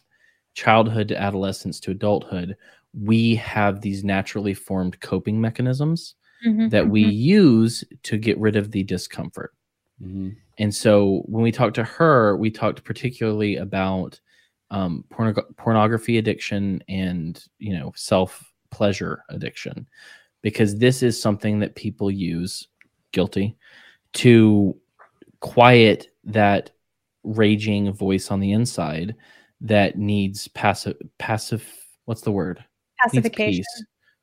childhood 0.55 1.07
to 1.09 1.21
adolescence 1.21 1.79
to 1.79 1.91
adulthood 1.91 2.55
we 2.93 3.35
have 3.35 3.81
these 3.81 4.03
naturally 4.03 4.53
formed 4.53 4.99
coping 5.01 5.39
mechanisms 5.39 6.15
Mhm, 6.45 6.69
that 6.71 6.87
we 6.89 7.05
mhm. 7.05 7.17
use 7.17 7.83
to 8.03 8.17
get 8.17 8.37
rid 8.39 8.55
of 8.55 8.71
the 8.71 8.83
discomfort 8.83 9.53
Mhm. 10.03 10.35
and 10.57 10.73
so 10.75 11.23
when 11.27 11.43
we 11.43 11.51
talked 11.51 11.75
to 11.75 11.83
her, 11.83 12.37
we 12.37 12.51
talked 12.51 12.83
particularly 12.83 13.55
about 13.57 14.19
um, 14.71 15.05
pornog- 15.13 15.55
pornography 15.57 16.17
addiction 16.17 16.83
and 16.87 17.43
you 17.59 17.77
know 17.77 17.93
self 17.95 18.51
pleasure 18.71 19.23
addiction, 19.29 19.85
because 20.41 20.77
this 20.77 21.03
is 21.03 21.21
something 21.21 21.59
that 21.59 21.75
people 21.75 22.09
use 22.09 22.67
guilty 23.11 23.55
to 24.13 24.75
quiet 25.41 26.07
that 26.23 26.71
raging 27.23 27.91
voice 27.93 28.31
on 28.31 28.39
the 28.39 28.53
inside 28.53 29.15
that 29.59 29.97
needs 29.97 30.47
passive 30.49 30.97
passive. 31.19 31.67
What's 32.05 32.21
the 32.21 32.31
word? 32.31 32.63
Pacification. 32.99 33.63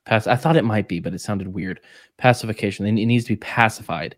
Pass. 0.04 0.26
I 0.26 0.36
thought 0.36 0.56
it 0.56 0.64
might 0.64 0.88
be, 0.88 1.00
but 1.00 1.14
it 1.14 1.20
sounded 1.20 1.48
weird. 1.48 1.80
Pacification. 2.16 2.86
It 2.86 2.92
needs 2.92 3.24
to 3.24 3.32
be 3.32 3.36
pacified. 3.36 4.16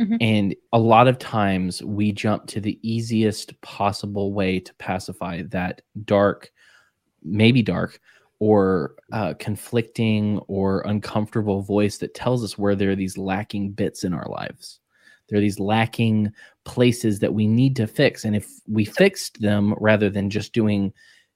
Mhm. 0.00 0.18
And 0.20 0.56
a 0.72 0.78
lot 0.78 1.08
of 1.08 1.18
times 1.18 1.82
we 1.82 2.12
jump 2.12 2.46
to 2.48 2.60
the 2.60 2.78
easiest 2.82 3.60
possible 3.62 4.32
way 4.32 4.60
to 4.60 4.74
pacify 4.74 5.42
that 5.50 5.82
dark, 6.04 6.50
maybe 7.24 7.62
dark, 7.62 8.00
or 8.40 8.96
uh, 9.12 9.34
conflicting 9.40 10.38
or 10.48 10.82
uncomfortable 10.82 11.62
voice 11.62 11.98
that 11.98 12.14
tells 12.14 12.44
us 12.44 12.58
where 12.58 12.76
there 12.76 12.90
are 12.92 12.96
these 12.96 13.18
lacking 13.18 13.72
bits 13.72 14.04
in 14.04 14.14
our 14.14 14.28
lives. 14.30 14.80
There 15.30 15.38
are 15.38 15.42
these 15.42 15.60
lacking 15.60 16.32
places 16.66 17.20
that 17.20 17.34
we 17.34 17.48
need 17.48 17.76
to 17.78 17.88
fix. 17.88 18.26
And 18.26 18.36
if 18.36 18.48
we 18.68 18.84
fixed 18.86 19.40
them 19.42 19.74
rather 19.80 20.10
than 20.10 20.30
just 20.30 20.52
doing 20.54 20.92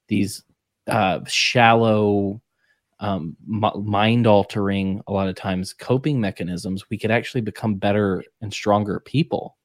these 0.08 0.44
uh, 0.88 1.20
shallow, 1.28 2.41
um, 3.02 3.36
mind 3.46 4.26
altering, 4.26 5.02
a 5.08 5.12
lot 5.12 5.28
of 5.28 5.34
times 5.34 5.74
coping 5.74 6.20
mechanisms, 6.20 6.88
we 6.88 6.96
could 6.96 7.10
actually 7.10 7.40
become 7.40 7.74
better 7.74 8.22
and 8.40 8.52
stronger 8.52 9.00
people. 9.00 9.56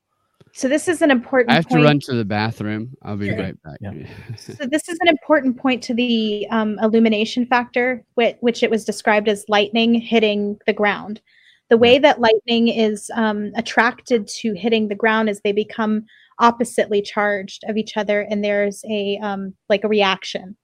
So 0.53 0.67
this 0.67 0.87
is 0.87 1.03
an 1.03 1.11
important 1.11 1.51
I 1.51 1.55
have 1.55 1.67
point. 1.69 1.81
to 1.81 1.87
run 1.87 1.99
to 2.01 2.15
the 2.15 2.25
bathroom. 2.25 2.95
I'll 3.03 3.15
be 3.15 3.29
Sure. 3.29 3.37
right 3.37 3.63
back. 3.63 3.77
Yeah. 3.79 3.93
So 4.37 4.65
this 4.65 4.89
is 4.89 4.97
an 5.01 5.07
important 5.07 5.55
point 5.57 5.83
to 5.83 5.93
the 5.93 6.47
um, 6.49 6.79
illumination 6.81 7.45
factor, 7.45 8.03
which, 8.15 8.37
which 8.39 8.63
it 8.63 8.71
was 8.71 8.83
described 8.83 9.27
as 9.29 9.45
lightning 9.47 9.93
hitting 9.93 10.57
the 10.65 10.73
ground. 10.73 11.21
The 11.69 11.77
way 11.77 11.99
that 11.99 12.19
lightning 12.19 12.69
is 12.69 13.11
um, 13.13 13.51
attracted 13.55 14.27
to 14.39 14.53
hitting 14.53 14.87
the 14.87 14.95
ground 14.95 15.29
is 15.29 15.41
they 15.41 15.51
become 15.51 16.05
oppositely 16.39 17.01
charged 17.03 17.63
of 17.67 17.77
each 17.77 17.97
other, 17.97 18.21
and 18.21 18.43
there's 18.43 18.83
a 18.89 19.17
um, 19.21 19.53
like 19.69 19.83
a 19.83 19.89
reaction. 19.89 20.55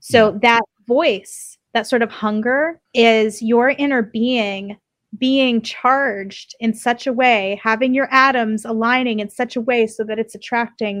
So 0.00 0.38
that 0.42 0.62
voice, 0.86 1.57
that 1.74 1.86
sort 1.86 2.02
of 2.02 2.10
hunger, 2.10 2.80
is 2.94 3.42
your 3.42 3.70
inner 3.70 4.02
being 4.02 4.76
being 5.16 5.62
charged 5.62 6.54
in 6.60 6.74
such 6.74 7.06
a 7.06 7.12
way, 7.12 7.58
having 7.62 7.94
your 7.94 8.08
atoms 8.12 8.64
aligning 8.64 9.20
in 9.20 9.30
such 9.30 9.56
a 9.56 9.60
way 9.60 9.86
so 9.86 10.04
that 10.04 10.18
it's 10.18 10.34
attracting 10.34 10.96